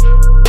Salve 0.00 0.43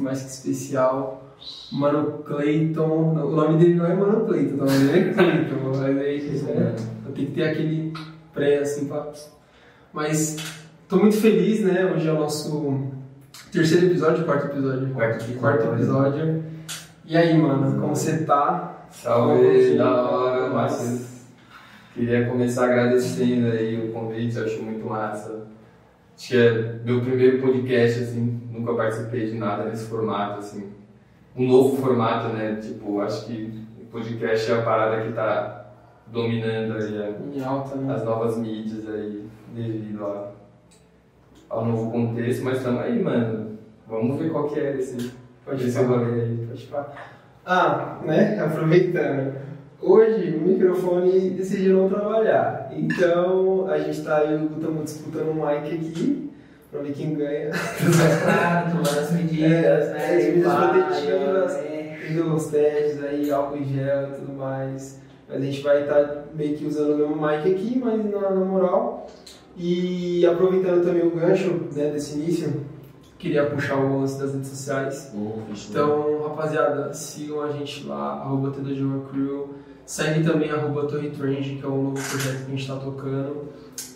muito 0.00 0.02
mais 0.02 0.22
que 0.22 0.28
especial, 0.28 1.22
Mano 1.70 2.22
Clayton. 2.24 3.12
O 3.14 3.30
nome 3.30 3.58
dele 3.58 3.74
não 3.74 3.86
é 3.86 3.94
Mano 3.94 4.26
Clayton, 4.26 4.54
o 4.54 4.66
nome 4.66 4.78
dele 4.78 5.10
é 5.10 5.12
Clayton. 5.12 5.54
Mas 5.76 5.98
aí, 5.98 6.44
é, 6.48 6.74
eu 7.06 7.12
tenho 7.12 7.28
que 7.28 7.34
ter 7.34 7.44
aquele 7.44 7.92
pré 8.32 8.58
assim 8.58 8.88
pra. 8.88 9.12
Mas 9.92 10.36
tô 10.88 10.96
muito 10.96 11.16
feliz, 11.16 11.60
né? 11.60 11.92
Hoje 11.94 12.08
é 12.08 12.12
o 12.12 12.18
nosso 12.18 12.88
terceiro 13.52 13.86
episódio, 13.86 14.24
quarto 14.24 14.46
episódio? 14.46 14.88
Quarto 14.94 15.38
quarto 15.38 15.74
episódio. 15.74 16.42
E 17.04 17.16
aí, 17.16 17.36
mano, 17.36 17.80
como 17.80 17.94
você 17.94 18.24
tá? 18.24 18.86
Salve, 18.90 19.76
da 19.76 20.02
hora, 20.02 20.50
Márcio. 20.50 21.08
Queria 21.94 22.26
começar 22.26 22.64
agradecendo 22.64 23.48
aí 23.48 23.88
o 23.88 23.92
convite, 23.92 24.36
eu 24.36 24.44
acho 24.44 24.62
muito 24.62 24.88
massa. 24.88 25.46
É 26.32 26.74
meu 26.84 27.00
primeiro 27.00 27.40
podcast, 27.40 28.02
assim, 28.02 28.40
nunca 28.52 28.74
participei 28.74 29.30
de 29.30 29.38
nada 29.38 29.64
nesse 29.64 29.86
formato, 29.86 30.40
assim. 30.40 30.70
Um 31.34 31.48
novo 31.48 31.76
formato, 31.80 32.28
né? 32.28 32.56
Tipo, 32.60 33.00
acho 33.00 33.26
que 33.26 33.64
o 33.80 33.84
podcast 33.86 34.50
é 34.52 34.58
a 34.58 34.62
parada 34.62 35.02
que 35.02 35.12
tá 35.12 35.66
dominando 36.08 36.76
aí 36.76 37.02
a- 37.02 37.36
Em 37.38 37.42
alta, 37.42 37.76
né? 37.76 37.94
as 37.94 38.04
novas 38.04 38.36
mídias 38.36 38.86
aí, 38.88 39.26
devido 39.54 40.04
a- 40.04 40.30
ao 41.48 41.64
novo 41.64 41.90
contexto, 41.90 42.44
mas 42.44 42.62
tamo 42.62 42.80
aí, 42.80 43.02
mano. 43.02 43.58
Vamos 43.88 44.18
ver 44.20 44.30
qual 44.30 44.48
que 44.48 44.60
é 44.60 44.76
esse, 44.76 45.12
Pode 45.44 45.66
esse 45.66 45.82
rolê 45.82 46.20
aí. 46.22 46.46
Pode 46.48 46.66
falar. 46.66 47.16
Ah, 47.46 47.98
né? 48.04 48.38
Aproveitando. 48.38 49.34
Hoje 49.82 50.36
o 50.36 50.40
microfone 50.46 51.30
decidiu 51.30 51.78
não 51.78 51.88
trabalhar. 51.88 52.70
Então 52.76 53.66
a 53.68 53.78
gente 53.78 54.02
tá 54.02 54.18
aí, 54.18 54.34
estamos 54.44 54.84
disputando 54.84 55.28
um 55.30 55.34
mic 55.46 55.74
aqui 55.74 56.30
pra 56.70 56.82
ver 56.82 56.92
quem 56.92 57.14
ganha. 57.14 57.50
Claro, 57.50 58.70
tomando 58.70 59.00
as 59.00 59.12
medidas, 59.12 59.50
É, 59.50 59.92
né? 59.92 60.16
as 60.16 60.24
medidas 60.24 60.52
protetivas. 60.54 61.52
é. 61.54 61.98
Tendo 62.08 62.34
os 62.34 62.46
testes 62.46 63.04
aí, 63.04 63.30
álcool 63.30 63.56
em 63.58 63.64
gel 63.64 64.08
e 64.08 64.14
tudo 64.16 64.32
mais. 64.32 65.00
Mas 65.28 65.38
a 65.38 65.44
gente 65.44 65.62
vai 65.62 65.82
estar 65.82 66.24
meio 66.34 66.56
que 66.56 66.66
usando 66.66 66.94
o 66.94 66.96
mesmo 66.98 67.14
mic 67.16 67.50
aqui, 67.50 67.80
mas 67.82 68.04
na, 68.10 68.30
na 68.30 68.44
moral. 68.44 69.06
E 69.56 70.26
aproveitando 70.26 70.84
também 70.84 71.06
o 71.06 71.10
gancho 71.10 71.68
né, 71.74 71.90
desse 71.90 72.18
início, 72.18 72.64
queria 73.18 73.46
puxar 73.46 73.76
o 73.76 74.00
lance 74.00 74.18
das 74.18 74.32
redes 74.32 74.48
sociais. 74.48 75.12
Então, 75.70 76.22
rapaziada, 76.22 76.92
sigam 76.92 77.42
a 77.42 77.52
gente 77.52 77.86
lá, 77.86 78.14
arroba 78.22 78.50
Crew. 79.10 79.59
Segue 79.86 80.24
também 80.24 80.50
arroba 80.50 80.86
Torre 80.86 81.10
Trend, 81.10 81.56
que 81.56 81.64
é 81.64 81.68
um 81.68 81.82
novo 81.82 82.08
projeto 82.08 82.44
que 82.44 82.46
a 82.46 82.50
gente 82.50 82.60
está 82.60 82.76
tocando. 82.76 83.48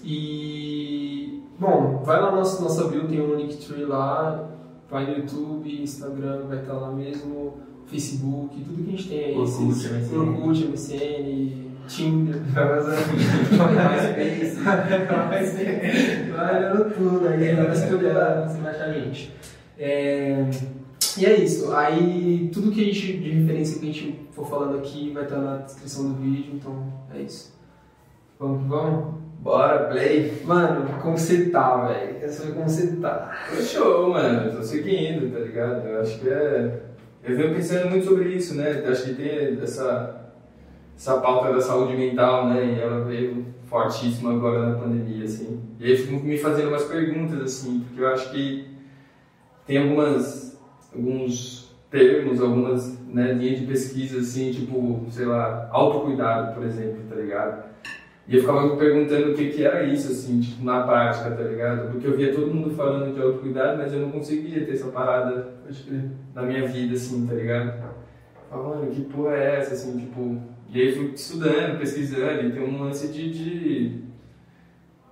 E, 0.02 1.42
bom, 1.58 2.02
vai 2.04 2.20
lá 2.20 2.30
na 2.30 2.38
nossa, 2.38 2.62
nossa 2.62 2.88
bio, 2.88 3.06
tem 3.08 3.20
um 3.20 3.34
Linktree 3.36 3.84
lá. 3.84 4.50
Vai 4.90 5.06
no 5.06 5.18
YouTube, 5.18 5.82
Instagram, 5.82 6.46
vai 6.46 6.58
estar 6.58 6.74
lá 6.74 6.92
mesmo. 6.92 7.54
Facebook, 7.86 8.60
tudo 8.60 8.82
que 8.82 8.88
a 8.88 8.96
gente 8.96 9.08
tem 9.08 9.24
aí. 9.24 9.36
Orkut, 10.16 10.66
MSN, 10.66 11.64
Tinder. 11.86 12.40
Vai 16.34 16.60
dando 16.60 16.90
tudo 16.96 17.28
aí, 17.28 17.54
vai 17.54 17.68
mas 17.68 17.78
se 17.78 17.88
tudo 17.88 18.00
você 18.02 18.60
vai 18.60 18.74
achar 18.74 18.84
a 18.84 18.92
gente. 18.92 19.32
É, 19.78 20.48
e 21.18 21.26
é 21.26 21.40
isso. 21.40 21.72
Aí 21.74 22.50
tudo 22.52 22.70
que 22.70 22.80
a 22.80 22.84
gente 22.84 23.18
de 23.18 23.30
referência 23.30 23.80
que 23.80 23.88
a 23.88 23.92
gente 23.92 24.28
for 24.32 24.46
falando 24.46 24.78
aqui 24.78 25.10
vai 25.12 25.24
estar 25.24 25.38
na 25.38 25.56
descrição 25.58 26.12
do 26.12 26.14
vídeo, 26.14 26.54
então 26.54 26.92
é 27.14 27.22
isso. 27.22 27.54
Vamos 28.38 28.62
que 28.62 28.68
vamos? 28.68 29.14
Bora, 29.40 29.88
play! 29.88 30.42
Mano, 30.44 30.88
como 31.02 31.18
você 31.18 31.50
tá, 31.50 31.86
velho? 31.86 32.18
Quero 32.18 32.32
saber 32.32 32.54
como 32.54 32.68
você 32.68 32.96
tá. 32.96 33.36
Show, 33.60 34.10
mano. 34.10 34.48
Eu 34.48 34.56
tô 34.56 34.62
seguindo, 34.62 35.32
tá 35.32 35.38
ligado? 35.40 35.86
Eu 35.86 36.00
acho 36.00 36.18
que 36.18 36.28
é. 36.28 36.80
Eu 37.22 37.36
venho 37.36 37.54
pensando 37.54 37.90
muito 37.90 38.06
sobre 38.06 38.30
isso, 38.30 38.54
né? 38.54 38.82
Eu 38.84 38.90
acho 38.90 39.04
que 39.04 39.14
tem 39.14 39.58
essa, 39.62 40.32
essa 40.96 41.20
pauta 41.20 41.52
da 41.52 41.60
saúde 41.60 41.96
mental, 41.96 42.48
né? 42.48 42.64
E 42.64 42.80
ela 42.80 43.04
veio 43.04 43.46
fortíssima 43.66 44.32
agora 44.32 44.70
na 44.70 44.78
pandemia, 44.78 45.24
assim. 45.24 45.60
E 45.78 45.84
aí 45.84 45.92
eu 45.92 45.98
fico 45.98 46.24
me 46.24 46.38
fazendo 46.38 46.68
umas 46.68 46.84
perguntas, 46.84 47.40
assim, 47.40 47.80
porque 47.80 48.02
eu 48.02 48.08
acho 48.08 48.30
que 48.30 48.68
tem 49.66 49.78
algumas, 49.78 50.53
alguns 50.94 51.74
termos, 51.90 52.40
algumas 52.40 52.98
né, 53.06 53.32
linhas 53.32 53.60
de 53.60 53.66
pesquisa, 53.66 54.18
assim, 54.18 54.50
tipo, 54.50 55.06
sei 55.10 55.26
lá, 55.26 55.68
autocuidado, 55.70 56.54
por 56.54 56.64
exemplo, 56.64 57.02
tá 57.08 57.14
ligado? 57.14 57.64
E 58.26 58.36
eu 58.36 58.40
ficava 58.40 58.66
me 58.66 58.76
perguntando 58.76 59.32
o 59.32 59.34
que, 59.34 59.50
que 59.50 59.64
era 59.64 59.84
isso, 59.84 60.10
assim, 60.10 60.40
tipo, 60.40 60.64
na 60.64 60.82
prática, 60.82 61.30
tá 61.30 61.42
ligado? 61.42 61.92
Porque 61.92 62.06
eu 62.06 62.16
via 62.16 62.34
todo 62.34 62.52
mundo 62.52 62.74
falando 62.74 63.14
de 63.14 63.20
autocuidado, 63.20 63.78
mas 63.78 63.92
eu 63.92 64.00
não 64.00 64.10
conseguia 64.10 64.64
ter 64.64 64.72
essa 64.72 64.88
parada 64.88 65.54
na 66.34 66.42
minha 66.42 66.66
vida, 66.66 66.94
assim, 66.94 67.26
tá 67.26 67.34
ligado? 67.34 67.74
Eu 68.50 68.62
mano, 68.62 68.90
que 68.90 69.02
porra 69.02 69.36
é 69.36 69.56
essa, 69.58 69.74
assim, 69.74 69.98
tipo... 69.98 70.40
E 70.70 70.80
aí 70.80 70.92
fui 70.92 71.12
estudando, 71.14 71.78
pesquisando, 71.78 72.46
e 72.46 72.52
tem 72.52 72.62
um 72.62 72.82
lance 72.82 73.08
de... 73.08 73.30
de... 73.30 74.04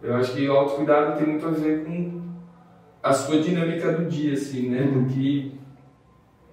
Eu 0.03 0.15
acho 0.17 0.35
que 0.35 0.49
o 0.49 0.53
autocuidado 0.53 1.17
tem 1.17 1.29
muito 1.29 1.47
a 1.47 1.51
ver 1.51 1.85
com 1.85 2.23
a 3.03 3.13
sua 3.13 3.41
dinâmica 3.41 3.93
do 3.93 4.07
dia, 4.07 4.33
assim, 4.33 4.71
né? 4.71 4.83
Do 4.83 5.05
que 5.05 5.62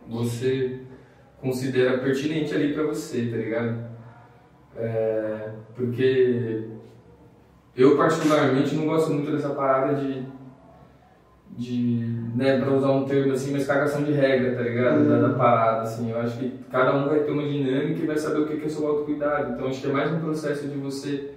você 0.09 0.81
considera 1.39 1.99
pertinente 1.99 2.53
ali 2.53 2.73
pra 2.73 2.83
você, 2.83 3.27
tá 3.27 3.37
ligado? 3.37 3.89
É, 4.75 5.49
porque 5.75 6.65
eu 7.75 7.95
particularmente 7.95 8.75
não 8.75 8.87
gosto 8.87 9.13
muito 9.13 9.31
dessa 9.31 9.49
parada 9.49 9.95
de, 9.95 10.23
de 11.57 12.19
né, 12.35 12.59
pra 12.59 12.73
usar 12.73 12.91
um 12.91 13.05
termo 13.05 13.33
assim, 13.33 13.51
mas 13.51 13.67
cagação 13.67 14.03
de 14.03 14.11
regra, 14.11 14.55
tá 14.55 14.61
ligado? 14.61 15.07
Da, 15.07 15.27
da 15.27 15.33
parada, 15.35 15.83
assim. 15.83 16.11
Eu 16.11 16.19
acho 16.19 16.37
que 16.37 16.59
cada 16.71 16.95
um 16.95 17.07
vai 17.07 17.19
ter 17.19 17.31
uma 17.31 17.47
dinâmica 17.47 18.03
e 18.03 18.07
vai 18.07 18.17
saber 18.17 18.41
o 18.41 18.47
que 18.47 18.57
que 18.57 18.65
é 18.65 18.69
seu 18.69 18.87
autocuidado. 18.87 19.53
Então 19.53 19.67
acho 19.67 19.81
que 19.81 19.87
é 19.87 19.93
mais 19.93 20.11
um 20.11 20.19
processo 20.19 20.67
de 20.67 20.77
você 20.77 21.31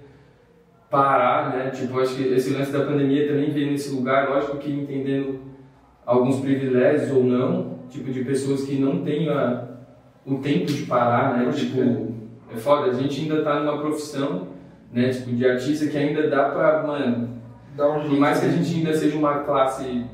parar, 0.89 1.49
né? 1.55 1.69
Tipo, 1.71 1.99
acho 1.99 2.15
que 2.15 2.23
esse 2.23 2.53
lance 2.53 2.71
da 2.71 2.85
pandemia 2.85 3.27
também 3.27 3.51
veio 3.51 3.71
nesse 3.71 3.93
lugar, 3.95 4.29
lógico 4.29 4.57
que 4.57 4.71
entendendo 4.71 5.39
alguns 6.05 6.39
privilégios 6.39 7.11
ou 7.11 7.23
não, 7.23 7.72
tipo, 7.93 8.11
de 8.11 8.23
pessoas 8.23 8.63
que 8.63 8.77
não 8.77 9.03
têm 9.03 9.29
a, 9.29 9.65
o 10.25 10.39
tempo 10.39 10.65
de 10.65 10.83
parar, 10.85 11.37
né? 11.37 11.51
Tipo, 11.51 12.13
é 12.51 12.57
foda, 12.57 12.91
a 12.91 12.93
gente 12.93 13.21
ainda 13.21 13.43
tá 13.43 13.59
numa 13.59 13.77
profissão, 13.79 14.49
né, 14.91 15.09
tipo, 15.09 15.31
de 15.31 15.45
artista 15.45 15.87
que 15.87 15.97
ainda 15.97 16.29
dá 16.29 16.49
pra, 16.49 16.83
mano, 16.83 17.33
Dá 17.75 17.89
um 17.89 18.07
por 18.07 18.19
mais 18.19 18.39
que 18.39 18.45
a 18.45 18.49
gente 18.49 18.75
ainda 18.75 18.93
seja 18.93 19.17
uma 19.17 19.39
classe, 19.39 20.05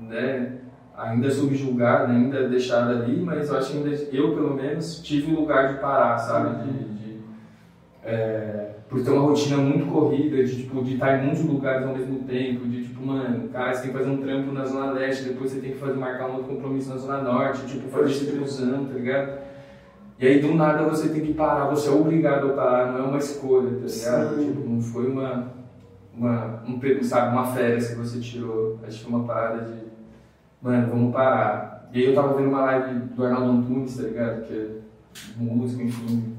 né, 0.00 0.58
ainda 0.96 1.28
subjugada, 1.28 2.12
ainda 2.12 2.48
deixada 2.48 3.02
ali, 3.02 3.20
mas 3.20 3.48
eu 3.48 3.58
acho 3.58 3.72
que 3.72 3.78
ainda, 3.78 3.90
eu 4.12 4.32
pelo 4.34 4.54
menos 4.54 5.00
tive 5.02 5.32
um 5.32 5.40
lugar 5.40 5.72
de 5.72 5.80
parar, 5.80 6.16
sabe? 6.18 6.62
De, 6.62 6.72
de, 6.72 7.20
é, 8.04 8.76
por 8.90 9.02
ter 9.02 9.10
uma 9.10 9.22
rotina 9.22 9.56
muito 9.56 9.86
corrida, 9.86 10.42
de 10.44 10.56
tipo, 10.64 10.82
de 10.82 10.94
estar 10.94 11.18
em 11.18 11.26
muitos 11.26 11.44
lugares 11.44 11.86
ao 11.86 11.96
mesmo 11.96 12.24
tempo, 12.24 12.66
de 12.66 12.84
tipo, 12.84 13.06
mano, 13.06 13.48
cara, 13.48 13.72
você 13.72 13.82
tem 13.82 13.92
que 13.92 13.98
fazer 13.98 14.10
um 14.10 14.20
trampo 14.20 14.52
na 14.52 14.64
Zona 14.66 14.90
Leste, 14.90 15.28
depois 15.28 15.52
você 15.52 15.60
tem 15.60 15.70
que 15.70 15.78
fazer, 15.78 15.94
marcar 15.94 16.28
um 16.28 16.34
outro 16.34 16.54
compromisso 16.54 16.90
na 16.90 16.96
Zona 16.96 17.22
Norte, 17.22 17.66
tipo, 17.66 17.88
fazer 17.88 18.08
distribuição, 18.08 18.86
tá 18.86 18.94
ligado? 18.94 19.38
E 20.18 20.26
aí 20.26 20.40
do 20.40 20.54
nada 20.54 20.82
você 20.82 21.08
tem 21.08 21.22
que 21.22 21.32
parar, 21.32 21.70
você 21.70 21.88
é 21.88 21.92
obrigado 21.92 22.50
a 22.50 22.52
parar, 22.52 22.92
não 22.92 22.98
é 22.98 23.08
uma 23.08 23.18
escolha, 23.18 23.70
tá 23.70 23.86
ligado? 23.86 24.36
Sim. 24.36 24.46
Tipo, 24.46 24.68
não 24.68 24.82
foi 24.82 25.06
uma 25.10 25.60
uma, 26.20 26.62
um, 26.66 27.02
sabe, 27.02 27.32
uma 27.32 27.46
férias 27.46 27.88
que 27.88 27.94
você 27.94 28.20
tirou. 28.20 28.78
Acho 28.86 29.04
que 29.04 29.08
uma 29.08 29.24
parada 29.24 29.64
de, 29.64 29.84
mano, 30.60 30.88
vamos 30.90 31.12
parar. 31.12 31.88
E 31.92 31.98
aí 31.98 32.06
eu 32.06 32.14
tava 32.14 32.36
vendo 32.36 32.48
uma 32.48 32.60
live 32.62 33.00
do 33.00 33.24
Arnaldo 33.24 33.50
Antunes, 33.50 33.96
tá 33.96 34.02
ligado? 34.02 34.42
Que 34.46 34.54
é 34.54 35.42
músico, 35.42 35.82
enfim. 35.82 36.36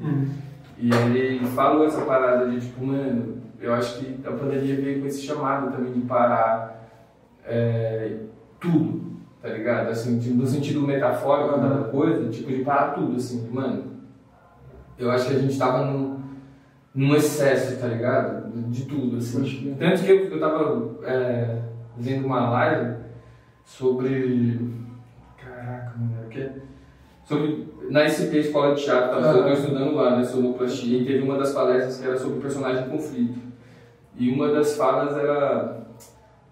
E 0.82 0.90
ele 0.92 1.46
falou 1.48 1.86
essa 1.86 2.02
parada 2.02 2.50
de 2.50 2.60
tipo, 2.60 2.84
mano, 2.86 3.38
eu 3.60 3.74
acho 3.74 4.00
que 4.00 4.28
a 4.28 4.32
pandemia 4.32 4.76
veio 4.76 5.00
com 5.02 5.06
esse 5.08 5.22
chamado 5.22 5.72
também 5.72 5.94
de 5.94 6.02
parar 6.02 6.90
é, 7.46 8.18
tudo, 8.60 9.18
tá 9.42 9.50
ligado? 9.50 9.90
Assim, 9.90 10.18
de- 10.18 10.34
no 10.34 10.46
sentido 10.48 10.82
metafórico 10.82 11.56
Uhum. 11.56 11.70
da 11.70 11.84
coisa, 11.90 12.30
tipo, 12.30 12.50
de 12.50 12.64
parar 12.64 12.94
tudo, 12.94 13.16
assim, 13.18 13.48
mano. 13.52 13.84
Eu 14.98 15.12
acho 15.12 15.28
que 15.30 15.36
a 15.36 15.40
gente 15.40 15.58
tava 15.58 15.86
num, 15.86 16.20
num 16.96 17.16
excesso, 17.16 17.80
tá 17.80 17.88
ligado? 17.88 18.52
De 18.70 18.86
tudo, 18.86 19.18
assim. 19.18 19.44
Crer. 19.76 19.78
Tanto 19.78 20.04
que 20.04 20.12
eu, 20.12 20.26
eu 20.32 20.40
tava 20.40 20.90
é, 21.04 21.60
vendo 21.98 22.26
uma 22.26 22.50
live 22.50 22.96
sobre. 23.66 24.60
Caraca, 25.38 25.94
mano, 25.98 26.16
é 26.24 26.26
o 26.26 26.30
quê? 26.30 26.50
Sobre. 27.24 27.71
Na 27.90 28.08
SCP 28.08 28.38
Escola 28.40 28.76
de 28.76 28.84
Teatro, 28.84 29.10
tava, 29.10 29.38
eu 29.38 29.44
tô 29.44 29.54
estudando 29.54 29.96
lá, 29.96 30.18
né? 30.18 30.24
Sonoplastia, 30.24 31.00
e 31.00 31.06
teve 31.06 31.24
uma 31.24 31.38
das 31.38 31.54
palestras 31.54 32.00
que 32.00 32.08
era 32.08 32.18
sobre 32.18 32.40
personagem 32.40 32.86
em 32.86 32.90
conflito. 32.90 33.40
E 34.18 34.30
uma 34.30 34.50
das 34.50 34.76
falas 34.76 35.18
era. 35.18 35.82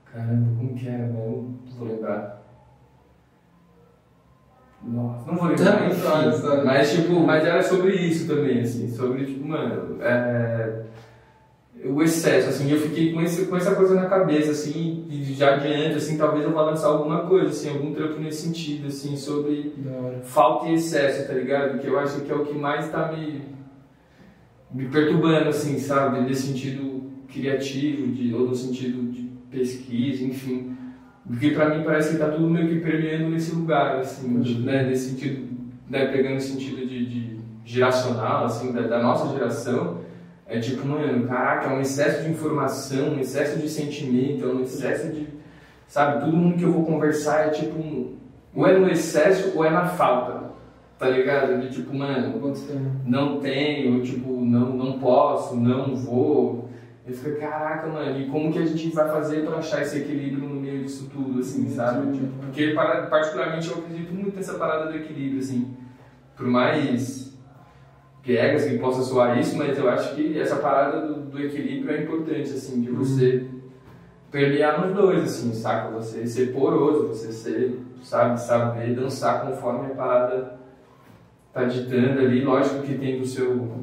Caramba, 0.05 0.57
como 0.57 0.75
que 0.75 0.87
era, 0.87 1.07
né? 1.07 1.19
Eu 1.19 1.53
não 1.65 1.77
vou 1.77 1.87
lembrar. 1.87 2.39
Nossa, 4.81 5.27
não 5.27 5.37
vou 5.37 5.47
lembrar, 5.49 5.87
enfim. 5.87 6.65
Mas, 6.65 6.91
tipo, 6.91 7.19
mas 7.19 7.45
era 7.45 7.61
sobre 7.61 7.95
isso 7.95 8.27
também, 8.27 8.61
assim, 8.61 8.89
sobre, 8.89 9.25
tipo, 9.25 9.47
mano, 9.47 10.01
é, 10.01 10.83
o 11.85 12.03
excesso, 12.03 12.49
assim, 12.49 12.69
eu 12.69 12.79
fiquei 12.79 13.13
com, 13.13 13.21
esse, 13.21 13.45
com 13.45 13.55
essa 13.55 13.73
coisa 13.73 13.95
na 13.95 14.07
cabeça, 14.07 14.51
assim, 14.51 15.05
e 15.09 15.23
já 15.33 15.55
adiante, 15.55 15.95
assim, 15.95 16.17
talvez 16.17 16.43
eu 16.43 16.51
vá 16.51 16.63
lançar 16.63 16.87
alguma 16.87 17.21
coisa, 17.21 17.49
assim, 17.49 17.69
algum 17.69 17.93
trampo 17.93 18.19
nesse 18.19 18.47
sentido, 18.47 18.87
assim, 18.87 19.15
sobre 19.15 19.73
falta 20.23 20.67
e 20.67 20.73
excesso, 20.73 21.27
tá 21.27 21.33
ligado? 21.33 21.79
Que 21.79 21.87
eu 21.87 21.97
acho 21.97 22.21
que 22.21 22.31
é 22.31 22.35
o 22.35 22.45
que 22.45 22.57
mais 22.57 22.91
tá 22.91 23.11
me, 23.11 23.41
me 24.71 24.89
perturbando, 24.89 25.49
assim, 25.49 25.79
sabe? 25.79 26.21
Nesse 26.21 26.47
sentido 26.47 27.11
criativo, 27.29 28.07
de, 28.07 28.33
ou 28.33 28.47
no 28.47 28.55
sentido 28.55 29.11
de 29.11 29.29
pesquisa, 29.49 30.23
enfim. 30.23 30.75
Porque 31.25 31.51
pra 31.51 31.69
mim 31.69 31.83
parece 31.83 32.11
que 32.11 32.17
tá 32.17 32.29
tudo 32.29 32.49
meio 32.49 32.67
que 32.67 32.79
permeando 32.79 33.29
nesse 33.29 33.55
lugar, 33.55 33.97
assim, 33.99 34.33
Pode 34.33 34.59
né? 34.59 34.83
Nesse 34.83 35.11
sentido, 35.11 35.47
né? 35.89 36.07
Pegando 36.07 36.37
o 36.37 36.41
sentido 36.41 36.85
de, 36.85 37.05
de 37.05 37.39
geracional, 37.63 38.45
assim, 38.45 38.73
da, 38.73 38.81
da 38.81 39.01
nossa 39.01 39.31
geração. 39.33 39.99
É 40.50 40.60
tipo, 40.60 40.86
mano, 40.88 41.28
caraca, 41.28 41.69
é 41.69 41.74
um 41.78 41.80
excesso 41.81 42.24
de 42.24 42.31
informação, 42.31 43.10
um 43.13 43.19
excesso 43.19 43.60
de 43.60 43.69
sentimento, 43.69 44.44
é 44.44 44.48
um 44.51 44.62
excesso 44.62 45.13
de. 45.13 45.28
Sabe, 45.88 46.22
todo 46.25 46.36
mundo 46.36 46.57
que 46.57 46.63
eu 46.63 46.72
vou 46.72 46.84
conversar 46.86 47.48
é 47.48 47.50
tipo. 47.50 47.78
um- 47.80 48.16
ou 48.56 48.68
é 48.68 48.78
no 48.78 48.90
excesso 48.90 49.56
ou 49.56 49.63
é 49.63 49.69
na 49.69 49.86
falta. 49.86 50.50
Tá 50.98 51.07
ligado? 51.07 51.62
De 51.62 51.69
tipo, 51.74 51.96
mano, 51.96 52.34
tempo? 52.54 52.92
não 53.06 53.40
tenho, 53.40 54.01
tipo, 54.01 54.42
não, 54.42 54.72
não 54.75 55.00
posso, 55.00 55.56
não 55.56 55.96
vou. 55.96 56.68
Eu 57.07 57.13
fico, 57.13 57.40
caraca, 57.40 57.88
mano, 57.88 58.19
e 58.19 58.25
como 58.28 58.51
que 58.51 58.60
a 58.60 58.66
gente 58.66 58.90
vai 58.94 59.07
fazer 59.07 59.46
pra 59.46 59.57
achar 59.57 59.81
esse 59.81 60.00
equilíbrio 60.00 60.48
no 60.50 60.56
meio 60.60 60.84
disso 60.84 61.10
tudo, 61.12 61.40
assim, 61.40 61.69
sabe? 61.69 62.12
Tipo, 62.18 62.28
porque, 62.42 62.68
para- 62.74 63.04
particularmente, 63.07 63.69
eu 63.69 63.78
acredito 63.78 64.13
muito 64.13 64.36
nessa 64.36 64.56
parada 64.56 64.92
do 64.92 64.98
equilíbrio, 64.98 65.40
assim. 65.40 65.74
Por 66.36 66.46
mais 66.48 67.28
piegas 68.24 68.66
que 68.66 68.77
possa 68.77 69.01
soar 69.01 69.39
isso, 69.39 69.57
mas 69.57 69.77
eu 69.77 69.89
acho 69.89 70.16
que 70.16 70.39
essa 70.39 70.57
parada 70.57 71.01
do, 71.07 71.21
do 71.21 71.39
equilíbrio 71.39 71.95
é 71.95 72.04
importante, 72.04 72.51
assim, 72.51 72.81
de 72.81 72.89
você 72.89 73.45
permear 74.31 74.86
nos 74.86 74.95
dois, 74.95 75.24
assim, 75.24 75.54
saca? 75.54 75.89
Você 75.92 76.27
ser 76.27 76.54
poroso, 76.54 77.07
você 77.07 77.31
ser, 77.31 77.80
sabe, 78.04 78.39
saber 78.39 78.95
dançar 78.95 79.45
conforme 79.45 79.88
a 79.88 79.95
parada 79.95 80.60
tá 81.54 81.63
ditando 81.63 82.19
ali, 82.19 82.44
lógico 82.44 82.83
que 82.83 82.98
tem 82.98 83.19
do 83.19 83.25
seu 83.25 83.80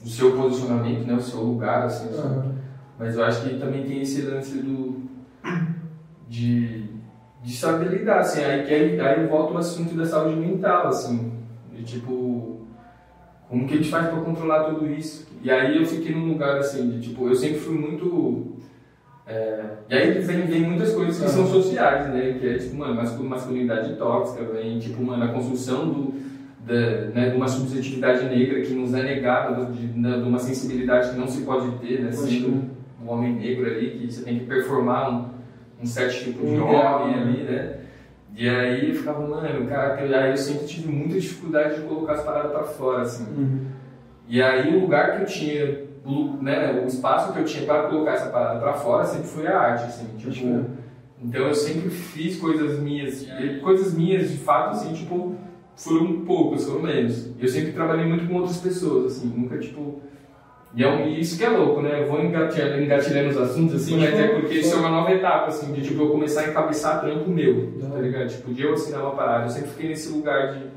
do 0.00 0.10
seu 0.10 0.36
posicionamento, 0.36 1.06
né, 1.06 1.14
o 1.14 1.20
seu 1.20 1.40
lugar, 1.40 1.84
assim, 1.84 2.14
o 2.14 2.18
Aham. 2.18 2.54
mas 2.98 3.16
eu 3.16 3.24
acho 3.24 3.42
que 3.42 3.58
também 3.58 3.84
tem 3.84 4.02
esse 4.02 4.22
lance 4.22 4.58
do 4.58 5.02
de, 6.28 6.90
de 7.42 7.56
saber 7.56 7.88
lidar, 7.88 8.20
assim, 8.20 8.44
aí, 8.44 8.64
que 8.66 8.74
aí, 8.74 9.00
aí 9.00 9.26
volta 9.26 9.54
o 9.54 9.58
assunto 9.58 9.94
da 9.94 10.04
saúde 10.04 10.36
mental, 10.36 10.88
assim, 10.88 11.32
de 11.72 11.82
tipo, 11.82 12.55
como 13.48 13.66
que 13.66 13.74
a 13.74 13.76
gente 13.76 13.90
faz 13.90 14.08
pra 14.08 14.20
controlar 14.20 14.64
tudo 14.64 14.90
isso? 14.92 15.26
E 15.42 15.50
aí 15.50 15.76
eu 15.76 15.86
fiquei 15.86 16.14
num 16.14 16.28
lugar 16.28 16.58
assim, 16.58 16.90
de 16.90 17.08
tipo, 17.08 17.28
eu 17.28 17.34
sempre 17.34 17.58
fui 17.58 17.76
muito. 17.78 18.56
é, 19.26 19.60
e 19.88 19.94
aí 19.94 20.10
vem, 20.20 20.42
vem 20.46 20.60
muitas 20.62 20.92
coisas 20.94 21.20
que 21.20 21.28
são 21.30 21.46
sociais, 21.46 22.08
né? 22.08 22.36
Que 22.40 22.48
é 22.48 22.58
tipo, 22.58 22.76
mano, 22.76 22.94
mascu- 22.94 23.22
masculinidade 23.24 23.94
tóxica, 23.96 24.44
vem 24.44 24.78
tipo, 24.78 25.02
mano, 25.02 25.24
a 25.24 25.28
construção 25.28 25.88
do, 25.88 26.14
da, 26.66 26.74
né, 27.14 27.30
de 27.30 27.36
uma 27.36 27.46
subjetividade 27.48 28.24
negra 28.24 28.60
que 28.62 28.72
nos 28.74 28.92
é 28.94 29.02
negada, 29.02 29.66
de, 29.66 29.86
né, 29.98 30.16
de 30.18 30.22
uma 30.28 30.38
sensibilidade 30.38 31.10
que 31.10 31.16
não 31.16 31.28
se 31.28 31.42
pode 31.42 31.70
ter, 31.78 32.00
né? 32.02 32.10
Sendo 32.12 32.70
um 33.04 33.08
homem 33.10 33.34
negro 33.36 33.66
ali, 33.66 33.90
que 33.90 34.12
você 34.12 34.24
tem 34.24 34.40
que 34.40 34.46
performar 34.46 35.12
um, 35.12 35.24
um 35.82 35.86
certo 35.86 36.24
tipo 36.24 36.44
de 36.44 36.58
homem 36.58 37.16
né? 37.16 37.22
ali, 37.22 37.42
né? 37.44 37.76
E 38.36 38.46
aí 38.50 38.90
eu 38.90 38.94
ficava, 38.94 39.26
mano, 39.26 39.66
cara, 39.66 39.94
aí 39.94 40.30
eu 40.30 40.36
sempre 40.36 40.66
tive 40.66 40.92
muita 40.92 41.18
dificuldade 41.18 41.76
de 41.76 41.86
colocar 41.86 42.12
as 42.12 42.22
paradas 42.22 42.52
pra 42.52 42.64
fora, 42.64 43.00
assim. 43.00 43.24
Uhum. 43.34 43.66
E 44.28 44.42
aí 44.42 44.76
o 44.76 44.80
lugar 44.80 45.16
que 45.16 45.22
eu 45.22 45.26
tinha, 45.26 45.84
o, 46.04 46.36
né, 46.42 46.82
o 46.84 46.86
espaço 46.86 47.32
que 47.32 47.38
eu 47.38 47.44
tinha 47.46 47.64
para 47.64 47.88
colocar 47.88 48.12
essa 48.12 48.28
parada 48.28 48.60
pra 48.60 48.74
fora 48.74 49.06
sempre 49.06 49.26
foi 49.26 49.46
a 49.46 49.58
arte, 49.58 49.84
assim, 49.84 50.06
tipo, 50.18 50.66
então 51.22 51.46
eu 51.46 51.54
sempre 51.54 51.88
fiz 51.88 52.36
coisas 52.38 52.78
minhas, 52.78 53.26
coisas 53.62 53.94
minhas 53.94 54.30
de 54.30 54.36
fato, 54.36 54.72
assim, 54.72 54.92
tipo, 54.92 55.34
foram 55.74 56.20
poucas, 56.26 56.66
foram 56.66 56.82
menos. 56.82 57.30
Eu 57.40 57.48
sempre 57.48 57.72
trabalhei 57.72 58.04
muito 58.04 58.28
com 58.28 58.34
outras 58.34 58.58
pessoas, 58.58 59.12
assim, 59.12 59.28
nunca, 59.28 59.56
tipo, 59.58 60.02
e 60.76 60.84
é 60.84 60.88
um- 60.88 61.08
isso 61.08 61.38
que 61.38 61.44
é 61.44 61.48
louco, 61.48 61.80
né, 61.80 62.02
eu 62.02 62.06
vou 62.06 62.22
engatilhando, 62.22 62.82
engatilhando 62.82 63.30
os 63.30 63.36
assuntos, 63.38 63.74
assim, 63.76 63.98
mas 63.98 64.18
é 64.20 64.28
porque 64.28 64.54
isso 64.54 64.74
é 64.74 64.78
uma 64.78 64.90
nova 64.90 65.10
etapa, 65.10 65.46
assim, 65.48 65.72
de, 65.72 65.80
tipo, 65.82 66.02
eu 66.02 66.10
começar 66.10 66.42
a 66.42 66.48
encabeçar 66.48 67.00
trampo 67.00 67.30
meu, 67.30 67.72
tá 67.92 67.98
ligado? 67.98 68.28
Tipo, 68.28 68.52
de 68.52 68.62
eu 68.62 68.74
assinar 68.74 69.00
uma 69.02 69.12
parada, 69.12 69.46
eu 69.46 69.50
sempre 69.50 69.70
fiquei 69.70 69.88
nesse 69.88 70.12
lugar 70.12 70.52
de 70.52 70.76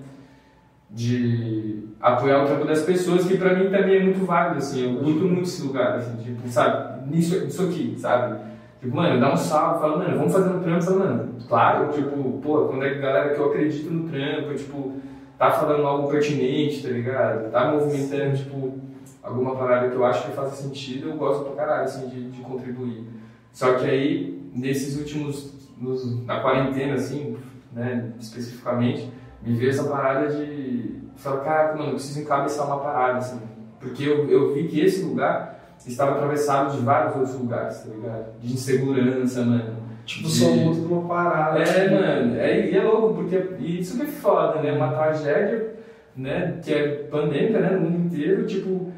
de 0.91 1.83
apoiar 2.01 2.43
o 2.43 2.47
trampo 2.47 2.65
das 2.65 2.81
pessoas, 2.81 3.25
que 3.25 3.37
pra 3.37 3.53
mim 3.53 3.69
também 3.69 3.97
é 3.97 4.03
muito 4.03 4.25
válido, 4.25 4.57
assim, 4.57 4.91
eu 4.91 4.99
curto 5.03 5.25
muito 5.25 5.43
esse 5.43 5.61
lugar, 5.61 5.95
assim, 5.97 6.17
tipo, 6.23 6.47
sabe, 6.47 7.07
nisso, 7.11 7.39
nisso 7.45 7.63
aqui, 7.63 7.93
sabe? 7.97 8.39
Tipo, 8.81 8.95
mano, 8.95 9.19
dá 9.19 9.31
um 9.33 9.37
salve, 9.37 9.81
fala, 9.81 9.97
mano, 9.97 10.17
vamos 10.17 10.33
fazer 10.33 10.49
um 10.49 10.59
trampo, 10.63 10.81
fala, 10.83 10.97
mano, 11.05 11.29
claro, 11.47 11.89
tipo, 11.93 12.39
pô, 12.41 12.65
quando 12.65 12.85
é 12.85 12.95
galera 12.95 13.35
que 13.35 13.39
eu 13.39 13.49
acredito 13.49 13.91
no 13.91 14.09
trampo, 14.09 14.55
tipo, 14.55 14.93
tá 15.37 15.51
falando 15.51 15.85
algo 15.85 16.07
pertinente, 16.09 16.81
tá 16.81 16.89
ligado? 16.89 17.51
Tá 17.51 17.71
movimentando, 17.71 18.35
tipo, 18.37 18.73
alguma 19.21 19.55
parada 19.55 19.89
que 19.89 19.95
eu 19.95 20.05
acho 20.05 20.27
que 20.27 20.35
faça 20.35 20.55
sentido, 20.63 21.09
eu 21.09 21.17
gosto 21.17 21.43
pra 21.45 21.55
caralho, 21.65 21.83
assim, 21.83 22.07
de, 22.07 22.29
de 22.31 22.41
contribuir. 22.41 23.05
Só 23.51 23.73
que 23.73 23.85
aí, 23.85 24.49
nesses 24.53 24.97
últimos, 24.97 25.53
nos, 25.79 26.25
na 26.25 26.39
quarentena, 26.41 26.95
assim, 26.95 27.37
né, 27.73 28.11
especificamente, 28.19 29.11
me 29.45 29.55
veio 29.55 29.69
essa 29.69 29.83
parada 29.83 30.27
de 30.35 30.99
falar, 31.15 31.41
caraca, 31.43 31.75
mano, 31.77 31.89
eu 31.89 31.95
preciso 31.95 32.21
encabeçar 32.21 32.65
uma 32.67 32.79
parada, 32.79 33.17
assim. 33.17 33.39
Porque 33.79 34.03
eu, 34.03 34.29
eu 34.29 34.53
vi 34.53 34.67
que 34.67 34.81
esse 34.81 35.03
lugar 35.03 35.59
estava 35.85 36.11
atravessado 36.11 36.75
de 36.77 36.83
vários 36.83 37.15
outros 37.15 37.35
lugares, 37.35 37.79
tá 37.83 37.89
ligado? 37.93 38.39
De 38.41 38.53
insegurança, 38.53 39.43
mano. 39.45 39.79
Tipo, 40.05 40.27
de- 40.27 40.33
só 40.33 40.49
luta 40.49 40.79
de 40.81 40.85
uma 40.93 41.07
parada. 41.07 41.59
É, 41.59 41.89
mano, 41.89 42.35
é, 42.37 42.69
e 42.69 42.75
é 42.77 42.83
louco, 42.83 43.13
porque 43.15 43.55
e 43.59 43.79
isso 43.79 43.95
que 43.95 44.03
é 44.03 44.07
foda, 44.07 44.61
né? 44.61 44.71
Uma 44.73 44.91
tragédia, 44.91 45.75
né, 46.15 46.59
que 46.63 46.73
é 46.73 46.87
pandêmica, 47.03 47.59
né, 47.59 47.69
no 47.71 47.81
mundo 47.89 48.05
inteiro, 48.13 48.45
tipo, 48.45 48.91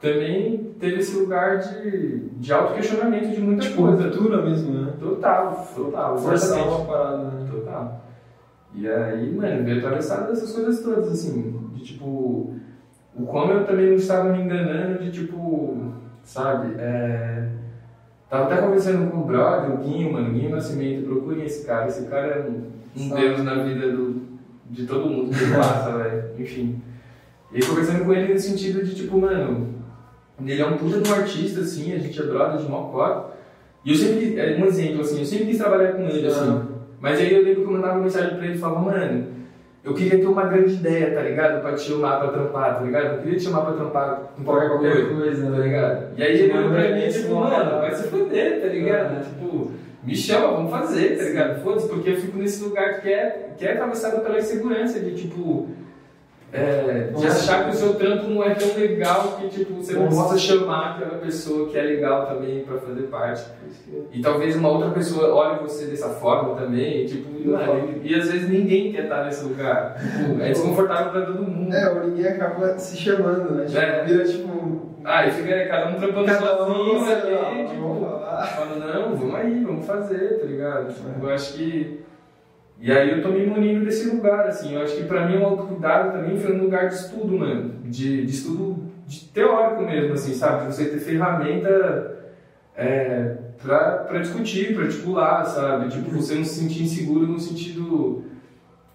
também 0.00 0.74
teve 0.78 1.00
esse 1.00 1.16
lugar 1.16 1.58
de, 1.58 2.18
de 2.36 2.52
auto-questionamento 2.52 3.34
de 3.34 3.40
muita 3.40 3.62
Tipo, 3.62 3.82
coisa. 3.82 4.04
ruptura 4.04 4.42
mesmo, 4.42 4.72
né? 4.72 4.92
Total, 5.00 5.68
total, 5.74 6.18
Forçar 6.18 6.68
uma 6.68 6.84
parada, 6.84 7.24
né? 7.24 7.48
Total. 7.50 8.04
E 8.74 8.88
aí, 8.88 9.32
mano, 9.34 9.64
veio 9.64 9.78
atravessado 9.78 10.28
dessas 10.28 10.52
coisas 10.52 10.80
todas, 10.82 11.10
assim, 11.10 11.58
de 11.74 11.82
tipo, 11.82 12.04
o 12.06 13.26
como 13.26 13.52
eu 13.52 13.64
também 13.66 13.86
não 13.88 13.94
estava 13.96 14.28
me 14.32 14.40
enganando 14.42 15.02
de 15.02 15.10
tipo, 15.10 15.76
sabe, 16.22 16.74
é. 16.78 17.48
Tava 18.30 18.44
até 18.44 18.58
conversando 18.60 19.10
com 19.10 19.18
o 19.22 19.24
brother, 19.24 19.72
o 19.72 19.78
Guinho, 19.78 20.12
mano, 20.12 20.30
Guinho 20.34 20.50
Nascimento, 20.50 21.06
procurem 21.06 21.44
esse 21.46 21.66
cara, 21.66 21.88
esse 21.88 22.04
cara 22.08 22.26
é 22.26 22.46
um, 22.48 22.66
um 23.02 23.08
deus 23.08 23.42
na 23.42 23.54
vida 23.64 23.90
do, 23.90 24.20
de 24.70 24.86
todo 24.86 25.08
mundo 25.08 25.30
que 25.30 25.50
passa, 25.56 25.90
velho, 25.96 26.24
enfim. 26.38 26.80
E 27.50 27.64
conversando 27.64 28.04
com 28.04 28.12
ele 28.12 28.34
no 28.34 28.38
sentido 28.38 28.84
de 28.84 28.94
tipo, 28.94 29.18
mano, 29.18 29.77
ele 30.46 30.60
é 30.60 30.66
um 30.66 30.76
puta 30.76 31.00
de 31.00 31.10
um 31.10 31.14
artista, 31.14 31.60
assim, 31.60 31.94
a 31.94 31.98
gente 31.98 32.20
é 32.20 32.24
brother 32.24 32.58
de 32.58 32.70
mocó. 32.70 33.32
E 33.84 33.90
eu 33.90 33.96
sempre, 33.96 34.38
é 34.38 34.56
um 34.60 34.66
exemplo, 34.66 35.00
assim, 35.00 35.18
eu 35.18 35.24
sempre 35.24 35.46
quis 35.46 35.58
trabalhar 35.58 35.92
com 35.92 36.02
ele, 36.02 36.26
assim. 36.26 36.48
Ah. 36.50 36.62
Mas 37.00 37.18
aí 37.18 37.32
eu 37.32 37.42
lembro 37.42 37.62
que 37.62 37.68
eu 37.68 37.72
mandava 37.72 38.00
mensagem 38.00 38.36
pra 38.36 38.46
ele 38.46 38.54
e 38.54 38.58
falava, 38.58 38.80
mano, 38.80 39.26
eu 39.84 39.94
queria 39.94 40.18
ter 40.18 40.26
uma 40.26 40.44
grande 40.44 40.74
ideia, 40.74 41.14
tá 41.14 41.22
ligado? 41.22 41.62
Pra 41.62 41.74
te 41.74 41.82
chamar 41.82 42.18
pra 42.18 42.28
trampar, 42.28 42.78
tá 42.78 42.84
ligado? 42.84 43.16
Eu 43.16 43.22
queria 43.22 43.38
te 43.38 43.44
chamar 43.44 43.62
pra 43.62 43.72
trampar 43.72 44.32
com 44.36 44.44
qualquer 44.44 44.68
coisa, 44.78 45.14
coisa, 45.14 45.44
tá 45.44 45.50
né? 45.50 45.64
ligado? 45.64 46.06
E 46.16 46.22
aí 46.22 46.40
ele 46.40 46.52
olhou 46.52 46.70
pra 46.70 46.90
mim, 46.90 47.04
Esse 47.04 47.22
tipo, 47.22 47.34
mano, 47.36 47.70
vai 47.70 47.94
se 47.94 48.08
fuder, 48.08 48.60
tá 48.60 48.66
ligado? 48.66 49.16
É. 49.16 49.20
Tipo, 49.20 49.70
me 50.02 50.14
chama, 50.14 50.48
vamos 50.48 50.70
fazer, 50.70 51.16
tá 51.16 51.24
ligado? 51.24 51.62
Foda-se, 51.62 51.88
porque 51.88 52.10
eu 52.10 52.16
fico 52.16 52.38
nesse 52.38 52.64
lugar 52.64 53.00
que 53.00 53.08
é, 53.08 53.50
que 53.56 53.64
é 53.64 53.72
atravessado 53.72 54.22
pela 54.22 54.38
insegurança 54.38 55.00
de, 55.00 55.14
tipo, 55.14 55.68
é, 56.50 57.10
de 57.14 57.26
achar 57.26 57.64
que 57.64 57.70
o 57.70 57.78
seu 57.78 57.94
trampo 57.94 58.26
não 58.28 58.42
é 58.42 58.54
tão 58.54 58.74
legal 58.74 59.38
que, 59.38 59.48
tipo, 59.48 59.74
você 59.74 59.92
não 59.92 60.08
possa 60.08 60.38
chamar 60.38 60.96
aquela 60.96 61.18
pessoa 61.18 61.68
que 61.68 61.76
é 61.76 61.82
legal 61.82 62.26
também 62.26 62.64
pra 62.64 62.78
fazer 62.78 63.02
parte. 63.02 63.44
E 64.10 64.22
talvez 64.22 64.56
uma 64.56 64.70
outra 64.70 64.90
pessoa 64.90 65.34
olhe 65.34 65.60
você 65.60 65.86
dessa 65.86 66.08
forma 66.08 66.54
também, 66.54 67.04
tipo, 67.04 67.38
e, 67.38 67.46
mano, 67.48 68.00
e, 68.02 68.12
e 68.12 68.14
às 68.14 68.30
vezes 68.30 68.48
ninguém 68.48 68.92
quer 68.92 69.04
estar 69.04 69.26
nesse 69.26 69.44
lugar. 69.44 69.96
Tipo, 69.98 70.42
é 70.42 70.48
desconfortável 70.48 71.12
pra 71.12 71.22
todo 71.22 71.42
mundo. 71.42 71.74
É, 71.74 71.92
o 71.92 72.06
ninguém 72.06 72.26
acaba 72.26 72.78
se 72.78 72.96
chamando, 72.96 73.54
né? 73.54 73.66
Tipo, 73.66 73.78
É. 73.78 74.04
Vira 74.04 74.24
tipo. 74.24 74.88
Ah, 75.04 75.26
e 75.26 75.30
fica 75.30 75.66
cada 75.66 75.90
um 75.90 75.94
trampando 75.94 76.26
Cada 76.26 76.64
um, 76.64 76.98
sozinho 76.98 77.40
lá, 77.40 77.50
vamos 77.50 77.70
tipo, 77.70 78.06
falando, 78.56 78.94
não, 78.94 79.16
vamos 79.16 79.34
aí, 79.34 79.64
vamos 79.64 79.86
fazer, 79.86 80.38
tá 80.40 80.46
ligado? 80.46 80.94
Tipo, 80.94 81.26
eu 81.26 81.30
acho 81.30 81.52
que. 81.54 82.07
E 82.80 82.92
aí 82.92 83.10
eu 83.10 83.22
tô 83.22 83.30
me 83.30 83.44
munindo 83.44 83.84
desse 83.84 84.08
lugar, 84.08 84.46
assim, 84.46 84.74
eu 84.74 84.82
acho 84.82 84.96
que 84.96 85.02
pra 85.04 85.26
mim 85.26 85.36
o 85.38 85.44
autocuidado 85.44 86.12
também 86.12 86.38
foi 86.38 86.54
um 86.54 86.62
lugar 86.62 86.88
de 86.88 86.94
estudo, 86.94 87.36
mano. 87.38 87.74
De, 87.84 88.24
de 88.24 88.30
estudo 88.32 88.84
de 89.06 89.24
teórico 89.24 89.82
mesmo, 89.82 90.12
assim, 90.14 90.32
sabe? 90.34 90.66
De 90.66 90.74
você 90.74 90.84
ter 90.84 90.98
ferramenta 90.98 92.16
é, 92.76 93.36
pra 93.60 94.18
discutir, 94.20 94.74
pra 94.74 94.84
articular, 94.84 95.44
sabe? 95.44 95.88
Tipo, 95.88 96.10
você 96.10 96.34
não 96.34 96.44
se 96.44 96.60
sentir 96.60 96.84
inseguro 96.84 97.26
no 97.26 97.40
sentido. 97.40 98.24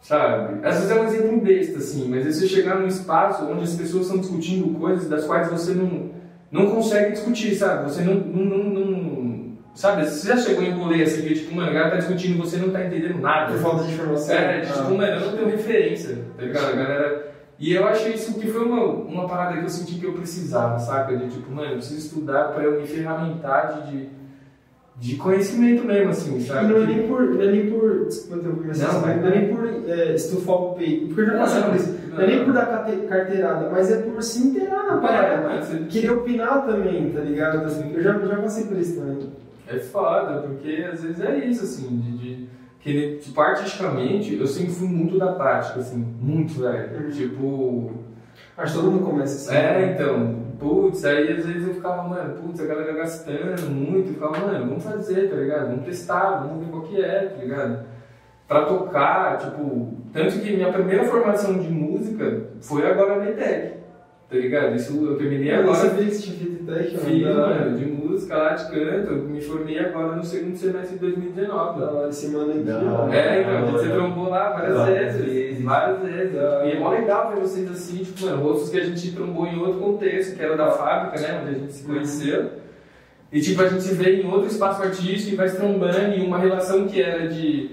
Sabe? 0.01 0.65
Às 0.67 0.75
vezes 0.75 0.91
é 0.91 0.99
um 0.99 1.05
exemplo 1.05 1.41
besta, 1.41 1.77
assim, 1.77 2.09
mas 2.09 2.25
você 2.25 2.45
chegar 2.47 2.75
num 2.79 2.87
espaço 2.87 3.45
onde 3.49 3.63
as 3.63 3.73
pessoas 3.75 4.05
estão 4.05 4.19
discutindo 4.19 4.77
coisas 4.77 5.07
das 5.07 5.25
quais 5.25 5.49
você 5.49 5.73
não, 5.73 6.09
não 6.51 6.71
consegue 6.71 7.11
discutir, 7.13 7.55
sabe? 7.55 7.89
Você 7.89 8.01
não, 8.01 8.15
não, 8.15 8.45
não, 8.45 8.85
não- 8.85 9.12
Sabe? 9.75 10.05
Você 10.05 10.27
já 10.27 10.37
chegou 10.37 10.63
em 10.63 10.71
rolê 10.71 11.01
assim, 11.03 11.23
que 11.23 11.33
tipo, 11.33 11.55
mano, 11.55 11.69
a 11.69 11.73
galera 11.73 11.91
tá 11.91 11.97
discutindo 11.97 12.35
e 12.35 12.37
você 12.37 12.57
não 12.57 12.69
tá 12.69 12.85
entendendo 12.85 13.19
nada. 13.19 13.51
Por 13.53 13.59
falta 13.61 13.83
de 13.85 13.93
informação. 13.93 14.35
É, 14.35 14.59
de, 14.61 14.67
Ah. 14.69 14.73
tipo, 14.73 14.91
mano, 14.95 15.03
eu 15.13 15.19
não 15.21 15.31
tenho 15.37 15.49
referência, 15.49 16.17
tá 16.37 16.43
ligado? 16.43 16.65
A 16.67 16.71
galera. 16.75 17.33
E 17.59 17.73
eu 17.73 17.87
acho 17.87 18.09
isso 18.09 18.39
que 18.39 18.47
foi 18.47 18.63
uma, 18.65 18.83
uma 18.83 19.27
parada 19.27 19.57
que 19.57 19.63
eu 19.63 19.69
senti 19.69 19.95
que 19.99 20.05
eu 20.05 20.13
precisava, 20.13 20.77
saca? 20.79 21.15
De 21.17 21.27
tipo, 21.29 21.51
mano, 21.51 21.69
eu 21.71 21.77
preciso 21.77 21.99
estudar 22.07 22.49
pra 22.49 22.63
eu 22.63 22.79
me 22.81 22.85
ferramentar 22.87 23.87
de, 23.89 24.09
de, 24.97 25.15
conhecimento 25.15 25.83
mesmo, 25.85 26.09
assim, 26.09 26.37
E 26.37 26.41
sabe? 26.43 26.67
não 26.67 26.83
é 26.83 26.85
nem 26.85 27.07
por. 27.07 27.21
Não 27.21 27.41
é 27.41 27.45
nem 27.51 27.69
por. 27.71 28.05
Desculpa 28.05 28.37
interromper, 28.37 28.67
mas 28.67 28.79
Não, 28.81 29.01
vai. 29.01 29.15
não 29.19 29.27
é 29.27 29.39
nem 29.39 29.55
por 29.55 29.89
é, 29.89 30.13
estufar 30.13 30.55
o 30.55 30.73
peito. 30.75 31.07
Porque 31.07 31.21
eu 31.21 31.25
já 31.25 31.37
passei 31.37 31.61
Não, 31.61 31.67
por 31.69 31.75
isso. 31.77 31.99
Não 32.13 32.21
é 32.21 32.27
nem 32.27 32.43
por 32.45 32.53
dar 32.53 32.65
carte- 32.67 33.07
carteirada, 33.07 33.69
mas 33.71 33.91
é 33.91 33.97
por 34.03 34.21
se 34.21 34.47
inteirar 34.47 34.83
na 34.85 34.97
É, 34.97 35.01
parada. 35.01 35.61
você- 35.61 35.77
Querer 35.89 36.11
opinar 36.11 36.65
também, 36.65 37.09
tá 37.11 37.21
ligado? 37.21 37.65
Assim, 37.65 37.91
eu 37.95 38.03
já, 38.03 38.19
já 38.19 38.35
passei 38.37 38.65
por 38.65 38.77
isso 38.77 38.99
também. 38.99 39.31
É 39.67 39.79
foda, 39.79 40.41
porque 40.41 40.87
às 40.91 41.01
vezes 41.03 41.21
é 41.21 41.37
isso, 41.45 41.63
assim, 41.63 41.97
de, 41.99 42.17
de 42.17 42.49
que, 42.79 43.17
tipo, 43.23 43.39
artisticamente, 43.39 44.35
eu 44.35 44.45
sempre 44.45 44.73
fui 44.73 44.87
muito 44.87 45.17
da 45.17 45.31
prática, 45.33 45.79
assim, 45.79 45.97
muito, 45.97 46.61
velho. 46.61 47.05
Uhum. 47.05 47.11
Tipo, 47.11 47.91
Acho 48.57 48.73
que 48.73 48.79
todo 48.79 48.91
mundo 48.91 49.05
começa 49.05 49.35
assim. 49.51 49.55
é, 49.57 49.93
então, 49.93 50.35
putz, 50.59 51.03
aí 51.05 51.31
às 51.31 51.45
vezes 51.45 51.67
eu 51.67 51.73
ficava, 51.73 52.03
mano, 52.03 52.35
putz, 52.35 52.59
a 52.59 52.65
galera 52.65 52.93
gastando 52.93 53.69
muito, 53.71 54.09
eu 54.09 54.13
ficava, 54.13 54.37
mano, 54.37 54.67
vamos 54.67 54.83
fazer, 54.83 55.29
tá 55.29 55.35
ligado? 55.35 55.69
Vamos 55.69 55.85
testar, 55.85 56.41
vamos 56.41 56.63
ver 56.65 56.71
qual 56.71 56.83
que 56.83 57.01
é, 57.01 57.25
tá 57.27 57.41
ligado? 57.41 57.85
Pra 58.47 58.65
tocar, 58.65 59.37
tipo, 59.37 59.93
tanto 60.11 60.39
que 60.39 60.55
minha 60.55 60.71
primeira 60.71 61.05
formação 61.05 61.57
de 61.57 61.69
música 61.69 62.47
foi 62.61 62.85
agora 62.85 63.17
na 63.17 63.29
ETEC, 63.29 63.77
tá 64.29 64.35
ligado? 64.37 64.75
Isso 64.75 65.05
eu 65.05 65.17
terminei 65.17 65.51
Eu 65.51 65.63
não 65.63 65.73
agora. 65.73 65.89
sabia 65.89 66.05
que 66.05 66.11
você 66.11 66.21
tinha 66.23 66.37
feito 66.37 66.65
tech, 66.65 66.97
Fiz, 66.97 67.21
mano. 67.23 67.77
De 67.77 67.85
música 67.85 68.37
lá, 68.37 68.53
de 68.53 68.63
canto. 68.65 69.11
Eu 69.11 69.17
me 69.23 69.41
formei 69.41 69.79
agora 69.79 70.15
no 70.15 70.23
segundo 70.23 70.55
semestre 70.57 70.93
de 70.93 70.99
2019. 70.99 71.79
Da 71.79 71.91
hora, 71.91 72.09
esse 72.09 72.27
mano 72.29 72.51
aqui, 72.51 72.59
Da 72.63 72.79
ó. 72.79 73.09
É, 73.13 73.41
então, 73.41 73.51
a 73.57 73.61
gente 73.65 73.79
se 73.79 73.85
Olha. 73.85 73.93
trombou 73.95 74.29
lá 74.29 74.49
várias 74.51 74.85
vezes. 74.87 75.25
vezes. 75.25 75.63
Várias 75.63 75.99
vezes. 76.01 76.33
E 76.33 76.71
é 76.71 76.79
mó 76.79 76.89
legal 76.89 77.29
ver 77.33 77.41
vocês 77.41 77.69
assim, 77.71 77.97
tipo, 78.03 78.25
mano, 78.25 78.43
rostos 78.43 78.69
que 78.69 78.79
a 78.79 78.83
gente 78.83 79.11
trombou 79.11 79.45
em 79.47 79.59
outro 79.59 79.79
contexto, 79.79 80.35
que 80.35 80.41
era 80.43 80.55
da 80.57 80.71
fábrica, 80.71 81.19
né, 81.21 81.41
onde 81.41 81.55
a 81.55 81.59
gente 81.59 81.73
se 81.73 81.83
conheceu. 81.85 82.63
E 83.31 83.41
tipo, 83.41 83.61
a 83.63 83.67
gente 83.67 83.81
se 83.83 83.95
vê 83.95 84.21
em 84.21 84.27
outro 84.31 84.47
espaço 84.47 84.81
artístico 84.83 85.33
e 85.33 85.35
vai 85.35 85.49
se 85.49 85.57
trombando 85.57 85.97
em 86.13 86.25
uma 86.25 86.37
relação 86.37 86.87
que 86.87 87.01
era 87.01 87.27
de, 87.27 87.71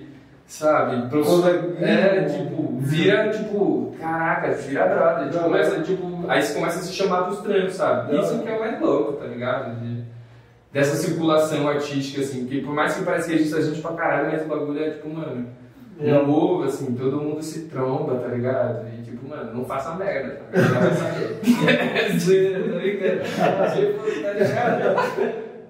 sabe, 0.51 1.09
professor. 1.09 1.43
Coleguismo. 1.43 1.85
É, 1.85 2.25
tipo, 2.25 2.77
vira, 2.79 3.31
tipo, 3.31 3.95
caraca, 4.01 4.51
vira 4.53 4.87
brother. 4.87 5.17
A 5.19 5.25
gente 5.25 5.35
Da 5.37 5.43
começa, 5.45 5.81
tipo, 5.83 6.25
aí 6.29 6.43
você 6.43 6.55
começa 6.55 6.79
a 6.79 6.83
se 6.83 6.93
chamar 6.93 7.23
pros 7.25 7.39
trampos, 7.41 7.75
sabe? 7.75 8.19
Isso 8.19 8.39
que 8.43 8.49
é 8.49 8.57
o 8.57 8.61
mais 8.61 8.81
louco, 8.81 9.13
tá 9.15 9.27
ligado? 9.27 9.81
De- 9.81 10.01
dessa 10.73 10.95
circulação 10.97 11.69
artística, 11.69 12.21
assim, 12.21 12.45
porque 12.45 12.61
por 12.61 12.73
mais 12.75 12.95
que 12.95 13.05
pareça 13.05 13.29
que 13.29 13.35
a 13.35 13.39
gente, 13.39 13.55
a 13.55 13.61
gente 13.61 13.81
pra 13.81 13.93
caralho, 13.93 14.31
mas 14.31 14.43
o 14.43 14.49
bagulho 14.49 14.85
é 14.85 14.91
tipo, 14.91 15.09
mano, 15.09 15.47
É. 16.01 16.13
um 16.15 16.31
ovo, 16.33 16.63
assim, 16.65 16.95
todo 16.95 17.21
mundo 17.21 17.43
se 17.43 17.63
tromba, 17.69 18.15
tá 18.21 18.29
ligado? 18.29 18.87
E 18.89 19.03
tipo, 19.03 19.29
mano, 19.29 19.53
não 19.53 19.65
faça 19.65 19.95
merda, 19.97 20.41
tá 20.53 20.59
ligado? 20.59 20.91
Não. 21.51 21.69
É 22.81 23.17
tá? 23.17 23.71
Tipo, 23.75 23.99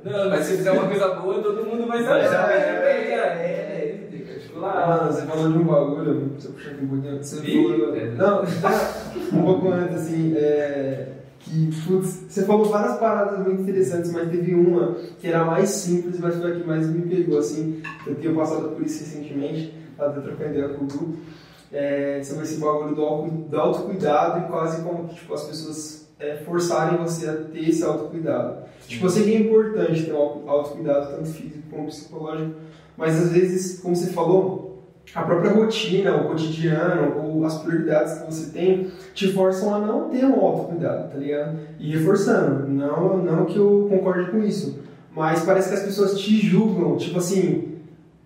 tá 0.04 0.28
mas 0.30 0.44
se 0.46 0.56
fizer 0.58 0.70
uma 0.72 0.87
coisa 0.88 1.08
boa, 1.14 1.42
todo 1.42 1.64
mundo 1.64 1.87
vai 1.87 2.02
saber, 2.02 2.28
tá 2.28 2.46
ligado? 2.46 2.50
É, 2.50 3.89
Mano, 4.57 5.12
você 5.12 5.23
falou 5.23 5.52
de 5.52 5.59
um 5.59 5.64
bagulho, 5.64 6.30
se 6.38 6.47
eu 6.47 6.52
puxar 6.52 6.71
aqui 6.71 6.85
um 6.85 6.88
pouquinho, 6.88 7.23
você 7.23 7.37
falou. 7.37 7.97
é. 7.97 8.11
Não, 8.11 8.42
um 9.40 9.45
pouco 9.45 9.69
antes, 9.69 9.97
assim, 9.97 10.35
é. 10.37 11.12
Que, 11.40 11.71
putz, 11.87 12.25
você 12.28 12.42
falou 12.45 12.66
várias 12.66 12.99
paradas 12.99 13.38
muito 13.47 13.62
interessantes, 13.62 14.12
mas 14.12 14.28
teve 14.30 14.54
uma 14.54 14.95
que 15.19 15.26
era 15.26 15.42
mais 15.42 15.71
simples, 15.71 16.19
mas 16.21 16.35
foi 16.37 16.52
a 16.52 16.54
que 16.54 16.66
mais 16.66 16.87
me 16.87 17.00
pegou, 17.09 17.38
assim. 17.38 17.80
Eu 18.07 18.14
tenho 18.16 18.35
passado 18.37 18.69
por 18.71 18.83
isso 18.85 19.00
recentemente, 19.04 19.73
até 19.99 20.21
trocando 20.21 20.50
ideia 20.50 20.69
com 20.69 20.85
o 20.85 20.88
Gu, 20.88 21.16
é, 21.73 22.21
sobre 22.23 22.45
esse 22.45 22.57
bagulho 22.61 22.95
do, 22.95 23.02
auto- 23.02 23.30
do 23.30 23.59
autocuidado 23.59 24.40
e 24.45 24.49
quase 24.50 24.83
como 24.83 25.09
que 25.09 25.14
tipo, 25.14 25.33
as 25.33 25.45
pessoas 25.45 26.09
é, 26.19 26.37
forçarem 26.45 26.99
você 26.99 27.26
a 27.26 27.33
ter 27.35 27.71
esse 27.71 27.83
autocuidado. 27.85 28.64
Tipo, 28.87 29.07
eu 29.07 29.11
sei 29.11 29.23
que 29.25 29.35
é 29.35 29.38
importante 29.40 30.04
ter 30.04 30.12
um 30.12 30.16
auto- 30.19 30.49
autocuidado, 30.50 31.16
tanto 31.16 31.28
físico 31.30 31.62
como 31.71 31.87
psicológico, 31.87 32.50
mas 33.00 33.19
às 33.19 33.33
vezes, 33.33 33.80
como 33.80 33.97
você 33.97 34.09
falou, 34.12 34.85
a 35.14 35.23
própria 35.23 35.52
rotina, 35.52 36.14
o 36.16 36.28
cotidiano, 36.28 37.16
ou 37.19 37.45
as 37.47 37.59
prioridades 37.62 38.19
que 38.19 38.26
você 38.26 38.50
tem 38.50 38.90
te 39.14 39.33
forçam 39.33 39.75
a 39.75 39.78
não 39.78 40.11
ter 40.11 40.26
um 40.26 40.38
autocuidado, 40.38 41.11
tá 41.11 41.16
ligado? 41.16 41.59
E 41.78 41.97
reforçando, 41.97 42.69
não, 42.69 43.16
não 43.16 43.47
que 43.47 43.57
eu 43.57 43.88
concorde 43.90 44.30
com 44.30 44.42
isso, 44.42 44.80
mas 45.16 45.42
parece 45.42 45.71
que 45.71 45.76
as 45.76 45.83
pessoas 45.83 46.21
te 46.21 46.37
julgam, 46.47 46.99
tipo 46.99 47.19
assim, 47.19 47.78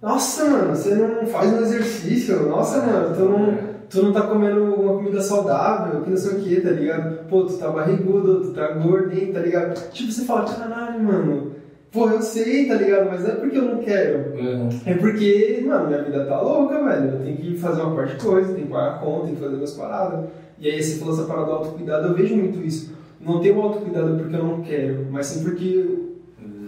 nossa, 0.02 0.44
mano, 0.44 0.74
você 0.74 0.92
não 0.96 1.24
faz 1.24 1.52
um 1.52 1.62
exercício, 1.62 2.48
nossa, 2.48 2.82
mano, 2.82 3.14
tu 3.14 3.22
não, 3.22 3.58
tu 3.88 4.02
não 4.02 4.12
tá 4.12 4.22
comendo 4.22 4.74
uma 4.74 4.94
comida 4.94 5.22
saudável, 5.22 6.02
que 6.02 6.10
não 6.10 6.16
sei 6.16 6.36
o 6.36 6.40
que, 6.42 6.60
tá 6.60 6.70
ligado? 6.70 7.28
Pô, 7.28 7.44
tu 7.44 7.56
tá 7.56 7.70
barrigudo, 7.70 8.40
tu 8.40 8.50
tá 8.52 8.72
gordo, 8.72 9.16
hein, 9.16 9.32
tá 9.32 9.38
ligado? 9.38 9.90
Tipo, 9.92 10.10
você 10.10 10.24
fala, 10.24 10.44
caralho, 10.44 11.00
mano, 11.00 11.52
pô, 11.94 12.10
eu 12.10 12.20
sei, 12.20 12.66
tá 12.66 12.74
ligado? 12.74 13.08
Mas 13.08 13.22
não 13.22 13.30
é 13.30 13.34
porque 13.36 13.56
eu 13.56 13.62
não 13.62 13.78
quero, 13.78 14.18
Uhum. 14.36 14.68
é 14.84 14.94
porque, 14.94 15.62
mano, 15.64 15.86
minha 15.86 16.02
vida 16.02 16.24
tá 16.26 16.40
louca, 16.42 16.82
velho. 16.82 17.12
Eu 17.12 17.20
tenho 17.20 17.36
que 17.36 17.56
fazer 17.56 17.80
uma 17.82 17.94
parte 17.96 18.16
de 18.16 18.24
coisa, 18.24 18.52
tenho 18.52 18.66
que 18.66 18.72
pagar 18.72 18.96
a 18.96 18.98
conta, 18.98 19.22
tenho 19.26 19.36
que 19.36 19.42
fazer 19.42 19.54
minhas 19.56 19.72
paradas. 19.72 20.24
E 20.58 20.68
aí 20.70 20.82
você 20.82 20.98
falou 20.98 21.14
essa 21.14 21.24
parada 21.24 21.46
do 21.46 21.52
autocuidado, 21.52 22.08
eu 22.08 22.14
vejo 22.14 22.36
muito 22.36 22.58
isso. 22.66 22.92
Não 23.20 23.40
tenho 23.40 23.60
autocuidado 23.62 24.16
porque 24.18 24.34
eu 24.36 24.44
não 24.44 24.60
quero, 24.62 25.06
mas 25.10 25.26
sim 25.26 25.42
porque 25.44 25.98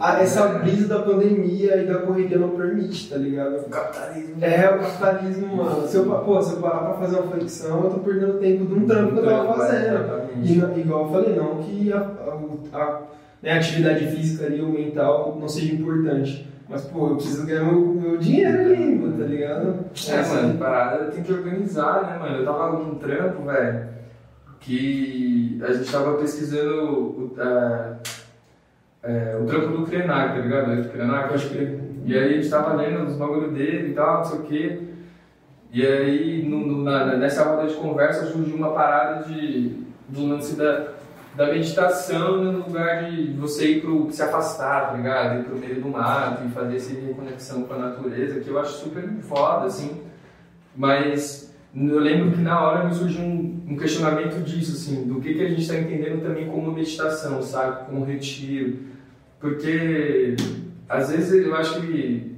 a- 0.01 0.21
essa 0.23 0.47
brisa 0.59 0.89
da 0.89 1.01
pandemia 1.01 1.77
e 1.83 1.87
da 1.87 1.97
correria 1.97 2.39
não 2.39 2.51
permite, 2.51 3.09
tá 3.11 3.17
ligado? 3.17 3.57
O 3.57 3.69
capitalismo. 3.71 4.35
É 4.45 4.71
o 4.75 4.79
capitalismo, 4.79 5.57
mano. 5.57 5.87
Se 5.89 5.97
eu, 5.97 6.05
pô, 6.05 6.41
se 6.43 6.55
eu 6.55 6.61
parar 6.61 6.79
pra 6.79 6.95
fazer 6.95 7.17
uma 7.17 7.31
flexão, 7.33 7.85
eu 7.85 7.91
tô 7.91 7.99
perdendo 8.01 8.39
tempo 8.39 8.65
de 8.65 8.75
um 8.75 8.87
trampo 8.87 9.13
que 9.13 9.19
eu 9.19 9.25
tava 9.25 9.55
fazendo. 9.55 9.95
Exatamente. 9.95 10.53
E, 10.77 10.81
igual 10.81 11.05
eu 11.07 11.13
falei, 11.13 11.37
não 11.37 11.57
que 11.63 11.93
a, 11.93 11.99
a- 11.99 12.79
a- 12.79 13.01
né, 13.47 13.53
a 13.53 13.57
atividade 13.57 14.07
física 14.09 14.47
ali, 14.47 14.61
o 14.61 14.69
mental, 14.69 15.39
não 15.41 15.49
seja 15.49 15.73
importante. 15.75 16.47
Mas, 16.69 16.83
pô, 16.87 17.11
eu 17.11 17.15
preciso 17.17 17.47
ganhar 17.47 17.63
meu, 17.65 17.81
meu 17.81 18.17
dinheiro 18.19 18.59
ali, 18.61 18.99
tá 19.17 19.25
ligado? 19.25 19.85
É, 20.09 20.27
mano, 20.27 20.59
parada 20.59 21.05
tem 21.13 21.23
que 21.23 21.33
organizar, 21.33 22.03
né, 22.03 22.19
mano? 22.19 22.39
Eu 22.39 22.45
tava 22.45 22.73
num 22.79 22.97
trampo, 22.97 23.43
velho, 23.45 23.87
que 24.59 25.61
a 25.63 25.73
gente 25.73 25.93
tava 25.93 26.19
pesquisando 26.19 26.91
o, 26.93 27.33
é, 29.03 29.39
o 29.41 29.47
trampo 29.47 29.77
do 29.77 29.87
Krenak, 29.87 30.35
tá 30.37 30.41
ligado? 30.41 30.81
O 30.81 30.89
Krenak, 30.89 31.29
Pode 31.29 31.49
crer. 31.49 31.81
E 32.05 32.17
aí 32.17 32.25
a 32.25 32.37
gente 32.37 32.51
tava 32.51 32.75
lendo 32.75 33.05
os 33.05 33.17
bagulho 33.17 33.51
dele 33.53 33.91
e 33.91 33.95
tal, 33.95 34.19
não 34.19 34.25
sei 34.25 34.39
o 34.39 34.43
quê. 34.43 34.79
E 35.73 35.87
aí, 35.87 36.45
no, 36.49 36.67
no- 36.67 36.83
na- 36.83 37.17
nessa 37.17 37.45
roda 37.45 37.69
de 37.69 37.75
conversa, 37.75 38.27
surgiu 38.27 38.57
uma 38.57 38.73
parada 38.73 39.25
de, 39.25 39.77
do 40.09 40.27
lance 40.27 40.57
da, 40.57 40.89
da 41.37 41.53
meditação 41.53 42.43
no 42.43 42.67
lugar 42.67 43.11
de 43.11 43.33
você 43.35 43.73
ir 43.73 43.81
pro, 43.83 44.11
se 44.11 44.23
afastar, 44.23 44.89
tá 44.89 44.97
ligado? 44.97 45.41
Ir 45.41 45.45
pro 45.45 45.59
meio 45.59 45.81
do 45.83 45.89
mato 45.89 46.45
e 46.47 46.51
fazer 46.51 46.77
essa 46.77 46.95
reconexão 46.95 47.65
com 47.65 47.75
a 47.75 47.79
natureza, 47.79 48.41
que 48.41 48.49
eu 48.49 48.59
acho 48.59 48.85
super 48.85 49.07
foda, 49.21 49.67
assim. 49.67 50.01
Mas 50.75 51.55
eu 51.75 51.99
lembro 51.99 52.33
que 52.33 52.41
na 52.41 52.59
hora 52.59 52.85
me 52.85 52.95
surgiu 52.95 53.21
um, 53.21 53.65
um 53.69 53.77
questionamento 53.77 54.43
disso, 54.43 54.73
assim, 54.73 55.07
do 55.07 55.21
que, 55.21 55.35
que 55.35 55.43
a 55.43 55.49
gente 55.49 55.61
está 55.61 55.79
entendendo 55.79 56.23
também 56.23 56.47
como 56.47 56.73
meditação, 56.73 57.43
sabe? 57.43 57.85
Como 57.85 58.07
retiro. 58.07 58.79
Porque, 59.39 60.37
às 60.89 61.11
vezes, 61.11 61.47
eu 61.47 61.55
acho 61.55 61.83
que, 61.83 62.35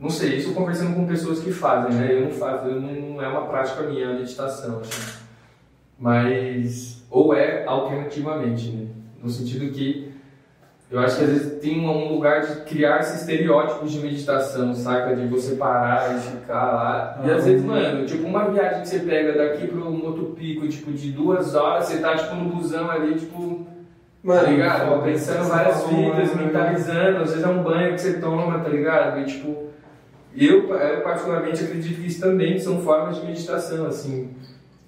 não 0.00 0.08
sei, 0.08 0.36
isso 0.36 0.54
conversando 0.54 0.94
com 0.94 1.06
pessoas 1.06 1.40
que 1.40 1.52
fazem, 1.52 2.00
né? 2.00 2.14
Eu 2.14 2.22
não 2.22 2.30
faço, 2.30 2.66
eu 2.66 2.80
não, 2.80 2.94
não 2.94 3.22
é 3.22 3.28
uma 3.28 3.46
prática 3.46 3.82
minha 3.82 4.08
a 4.08 4.14
meditação, 4.14 4.80
assim. 4.80 5.20
Mas, 5.98 7.01
ou 7.12 7.34
é 7.34 7.64
alternativamente, 7.66 8.70
né? 8.70 8.86
No 9.22 9.28
sentido 9.28 9.70
que 9.70 10.10
eu 10.90 10.98
acho 10.98 11.16
que 11.16 11.24
às 11.24 11.30
vezes 11.30 11.60
tem 11.60 11.80
um 11.86 12.12
lugar 12.12 12.42
de 12.42 12.62
criar 12.62 13.00
esses 13.00 13.20
estereótipos 13.20 13.92
de 13.92 14.00
meditação, 14.00 14.74
saca? 14.74 15.14
De 15.14 15.26
você 15.26 15.54
parar 15.54 16.16
e 16.16 16.20
ficar 16.20 16.72
lá. 16.72 17.20
E 17.24 17.30
às 17.30 17.44
vezes, 17.46 17.64
mano, 17.64 18.04
tipo, 18.04 18.26
uma 18.26 18.50
viagem 18.50 18.82
que 18.82 18.88
você 18.88 18.98
pega 18.98 19.32
daqui 19.32 19.68
pro 19.68 19.88
um 19.88 20.04
outro 20.04 20.26
pico, 20.36 20.66
tipo, 20.68 20.90
de 20.92 21.12
duas 21.12 21.54
horas, 21.54 21.86
você 21.86 21.98
tá, 21.98 22.14
tipo, 22.16 22.34
no 22.34 22.50
busão 22.50 22.90
ali, 22.90 23.14
tipo, 23.14 23.66
Mano, 24.22 24.40
tá 24.40 24.50
ligado? 24.50 24.88
foda. 24.88 25.02
Pensando 25.02 25.48
várias 25.48 25.86
vidas, 25.86 26.34
mentalizando, 26.34 27.22
às 27.22 27.30
vezes 27.30 27.44
é 27.44 27.48
um 27.48 27.62
banho 27.62 27.94
que 27.94 28.00
você 28.00 28.20
toma, 28.20 28.58
tá 28.58 28.68
ligado? 28.68 29.20
E 29.20 29.24
tipo, 29.24 29.68
eu, 30.36 30.68
eu 30.74 31.00
particularmente 31.00 31.64
acredito 31.64 32.00
que 32.00 32.06
isso 32.06 32.20
também 32.20 32.58
são 32.58 32.80
formas 32.80 33.16
de 33.16 33.26
meditação, 33.26 33.86
assim. 33.86 34.30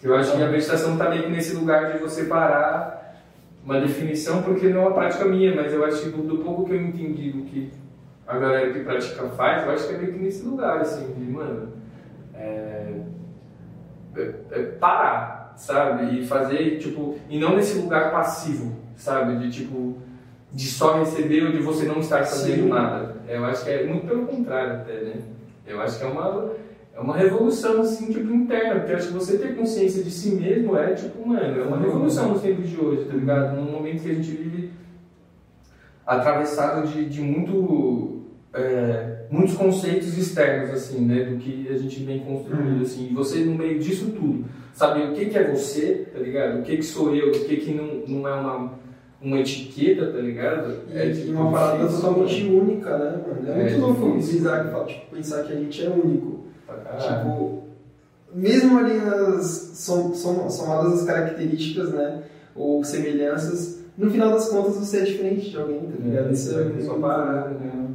Eu 0.04 0.14
acho 0.14 0.36
que 0.36 0.42
a 0.42 0.48
meditação 0.48 0.98
tá 0.98 1.08
meio 1.08 1.22
que 1.24 1.30
nesse 1.30 1.56
lugar 1.56 1.90
de 1.92 1.98
você 1.98 2.24
parar, 2.24 3.16
uma 3.64 3.80
definição, 3.80 4.42
porque 4.42 4.68
não 4.68 4.82
é 4.82 4.86
uma 4.88 4.92
prática 4.92 5.24
minha, 5.24 5.54
mas 5.56 5.72
eu 5.72 5.82
acho 5.82 6.02
que 6.02 6.10
do, 6.10 6.22
do 6.22 6.38
pouco 6.44 6.66
que 6.66 6.72
eu 6.72 6.82
entendi 6.82 7.30
do 7.30 7.44
que 7.44 7.72
a 8.26 8.36
galera 8.38 8.70
que 8.70 8.80
pratica 8.80 9.26
faz, 9.30 9.64
eu 9.66 9.72
acho 9.72 9.88
que 9.88 9.94
é 9.94 9.98
meio 9.98 10.12
que 10.12 10.18
nesse 10.18 10.44
lugar, 10.44 10.78
assim, 10.80 11.10
de, 11.14 11.24
mano, 11.24 11.72
é, 12.34 12.92
é- 14.16 14.34
é 14.52 14.62
parar, 14.78 15.54
sabe? 15.56 16.20
E 16.20 16.26
fazer, 16.26 16.76
tipo, 16.78 17.16
e 17.30 17.38
não 17.38 17.56
nesse 17.56 17.78
lugar 17.78 18.10
passivo, 18.10 18.76
sabe? 18.96 19.38
De, 19.38 19.50
tipo, 19.50 19.96
de 20.52 20.66
só 20.66 20.98
receber 20.98 21.44
ou 21.46 21.52
de 21.52 21.58
você 21.60 21.86
não 21.86 22.00
estar 22.00 22.18
fazendo 22.26 22.64
Sim. 22.64 22.68
nada. 22.68 23.16
Eu 23.26 23.42
acho 23.46 23.64
que 23.64 23.70
é 23.70 23.84
muito 23.86 24.06
pelo 24.06 24.26
contrário 24.26 24.74
até, 24.74 24.92
né? 25.00 25.14
Eu 25.66 25.80
acho 25.80 25.98
que 25.98 26.04
é 26.04 26.08
uma, 26.08 26.50
é 26.94 27.00
uma 27.00 27.16
revolução, 27.16 27.80
assim, 27.80 28.12
tipo, 28.12 28.32
interna, 28.32 28.80
porque 28.80 28.92
acho 28.92 29.08
que 29.08 29.14
você 29.14 29.36
ter 29.36 29.56
consciência 29.56 30.02
de 30.02 30.10
si 30.10 30.36
mesmo 30.36 30.76
é, 30.76 30.94
tipo, 30.94 31.26
mano, 31.26 31.60
é 31.60 31.64
uma 31.64 31.78
revolução 31.78 32.30
nos 32.30 32.40
tempos 32.40 32.68
de 32.70 32.80
hoje, 32.80 33.04
tá 33.06 33.14
ligado? 33.14 33.56
Num 33.56 33.72
momento 33.72 34.02
que 34.02 34.10
a 34.10 34.14
gente 34.14 34.30
vive 34.30 34.70
atravessado 36.06 36.86
de, 36.86 37.06
de 37.06 37.20
muito, 37.20 38.20
é, 38.52 39.24
muitos 39.28 39.54
conceitos 39.56 40.16
externos, 40.16 40.70
assim, 40.70 41.00
né, 41.04 41.24
do 41.24 41.36
que 41.36 41.68
a 41.68 41.76
gente 41.76 42.04
vem 42.04 42.20
construindo, 42.20 42.82
assim, 42.82 43.08
e 43.10 43.14
você 43.14 43.44
no 43.44 43.56
meio 43.56 43.80
disso 43.80 44.12
tudo, 44.12 44.44
saber 44.72 45.08
o 45.10 45.14
que 45.14 45.26
que 45.26 45.38
é 45.38 45.50
você, 45.50 46.06
tá 46.12 46.20
ligado? 46.20 46.60
O 46.60 46.62
que 46.62 46.76
que 46.76 46.82
sou 46.84 47.14
eu, 47.14 47.28
o 47.28 47.32
que 47.32 47.56
que 47.56 47.74
não, 47.74 48.02
não 48.06 48.28
é 48.28 48.34
uma, 48.34 48.72
uma 49.20 49.40
etiqueta, 49.40 50.12
tá 50.12 50.18
ligado? 50.18 50.82
E 50.92 51.12
tipo, 51.12 51.32
uma 51.32 51.50
parada 51.50 51.88
totalmente 51.88 52.44
única, 52.44 52.98
né, 52.98 53.20
mano? 53.26 53.48
É, 53.48 53.52
É 53.60 53.62
muito 53.62 53.80
louco 53.80 54.12
pensar, 54.14 54.64
que 54.64 54.70
fala, 54.70 54.84
tipo, 54.84 55.16
pensar 55.16 55.42
que 55.44 55.52
a 55.52 55.56
gente 55.56 55.84
é 55.84 55.88
único. 55.88 56.33
Tipo, 56.98 57.64
mesmo 58.32 58.78
ali 58.78 58.98
nas 58.98 59.46
som, 59.74 60.12
som, 60.14 60.50
somadas 60.50 61.00
as 61.00 61.06
características, 61.06 61.90
né, 61.90 62.22
ou 62.54 62.82
semelhanças, 62.82 63.84
no 63.96 64.10
final 64.10 64.30
das 64.30 64.48
contas 64.48 64.76
você 64.76 64.98
é 64.98 65.04
diferente 65.04 65.50
de 65.50 65.56
alguém, 65.56 65.80
tá 65.80 66.02
ligado? 66.02 66.32
Isso 66.32 66.50
é 66.50 66.62
só 66.62 66.68
muito 66.68 67.00
parada, 67.00 67.50
né? 67.50 67.88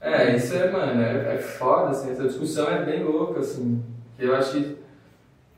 É, 0.00 0.36
isso 0.36 0.54
é, 0.54 0.70
mano, 0.70 1.00
é, 1.00 1.34
é 1.34 1.38
foda, 1.38 1.90
assim, 1.90 2.10
essa 2.10 2.24
discussão 2.24 2.68
é 2.68 2.84
bem 2.84 3.04
louca, 3.04 3.40
assim. 3.40 3.82
Eu 4.18 4.34
acho 4.34 4.52
que 4.52 4.76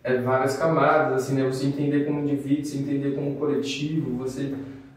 é 0.02 0.18
várias 0.18 0.56
camadas, 0.56 1.22
assim, 1.22 1.34
né? 1.34 1.46
Você 1.46 1.66
entender 1.66 2.04
como 2.04 2.20
indivíduo, 2.20 2.64
você 2.64 2.78
entender 2.78 3.14
como 3.14 3.36
coletivo, 3.36 4.16
você, 4.16 4.54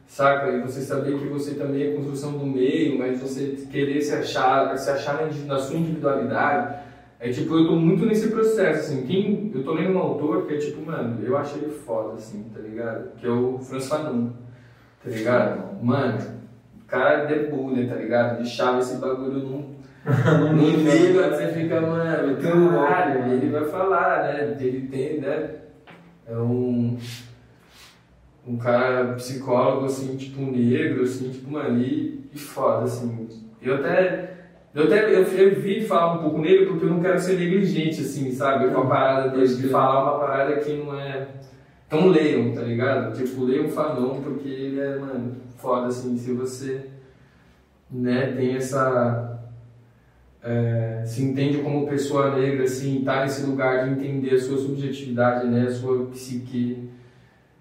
saca? 0.07 0.50
E 0.50 0.62
você 0.62 0.81
saber 0.81 1.17
que 1.19 1.27
você 1.27 1.55
também 1.55 1.83
é 1.83 1.95
construção 1.95 2.38
do 2.38 2.45
meio, 2.45 2.98
mas 2.98 3.19
você 3.19 3.65
querer 3.69 4.01
se 4.01 4.13
achar, 4.13 4.77
se 4.77 4.89
achar 4.89 5.29
na 5.45 5.59
sua 5.59 5.77
individualidade. 5.77 6.82
É 7.24 7.29
tipo, 7.29 7.57
eu 7.57 7.68
tô 7.68 7.77
muito 7.77 8.05
nesse 8.05 8.27
processo, 8.27 8.79
assim. 8.79 9.07
Quem, 9.07 9.50
eu 9.55 9.64
tô 9.64 9.72
lendo 9.72 9.96
um 9.96 10.00
autor 10.00 10.46
que 10.46 10.55
é 10.55 10.57
tipo, 10.57 10.86
mano, 10.86 11.25
eu 11.25 11.38
acho 11.38 11.57
ele 11.57 11.70
foda, 11.70 12.16
assim, 12.16 12.51
tá 12.53 12.59
ligado? 12.59 13.16
Que 13.16 13.25
é 13.25 13.29
o 13.29 13.57
Franz 13.59 13.88
Fanon, 13.88 14.31
tá 15.01 15.09
ligado? 15.09 15.81
Mano, 15.81 16.20
o 16.81 16.86
cara 16.86 17.24
debulha, 17.24 17.88
tá 17.88 17.96
ligado? 17.96 18.40
Deixava 18.40 18.79
esse 18.79 18.98
bagulho 18.98 19.40
num, 19.40 19.75
num 20.42 20.51
nível 20.51 21.24
que 21.29 21.38
você 21.38 21.48
fica, 21.48 21.79
mano, 21.79 22.36
caralho, 22.42 23.31
ele 23.31 23.50
vai 23.51 23.64
falar, 23.70 24.24
né? 24.24 24.57
Ele 24.59 24.88
tem, 24.88 25.22
né? 25.22 25.50
É 26.27 26.36
um, 26.36 26.98
um 28.46 28.57
cara 28.57 29.14
psicólogo, 29.14 29.86
assim, 29.86 30.18
tipo, 30.18 30.42
negro, 30.42 31.03
assim, 31.03 31.29
tipo, 31.29 31.50
mano, 31.50 31.79
e, 31.79 32.29
e 32.33 32.38
foda, 32.38 32.83
assim. 32.83 33.29
Eu 33.62 33.75
até. 33.75 34.32
Eu 34.75 34.86
até 34.86 35.05
eu, 35.05 35.22
eu 35.24 35.48
evito 35.51 35.86
falar 35.88 36.14
um 36.14 36.18
pouco 36.24 36.40
nele 36.40 36.66
porque 36.66 36.86
eu 36.86 36.90
não 36.90 37.00
quero 37.01 37.20
ser 37.20 37.38
negligente, 37.38 38.01
assim, 38.01 38.31
sabe? 38.31 38.70
Com 38.74 38.81
a 38.81 38.86
parada 38.88 39.29
dele, 39.29 39.48
de 39.55 39.68
falar 39.70 40.03
uma 40.03 40.20
parada 40.20 40.55
que 40.57 40.74
não 40.74 41.00
é. 41.00 41.27
Então 41.88 42.07
leiam, 42.07 42.53
tá 42.53 42.62
ligado? 42.62 43.16
Tipo, 43.16 43.44
leiam 43.44 43.70
Fanon 43.70 44.22
porque 44.22 44.50
ele 44.50 44.79
é, 44.79 44.98
mano, 44.98 45.36
foda, 45.57 45.88
assim, 45.88 46.18
se 46.18 46.33
você 46.33 46.88
né, 47.92 48.33
tem 48.36 48.55
essa. 48.55 49.40
é, 50.44 51.03
se 51.05 51.24
entende 51.24 51.59
como 51.59 51.88
pessoa 51.88 52.36
negra, 52.36 52.64
assim, 52.64 53.03
tá 53.05 53.22
nesse 53.22 53.46
lugar 53.46 53.86
de 53.86 53.92
entender 53.92 54.33
a 54.36 54.40
sua 54.40 54.57
subjetividade, 54.57 55.48
né, 55.48 55.68
a 55.68 55.72
sua 55.72 56.05
psique. 56.07 56.90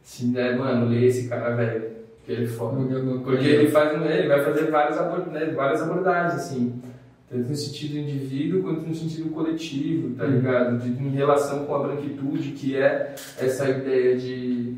Se, 0.02 0.26
né, 0.26 0.54
mano, 0.56 0.88
lê 0.88 1.06
esse 1.06 1.28
cara, 1.28 1.54
velho, 1.54 1.90
que 2.24 2.32
ele 2.32 2.44
é 2.44 2.48
foda. 2.48 2.76
Porque 3.22 3.46
ele, 3.46 3.68
faz, 3.70 3.96
um- 4.00 4.04
ele 4.04 4.26
vai 4.28 4.42
fazer 4.42 4.70
várias, 4.70 4.98
né, 5.28 5.52
várias 5.54 5.82
abordagens, 5.82 6.34
assim, 6.40 6.82
tanto 7.32 7.48
no 7.48 7.56
sentido 7.56 7.96
indivíduo 7.96 8.62
quanto 8.62 8.86
no 8.86 8.94
sentido 8.94 9.30
coletivo, 9.30 10.14
tá 10.14 10.26
ligado? 10.26 10.78
De, 10.78 10.90
em 10.90 11.10
relação 11.10 11.64
com 11.64 11.74
a 11.74 11.78
branquitude, 11.78 12.50
que 12.50 12.76
é 12.76 13.14
essa 13.38 13.70
ideia 13.70 14.18
de, 14.18 14.76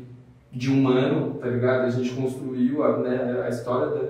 de 0.53 0.71
humano, 0.71 1.33
tá 1.33 1.47
ligado? 1.47 1.81
A 1.85 1.89
gente 1.89 2.11
construiu 2.11 2.81
a, 2.81 2.97
né, 2.99 3.43
a 3.45 3.49
história 3.49 3.87
da, 3.87 4.01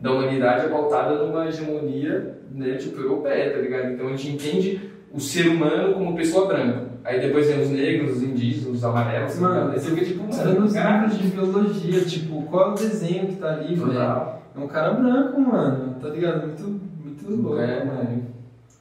da 0.00 0.12
humanidade 0.12 0.64
é 0.64 0.68
pautada 0.70 1.22
numa 1.22 1.46
hegemonia, 1.46 2.38
né, 2.50 2.76
tipo, 2.76 2.98
europeia, 2.98 3.52
tá 3.52 3.58
ligado? 3.58 3.92
Então 3.92 4.06
a 4.06 4.10
gente 4.16 4.30
entende 4.30 4.80
o 5.12 5.20
ser 5.20 5.48
humano 5.48 5.92
como 5.92 6.16
pessoa 6.16 6.48
branca. 6.48 6.88
Aí 7.04 7.20
depois 7.20 7.48
vem 7.48 7.60
os 7.60 7.68
negros, 7.68 8.16
os 8.16 8.22
indígenas, 8.22 8.76
os 8.76 8.84
amarelos, 8.84 9.34
tá 9.34 9.40
Mano, 9.40 9.72
você 9.72 9.90
fica 9.90 10.06
tipo, 10.06 10.24
nos 10.24 10.72
caralho, 10.72 11.08
livros 11.08 11.22
de 11.22 11.28
biologia, 11.28 12.00
tipo, 12.04 12.42
qual 12.44 12.70
é 12.70 12.72
o 12.72 12.74
desenho 12.74 13.26
que 13.26 13.36
tá 13.36 13.52
ali, 13.52 13.74
velho? 13.74 13.92
É 13.92 14.58
um 14.58 14.66
cara 14.66 14.94
branco, 14.94 15.40
mano, 15.40 15.96
tá 16.00 16.08
ligado? 16.08 16.46
Muito, 16.46 16.89
muito 17.22 17.42
louco, 17.42 17.60
É, 17.60 17.84
mano. 17.84 18.22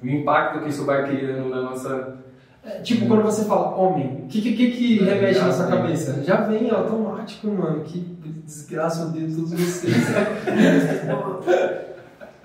O 0.01 0.07
impacto 0.07 0.63
que 0.63 0.69
isso 0.69 0.85
vai 0.85 1.05
criando 1.07 1.49
na 1.49 1.61
nossa. 1.61 2.17
É, 2.63 2.79
tipo, 2.81 3.05
quando 3.07 3.23
você 3.23 3.45
fala 3.45 3.75
homem, 3.75 4.21
o 4.23 4.27
que, 4.27 4.41
que, 4.41 4.53
que, 4.53 4.71
que 4.71 4.99
É, 5.09 5.13
remete 5.13 5.39
na 5.39 5.51
sua 5.51 5.65
vem. 5.65 5.77
cabeça? 5.77 6.23
Já 6.23 6.41
vem 6.41 6.69
automático, 6.69 7.47
mano. 7.47 7.81
Que 7.83 7.99
desgraça, 8.45 9.03
eu 9.03 9.07
odeio 9.09 9.27
todos 9.35 9.51
vocês. 9.53 9.93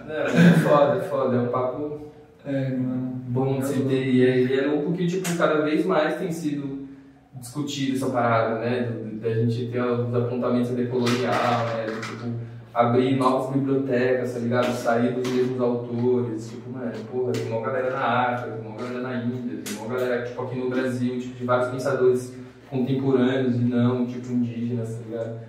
Não, 0.07 0.15
é 0.15 0.53
foda, 0.63 0.99
é 0.99 1.01
foda. 1.03 1.37
É 1.37 1.41
um 1.41 1.47
papo 1.49 2.01
é, 2.45 2.71
mano. 2.71 3.13
bom 3.29 3.59
de 3.61 3.67
se 3.67 3.81
ter. 3.85 4.07
E 4.09 4.25
é, 4.27 4.39
e 4.43 4.59
é 4.61 4.67
louco 4.67 4.93
que, 4.93 5.07
tipo, 5.07 5.37
cada 5.37 5.63
vez 5.63 5.85
mais 5.87 6.19
tem 6.19 6.31
sido 6.31 6.87
discutido 7.35 7.97
essa 7.97 8.07
parada, 8.11 8.61
né? 8.61 8.91
Da 9.23 9.31
gente 9.33 9.67
ter 9.69 9.81
os 9.83 10.15
apontamentos 10.15 10.71
decolonial, 10.71 11.67
né? 11.67 11.87
de, 11.87 12.01
tipo, 12.01 12.29
abrir 12.75 13.17
novas 13.17 13.55
bibliotecas, 13.55 14.35
tá 14.35 14.41
ligado? 14.41 14.73
Sair 14.73 15.13
dos 15.15 15.31
mesmos 15.31 15.61
autores. 15.61 16.51
Tipo, 16.51 16.71
mano, 16.71 16.93
porra, 17.11 17.33
tem 17.33 17.49
uma 17.49 17.61
galera 17.61 17.91
na 17.91 18.05
África, 18.05 18.57
tem 18.57 18.67
uma 18.67 18.77
galera 18.77 19.01
na 19.01 19.15
Índia, 19.25 19.61
tem 19.65 19.77
uma 19.77 19.89
galera, 19.89 20.23
tipo, 20.25 20.43
aqui 20.43 20.59
no 20.59 20.69
Brasil, 20.69 21.21
tipo, 21.21 21.37
de 21.37 21.45
vários 21.45 21.69
pensadores 21.69 22.35
contemporâneos 22.69 23.55
e 23.55 23.65
não, 23.65 24.05
tipo, 24.05 24.33
indígenas, 24.33 24.97
tá 24.97 25.01
ligado? 25.09 25.41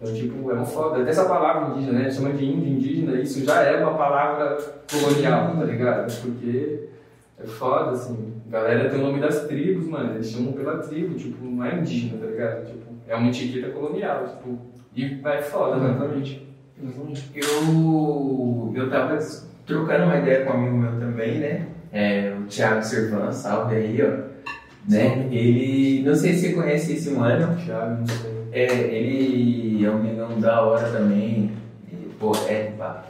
Então, 0.00 0.14
tipo, 0.14 0.50
é 0.50 0.54
uma 0.54 0.66
foda. 0.66 1.00
Até 1.00 1.10
essa 1.10 1.24
palavra 1.24 1.70
indígena, 1.70 1.98
né? 1.98 2.10
Chama 2.10 2.32
de 2.32 2.44
índio 2.44 2.68
indígena, 2.68 3.20
isso 3.20 3.44
já 3.44 3.62
é 3.62 3.82
uma 3.82 3.96
palavra 3.96 4.58
colonial, 4.90 5.56
tá 5.56 5.64
ligado? 5.64 6.12
Porque 6.20 6.88
é 7.38 7.46
foda, 7.46 7.92
assim. 7.92 8.34
A 8.48 8.52
galera 8.52 8.90
tem 8.90 8.98
o 8.98 9.02
nome 9.02 9.20
das 9.20 9.46
tribos, 9.46 9.86
mano. 9.86 10.14
Eles 10.14 10.30
chamam 10.30 10.52
pela 10.52 10.78
tribo, 10.78 11.14
tipo, 11.14 11.44
não 11.44 11.64
é 11.64 11.78
indígena, 11.78 12.18
tá 12.18 12.26
ligado? 12.26 12.66
Tipo, 12.66 12.90
é 13.06 13.14
uma 13.14 13.28
etiqueta 13.28 13.70
colonial, 13.70 14.26
tipo. 14.26 14.58
E 14.94 15.14
vai 15.16 15.40
foda, 15.40 15.76
né? 15.76 15.90
Exatamente. 15.90 16.49
Eu, 17.34 18.72
eu 18.74 18.90
tava 18.90 19.18
trocando 19.66 20.04
uma 20.04 20.18
ideia 20.18 20.44
com 20.44 20.52
um 20.52 20.54
amigo 20.54 20.76
meu 20.76 21.00
também, 21.00 21.38
né? 21.38 21.66
É, 21.92 22.32
o 22.38 22.46
Thiago 22.46 22.82
Servan, 22.82 23.30
salve 23.32 23.76
aí, 23.76 24.00
ó. 24.02 24.30
Né? 24.88 25.28
Ele, 25.30 26.02
não 26.04 26.14
sei 26.14 26.32
se 26.32 26.48
você 26.48 26.52
conhece 26.54 26.92
esse 26.94 27.10
mano, 27.10 27.54
Thiago, 27.56 28.00
não 28.00 28.06
sei. 28.06 28.30
é, 28.52 28.64
ele 28.64 29.84
é 29.84 29.90
um 29.90 30.02
negão 30.02 30.40
da 30.40 30.62
hora 30.62 30.88
também, 30.88 31.50
e, 31.92 31.96
pô, 32.18 32.32
é, 32.48 32.70
pá. 32.78 33.04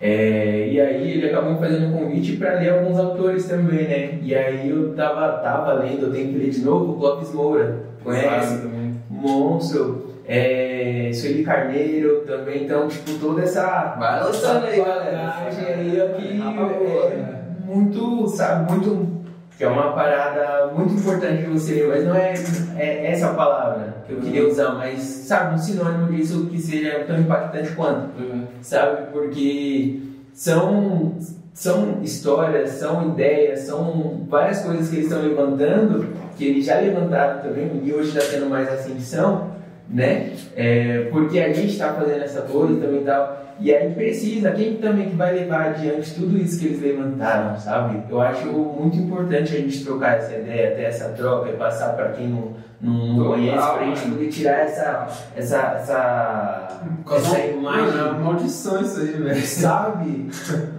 É, 0.00 0.68
e 0.68 0.80
aí 0.80 1.12
ele 1.12 1.28
acabou 1.28 1.52
me 1.52 1.60
fazendo 1.60 1.86
um 1.86 1.92
convite 1.92 2.36
para 2.36 2.58
ler 2.58 2.70
alguns 2.70 2.98
autores 2.98 3.46
também, 3.46 3.86
né? 3.86 4.18
E 4.20 4.34
aí 4.34 4.68
eu 4.68 4.94
tava, 4.94 5.38
tava 5.38 5.74
lendo, 5.74 6.06
eu 6.06 6.12
tenho 6.12 6.32
que 6.32 6.38
ler 6.38 6.50
de 6.50 6.60
novo 6.62 6.92
o 6.92 6.96
Clóvis 6.96 7.32
Moura. 7.32 7.84
Conhece? 8.02 8.62
Também. 8.62 9.00
Monstro. 9.08 10.10
É, 10.26 10.71
Sueli 11.12 11.42
Carneiro 11.44 12.20
também, 12.26 12.64
então, 12.64 12.88
tipo, 12.88 13.18
toda 13.18 13.42
essa. 13.42 13.96
Vai 13.98 14.22
lançando 14.22 14.66
aí, 14.66 14.80
galera. 14.80 15.32
aí, 15.46 16.00
ó, 16.00 16.18
que 16.18 16.40
é 16.40 17.42
muito, 17.64 18.26
sabe, 18.28 18.72
muito. 18.72 19.22
Que 19.56 19.64
é 19.64 19.68
uma 19.68 19.92
parada 19.92 20.72
muito 20.74 20.94
importante 20.94 21.42
de 21.42 21.50
você 21.50 21.74
ler, 21.74 21.88
mas 21.88 22.04
não 22.04 22.16
é, 22.16 22.34
é 22.78 23.12
essa 23.12 23.28
palavra 23.34 23.96
que 24.06 24.12
eu 24.14 24.18
queria 24.18 24.48
usar, 24.48 24.72
mas, 24.72 25.00
sabe, 25.02 25.54
um 25.54 25.58
sinônimo 25.58 26.10
disso 26.10 26.46
que 26.46 26.58
seja 26.58 27.04
tão 27.06 27.18
impactante 27.20 27.70
quanto 27.72 28.18
Uhum. 28.18 28.44
sabe? 28.62 29.12
Porque 29.12 30.00
são, 30.32 31.14
são 31.52 31.98
histórias, 32.02 32.70
são 32.70 33.10
ideias, 33.10 33.60
são 33.60 34.26
várias 34.28 34.62
coisas 34.62 34.88
que 34.88 34.96
eles 34.96 35.06
estão 35.06 35.22
levantando, 35.22 36.08
que 36.36 36.44
eles 36.46 36.64
já 36.64 36.80
levantaram 36.80 37.42
também, 37.42 37.70
e 37.84 37.92
hoje 37.92 38.08
está 38.16 38.30
tendo 38.32 38.48
mais 38.48 38.66
ascensão, 38.72 39.50
né? 39.88 40.32
É, 40.56 41.08
porque 41.10 41.38
a 41.38 41.52
gente 41.52 41.72
está 41.72 41.92
fazendo 41.94 42.22
essa 42.22 42.42
coisa 42.42 42.80
também 42.80 43.02
e 43.02 43.04
tal. 43.04 43.42
E 43.60 43.72
aí 43.72 43.92
precisa, 43.94 44.50
quem 44.50 44.76
também 44.76 45.10
que 45.10 45.14
vai 45.14 45.34
levar 45.34 45.66
adiante 45.68 46.14
tudo 46.14 46.36
isso 46.36 46.58
que 46.58 46.66
eles 46.66 46.82
levantaram, 46.82 47.56
sabe? 47.58 48.02
Eu 48.10 48.20
acho 48.20 48.46
muito 48.48 48.96
importante 48.96 49.54
a 49.54 49.60
gente 49.60 49.84
trocar 49.84 50.16
essa 50.18 50.34
ideia, 50.34 50.74
ter 50.74 50.82
essa 50.82 51.10
troca 51.10 51.50
e 51.50 51.52
passar 51.52 51.94
para 51.94 52.10
quem 52.10 52.28
não, 52.28 52.54
não, 52.80 53.24
conhece, 53.24 53.56
para 53.56 53.80
a 53.80 53.84
gente 53.84 54.00
poder 54.10 54.28
tirar 54.28 54.60
essa, 54.62 55.06
essa, 55.36 55.56
essa, 55.76 56.80
essa 57.08 57.38
imagem 57.46 57.86
Mano, 57.86 57.98
é 57.98 58.02
uma 58.10 58.18
maldição 58.18 58.82
isso 58.82 59.00
aí, 59.00 59.12
velho. 59.12 59.40
sabe? 59.46 60.28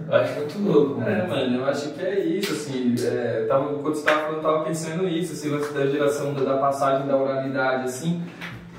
Eu 0.06 0.14
acho 0.14 0.34
muito 0.34 0.58
louco, 0.58 1.00
É, 1.00 1.16
mano. 1.22 1.28
mano, 1.28 1.56
eu 1.56 1.64
acho 1.64 1.88
que 1.90 2.04
é 2.04 2.20
isso, 2.20 2.52
assim, 2.52 2.94
é, 3.02 3.46
tava, 3.48 3.78
quando 3.78 3.94
você 3.94 4.04
tava 4.04 4.20
falando, 4.20 4.36
eu 4.36 4.42
tava 4.42 4.64
pensando 4.64 5.04
nisso, 5.04 5.32
assim, 5.32 5.48
lance 5.48 5.72
da 5.72 5.86
geração, 5.86 6.34
da, 6.34 6.42
da 6.42 6.58
passagem 6.58 7.06
da 7.06 7.16
oralidade, 7.16 7.84
assim, 7.84 8.22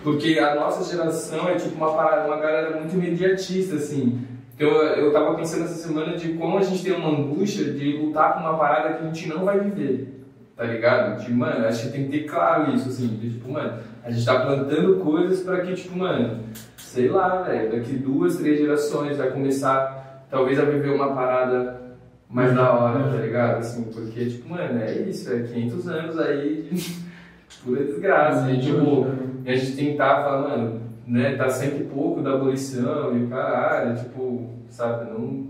porque 0.06 0.38
a 0.38 0.54
nossa 0.54 0.84
geração 0.84 1.50
é 1.50 1.56
tipo 1.56 1.76
uma 1.78 1.92
parada, 1.96 2.28
uma 2.28 2.38
galera 2.38 2.78
muito 2.78 2.94
imediatista, 2.94 3.78
assim, 3.78 4.22
então 4.54 4.68
eu, 4.70 5.12
tava 5.12 5.34
pensando 5.34 5.64
essa 5.64 5.74
semana 5.74 6.16
de 6.16 6.34
como 6.34 6.60
a 6.60 6.62
gente 6.62 6.84
tem 6.84 6.94
uma 6.94 7.10
angústia 7.10 7.74
de 7.74 7.98
lutar 7.98 8.36
com 8.36 8.42
uma 8.42 8.56
parada 8.56 8.94
que 8.94 9.04
a 9.04 9.08
gente 9.08 9.28
não 9.28 9.44
vai 9.44 9.60
viver, 9.60 10.24
tá 10.56 10.64
ligado? 10.64 11.26
De, 11.26 11.34
mano, 11.34 11.66
acho 11.66 11.88
que 11.88 11.92
tem 11.92 12.06
que 12.06 12.20
ter 12.20 12.26
claro 12.26 12.72
isso, 12.72 12.88
assim, 12.88 13.08
de, 13.08 13.32
tipo, 13.32 13.52
mano, 13.52 13.80
a 14.04 14.12
gente 14.12 14.24
tá 14.24 14.42
plantando 14.42 15.00
coisas 15.04 15.42
pra 15.42 15.62
que, 15.62 15.74
tipo, 15.74 15.98
mano, 15.98 16.40
sei 16.78 17.10
lá, 17.10 17.42
velho, 17.42 17.72
daqui 17.72 17.94
duas, 17.98 18.38
três 18.38 18.60
gerações 18.60 19.18
vai 19.18 19.32
começar, 19.32 20.28
talvez, 20.30 20.60
a 20.60 20.66
viver 20.66 20.92
uma 20.92 21.16
parada 21.16 21.82
mais 22.30 22.54
da 22.54 22.72
hora, 22.72 23.10
tá 23.10 23.18
ligado? 23.18 23.58
Assim, 23.58 23.86
porque, 23.86 24.24
tipo, 24.28 24.50
mano, 24.50 24.84
é 24.84 25.00
isso, 25.00 25.34
é 25.34 25.42
500 25.42 25.88
anos 25.88 26.20
aí 26.20 26.70
de 26.72 26.96
pura 27.66 27.84
desgraça. 27.84 28.52
E, 28.52 28.60
tipo, 28.62 29.25
e 29.46 29.52
a 29.52 29.56
gente 29.56 29.76
tentar 29.76 30.24
falar, 30.24 30.50
mano, 30.50 30.82
né, 31.06 31.36
tá 31.36 31.48
sempre 31.50 31.84
pouco 31.84 32.20
da 32.20 32.34
abolição 32.34 33.16
e 33.16 33.26
o 33.26 33.30
caralho, 33.30 33.96
tipo, 33.96 34.50
sabe, 34.70 35.12
não. 35.12 35.46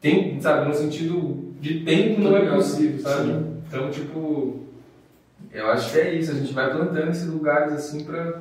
Tem, 0.00 0.40
sabe, 0.40 0.66
no 0.66 0.74
sentido 0.74 1.54
de 1.60 1.84
tempo 1.84 2.20
não 2.20 2.36
é 2.36 2.50
possível, 2.50 2.98
sabe? 2.98 3.30
Então, 3.68 3.88
tipo, 3.90 4.62
eu 5.52 5.70
acho 5.70 5.92
que 5.92 6.00
é 6.00 6.14
isso, 6.14 6.32
a 6.32 6.34
gente 6.34 6.52
vai 6.52 6.68
plantando 6.72 7.10
esses 7.10 7.28
lugares 7.28 7.72
assim 7.74 8.02
pra, 8.02 8.40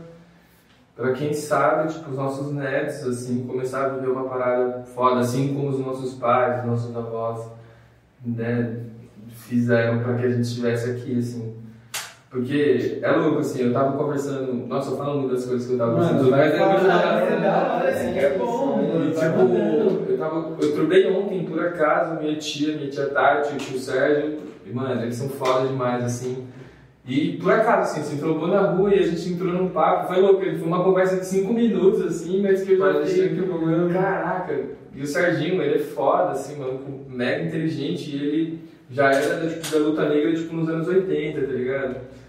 pra 0.96 1.14
quem 1.14 1.32
sabe, 1.32 1.94
tipo, 1.94 2.10
os 2.10 2.18
nossos 2.18 2.52
netos, 2.52 3.06
assim, 3.06 3.46
começar 3.46 3.86
a 3.86 3.90
viver 3.90 4.10
uma 4.10 4.28
parada 4.28 4.82
foda, 4.96 5.20
assim 5.20 5.54
como 5.54 5.70
os 5.70 5.80
nossos 5.80 6.16
pais, 6.16 6.62
os 6.62 6.66
nossos 6.66 6.98
avós, 6.98 7.46
né, 8.26 8.78
fizeram 9.30 10.00
pra 10.00 10.16
que 10.16 10.26
a 10.26 10.30
gente 10.30 10.42
estivesse 10.42 10.90
aqui, 10.90 11.20
assim. 11.20 11.62
Porque 12.32 13.00
é 13.02 13.12
louco, 13.12 13.40
assim, 13.40 13.64
eu 13.64 13.74
tava 13.74 13.98
conversando, 13.98 14.54
nossa, 14.66 14.92
eu 14.92 14.98
falo 14.98 15.20
muito 15.20 15.36
das 15.36 15.46
coisas 15.46 15.68
que 15.68 15.74
eu 15.74 15.78
tava 15.78 16.00
pensando, 16.00 16.32
mas 16.32 16.54
é 16.54 16.66
muito 16.66 16.88
massa, 16.88 17.26
é 17.26 17.40
né? 17.42 17.90
assim, 17.90 18.14
que 18.14 18.20
é 18.20 18.38
bom, 18.38 18.80
E, 18.82 18.88
mano, 18.88 19.14
vai 19.14 19.30
tipo, 19.30 20.12
eu, 20.12 20.18
tava, 20.18 20.56
eu 20.62 20.72
trubei 20.74 21.12
ontem, 21.12 21.44
por 21.44 21.62
acaso, 21.62 22.22
minha 22.22 22.38
tia, 22.38 22.78
minha 22.78 22.90
tia 22.90 23.08
Tati, 23.08 23.54
o 23.54 23.58
tio 23.58 23.78
Sérgio, 23.78 24.38
e, 24.66 24.72
mano, 24.72 25.02
eles 25.02 25.16
são 25.16 25.28
foda 25.28 25.68
demais, 25.68 26.06
assim. 26.06 26.48
E 27.06 27.34
por 27.34 27.52
acaso, 27.52 28.00
assim, 28.00 28.02
se 28.02 28.22
trombou 28.22 28.48
na 28.48 28.62
rua 28.62 28.96
e 28.96 29.00
a 29.00 29.06
gente 29.06 29.34
entrou 29.34 29.52
num 29.52 29.68
papo, 29.68 30.14
foi 30.14 30.22
louco, 30.22 30.40
foi 30.40 30.54
uma 30.62 30.86
conversa 30.86 31.18
de 31.18 31.26
5 31.26 31.54
minutos, 31.54 32.02
assim, 32.06 32.42
mas 32.42 32.64
que 32.64 32.72
eu 32.72 32.78
já 32.78 33.06
fiquei, 33.06 33.36
que 33.36 33.42
o 33.42 33.48
bagulho 33.52 33.90
caraca, 33.92 34.58
e 34.96 35.02
o 35.02 35.06
Serginho, 35.06 35.62
ele 35.62 35.76
é 35.76 35.80
foda, 35.80 36.32
assim, 36.32 36.58
mano, 36.58 36.80
mega 37.10 37.44
inteligente, 37.44 38.16
e 38.16 38.24
ele 38.24 38.60
já 38.90 39.12
era 39.12 39.50
tipo, 39.50 39.70
da 39.70 39.80
luta 39.80 40.08
negra, 40.08 40.34
tipo, 40.34 40.56
nos 40.56 40.70
anos 40.70 40.88
80, 40.88 41.42
tá 41.42 41.52
ligado? 41.52 42.21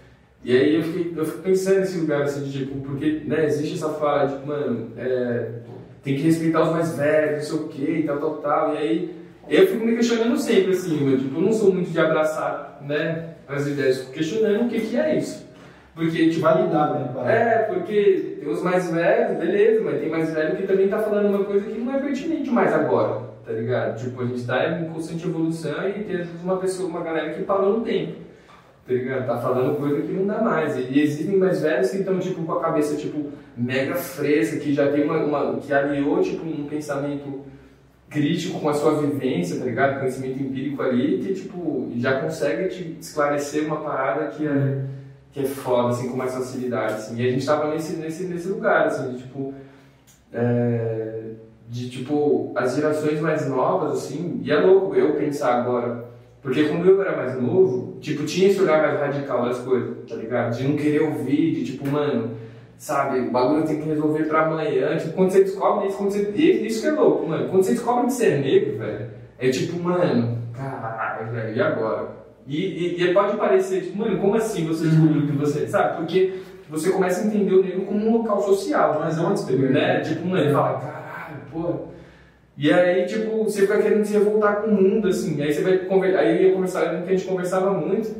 E 0.43 0.57
aí 0.57 0.75
eu 0.75 0.83
fiquei, 0.83 1.13
eu 1.15 1.25
fico 1.25 1.37
pensando 1.39 1.79
nesse 1.79 1.97
lugar, 1.99 2.23
assim, 2.23 2.43
de, 2.43 2.65
tipo, 2.65 2.79
porque, 2.81 3.21
né, 3.25 3.45
existe 3.45 3.75
essa 3.75 3.89
fala, 3.89 4.27
tipo, 4.27 4.45
mano, 4.45 4.91
é, 4.97 5.49
tem 6.03 6.15
que 6.15 6.23
respeitar 6.23 6.63
os 6.63 6.71
mais 6.71 6.97
velhos, 6.97 7.49
não 7.49 7.57
sei 7.59 7.65
o 7.65 7.69
que, 7.69 7.91
e 7.91 8.03
tal, 8.03 8.17
tal, 8.17 8.37
tal, 8.37 8.75
e 8.75 8.77
aí 8.77 9.15
eu 9.49 9.67
fico 9.67 9.85
me 9.85 9.95
questionando 9.95 10.37
sempre, 10.37 10.73
assim, 10.73 11.11
eu, 11.11 11.17
tipo, 11.17 11.37
eu 11.37 11.41
não 11.41 11.53
sou 11.53 11.73
muito 11.73 11.89
de 11.89 11.99
abraçar, 11.99 12.81
né, 12.85 13.35
as 13.47 13.67
ideias, 13.67 13.99
fico 13.99 14.11
questionando 14.11 14.65
o 14.65 14.69
que 14.69 14.81
que 14.81 14.97
é 14.97 15.17
isso. 15.17 15.47
Porque, 15.95 16.29
tipo, 16.29 16.41
Validar, 16.41 16.93
né, 16.93 17.11
parada. 17.13 17.31
É, 17.31 17.57
porque 17.73 18.37
tem 18.39 18.49
os 18.49 18.61
mais 18.61 18.91
velhos, 18.91 19.37
beleza, 19.37 19.81
mas 19.81 19.99
tem 19.99 20.09
mais 20.09 20.33
velho 20.33 20.57
que 20.57 20.67
também 20.67 20.89
tá 20.89 20.99
falando 20.99 21.29
uma 21.29 21.45
coisa 21.45 21.65
que 21.65 21.79
não 21.79 21.95
é 21.95 21.99
pertinente 21.99 22.49
mais 22.49 22.73
agora, 22.73 23.21
tá 23.45 23.53
ligado? 23.53 23.97
Tipo, 24.03 24.23
a 24.23 24.25
gente 24.25 24.43
tá 24.43 24.79
em 24.79 24.89
constante 24.89 25.25
evolução 25.25 25.87
e 25.87 26.03
tem 26.03 26.25
uma 26.43 26.57
pessoa, 26.57 26.89
uma 26.89 27.01
galera 27.01 27.31
que 27.33 27.43
parou 27.43 27.77
no 27.77 27.85
tempo, 27.85 28.13
tá 28.85 28.93
ligado? 28.93 29.25
Tá 29.25 29.37
falando 29.37 29.77
coisa 29.77 30.01
que 30.01 30.11
não 30.11 30.27
dá 30.27 30.41
mais. 30.41 30.77
E 30.77 30.99
existem 30.99 31.37
mais 31.37 31.61
velhos 31.61 31.89
que 31.89 31.97
estão, 31.97 32.19
tipo, 32.19 32.43
com 32.43 32.53
a 32.53 32.61
cabeça, 32.61 32.95
tipo, 32.95 33.29
mega 33.55 33.95
fresca, 33.95 34.57
que 34.57 34.73
já 34.73 34.91
tem 34.91 35.03
uma, 35.03 35.17
uma 35.23 35.59
que 35.59 35.73
aliou, 35.73 36.21
tipo, 36.21 36.45
um 36.45 36.67
pensamento 36.67 37.41
crítico 38.09 38.59
com 38.59 38.69
a 38.69 38.73
sua 38.73 39.01
vivência, 39.01 39.57
tá 39.57 39.65
ligado? 39.65 39.99
Conhecimento 39.99 40.41
empírico 40.41 40.81
ali, 40.81 41.19
que, 41.19 41.33
tipo, 41.33 41.91
já 41.95 42.19
consegue 42.19 42.69
te 42.69 42.97
esclarecer 42.99 43.65
uma 43.65 43.77
parada 43.77 44.27
que 44.27 44.45
é 44.45 44.83
que 45.33 45.39
é 45.39 45.45
foda, 45.45 45.89
assim, 45.89 46.09
com 46.09 46.15
mais 46.15 46.33
facilidade, 46.33 46.93
assim. 46.93 47.19
E 47.19 47.27
a 47.27 47.31
gente 47.31 47.43
tava 47.43 47.71
nesse, 47.71 47.95
nesse, 47.95 48.25
nesse 48.25 48.47
lugar, 48.47 48.85
assim, 48.85 49.13
de, 49.13 49.23
tipo, 49.23 49.51
é, 50.31 51.31
de, 51.67 51.89
tipo, 51.89 52.51
as 52.55 52.75
gerações 52.75 53.19
mais 53.19 53.49
novas, 53.49 53.93
assim, 53.93 54.39
e 54.43 54.51
é 54.51 54.59
louco 54.59 54.95
eu 54.95 55.15
pensar 55.15 55.55
agora, 55.55 56.02
porque 56.43 56.65
quando 56.65 56.87
eu 56.87 57.01
era 57.01 57.15
mais 57.15 57.41
novo, 57.41 57.97
tipo, 58.01 58.25
tinha 58.25 58.49
esse 58.49 58.61
olhar 58.61 58.81
mais 58.81 58.99
radical 58.99 59.45
das 59.45 59.59
coisas, 59.59 59.95
tá 60.07 60.15
ligado? 60.15 60.55
De 60.55 60.67
não 60.67 60.75
querer 60.75 61.01
ouvir, 61.01 61.55
de, 61.55 61.65
tipo, 61.65 61.89
mano, 61.89 62.31
sabe, 62.77 63.21
o 63.21 63.31
bagulho 63.31 63.65
tem 63.65 63.81
que 63.81 63.87
resolver 63.87 64.25
pra 64.25 64.45
amanhã, 64.45 64.97
tipo, 64.97 65.13
quando 65.13 65.31
você 65.31 65.43
descobre 65.43 65.87
isso, 65.87 65.97
quando 65.97 66.11
você, 66.11 66.29
isso 66.31 66.81
que 66.81 66.87
é 66.87 66.91
louco, 66.91 67.27
mano, 67.27 67.47
quando 67.47 67.63
você 67.63 67.71
descobre 67.71 68.07
que 68.07 68.13
você 68.13 68.25
é 68.27 68.37
negro, 68.37 68.77
velho, 68.77 69.09
é 69.39 69.49
tipo, 69.49 69.81
mano, 69.81 70.37
caralho, 70.53 71.31
velho, 71.31 71.55
e 71.55 71.61
agora? 71.61 72.23
E, 72.45 72.57
e, 72.57 73.03
e 73.03 73.13
pode 73.13 73.37
parecer, 73.37 73.83
tipo, 73.83 73.97
mano, 73.97 74.19
como 74.19 74.35
assim 74.35 74.67
você 74.67 74.87
descobriu 74.87 75.25
que 75.25 75.31
você. 75.31 75.67
Sabe? 75.67 75.97
Porque 75.97 76.41
você 76.69 76.91
começa 76.91 77.21
a 77.21 77.25
entender 77.25 77.53
o 77.53 77.63
negro 77.63 77.81
como 77.83 78.05
um 78.05 78.17
local 78.17 78.41
social. 78.41 78.99
Mas 78.99 79.17
é 79.17 79.21
uma. 79.21 79.33
Né? 79.69 80.01
Tipo, 80.01 80.27
mano, 80.27 80.43
ele 80.43 80.53
fala, 80.53 80.79
caralho, 80.79 81.37
porra. 81.51 81.93
E 82.55 82.71
aí, 82.71 83.05
tipo, 83.05 83.43
você 83.43 83.65
vai 83.65 83.81
querendo 83.81 84.05
se 84.05 84.13
revoltar 84.13 84.57
com 84.61 84.67
o 84.69 84.73
mundo, 84.81 85.07
assim. 85.07 85.41
Aí 85.41 85.51
você 85.53 85.61
vai 85.61 85.77
conversar. 85.79 86.19
Aí 86.19 86.43
ia 86.47 86.53
conversar, 86.53 87.01
que 87.03 87.09
a 87.11 87.15
gente 87.15 87.25
conversava 87.27 87.71
muito. 87.71 88.13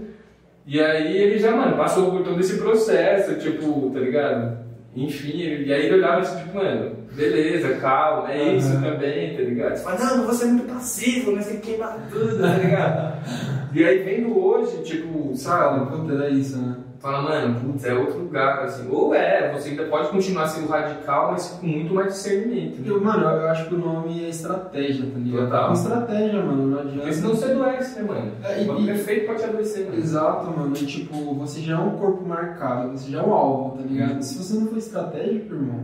E 0.65 0.80
aí 0.82 1.15
ele 1.17 1.38
já, 1.38 1.52
mano, 1.56 1.78
passou 1.78 2.10
por 2.10 2.24
todo 2.24 2.39
esse 2.39 2.58
processo, 2.58 3.36
tipo, 3.36 3.91
tá 3.93 4.00
ligado? 4.00 4.58
Enfim, 4.96 5.41
ele- 5.41 5.65
e 5.65 5.74
aí 5.74 5.86
ele 5.88 5.96
olhava 5.96 6.22
assim, 6.22 6.38
tipo, 6.41 6.56
mano, 6.56 6.96
beleza, 7.13 7.76
calma, 7.76 8.32
é 8.32 8.56
isso 8.56 8.74
Aham. 8.74 8.82
também, 8.93 9.36
tá 9.36 9.41
ligado? 9.41 9.76
Você 9.76 9.84
fala, 9.84 10.00
não, 10.17 10.26
você 10.26 10.46
é 10.46 10.48
muito 10.48 10.72
passivo, 10.74 11.32
mas 11.36 11.48
tem 11.48 11.58
que 11.60 11.72
queimar 11.72 12.08
tudo, 12.12 12.39
tá 12.39 12.58
ligado? 12.58 13.13
e 13.76 13.84
aí 13.84 13.98
vendo 14.00 14.38
hoje, 14.39 14.78
tipo, 14.84 15.36
sabe, 15.36 15.91
puta, 15.96 16.13
era 16.13 16.30
isso, 16.30 16.58
né? 16.58 16.76
Fala, 17.03 17.21
mano, 17.21 17.59
putz, 17.59 17.83
é 17.83 17.93
outro 17.93 18.19
lugar, 18.19 18.63
assim. 18.63 18.87
Ou 18.89 19.13
é, 19.13 19.51
você 19.51 19.69
ainda 19.71 19.83
pode 19.83 20.07
continuar 20.07 20.47
sendo 20.47 20.69
radical, 20.69 21.33
mas 21.33 21.49
com 21.49 21.67
muito 21.67 21.93
mais 21.93 22.13
discernimento. 22.13 22.79
né? 22.79 22.87
Eu, 22.87 23.01
mano, 23.01 23.23
eu 23.25 23.47
acho 23.49 23.67
que 23.67 23.75
o 23.75 23.77
nome 23.77 24.23
é 24.23 24.29
estratégia, 24.29 25.05
tá 25.11 25.19
ligado? 25.19 25.43
Total. 25.43 25.63
É 25.63 25.65
uma 25.67 25.73
estratégia, 25.73 26.41
mano, 26.41 26.67
não 26.67 26.79
adianta. 26.79 26.97
Porque 26.99 27.13
senão 27.13 27.29
você 27.35 27.45
adoece, 27.51 27.99
né, 27.99 28.07
mano? 28.07 28.31
É, 28.41 28.59
e- 28.59 28.63
o 28.63 28.67
bagulho 28.67 28.91
é 28.91 28.95
te 29.35 29.43
adoecer, 29.43 29.85
mano. 29.85 29.97
Exato, 29.99 30.45
mano. 30.57 30.75
E, 30.77 30.85
tipo, 30.85 31.35
você 31.35 31.59
já 31.61 31.73
é 31.73 31.79
um 31.79 31.91
corpo 31.97 32.25
marcado, 32.25 32.97
você 32.97 33.11
já 33.11 33.19
é 33.19 33.23
um 33.25 33.33
alvo, 33.33 33.77
tá 33.77 33.83
ligado? 33.85 34.21
Se 34.21 34.37
você 34.41 34.53
não 34.57 34.67
for 34.67 34.77
estratégico, 34.77 35.53
irmão, 35.55 35.83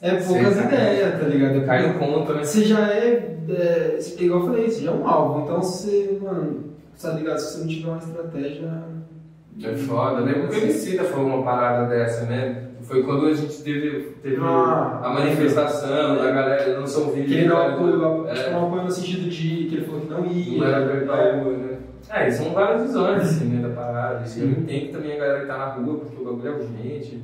é 0.00 0.14
poucas 0.16 0.56
ideias, 0.58 1.20
tá 1.20 1.28
ligado? 1.28 1.66
Cai 1.66 1.86
no 1.86 1.98
conto, 1.98 2.32
né? 2.32 2.42
Você 2.42 2.64
já 2.64 2.80
é, 2.90 3.36
é, 3.50 3.98
igual 4.18 4.40
eu 4.40 4.46
falei, 4.46 4.70
você 4.70 4.84
já 4.84 4.90
é 4.90 4.94
um 4.94 5.06
alvo. 5.06 5.42
Então, 5.44 5.62
você, 5.62 6.18
mano, 6.22 6.64
tá 7.00 7.10
ligado? 7.12 7.38
Se 7.38 7.52
você 7.52 7.60
não 7.60 7.68
tiver 7.68 7.88
uma 7.88 7.98
estratégia. 7.98 8.93
É 9.62 9.74
foda, 9.74 10.20
né? 10.22 10.32
O 10.50 10.52
Emicida 10.52 11.04
falou 11.04 11.26
uma 11.26 11.42
parada 11.44 11.88
dessa, 11.88 12.24
né? 12.26 12.70
Foi 12.82 13.02
quando 13.02 13.26
a 13.26 13.32
gente 13.34 13.62
teve, 13.62 14.14
teve 14.22 14.36
Ah, 14.42 15.00
a 15.02 15.08
manifestação 15.10 16.16
da 16.16 16.30
galera, 16.30 16.80
lançou 16.80 17.06
um 17.06 17.10
vídeo. 17.12 17.28
Que 17.28 17.34
ele 17.34 17.48
não 17.48 17.56
apoiou, 17.56 18.28
é, 18.28 18.50
não 18.50 18.66
apoiou 18.66 18.84
no 18.84 18.90
sentido 18.90 19.30
de 19.30 19.66
que 19.66 19.76
ele 19.76 19.86
falou 19.86 20.00
que 20.02 20.10
não 20.10 20.26
ia. 20.26 20.58
Não 20.58 20.66
era 20.66 21.06
pra 21.06 21.42
rua, 21.42 21.56
né? 21.56 21.78
É, 22.10 22.30
são 22.30 22.52
várias 22.52 22.82
visões, 22.82 23.22
assim, 23.22 23.44
né, 23.46 23.66
da 23.66 23.74
parada. 23.74 24.18
Assim, 24.18 24.42
eu 24.42 24.48
Sim. 24.48 24.60
entendo 24.60 24.92
também 24.92 25.12
a 25.14 25.18
galera 25.18 25.40
que 25.40 25.46
tá 25.46 25.56
na 25.56 25.66
rua, 25.66 25.98
porque 26.00 26.20
o 26.20 26.24
bagulho 26.24 26.48
é 26.48 26.50
urgente. 26.50 27.22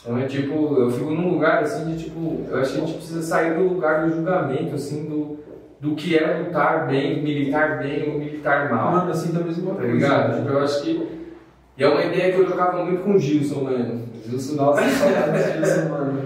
Então 0.00 0.18
é 0.18 0.26
tipo, 0.26 0.76
eu 0.78 0.90
fico 0.90 1.10
num 1.10 1.30
lugar 1.34 1.62
assim 1.62 1.94
de 1.94 2.04
tipo, 2.04 2.44
eu 2.48 2.58
acho 2.58 2.72
que 2.72 2.80
a 2.80 2.84
gente 2.86 2.96
precisa 2.98 3.22
sair 3.22 3.54
do 3.54 3.64
lugar 3.64 4.06
do 4.06 4.14
julgamento, 4.14 4.74
assim, 4.74 5.04
do, 5.04 5.38
do 5.82 5.94
que 5.96 6.16
é 6.16 6.38
lutar 6.38 6.86
bem, 6.86 7.22
militar 7.22 7.78
bem 7.80 8.08
ou 8.12 8.18
militar 8.18 8.70
mal. 8.70 8.92
Mano, 8.92 9.10
assim, 9.10 9.32
da 9.32 9.40
mesma 9.40 9.70
Tá 9.74 9.80
coisa. 9.80 9.92
ligado? 9.92 10.36
Tipo, 10.38 10.48
eu 10.48 10.58
acho 10.62 10.82
que. 10.82 11.08
E 11.76 11.82
é 11.84 11.88
uma 11.88 12.04
ideia 12.04 12.32
que 12.32 12.38
eu 12.38 12.46
trocava 12.46 12.84
muito 12.84 13.02
com 13.02 13.14
o 13.14 13.18
Gilson, 13.18 13.64
mano. 13.64 14.02
O 14.24 14.30
Gilson, 14.30 14.54
Nossa, 14.54 14.82
saudades 14.88 15.52
disso, 15.58 15.88
mano. 15.90 16.22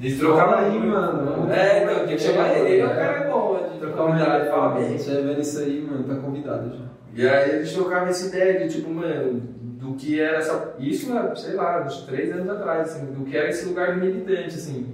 Eles 0.00 0.18
trocavam 0.18 0.54
Fala 0.58 0.66
aí, 0.68 0.78
mano. 0.78 1.50
É, 1.52 1.82
então, 1.82 2.06
tem 2.06 2.16
que 2.16 2.22
chamar 2.22 2.56
ele. 2.56 2.68
Ele 2.74 2.80
é 2.82 2.86
um 2.86 2.90
É. 2.90 2.94
cara 2.94 3.28
bom, 3.30 3.70
de 3.72 3.78
Trocar 3.80 4.02
uma 4.04 4.16
ideia, 4.16 4.44
fala 4.50 4.70
fala, 4.70 4.74
bem. 4.80 4.98
Se 4.98 5.10
vendo 5.10 5.40
isso 5.40 5.58
aí, 5.60 5.88
mano, 5.90 6.04
tá 6.04 6.14
convidado 6.16 6.70
já. 6.70 6.84
E 7.14 7.26
aí 7.28 7.50
eles 7.56 7.72
trocavam 7.72 8.08
essa 8.08 8.26
ideia 8.28 8.60
de, 8.68 8.74
tipo, 8.74 8.90
mano, 8.90 9.40
do 9.80 9.94
que 9.94 10.20
era 10.20 10.36
essa. 10.38 10.74
Isso, 10.78 11.12
né, 11.12 11.32
sei 11.34 11.54
lá, 11.54 11.82
uns 11.84 12.02
três 12.02 12.30
anos 12.32 12.48
atrás, 12.50 12.90
assim, 12.90 13.06
do 13.06 13.24
que 13.24 13.36
era 13.36 13.48
esse 13.48 13.66
lugar 13.66 13.94
de 13.94 14.00
militante, 14.06 14.48
assim. 14.48 14.86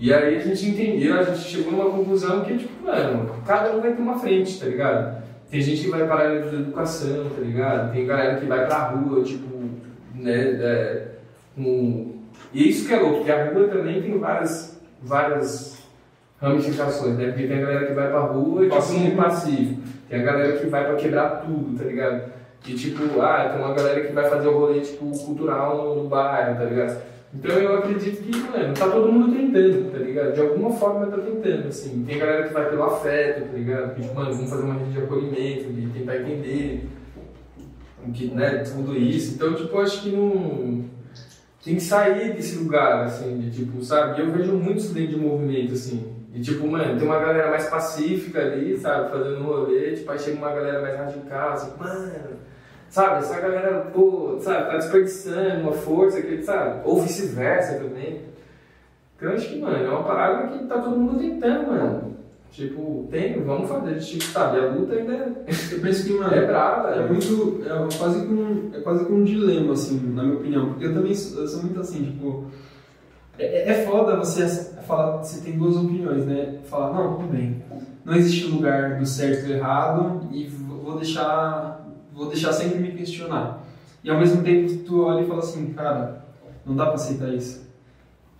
E 0.00 0.14
aí 0.14 0.36
a 0.36 0.40
gente 0.40 0.66
entendeu, 0.66 1.20
a 1.20 1.24
gente 1.24 1.40
chegou 1.40 1.72
numa 1.72 1.90
conclusão 1.90 2.42
que, 2.42 2.56
tipo, 2.56 2.82
mano, 2.82 3.30
cada 3.46 3.76
um 3.76 3.82
vai 3.82 3.92
ter 3.92 4.00
uma 4.00 4.18
frente, 4.18 4.58
tá 4.58 4.64
ligado? 4.64 5.22
Tem 5.50 5.60
gente 5.60 5.82
que 5.82 5.90
vai 5.90 6.06
para 6.06 6.14
a 6.14 6.18
área 6.20 6.42
de 6.48 6.56
educação, 6.56 7.28
tá 7.28 7.42
ligado? 7.42 7.92
Tem 7.92 8.06
galera 8.06 8.40
que 8.40 8.46
vai 8.46 8.66
pra 8.66 8.88
rua, 8.88 9.22
tipo, 9.22 9.46
né, 10.14 10.32
é, 10.32 11.06
com... 11.54 12.14
E 12.54 12.70
isso 12.70 12.88
que 12.88 12.94
é 12.94 12.98
louco, 12.98 13.16
porque 13.18 13.30
a 13.30 13.52
rua 13.52 13.68
também 13.68 14.00
tem 14.00 14.18
várias, 14.18 14.80
várias 15.02 15.82
ramificações, 16.40 17.18
né? 17.18 17.26
Porque 17.26 17.46
tem 17.46 17.58
a 17.58 17.60
galera 17.60 17.86
que 17.86 17.92
vai 17.92 18.08
pra 18.08 18.20
rua 18.20 18.64
e, 18.64 18.70
tipo, 18.70 18.92
no 18.92 19.16
pacífico. 19.16 19.82
Tem 20.08 20.20
a 20.20 20.24
galera 20.24 20.56
que 20.56 20.66
vai 20.66 20.84
pra 20.86 20.94
quebrar 20.94 21.42
tudo, 21.42 21.78
tá 21.78 21.84
ligado? 21.84 22.32
Que, 22.62 22.74
tipo, 22.74 23.20
ah, 23.20 23.50
tem 23.50 23.62
uma 23.62 23.74
galera 23.74 24.00
que 24.00 24.12
vai 24.14 24.30
fazer 24.30 24.48
o 24.48 24.58
rolê, 24.58 24.80
tipo, 24.80 25.10
cultural 25.26 25.76
no, 25.76 26.02
no 26.02 26.08
bairro, 26.08 26.56
tá 26.56 26.64
ligado? 26.64 27.09
Então 27.32 27.56
eu 27.56 27.78
acredito 27.78 28.22
que, 28.22 28.36
mano, 28.36 28.74
tá 28.74 28.88
todo 28.88 29.12
mundo 29.12 29.32
tentando, 29.32 29.92
tá 29.92 29.98
ligado? 29.98 30.34
De 30.34 30.40
alguma 30.40 30.72
forma 30.72 31.06
tá 31.06 31.18
tentando, 31.18 31.68
assim. 31.68 32.04
Tem 32.04 32.18
galera 32.18 32.48
que 32.48 32.54
vai 32.54 32.68
pelo 32.68 32.82
afeto, 32.82 33.48
tá 33.48 33.56
ligado? 33.56 33.94
Que, 33.94 34.02
tipo, 34.02 34.14
mano, 34.14 34.34
vamos 34.34 34.50
fazer 34.50 34.64
uma 34.64 34.74
rede 34.74 34.92
de 34.92 34.98
acolhimento, 34.98 35.72
de 35.72 35.86
tentar 35.90 36.16
entender 36.16 36.88
que, 38.12 38.26
né, 38.34 38.64
tudo 38.64 38.96
isso. 38.96 39.34
Então, 39.34 39.54
tipo, 39.54 39.76
eu 39.76 39.80
acho 39.80 40.02
que 40.02 40.10
não... 40.10 40.84
Tem 41.62 41.74
que 41.74 41.82
sair 41.82 42.32
desse 42.32 42.56
lugar, 42.56 43.04
assim, 43.04 43.38
de, 43.38 43.50
tipo, 43.50 43.84
sabe? 43.84 44.20
E 44.20 44.24
eu 44.24 44.32
vejo 44.32 44.54
muito 44.54 44.78
isso 44.78 44.94
dentro 44.94 45.18
de 45.18 45.20
movimento, 45.20 45.74
assim. 45.74 46.12
E, 46.34 46.40
tipo, 46.40 46.66
mano, 46.66 46.98
tem 46.98 47.06
uma 47.06 47.18
galera 47.18 47.50
mais 47.50 47.68
pacífica 47.68 48.40
ali, 48.40 48.76
sabe? 48.78 49.10
Fazendo 49.10 49.40
um 49.40 49.44
rolê, 49.44 49.92
tipo, 49.92 50.10
aí 50.10 50.18
chega 50.18 50.38
uma 50.38 50.52
galera 50.52 50.80
mais 50.80 50.96
radical, 50.96 51.52
assim, 51.52 51.78
mano... 51.78 52.40
Sabe, 52.90 53.18
essa 53.18 53.40
galera, 53.40 53.88
pô, 53.94 54.36
sabe, 54.40 54.66
tá 54.68 54.76
desperdiçando 54.76 55.62
uma 55.62 55.72
força 55.72 56.20
que, 56.20 56.42
sabe? 56.42 56.80
Ou 56.84 57.00
vice-versa 57.00 57.78
também. 57.78 58.22
Então, 59.16 59.32
acho 59.32 59.48
que, 59.48 59.60
mano, 59.60 59.76
é 59.76 59.88
uma 59.88 60.02
parada 60.02 60.48
que 60.48 60.64
tá 60.64 60.80
todo 60.80 60.98
mundo 60.98 61.18
tentando, 61.18 61.68
mano. 61.70 62.16
Tipo, 62.50 63.06
tem, 63.08 63.40
vamos 63.44 63.68
fazer, 63.68 63.96
tipo, 64.00 64.24
sabe? 64.24 64.58
A 64.58 64.66
luta 64.66 64.94
ainda 64.94 65.12
é, 65.12 65.26
Eu 65.72 65.80
penso 65.80 66.04
que, 66.04 66.14
mano, 66.14 66.34
é 66.34 66.44
brava, 66.44 66.88
é 66.88 66.98
né? 66.98 67.06
muito. 67.06 67.62
É 67.64 67.96
quase, 67.96 68.26
que 68.26 68.32
um, 68.32 68.70
é 68.74 68.80
quase 68.80 69.06
que 69.06 69.12
um 69.12 69.22
dilema, 69.22 69.72
assim, 69.72 70.12
na 70.12 70.24
minha 70.24 70.36
opinião. 70.36 70.70
Porque 70.70 70.86
eu 70.86 70.92
também 70.94 71.14
sou, 71.14 71.42
eu 71.42 71.48
sou 71.48 71.62
muito 71.62 71.78
assim, 71.78 72.02
tipo. 72.02 72.46
É, 73.38 73.70
é 73.70 73.86
foda 73.86 74.16
você 74.16 74.48
falar, 74.84 75.18
você 75.18 75.40
tem 75.42 75.56
duas 75.56 75.76
opiniões, 75.76 76.26
né? 76.26 76.58
Falar, 76.64 76.92
não, 76.92 77.14
tudo 77.18 77.28
bem. 77.28 77.62
Não 78.04 78.16
existe 78.16 78.46
lugar 78.46 78.98
do 78.98 79.06
certo 79.06 79.44
e 79.44 79.46
do 79.46 79.52
errado 79.52 80.28
e 80.32 80.48
vou 80.48 80.96
deixar. 80.96 81.88
Vou 82.14 82.28
deixar 82.28 82.52
sempre 82.52 82.78
me 82.78 82.92
questionar. 82.92 83.60
E 84.02 84.10
ao 84.10 84.18
mesmo 84.18 84.42
tempo 84.42 84.72
tu 84.84 85.04
olha 85.04 85.22
e 85.22 85.26
fala 85.28 85.40
assim, 85.40 85.72
cara, 85.72 86.24
não 86.66 86.74
dá 86.74 86.86
pra 86.86 86.94
aceitar 86.94 87.28
isso. 87.28 87.68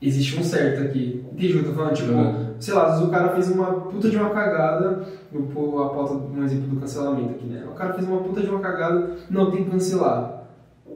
Existe 0.02 0.38
um 0.40 0.42
certo 0.42 0.82
aqui. 0.82 1.24
Entende 1.32 1.52
o 1.52 1.60
que 1.62 1.66
eu 1.66 1.70
tô 1.72 1.76
falando? 1.76 1.94
Tipo, 1.94 2.12
Uhum. 2.12 2.54
sei 2.58 2.72
lá, 2.74 2.84
às 2.86 2.92
vezes 2.92 3.06
o 3.06 3.10
cara 3.10 3.28
fez 3.34 3.50
uma 3.50 3.66
puta 3.82 4.08
de 4.08 4.16
uma 4.16 4.30
cagada, 4.30 5.06
eu 5.32 5.42
pôr 5.42 5.84
a 5.84 5.88
pauta, 5.90 6.14
um 6.14 6.42
exemplo 6.42 6.68
do 6.68 6.80
cancelamento 6.80 7.30
aqui, 7.30 7.46
né? 7.46 7.64
O 7.70 7.74
cara 7.74 7.92
fez 7.92 8.08
uma 8.08 8.20
puta 8.22 8.40
de 8.40 8.48
uma 8.48 8.60
cagada, 8.60 9.10
não, 9.28 9.50
tem 9.50 9.64
que 9.64 9.70
cancelar. 9.70 10.44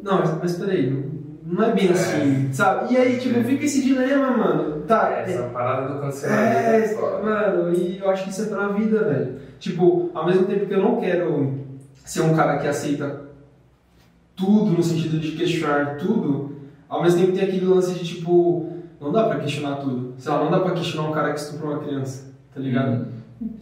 Não, 0.03 0.19
mas, 0.21 0.39
mas 0.41 0.53
peraí, 0.59 0.91
não, 0.91 1.05
não 1.47 1.65
é 1.65 1.73
bem 1.75 1.91
assim, 1.91 2.49
sabe? 2.51 2.95
E 2.95 2.97
aí, 2.97 3.19
tipo, 3.19 3.39
fica 3.45 3.65
esse 3.67 3.83
dilema, 3.83 4.31
mano. 4.37 4.81
Tá, 4.87 5.11
Essa 5.11 5.43
parada 5.45 5.95
do 5.95 6.01
cancelamento 6.01 6.57
é, 6.59 6.95
é 6.95 7.23
mano, 7.23 7.75
e 7.75 7.99
eu 7.99 8.11
acho 8.11 8.25
que 8.25 8.31
isso 8.31 8.43
é 8.43 8.47
pra 8.47 8.69
vida, 8.69 9.05
velho. 9.05 9.37
Tipo, 9.59 10.11
ao 10.15 10.25
mesmo 10.27 10.47
tempo 10.47 10.65
que 10.67 10.73
eu 10.75 10.83
não 10.83 10.97
quero 10.99 11.64
ser 12.05 12.21
um 12.21 12.35
cara 12.35 12.59
que 12.59 12.69
aceita 12.69 13.23
tudo 14.37 14.73
no 14.73 14.83
sentido 14.83 15.19
de 15.19 15.33
questionar 15.33 15.97
tudo, 15.97 16.57
ao 16.89 17.03
mesmo 17.03 17.21
tempo 17.21 17.33
tem 17.33 17.45
aquele 17.45 17.65
lance 17.65 17.95
de 17.95 18.05
tipo, 18.05 18.73
não 19.01 19.11
dá 19.11 19.25
pra 19.25 19.41
questionar 19.41 19.77
tudo. 19.77 20.15
Sei 20.19 20.31
lá, 20.31 20.45
não 20.45 20.51
dá 20.51 20.61
pra 20.61 20.73
questionar 20.73 21.09
um 21.09 21.13
cara 21.13 21.33
que 21.33 21.41
estuprou 21.41 21.73
uma 21.73 21.83
criança, 21.83 22.33
tá 22.55 22.61
ligado? 22.61 23.07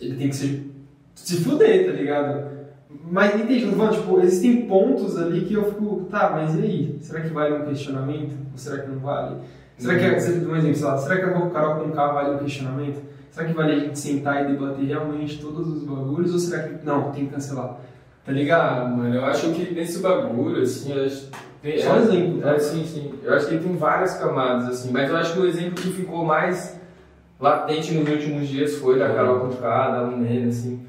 Ele 0.00 0.16
tem 0.16 0.28
que 0.28 0.37
ser, 0.37 0.70
se 1.14 1.37
fuder, 1.37 1.87
tá 1.87 1.92
ligado? 1.92 2.52
Mas 3.11 3.35
entende, 3.35 3.66
falando, 3.74 3.94
tipo, 3.94 4.20
existem 4.20 4.66
pontos 4.66 5.18
ali 5.18 5.42
que 5.42 5.55
eu 5.55 5.64
fico, 5.64 6.07
tá, 6.11 6.31
mas 6.31 6.55
e 6.57 6.62
aí? 6.62 6.98
Será 7.00 7.20
que 7.20 7.28
vale 7.28 7.55
um 7.55 7.66
questionamento? 7.66 8.35
Ou 8.52 8.59
será 8.59 8.83
que 8.83 8.90
não 8.90 8.98
vale? 8.98 9.37
Será 9.76 9.98
que, 9.98 10.20
você 10.20 10.33
deu 10.33 10.50
um 10.50 10.57
exemplo, 10.57 10.76
sei 10.76 10.87
lá, 10.87 10.98
será 10.98 11.16
que 11.16 11.22
a 11.22 11.50
Carol 11.50 11.85
com 11.85 11.90
K 11.90 12.12
vale 12.12 12.35
um 12.37 12.38
questionamento? 12.38 13.02
Será 13.31 13.46
que 13.46 13.55
vale 13.55 13.72
a 13.72 13.78
gente 13.78 13.98
sentar 13.98 14.44
e 14.44 14.52
debater 14.52 14.85
realmente 14.85 15.40
todos 15.40 15.66
os 15.66 15.85
bagulhos? 15.85 16.33
Ou 16.33 16.38
será 16.38 16.62
que, 16.62 16.85
não, 16.85 17.11
tem 17.11 17.26
que 17.26 17.33
cancelar? 17.33 17.81
Tá 18.24 18.32
ligado? 18.32 18.96
mano, 18.96 19.14
eu 19.14 19.24
acho 19.24 19.50
que 19.52 19.74
nesse 19.74 19.98
bagulho, 19.98 20.62
assim, 20.62 20.92
eu 20.96 21.04
acho- 21.04 21.28
tem, 21.61 21.78
Só 21.78 21.92
um 21.94 21.96
exemplo, 21.98 22.40
tá? 22.40 22.54
É, 22.54 22.58
sim, 22.58 22.85
sim. 22.85 23.14
Eu 23.22 23.35
acho 23.35 23.46
que 23.48 23.58
tem 23.58 23.76
várias 23.76 24.14
camadas, 24.16 24.68
assim, 24.68 24.90
mas 24.92 25.08
eu 25.11 25.16
acho 25.16 25.32
que 25.32 25.38
o 25.40 25.46
exemplo 25.46 25.74
que 25.74 25.92
ficou 25.92 26.24
mais 26.24 26.78
latente 27.40 27.92
nos 27.94 28.08
últimos 28.08 28.48
dias 28.48 28.76
foi 28.76 28.98
da 28.98 29.08
Carol 29.08 29.40
Conká, 29.40 29.90
da 29.90 30.02
Lumena, 30.02 30.48
assim. 30.48 30.85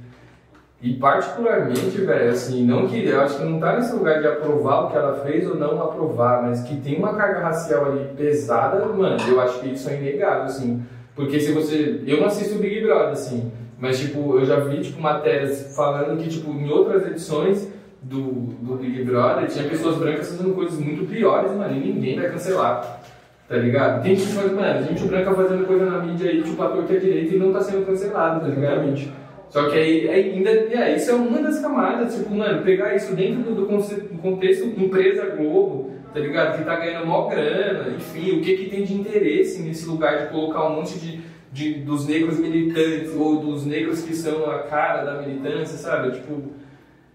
E 0.82 0.96
particularmente, 0.96 2.02
velho, 2.02 2.32
assim, 2.32 2.66
não 2.66 2.88
que 2.88 3.06
eu 3.06 3.22
acho 3.22 3.38
que 3.38 3.44
não 3.46 3.60
tá 3.60 3.78
nesse 3.78 3.94
lugar 3.96 4.20
de 4.20 4.28
aprovar 4.28 4.82
o 4.86 4.92
que 4.92 4.98
ela 4.98 5.14
fez 5.24 5.48
ou 5.48 5.56
não 5.56 5.82
aprovar, 5.82 6.42
mas 6.44 6.62
que 6.64 6.76
tem 6.82 6.98
uma 6.98 7.14
carga 7.14 7.40
racial 7.40 7.86
ali 7.86 8.10
pesada, 8.18 8.86
mano, 8.88 9.18
eu 9.30 9.40
acho 9.40 9.60
que 9.60 9.70
isso 9.70 9.90
é 9.90 9.96
inegável, 9.96 10.44
assim. 10.44 10.84
Porque 11.16 11.40
se 11.40 11.52
você. 11.54 12.02
Eu 12.06 12.20
não 12.20 12.26
assisto 12.28 12.56
o 12.56 12.60
Big 12.60 12.82
Brother, 12.82 13.10
assim, 13.10 13.52
mas 13.80 14.00
tipo, 14.00 14.40
eu 14.40 14.46
já 14.46 14.60
vi 14.60 14.82
tipo, 14.82 15.02
matérias 15.02 15.76
falando 15.76 16.18
que, 16.22 16.30
tipo, 16.30 16.52
em 16.52 16.70
outras 16.70 17.06
edições 17.08 17.72
do, 18.02 18.22
do 18.22 18.76
Big 18.76 19.04
Brother 19.04 19.48
tinha 19.48 19.68
pessoas 19.68 19.98
brancas 19.98 20.30
fazendo 20.30 20.54
coisas 20.54 20.80
muito 20.80 21.06
piores, 21.06 21.52
mano, 21.52 21.76
e 21.76 21.80
ninguém 21.80 22.20
vai 22.20 22.30
cancelar. 22.30 23.02
Tá 23.48 23.58
ligado? 23.58 24.02
Tem 24.04 24.16
gente 24.16 24.32
fazendo, 24.32 24.56
mano, 24.56 24.88
gente 24.88 25.06
branca 25.06 25.34
fazendo 25.34 25.68
coisa 25.68 25.86
na 25.86 26.00
mídia 26.00 26.32
aí, 26.32 26.42
tipo, 26.42 26.62
ator 26.62 26.86
que 26.86 26.96
é 26.96 27.00
direito 27.00 27.36
e 27.36 27.38
não 27.38 27.52
tá 27.52 27.62
sendo 27.62 27.86
cancelado, 27.86 28.42
tá 28.42 28.48
ligado? 28.48 28.74
Exatamente. 28.74 29.12
Só 29.54 29.70
que 29.70 29.78
aí 29.78 30.10
ainda, 30.10 30.50
é, 30.50 30.96
isso 30.96 31.12
é 31.12 31.14
uma 31.14 31.40
das 31.40 31.60
camadas, 31.60 32.16
tipo, 32.16 32.34
mano, 32.34 32.64
pegar 32.64 32.96
isso 32.96 33.14
dentro 33.16 33.54
do, 33.54 33.54
do 33.54 34.18
contexto 34.18 34.66
empresa 34.66 35.36
Globo, 35.36 35.92
tá 36.12 36.20
ligado? 36.20 36.58
Que 36.58 36.66
tá 36.66 36.76
ganhando 36.78 37.06
mó 37.06 37.28
grana, 37.28 37.94
enfim, 37.96 38.32
o 38.32 38.42
que 38.42 38.58
que 38.58 38.70
tem 38.72 38.84
de 38.84 38.96
interesse 38.96 39.62
nesse 39.62 39.86
lugar 39.86 40.18
de 40.18 40.32
colocar 40.32 40.66
um 40.66 40.78
monte 40.78 40.98
de, 40.98 41.22
de 41.54 41.76
dos 41.76 42.08
negros 42.08 42.40
militantes 42.40 43.14
ou 43.16 43.38
dos 43.40 43.66
negros 43.66 44.02
que 44.02 44.14
são 44.16 44.50
a 44.50 44.60
cara 44.64 45.04
da 45.04 45.22
militância, 45.22 45.78
sabe? 45.78 46.12
Tipo, 46.12 46.42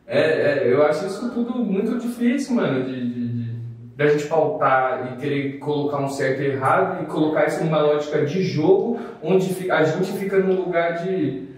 é, 0.06 0.20
é, 0.20 0.72
eu 0.72 0.82
acho 0.86 1.06
isso 1.06 1.30
tudo 1.30 1.58
muito 1.58 1.98
difícil, 1.98 2.54
mano, 2.56 2.84
de, 2.84 2.94
de, 3.12 3.28
de- 3.28 3.58
da 3.96 4.06
gente 4.06 4.26
pautar 4.28 5.12
e 5.12 5.20
querer 5.20 5.58
colocar 5.58 5.98
um 5.98 6.08
certo 6.08 6.40
e 6.40 6.46
errado 6.46 7.02
e 7.02 7.06
colocar 7.06 7.46
isso 7.46 7.64
numa 7.64 7.80
lógica 7.82 8.24
de 8.24 8.40
jogo, 8.42 8.98
onde 9.22 9.48
a 9.70 9.82
gente 9.84 10.12
fica 10.12 10.38
num 10.38 10.54
lugar 10.54 11.02
de 11.04 11.48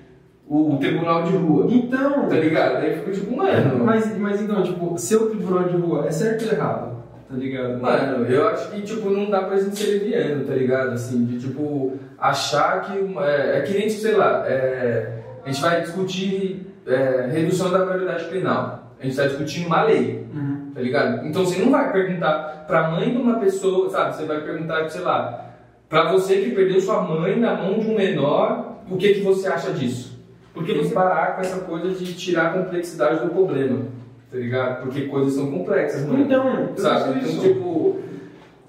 o 0.49 0.77
tribunal 0.81 1.23
de 1.23 1.37
rua, 1.37 1.67
Então, 1.71 2.29
tá 2.29 2.35
ligado? 2.35 2.79
Aí 2.79 2.97
fica 2.97 3.13
tipo, 3.13 3.37
mano, 3.37 3.85
mas, 3.85 4.19
mas 4.19 4.41
então, 4.41 4.63
tipo, 4.65 4.99
seu 4.99 5.29
tribunal 5.31 5.65
de 5.69 5.77
rua 5.77 6.07
é 6.09 6.11
certo 6.11 6.45
ou 6.47 6.53
errado? 6.53 7.00
Tá 7.31 7.37
ligado? 7.37 7.81
Mano, 7.81 8.27
eu 8.27 8.49
acho 8.49 8.71
que, 8.73 8.83
tipo, 8.83 9.09
não 9.09 9.31
dá 9.31 9.43
pra 9.43 9.57
gente 9.57 9.77
ser 9.79 9.99
leviano, 10.01 10.45
tá 10.45 10.53
ligado? 10.55 10.91
Assim, 10.95 11.25
de, 11.25 11.39
tipo, 11.39 11.93
achar 12.19 12.83
que... 12.83 12.99
uma- 12.99 13.25
é, 13.25 13.59
é 13.59 13.61
que 13.61 13.73
nem, 13.73 13.87
tipo, 13.87 14.01
sei 14.01 14.15
lá, 14.17 14.45
é, 14.49 15.23
a 15.45 15.49
gente 15.49 15.61
vai 15.63 15.81
discutir 15.81 16.67
é, 16.87 17.29
redução 17.31 17.71
da 17.71 17.85
maioridade 17.85 18.25
penal. 18.25 18.95
A 19.01 19.05
gente 19.05 19.17
tá 19.17 19.27
discutindo 19.27 19.67
uma 19.69 19.85
lei, 19.85 20.27
Uhum. 20.35 20.73
tá 20.75 20.81
ligado? 20.81 21.25
Então 21.27 21.45
você 21.45 21.63
não 21.63 21.71
vai 21.71 21.93
perguntar 21.93 22.65
pra 22.67 22.91
mãe 22.91 23.11
de 23.11 23.17
uma 23.17 23.39
pessoa, 23.39 23.89
sabe? 23.91 24.17
Você 24.17 24.25
vai 24.25 24.41
perguntar, 24.41 24.89
sei 24.91 25.01
lá, 25.03 25.47
pra 25.89 26.11
você 26.11 26.37
que 26.41 26.51
perdeu 26.51 26.81
sua 26.81 27.01
mãe 27.03 27.39
na 27.39 27.55
mão 27.55 27.79
de 27.79 27.87
um 27.87 27.97
menor, 27.97 28.77
o 28.91 28.97
que 28.97 29.15
que 29.15 29.21
você 29.21 29.47
acha 29.47 29.71
disso? 29.73 30.19
Porque 30.53 30.73
você 30.75 30.93
parar 30.93 31.37
com 31.37 31.43
essa 31.43 31.61
coisa 31.61 31.91
de 31.91 32.13
tirar 32.15 32.47
a 32.49 32.51
complexidade 32.59 33.21
do 33.25 33.31
problema, 33.31 33.83
tá 34.31 34.39
ligado? 34.39 34.83
Porque 34.83 35.03
coisas 35.03 35.35
são 35.35 35.51
complexas, 35.51 36.05
mano. 36.07 36.25
Então, 36.25 36.73
Sabe? 36.77 37.19
Então, 37.19 37.31
isso. 37.31 37.41
tipo, 37.41 38.01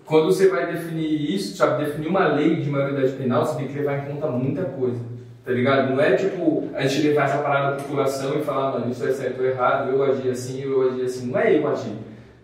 quando 0.06 0.26
você 0.26 0.50
vai 0.50 0.72
definir 0.72 1.34
isso, 1.34 1.56
sabe, 1.56 1.86
definir 1.86 2.08
uma 2.08 2.28
lei 2.28 2.56
de 2.58 2.70
maioridade 2.70 3.14
penal, 3.14 3.46
você 3.46 3.58
tem 3.58 3.68
que 3.68 3.78
levar 3.78 4.00
em 4.00 4.12
conta 4.12 4.28
muita 4.28 4.64
coisa, 4.64 5.00
tá 5.46 5.52
ligado? 5.52 5.94
Não 5.94 6.02
é 6.02 6.16
tipo 6.16 6.70
a 6.74 6.86
gente 6.86 7.08
levar 7.08 7.26
essa 7.26 7.38
parada 7.38 7.76
da 7.76 7.84
população 7.84 8.38
e 8.38 8.44
falar, 8.44 8.80
mano, 8.80 8.92
isso 8.92 9.06
é 9.06 9.12
certo 9.12 9.40
ou 9.40 9.46
errado, 9.46 9.90
eu 9.90 10.04
agi 10.04 10.30
assim, 10.30 10.64
eu 10.64 10.90
agi 10.90 11.02
assim. 11.04 11.28
Não 11.28 11.40
é 11.40 11.58
eu 11.58 11.68
agir, 11.68 11.96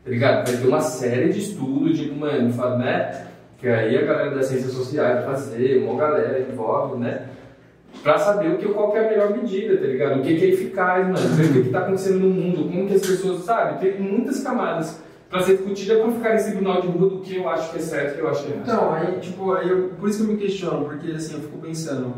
tá 0.06 0.12
ligado? 0.12 0.48
Vai 0.48 0.58
ter 0.58 0.68
uma 0.68 0.82
série 0.82 1.30
de 1.30 1.40
estudos, 1.40 2.00
tipo, 2.00 2.16
mano, 2.16 2.54
fala, 2.54 2.78
né? 2.78 3.28
Que 3.58 3.68
aí 3.68 3.98
a 3.98 4.06
galera 4.06 4.36
das 4.36 4.46
ciências 4.46 4.72
sociais 4.72 5.16
vai 5.16 5.34
fazer, 5.34 5.84
uma 5.84 6.00
galera 6.00 6.40
envolve, 6.40 7.00
né? 7.00 7.26
Pra 8.04 8.18
saber 8.18 8.54
o 8.54 8.58
que, 8.58 8.68
qual 8.68 8.92
que 8.92 8.98
é 8.98 9.06
a 9.06 9.10
melhor 9.10 9.32
medida, 9.32 9.78
tá 9.78 9.86
ligado? 9.86 10.20
O 10.20 10.22
que, 10.24 10.36
que 10.38 10.46
é 10.46 10.50
eficaz, 10.50 11.06
mano. 11.06 11.18
Ver 11.18 11.46
o 11.46 11.54
que, 11.54 11.64
que 11.64 11.70
tá 11.70 11.80
acontecendo 11.80 12.20
no 12.20 12.30
mundo, 12.30 12.70
como 12.70 12.88
que 12.88 12.94
as 12.94 13.06
pessoas, 13.06 13.44
sabe? 13.44 13.80
Tem 13.80 14.00
muitas 14.00 14.42
camadas 14.42 15.00
pra 15.30 15.42
ser 15.42 15.58
discutida 15.58 15.98
pra 16.00 16.12
ficar 16.12 16.34
nesse 16.34 16.52
tribunal 16.52 16.82
de 16.82 16.88
rua 16.88 17.10
do 17.10 17.20
que 17.20 17.36
eu 17.36 17.50
acho 17.50 17.72
que 17.72 17.78
é 17.78 17.82
certo 17.82 18.14
e 18.14 18.16
que 18.16 18.22
eu 18.22 18.30
acho 18.30 18.46
é 18.46 18.50
errado. 18.50 18.62
Então, 18.64 18.94
aí, 18.94 19.20
tipo, 19.20 19.52
aí 19.54 19.70
eu, 19.70 19.90
por 20.00 20.10
isso 20.10 20.24
que 20.24 20.30
eu 20.30 20.34
me 20.34 20.40
questiono, 20.40 20.86
porque 20.86 21.12
assim, 21.12 21.34
eu 21.36 21.42
fico 21.42 21.58
pensando, 21.58 22.14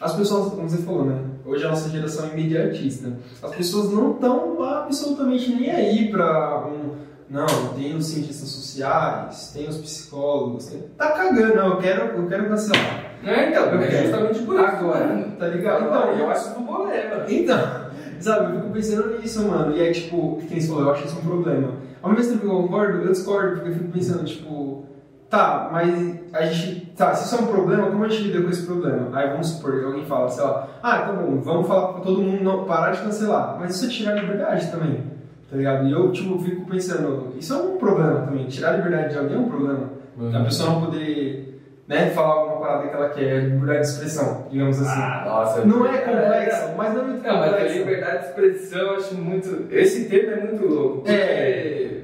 as 0.00 0.14
pessoas, 0.14 0.52
como 0.52 0.68
você 0.68 0.78
falou, 0.78 1.04
né? 1.04 1.18
Hoje 1.44 1.64
a 1.64 1.68
nossa 1.68 1.88
geração 1.88 2.26
é 2.26 2.32
imediatista. 2.32 3.12
As 3.42 3.54
pessoas 3.54 3.90
não 3.90 4.12
estão 4.12 4.62
absolutamente 4.62 5.54
nem 5.54 5.70
aí 5.70 6.10
pra 6.10 6.66
um. 6.66 7.10
Não, 7.28 7.46
tem 7.76 7.94
os 7.94 8.06
cientistas 8.06 8.48
sociais, 8.48 9.52
tem 9.54 9.68
os 9.68 9.76
psicólogos, 9.76 10.66
tem... 10.66 10.80
tá 10.98 11.12
cagando, 11.12 11.54
não, 11.54 11.68
eu 11.74 11.76
quero, 11.76 12.16
eu 12.16 12.26
quero 12.26 12.48
cancelar. 12.48 13.09
É, 13.24 13.50
então, 13.50 13.64
Eu 13.66 13.80
é 13.82 13.90
justamente 13.90 14.38
por 14.40 14.54
isso. 14.54 14.64
Agora, 14.64 15.06
mano. 15.06 15.36
tá 15.38 15.46
ligado? 15.48 15.84
Então, 15.84 16.12
eu 16.12 16.30
acho 16.30 16.54
do 16.54 16.60
bolé, 16.60 17.10
mano. 17.10 17.24
Então, 17.28 17.58
sabe, 18.20 18.54
eu 18.54 18.60
fico 18.60 18.72
pensando 18.72 19.18
nisso, 19.18 19.46
mano. 19.46 19.76
E 19.76 19.80
aí, 19.80 19.92
tipo, 19.92 20.40
quem 20.48 20.60
falou, 20.60 20.82
eu 20.84 20.90
acho 20.92 21.06
isso 21.06 21.18
um 21.18 21.22
problema. 21.22 21.72
Ao 22.02 22.10
mesmo 22.10 22.32
tempo 22.32 22.46
que 22.46 22.52
eu 22.52 22.62
concordo, 22.62 22.98
eu 23.02 23.12
discordo, 23.12 23.56
porque 23.56 23.68
eu 23.68 23.74
fico 23.74 23.92
pensando, 23.92 24.24
tipo, 24.24 24.84
tá, 25.28 25.68
mas 25.70 26.18
a 26.32 26.46
gente. 26.46 26.86
Tá, 26.96 27.14
se 27.14 27.26
isso 27.26 27.36
é 27.36 27.44
um 27.46 27.50
problema, 27.50 27.86
como 27.90 28.04
a 28.04 28.08
gente 28.08 28.24
lida 28.28 28.42
com 28.42 28.50
esse 28.50 28.64
problema? 28.66 29.08
Aí 29.12 29.30
vamos 29.30 29.48
supor 29.48 29.78
que 29.78 29.84
alguém 29.84 30.04
fala, 30.06 30.28
sei 30.28 30.44
lá, 30.44 30.68
ah, 30.82 30.98
tá 30.98 31.12
bom, 31.12 31.40
vamos 31.40 31.66
falar 31.66 31.92
pra 31.94 32.00
todo 32.02 32.22
mundo 32.22 32.42
não 32.42 32.64
parar 32.64 32.92
de 32.92 33.02
cancelar. 33.02 33.56
Mas 33.60 33.74
isso 33.76 33.86
é 33.86 33.88
tirar 33.88 34.12
a 34.12 34.20
liberdade 34.20 34.70
também, 34.70 35.02
tá 35.50 35.56
ligado? 35.56 35.86
E 35.86 35.92
eu, 35.92 36.10
tipo, 36.12 36.38
fico 36.38 36.66
pensando, 36.66 37.34
isso 37.38 37.52
é 37.52 37.56
um 37.56 37.76
problema 37.76 38.22
também. 38.22 38.46
Tirar 38.46 38.74
a 38.74 38.76
liberdade 38.76 39.12
de 39.12 39.18
alguém 39.18 39.36
é 39.36 39.40
um 39.40 39.48
problema. 39.48 39.90
A 40.38 40.44
pessoa 40.44 40.70
não 40.70 40.80
poder, 40.82 41.49
né, 41.90 42.10
falar 42.10 42.34
alguma 42.34 42.60
parada 42.60 42.88
que 42.88 42.94
ela 42.94 43.08
quer, 43.10 43.42
liberdade 43.42 43.80
de 43.80 43.86
expressão, 43.88 44.46
digamos 44.50 44.80
assim. 44.80 45.00
Ah, 45.02 45.22
nossa. 45.26 45.64
Não 45.64 45.84
é 45.86 45.98
complexo, 45.98 46.68
mas 46.76 46.94
não 46.94 47.00
é 47.00 47.04
muito 47.04 47.22
Não, 47.26 47.36
mas 47.36 47.48
a 47.48 47.50
complexo. 47.50 47.78
liberdade 47.78 48.18
de 48.18 48.24
expressão 48.28 48.78
eu 48.80 48.96
acho 48.96 49.14
muito. 49.16 49.66
Esse 49.70 50.08
termo 50.08 50.30
é 50.30 50.36
muito 50.36 50.66
louco. 50.66 50.96
Porque. 51.00 51.10
É. 51.12 51.96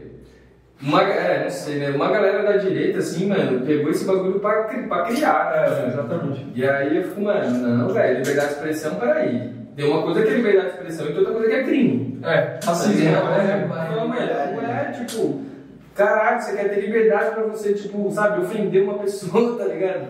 Uma, 0.83 1.03
é, 1.05 1.44
não 1.44 1.51
sei, 1.51 1.79
né? 1.79 1.90
Uma 1.90 2.11
galera 2.11 2.42
da 2.42 2.59
direita, 2.59 2.99
assim, 2.99 3.29
mano, 3.29 3.64
pegou 3.64 3.90
esse 3.90 4.05
bagulho 4.05 4.38
pra, 4.40 4.64
pra 4.64 5.03
criar, 5.05 5.51
né? 5.53 5.85
É, 5.85 5.87
exatamente. 5.87 6.46
E 6.55 6.68
aí 6.68 6.96
eu 6.99 7.05
fico, 7.05 7.22
mano, 7.22 7.51
não, 7.51 7.88
velho, 7.88 8.18
liberdade 8.18 8.49
de 8.49 8.55
expressão, 8.55 8.94
peraí. 8.96 9.55
Tem 9.75 9.85
uma 9.90 10.03
coisa 10.03 10.22
que 10.22 10.29
é 10.29 10.33
liberdade 10.35 10.66
de 10.68 10.75
expressão 10.75 11.07
e 11.07 11.09
tem 11.11 11.18
outra 11.18 11.33
coisa 11.33 11.49
que 11.49 11.55
é 11.55 11.62
crime. 11.62 12.18
É, 12.25 12.59
racismo, 12.62 12.92
Assim, 12.92 13.05
né? 13.05 13.64
é, 13.64 13.68
Fala, 13.68 14.05
mano, 14.07 14.62
não 14.62 14.68
é 14.68 14.85
tipo, 14.92 15.40
caralho, 15.96 16.40
você 16.42 16.56
quer 16.56 16.68
ter 16.68 16.80
liberdade 16.80 17.35
pra 17.35 17.44
você, 17.44 17.72
tipo, 17.74 18.11
sabe, 18.12 18.42
ofender 18.44 18.82
uma 18.85 18.94
pessoa, 19.02 19.56
tá 19.59 19.64
ligado? 19.64 20.09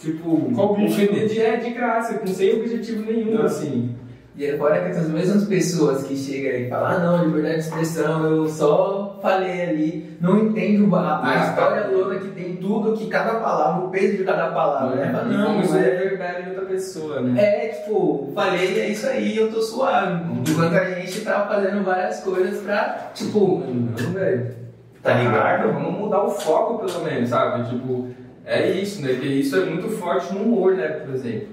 Tipo, 0.00 0.52
Qual 0.54 0.68
o 0.68 0.72
objetivo? 0.72 1.12
ofender 1.12 1.28
de, 1.28 1.40
é, 1.40 1.56
de 1.56 1.70
graça, 1.70 2.14
com 2.18 2.26
sem 2.26 2.54
objetivo 2.60 3.10
nenhum, 3.10 3.34
Não. 3.34 3.44
assim. 3.46 3.94
E 4.38 4.44
é 4.44 4.54
fora 4.58 4.78
que 4.82 4.90
essas 4.90 5.08
mesmas 5.08 5.44
pessoas 5.44 6.02
que 6.02 6.14
chegam 6.14 6.50
aí 6.52 6.66
e 6.66 6.68
falam, 6.68 6.86
ah 6.88 6.98
não, 6.98 7.24
liberdade 7.24 7.54
de 7.54 7.60
expressão, 7.60 8.26
eu 8.26 8.46
só 8.46 9.18
falei 9.22 9.62
ali, 9.62 10.18
não 10.20 10.38
entende 10.40 10.82
o 10.82 10.88
ba- 10.88 11.20
a 11.24 11.30
Ah, 11.30 11.48
história 11.48 11.82
tá. 11.84 11.88
toda 11.88 12.18
que 12.18 12.28
tem 12.28 12.56
tudo, 12.56 12.92
que 12.98 13.06
cada 13.06 13.40
palavra, 13.40 13.86
o 13.86 13.90
peso 13.90 14.18
de 14.18 14.24
cada 14.24 14.48
palavra, 14.50 14.94
né? 14.96 15.10
Fala, 15.10 15.32
E 15.32 15.36
não, 15.38 15.46
como 15.46 15.62
isso 15.62 15.76
é 15.76 15.80
é, 15.88 15.96
verdade 16.10 16.42
em 16.42 16.48
outra 16.50 16.66
pessoa, 16.66 17.20
né? 17.22 17.42
é, 17.42 17.68
tipo, 17.68 18.30
falei, 18.34 18.78
é 18.78 18.88
isso 18.90 19.06
aí, 19.06 19.38
eu 19.38 19.50
tô 19.50 19.62
suave. 19.62 20.22
Enquanto 20.50 20.74
a 20.74 20.84
gente 20.84 21.20
tá 21.22 21.46
fazendo 21.48 21.82
várias 21.82 22.20
coisas 22.20 22.60
pra, 22.62 23.10
tipo, 23.14 23.60
Não, 23.66 24.12
velho. 24.12 24.65
Tá 25.06 25.14
ligado? 25.14 25.72
Vamos 25.72 25.98
mudar 25.98 26.22
o 26.24 26.30
foco 26.30 26.84
pelo 26.84 27.04
menos, 27.04 27.28
sabe? 27.28 27.68
Tipo, 27.70 28.08
é 28.44 28.70
isso, 28.70 29.02
né? 29.02 29.12
Porque 29.14 29.28
isso 29.28 29.56
é 29.56 29.64
muito 29.64 29.88
forte 29.88 30.34
no 30.34 30.42
humor, 30.42 30.74
né? 30.74 30.88
Por 30.88 31.14
exemplo. 31.14 31.48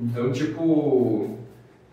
Então, 0.00 0.30
tipo. 0.30 1.38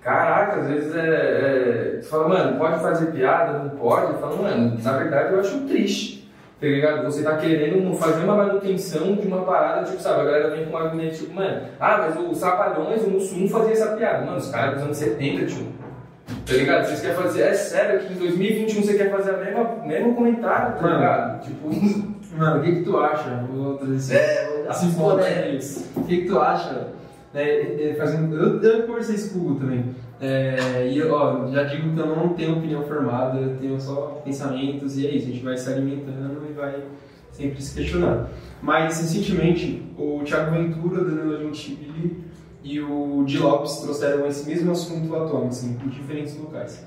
Caraca, 0.01 0.61
às 0.61 0.67
vezes 0.67 0.95
é, 0.95 1.97
é. 1.97 2.01
Você 2.01 2.09
fala, 2.09 2.27
mano, 2.27 2.57
pode 2.57 2.79
fazer 2.81 3.11
piada, 3.11 3.59
não 3.59 3.69
pode? 3.69 4.13
Eu 4.13 4.19
falo, 4.19 4.41
mano, 4.41 4.77
na 4.81 4.97
verdade 4.97 5.33
eu 5.33 5.39
acho 5.39 5.61
triste. 5.67 6.21
Tá 6.59 6.67
ligado? 6.67 7.03
Você 7.05 7.23
tá 7.23 7.37
querendo 7.37 7.95
fazer 7.95 8.23
uma 8.23 8.35
manutenção 8.35 9.15
de 9.15 9.27
uma 9.27 9.41
parada, 9.43 9.83
tipo, 9.83 10.01
sabe? 10.01 10.21
A 10.21 10.25
galera 10.25 10.49
vem 10.51 10.65
com 10.65 10.73
um 10.73 10.77
argumento, 10.77 11.17
tipo, 11.17 11.33
mano, 11.33 11.61
ah, 11.79 11.97
mas 11.97 12.31
os 12.31 12.39
Trapalhões, 12.39 13.03
o 13.03 13.09
Mussum 13.09 13.47
fazia 13.47 13.73
essa 13.73 13.95
piada. 13.95 14.25
Mano, 14.25 14.37
os 14.37 14.49
caras 14.49 14.75
dos 14.75 14.83
anos 14.83 14.97
70, 14.97 15.45
tio. 15.45 15.67
Tá 16.45 16.53
ligado? 16.53 16.85
Vocês 16.87 17.01
querem 17.01 17.15
fazer. 17.15 17.41
É 17.41 17.53
sério 17.53 17.99
que 18.01 18.13
em 18.13 18.17
2021 18.17 18.81
você 18.83 18.93
quer 18.95 19.11
fazer 19.11 19.31
a 19.31 19.37
mesma, 19.37 19.63
mesmo 19.85 20.15
comentário, 20.15 20.75
tá 20.75 20.81
Mano. 20.81 20.95
ligado? 20.95 21.43
Tipo. 21.43 22.11
Mano, 22.37 22.59
o 22.59 22.63
que 22.63 22.75
que 22.77 22.83
tu 22.83 22.97
acha? 22.97 23.45
Vou 23.51 23.77
trazer 23.77 23.95
esse, 23.95 24.15
É, 24.15 24.65
assim, 24.69 24.87
né? 24.87 25.59
O 25.97 26.03
que 26.03 26.21
que 26.21 26.27
tu 26.27 26.39
acha? 26.39 26.87
Né, 27.33 27.43
é, 27.43 27.95
fazendo, 27.97 28.35
eu, 28.35 28.61
eu 28.61 28.83
conversei 28.87 29.15
o 29.15 29.41
Hugo 29.41 29.59
também. 29.59 29.85
É, 30.19 30.87
e 30.91 31.01
ó, 31.03 31.47
já 31.47 31.63
digo 31.63 31.93
que 31.93 31.99
eu 31.99 32.05
não 32.05 32.29
tenho 32.29 32.57
opinião 32.57 32.83
formada, 32.83 33.39
eu 33.39 33.57
tenho 33.57 33.79
só 33.79 34.21
pensamentos 34.23 34.97
e 34.97 35.07
é 35.07 35.11
isso, 35.11 35.27
a 35.27 35.31
gente 35.31 35.43
vai 35.43 35.57
se 35.57 35.71
alimentando 35.71 36.45
e 36.49 36.53
vai 36.53 36.75
sempre 37.31 37.61
se 37.61 37.75
questionando. 37.75 38.27
Mas 38.61 39.01
recentemente 39.01 39.83
o 39.97 40.21
Thiago 40.23 40.51
Ventura, 40.51 41.03
Danilo 41.03 41.39
Gentili 41.39 42.23
e 42.63 42.79
o 42.79 43.23
Di 43.25 43.37
Lopes 43.37 43.77
trouxeram 43.77 44.25
esse 44.27 44.47
mesmo 44.47 44.71
assunto 44.71 45.15
à 45.15 45.25
tona, 45.27 45.47
assim, 45.47 45.77
em 45.83 45.89
diferentes 45.89 46.37
locais. 46.37 46.85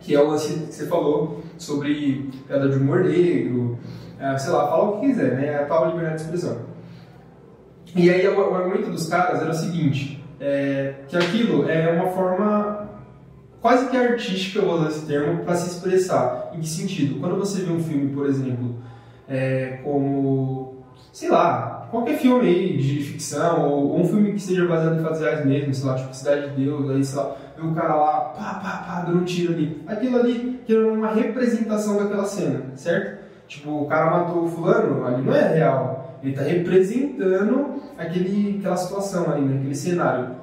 Que 0.00 0.14
é 0.14 0.20
o 0.20 0.28
lance 0.28 0.52
que 0.52 0.74
você 0.74 0.86
falou 0.86 1.42
sobre 1.58 2.30
piada 2.46 2.68
de 2.68 2.76
humor 2.76 3.04
negro, 3.04 3.78
é, 4.18 4.38
sei 4.38 4.52
lá, 4.52 4.68
fala 4.68 4.90
o 4.90 5.00
que 5.00 5.06
quiser, 5.06 5.34
né? 5.36 5.56
A 5.56 5.64
tal 5.66 5.90
liberdade 5.90 6.16
de 6.16 6.22
expressão. 6.22 6.58
E 7.94 8.10
aí 8.10 8.28
o 8.28 8.54
argumento 8.54 8.90
dos 8.90 9.08
caras 9.08 9.40
era 9.40 9.50
o 9.50 9.54
seguinte, 9.54 10.22
é, 10.38 10.94
que 11.08 11.16
aquilo 11.16 11.68
é 11.68 11.90
uma 11.92 12.10
forma 12.10 12.86
quase 13.60 13.88
que 13.88 13.96
artística, 13.96 14.60
eu 14.60 14.66
vou 14.66 14.78
usar 14.78 14.88
esse 14.88 15.06
termo, 15.06 15.44
para 15.44 15.56
se 15.56 15.70
expressar. 15.70 16.52
Em 16.54 16.60
que 16.60 16.68
sentido? 16.68 17.18
Quando 17.18 17.36
você 17.36 17.62
vê 17.62 17.72
um 17.72 17.82
filme, 17.82 18.14
por 18.14 18.26
exemplo, 18.26 18.76
é, 19.28 19.80
como, 19.82 20.65
sei 21.16 21.30
lá, 21.30 21.88
qualquer 21.90 22.18
filme 22.18 22.46
aí 22.46 22.76
de 22.76 23.02
ficção, 23.02 23.70
ou, 23.70 23.98
um 23.98 24.04
filme 24.04 24.34
que 24.34 24.38
seja 24.38 24.66
baseado 24.66 25.00
em 25.00 25.02
fatos 25.02 25.20
reais 25.20 25.46
mesmo, 25.46 25.72
sei 25.72 25.86
lá, 25.86 25.94
tipo 25.94 26.14
Cidade 26.14 26.50
de 26.50 26.62
Deus, 26.62 26.90
aí, 26.90 27.02
sei 27.02 27.18
lá, 27.18 27.36
vê 27.56 27.66
o 27.66 27.74
cara 27.74 27.94
lá, 27.96 28.20
pá, 28.20 28.60
pá, 28.62 28.84
pá, 28.86 29.04
dando 29.06 29.20
um 29.22 29.24
tiro 29.24 29.54
ali. 29.54 29.82
Aquilo 29.86 30.18
ali, 30.18 30.60
que 30.66 30.74
é 30.74 30.78
uma 30.78 31.14
representação 31.14 31.96
daquela 31.96 32.26
cena, 32.26 32.64
certo? 32.74 33.24
Tipo, 33.48 33.84
o 33.84 33.86
cara 33.86 34.10
matou 34.10 34.44
o 34.44 34.48
fulano, 34.50 35.06
ali 35.06 35.22
não 35.22 35.34
é 35.34 35.54
real. 35.54 36.18
Ele 36.22 36.32
está 36.32 36.42
representando 36.42 37.80
aquele, 37.96 38.58
aquela 38.58 38.76
situação 38.76 39.32
ali, 39.32 39.40
né? 39.40 39.56
aquele 39.56 39.74
cenário. 39.74 40.36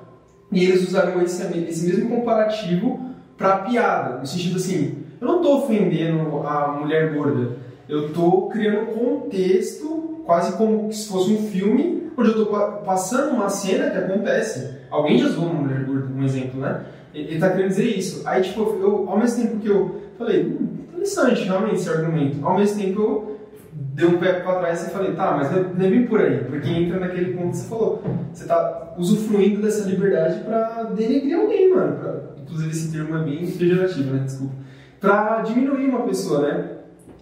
E 0.51 0.63
eles 0.63 0.87
usaram 0.87 1.21
esse, 1.21 1.43
esse 1.69 1.85
mesmo 1.85 2.09
comparativo 2.09 3.11
para 3.37 3.57
piada, 3.57 4.17
no 4.17 4.25
sentido 4.25 4.55
assim, 4.55 5.03
eu 5.21 5.27
não 5.27 5.35
estou 5.35 5.65
ofendendo 5.65 6.39
a 6.47 6.79
mulher 6.79 7.13
gorda, 7.13 7.57
eu 7.87 8.07
estou 8.07 8.49
criando 8.49 8.89
um 8.89 9.19
contexto, 9.19 10.02
quase 10.25 10.53
como 10.57 10.91
se 10.91 11.07
fosse 11.07 11.31
um 11.33 11.47
filme, 11.49 12.11
onde 12.17 12.29
eu 12.31 12.41
estou 12.43 12.57
passando 12.85 13.33
uma 13.35 13.49
cena 13.49 13.89
que 13.89 13.97
acontece. 13.97 14.77
Alguém 14.89 15.17
já 15.17 15.27
zoou 15.29 15.47
uma 15.47 15.61
mulher 15.61 15.83
gorda, 15.83 16.07
um 16.13 16.23
exemplo, 16.23 16.59
né? 16.61 16.81
Ele 17.13 17.35
está 17.35 17.49
querendo 17.49 17.69
dizer 17.69 17.85
isso. 17.85 18.27
Aí, 18.27 18.41
tipo, 18.41 18.61
eu, 18.81 19.05
ao 19.07 19.17
mesmo 19.17 19.43
tempo 19.43 19.59
que 19.59 19.67
eu 19.67 20.01
falei, 20.17 20.43
hum, 20.45 20.67
interessante 20.93 21.43
realmente 21.43 21.75
esse 21.75 21.89
argumento, 21.89 22.45
ao 22.45 22.57
mesmo 22.57 22.79
tempo 22.81 23.01
eu 23.01 23.39
dei 23.73 24.07
um 24.07 24.17
pé 24.17 24.33
para 24.33 24.59
trás 24.59 24.87
e 24.87 24.91
falei, 24.91 25.13
tá, 25.13 25.35
mas 25.37 25.51
não 25.51 25.59
é- 25.85 25.89
bem 25.89 26.05
por 26.07 26.21
aí, 26.21 26.43
porque 26.43 26.69
entra 26.69 26.99
naquele 26.99 27.33
ponto 27.33 27.51
que 27.51 27.57
você 27.57 27.67
falou. 27.69 28.03
Você 28.33 28.45
tá 28.45 28.93
usufruindo 28.97 29.61
dessa 29.61 29.87
liberdade 29.89 30.39
para 30.43 30.83
denegrir 30.95 31.37
alguém, 31.39 31.73
mano. 31.73 31.97
Pra, 31.97 32.15
inclusive 32.41 32.71
esse 32.71 32.91
termo 32.91 33.15
é 33.17 33.23
bem 33.23 33.45
pejorativo, 33.45 34.13
né? 34.13 34.23
Desculpa. 34.23 34.53
Pra 34.99 35.41
diminuir 35.41 35.89
uma 35.89 36.03
pessoa, 36.03 36.41
né? 36.47 36.65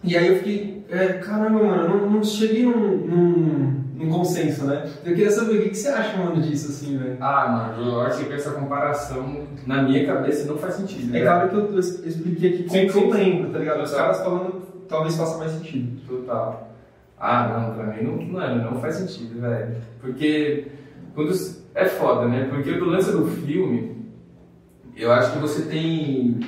E 0.03 0.17
aí 0.17 0.27
eu 0.27 0.37
fiquei, 0.37 0.85
é, 0.89 1.07
caramba, 1.13 1.63
mano, 1.63 1.83
eu 1.83 1.89
não, 1.89 2.09
não 2.09 2.23
cheguei 2.23 2.63
num, 2.63 2.97
num, 2.97 3.83
num 3.95 4.09
consenso, 4.09 4.65
né? 4.65 4.89
Eu 5.05 5.13
queria 5.13 5.29
saber 5.29 5.59
o 5.59 5.61
que, 5.61 5.69
que 5.69 5.77
você 5.77 5.89
acha, 5.89 6.17
mano, 6.17 6.41
disso, 6.41 6.69
assim, 6.69 6.97
velho. 6.97 7.17
Ah, 7.19 7.73
mano, 7.75 7.89
eu 7.89 8.01
acho 8.01 8.25
que 8.25 8.33
essa 8.33 8.51
comparação, 8.51 9.47
na 9.67 9.83
minha 9.83 10.05
cabeça, 10.05 10.47
não 10.51 10.57
faz 10.57 10.75
sentido. 10.75 11.15
É 11.15 11.19
né? 11.19 11.21
claro 11.21 11.49
que 11.49 11.55
eu, 11.55 11.73
eu 11.73 11.79
expliquei 11.79 12.53
aqui 12.53 12.63
como 12.63 12.91
que 12.91 12.97
eu 12.97 13.09
lembro, 13.09 13.51
tá 13.51 13.59
ligado? 13.59 13.83
Os 13.83 13.93
caras 13.93 14.17
falando 14.21 14.61
talvez 14.91 15.15
faça 15.15 15.37
mais 15.37 15.51
sentido. 15.53 16.01
Total. 16.07 16.69
Ah, 17.17 17.47
não, 17.47 17.75
pra 17.75 17.85
mim 17.85 18.03
não, 18.03 18.21
mano, 18.21 18.71
não 18.71 18.81
faz 18.81 18.95
sentido, 18.95 19.39
velho. 19.39 19.77
Porque 20.01 20.67
quando 21.15 21.33
é 21.73 21.85
foda, 21.85 22.27
né? 22.27 22.47
Porque 22.49 22.73
do 22.73 22.85
lance 22.85 23.11
do 23.11 23.25
filme, 23.27 23.95
eu 24.95 25.11
acho 25.11 25.31
que 25.31 25.39
você 25.39 25.63
tem. 25.63 26.39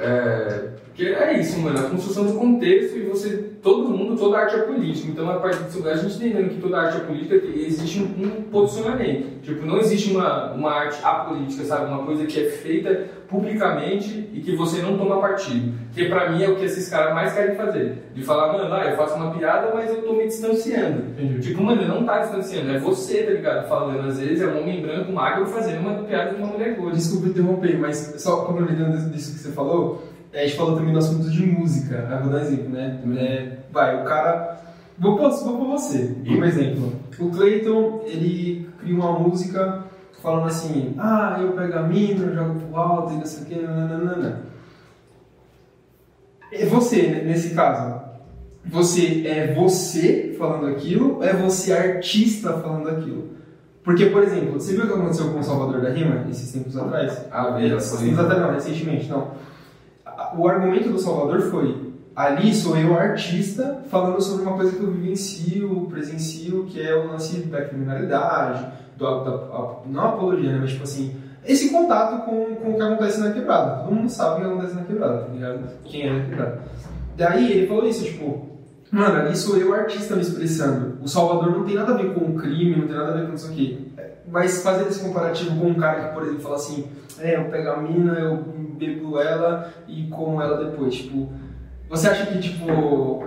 É, 0.00 0.70
Porque 0.98 1.12
é 1.12 1.38
isso, 1.38 1.60
mano, 1.60 1.78
a 1.78 1.82
construção 1.90 2.26
de 2.26 2.32
contexto 2.32 2.98
e 2.98 3.02
você, 3.04 3.36
todo 3.62 3.88
mundo, 3.88 4.16
toda 4.16 4.36
arte 4.36 4.56
é 4.56 4.62
política. 4.62 5.08
Então, 5.08 5.30
a 5.30 5.34
partir 5.34 5.62
disso, 5.62 5.86
a 5.86 5.94
gente 5.94 6.16
entendendo 6.16 6.48
que 6.48 6.60
toda 6.60 6.76
arte 6.76 6.96
é 6.96 7.00
política, 7.04 7.36
existe 7.36 8.00
um, 8.00 8.24
um 8.26 8.42
posicionamento. 8.50 9.40
Tipo, 9.42 9.64
não 9.64 9.78
existe 9.78 10.10
uma, 10.10 10.50
uma 10.54 10.72
arte 10.72 10.98
apolítica, 11.04 11.62
sabe? 11.62 11.86
Uma 11.86 12.04
coisa 12.04 12.26
que 12.26 12.40
é 12.40 12.50
feita 12.50 13.06
publicamente 13.28 14.28
e 14.32 14.40
que 14.40 14.56
você 14.56 14.82
não 14.82 14.98
toma 14.98 15.20
partido. 15.20 15.72
Que 15.92 16.06
pra 16.06 16.30
mim 16.30 16.42
é 16.42 16.48
o 16.48 16.56
que 16.56 16.64
esses 16.64 16.88
caras 16.88 17.14
mais 17.14 17.32
querem 17.32 17.54
fazer. 17.54 18.10
De 18.12 18.24
falar, 18.24 18.52
mano, 18.52 18.74
ah, 18.74 18.84
eu 18.84 18.96
faço 18.96 19.14
uma 19.14 19.32
piada, 19.32 19.70
mas 19.72 19.90
eu 19.90 20.02
tô 20.02 20.14
me 20.14 20.26
distanciando. 20.26 21.12
Entendi. 21.12 21.40
Tipo, 21.40 21.62
mano, 21.62 21.86
não 21.86 22.04
tá 22.04 22.18
distanciando, 22.18 22.72
é 22.72 22.78
você, 22.80 23.22
tá 23.22 23.30
ligado? 23.30 23.68
Falando, 23.68 24.08
às 24.08 24.18
vezes 24.18 24.40
é 24.40 24.46
um 24.48 24.62
homem 24.62 24.82
branco, 24.82 25.12
magro, 25.12 25.46
fazendo 25.46 25.78
uma 25.78 26.02
piada 26.02 26.30
de 26.30 26.42
uma 26.42 26.48
mulher 26.48 26.74
gorda. 26.74 26.96
Desculpa 26.96 27.28
interromper, 27.28 27.78
mas 27.78 28.14
só 28.18 28.44
complementando 28.44 29.10
disso 29.10 29.34
que 29.34 29.38
você 29.38 29.52
falou, 29.52 30.02
a 30.32 30.38
gente 30.38 30.56
falou 30.56 30.76
também 30.76 30.92
no 30.92 30.98
assunto 30.98 31.30
de 31.30 31.46
música. 31.46 32.06
Aí 32.10 32.22
vou 32.22 32.32
dar 32.32 32.38
um 32.38 32.42
exemplo, 32.42 32.68
né? 32.68 33.00
É, 33.16 33.58
vai, 33.72 34.02
o 34.02 34.04
cara. 34.04 34.58
Vou 34.98 35.16
pôr, 35.16 35.30
vou 35.30 35.56
pôr 35.58 35.68
você, 35.68 36.16
como 36.26 36.44
exemplo. 36.44 36.92
O 37.18 37.30
Clayton, 37.30 38.02
ele 38.04 38.68
cria 38.78 38.94
uma 38.94 39.18
música 39.18 39.84
falando 40.20 40.46
assim: 40.46 40.94
ah, 40.98 41.38
eu 41.40 41.52
pego 41.52 41.78
a 41.78 41.82
mina, 41.82 42.26
eu 42.26 42.34
jogo 42.34 42.60
pro 42.60 42.76
alto 42.76 43.14
e 43.14 43.16
não 43.16 43.26
sei 43.26 43.42
o 43.42 43.46
que, 43.46 43.54
nananana. 43.66 44.42
É 46.52 46.66
você, 46.66 47.02
né, 47.02 47.22
nesse 47.22 47.54
caso. 47.54 47.98
Você 48.64 49.26
é 49.26 49.54
você 49.54 50.34
falando 50.38 50.66
aquilo 50.66 51.16
ou 51.16 51.24
é 51.24 51.32
você 51.32 51.72
artista 51.72 52.52
falando 52.54 52.88
aquilo? 52.90 53.38
Porque, 53.82 54.06
por 54.06 54.22
exemplo, 54.22 54.60
você 54.60 54.74
viu 54.74 54.84
o 54.84 54.86
que 54.86 54.92
aconteceu 54.92 55.30
com 55.30 55.38
o 55.38 55.42
Salvador 55.42 55.80
da 55.80 55.88
Rima 55.88 56.26
esses 56.28 56.52
tempos 56.52 56.76
atrás? 56.76 57.24
Ah, 57.30 57.50
veja, 57.52 57.76
Esses 57.76 57.98
tempos 57.98 58.18
atrás, 58.18 58.42
não, 58.42 58.52
recentemente, 58.52 59.08
não. 59.08 59.28
O 60.36 60.48
argumento 60.48 60.88
do 60.90 60.98
Salvador 60.98 61.40
foi: 61.42 61.92
ali 62.14 62.54
sou 62.54 62.76
eu, 62.76 62.96
artista, 62.98 63.80
falando 63.90 64.20
sobre 64.20 64.42
uma 64.44 64.56
coisa 64.56 64.76
que 64.76 64.82
eu 64.82 64.90
vivencio, 64.90 65.86
presencio, 65.90 66.64
que 66.64 66.80
é 66.80 66.94
o 66.94 67.08
lance 67.08 67.38
da 67.42 67.62
criminalidade, 67.64 68.66
do, 68.96 69.04
da, 69.24 69.30
a- 69.30 69.76
não 69.86 70.04
apologia, 70.08 70.52
né? 70.52 70.58
Mas, 70.60 70.70
tipo 70.72 70.84
assim, 70.84 71.14
esse 71.44 71.70
contato 71.70 72.24
com, 72.24 72.54
com 72.56 72.70
o 72.72 72.74
que 72.76 72.82
acontece 72.82 73.20
na 73.20 73.30
quebrada. 73.32 73.82
Todo 73.84 73.94
mundo 73.94 74.08
sabe 74.10 74.36
o 74.36 74.44
que 74.44 74.50
acontece 74.52 74.74
na 74.74 74.82
quebrada, 74.84 75.18
tá 75.18 75.32
ligado? 75.32 75.60
Quem 75.84 76.02
é 76.08 76.12
na 76.12 76.24
quebrada. 76.24 76.58
Daí 77.16 77.52
ele 77.52 77.66
falou 77.66 77.86
isso, 77.86 78.04
tipo, 78.04 78.48
mano, 78.90 79.20
ali 79.20 79.36
sou 79.36 79.56
eu, 79.56 79.72
artista, 79.74 80.14
me 80.14 80.22
expressando. 80.22 80.98
O 81.02 81.08
Salvador 81.08 81.52
não 81.56 81.64
tem 81.64 81.74
nada 81.76 81.94
a 81.94 81.96
ver 81.96 82.12
com 82.14 82.20
o 82.26 82.34
crime, 82.34 82.76
não 82.76 82.86
tem 82.86 82.96
nada 82.96 83.12
a 83.12 83.16
ver 83.16 83.26
com 83.28 83.34
isso 83.34 83.48
aqui. 83.48 83.92
Mas 84.30 84.62
fazer 84.62 84.86
esse 84.88 85.00
comparativo 85.00 85.58
com 85.58 85.68
um 85.68 85.74
cara 85.74 86.08
que, 86.08 86.14
por 86.14 86.22
exemplo, 86.22 86.40
fala 86.40 86.56
assim, 86.56 86.84
é, 87.20 87.36
eu 87.36 87.44
pego 87.44 87.70
a 87.70 87.76
mina, 87.78 88.12
eu 88.14 88.36
bebo 88.78 89.18
ela 89.20 89.72
e 89.86 90.06
como 90.08 90.40
ela 90.40 90.64
depois, 90.64 90.94
tipo... 90.94 91.28
Você 91.88 92.08
acha 92.08 92.26
que, 92.26 92.38
tipo, 92.38 93.24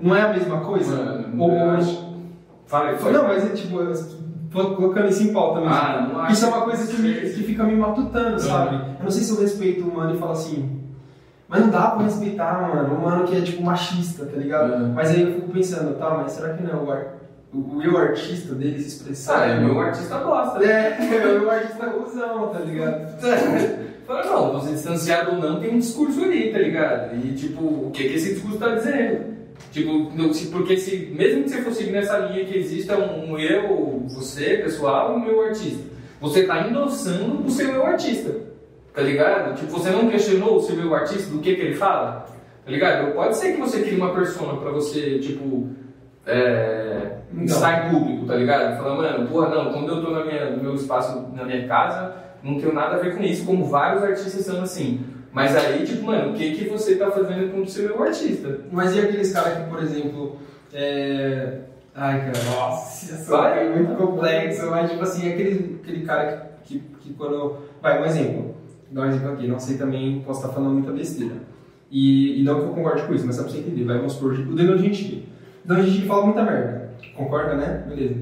não 0.00 0.14
é 0.14 0.22
a 0.22 0.28
mesma 0.28 0.60
coisa? 0.60 0.96
Mano, 0.96 1.42
Ou... 1.42 1.52
eu 1.52 1.70
acho- 1.70 2.12
fala 2.66 2.90
aí. 2.90 3.12
Não, 3.12 3.24
mas 3.26 3.44
é 3.46 3.54
tipo, 3.54 3.78
colocando 4.76 5.08
isso 5.08 5.22
em 5.22 5.32
pauta 5.32 5.60
mesmo. 5.60 5.74
Ah, 5.74 6.08
não 6.12 6.20
acho 6.20 6.32
Isso 6.34 6.44
é 6.44 6.48
uma 6.48 6.60
coisa 6.62 6.86
que, 6.94 7.00
me- 7.00 7.14
que- 7.14 7.42
fica 7.42 7.64
me 7.64 7.74
matutando, 7.74 8.38
sabe? 8.38 8.76
Eu 8.98 9.04
não 9.04 9.10
sei 9.10 9.22
se 9.22 9.30
eu 9.32 9.40
respeito 9.40 9.88
o 9.88 9.94
mano 9.94 10.14
e 10.14 10.18
falo 10.18 10.32
assim, 10.32 10.80
mas 11.48 11.60
não 11.62 11.70
dá 11.70 11.90
pra 11.90 12.02
respeitar, 12.04 12.68
mano, 12.74 12.94
um 12.96 13.00
mano 13.02 13.24
que 13.24 13.36
é 13.36 13.40
tipo 13.40 13.62
machista, 13.62 14.26
tá 14.26 14.36
ligado? 14.36 14.72
Uhum. 14.74 14.92
Mas 14.92 15.10
aí 15.10 15.22
eu 15.22 15.34
fico 15.34 15.48
pensando, 15.52 15.98
tá, 15.98 16.10
mas 16.18 16.32
será 16.32 16.54
que 16.54 16.62
não 16.62 16.70
é 16.70 16.76
o. 16.76 17.21
o 17.52 17.76
o 17.76 17.82
eu 17.82 17.96
artista 17.98 18.54
dele 18.54 18.80
se 18.80 18.88
expressar? 18.88 19.42
Ah, 19.42 19.46
é 19.52 19.60
meu 19.60 19.78
artista 19.80 20.18
gosta. 20.18 20.64
É, 20.64 20.96
é 20.98 21.38
o 21.38 21.50
artista 21.50 21.86
cuzão, 21.86 22.48
tá 22.48 22.60
ligado? 22.60 23.20
Fala, 24.06 24.24
não, 24.24 24.52
você 24.54 24.72
distanciado 24.72 25.32
ou 25.32 25.36
não, 25.38 25.60
tem 25.60 25.70
um 25.74 25.78
discurso 25.78 26.24
ali, 26.24 26.50
tá 26.52 26.58
ligado? 26.58 27.14
E, 27.24 27.34
tipo, 27.34 27.62
o 27.64 27.90
que, 27.92 28.08
que 28.08 28.14
esse 28.16 28.34
discurso 28.34 28.58
tá 28.58 28.74
dizendo? 28.74 29.32
Tipo, 29.70 30.10
não- 30.16 30.32
se- 30.34 30.46
porque 30.48 30.76
se, 30.76 31.12
mesmo 31.16 31.44
que 31.44 31.50
você 31.50 31.62
for 31.62 31.72
seguir 31.72 31.92
nessa 31.92 32.18
linha 32.18 32.44
que 32.44 32.58
exista 32.58 32.96
um, 32.96 33.32
um 33.32 33.38
eu, 33.38 34.02
você, 34.08 34.56
pessoal, 34.58 35.12
e 35.12 35.16
um 35.16 35.24
meu 35.24 35.42
artista, 35.42 35.82
você 36.20 36.42
tá 36.44 36.66
endossando 36.66 37.44
o 37.46 37.50
seu 37.50 37.70
eu 37.70 37.86
artista, 37.86 38.34
tá 38.92 39.02
ligado? 39.02 39.54
Tipo, 39.54 39.70
você 39.70 39.90
não 39.90 40.08
questionou 40.08 40.56
o 40.56 40.60
seu 40.62 40.76
eu 40.80 40.92
artista 40.94 41.30
do 41.30 41.38
que 41.38 41.54
que 41.54 41.60
ele 41.62 41.74
fala, 41.76 42.26
tá 42.64 42.70
ligado? 42.72 43.12
Pode 43.14 43.36
ser 43.36 43.52
que 43.52 43.60
você 43.60 43.82
crie 43.82 43.96
uma 43.96 44.12
persona 44.12 44.58
pra 44.58 44.72
você, 44.72 45.20
tipo, 45.20 45.68
é, 46.26 47.12
Estar 47.44 47.86
em 47.86 47.90
público, 47.90 48.26
tá 48.26 48.36
ligado? 48.36 48.76
Falar, 48.76 48.96
mano, 48.96 49.28
porra, 49.28 49.48
não, 49.48 49.72
quando 49.72 49.88
eu 49.88 50.04
tô 50.04 50.10
na 50.10 50.24
minha, 50.24 50.50
no 50.50 50.62
meu 50.62 50.74
espaço, 50.74 51.28
na 51.34 51.44
minha 51.44 51.66
casa, 51.66 52.14
não 52.42 52.58
tenho 52.58 52.74
nada 52.74 52.96
a 52.96 52.98
ver 52.98 53.16
com 53.16 53.22
isso, 53.22 53.46
como 53.46 53.64
vários 53.64 54.02
artistas 54.02 54.44
são 54.44 54.62
assim. 54.62 55.00
Mas 55.32 55.56
aí, 55.56 55.84
tipo, 55.84 56.04
mano, 56.04 56.32
o 56.32 56.34
que, 56.34 56.52
que 56.52 56.68
você 56.68 56.96
tá 56.96 57.10
fazendo 57.10 57.52
com 57.52 57.62
o 57.62 57.68
seu 57.68 57.88
eu 57.88 58.02
artista? 58.02 58.60
Mas 58.70 58.94
e 58.94 59.00
aqueles 59.00 59.32
caras 59.32 59.58
que, 59.58 59.70
por 59.70 59.82
exemplo, 59.82 60.36
é... 60.72 61.60
Ai, 61.94 62.20
cara, 62.20 62.44
nossa, 62.54 63.14
isso 63.14 63.36
é 63.36 63.68
muito 63.68 63.94
complexo, 63.96 64.70
mas 64.70 64.90
tipo 64.90 65.02
assim, 65.02 65.30
aquele, 65.30 65.80
aquele 65.82 66.04
cara 66.04 66.52
que, 66.64 66.78
que, 66.78 66.84
que 67.00 67.14
quando... 67.14 67.56
Vai, 67.80 68.02
um 68.02 68.04
exemplo, 68.06 68.54
dá 68.90 69.02
um 69.02 69.06
exemplo 69.06 69.32
aqui, 69.32 69.46
não 69.46 69.58
sei 69.58 69.76
também, 69.76 70.20
posso 70.20 70.40
estar 70.40 70.52
falando 70.52 70.74
muita 70.74 70.92
besteira. 70.92 71.36
E, 71.90 72.40
e 72.40 72.44
não 72.44 72.60
que 72.60 72.66
eu 72.66 72.68
concorde 72.70 73.02
com 73.02 73.14
isso, 73.14 73.26
mas 73.26 73.36
só 73.36 73.42
pra 73.42 73.52
você 73.52 73.58
entender, 73.58 73.84
vai, 73.84 73.96
vamos 73.96 74.14
supor, 74.14 74.32
o 74.32 74.54
Danilo 74.54 74.78
Gentili. 74.78 75.28
O 75.64 75.68
Danilo 75.68 75.86
Gentili 75.86 76.08
fala 76.08 76.24
muita 76.24 76.42
merda, 76.42 76.81
concorda, 77.10 77.54
né? 77.54 77.84
Beleza. 77.88 78.16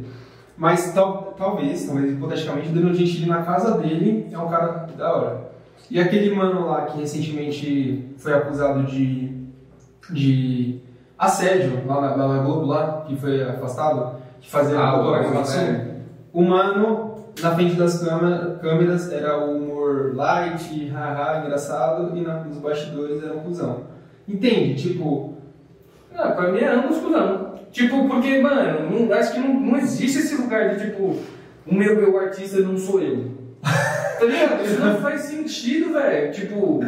Mas 0.56 0.92
tal, 0.92 1.34
talvez, 1.38 1.86
talvez 1.86 2.12
hipoteticamente, 2.12 2.68
o 2.68 2.72
Danilo 2.72 2.94
Gentili 2.94 3.26
na 3.26 3.42
casa 3.42 3.78
dele 3.78 4.26
é 4.30 4.38
um 4.38 4.48
cara 4.48 4.86
da 4.96 5.14
hora. 5.16 5.50
E 5.90 5.98
aquele 5.98 6.34
mano 6.34 6.66
lá 6.66 6.82
que 6.82 6.98
recentemente 7.00 8.14
foi 8.18 8.34
acusado 8.34 8.82
de, 8.84 9.32
de 10.10 10.78
assédio 11.18 11.82
lá 11.86 12.00
na, 12.00 12.14
lá 12.14 12.28
na 12.36 12.42
Globo, 12.42 12.66
lá, 12.66 13.04
que 13.06 13.16
foi 13.16 13.42
afastado, 13.42 14.16
que 14.40 14.50
fazia 14.50 14.78
Ah, 14.78 15.00
o. 15.00 15.10
Velho. 15.12 15.90
O 16.32 16.42
mano, 16.44 17.14
na 17.42 17.50
frente 17.54 17.74
das 17.74 18.02
câmera- 18.06 18.58
câmeras, 18.60 19.10
era 19.12 19.38
o 19.38 19.56
humor 19.56 20.14
light, 20.14 20.88
haha, 20.90 21.40
engraçado, 21.44 22.16
e 22.16 22.20
na, 22.20 22.44
nos 22.44 22.58
bastidores 22.58 23.22
era 23.22 23.34
um 23.34 23.40
cuzão. 23.40 23.80
Entende? 24.28 24.74
Tipo, 24.80 25.34
Ah, 26.14 26.30
pra 26.30 26.52
mim 26.52 26.58
é 26.58 26.68
ambos 26.72 26.98
cuzão. 26.98 27.49
Tipo, 27.72 28.08
porque, 28.08 28.38
mano, 28.38 28.90
não, 28.90 29.12
acho 29.16 29.32
que 29.32 29.38
não, 29.40 29.54
não 29.54 29.78
existe 29.78 30.18
esse 30.18 30.34
lugar 30.34 30.70
de, 30.74 30.86
tipo, 30.86 31.16
o 31.66 31.74
meu 31.74 32.00
eu 32.00 32.18
artista 32.18 32.58
não 32.60 32.76
sou 32.76 33.00
eu. 33.00 33.30
Tá 33.62 34.24
ligado? 34.24 34.64
Isso 34.64 34.80
não 34.80 34.96
faz 35.02 35.20
sentido, 35.22 35.92
velho. 35.92 36.32
Tipo. 36.32 36.80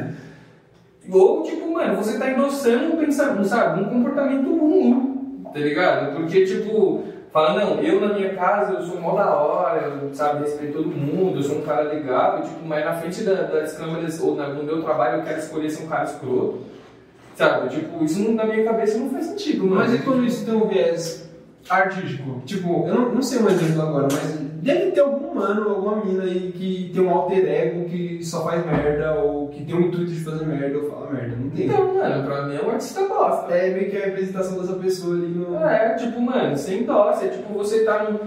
Ou, 1.11 1.43
tipo, 1.43 1.73
mano, 1.73 1.97
você 1.97 2.19
tá 2.19 2.31
endossando 2.31 2.95
um 2.95 2.97
pensamento, 2.97 3.45
sabe? 3.45 3.81
Um 3.83 3.89
comportamento 3.89 4.57
ruim, 4.57 5.43
tá 5.53 5.59
ligado? 5.59 6.15
Porque, 6.17 6.45
tipo, 6.47 7.03
fala, 7.33 7.59
não, 7.61 7.81
eu 7.83 8.01
na 8.01 8.15
minha 8.15 8.35
casa 8.35 8.75
eu 8.75 8.83
sou 8.85 9.01
mó 9.01 9.17
da 9.17 9.35
hora, 9.35 9.81
eu, 10.03 10.15
sabe, 10.15 10.45
respeito 10.45 10.75
todo 10.75 10.89
mundo, 10.89 11.39
eu 11.39 11.43
sou 11.43 11.59
um 11.59 11.63
cara 11.63 11.83
legal, 11.83 12.39
e, 12.39 12.43
tipo, 12.43 12.65
mas 12.65 12.85
na 12.85 12.95
frente 12.95 13.23
da- 13.25 13.43
das 13.43 13.77
câmeras 13.77 14.21
ou 14.21 14.37
na- 14.37 14.49
no 14.49 14.63
meu 14.63 14.81
trabalho 14.83 15.19
eu 15.19 15.25
quero 15.25 15.39
escolher 15.41 15.71
ser 15.71 15.85
um 15.85 15.89
cara 15.89 16.05
escroto. 16.05 16.61
Sabe, 17.35 17.69
tipo, 17.71 18.05
isso 18.05 18.23
não- 18.23 18.35
na 18.35 18.45
minha 18.45 18.65
cabeça 18.65 18.99
não 18.99 19.11
faz 19.11 19.27
sentido, 19.27 19.65
mano. 19.65 19.77
mas 19.77 19.95
e 19.95 19.99
quando 19.99 20.25
isso 20.25 20.45
tem 20.45 20.55
um 20.55 20.67
viés 20.69 21.29
artístico? 21.69 22.43
Tipo, 22.45 22.87
eu 22.87 22.95
não, 22.95 23.15
não 23.15 23.23
sei 23.23 23.41
um 23.43 23.49
exemplo 23.49 23.83
agora, 23.83 24.09
mas 24.13 24.39
deve 24.63 24.91
ter 24.93 25.01
algum 25.01 25.35
mano, 25.35 25.69
alguma 25.71 26.05
mina 26.05 26.25
aí 26.25 26.53
que 26.53 26.91
tem 26.93 27.03
um 27.03 27.11
alter 27.11 27.47
ego 27.49 27.85
que 27.89 28.23
só 28.25 28.45
faz 28.45 28.65
merda, 28.67 29.15
ou 29.15 29.49
que 29.49 29.65
tem 29.65 29.75
um 29.75 29.81
intuito 29.81 30.13
de 30.13 30.21
fazer 30.23 30.45
merda 30.47 30.79
ou 30.79 30.91
fala 30.91 31.11
merda. 31.11 31.37
Não 31.37 31.51
tem. 31.51 31.67
Então, 31.67 31.95
mano, 31.95 32.25
pra 32.25 32.43
mim 32.47 32.57
é 32.57 32.63
um 32.63 32.71
artista 32.71 33.03
bosta. 33.07 33.55
É 33.55 33.71
meio 33.71 33.91
que 33.91 33.97
a 33.97 34.05
representação 34.07 34.61
dessa 34.61 34.75
pessoa 34.75 35.15
ali 35.17 35.27
no. 35.29 35.57
É, 35.65 35.95
tipo, 35.95 36.21
mano, 36.21 36.57
sem 36.57 36.85
dó. 36.85 37.13
Você, 37.13 37.29
tipo, 37.29 37.53
você 37.55 37.85
tá 37.85 38.05
num, 38.05 38.19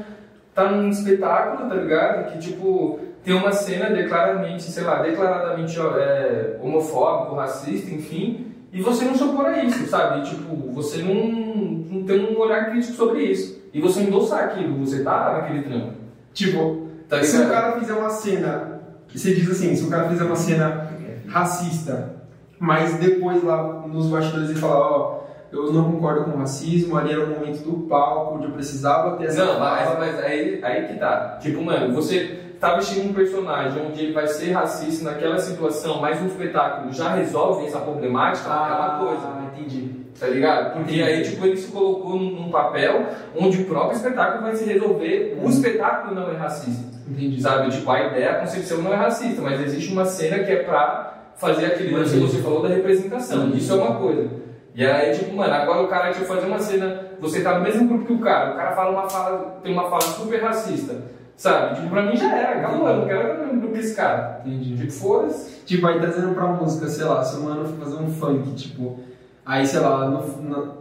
tá 0.53 0.71
num 0.71 0.89
espetáculo, 0.89 1.69
tá 1.69 1.75
ligado? 1.75 2.31
Que, 2.31 2.39
tipo, 2.39 2.99
tem 3.23 3.35
uma 3.35 3.51
cena 3.51 3.89
declaradamente, 3.91 4.63
sei 4.63 4.83
lá, 4.83 5.01
declaradamente 5.01 5.79
é, 5.79 6.57
homofóbico, 6.61 7.35
racista, 7.35 7.93
enfim, 7.93 8.47
e 8.75 8.81
você 8.81 9.05
não 9.05 9.15
se 9.15 9.23
opor 9.23 9.45
a 9.45 9.63
isso, 9.63 9.87
sabe? 9.87 10.29
Tipo, 10.29 10.71
você 10.73 11.01
não, 11.01 11.15
não 11.15 12.03
tem 12.03 12.35
um 12.35 12.37
olhar 12.37 12.69
crítico 12.69 12.93
sobre 12.93 13.23
isso. 13.23 13.63
E 13.73 13.81
você 13.81 14.01
endossar 14.01 14.43
aquilo, 14.43 14.77
você 14.85 15.03
tá 15.03 15.33
naquele 15.33 15.63
trampo. 15.63 15.93
Tipo, 16.33 16.85
Tá 17.07 17.23
se 17.23 17.37
o 17.37 17.47
cara 17.47 17.79
fizer 17.79 17.93
uma 17.93 18.09
cena, 18.09 18.81
você 19.13 19.33
diz 19.33 19.49
assim, 19.49 19.75
se 19.75 19.83
o 19.83 19.89
cara 19.89 20.09
fizer 20.09 20.23
uma 20.23 20.35
cena 20.35 20.89
racista, 21.27 22.15
mas 22.59 22.95
depois 22.95 23.43
lá 23.43 23.83
nos 23.87 24.07
bastidores 24.07 24.49
ele 24.49 24.59
falar, 24.59 24.79
ó, 24.79 25.23
eu 25.51 25.71
não 25.71 25.91
concordo 25.91 26.25
com 26.25 26.31
o 26.31 26.37
racismo, 26.37 26.97
ali 26.97 27.11
era 27.11 27.23
o 27.23 27.29
momento 27.29 27.63
do 27.63 27.87
palco, 27.87 28.35
onde 28.35 28.45
eu 28.45 28.51
precisava 28.51 29.17
ter 29.17 29.25
essa 29.25 29.45
Não, 29.45 29.59
mas, 29.59 29.99
mas 29.99 30.19
aí, 30.19 30.59
aí 30.63 30.87
que 30.87 30.99
tá. 30.99 31.37
Tipo, 31.39 31.61
mano, 31.61 31.93
você 31.93 32.44
tá 32.59 32.75
vestindo 32.75 33.09
um 33.09 33.13
personagem 33.13 33.85
onde 33.85 34.03
ele 34.03 34.13
vai 34.13 34.27
ser 34.27 34.51
racista 34.51 35.11
naquela 35.11 35.37
situação, 35.39 35.99
mas 35.99 36.21
um 36.21 36.27
espetáculo 36.27 36.91
já 36.91 37.13
resolve 37.15 37.65
essa 37.65 37.79
problemática, 37.79 38.49
é 38.49 38.53
uma 38.53 38.99
coisa. 38.99 39.27
Ah, 39.27 39.51
entendi. 39.53 40.05
Tá 40.19 40.27
ligado? 40.27 40.73
Porque 40.73 41.01
aí, 41.01 41.23
tipo, 41.23 41.45
ele 41.45 41.57
se 41.57 41.71
colocou 41.71 42.15
num, 42.15 42.31
num 42.31 42.49
papel 42.49 43.05
onde 43.37 43.61
o 43.61 43.65
próprio 43.65 43.97
espetáculo 43.97 44.43
vai 44.43 44.55
se 44.55 44.63
resolver. 44.63 45.37
O 45.43 45.49
espetáculo 45.49 46.15
não 46.15 46.31
é 46.31 46.35
racista. 46.37 46.95
Entendi. 47.07 47.41
Sabe? 47.41 47.69
Tipo, 47.69 47.91
a 47.91 48.01
ideia, 48.01 48.31
a 48.31 48.35
concepção 48.35 48.81
não 48.81 48.93
é 48.93 48.95
racista, 48.95 49.41
mas 49.41 49.59
existe 49.59 49.91
uma 49.91 50.05
cena 50.05 50.43
que 50.43 50.51
é 50.51 50.63
pra 50.63 51.31
fazer 51.35 51.65
aquele 51.65 51.95
lance 51.95 52.13
que 52.13 52.21
você 52.21 52.41
falou 52.41 52.61
da 52.61 52.69
representação. 52.69 53.49
Isso 53.49 53.73
é 53.73 53.75
uma 53.75 53.95
coisa. 53.95 54.29
E 54.73 54.85
aí, 54.85 55.17
tipo, 55.17 55.35
mano, 55.35 55.53
agora 55.53 55.83
o 55.83 55.87
cara, 55.87 56.11
tipo, 56.11 56.25
fazer 56.25 56.47
uma 56.47 56.59
cena, 56.59 57.11
você 57.19 57.41
tá 57.41 57.57
no 57.57 57.63
mesmo 57.63 57.87
grupo 57.87 58.05
que 58.05 58.13
o 58.13 58.19
cara, 58.19 58.53
o 58.53 58.55
cara 58.57 58.75
fala 58.75 58.91
uma 58.91 59.09
fala, 59.09 59.59
tem 59.63 59.71
uma 59.71 59.89
fala 59.89 60.01
super 60.01 60.41
racista, 60.41 60.95
sabe? 61.37 61.75
Tipo, 61.75 61.89
pra 61.89 62.03
mim 62.03 62.15
já 62.15 62.35
era, 62.35 62.59
acabou, 62.59 62.87
eu 62.87 62.97
não 62.97 63.05
quero 63.05 63.45
esse 63.85 63.95
cara. 63.95 64.41
Entendi. 64.45 64.77
Tipo, 64.77 64.91
foda-se. 64.91 65.65
Tipo, 65.65 65.87
aí 65.87 65.99
trazendo 65.99 66.33
pra 66.33 66.47
música, 66.47 66.87
sei 66.87 67.05
lá, 67.05 67.23
se 67.23 67.37
o 67.37 67.43
mano 67.43 67.65
for 67.65 67.85
fazer 67.85 68.01
um 68.01 68.09
funk, 68.09 68.55
tipo, 68.55 68.99
aí, 69.45 69.65
sei 69.65 69.79
lá, 69.79 70.09
no, 70.09 70.41
na, 70.43 70.73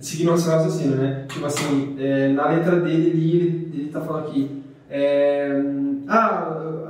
seguindo 0.00 0.32
o 0.32 0.38
seu 0.38 0.52
raciocínio, 0.52 0.96
né? 0.96 1.26
Tipo 1.28 1.46
assim, 1.46 1.96
é, 1.98 2.28
na 2.28 2.48
letra 2.48 2.76
dele, 2.80 3.08
ele, 3.08 3.70
ele, 3.74 3.90
tá 3.90 4.00
falando 4.00 4.28
aqui, 4.28 4.62
é, 4.90 5.60
ah, 6.06 6.87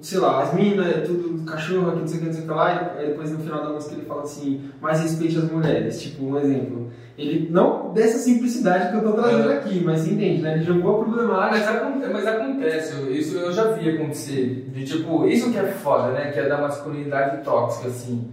sei 0.00 0.18
lá, 0.18 0.42
as 0.42 0.54
minas, 0.54 0.86
é 0.86 1.00
tudo 1.00 1.44
cachorro 1.44 1.90
aqui, 1.90 2.00
não 2.00 2.08
sei 2.08 2.18
o 2.18 2.20
que, 2.20 2.26
não 2.26 2.32
sei 2.32 2.42
o 2.42 2.46
que 2.46 2.52
lá, 2.52 2.94
e 3.00 3.06
depois 3.06 3.30
no 3.30 3.38
final 3.38 3.62
da 3.62 3.70
música 3.70 3.94
ele 3.94 4.06
fala 4.06 4.22
assim, 4.22 4.70
mais 4.80 5.00
respeite 5.00 5.38
as 5.38 5.50
mulheres, 5.50 6.02
tipo, 6.02 6.24
um 6.24 6.38
exemplo. 6.38 6.90
Ele, 7.18 7.48
não 7.50 7.94
dessa 7.94 8.18
simplicidade 8.18 8.90
que 8.90 8.96
eu 8.96 9.10
tô 9.10 9.18
trazendo 9.18 9.50
aqui, 9.50 9.82
mas 9.82 10.06
entende, 10.06 10.42
né? 10.42 10.54
Ele 10.54 10.64
jogou 10.64 11.00
a 11.00 11.04
problemática. 11.04 11.90
mas, 11.98 12.12
mas 12.12 12.26
acontece, 12.26 13.10
isso 13.10 13.38
eu 13.38 13.50
já 13.52 13.72
vi 13.72 13.88
acontecer. 13.88 14.68
De 14.70 14.84
tipo, 14.84 15.26
isso 15.26 15.50
que 15.50 15.58
é 15.58 15.64
foda, 15.64 16.12
né? 16.12 16.30
Que 16.30 16.40
é 16.40 16.48
da 16.48 16.58
masculinidade 16.58 17.42
tóxica, 17.42 17.88
assim. 17.88 18.30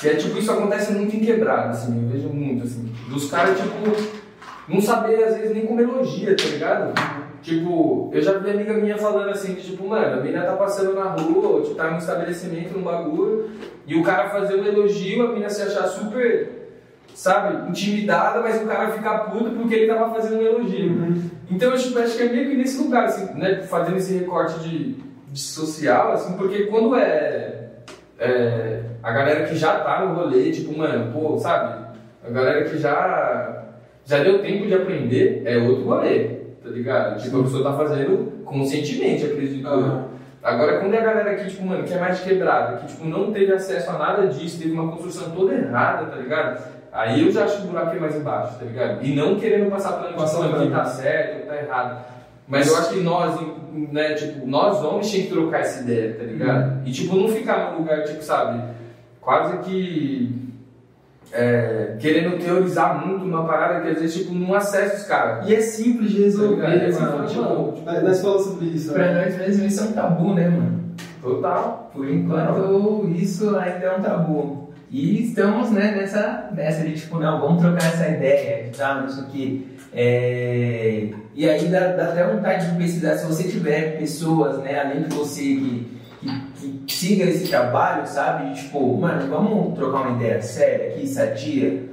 Que 0.00 0.10
é 0.10 0.14
tipo, 0.14 0.38
isso 0.38 0.52
acontece 0.52 0.92
muito 0.92 1.16
em 1.16 1.20
quebrada, 1.20 1.70
assim, 1.70 2.00
eu 2.00 2.08
vejo 2.08 2.28
muito, 2.28 2.64
assim. 2.64 2.92
Dos 3.08 3.28
caras, 3.28 3.58
tipo, 3.58 3.74
não 4.68 4.80
saber 4.80 5.24
às 5.24 5.36
vezes 5.36 5.52
nem 5.52 5.66
como 5.66 5.80
elogia, 5.80 6.36
tá 6.36 6.44
ligado? 6.44 6.94
Tipo, 7.46 8.10
eu 8.12 8.20
já 8.20 8.38
vi 8.38 8.50
amiga 8.50 8.72
minha 8.72 8.98
falando 8.98 9.30
assim, 9.30 9.54
de, 9.54 9.62
tipo, 9.62 9.86
mano, 9.86 10.18
a 10.18 10.20
mina 10.20 10.42
tá 10.42 10.56
passando 10.56 10.96
na 10.96 11.04
rua, 11.04 11.46
ou 11.46 11.62
tipo, 11.62 11.76
tá 11.76 11.88
num 11.88 11.98
estabelecimento, 11.98 12.76
num 12.76 12.82
bagulho, 12.82 13.52
e 13.86 13.94
o 13.94 14.02
cara 14.02 14.30
fazer 14.30 14.56
um 14.56 14.64
elogio, 14.64 15.24
a 15.24 15.32
mina 15.32 15.48
se 15.48 15.62
achar 15.62 15.86
super, 15.86 16.72
sabe, 17.14 17.70
intimidada, 17.70 18.40
mas 18.40 18.60
o 18.60 18.66
cara 18.66 18.90
ficar 18.90 19.30
puto 19.30 19.50
porque 19.50 19.76
ele 19.76 19.86
tava 19.86 20.12
fazendo 20.12 20.42
um 20.42 20.44
elogio. 20.44 21.22
Então 21.48 21.70
eu 21.70 21.78
tipo, 21.78 21.96
acho 22.00 22.16
que 22.16 22.24
é 22.24 22.28
meio 22.30 22.50
que 22.50 22.56
nesse 22.56 22.82
lugar, 22.82 23.04
assim, 23.04 23.32
né, 23.38 23.62
fazendo 23.62 23.98
esse 23.98 24.18
recorte 24.18 24.58
de, 24.68 24.96
de 25.30 25.38
social, 25.38 26.14
assim, 26.14 26.36
porque 26.36 26.64
quando 26.64 26.96
é, 26.96 27.68
é 28.18 28.80
a 29.00 29.12
galera 29.12 29.46
que 29.46 29.54
já 29.54 29.78
tá 29.78 30.04
no 30.04 30.16
rolê, 30.16 30.50
tipo, 30.50 30.76
mano, 30.76 31.12
pô, 31.12 31.38
sabe, 31.38 31.94
a 32.26 32.28
galera 32.28 32.64
que 32.64 32.76
já, 32.76 33.66
já 34.04 34.18
deu 34.18 34.42
tempo 34.42 34.66
de 34.66 34.74
aprender, 34.74 35.42
é 35.44 35.56
outro 35.58 35.84
rolê, 35.84 36.45
ligado? 36.76 37.22
Tipo, 37.22 37.40
a 37.40 37.42
pessoa 37.42 37.62
tá 37.64 37.76
fazendo 37.76 38.42
conscientemente, 38.44 39.24
acredito 39.26 39.66
eu. 39.66 39.72
Aham. 39.72 40.04
Agora, 40.42 40.78
quando 40.78 40.94
é 40.94 40.98
a 40.98 41.04
galera 41.04 41.34
que, 41.34 41.50
tipo, 41.50 41.66
mano, 41.66 41.82
que 41.82 41.92
é 41.92 41.98
mais 41.98 42.20
quebrada, 42.20 42.76
que, 42.76 42.86
tipo, 42.86 43.04
não 43.04 43.32
teve 43.32 43.52
acesso 43.52 43.90
a 43.90 43.98
nada 43.98 44.28
disso, 44.28 44.60
teve 44.62 44.72
uma 44.72 44.92
construção 44.92 45.30
toda 45.30 45.52
errada, 45.52 46.06
tá 46.06 46.16
ligado? 46.16 46.62
Aí 46.92 47.26
eu 47.26 47.32
já 47.32 47.44
acho 47.44 47.60
que 47.60 47.64
o 47.64 47.70
buraco 47.70 47.96
é 47.96 47.98
mais 47.98 48.14
embaixo, 48.14 48.58
tá 48.58 48.64
ligado? 48.64 49.04
E 49.04 49.14
não 49.14 49.34
querendo 49.34 49.68
passar 49.68 49.94
pano 49.94 50.16
Passar 50.16 50.48
que 50.48 50.70
tá 50.70 50.84
certo 50.84 51.40
ou 51.40 51.46
tá 51.46 51.56
errado. 51.56 52.04
Mas 52.46 52.68
eu 52.68 52.76
acho 52.76 52.90
que 52.90 53.00
nós, 53.00 53.40
né, 53.72 54.14
tipo, 54.14 54.46
nós 54.46 54.82
homens 54.84 55.10
tinha 55.10 55.26
que 55.26 55.32
trocar 55.32 55.60
essa 55.60 55.82
ideia, 55.82 56.14
tá 56.14 56.22
ligado? 56.22 56.86
E, 56.86 56.92
tipo, 56.92 57.16
não 57.16 57.28
ficar 57.28 57.72
num 57.72 57.78
lugar, 57.78 58.04
tipo, 58.04 58.22
sabe, 58.22 58.62
quase 59.20 59.58
que 59.58 60.45
é, 61.32 61.96
querendo 61.98 62.38
teorizar 62.38 63.06
muito 63.06 63.24
uma 63.24 63.44
parada 63.46 63.80
que 63.80 63.88
às 63.88 64.00
vezes, 64.00 64.16
tipo, 64.16 64.34
não 64.34 64.54
acessa 64.54 64.96
os 64.96 65.02
caras. 65.04 65.48
E 65.48 65.54
é 65.54 65.60
simples 65.60 66.10
de 66.10 66.22
resolver, 66.22 66.62
Tá? 66.62 66.68
É 66.72 66.90
mano. 66.90 66.92
simples, 66.92 67.36
mano. 67.36 67.72
Tipo, 67.72 67.90
nós 68.02 68.20
falamos 68.20 68.44
sobre 68.44 68.66
isso, 68.66 68.92
Pra 68.92 69.12
né? 69.12 69.24
nós 69.24 69.36
mesmo 69.38 69.66
isso 69.66 69.80
é 69.80 69.84
um 69.84 69.92
tabu, 69.92 70.34
né, 70.34 70.48
mano? 70.48 70.84
Total. 71.20 71.90
Por 71.92 72.08
enquanto, 72.08 73.08
isso 73.16 73.56
ainda 73.56 73.86
é 73.86 73.96
um 73.96 74.02
tabu. 74.02 74.66
E 74.90 75.24
estamos 75.24 75.72
né, 75.72 75.94
nessa, 75.96 76.48
nessa 76.54 76.84
de 76.84 76.94
tipo, 76.94 77.18
não, 77.18 77.40
vamos 77.40 77.60
trocar 77.60 77.86
essa 77.86 78.08
ideia, 78.08 78.70
tá? 78.76 79.04
Isso 79.08 79.20
aqui. 79.20 79.66
É... 79.92 81.08
E 81.34 81.48
aí 81.48 81.66
dá, 81.66 81.88
dá 81.88 82.04
até 82.10 82.24
vontade 82.24 82.70
de 82.70 82.78
pesquisar, 82.78 83.16
se 83.16 83.26
você 83.26 83.44
tiver 83.48 83.98
pessoas, 83.98 84.58
né, 84.58 84.78
além 84.80 85.02
de 85.02 85.14
você 85.14 85.42
que, 85.42 85.86
que, 86.56 86.68
que 86.86 86.92
siga 86.94 87.24
esse 87.24 87.48
trabalho, 87.48 88.06
sabe? 88.06 88.52
De, 88.54 88.62
tipo, 88.62 88.96
mano, 88.98 89.28
vamos 89.30 89.74
trocar 89.78 90.08
uma 90.08 90.16
ideia 90.16 90.40
séria 90.42 90.88
aqui, 90.88 91.06
sadia. 91.06 91.84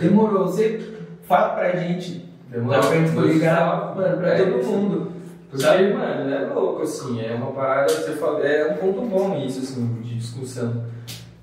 Demorou, 0.00 0.46
você 0.46 0.80
fala 1.24 1.50
pra 1.54 1.76
gente, 1.76 2.24
Demorou. 2.50 2.80
dá 2.80 2.86
pra 2.86 2.96
gente 2.98 3.10
Depois 3.10 3.32
ligar, 3.34 3.94
mano, 3.96 4.16
pra 4.18 4.28
É 4.34 4.38
todo 4.44 4.60
isso. 4.60 4.68
mundo. 4.70 5.12
Porque, 5.50 5.64
Sabe? 5.64 5.92
mano, 5.92 6.30
é 6.34 6.46
louco, 6.52 6.82
assim, 6.82 7.20
é 7.20 7.34
uma 7.34 7.52
parada, 7.52 7.88
você 7.88 8.12
fala, 8.12 8.40
é 8.40 8.72
um 8.72 8.76
ponto 8.76 9.00
bom 9.06 9.42
isso, 9.46 9.60
assim, 9.60 10.00
de 10.02 10.16
discussão. 10.16 10.84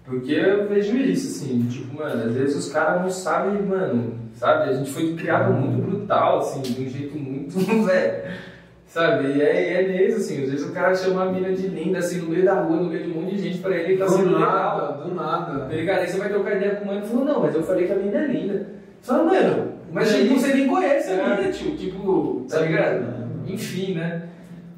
Porque 0.05 0.33
eu 0.33 0.67
vejo 0.67 0.97
isso, 0.97 1.27
assim, 1.45 1.59
de, 1.59 1.79
tipo, 1.79 1.95
mano, 1.95 2.25
às 2.25 2.33
vezes 2.33 2.65
os 2.67 2.71
caras 2.71 3.01
não 3.01 3.09
sabem, 3.09 3.61
mano, 3.61 4.15
sabe? 4.35 4.69
A 4.69 4.73
gente 4.73 4.91
foi 4.91 5.13
criado 5.15 5.53
muito 5.53 5.81
brutal, 5.81 6.39
assim, 6.39 6.61
de 6.61 6.81
um 6.81 6.89
jeito 6.89 7.17
muito, 7.17 7.57
velho, 7.85 8.23
sabe? 8.93 9.27
E 9.37 9.41
é, 9.41 9.81
é 9.81 9.87
mesmo, 9.87 10.17
assim, 10.17 10.43
às 10.43 10.51
vezes 10.51 10.65
o 10.67 10.71
cara 10.71 10.93
chama 10.95 11.23
a 11.23 11.31
mina 11.31 11.51
de 11.51 11.67
linda, 11.67 11.97
assim, 11.97 12.19
no 12.19 12.29
meio 12.29 12.45
da 12.45 12.61
rua, 12.61 12.77
no 12.77 12.89
meio 12.89 13.03
de 13.05 13.09
um 13.11 13.21
monte 13.21 13.35
de 13.35 13.41
gente, 13.41 13.57
pra 13.57 13.75
ele 13.75 13.97
tá 13.97 14.07
sendo 14.07 14.29
Do 14.29 14.35
legal. 14.35 14.77
nada, 14.77 14.91
do 15.03 15.15
nada. 15.15 15.59
Tá 15.65 15.73
ligado? 15.73 15.99
Aí 16.01 16.07
você 16.07 16.17
vai 16.17 16.29
trocar 16.29 16.55
ideia 16.57 16.75
com 16.75 16.83
o 16.83 16.87
mano 16.87 17.03
e 17.03 17.07
falou, 17.09 17.25
não, 17.25 17.39
mas 17.41 17.55
eu 17.55 17.63
falei 17.63 17.87
que 17.87 17.91
a 17.93 17.95
mina 17.95 18.19
é 18.19 18.27
linda. 18.27 18.67
Você 19.01 19.11
fala, 19.11 19.23
mano, 19.23 19.71
mas 19.91 20.11
E 20.11 20.15
aí? 20.15 20.27
tipo, 20.27 20.39
você 20.39 20.53
nem 20.53 20.67
conhece 20.67 21.09
a 21.09 21.13
É. 21.13 21.37
mina, 21.37 21.51
tio, 21.51 21.75
tipo, 21.75 22.45
tá 22.49 22.59
ligado? 22.59 23.05
Enfim, 23.47 23.95
né? 23.95 24.23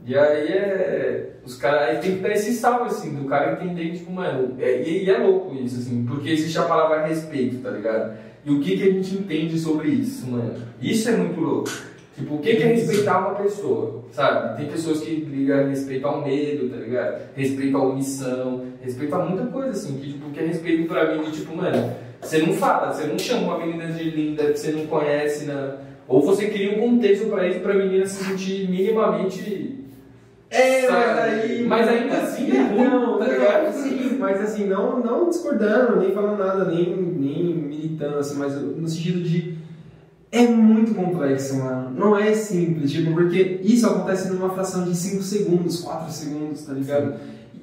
E 0.06 0.18
aí 0.18 0.48
é. 0.48 1.30
Os 1.46 1.58
caras 1.58 1.90
aí 1.90 1.98
tem 1.98 2.16
que 2.16 2.24
dar 2.24 2.32
esse 2.32 2.54
salve, 2.54 2.86
assim, 2.90 3.14
do 3.14 3.26
cara 3.26 3.52
entender 3.54 3.92
tipo, 3.92 4.12
mano, 4.12 4.56
é, 4.60 4.82
e, 4.82 5.04
e 5.06 5.10
é 5.12 5.18
louco 5.20 5.54
isso, 5.56 5.78
assim, 5.78 6.04
porque 6.08 6.30
existe 6.32 6.58
a 6.58 6.64
palavra 6.64 7.06
respeito, 7.06 7.58
tá 7.58 7.70
ligado? 7.70 8.14
E 8.44 8.52
o 8.52 8.60
que, 8.62 8.76
que 8.78 8.82
a 8.84 8.92
gente 8.92 9.14
entende 9.16 9.60
sobre 9.60 9.90
isso, 9.90 10.26
mano? 10.32 10.54
Isso 10.82 11.08
é 11.10 11.12
muito 11.16 11.40
louco. 11.40 11.70
Tipo, 12.16 12.36
o 12.36 12.40
que, 12.40 12.56
que 12.56 12.64
é 12.64 12.68
respeitar 12.68 13.20
uma 13.20 13.36
pessoa, 13.36 14.06
sabe? 14.12 14.58
Tem 14.58 14.68
pessoas 14.68 15.02
que 15.02 15.14
ligam 15.16 15.68
respeito 15.68 16.08
ao 16.08 16.24
medo, 16.26 16.70
tá 16.70 16.78
ligado? 16.78 17.22
Respeito 17.36 17.76
à 17.76 17.84
omissão, 17.84 18.64
respeito 18.82 19.14
a 19.14 19.26
muita 19.26 19.46
coisa, 19.48 19.72
assim, 19.72 19.98
que, 19.98 20.14
tipo, 20.14 20.30
que 20.30 20.40
é 20.40 20.46
respeito 20.46 20.88
pra 20.88 21.14
mim 21.14 21.24
de, 21.26 21.32
tipo, 21.32 21.56
mano, 21.56 21.94
você 22.22 22.38
não 22.38 22.54
fala, 22.54 22.94
você 22.94 23.06
não 23.06 23.20
chama 23.20 23.56
uma 23.56 23.66
menina 23.66 23.92
de 23.92 24.10
linda 24.10 24.46
que 24.46 24.58
você 24.58 24.72
não 24.72 24.88
conhece, 24.88 25.46
né? 25.46 25.76
Ou 26.08 26.22
você 26.22 26.48
cria 26.48 26.78
um 26.78 26.80
contexto 26.80 27.28
pra 27.28 27.48
isso, 27.48 27.60
pra 27.60 27.74
menina 27.74 28.06
se 28.06 28.24
sentir 28.24 28.70
minimamente 28.70 29.80
É, 30.50 30.90
mas 30.90 31.20
aí. 31.20 31.66
Mas 31.68 31.88
ainda 31.88 32.18
assim 32.18 32.56
é 32.56 32.62
ruim, 32.62 32.84
não, 32.86 33.20
tá 33.20 33.28
ligado? 33.28 33.74
Sim, 33.74 34.18
mas 34.20 34.40
assim, 34.42 34.66
não, 34.68 35.00
não 35.02 35.28
discordando, 35.28 36.00
nem 36.00 36.12
falando 36.12 36.38
nada, 36.40 36.66
nem, 36.66 36.96
nem 36.96 37.44
militando, 37.44 38.20
assim, 38.20 38.38
mas 38.38 38.56
no 38.56 38.88
sentido 38.88 39.22
de. 39.22 39.55
É 40.36 40.48
muito 40.48 40.94
complexo, 40.94 41.58
mano. 41.58 41.92
Não 41.92 42.18
é 42.20 42.34
simples, 42.34 42.92
tipo, 42.92 43.14
porque 43.14 43.62
isso 43.64 43.88
acontece 43.88 44.28
numa 44.30 44.50
fração 44.50 44.84
de 44.84 44.94
5 44.94 45.24
segundos, 45.24 45.80
4 45.80 46.12
segundos, 46.12 46.66
tá 46.66 46.74
ligado? 46.74 47.14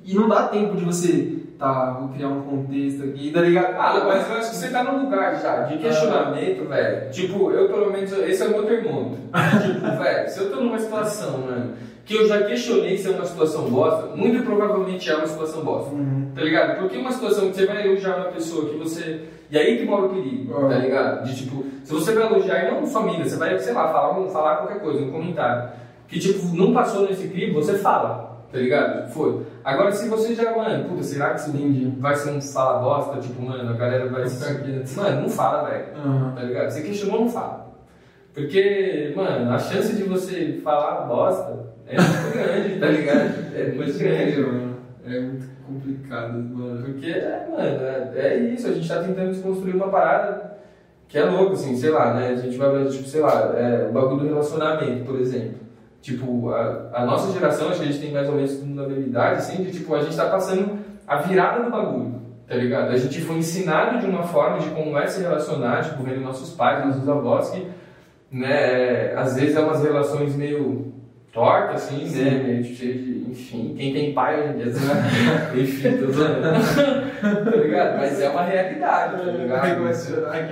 E 0.03 0.15
não 0.15 0.27
dá 0.27 0.49
tempo 0.49 0.75
de 0.75 0.83
você, 0.83 1.37
tá, 1.59 1.99
vou 2.01 2.09
criar 2.09 2.29
um 2.29 2.41
contexto 2.41 3.05
aqui, 3.05 3.31
tá 3.31 3.43
ligado? 3.43 3.75
Ah, 3.79 4.05
mas 4.07 4.27
eu 4.27 4.37
acho 4.37 4.51
que 4.51 4.57
você 4.57 4.69
tá 4.69 4.83
num 4.85 5.05
lugar 5.05 5.39
já 5.39 5.65
de 5.65 5.77
questionamento, 5.77 6.67
velho. 6.67 7.11
Tipo, 7.11 7.51
eu 7.51 7.69
pelo 7.69 7.93
menos, 7.93 8.11
esse 8.11 8.43
é 8.43 8.47
o 8.47 8.51
meu 8.51 8.65
termômetro. 8.65 9.19
tipo, 9.63 10.03
velho, 10.03 10.31
se 10.31 10.41
eu 10.41 10.51
tô 10.51 10.61
numa 10.63 10.79
situação, 10.79 11.41
mano, 11.43 11.75
que 12.05 12.15
eu 12.15 12.27
já 12.27 12.43
questionei 12.43 12.97
se 12.99 13.09
é 13.09 13.13
uma 13.13 13.25
situação 13.25 13.71
bosta, 13.71 14.15
muito 14.17 14.43
provavelmente 14.45 15.09
é 15.11 15.15
uma 15.17 15.27
situação 15.27 15.63
bosta. 15.65 15.95
Uhum. 15.95 16.31
Tá 16.35 16.43
ligado? 16.43 16.79
Porque 16.79 16.97
uma 16.97 17.13
situação 17.13 17.49
que 17.51 17.57
você 17.57 17.67
vai 17.67 17.87
elogiar 17.87 18.17
uma 18.17 18.27
pessoa 18.27 18.69
que 18.69 18.77
você. 18.77 19.25
E 19.51 19.59
aí 19.59 19.77
que 19.79 19.85
mora 19.85 20.07
o 20.07 20.09
perigo, 20.09 20.55
Ah. 20.57 20.69
tá 20.69 20.75
ligado? 20.79 21.25
De 21.25 21.37
tipo, 21.37 21.65
se 21.85 21.93
você 21.93 22.13
vai 22.15 22.27
elogiar 22.27 22.65
e 22.65 22.71
não 22.73 22.87
família, 22.87 23.25
você 23.25 23.37
vai, 23.37 23.59
sei 23.59 23.73
lá, 23.75 23.89
falar, 23.93 24.15
falar 24.31 24.57
qualquer 24.57 24.81
coisa, 24.81 25.03
um 25.05 25.11
comentário. 25.13 25.71
Que 26.09 26.19
tipo, 26.19 26.55
não 26.57 26.73
passou 26.73 27.07
nesse 27.07 27.29
crivo, 27.29 27.63
você 27.63 27.79
fala, 27.79 28.45
tá 28.51 28.59
ligado? 28.59 29.11
Foi. 29.13 29.43
Agora 29.65 29.93
se 29.93 30.09
você 30.09 30.35
já, 30.35 30.57
mano, 30.57 30.89
puta, 30.89 31.03
será 31.03 31.31
que 31.35 31.41
isso 31.41 31.53
vai 31.99 32.15
ser 32.17 32.31
um 32.33 32.41
fala 32.41 32.81
bosta? 32.81 33.21
Tipo, 33.21 33.43
mano, 33.43 33.71
a 33.71 33.73
galera 33.75 34.09
vai. 34.09 34.25
Mano, 34.97 35.21
não 35.23 35.29
fala, 35.29 35.69
velho. 35.71 35.87
Aham. 36.05 36.33
Tá 36.35 36.43
ligado? 36.43 36.71
Você 36.71 36.83
questionou, 36.83 37.21
não 37.21 37.29
fala. 37.29 37.72
Porque, 38.35 39.13
mano, 39.15 39.53
a 39.53 39.59
chance 39.59 39.95
de 39.95 40.05
você 40.05 40.61
falar 40.65 41.07
bosta 41.07 41.67
é 41.87 41.97
muito 42.01 42.33
grande, 42.33 42.81
tá 42.81 42.87
ligado? 42.87 43.55
É 43.55 43.73
muito 43.73 43.99
grande. 43.99 44.41
mano. 44.41 44.77
É 45.05 45.21
muito 45.21 45.47
complicado, 45.67 46.33
mano. 46.33 46.83
Porque, 46.83 47.11
é, 47.11 47.47
mano, 47.51 47.85
é, 47.85 48.13
é 48.15 48.39
isso, 48.39 48.69
a 48.69 48.73
gente 48.73 48.89
tá 48.89 49.03
tentando 49.03 49.33
desconstruir 49.33 49.75
uma 49.75 49.89
parada 49.89 50.53
que 51.09 51.19
é 51.19 51.25
louco, 51.25 51.53
assim, 51.53 51.77
sei 51.77 51.91
lá, 51.91 52.15
né? 52.15 52.29
A 52.29 52.37
gente 52.37 52.57
vai 52.57 52.71
ver, 52.71 52.91
tipo, 52.91 53.07
sei 53.07 53.21
lá, 53.21 53.53
é, 53.55 53.87
o 53.87 53.93
bagulho 53.93 54.21
do 54.21 54.29
relacionamento, 54.29 55.05
por 55.05 55.21
exemplo. 55.21 55.61
Tipo, 56.01 56.49
a, 56.51 56.91
a 56.95 57.05
nossa 57.05 57.31
geração, 57.33 57.69
acho 57.69 57.81
que 57.81 57.89
a 57.89 57.93
gente 57.93 58.01
tem 58.01 58.13
mais 58.13 58.29
ou 58.29 58.35
menos 58.35 58.57
tudo 58.57 58.75
na 58.75 58.89
mesma 58.89 59.05
idade, 59.05 59.37
assim, 59.37 59.63
de 59.63 59.73
tipo, 59.73 59.95
a 59.95 60.03
gente 60.03 60.17
tá 60.17 60.31
passando 60.31 60.79
a 61.07 61.17
virada 61.17 61.65
do 61.65 61.71
bagulho, 61.71 62.15
tá 62.49 62.55
ligado? 62.55 62.91
A 62.91 62.97
gente 62.97 63.21
foi 63.21 63.37
ensinado 63.37 64.01
de 64.01 64.07
uma 64.07 64.23
forma 64.23 64.59
de 64.59 64.71
como 64.71 64.97
é 64.97 65.07
se 65.07 65.21
relacionar, 65.21 65.85
tipo, 65.85 66.03
vendo 66.03 66.23
nossos 66.23 66.55
pais, 66.55 66.87
nossos 66.87 67.07
avós, 67.07 67.51
que, 67.51 67.67
né, 68.33 69.13
às 69.15 69.37
vezes 69.37 69.57
é 69.57 69.61
umas 69.61 69.83
relações 69.83 70.35
meio 70.35 70.93
torta, 71.33 71.75
assim, 71.75 72.09
né? 72.11 72.31
Meio 72.45 72.65
cheio 72.65 72.95
de. 72.95 73.23
Enfim, 73.33 73.75
quem 73.77 73.95
tem 73.95 74.13
pai 74.13 74.41
hoje 74.41 74.53
em 74.53 74.57
dia, 74.59 74.67
né? 74.67 75.53
enfim, 75.57 75.97
tô 75.97 76.13
zoando. 76.13 76.43
tá 76.43 77.57
ligado? 77.57 77.97
Mas 77.97 78.21
é 78.21 78.29
uma 78.29 78.43
realidade, 78.43 79.17
tá 79.25 79.33
ligado? 79.33 79.89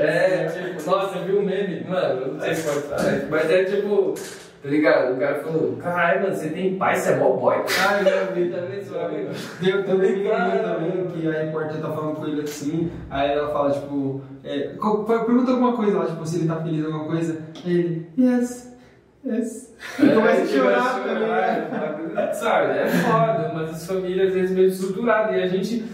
É, 0.00 0.46
tipo, 0.46 0.90
nossa, 0.90 1.18
viu 1.20 1.40
o 1.40 1.42
meme? 1.42 1.84
Mano, 1.86 2.32
não 2.32 2.40
sei 2.40 2.54
se 2.54 2.68
pode 2.68 2.86
falar, 2.86 3.26
mas 3.28 3.50
é 3.50 3.64
tipo. 3.64 4.14
Tá 4.62 4.68
ligado? 4.68 5.14
O 5.14 5.16
cara 5.16 5.36
falou, 5.36 5.76
caralho, 5.76 6.22
mano, 6.22 6.34
você 6.34 6.50
tem 6.50 6.76
pai, 6.76 6.94
você 6.94 7.12
é 7.12 7.16
mó 7.16 7.34
boy. 7.34 7.56
Ah, 7.56 8.02
eu 8.02 8.34
vi. 8.34 8.44
Vendo 8.44 8.78
isso, 8.78 8.98
amigo? 8.98 9.30
Tem 9.58 9.82
também 9.84 10.26
um 10.26 10.62
também 10.62 11.06
que 11.06 11.28
a 11.28 11.44
repórter 11.44 11.80
tá 11.80 11.88
falando 11.88 12.16
com 12.16 12.26
ele 12.26 12.42
assim, 12.42 12.90
aí 13.08 13.30
ela 13.30 13.50
fala, 13.50 13.70
tipo, 13.70 14.20
é, 14.44 14.58
pergunta 15.06 15.52
alguma 15.52 15.74
coisa 15.74 15.98
lá, 15.98 16.04
tipo, 16.04 16.26
se 16.26 16.40
ele 16.40 16.48
tá 16.48 16.56
feliz 16.56 16.84
alguma 16.84 17.06
coisa, 17.06 17.38
aí 17.64 17.72
ele, 17.72 18.06
yes, 18.18 18.76
yes. 19.24 19.74
E 19.98 20.08
começa 20.08 20.42
a 20.42 20.46
chorar 20.46 21.04
também? 21.04 22.34
Sabe, 22.34 22.78
é 22.78 22.86
foda, 22.86 23.52
mas 23.54 23.70
as 23.70 23.86
famílias 23.86 24.28
às 24.28 24.34
vezes 24.34 24.54
meio 24.54 24.68
estruturadas 24.68 25.36
e 25.36 25.42
a 25.42 25.46
gente 25.46 25.84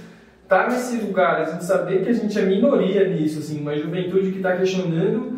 tá 0.48 0.66
nesse 0.66 0.96
lugar, 0.96 1.40
a 1.40 1.44
gente 1.44 1.64
saber 1.64 2.02
que 2.02 2.08
a 2.08 2.12
gente 2.12 2.36
é 2.36 2.42
minoria 2.42 3.08
nisso, 3.08 3.38
assim, 3.38 3.60
uma 3.60 3.76
juventude 3.76 4.32
que 4.32 4.40
tá 4.40 4.56
questionando 4.56 5.35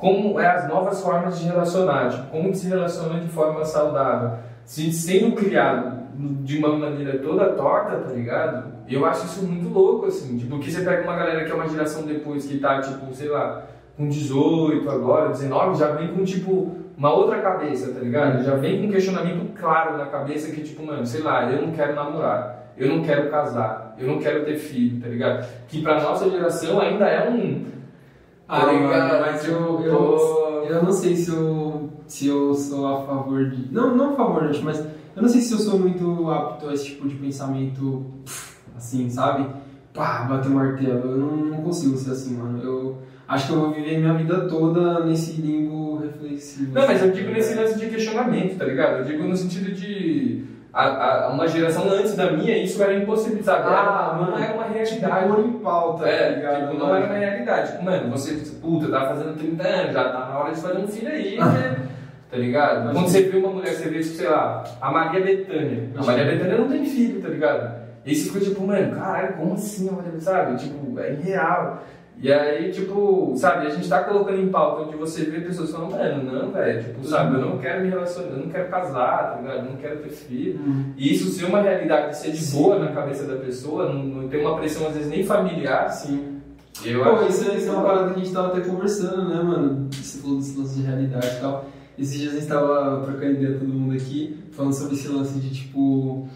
como 0.00 0.40
é 0.40 0.46
as 0.46 0.66
novas 0.66 1.02
formas 1.02 1.38
de 1.38 1.46
relacionar, 1.46 2.08
tipo, 2.10 2.26
como 2.28 2.50
que 2.50 2.56
se 2.56 2.68
relaciona 2.68 3.20
de 3.20 3.28
forma 3.28 3.64
saudável. 3.64 4.38
Se 4.64 4.90
sendo 4.92 5.36
criado 5.36 6.00
de 6.42 6.58
uma 6.58 6.76
maneira 6.76 7.18
toda 7.18 7.50
torta, 7.50 7.96
tá 7.96 8.12
ligado? 8.12 8.72
Eu 8.88 9.04
acho 9.04 9.26
isso 9.26 9.46
muito 9.46 9.68
louco, 9.68 10.06
assim, 10.06 10.38
tipo, 10.38 10.56
porque 10.56 10.70
você 10.70 10.82
pega 10.82 11.02
uma 11.02 11.16
galera 11.16 11.44
que 11.44 11.52
é 11.52 11.54
uma 11.54 11.68
geração 11.68 12.02
depois 12.02 12.46
que 12.46 12.58
tá, 12.58 12.80
tipo, 12.80 13.14
sei 13.14 13.28
lá, 13.28 13.64
com 13.96 14.08
18 14.08 14.88
agora, 14.90 15.28
19, 15.28 15.78
já 15.78 15.92
vem 15.92 16.08
com, 16.08 16.24
tipo, 16.24 16.74
uma 16.96 17.12
outra 17.12 17.38
cabeça, 17.40 17.92
tá 17.92 18.00
ligado? 18.00 18.42
Já 18.42 18.56
vem 18.56 18.80
com 18.80 18.88
um 18.88 18.90
questionamento 18.90 19.54
claro 19.54 19.98
na 19.98 20.06
cabeça 20.06 20.50
que, 20.50 20.62
tipo, 20.62 20.84
mano, 20.84 21.06
sei 21.06 21.22
lá, 21.22 21.50
eu 21.50 21.66
não 21.66 21.72
quero 21.72 21.94
namorar, 21.94 22.72
eu 22.76 22.88
não 22.88 23.02
quero 23.02 23.30
casar, 23.30 23.94
eu 23.98 24.06
não 24.06 24.18
quero 24.18 24.44
ter 24.44 24.56
filho, 24.56 25.00
tá 25.00 25.08
ligado? 25.08 25.46
Que 25.68 25.82
pra 25.82 26.00
nossa 26.00 26.28
geração 26.30 26.80
ainda 26.80 27.06
é 27.06 27.28
um. 27.28 27.66
Ah, 28.50 28.66
tá 28.66 28.72
ligado? 28.72 29.20
mas 29.20 29.48
eu, 29.48 29.80
eu, 29.80 30.64
eu 30.68 30.82
não 30.82 30.90
sei 30.90 31.14
se 31.14 31.30
eu, 31.30 31.88
se 32.08 32.26
eu 32.26 32.52
sou 32.52 32.84
a 32.84 33.06
favor 33.06 33.48
de. 33.48 33.72
Não, 33.72 33.96
não 33.96 34.14
a 34.14 34.16
favor, 34.16 34.52
gente, 34.52 34.64
mas 34.64 34.84
eu 35.14 35.22
não 35.22 35.28
sei 35.28 35.40
se 35.40 35.52
eu 35.52 35.58
sou 35.60 35.78
muito 35.78 36.28
apto 36.28 36.68
a 36.68 36.74
esse 36.74 36.86
tipo 36.86 37.06
de 37.06 37.14
pensamento, 37.14 38.04
assim, 38.76 39.08
sabe? 39.08 39.48
Pá, 39.94 40.24
bater 40.24 40.48
o 40.48 40.54
martelo. 40.54 41.10
Eu 41.10 41.16
não, 41.16 41.36
não 41.36 41.62
consigo 41.62 41.96
ser 41.96 42.10
assim, 42.10 42.36
mano. 42.38 42.60
Eu 42.60 42.98
acho 43.28 43.46
que 43.46 43.52
eu 43.52 43.60
vou 43.60 43.70
viver 43.70 43.98
minha 43.98 44.14
vida 44.14 44.48
toda 44.48 45.04
nesse 45.04 45.40
limbo 45.40 45.98
reflexivo. 45.98 46.72
Não, 46.74 46.88
mas 46.88 47.02
eu 47.02 47.08
assim, 47.08 47.16
digo 47.20 47.30
nesse 47.30 47.54
lance 47.54 47.78
de 47.78 47.86
questionamento, 47.86 48.58
tá 48.58 48.64
ligado? 48.64 48.98
Eu 48.98 49.04
digo 49.04 49.22
no 49.22 49.36
sentido 49.36 49.72
de. 49.72 50.44
A, 50.72 50.84
a- 51.26 51.28
uma 51.30 51.48
geração 51.48 51.90
antes 51.90 52.14
da 52.14 52.30
minha, 52.30 52.56
isso 52.62 52.80
era 52.82 52.94
impossível, 52.94 53.42
sabe? 53.42 53.64
Ah, 53.66 53.70
Era- 53.70 54.18
mano. 54.18 54.30
não 54.30 54.38
era 54.38 54.54
uma 54.54 54.64
Tipo, 54.64 54.74
realidade. 54.74 55.28
pôr 55.28 55.40
em 55.44 55.52
pauta, 55.58 56.08
É, 56.08 56.18
tá 56.30 56.36
ligado? 56.36 56.60
tipo, 56.70 56.78
não 56.84 56.94
era 56.96 57.06
uma 57.06 57.14
realidade. 57.16 57.72
Tipo, 57.72 57.84
mano, 57.84 58.10
você, 58.10 58.34
puta, 58.62 58.88
tá 58.88 59.06
fazendo 59.08 59.36
30 59.36 59.66
anos, 59.66 59.92
já 59.92 60.04
tá 60.10 60.18
na 60.28 60.38
hora 60.38 60.54
de 60.54 60.60
fazer 60.60 60.78
um 60.78 60.86
filho 60.86 61.10
aí, 61.10 61.38
né? 61.38 61.76
Tá 62.30 62.36
ligado? 62.36 62.92
Quando 62.92 63.08
você 63.08 63.22
vê 63.22 63.38
uma 63.38 63.50
mulher, 63.50 63.72
você 63.72 63.88
vê, 63.88 64.00
sei 64.02 64.28
lá, 64.28 64.62
a 64.80 64.92
Maria 64.92 65.20
Bethânia. 65.20 65.88
A 65.98 66.04
Maria 66.04 66.24
Bethânia 66.24 66.58
não 66.58 66.68
tem 66.68 66.84
filho, 66.84 67.20
tá 67.20 67.28
ligado? 67.28 67.80
E 68.06 68.14
você 68.14 68.30
fica 68.30 68.44
tipo, 68.44 68.64
mano, 68.64 68.94
caralho, 68.94 69.32
como 69.34 69.54
assim 69.54 69.88
a 69.88 69.92
Maria 69.92 70.12
Bethânia? 70.12 70.44
Sabe? 70.44 70.56
Tipo, 70.56 71.00
é 71.00 71.12
irreal. 71.14 71.82
E 72.22 72.30
aí, 72.30 72.70
tipo, 72.70 73.32
sabe, 73.34 73.66
a 73.66 73.70
gente 73.70 73.88
tá 73.88 74.04
colocando 74.04 74.38
em 74.38 74.48
pauta 74.48 74.82
onde 74.82 74.96
você 74.96 75.24
vê 75.24 75.40
pessoas 75.40 75.70
falando, 75.70 75.92
mano, 75.92 76.22
não, 76.30 76.50
velho, 76.50 76.84
tipo, 76.84 77.02
sabe, 77.06 77.36
eu 77.36 77.40
não 77.40 77.56
quero 77.56 77.82
me 77.82 77.88
relacionar, 77.88 78.28
eu 78.28 78.38
não 78.40 78.50
quero 78.50 78.68
casar, 78.68 79.32
tá 79.32 79.40
ligado? 79.40 79.56
Eu 79.56 79.64
não 79.70 79.76
quero 79.76 80.00
ter 80.00 80.10
filho. 80.10 80.60
Hum. 80.60 80.92
E 80.98 81.14
isso 81.14 81.30
ser 81.30 81.46
uma 81.46 81.62
realidade, 81.62 82.18
ser 82.18 82.32
de 82.32 82.44
boa 82.52 82.78
na 82.78 82.92
cabeça 82.92 83.24
da 83.24 83.36
pessoa, 83.36 83.90
não, 83.90 84.04
não 84.04 84.28
ter 84.28 84.36
uma 84.36 84.54
pressão 84.58 84.86
às 84.86 84.94
vezes 84.94 85.08
nem 85.08 85.24
familiar, 85.24 85.88
Sim. 85.88 86.42
eu 86.84 87.02
Pô, 87.02 87.10
acho 87.10 87.30
isso, 87.30 87.56
isso 87.56 87.68
é 87.68 87.72
uma 87.72 87.84
parada 87.84 88.12
que 88.12 88.20
a 88.20 88.22
gente 88.22 88.34
tava 88.34 88.48
até 88.48 88.60
conversando, 88.68 89.28
né, 89.28 89.42
mano? 89.42 89.88
Você 89.90 90.18
falou 90.20 90.36
desse 90.36 90.58
lance 90.58 90.78
de 90.78 90.82
realidade 90.82 91.36
e 91.38 91.40
tal. 91.40 91.64
Esses 91.98 92.18
dias 92.18 92.32
a 92.34 92.36
gente 92.36 92.48
tava 92.48 93.00
trocando 93.02 93.32
ideia 93.32 93.58
todo 93.58 93.68
mundo 93.68 93.94
aqui, 93.94 94.38
falando 94.52 94.74
sobre 94.74 94.94
esse 94.94 95.08
lance 95.08 95.38
de, 95.38 95.54
tipo, 95.54 96.28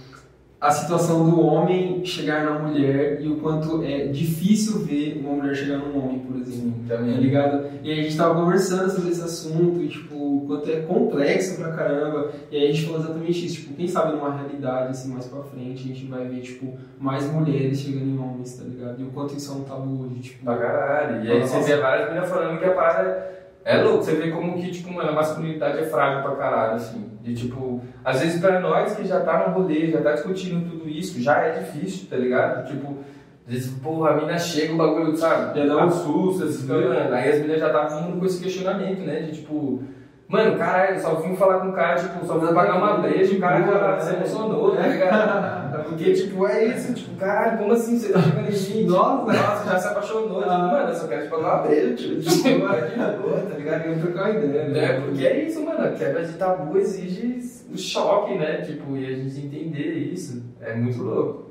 a 0.67 0.71
situação 0.71 1.29
do 1.29 1.41
homem 1.41 2.05
chegar 2.05 2.45
na 2.45 2.59
mulher 2.59 3.21
e 3.21 3.29
o 3.29 3.37
quanto 3.37 3.83
é 3.83 4.07
difícil 4.07 4.79
ver 4.81 5.21
uma 5.23 5.35
mulher 5.37 5.55
chegar 5.55 5.79
num 5.79 5.99
homem, 6.03 6.19
por 6.21 6.37
exemplo. 6.37 6.55
Sim, 6.55 6.85
Tá 6.89 6.97
também. 6.97 7.17
ligado? 7.19 7.67
E 7.83 7.91
aí 7.91 8.01
a 8.01 8.03
gente 8.03 8.17
tava 8.17 8.35
conversando 8.35 8.91
sobre 8.91 9.11
esse 9.11 9.23
assunto 9.23 9.81
e, 9.83 9.89
tipo, 9.89 10.15
o 10.15 10.45
quanto 10.47 10.71
é 10.71 10.81
complexo 10.81 11.57
pra 11.59 11.73
caramba. 11.73 12.31
E 12.51 12.57
aí 12.57 12.65
a 12.69 12.73
gente 12.73 12.87
falou 12.87 13.01
exatamente 13.01 13.47
isso, 13.47 13.55
tipo, 13.57 13.75
quem 13.75 13.87
sabe 13.89 14.13
numa 14.13 14.35
realidade, 14.37 14.89
assim, 14.91 15.13
mais 15.13 15.27
pra 15.27 15.43
frente, 15.43 15.85
a 15.85 15.95
gente 15.95 16.07
vai 16.07 16.27
ver, 16.27 16.41
tipo, 16.41 16.75
mais 16.99 17.31
mulheres 17.33 17.81
chegando 17.81 18.07
em 18.07 18.19
homens, 18.19 18.57
tá 18.57 18.65
ligado? 18.65 19.01
E 19.01 19.05
o 19.05 19.09
quanto 19.11 19.35
isso 19.37 19.53
é 19.53 19.55
um 19.57 19.65
tabu 19.65 20.05
hoje, 20.05 20.21
tipo... 20.21 20.45
Pra 20.45 20.57
caralho. 20.57 21.25
E 21.25 21.31
aí 21.31 21.41
você 21.41 21.61
vê 21.61 21.77
várias 21.77 22.09
meninas 22.09 22.29
falando 22.29 22.59
que 22.59 22.65
a 22.65 22.71
parada 22.73 23.44
é 23.65 23.83
louco. 23.83 24.05
Você 24.05 24.15
vê 24.15 24.31
como 24.31 24.55
que, 24.55 24.71
tipo, 24.71 24.93
mano, 24.93 25.11
a 25.11 25.13
masculinidade 25.13 25.79
é 25.79 25.85
frágil 25.85 26.23
pra 26.23 26.37
caralho, 26.37 26.75
assim. 26.75 27.11
De 27.23 27.35
tipo, 27.35 27.81
às 28.05 28.21
vezes 28.21 28.41
pra 28.41 28.61
nós 28.61 28.95
que 28.95 29.07
já 29.07 29.21
tá 29.21 29.49
no 29.49 29.55
rolê, 29.55 29.91
já 29.91 30.03
tá 30.03 30.13
discutindo 30.13 30.71
tudo 30.71 30.89
isso, 30.89 31.23
já 31.23 31.39
é 31.39 31.59
difícil, 31.61 32.07
tá 32.11 32.17
ligado? 32.17 32.67
Tipo, 32.67 32.99
às 33.47 33.53
vezes, 33.53 33.79
porra, 33.79 34.11
a 34.11 34.17
mina 34.17 34.39
chega, 34.39 34.75
o 34.75 34.77
bagulho, 34.77 35.17
sabe? 35.17 35.59
Já 35.59 35.67
dá 35.67 35.87
um 35.87 35.91
susto, 35.91 36.45
assim, 36.45 36.67
mano. 36.67 37.15
Aí 37.15 37.31
as 37.31 37.39
meninas 37.39 37.61
já 37.61 37.71
tá 37.71 37.87
vindo 37.87 38.19
com 38.19 38.27
esse 38.27 38.43
questionamento, 38.43 39.01
né? 39.01 39.23
De 39.23 39.33
tipo. 39.41 39.83
Mano, 40.27 40.57
caralho, 40.57 41.01
só 41.01 41.17
vim 41.17 41.37
falar 41.37 41.61
com 41.61 41.69
o 41.69 41.73
cara, 41.73 41.97
tipo, 41.97 42.25
só 42.27 42.39
vou 42.39 42.55
pagar 42.55 42.79
uma 42.79 42.99
breja, 42.99 43.37
o 43.37 43.41
cara 43.41 43.63
já 43.63 44.01
se 44.01 44.15
emocionou, 44.15 44.75
tá 44.75 44.87
ligado? 44.87 45.64
Porque, 45.89 46.13
tipo, 46.13 46.47
é 46.47 46.65
isso, 46.67 46.93
tipo, 46.95 47.17
caralho, 47.17 47.59
como 47.59 47.73
assim 47.73 47.99
você 47.99 48.13
tá 48.13 48.21
chegando 48.23 48.49
em 48.49 48.83
mim? 48.83 48.85
Nossa. 48.89 49.33
Nossa, 49.33 49.71
já 49.71 49.79
se 49.79 49.89
apaixonou, 49.89 50.39
tipo, 50.41 50.51
Ah. 50.51 50.59
mano, 50.59 50.89
eu 50.89 50.95
só 50.95 51.07
quero 51.07 51.23
te 51.25 51.29
pagar 51.29 51.55
uma 51.57 51.63
breja, 51.67 51.95
tipo, 51.95 52.21
tipo, 52.21 52.43
vai 52.67 52.91
de 52.91 52.97
boa, 53.23 53.41
tá 53.41 53.57
ligado? 53.57 53.85
Vamos 53.85 54.01
trocar 54.03 54.31
uma 54.31 54.39
ideia, 54.45 54.69
né? 54.69 54.85
É, 54.85 55.01
porque 55.01 55.27
é 55.27 55.45
isso, 55.45 55.65
mano, 55.65 55.85
a 55.85 55.91
quebra 55.93 56.25
de 56.25 56.33
tabu 56.35 56.77
exige 56.79 57.39
o 57.73 57.79
choque, 57.79 58.35
né? 58.35 58.63
Tipo, 58.63 58.97
e 58.97 59.07
a 59.07 59.17
gente 59.17 59.39
entender 59.47 59.89
isso, 60.13 60.43
é 60.61 60.75
muito 60.75 61.03
louco. 61.03 61.51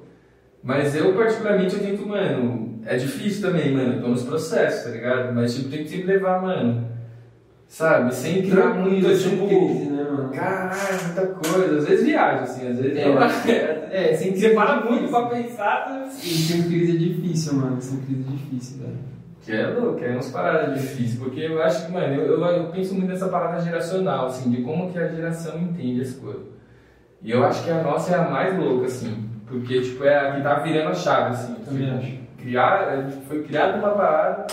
Mas 0.62 0.96
eu, 0.96 1.14
particularmente, 1.14 1.76
eu 1.76 1.82
tento, 1.82 2.08
mano, 2.08 2.80
é 2.86 2.96
difícil 2.96 3.42
também, 3.50 3.74
mano, 3.74 3.96
eu 3.96 4.02
tô 4.02 4.08
nos 4.08 4.24
processos, 4.24 4.84
tá 4.86 4.90
ligado? 4.92 5.34
Mas, 5.34 5.54
tipo, 5.56 5.70
tem 5.70 5.84
que 5.84 5.90
sempre 5.90 6.08
levar, 6.14 6.42
mano, 6.42 6.88
sabe? 7.74 8.14
Sem 8.14 8.44
criar 8.44 8.76
muito, 8.76 9.02
Tranquilo, 9.02 9.16
sem 9.16 9.30
tipo, 9.32 9.48
crise, 9.48 9.90
né, 9.90 10.04
mano? 10.04 10.30
caralho, 10.30 11.04
muita 11.06 11.26
coisa. 11.28 11.78
Às 11.80 11.88
vezes 11.88 12.06
viaja, 12.06 12.44
assim, 12.44 12.68
às 12.70 12.78
vezes 12.78 12.98
É. 12.98 13.08
eu 13.08 13.20
É, 13.20 14.14
sem 14.14 14.32
Você 14.32 14.40
crise 14.40 14.50
para 14.56 14.80
é 14.80 14.84
muito 14.90 15.10
pra 15.10 15.26
pensar, 15.28 15.86
tá? 15.86 16.08
E 16.08 16.12
sem 16.12 16.64
crise 16.64 16.96
é 16.96 17.00
difícil, 17.00 17.54
mano. 17.56 17.82
Sem 17.82 18.00
crise 18.02 18.26
é 18.28 18.32
difícil, 18.32 18.78
velho. 18.80 18.98
Que 19.42 19.52
é 19.52 19.68
louco, 19.68 20.04
é 20.04 20.10
umas 20.12 20.30
paradas 20.30 20.80
difíceis, 20.80 21.20
porque 21.20 21.42
eu 21.42 21.62
acho 21.62 21.86
que, 21.86 21.92
mano, 21.92 22.14
eu, 22.14 22.40
eu, 22.40 22.46
eu 22.46 22.64
penso 22.68 22.94
muito 22.94 23.10
nessa 23.10 23.28
parada 23.28 23.60
geracional, 23.62 24.28
assim, 24.28 24.50
de 24.52 24.62
como 24.62 24.90
que 24.92 24.98
a 25.00 25.08
geração 25.10 25.58
entende 25.60 26.00
as 26.02 26.14
coisas. 26.14 26.44
E 27.22 27.32
eu 27.32 27.44
acho 27.44 27.64
que 27.64 27.72
a 27.72 27.82
nossa 27.84 28.14
é 28.16 28.20
a 28.20 28.30
mais 28.30 28.58
louca, 28.58 28.86
assim, 28.86 29.30
porque, 29.48 29.82
tipo, 29.82 30.04
é 30.06 30.16
a 30.18 30.32
que 30.36 30.42
tá 30.44 30.56
virando 30.60 30.90
a 30.90 30.94
chave, 30.94 31.32
assim. 31.32 31.56
Também 31.66 31.90
acho. 31.90 32.14
Criar, 32.38 32.88
a 32.88 33.02
gente 33.02 33.26
foi 33.26 33.44
criado 33.44 33.80
uma 33.80 33.90
parada 33.90 34.48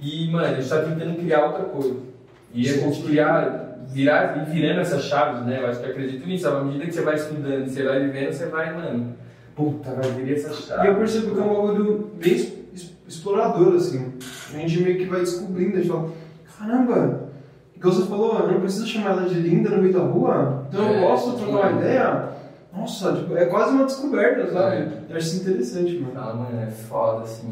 e, 0.00 0.30
mano, 0.30 0.46
a 0.46 0.54
gente 0.54 0.68
tá 0.68 0.82
tentando 0.82 1.16
criar 1.18 1.44
outra 1.46 1.64
coisa. 1.64 2.07
E 2.52 2.64
gente 2.64 3.02
criar, 3.02 3.78
virar, 3.88 4.38
e 4.38 4.50
virando 4.50 4.80
essas 4.80 5.04
chaves, 5.04 5.44
né, 5.44 5.60
eu 5.60 5.66
acho 5.66 5.80
que 5.80 5.86
acredito 5.90 6.26
nisso, 6.26 6.48
à 6.48 6.64
medida 6.64 6.86
que 6.86 6.92
você 6.92 7.02
vai 7.02 7.14
estudando, 7.14 7.68
você 7.68 7.82
vai 7.82 8.00
vivendo, 8.00 8.32
você 8.32 8.46
vai, 8.46 8.74
mano, 8.74 9.14
puta, 9.54 9.90
vai 9.90 10.10
virar 10.12 10.38
essa 10.38 10.52
chave. 10.54 10.80
Ah. 10.80 10.84
E 10.84 10.88
eu 10.88 10.96
percebo 10.96 11.34
que 11.34 11.40
é 11.40 11.44
um 11.44 11.48
bagulho 11.48 12.10
bem 12.16 12.58
explorador, 13.06 13.74
assim. 13.74 14.12
A 14.54 14.58
gente 14.58 14.82
meio 14.82 14.98
que 14.98 15.06
vai 15.06 15.20
descobrindo, 15.20 15.76
a 15.76 15.80
gente 15.80 15.90
fala, 15.90 16.10
caramba, 16.58 17.28
igual 17.76 17.94
você 17.94 18.06
falou, 18.06 18.38
eu 18.38 18.52
não 18.52 18.60
preciso 18.60 18.86
chamar 18.86 19.10
ela 19.10 19.28
de 19.28 19.34
linda 19.34 19.70
no 19.70 19.82
meio 19.82 19.92
da 19.92 20.00
rua, 20.00 20.66
então 20.68 20.84
É, 20.84 21.02
eu 21.02 21.08
posso 21.08 21.36
trocar 21.36 21.70
uma 21.70 21.80
ideia. 21.80 22.28
Nossa, 22.74 23.12
tipo, 23.14 23.36
é 23.36 23.46
quase 23.46 23.72
uma 23.72 23.86
descoberta, 23.86 24.52
sabe? 24.52 24.76
É. 24.76 24.98
Eu 25.08 25.16
acho 25.16 25.26
isso 25.26 25.42
interessante, 25.42 25.98
mano. 25.98 26.14
Fala, 26.14 26.34
mano, 26.34 26.60
é 26.60 26.70
foda, 26.70 27.24
assim. 27.24 27.48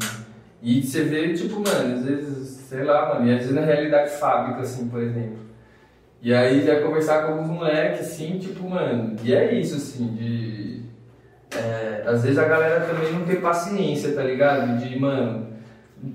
E 0.61 0.81
você 0.81 1.03
vê, 1.03 1.33
tipo, 1.33 1.55
mano, 1.55 1.95
às 1.95 2.05
vezes, 2.05 2.56
sei 2.69 2.83
lá, 2.83 3.13
mano, 3.13 3.27
e 3.27 3.31
às 3.31 3.37
vezes 3.39 3.53
na 3.55 3.61
realidade 3.61 4.09
fábrica, 4.11 4.61
assim, 4.61 4.87
por 4.89 5.01
exemplo. 5.01 5.37
E 6.21 6.33
aí 6.33 6.65
já 6.65 6.81
conversar 6.81 7.23
com 7.23 7.33
alguns 7.33 7.47
moleques, 7.47 8.01
assim, 8.01 8.37
tipo, 8.39 8.67
mano, 8.69 9.15
e 9.23 9.33
é 9.33 9.53
isso, 9.53 9.75
assim, 9.77 10.07
de. 10.15 10.81
é, 11.55 12.03
às 12.05 12.23
vezes 12.23 12.37
a 12.37 12.45
galera 12.45 12.81
também 12.81 13.11
não 13.13 13.25
tem 13.25 13.37
paciência, 13.37 14.13
tá 14.13 14.23
ligado? 14.23 14.77
De, 14.79 14.99
mano, 14.99 15.47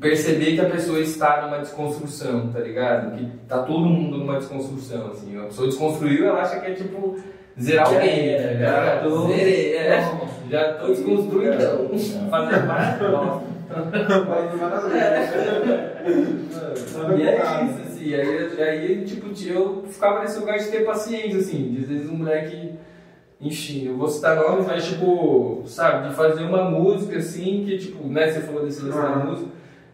perceber 0.01 0.55
que 0.55 0.61
a 0.61 0.69
pessoa 0.69 0.99
está 1.01 1.43
numa 1.43 1.59
desconstrução, 1.59 2.49
tá 2.49 2.59
ligado? 2.61 3.17
Que 3.17 3.27
tá 3.49 3.59
todo 3.63 3.81
mundo 3.87 4.19
numa 4.19 4.39
desconstrução, 4.39 5.11
assim. 5.13 5.39
A 5.39 5.45
pessoa 5.45 5.69
desconstruiu, 5.69 6.27
ela 6.27 6.43
acha 6.43 6.61
que 6.61 6.67
é 6.71 6.75
tipo 6.75 7.17
zerar 7.61 7.89
o 7.93 7.99
game, 7.99 8.37
tá 8.43 8.49
ligado? 8.53 9.09
tô- 9.09 9.27
Zerei, 9.29 9.77
é. 9.77 10.19
Já 10.51 10.75
tô 10.75 10.89
desconstruidão. 10.89 11.91
Fazer 12.31 12.59
várias 12.67 12.99
bosta. 13.11 13.52
E 17.17 17.23
é 17.23 17.65
isso, 17.65 17.83
assim. 17.83 18.15
aí, 18.15 18.63
aí, 18.63 19.05
tipo, 19.05 19.29
eu 19.47 19.85
ficava 19.89 20.21
nesse 20.21 20.39
lugar 20.39 20.59
de 20.59 20.71
ter 20.71 20.85
paciência, 20.85 21.39
assim. 21.39 21.73
De 21.73 21.83
às 21.83 21.89
vezes 21.89 22.11
um 22.11 22.17
moleque. 22.17 22.73
Enfim, 23.41 23.87
eu 23.89 23.97
vou 23.97 24.09
citar 24.09 24.37
nomes, 24.37 24.67
mas 24.67 24.85
tipo, 24.85 25.65
sabe, 25.67 26.09
de 26.09 26.15
fazer 26.15 26.45
uma 26.45 26.71
música 26.71 27.19
assim, 27.19 27.65
que 27.67 27.77
tipo, 27.77 28.07
né, 28.07 28.31
você 28.31 28.41
falou 28.41 28.65
desse 28.65 28.85
lance 28.85 28.99
da 28.99 29.17
música. 29.17 29.51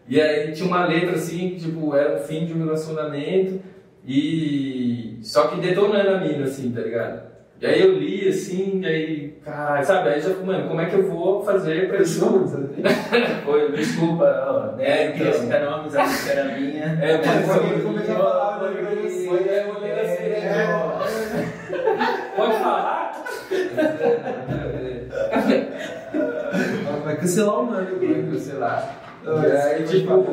E 0.07 0.21
aí 0.21 0.51
tinha 0.51 0.67
uma 0.67 0.85
letra 0.85 1.15
assim, 1.15 1.49
que 1.51 1.61
tipo, 1.61 1.95
era 1.95 2.17
o 2.17 2.23
fim 2.23 2.45
de 2.45 2.53
um 2.53 2.59
relacionamento. 2.59 3.59
E. 4.05 5.17
Só 5.21 5.47
que 5.47 5.59
detonando 5.59 6.09
a 6.09 6.17
mina, 6.19 6.45
assim, 6.45 6.71
tá 6.71 6.81
ligado? 6.81 7.28
E 7.61 7.65
aí 7.65 7.81
eu 7.81 7.91
li 7.97 8.27
assim, 8.29 8.79
e 8.81 8.85
aí, 8.87 9.37
caralho, 9.43 9.85
sabe? 9.85 10.09
Aí 10.09 10.21
já, 10.21 10.29
mano, 10.45 10.67
como 10.69 10.79
é 10.79 10.85
que 10.85 10.95
eu 10.95 11.09
vou 11.09 11.43
fazer 11.43 11.89
pra 11.89 11.97
isso? 12.01 12.19
Sabe? 12.47 12.69
Foi, 13.43 13.71
Desculpa, 13.73 14.23
ó, 14.47 14.75
né? 14.77 14.85
É, 14.85 15.07
eu 15.09 15.11
queria 15.13 15.27
então. 15.29 15.41
citar 15.41 15.61
nomes, 15.65 15.95
a 15.95 16.03
música 16.05 16.31
era 16.31 16.57
minha. 16.57 16.85
É, 17.01 17.17
mas 17.17 17.45
Pode 17.45 17.59
foi- 17.67 17.81
começar 17.81 18.13
a 18.13 18.17
falar, 18.17 18.61
né? 18.61 18.69
foi- 19.27 19.47
é, 19.49 19.65
eu 19.67 19.75
olhei 19.75 19.91
assim, 19.91 20.23
É. 20.23 20.39
né? 20.49 21.51
Pode 22.37 22.53
falar? 22.59 23.23
Vai 27.03 27.15
cancelar 27.17 27.59
o 27.61 27.65
mano. 27.65 27.87
Vai. 28.59 28.89
Ah, 29.25 29.47
E 29.47 29.51
aí, 29.51 29.83
tipo, 29.83 30.25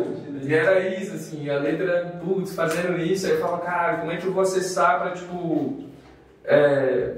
e 0.42 0.54
era 0.54 0.78
isso, 0.88 1.14
assim, 1.16 1.50
a 1.50 1.58
letra, 1.58 2.18
putz, 2.24 2.54
fazendo 2.54 2.96
isso, 3.00 3.26
aí 3.26 3.32
eu 3.32 3.40
falava, 3.40 3.62
cara, 3.62 3.96
como 3.98 4.12
é 4.12 4.16
que 4.16 4.26
eu 4.26 4.32
vou 4.32 4.42
acessar 4.42 5.00
pra, 5.00 5.10
tipo, 5.10 5.85
é, 6.46 7.14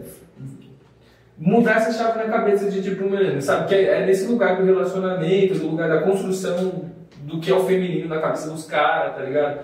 mudar 1.38 1.76
essa 1.76 1.92
chave 1.92 2.18
na 2.18 2.32
cabeça 2.32 2.70
de, 2.70 2.82
tipo, 2.82 3.08
mano, 3.08 3.40
sabe, 3.40 3.68
que 3.68 3.74
é, 3.74 4.02
é 4.02 4.06
nesse 4.06 4.26
lugar 4.26 4.56
do 4.56 4.64
relacionamento, 4.64 5.54
no 5.54 5.70
lugar 5.70 5.88
da 5.88 6.02
construção 6.02 6.90
do 7.22 7.40
que 7.40 7.50
é 7.50 7.54
o 7.54 7.64
feminino 7.64 8.08
na 8.08 8.20
cabeça 8.20 8.50
dos 8.50 8.64
caras, 8.64 9.16
tá 9.16 9.22
ligado? 9.22 9.60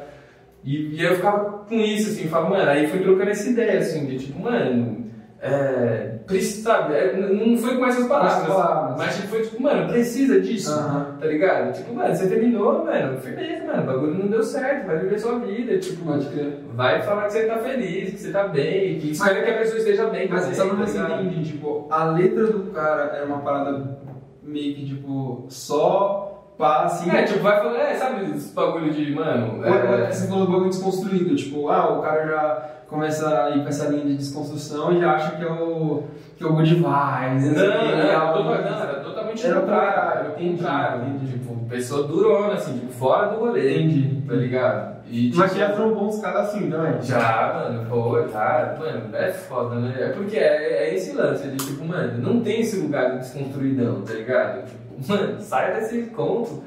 E, 0.62 0.94
e 0.94 1.02
eu 1.02 1.16
ficava 1.16 1.64
com 1.64 1.74
isso, 1.74 2.10
assim, 2.10 2.28
falava, 2.28 2.50
mano, 2.50 2.70
aí 2.70 2.86
foi 2.86 3.00
trocando 3.00 3.30
essa 3.30 3.48
ideia, 3.48 3.78
assim, 3.78 4.06
de 4.06 4.18
tipo, 4.18 4.40
mano, 4.40 5.04
é, 5.46 6.20
precisa, 6.26 6.70
sabe, 6.70 6.94
é, 6.94 7.14
não 7.18 7.54
foi 7.58 7.76
com 7.76 7.84
essas 7.84 8.06
palavras, 8.06 8.48
palavras. 8.48 8.96
mas 8.96 9.16
tipo, 9.16 9.28
foi 9.28 9.42
tipo, 9.42 9.62
mano, 9.62 9.88
precisa 9.88 10.40
disso, 10.40 10.74
tá 10.74 11.26
ligado? 11.26 11.74
Tipo, 11.74 11.94
mano, 11.94 12.16
você 12.16 12.26
terminou, 12.26 12.82
mano, 12.82 13.18
firmeza, 13.18 13.62
mano, 13.66 13.82
o 13.82 13.86
bagulho 13.86 14.14
não 14.14 14.28
deu 14.28 14.42
certo, 14.42 14.86
vai 14.86 14.98
viver 15.00 15.18
sua 15.18 15.38
vida, 15.40 15.76
tipo, 15.76 16.02
Pode 16.02 16.26
crer. 16.30 16.60
vai 16.72 17.02
falar 17.02 17.26
que 17.26 17.32
você 17.34 17.44
tá 17.44 17.58
feliz, 17.58 18.10
que 18.12 18.18
você 18.20 18.30
tá 18.30 18.48
bem, 18.48 18.98
que 18.98 19.10
espera 19.10 19.42
que 19.42 19.50
a 19.50 19.58
pessoa 19.58 19.78
esteja 19.78 20.06
bem 20.06 20.28
Mas 20.30 20.40
também, 20.40 20.54
sabe 20.56 20.70
tá 20.70 20.76
você 20.86 20.98
ligado? 20.98 21.24
entende? 21.26 21.52
Tipo, 21.52 21.88
a 21.90 22.04
letra 22.06 22.46
do 22.46 22.70
cara 22.72 23.02
era 23.14 23.26
uma 23.26 23.40
parada 23.40 23.98
meio 24.42 24.74
que, 24.76 24.86
tipo, 24.86 25.44
só 25.50 26.54
pá, 26.56 26.84
assim. 26.84 27.10
É, 27.10 27.24
tipo, 27.24 27.40
vai 27.40 27.58
falar, 27.60 27.80
é, 27.80 27.94
sabe 27.96 28.30
esse 28.34 28.54
bagulho 28.54 28.90
de, 28.90 29.14
mano, 29.14 29.62
é 29.62 30.04
é, 30.04 30.10
você 30.10 30.26
falou 30.26 30.46
bagulho 30.46 30.70
desconstruído, 30.70 31.36
tipo, 31.36 31.68
ah, 31.68 31.98
o 31.98 32.02
cara 32.02 32.26
já 32.26 32.70
começa 32.94 33.44
a 33.44 33.50
ir 33.50 33.62
com 33.62 33.68
essa 33.68 33.88
linha 33.88 34.04
de 34.04 34.16
desconstrução 34.16 34.92
e 34.92 35.00
já 35.00 35.12
acha 35.12 35.36
que 35.36 35.44
é 35.44 35.50
o, 35.52 36.04
que 36.36 36.44
é 36.44 36.46
o 36.46 36.52
good 36.52 36.74
vibes, 36.74 36.84
Não, 36.84 37.64
o 37.64 37.68
não, 37.68 37.80
quê, 37.80 37.92
era, 37.92 38.18
algo- 38.18 38.44
não, 38.44 38.54
era 38.54 38.94
totalmente 39.00 39.46
Era 39.46 39.60
contrário. 39.60 40.30
entendi, 40.30 40.56
contrário. 40.58 41.02
entendi. 41.08 41.32
Tipo, 41.32 41.54
pessoa 41.66 42.06
durona, 42.06 42.54
assim, 42.54 42.78
tipo, 42.78 42.92
fora 42.92 43.28
do 43.28 43.40
rolê. 43.40 43.82
Entendi. 43.82 44.22
Tá 44.26 44.34
ligado? 44.34 44.94
E, 45.10 45.32
Mas 45.34 45.52
tipo, 45.52 45.60
já 45.60 45.70
foram 45.74 45.94
bons 45.94 46.18
caras 46.20 46.48
assim 46.48 46.70
também. 46.70 47.02
Já, 47.02 47.52
mano, 47.68 47.86
pô, 47.90 48.22
tá, 48.32 48.74
mano, 48.78 49.14
é 49.14 49.30
foda, 49.32 49.74
né? 49.76 49.94
É 49.98 50.08
porque 50.10 50.36
é, 50.36 50.84
é 50.88 50.94
esse 50.94 51.14
lance 51.14 51.46
de, 51.48 51.56
tipo, 51.56 51.84
mano, 51.84 52.18
não 52.22 52.40
tem 52.40 52.60
esse 52.60 52.80
lugar 52.80 53.10
de 53.12 53.18
desconstruidão, 53.18 54.00
tá 54.02 54.14
ligado? 54.14 54.64
Tipo, 54.64 55.12
mano, 55.12 55.40
sai 55.40 55.74
desse 55.74 56.02
conto. 56.06 56.62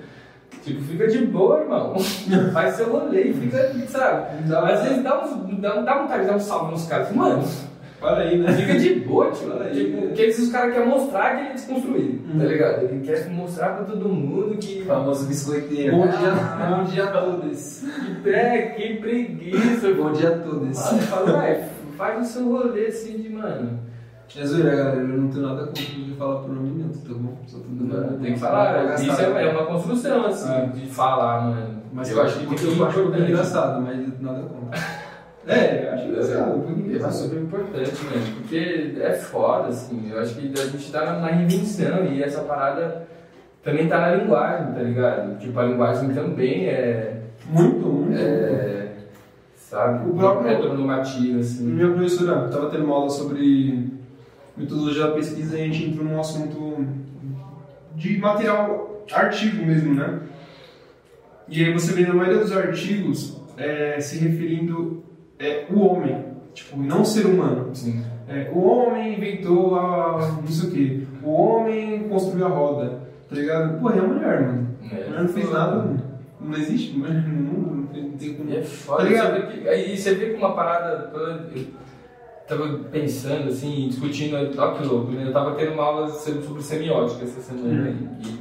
Tipo, 0.67 0.81
fica 0.83 1.07
de 1.07 1.25
boa, 1.27 1.61
irmão. 1.61 1.95
Faz 2.53 2.75
seu 2.75 2.89
rolê 2.91 3.23
e 3.29 3.33
fica, 3.33 3.73
sabe? 3.87 4.25
Às 4.53 4.83
vezes 4.83 5.03
dá, 5.03 5.23
uns, 5.23 5.59
dá, 5.61 5.81
dá 5.81 5.97
vontade 6.01 6.21
de 6.23 6.27
dar 6.27 6.35
um 6.35 6.39
salve 6.39 6.71
nos 6.71 6.85
caras. 6.87 7.11
Mano, 7.15 7.43
Olha 7.99 8.17
aí, 8.17 8.37
né? 8.37 8.51
Fica 8.53 8.77
de 8.77 8.93
boa, 8.99 9.31
tio. 9.31 9.51
Olha 9.51 9.65
aí. 9.71 9.73
Tipo, 9.85 10.01
porque 10.07 10.21
esses 10.21 10.51
caras 10.51 10.71
querem 10.73 10.87
mostrar 10.87 11.35
que 11.35 11.41
ele 11.41 11.49
é 11.49 11.53
desconstruído, 11.53 12.31
Uhum. 12.31 12.39
tá 12.39 12.45
ligado? 12.45 12.83
Ele 12.83 12.99
quer 13.03 13.27
mostrar 13.29 13.69
pra 13.69 13.85
todo 13.85 14.07
mundo 14.09 14.55
que. 14.57 14.81
O 14.81 14.85
famoso 14.85 15.25
biscoiteiro. 15.25 15.95
Bom 15.95 16.07
dia, 16.07 16.33
bom 16.77 16.83
dia 16.83 17.03
a 17.05 17.07
todos. 17.07 17.83
Que 18.05 18.15
pé, 18.21 18.61
que 18.77 18.93
preguiça. 18.97 19.91
Bom 19.93 20.11
dia 20.11 20.29
a 20.29 20.37
todos. 20.37 20.79
Fala, 20.79 21.01
fala, 21.01 21.31
vai, 21.37 21.63
faz 21.97 22.29
o 22.29 22.33
seu 22.33 22.49
rolê 22.51 22.85
assim 22.85 23.17
de, 23.17 23.29
mano. 23.29 23.79
É 24.35 24.45
zoeira, 24.45 24.75
galera. 24.75 24.97
Eu 24.97 25.07
não 25.07 25.29
tenho 25.29 25.47
nada 25.47 25.65
contra 25.67 25.83
de 25.83 26.15
falar 26.17 26.39
por 26.41 26.49
nome 26.53 26.69
neutro, 26.71 26.99
tá 27.01 27.13
bom? 27.19 27.37
Só 27.47 27.57
tô 27.57 27.63
dando 27.69 28.19
Tem 28.21 28.33
que 28.33 28.39
falar. 28.39 28.95
Isso 28.95 29.21
é, 29.21 29.45
é 29.45 29.51
uma 29.51 29.65
construção, 29.65 30.25
assim, 30.25 30.51
É. 30.53 30.65
de 30.67 30.85
falar, 30.87 31.41
mano. 31.41 31.81
Mas 31.93 32.11
eu 32.11 32.21
acho 32.21 32.39
que 32.39 32.45
muito 32.45 32.63
eu 32.65 32.85
acho 32.85 32.99
importante. 32.99 33.31
engraçado, 33.31 33.81
mas 33.81 34.21
nada 34.21 34.41
contra. 34.41 34.79
É, 35.49 35.87
eu 35.87 35.93
acho 35.93 36.07
engraçado, 36.09 36.65
É 36.67 36.71
engraçado. 36.73 37.11
super 37.13 37.41
importante, 37.41 37.91
mano, 38.03 38.25
porque 38.35 38.95
é 39.01 39.13
foda, 39.13 39.69
assim. 39.69 40.11
Eu 40.11 40.19
acho 40.19 40.35
que 40.35 40.51
a 40.59 40.65
gente 40.65 40.91
tá 40.91 41.05
na, 41.21 41.27
reinvenção 41.27 42.03
e 42.03 42.21
essa 42.21 42.41
parada 42.41 43.07
também 43.63 43.87
tá 43.87 43.97
na 44.01 44.15
linguagem, 44.15 44.73
tá 44.73 44.81
ligado? 44.81 45.39
Tipo, 45.39 45.57
a 45.57 45.63
linguagem 45.63 46.09
também 46.09 46.65
é. 46.67 47.21
Muito, 47.49 47.85
muito. 47.85 48.19
é 48.19 48.87
sabe? 49.55 50.09
O 50.09 50.13
próprio- 50.15 50.51
Heteronormativa, 50.51 51.39
assim. 51.39 51.65
Minha 51.65 51.93
professora 51.93 52.45
estava 52.47 52.69
tendo 52.69 52.83
uma 52.83 52.95
aula 52.95 53.09
sobre 53.09 53.86
metodologia 54.57 55.07
da 55.07 55.11
pesquisa 55.13 55.55
a 55.55 55.59
gente 55.59 55.85
entrou 55.85 56.05
num 56.05 56.19
assunto 56.19 56.85
de 57.95 58.17
material, 58.17 59.05
artigo 59.11 59.65
mesmo, 59.65 59.93
né? 59.95 60.19
E 61.49 61.63
aí 61.63 61.73
você 61.73 61.93
vê 61.93 62.05
na 62.05 62.13
maioria 62.13 62.41
dos 62.41 62.51
artigos 62.55 63.37
é, 63.57 63.99
se 63.99 64.17
referindo 64.19 65.03
é, 65.39 65.65
o 65.69 65.79
homem, 65.79 66.25
tipo, 66.53 66.77
não 66.77 67.01
o 67.01 67.05
ser 67.05 67.25
humano. 67.25 67.73
Sim. 67.73 68.03
É, 68.27 68.51
o 68.53 68.59
homem 68.59 69.13
inventou 69.15 69.79
a 69.79 70.37
não 70.41 70.47
sei 70.47 70.69
o 70.69 70.71
que, 70.73 71.07
o 71.23 71.29
homem 71.31 72.09
construiu 72.09 72.45
a 72.45 72.49
roda, 72.49 72.99
tá 73.29 73.35
ligado? 73.35 73.79
Pô, 73.79 73.89
é 73.89 73.99
a 73.99 74.03
mulher, 74.03 74.41
mano. 74.41 74.67
A 74.81 74.85
mulher 74.95 75.21
não 75.21 75.29
fez 75.29 75.49
nada, 75.51 75.75
mano. 75.77 76.03
não 76.41 76.57
existe 76.57 76.97
mulher 76.97 77.25
no 77.25 77.33
mundo, 77.35 77.89
não 77.95 78.11
tem, 78.17 78.33
como. 78.33 78.53
É 78.53 78.61
foda. 78.61 79.03
Tá 79.03 79.09
ligado? 79.09 79.33
você 79.35 79.39
vê 79.41 79.61
que- 79.61 79.69
aí 79.69 79.97
você 79.97 80.15
vê 80.15 80.29
que 80.31 80.35
uma 80.37 80.53
parada 80.53 81.07
toda. 81.07 81.49
Eu 82.49 82.57
tava 82.57 82.79
pensando, 82.91 83.49
assim, 83.49 83.87
discutindo. 83.89 84.35
Olha 84.37 84.73
que 84.77 84.85
louco, 84.87 85.11
né? 85.11 85.25
Eu 85.27 85.33
tava 85.33 85.51
tendo 85.55 85.73
uma 85.73 85.83
aula 85.83 86.07
sobre 86.09 86.41
sobre 86.43 86.63
semiótica 86.63 87.25
essa 87.25 87.41
semana. 87.41 87.93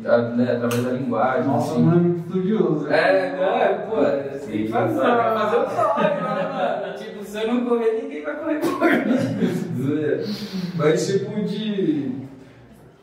E, 0.03 0.07
a- 0.07 0.19
né, 0.29 0.53
através 0.53 0.85
da 0.85 0.91
linguagem. 0.93 1.43
Hum. 1.43 1.47
Nossa, 1.53 1.73
assim. 1.73 1.83
mano, 1.83 1.97
é 1.99 2.03
muito 2.03 2.27
estudioso. 2.29 2.85
né? 2.85 2.99
É, 2.99 3.37
não, 3.37 3.45
é, 3.57 3.69
pô, 3.75 3.97
você 3.97 4.47
tem 4.53 4.63
que 4.65 4.69
fazer, 4.69 5.01
fazer 5.01 5.57
o 5.57 5.65
corre, 5.65 6.05
né, 6.05 6.81
mano? 6.83 6.95
Tipo, 6.97 7.25
se 7.25 7.43
eu 7.43 7.53
não 7.55 7.65
correr, 7.67 8.01
ninguém 8.03 8.23
vai 8.23 8.37
correr 8.37 8.61
comigo. 8.61 8.81
Mas 10.77 11.07
tipo 11.07 11.43
de. 11.45 12.13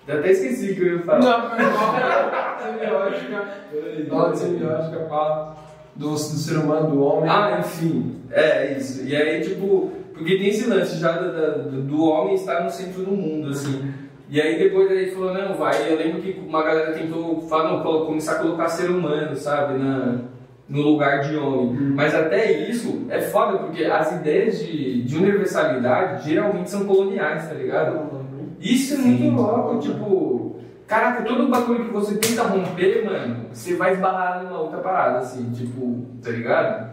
Eu 0.08 0.20
até 0.20 0.32
esqueci 0.32 0.72
o 0.72 0.76
que 0.76 0.82
eu 0.82 0.98
ia 0.98 1.04
falar. 1.04 1.20
Não, 1.20 1.50
foi 1.50 1.66
mal. 1.66 2.60
Semiótica. 2.80 4.16
Aula 4.16 4.32
de 4.32 4.40
semiótica, 4.40 5.00
pá. 5.10 5.56
Do, 5.96 6.10
do 6.12 6.18
ser 6.18 6.58
humano, 6.58 6.90
do 6.92 7.04
homem. 7.04 7.30
Ah, 7.30 7.58
enfim, 7.60 8.16
é 8.32 8.74
isso. 8.78 9.04
E 9.06 9.16
aí, 9.16 9.42
tipo, 9.42 9.92
porque 10.14 10.38
tem 10.38 10.48
esse 10.50 10.70
lance 10.70 10.98
já 10.98 11.12
da- 11.12 11.32
da- 11.32 11.58
do 11.58 12.04
homem 12.06 12.36
estar 12.36 12.64
no 12.64 12.70
centro 12.70 13.04
do 13.04 13.12
mundo, 13.12 13.50
assim. 13.50 13.92
E 14.30 14.42
aí 14.42 14.58
depois 14.58 14.90
ele 14.90 15.12
falou, 15.12 15.34
não, 15.34 15.54
vai. 15.56 15.92
Eu 15.92 15.98
lembro 15.98 16.22
que 16.22 16.40
uma 16.48 16.64
galera 16.64 16.92
tentou 16.94 17.42
falar, 17.42 17.72
não, 17.84 18.06
começar 18.06 18.34
a 18.34 18.40
colocar 18.40 18.68
ser 18.68 18.90
humano, 18.90 19.36
sabe, 19.36 19.78
na, 19.78 20.20
no 20.68 20.82
lugar 20.82 21.22
de 21.22 21.36
homem. 21.36 21.76
Mas 21.94 22.16
até 22.16 22.68
isso 22.70 23.06
é 23.10 23.22
foda, 23.22 23.58
porque 23.60 23.84
as 23.86 24.12
ideias 24.14 24.60
de, 24.60 25.04
de 25.04 25.18
universalidade 25.18 26.30
geralmente 26.30 26.70
são 26.70 26.86
coloniais, 26.86 27.48
tá 27.48 27.54
ligado? 27.54 28.24
Isso 28.60 28.96
é 28.96 28.98
muito 28.98 29.36
louco, 29.36 29.80
tipo. 29.80 30.56
Caraca, 30.88 31.24
todo 31.24 31.48
bagulho 31.50 31.86
que 31.86 31.94
você 31.94 32.16
tenta 32.18 32.44
romper, 32.44 33.06
mano, 33.06 33.46
você 33.52 33.76
vai 33.76 33.94
esbarrar 33.94 34.44
numa 34.44 34.60
outra 34.62 34.80
parada, 34.80 35.20
assim, 35.20 35.50
tipo, 35.52 36.06
tá 36.24 36.30
ligado? 36.30 36.93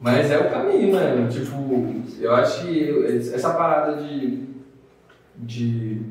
Mas 0.00 0.30
é 0.30 0.38
o 0.38 0.50
caminho, 0.50 0.94
mano. 0.94 1.28
Tipo, 1.28 1.56
eu 2.20 2.34
acho 2.34 2.66
que 2.66 3.30
essa 3.32 3.54
parada 3.54 3.96
de. 4.02 4.44
de. 5.36 6.02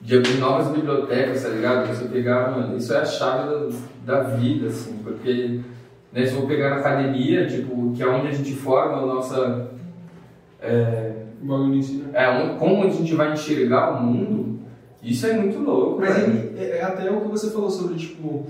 de 0.00 0.16
abrir 0.16 0.38
novas 0.38 0.68
bibliotecas, 0.68 1.42
tá 1.42 1.48
ligado? 1.48 1.88
Você 1.88 2.04
pegar, 2.06 2.50
mano, 2.50 2.76
isso 2.76 2.92
é 2.92 2.98
a 2.98 3.04
chave 3.04 3.70
da, 4.06 4.14
da 4.14 4.22
vida, 4.22 4.68
assim, 4.68 4.98
porque. 5.02 5.60
Né, 6.12 6.26
se 6.26 6.32
eu 6.32 6.40
vou 6.40 6.46
pegar 6.48 6.70
na 6.70 6.76
academia, 6.76 7.46
tipo, 7.46 7.92
que 7.92 8.02
é 8.02 8.06
onde 8.06 8.28
a 8.28 8.32
gente 8.32 8.52
forma 8.54 8.98
a 8.98 9.06
nossa. 9.06 9.70
É, 10.60 11.14
né? 11.42 12.10
é, 12.14 12.30
um- 12.30 12.56
como 12.56 12.84
a 12.84 12.88
gente 12.90 13.14
vai 13.14 13.32
enxergar 13.32 13.90
o 13.92 14.02
mundo, 14.02 14.60
isso 15.02 15.26
é 15.26 15.32
muito 15.34 15.58
louco. 15.58 16.00
Mas 16.00 16.16
é, 16.56 16.78
é 16.78 16.82
até 16.82 17.10
o 17.10 17.20
que 17.22 17.28
você 17.28 17.50
falou 17.50 17.68
sobre, 17.70 17.96
tipo, 17.96 18.46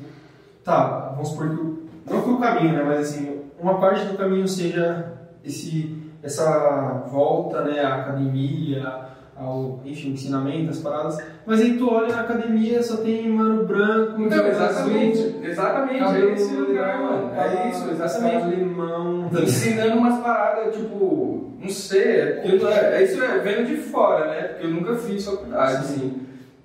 tá, 0.63 1.11
vamos 1.15 1.31
supor 1.31 1.49
que 1.49 1.85
não 2.11 2.23
que 2.23 2.31
o 2.31 2.39
caminho, 2.39 2.75
né, 2.75 2.85
mas 2.85 3.09
assim, 3.09 3.34
uma 3.65 3.81
parte 3.81 4.05
do 4.05 4.19
caminho 4.19 4.47
seja 4.47 5.07
esse, 5.43 5.97
essa 6.23 7.03
volta, 7.11 7.63
né, 7.63 7.81
à 7.81 7.95
academia, 7.95 9.07
ao, 9.35 9.81
enfim, 9.87 10.11
ensinamento, 10.13 10.71
as 10.71 10.79
paradas. 10.81 11.17
Mas 11.47 11.61
aí 11.63 11.79
tu 11.79 11.91
olha 11.91 12.15
na 12.15 12.21
academia, 12.21 12.83
só 12.83 12.99
tem 12.99 13.27
mano 13.31 13.65
branco, 13.65 14.21
Então, 14.21 14.47
exatamente. 14.47 15.19
azul, 15.19 15.45
Exatamente, 15.45 15.99
cabelo 15.99 16.29
é 16.29 16.33
esse 16.35 16.55
lugar, 16.55 17.01
mano. 17.01 17.31
É 17.35 17.69
isso, 17.71 17.91
exatamente. 17.91 18.35
cara 18.35 18.47
limão. 18.55 19.31
ensinando 19.43 19.97
umas 19.97 20.21
paradas, 20.21 20.77
tipo, 20.77 21.51
não 21.59 21.69
sei, 21.71 22.21
é, 22.21 22.27
porque 22.43 22.63
eu 22.65 22.69
é, 22.69 22.97
é 22.97 23.03
isso 23.03 23.25
é 23.25 23.39
vendo 23.39 23.67
de 23.67 23.77
fora, 23.77 24.27
né? 24.27 24.43
Porque 24.49 24.67
eu 24.67 24.71
nunca 24.71 24.95
fiz 24.97 25.25
faculdade, 25.25 25.77
assim. 25.77 26.21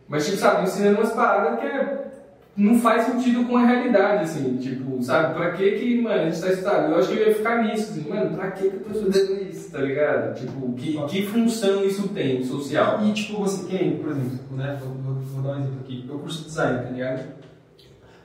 Mas, 0.09 0.25
tipo, 0.25 0.37
sabe, 0.37 0.63
ensinando 0.63 0.97
umas 0.97 1.13
paradas 1.13 1.59
que 1.61 1.65
é- 1.65 2.08
não 2.59 2.77
faz 2.79 3.03
sentido 3.05 3.45
com 3.45 3.55
a 3.57 3.65
realidade, 3.65 4.23
assim, 4.25 4.57
tipo, 4.57 5.01
sabe? 5.01 5.33
Pra 5.33 5.51
que 5.51 5.71
que, 5.71 6.01
mano, 6.01 6.21
a 6.21 6.29
gente 6.29 6.41
tá 6.41 6.49
estudando? 6.49 6.91
Eu 6.91 6.99
acho 6.99 7.07
que 7.09 7.17
eu 7.17 7.27
ia 7.27 7.35
ficar 7.35 7.63
nisso, 7.63 7.91
assim, 7.91 8.09
mano, 8.09 8.35
pra 8.35 8.51
que 8.51 8.69
que 8.69 8.75
eu 8.75 8.83
tô 8.83 8.91
estudando 8.91 9.41
isso, 9.49 9.71
tá 9.71 9.79
ligado? 9.79 10.35
Tipo, 10.39 10.73
que, 10.73 11.01
que 11.07 11.25
função 11.27 11.83
isso 11.85 12.09
tem 12.09 12.43
social? 12.43 12.99
E 13.05 13.13
tipo, 13.13 13.39
você 13.39 13.65
quem, 13.67 13.97
por 13.97 14.11
exemplo, 14.11 14.57
né? 14.57 14.77
Vou, 14.83 14.93
vou- 14.95 15.15
vou 15.23 15.41
dar 15.41 15.57
um 15.57 15.61
exemplo 15.61 15.79
aqui. 15.83 16.05
Eu 16.09 16.19
curso 16.19 16.43
design, 16.45 16.83
tá 16.83 16.89
ligado? 16.89 17.23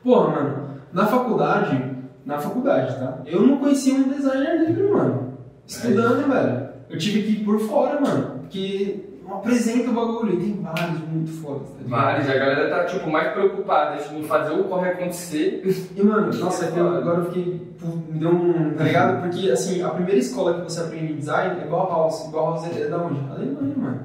Porra, 0.02 0.30
mano, 0.30 0.68
na 0.92 1.06
faculdade, 1.06 1.94
na 2.26 2.38
faculdade, 2.38 2.94
tá? 2.98 3.22
Eu 3.26 3.42
não 3.46 3.58
conhecia 3.58 3.94
um 3.94 4.08
designer 4.08 4.60
negro, 4.68 4.92
mano. 4.94 5.38
Estudando, 5.66 6.28
velho. 6.30 6.68
Eu 6.90 6.98
tive 6.98 7.22
que 7.22 7.40
ir 7.40 7.44
por 7.44 7.58
fora, 7.60 8.00
mano. 8.00 8.40
Porque 8.40 9.03
não 9.26 9.36
apresenta 9.38 9.90
o 9.90 9.94
bagulho. 9.94 10.34
E 10.34 10.36
tem 10.44 10.60
vários 10.62 11.00
muito 11.08 11.30
fodas, 11.40 11.68
tá 11.70 11.74
ligado? 11.82 11.90
Vários, 12.02 12.28
a 12.30 12.34
galera 12.34 12.68
tá, 12.70 12.84
tipo, 12.84 13.10
mais 13.10 13.32
preocupada 13.32 13.96
em 14.14 14.22
fazer 14.24 14.52
o 14.58 14.64
corre 14.64 14.90
acontecer. 14.90 15.62
E, 15.96 16.02
mano, 16.02 16.32
nossa, 16.38 16.66
eu- 16.66 16.96
agora 16.96 17.18
eu 17.20 17.24
fiquei. 17.26 17.74
Me 18.10 18.18
deu 18.18 18.30
um. 18.30 18.74
Tá 18.74 18.84
ligado? 18.84 19.22
Porque, 19.22 19.50
assim, 19.50 19.82
a 19.82 19.90
primeira 19.90 20.18
escola 20.18 20.54
que 20.54 20.72
você 20.72 20.80
aprende 20.80 21.14
design 21.14 21.60
é 21.60 21.64
igual 21.66 21.88
House. 21.90 22.26
Igual 22.28 22.54
House 22.54 22.76
é 22.76 22.88
da 22.88 22.98
onde? 22.98 23.20
Alemanha, 23.30 23.74
mano. 23.76 24.00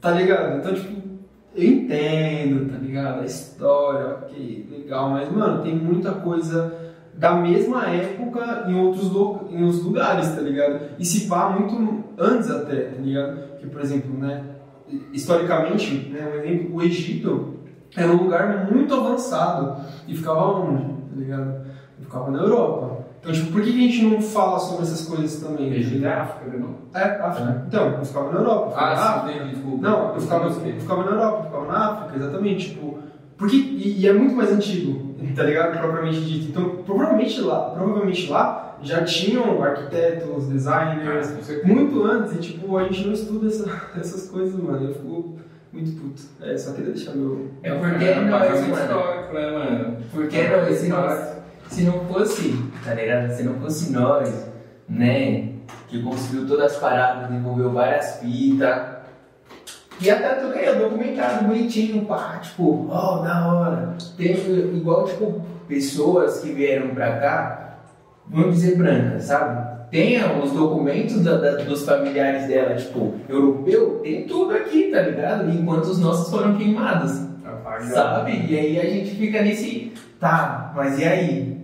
Tá 0.00 0.10
ligado? 0.12 0.58
Então, 0.58 0.74
tipo, 0.74 1.00
eu 1.54 1.64
entendo, 1.64 2.72
tá 2.72 2.78
ligado? 2.78 3.20
A 3.20 3.24
história, 3.24 4.06
ok, 4.22 4.66
legal, 4.70 5.10
mas, 5.10 5.30
mano, 5.30 5.62
tem 5.62 5.74
muita 5.76 6.12
coisa 6.12 6.74
da 7.14 7.34
mesma 7.34 7.86
época 7.86 8.64
em 8.66 8.74
outros, 8.80 9.06
em 9.50 9.62
outros 9.62 9.84
lugares, 9.84 10.28
tá 10.34 10.40
ligado? 10.40 10.80
E 10.98 11.04
se 11.04 11.28
pá 11.28 11.50
muito 11.50 11.74
antes 12.20 12.50
até, 12.50 12.76
tá 12.82 13.00
ligado? 13.00 13.56
Que, 13.58 13.66
por 13.66 13.80
exemplo, 13.80 14.16
né, 14.18 14.44
historicamente, 15.12 16.10
né, 16.12 16.28
um 16.32 16.38
exemplo, 16.38 16.76
o 16.76 16.82
Egito 16.82 17.54
era 17.96 18.12
um 18.12 18.24
lugar 18.24 18.68
muito 18.70 18.94
avançado 18.94 19.76
e 20.06 20.14
ficava 20.16 20.44
onde, 20.58 20.84
tá 20.84 21.16
ligado? 21.16 21.60
E 22.00 22.04
ficava 22.04 22.30
na 22.30 22.38
Europa. 22.42 23.00
Então, 23.20 23.32
tipo, 23.32 23.52
por 23.52 23.60
que 23.62 23.68
a 23.68 23.72
gente 23.72 24.02
não 24.04 24.20
fala 24.22 24.58
sobre 24.58 24.82
essas 24.84 25.06
coisas 25.06 25.42
também? 25.42 25.72
Egito 25.74 26.04
é? 26.04 26.12
África, 26.12 26.56
não? 26.56 26.74
É, 26.94 27.02
África. 27.20 27.64
Então, 27.68 27.86
eu 27.98 28.04
ficava 28.04 28.32
na 28.32 28.38
Europa. 28.38 28.70
ficava 28.70 28.94
na 28.94 29.00
Ah, 29.00 29.16
África. 29.16 29.44
sim, 29.44 29.50
desculpa. 29.50 29.88
Não, 29.88 30.14
eu 30.14 30.20
ficava, 30.20 30.44
eu 30.46 30.50
ficava 30.80 31.04
na 31.04 31.10
Europa, 31.10 31.38
eu 31.38 31.44
ficava 31.44 31.66
na 31.66 31.90
África, 31.90 32.16
exatamente. 32.16 32.70
Tipo, 32.70 32.98
porque, 33.36 33.56
e, 33.56 34.00
e 34.00 34.08
é 34.08 34.12
muito 34.12 34.34
mais 34.34 34.50
antigo, 34.50 35.14
tá 35.36 35.42
ligado? 35.42 35.78
Propriamente 35.78 36.20
dito. 36.22 36.48
Então, 36.48 36.82
provavelmente 36.84 37.40
lá, 37.42 37.70
provavelmente 37.70 38.30
lá 38.30 38.69
já 38.82 39.04
tinham 39.04 39.62
arquitetos, 39.62 40.46
designers, 40.46 41.26
certeza. 41.26 41.66
muito 41.66 42.02
antes, 42.04 42.34
e 42.34 42.38
tipo, 42.38 42.76
a 42.76 42.84
gente 42.84 43.06
não 43.06 43.12
estuda 43.12 43.46
essa- 43.48 43.82
essas 43.98 44.28
coisas, 44.30 44.54
mano. 44.54 44.86
Eu 44.88 44.94
fico 44.94 45.38
muito 45.72 46.00
puto. 46.00 46.22
É, 46.42 46.56
só 46.56 46.72
queria 46.72 46.92
deixar 46.92 47.12
meu. 47.14 47.48
É 47.62 47.72
porque 47.74 48.04
É, 48.04 48.14
pagamento 48.30 48.68
mano. 48.68 48.74
histórico, 48.82 49.34
né, 49.34 49.50
mano? 49.50 49.96
Porque 50.12 50.48
nós, 50.48 50.76
se 50.78 50.88
nós, 50.88 51.36
se 51.68 51.82
não 51.84 52.04
fosse, 52.06 52.64
tá 52.84 52.94
ligado? 52.94 53.30
Se 53.32 53.42
não 53.44 53.54
fosse 53.60 53.92
nós, 53.92 54.46
né, 54.88 55.50
que 55.88 56.02
construiu 56.02 56.46
todas 56.46 56.72
as 56.72 56.78
paradas, 56.78 57.28
desenvolveu 57.28 57.70
várias 57.70 58.16
fitas, 58.20 59.00
e 60.00 60.10
até 60.10 60.34
tudo 60.36 60.54
aí, 60.54 60.78
documentado, 60.78 61.44
bonitinho, 61.44 62.06
pá, 62.06 62.38
tipo, 62.42 62.88
ó, 62.90 63.18
da 63.22 63.46
hora. 63.52 63.94
Tem 64.16 64.32
igual, 64.76 65.04
tipo, 65.04 65.42
pessoas 65.68 66.40
que 66.40 66.52
vieram 66.52 66.88
pra 66.94 67.18
cá, 67.20 67.69
vamos 68.32 68.54
dizer 68.56 68.76
brancas, 68.76 69.24
sabe? 69.24 69.70
Tem 69.90 70.18
os 70.40 70.52
documentos 70.52 71.20
da- 71.22 71.36
da- 71.36 71.56
dos 71.64 71.84
familiares 71.84 72.46
dela, 72.46 72.76
tipo, 72.76 73.14
europeu, 73.28 74.00
tem 74.02 74.24
tudo 74.24 74.54
aqui, 74.54 74.84
tá 74.92 75.02
ligado? 75.02 75.50
Enquanto 75.50 75.84
os 75.86 75.98
nossos 75.98 76.30
foram 76.30 76.56
queimados. 76.56 77.28
Sabe? 77.92 78.46
E 78.48 78.58
aí 78.58 78.78
a 78.80 78.84
gente 78.88 79.10
fica 79.16 79.42
nesse. 79.42 79.92
Tá, 80.18 80.72
mas 80.76 80.98
e 80.98 81.04
aí? 81.04 81.60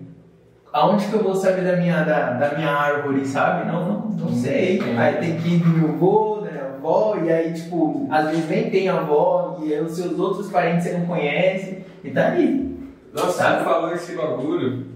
Aonde 0.73 1.07
que 1.07 1.15
eu 1.15 1.23
vou 1.23 1.35
saber 1.35 1.63
da 1.63 1.77
minha, 1.77 2.03
da, 2.05 2.33
da 2.33 2.55
minha 2.57 2.71
árvore, 2.71 3.25
sabe? 3.27 3.67
Não, 3.71 3.85
não, 3.89 4.01
não 4.11 4.29
sei. 4.35 4.81
Sim. 4.81 4.97
Aí 4.99 5.15
tem 5.17 5.37
que 5.37 5.55
ir 5.55 5.59
do 5.59 5.69
meu 5.69 5.89
avô, 5.91 6.41
da 6.45 6.51
minha 6.51 6.65
avó, 6.65 7.17
e 7.25 7.31
aí, 7.33 7.53
tipo, 7.55 8.07
às 8.11 8.27
vezes 8.29 8.49
nem 8.49 8.71
tem 8.71 8.89
avó, 8.89 9.59
e 9.63 9.73
aí 9.73 9.81
os 9.81 9.93
seus 9.93 10.19
outros 10.19 10.51
parentes 10.51 10.85
você 10.87 10.99
não 10.99 11.07
conhece, 11.07 11.79
e 12.05 12.11
tá 12.11 12.27
ali. 12.29 12.77
Nossa, 13.15 13.31
Sabe? 13.33 13.59
você 13.59 13.65
falou 13.65 13.93
esse 13.95 14.13
bagulho. 14.17 14.87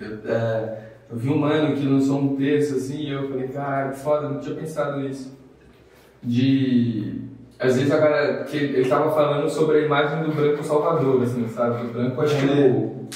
Eu, 0.00 0.32
é, 0.32 0.78
eu 1.10 1.16
vi 1.16 1.28
um 1.28 1.38
mano 1.38 1.74
que 1.74 1.86
lançou 1.86 2.20
um 2.20 2.36
texto 2.36 2.76
assim 2.76 2.98
e 3.04 3.10
eu 3.10 3.28
falei, 3.28 3.48
cara, 3.48 3.90
que 3.90 3.98
foda, 3.98 4.28
não 4.28 4.40
tinha 4.40 4.54
pensado 4.54 5.00
nisso. 5.00 5.36
De. 6.22 7.22
Às 7.58 7.76
vezes 7.76 7.90
a 7.90 7.98
galera. 7.98 8.44
Que 8.44 8.56
ele 8.56 8.88
tava 8.88 9.10
falando 9.12 9.48
sobre 9.48 9.78
a 9.78 9.82
imagem 9.82 10.22
do 10.22 10.34
branco 10.34 10.62
salvador, 10.62 11.22
assim, 11.22 11.48
sabe? 11.48 11.86
O 11.86 11.92
branco 11.92 12.22
é 12.22 12.26
tipo. 12.26 13.08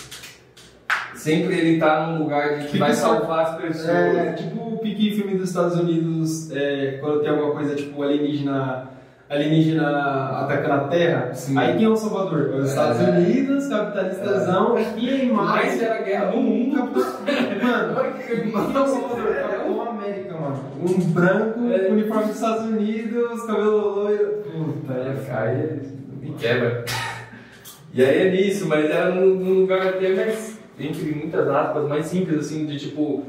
Sempre 1.15 1.57
ele 1.57 1.79
tá 1.79 2.07
num 2.07 2.19
lugar 2.19 2.59
de 2.59 2.67
que 2.67 2.79
vai 2.79 2.93
salvar 2.93 3.47
as 3.47 3.57
pessoas. 3.57 3.89
É, 3.89 4.33
tipo 4.33 4.75
o 4.75 4.79
pique 4.79 5.15
filme 5.15 5.37
dos 5.37 5.51
Estados 5.51 5.79
Unidos, 5.79 6.51
é, 6.51 6.99
quando 7.01 7.21
tem 7.21 7.31
alguma 7.31 7.53
coisa 7.53 7.77
tipo 7.77 8.03
alienígena, 8.03 8.91
alienígena 9.33 9.89
atacando 10.41 10.75
a 10.75 10.89
Terra. 10.89 11.33
Sim. 11.35 11.59
Aí 11.59 11.77
quem 11.77 11.85
é 11.87 11.89
o 11.89 11.97
Salvador? 11.97 12.51
É 12.53 12.57
os 12.59 12.69
Estados 12.69 13.01
É. 13.01 13.11
Unidos, 13.11 13.67
capitalistazão, 13.69 14.77
e 14.97 15.09
a 15.11 15.15
imagem. 15.25 15.35
Mais 15.37 15.83
era 15.83 16.03
guerra 16.03 16.31
no 16.33 16.43
mundo. 16.43 16.77
Mano, 16.77 18.13
quem 18.27 18.53
é 18.53 18.57
o 18.57 18.73
Salvador? 18.87 19.35
Capitão 19.35 19.89
América, 19.89 20.35
mano. 20.39 20.65
Um 20.81 21.11
branco, 21.13 21.61
É. 21.73 21.89
uniforme 21.91 22.27
dos 22.27 22.35
Estados 22.35 22.65
Unidos, 22.67 23.43
cabelo 23.47 23.95
loiro. 23.95 24.43
Puta, 24.53 24.93
é 24.93 25.35
Aí 25.35 25.81
me 26.21 26.35
quebra. 26.35 26.85
E 27.95 28.03
aí 28.05 28.29
é 28.29 28.31
nisso, 28.31 28.67
mas 28.69 28.85
era 28.91 29.11
num 29.15 29.61
lugar 29.61 29.87
até 29.87 30.15
mais, 30.15 30.59
entre 30.79 31.13
muitas 31.15 31.47
aspas, 31.49 31.89
mais 31.89 32.07
simples, 32.07 32.41
assim, 32.41 32.65
de 32.67 32.79
tipo, 32.79 33.25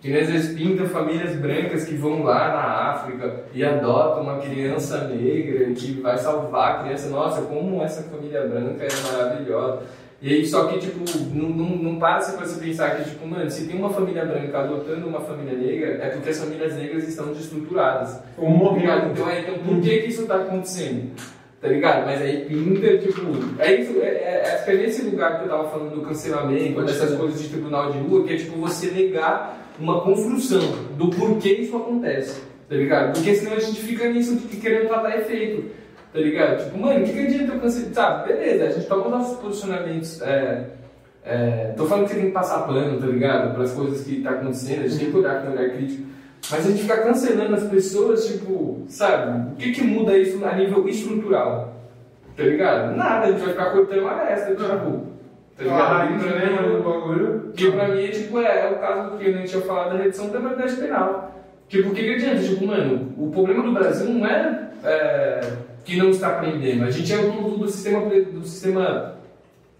que 0.00 0.16
às 0.16 0.28
vezes 0.28 0.56
pinta 0.56 0.84
famílias 0.84 1.34
brancas 1.36 1.84
que 1.84 1.94
vão 1.94 2.22
lá 2.22 2.48
na 2.48 2.90
África 2.92 3.44
e 3.52 3.64
adotam 3.64 4.22
uma 4.22 4.38
criança 4.38 5.08
negra 5.08 5.72
que 5.72 6.00
vai 6.00 6.16
salvar 6.16 6.72
a 6.72 6.82
criança. 6.84 7.08
Nossa, 7.08 7.42
como 7.42 7.82
essa 7.82 8.02
família 8.04 8.46
branca 8.46 8.84
é 8.84 9.12
maravilhosa. 9.12 9.82
E 10.20 10.34
aí, 10.34 10.46
só 10.46 10.66
que, 10.66 10.80
tipo, 10.80 11.04
não, 11.32 11.48
não, 11.48 11.76
não 11.76 11.98
pra 11.98 12.20
se 12.20 12.58
pensar 12.58 12.96
que, 12.96 13.08
tipo, 13.08 13.24
mano, 13.26 13.48
se 13.48 13.68
tem 13.68 13.76
uma 13.76 13.90
família 13.90 14.24
branca 14.24 14.58
adotando 14.58 15.06
uma 15.06 15.20
família 15.20 15.56
negra, 15.56 16.04
é 16.04 16.10
porque 16.10 16.30
as 16.30 16.40
famílias 16.40 16.74
negras 16.74 17.06
estão 17.06 17.32
destruturadas. 17.32 18.20
Ou 18.36 18.50
morreu. 18.50 18.80
Ligado? 18.80 19.10
Então, 19.12 19.30
é, 19.30 19.40
então 19.40 19.58
por 19.58 19.80
que, 19.80 19.98
que 19.98 20.08
isso 20.08 20.26
tá 20.26 20.36
acontecendo? 20.36 21.12
Tá 21.60 21.68
ligado? 21.68 22.04
Mas 22.04 22.20
aí 22.20 22.44
pinta, 22.46 22.98
tipo. 22.98 23.20
É 23.60 23.74
isso, 23.74 24.00
é, 24.00 24.06
é, 24.06 24.62
que 24.64 24.70
é 24.72 24.74
nesse 24.74 25.02
lugar 25.02 25.38
que 25.38 25.44
eu 25.44 25.48
tava 25.48 25.68
falando 25.70 25.94
do 25.94 26.02
cancelamento, 26.02 26.82
dessas 26.82 27.16
coisas 27.16 27.40
de 27.40 27.48
tribunal 27.48 27.92
de 27.92 27.98
rua, 27.98 28.24
que 28.24 28.34
é 28.34 28.36
tipo 28.36 28.58
você 28.58 28.90
negar 28.90 29.67
uma 29.80 30.00
construção 30.00 30.60
do 30.96 31.10
porquê 31.10 31.54
isso 31.54 31.76
acontece. 31.76 32.42
Tá 32.68 32.74
ligado? 32.74 33.14
Porque 33.14 33.34
senão 33.34 33.54
a 33.54 33.60
gente 33.60 33.80
fica 33.80 34.08
nisso 34.10 34.36
de 34.36 34.56
querendo 34.56 34.88
tratar 34.88 35.18
efeito. 35.18 35.70
Tá 36.12 36.18
ligado? 36.18 36.64
Tipo, 36.64 36.78
mano, 36.78 37.00
o 37.00 37.04
que, 37.04 37.12
que 37.12 37.18
adianta 37.20 37.54
eu 37.54 37.60
cancelar? 37.60 37.92
Sabe, 37.92 38.32
beleza, 38.32 38.64
a 38.64 38.70
gente 38.70 38.86
toma 38.86 39.04
os 39.04 39.10
nossos 39.10 39.38
posicionamentos. 39.38 40.22
É, 40.22 40.66
é, 41.24 41.74
tô 41.76 41.86
falando 41.86 42.04
que 42.04 42.14
você 42.14 42.20
tem 42.20 42.26
que 42.26 42.32
passar 42.32 42.66
pano, 42.66 42.98
tá 42.98 43.06
ligado? 43.06 43.54
Para 43.54 43.64
as 43.64 43.72
coisas 43.72 44.04
que 44.04 44.22
tá 44.22 44.30
acontecendo, 44.30 44.84
a 44.84 44.88
gente 44.88 44.98
tem 44.98 45.10
que 45.10 45.16
olhar 45.16 45.42
com 45.42 45.48
um 45.48 45.52
olhar 45.52 45.70
crítico. 45.70 46.08
Mas 46.50 46.66
a 46.66 46.70
gente 46.70 46.82
fica 46.82 47.02
cancelando 47.02 47.54
as 47.54 47.64
pessoas, 47.64 48.26
tipo, 48.26 48.84
sabe? 48.88 49.52
O 49.52 49.56
que 49.56 49.72
que 49.72 49.82
muda 49.82 50.16
isso 50.16 50.42
a 50.44 50.54
nível 50.54 50.88
estrutural? 50.88 51.74
Tá 52.36 52.42
ligado? 52.42 52.96
Nada, 52.96 53.26
a 53.26 53.30
gente 53.30 53.40
vai 53.40 53.50
ficar 53.50 53.70
cortando 53.70 54.00
uma 54.00 54.12
aresta, 54.12 54.54
tipo. 54.54 55.17
Tá 55.58 55.64
ligado? 55.64 56.10
Né, 56.10 56.78
o 56.78 56.82
bagulho. 56.82 57.52
que 57.54 57.70
pra 57.72 57.88
mim 57.88 58.04
é 58.04 58.08
tipo, 58.08 58.38
é, 58.38 58.66
é 58.66 58.70
o 58.70 58.78
caso 58.78 59.18
que 59.18 59.26
a 59.26 59.32
gente 59.32 59.48
tinha 59.48 59.62
falado 59.62 59.96
da 59.96 60.02
redução 60.02 60.28
da 60.28 60.38
verdade 60.38 60.76
penal. 60.76 61.34
Tipo, 61.68 61.90
o 61.90 61.92
que 61.92 62.02
que 62.02 62.14
adianta? 62.14 62.42
Tipo, 62.42 62.66
mano, 62.66 63.12
o 63.18 63.30
problema 63.30 63.64
do 63.64 63.72
Brasil 63.72 64.08
não 64.08 64.24
é, 64.24 64.70
é, 64.84 65.40
que 65.84 65.96
não 65.96 66.10
está 66.10 66.30
prendendo. 66.30 66.84
A 66.84 66.90
gente 66.90 67.12
é 67.12 67.18
o 67.18 67.32
do, 67.32 67.58
do 67.58 67.68
sistema, 67.68 68.08
do 68.08 68.42
sistema 68.46 69.14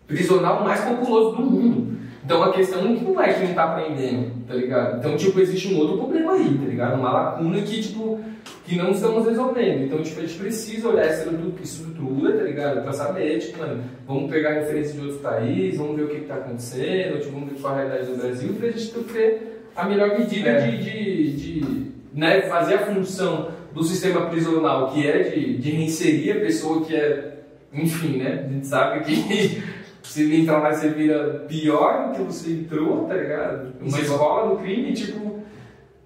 prisional 0.09 0.65
mais 0.65 0.81
populoso 0.81 1.37
do 1.37 1.43
mundo. 1.43 1.99
Então 2.25 2.43
a 2.43 2.53
questão 2.53 2.83
não 2.83 3.23
é 3.23 3.33
que 3.33 3.47
não 3.47 3.55
tá 3.55 3.69
prendendo, 3.69 4.33
tá 4.47 4.55
ligado? 4.55 4.99
Então, 4.99 5.17
tipo, 5.17 5.41
existe 5.41 5.73
um 5.73 5.79
outro 5.79 5.97
problema 5.97 6.33
aí, 6.33 6.59
tá 6.59 6.67
ligado? 6.67 6.99
Uma 6.99 7.11
lacuna 7.11 7.63
que, 7.63 7.81
tipo, 7.81 8.21
que 8.69 8.77
não 8.77 8.91
estamos 8.91 9.27
resolvendo. 9.27 9.85
Então, 9.85 10.03
tipo, 10.03 10.21
a 10.21 10.23
gente 10.23 10.39
precisa 10.39 10.89
olhar 10.89 11.07
essa 11.07 11.23
estru- 11.31 11.55
estrutura, 11.63 12.37
tá 12.37 12.43
ligado? 12.45 12.83
Pra 12.83 12.93
saber, 12.93 13.39
tipo, 13.39 13.59
mano, 13.59 13.83
vamos 14.07 14.31
pegar 14.31 14.51
referência 14.55 14.93
de 14.95 15.01
outros 15.01 15.21
países, 15.21 15.79
vamos 15.79 15.97
ver 15.97 16.03
o 16.03 16.09
que, 16.09 16.17
que 16.21 16.27
tá 16.27 16.35
acontecendo, 16.35 17.19
tipo, 17.21 17.33
vamos 17.33 17.49
ver 17.53 17.61
qual 17.61 17.79
é 17.79 17.83
a 17.83 17.85
realidade 17.87 18.11
do 18.13 18.17
Brasil, 18.19 18.55
pra 18.55 18.71
gente 18.71 18.91
ter 19.13 19.63
a 19.75 19.85
melhor 19.89 20.19
medida 20.19 20.49
É. 20.51 20.67
de, 20.71 20.77
de, 20.85 21.33
de 21.37 21.87
né, 22.13 22.43
fazer 22.43 22.75
a 22.75 22.79
função 22.87 23.49
do 23.73 23.83
sistema 23.85 24.27
prisional, 24.27 24.91
que 24.93 25.07
é 25.07 25.23
de, 25.23 25.57
de 25.59 25.71
reinserir 25.71 26.37
a 26.37 26.41
pessoa 26.41 26.85
que 26.85 26.95
é, 26.97 27.39
enfim, 27.73 28.19
né? 28.19 28.45
A 28.49 28.53
gente 28.53 28.67
sabe 28.67 29.05
que 29.05 29.63
se 30.03 30.23
ele 30.23 30.41
entrar 30.43 30.59
lá 30.59 30.73
você 30.73 30.89
vira 30.89 31.45
pior 31.49 32.09
do 32.09 32.15
que 32.15 32.23
você 32.23 32.51
entrou, 32.51 33.05
tá 33.05 33.15
ligado? 33.15 33.75
Uma 33.81 34.01
escola 34.01 34.51
do 34.55 34.63
crime, 34.63 34.93
tipo, 34.95 35.38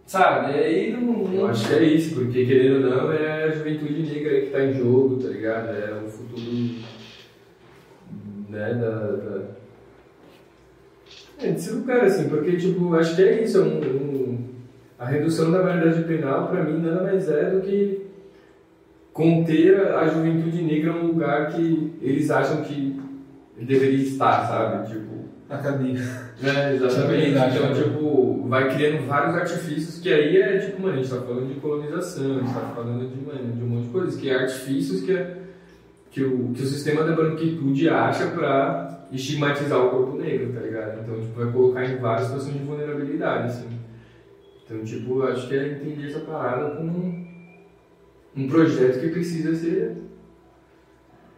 sabe? 0.07 0.53
Aí 0.55 0.93
não, 0.93 1.33
Eu 1.33 1.47
acho 1.47 1.67
que 1.69 1.75
é 1.75 1.85
isso, 1.85 2.15
porque 2.15 2.45
querendo 2.47 2.85
ou 2.85 2.91
não, 2.91 3.13
é 3.13 3.45
a 3.45 3.51
juventude 3.51 4.03
negra 4.03 4.41
que 4.41 4.51
tá 4.51 4.65
em 4.65 4.75
jogo, 4.75 5.23
tá 5.23 5.29
ligado? 5.29 5.69
É 5.71 6.01
o 6.05 6.09
futuro, 6.09 6.83
né, 8.49 8.75
da... 8.75 8.91
da... 9.17 9.43
É, 11.41 11.51
desse 11.53 11.73
lugar, 11.73 12.05
assim, 12.05 12.29
porque, 12.29 12.57
tipo, 12.57 12.95
acho 12.95 13.17
que 13.17 13.23
é 13.23 13.43
isso, 13.43 13.59
é 13.59 13.63
um, 13.63 13.79
um- 13.81 14.45
a 14.99 15.07
redução 15.07 15.51
da 15.51 15.61
validade 15.63 16.05
penal, 16.05 16.47
pra 16.49 16.63
mim, 16.63 16.81
nada 16.81 17.03
mais 17.03 17.29
é 17.29 17.51
do 17.51 17.61
que 17.63 18.07
conter 19.13 19.81
a 19.89 20.07
juventude 20.07 20.63
negra 20.63 20.93
num 20.93 21.09
lugar 21.09 21.51
que 21.53 21.93
eles 22.01 22.31
acham 22.31 22.63
que 22.63 23.01
deveria 23.61 24.05
estar, 24.05 24.47
sabe? 24.47 24.89
Tipo, 24.89 25.12
Na 25.53 25.59
cadeia. 25.59 26.01
é, 26.43 26.75
exatamente. 26.75 27.31
Então, 27.31 27.69
né? 27.69 27.75
tipo, 27.75 28.49
vai 28.49 28.75
criando 28.75 29.07
vários 29.07 29.37
artifícios 29.37 30.01
que 30.01 30.11
aí 30.11 30.39
é 30.39 30.59
tipo, 30.59 30.81
mano, 30.81 30.95
a 30.95 30.97
gente 30.97 31.11
tá 31.11 31.21
falando 31.21 31.53
de 31.53 31.61
colonização, 31.61 32.37
a 32.37 32.41
gente 32.41 32.55
tá 32.55 32.73
falando 32.75 33.09
de, 33.09 33.25
mano, 33.25 33.53
de 33.53 33.63
um 33.63 33.67
monte 33.67 33.85
de 33.85 33.93
coisas, 33.93 34.17
que 34.17 34.31
é 34.31 34.35
artifícios 34.35 35.03
que, 35.03 35.13
é, 35.13 35.37
que, 36.11 36.25
o, 36.25 36.53
que 36.55 36.63
o 36.63 36.67
sistema 36.67 37.05
da 37.05 37.13
branquitude 37.13 37.89
acha 37.91 38.29
pra 38.29 39.07
estigmatizar 39.13 39.79
o 39.79 39.91
corpo 39.91 40.17
negro, 40.17 40.55
tá 40.55 40.61
ligado? 40.61 41.01
Então, 41.03 41.21
tipo, 41.21 41.39
vai 41.39 41.53
colocar 41.53 41.85
em 41.85 41.97
várias 41.97 42.29
situações 42.29 42.55
de 42.55 42.65
vulnerabilidade, 42.65 43.49
assim. 43.49 43.69
Então, 44.65 44.83
tipo, 44.85 45.23
acho 45.25 45.49
que 45.49 45.55
é 45.55 45.73
entender 45.73 46.09
essa 46.09 46.21
parada 46.21 46.77
como 46.77 46.91
um, 46.91 47.27
um 48.37 48.49
projeto 48.49 49.01
que 49.01 49.09
precisa 49.09 49.55
ser 49.55 49.99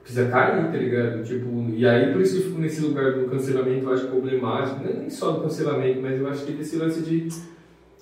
precisa 0.05 0.29
cair, 0.29 0.67
tá 0.71 0.77
ligado? 0.77 1.25
Tipo, 1.25 1.71
e 1.71 1.87
aí 1.87 2.13
por 2.13 2.21
isso 2.21 2.37
eu 2.37 2.43
fico 2.43 2.61
nesse 2.61 2.83
lugar 2.83 3.13
do 3.15 3.27
cancelamento, 3.29 3.87
eu 3.87 3.93
acho 3.95 4.07
problemático, 4.07 4.85
não 4.85 4.91
é 4.91 4.93
nem 4.99 5.11
só 5.11 5.33
do 5.33 5.41
cancelamento, 5.41 6.01
mas 6.03 6.21
eu 6.21 6.29
acho 6.29 6.45
que 6.45 6.53
desse 6.53 6.77
lance 6.77 7.01
de, 7.01 7.29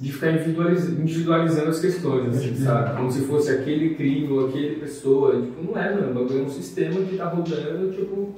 de 0.00 0.12
ficar 0.12 0.32
individualiz- 0.32 0.88
individualizando 0.88 1.70
as 1.70 1.78
questões, 1.80 2.36
assim, 2.36 2.56
sabe? 2.56 2.96
Como 2.96 3.10
se 3.10 3.20
fosse 3.22 3.52
aquele 3.52 3.94
crime 3.94 4.32
ou 4.32 4.48
aquele 4.48 4.76
pessoa, 4.80 5.40
tipo, 5.40 5.62
não 5.62 5.80
é, 5.80 5.94
mano, 5.94 6.10
o 6.10 6.14
bagulho 6.14 6.40
é 6.40 6.42
um 6.42 6.48
sistema 6.48 7.00
que 7.02 7.16
tá 7.16 7.26
rodando, 7.28 7.92
tipo, 7.92 8.34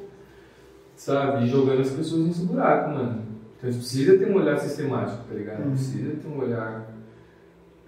sabe? 0.95 1.47
Jogando 1.49 1.81
as 1.81 1.91
pessoas 1.91 2.27
nesse 2.27 2.45
buraco, 2.45 2.91
mano. 2.91 3.23
Então 3.57 3.71
a 3.71 3.73
gente 3.73 3.81
precisa 3.81 4.19
ter 4.19 4.31
um 4.31 4.37
olhar 4.37 4.59
sistemático, 4.59 5.25
tá 5.27 5.35
ligado? 5.35 5.65
Uhum. 5.65 5.71
Precisa 5.71 6.11
ter 6.11 6.29
um 6.29 6.39
olhar, 6.39 6.95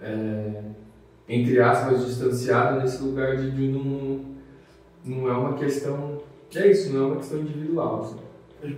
é, 0.01 0.63
entre 1.29 1.59
aspas, 1.59 2.03
distanciado 2.03 2.79
nesse 2.79 3.03
lugar 3.03 3.37
de, 3.37 3.51
de 3.51 3.67
não, 3.67 4.36
não 5.05 5.29
é 5.29 5.33
uma 5.33 5.53
questão. 5.53 6.21
É 6.55 6.71
isso, 6.71 6.93
não 6.93 7.03
é 7.03 7.05
uma 7.07 7.15
questão 7.17 7.39
individual. 7.39 8.01
assim. 8.01 8.75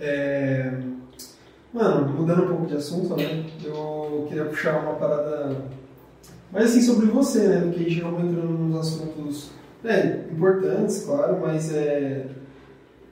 É... 0.00 0.72
Mano, 1.72 2.08
mudando 2.14 2.44
um 2.44 2.48
pouco 2.48 2.66
de 2.66 2.76
assunto, 2.76 3.16
né? 3.16 3.46
Eu 3.64 4.26
queria 4.28 4.46
puxar 4.46 4.82
uma 4.82 4.94
parada 4.94 5.64
mais 6.52 6.70
assim 6.70 6.82
sobre 6.82 7.06
você, 7.06 7.46
né? 7.46 7.60
Porque 7.60 7.80
a 7.80 7.88
gente 7.88 8.02
não 8.02 8.20
entrando 8.20 8.58
nos 8.58 8.76
assuntos 8.76 9.50
né, 9.82 10.26
importantes, 10.32 11.04
claro, 11.04 11.38
mas 11.40 11.72
é. 11.72 12.26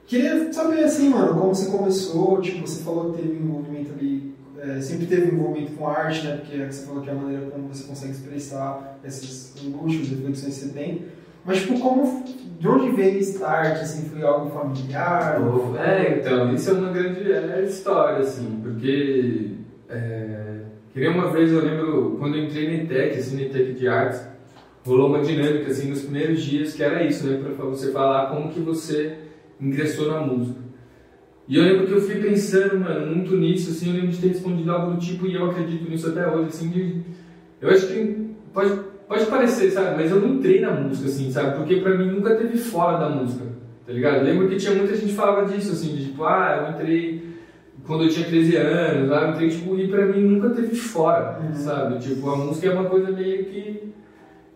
Queria 0.05 0.51
saber 0.51 0.83
assim, 0.83 1.09
mano, 1.09 1.39
como 1.39 1.53
você 1.53 1.69
começou, 1.69 2.41
tipo, 2.41 2.67
você 2.67 2.83
falou 2.83 3.13
que 3.13 3.21
teve 3.21 3.37
envolvimento 3.37 3.91
ali, 3.93 4.33
é, 4.57 4.81
sempre 4.81 5.05
teve 5.05 5.31
envolvimento 5.31 5.73
com 5.73 5.87
arte, 5.87 6.25
né? 6.25 6.37
Porque 6.37 6.57
você 6.65 6.85
falou 6.85 7.03
que 7.03 7.09
é 7.09 7.13
a 7.13 7.15
maneira 7.15 7.45
como 7.51 7.67
você 7.67 7.83
consegue 7.83 8.13
expressar 8.13 8.99
essas 9.03 9.53
angústias, 9.63 10.09
reflexões 10.09 10.55
que 10.55 10.65
você 10.65 10.69
tem. 10.69 11.05
Mas, 11.49 11.61
tipo, 11.61 11.79
como. 11.79 12.23
De 12.59 12.67
onde 12.67 12.91
veio 12.91 13.19
esse 13.19 13.41
arte, 13.41 13.81
assim, 13.81 14.09
foi 14.09 14.21
algo 14.21 14.49
familiar? 14.51 15.41
É, 15.79 16.19
então, 16.19 16.53
isso 16.53 16.69
é 16.69 16.73
uma 16.73 16.91
grande 16.91 17.31
é, 17.31 17.63
história, 17.63 18.19
assim, 18.19 18.59
porque. 18.61 19.51
É, 19.89 20.59
queria 20.93 21.09
uma 21.09 21.31
vez, 21.31 21.51
eu 21.51 21.63
lembro, 21.63 22.17
quando 22.19 22.35
eu 22.35 22.43
entrei 22.43 22.67
na 22.67 22.83
ETEC, 22.83 23.17
assim, 23.17 23.35
na 23.37 23.41
ETEC 23.43 23.73
de 23.73 23.87
artes, 23.87 24.21
rolou 24.85 25.07
uma 25.07 25.23
dinâmica, 25.23 25.71
assim, 25.71 25.89
nos 25.89 26.01
primeiros 26.01 26.43
dias, 26.43 26.73
que 26.73 26.83
era 26.83 27.03
isso, 27.03 27.25
né, 27.25 27.41
pra 27.41 27.65
você 27.65 27.91
falar 27.91 28.27
como 28.27 28.51
que 28.51 28.59
você 28.59 29.17
ingressou 29.59 30.11
na 30.11 30.19
música. 30.19 30.59
E 31.47 31.57
eu 31.57 31.63
lembro 31.63 31.87
que 31.87 31.93
eu 31.93 32.01
fui 32.01 32.15
pensando, 32.15 32.79
mano, 32.79 33.15
muito 33.15 33.35
nisso, 33.35 33.71
assim, 33.71 33.87
eu 33.87 33.93
lembro 33.93 34.09
de 34.09 34.19
ter 34.19 34.27
respondido 34.27 34.71
algo 34.71 34.91
do 34.91 34.99
tipo, 34.99 35.25
e 35.25 35.33
eu 35.33 35.49
acredito 35.49 35.89
nisso 35.89 36.09
até 36.09 36.27
hoje, 36.27 36.49
assim, 36.49 36.69
de... 36.69 37.01
Eu 37.61 37.69
acho 37.69 37.87
que 37.87 38.35
pode, 38.53 38.88
pode 39.09 39.25
parecer, 39.25 39.71
sabe, 39.71 39.97
mas 39.97 40.09
eu 40.11 40.21
não 40.21 40.35
entrei 40.35 40.61
na 40.61 40.71
música, 40.71 41.09
assim, 41.09 41.29
sabe, 41.31 41.57
porque 41.57 41.77
pra 41.81 41.97
mim 41.97 42.05
nunca 42.11 42.35
teve 42.35 42.57
fora 42.57 42.97
da 42.99 43.09
música, 43.09 43.43
tá 43.85 43.91
ligado? 43.91 44.17
Eu 44.19 44.23
lembro 44.23 44.47
que 44.47 44.55
tinha 44.55 44.73
muita 44.75 44.95
gente 44.95 45.07
que 45.07 45.13
falava 45.15 45.45
disso, 45.51 45.71
assim, 45.73 45.95
de 45.95 46.05
tipo, 46.05 46.23
ah, 46.23 46.63
eu 46.67 46.73
entrei 46.75 47.27
quando 47.85 48.03
eu 48.03 48.09
tinha 48.09 48.27
13 48.27 48.55
anos, 48.55 49.09
lá, 49.09 49.23
eu 49.23 49.29
entrei, 49.31 49.49
tipo, 49.49 49.75
e 49.77 49.87
pra 49.87 50.05
mim 50.05 50.21
nunca 50.21 50.49
teve 50.51 50.75
fora, 50.75 51.39
Uhum. 51.41 51.53
sabe? 51.55 51.97
Tipo, 51.99 52.29
a 52.29 52.37
música 52.37 52.67
é 52.67 52.73
uma 52.73 52.85
coisa 52.87 53.11
meio 53.11 53.45
que 53.45 53.93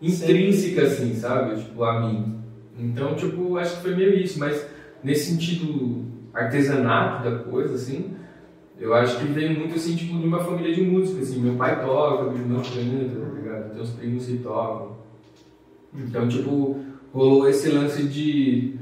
intrínseca, 0.00 0.82
assim, 0.82 1.14
sabe? 1.14 1.56
Tipo, 1.56 1.82
a 1.84 2.00
mim. 2.06 2.36
Então, 2.78 3.14
tipo, 3.14 3.56
acho 3.58 3.76
que 3.76 3.82
foi 3.82 3.94
meio 3.96 4.14
isso, 4.14 4.38
mas 4.38 4.64
nesse 5.02 5.32
sentido 5.32 6.04
artesanato 6.32 7.28
da 7.28 7.38
coisa, 7.38 7.74
assim, 7.74 8.14
eu 8.78 8.92
acho 8.94 9.18
que 9.18 9.26
veio 9.26 9.58
muito, 9.58 9.76
assim, 9.76 9.94
tipo, 9.94 10.18
de 10.18 10.26
uma 10.26 10.40
família 10.40 10.74
de 10.74 10.82
música, 10.82 11.22
assim. 11.22 11.40
Meu 11.40 11.54
pai 11.54 11.80
toca, 11.84 12.24
meu 12.24 12.40
irmão 12.40 12.62
canta, 12.62 13.20
tá 13.20 13.36
ligado? 13.36 13.72
Tem 13.72 13.82
uns 13.82 13.90
primos 13.90 14.26
que 14.26 14.38
tocam. 14.38 14.96
Então, 15.94 16.28
tipo, 16.28 16.80
rolou 17.12 17.48
esse 17.48 17.70
lance 17.70 18.02
de, 18.02 18.74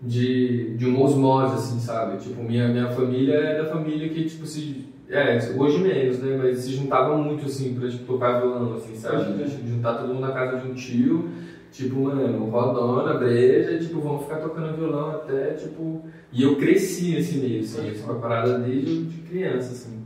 de, 0.00 0.76
de 0.76 0.86
uma 0.86 1.00
osmose, 1.04 1.54
assim, 1.54 1.80
sabe? 1.80 2.18
Tipo, 2.18 2.42
minha, 2.42 2.68
minha 2.68 2.88
família 2.90 3.34
é 3.34 3.62
da 3.62 3.68
família 3.68 4.08
que, 4.08 4.24
tipo, 4.24 4.46
se... 4.46 4.86
É, 5.08 5.36
hoje 5.58 5.78
menos, 5.78 6.20
né? 6.20 6.38
Mas 6.40 6.58
se 6.60 6.72
juntava 6.72 7.16
muito, 7.18 7.44
assim, 7.44 7.74
pra 7.74 7.88
tipo, 7.88 8.04
tocar 8.04 8.40
violão, 8.40 8.74
assim, 8.74 8.94
sabe? 8.94 9.44
Juntar 9.68 9.94
todo 9.94 10.08
mundo 10.08 10.20
na 10.20 10.32
casa 10.32 10.60
de 10.60 10.70
um 10.70 10.74
tio, 10.74 11.28
tipo, 11.72 12.00
mano, 12.02 12.44
rodona, 12.50 13.14
breja, 13.14 13.78
tipo, 13.78 14.00
vamos 14.00 14.24
ficar 14.24 14.36
tocando 14.36 14.76
violão 14.76 15.10
até, 15.10 15.54
tipo... 15.54 16.04
E 16.30 16.42
eu 16.42 16.56
cresci 16.56 17.12
nesse 17.12 17.38
meio, 17.38 17.60
assim, 17.60 17.90
essa 17.90 18.14
parada 18.14 18.58
desde 18.58 19.04
de 19.04 19.22
criança, 19.22 19.72
assim. 19.72 20.02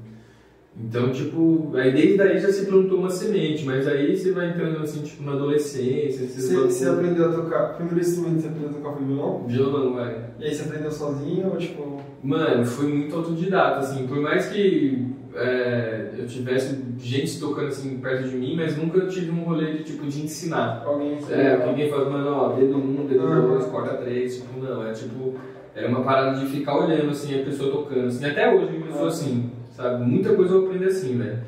Então, 0.78 1.10
tipo, 1.10 1.72
aí 1.74 1.92
desde 1.92 2.20
aí 2.20 2.38
já 2.38 2.52
se 2.52 2.66
plantou 2.66 2.98
uma 2.98 3.10
semente, 3.10 3.64
mas 3.64 3.88
aí 3.88 4.14
você 4.14 4.32
vai 4.32 4.50
entrando, 4.50 4.82
assim, 4.82 5.02
tipo, 5.02 5.22
na 5.22 5.32
adolescência, 5.32 6.26
Você, 6.26 6.56
você 6.56 6.88
aprendeu 6.88 7.30
a 7.30 7.32
tocar. 7.32 7.74
Primeiro 7.74 8.00
instrumento 8.00 8.42
você 8.42 8.48
aprendeu 8.48 8.70
a 8.70 8.72
tocar 8.74 8.92
foi 8.92 9.06
violão? 9.06 9.46
Violão, 9.46 9.94
vai. 9.94 10.26
E 10.38 10.44
aí 10.44 10.54
você 10.54 10.62
aprendeu 10.64 10.90
sozinho 10.90 11.48
ou 11.48 11.56
tipo. 11.56 12.02
Mano, 12.22 12.66
fui 12.66 12.88
muito 12.88 13.16
autodidata, 13.16 13.78
assim, 13.80 14.06
por 14.06 14.20
mais 14.20 14.46
que 14.46 15.15
é, 15.36 16.10
eu 16.18 16.26
tivesse 16.26 16.78
gente 16.98 17.38
tocando 17.38 17.68
assim 17.68 17.98
perto 17.98 18.28
de 18.28 18.36
mim, 18.36 18.56
mas 18.56 18.76
nunca 18.76 19.06
tive 19.06 19.30
um 19.30 19.44
rolê 19.44 19.72
de 19.72 19.84
tipo 19.84 20.06
de 20.06 20.22
ensinar. 20.22 20.82
Alguém. 20.84 21.18
É, 21.30 21.62
alguém 21.62 21.88
fala, 21.90 22.10
mano, 22.10 22.30
ó, 22.30 22.48
dedo 22.54 22.76
1, 22.76 22.80
um, 22.80 23.06
dedo 23.06 23.24
Uhum. 23.24 23.48
2, 23.52 23.66
corda 23.66 23.94
3, 23.94 24.36
tipo, 24.36 24.60
não, 24.60 24.86
é 24.86 24.92
tipo, 24.92 25.34
é 25.74 25.86
uma 25.86 26.02
parada 26.02 26.38
de 26.38 26.46
ficar 26.46 26.78
olhando 26.78 27.10
assim 27.10 27.40
a 27.40 27.44
pessoa 27.44 27.70
tocando, 27.70 28.06
assim, 28.06 28.24
até 28.24 28.52
hoje 28.52 28.76
eu 28.86 28.92
sou 28.92 29.02
Uhum. 29.02 29.06
assim, 29.08 29.50
sabe? 29.70 30.04
Muita 30.04 30.34
coisa 30.34 30.54
eu 30.54 30.66
aprendi 30.66 30.84
assim, 30.86 31.16
velho. 31.18 31.38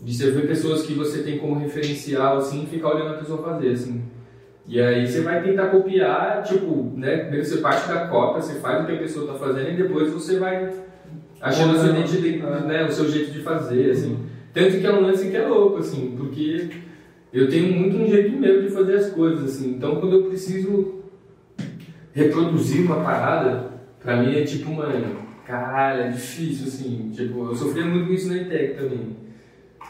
De 0.00 0.14
você 0.14 0.30
ver 0.32 0.48
pessoas 0.48 0.82
que 0.82 0.94
você 0.94 1.22
tem 1.22 1.38
como 1.38 1.58
referencial, 1.58 2.36
assim, 2.38 2.64
e 2.64 2.66
ficar 2.66 2.94
olhando 2.94 3.14
a 3.14 3.18
pessoa 3.18 3.42
fazer, 3.42 3.70
assim. 3.70 4.02
E 4.66 4.80
aí 4.80 5.06
você 5.08 5.20
vai 5.22 5.42
tentar 5.42 5.66
copiar, 5.68 6.42
tipo, 6.44 6.92
né? 6.96 7.16
Primeiro 7.18 7.44
você 7.44 7.58
parte 7.58 7.88
da 7.88 8.06
cópia, 8.06 8.40
você 8.42 8.54
faz 8.60 8.82
o 8.82 8.86
que 8.86 8.92
a 8.92 8.98
pessoa 8.98 9.26
tá 9.32 9.34
fazendo 9.38 9.70
e 9.70 9.76
depois 9.82 10.12
você 10.12 10.38
vai 10.38 10.70
achando 11.42 11.76
a 11.76 11.80
sua 11.80 11.90
identidade, 11.90 12.66
né? 12.66 12.84
O 12.86 12.92
seu 12.92 13.08
jeito 13.10 13.32
de 13.32 13.40
fazer, 13.40 13.90
assim. 13.90 14.18
Tanto 14.54 14.78
que 14.78 14.86
é 14.86 14.92
um 14.92 15.00
lance 15.00 15.28
que 15.28 15.36
é 15.36 15.46
louco, 15.46 15.78
assim, 15.78 16.14
porque 16.16 16.68
eu 17.32 17.48
tenho 17.48 17.72
muito 17.78 17.96
um 17.96 18.06
jeito 18.08 18.36
meu 18.38 18.62
de 18.62 18.68
fazer 18.68 18.94
as 18.96 19.10
coisas, 19.10 19.44
assim. 19.44 19.70
Então 19.70 19.96
quando 19.96 20.14
eu 20.16 20.22
preciso 20.24 21.02
reproduzir 22.12 22.84
uma 22.84 22.96
parada, 23.02 23.70
pra 24.00 24.16
mim 24.22 24.36
é 24.36 24.42
tipo, 24.44 24.72
mano, 24.72 25.16
caralho, 25.46 26.02
é 26.02 26.08
difícil, 26.10 26.66
assim. 26.66 27.10
Tipo, 27.14 27.46
eu 27.46 27.54
sofria 27.54 27.84
muito 27.84 28.06
com 28.08 28.12
isso 28.12 28.28
na 28.28 28.36
ETEC 28.36 28.74
também. 28.76 29.16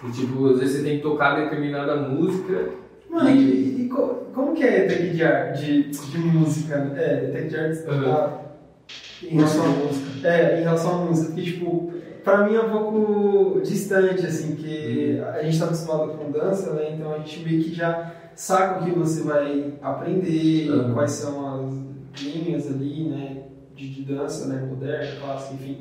E, 0.05 0.11
tipo, 0.11 0.47
às 0.49 0.59
vezes 0.61 0.77
você 0.79 0.83
tem 0.85 0.97
que 0.97 1.03
tocar 1.03 1.37
determinada 1.43 1.97
música 1.97 2.71
Mano, 3.11 3.31
e, 3.31 3.85
e 3.85 3.89
co- 3.89 4.27
como 4.35 4.55
que 4.55 4.63
é 4.65 4.83
tech 4.87 5.11
de 5.11 5.13
de, 5.61 5.83
de 5.91 6.19
música? 6.19 6.75
É, 6.97 7.31
tech 7.33 7.49
de 7.49 7.57
arte 7.57 7.79
Uhum. 7.89 9.31
em 9.31 9.35
relação 9.37 9.65
à 9.65 9.69
música. 9.69 10.12
É, 10.25 10.61
em 10.61 10.63
relação 10.63 11.03
à 11.03 11.05
música, 11.07 11.33
porque, 11.33 11.43
tipo, 11.43 11.93
pra 12.23 12.47
mim 12.47 12.55
é 12.55 12.61
um 12.61 12.71
pouco 12.71 13.61
distante, 13.63 14.25
assim, 14.27 14.55
que 14.55 15.21
a 15.35 15.43
gente 15.43 15.59
tá 15.59 15.65
acostumado 15.67 16.13
com 16.13 16.31
dança, 16.31 16.73
né? 16.75 16.95
Então 16.97 17.13
a 17.13 17.19
gente 17.19 17.41
meio 17.45 17.63
que 17.63 17.75
já 17.75 18.13
saca 18.35 18.81
o 18.81 18.85
que 18.85 18.91
você 18.99 19.23
vai 19.23 19.75
aprender, 19.83 20.71
Uhum. 20.71 20.93
quais 20.95 21.11
são 21.13 21.67
as 22.15 22.23
linhas 22.23 22.67
ali, 22.69 23.05
né? 23.05 23.37
De, 23.77 23.89
de 23.91 24.03
dança, 24.03 24.47
né? 24.47 24.65
Moderna, 24.69 25.17
clássica, 25.21 25.55
enfim. 25.55 25.79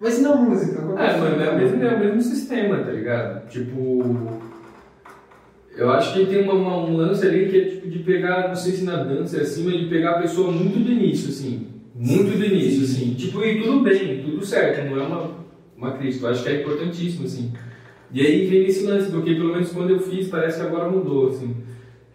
Mas 0.00 0.18
e 0.18 0.22
na 0.22 0.34
música? 0.34 0.74
Que 0.82 1.02
É, 1.02 1.16
mano, 1.16 1.42
é 1.42 1.50
o 1.50 1.56
mesmo, 1.56 1.82
é 1.84 1.94
o 1.94 1.98
mesmo 1.98 2.20
sistema, 2.22 2.78
tá 2.78 2.90
ligado? 2.90 3.48
Tipo. 3.48 4.42
Eu 5.76 5.90
acho 5.90 6.12
que 6.14 6.26
tem 6.26 6.42
uma, 6.42 6.52
uma- 6.54 6.76
um 6.84 6.96
lance 6.96 7.26
ali 7.26 7.48
que 7.48 7.60
é 7.60 7.64
tipo 7.64 7.88
de 7.90 7.98
pegar, 8.00 8.46
não 8.48 8.54
sei 8.54 8.72
se 8.72 8.84
na 8.84 9.02
dança 9.02 9.38
é 9.38 9.40
assim, 9.40 9.64
mas 9.64 9.80
de 9.80 9.86
pegar 9.86 10.12
a 10.12 10.22
pessoa 10.22 10.52
muito 10.52 10.78
do 10.78 10.90
início, 10.92 11.28
assim. 11.30 11.66
Muito 11.94 12.36
do 12.36 12.44
início, 12.44 12.84
assim. 12.84 13.14
Tipo, 13.14 13.44
e 13.44 13.62
tudo 13.62 13.80
bem, 13.80 14.22
tudo 14.22 14.44
certo, 14.44 14.90
não 14.90 15.00
é 15.00 15.06
uma, 15.06 15.30
uma 15.76 15.92
crítica. 15.92 16.26
Eu 16.26 16.30
acho 16.30 16.42
que 16.42 16.48
é 16.48 16.60
importantíssimo, 16.60 17.24
assim. 17.24 17.52
E 18.10 18.20
aí 18.20 18.46
vem 18.46 18.64
esse 18.64 18.84
lance, 18.84 19.10
porque 19.10 19.34
pelo 19.34 19.52
menos 19.52 19.72
quando 19.72 19.90
eu 19.90 20.00
fiz, 20.00 20.28
parece 20.28 20.60
que 20.60 20.66
agora 20.66 20.90
mudou, 20.90 21.28
assim. 21.28 21.54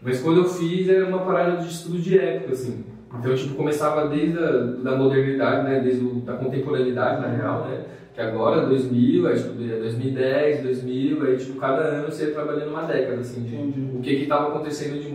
Mas 0.02 0.22
quando 0.22 0.42
eu 0.42 0.46
fiz, 0.46 0.88
era 0.88 1.06
uma 1.06 1.20
parada 1.20 1.62
de 1.62 1.70
estudo 1.70 1.98
de 1.98 2.18
época, 2.18 2.54
assim. 2.54 2.84
Então, 3.18 3.36
tipo, 3.36 3.56
começava 3.56 4.08
desde 4.08 4.38
a 4.38 4.52
da 4.52 4.96
modernidade, 4.96 5.68
né? 5.68 5.80
Desde 5.80 6.06
o, 6.06 6.16
da 6.22 6.34
contemporaneidade, 6.34 7.22
na 7.22 7.28
real, 7.28 7.66
né? 7.68 7.86
Que 8.14 8.22
agora, 8.22 8.66
2000, 8.66 9.28
aí, 9.28 9.36
tipo, 9.38 9.54
2010, 9.54 10.64
2000, 10.64 11.24
aí, 11.24 11.38
tipo, 11.38 11.60
cada 11.60 11.82
ano 11.82 12.12
você 12.12 12.26
ia 12.26 12.34
trabalhando 12.34 12.70
uma 12.70 12.84
década, 12.84 13.22
assim, 13.22 13.44
de 13.44 13.98
o 13.98 14.02
que 14.02 14.16
que 14.16 14.24
estava 14.24 14.50
acontecendo 14.50 15.02
de 15.02 15.10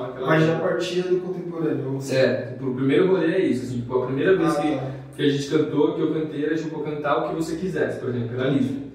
naquela 0.00 0.26
Mas 0.26 0.44
já 0.44 0.58
partia 0.58 1.02
do 1.02 1.20
contemporâneo. 1.20 1.98
É, 2.10 2.42
tipo, 2.52 2.66
o 2.70 2.74
primeiro 2.74 3.08
rolê 3.08 3.26
é 3.34 3.40
isso, 3.46 3.64
assim, 3.64 3.80
tipo, 3.80 4.02
a 4.02 4.06
primeira 4.06 4.36
vez 4.36 4.56
Ah, 4.56 4.62
que, 4.62 4.76
tá. 4.76 4.86
que 5.16 5.22
a 5.22 5.28
gente 5.28 5.50
cantou, 5.50 5.94
que 5.94 6.00
eu 6.00 6.14
cantei, 6.14 6.44
era, 6.46 6.54
tipo, 6.56 6.80
cantar 6.80 7.18
o 7.24 7.28
que 7.28 7.34
você 7.34 7.56
quisesse, 7.56 8.00
por 8.00 8.08
exemplo, 8.08 8.40
era 8.40 8.48
livre. 8.48 8.92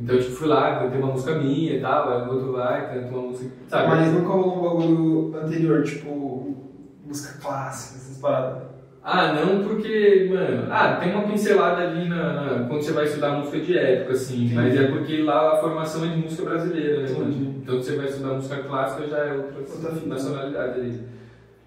Então, 0.00 0.16
tipo, 0.18 0.30
fui 0.30 0.46
lá, 0.48 0.78
cantei 0.78 1.00
uma 1.00 1.12
música 1.12 1.34
minha 1.34 1.74
e 1.76 1.80
tal, 1.80 2.08
aí 2.10 2.28
o 2.28 2.32
outro 2.32 2.52
vai, 2.52 2.94
canta 2.94 3.08
uma 3.08 3.22
música, 3.22 3.50
sabe? 3.66 3.88
Mas 3.88 4.12
nunca 4.12 4.28
rolou 4.28 4.58
um 4.58 4.62
bagulho 4.78 5.36
anterior, 5.44 5.82
tipo 5.82 6.56
música 7.04 7.38
clássica, 7.40 7.96
essas 7.98 8.18
paradas. 8.18 8.67
Ah, 9.10 9.32
não, 9.32 9.62
porque, 9.64 10.28
mano, 10.30 10.66
ah, 10.70 10.96
tem 10.96 11.14
uma 11.14 11.22
pincelada 11.26 11.82
ali 11.82 12.06
na, 12.10 12.32
na- 12.58 12.68
quando 12.68 12.82
você 12.82 12.92
vai 12.92 13.04
estudar 13.06 13.38
música 13.38 13.58
de 13.58 13.78
época, 13.78 14.12
assim, 14.12 14.36
Entendi. 14.44 14.54
mas 14.54 14.76
é 14.78 14.86
porque 14.88 15.22
lá 15.22 15.54
a 15.54 15.56
formação 15.56 16.04
é 16.04 16.08
de 16.08 16.16
música 16.18 16.42
brasileira, 16.50 17.00
né, 17.00 17.08
mano? 17.12 17.30
Entendi. 17.30 17.50
Então 17.62 17.76
você 17.76 17.96
vai 17.96 18.04
estudar 18.06 18.34
música 18.34 18.56
clássica 18.64 19.08
já 19.08 19.16
é 19.18 19.32
outra, 19.32 19.60
Outra 19.60 19.92
fita. 19.92 20.06
nacionalidade 20.08 20.80
ali. 20.80 21.00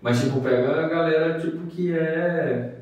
Mas, 0.04 0.22
tipo, 0.22 0.40
pega 0.40 0.86
a 0.86 0.88
galera, 0.88 1.40
tipo, 1.40 1.66
que 1.66 1.92
é. 1.92 2.76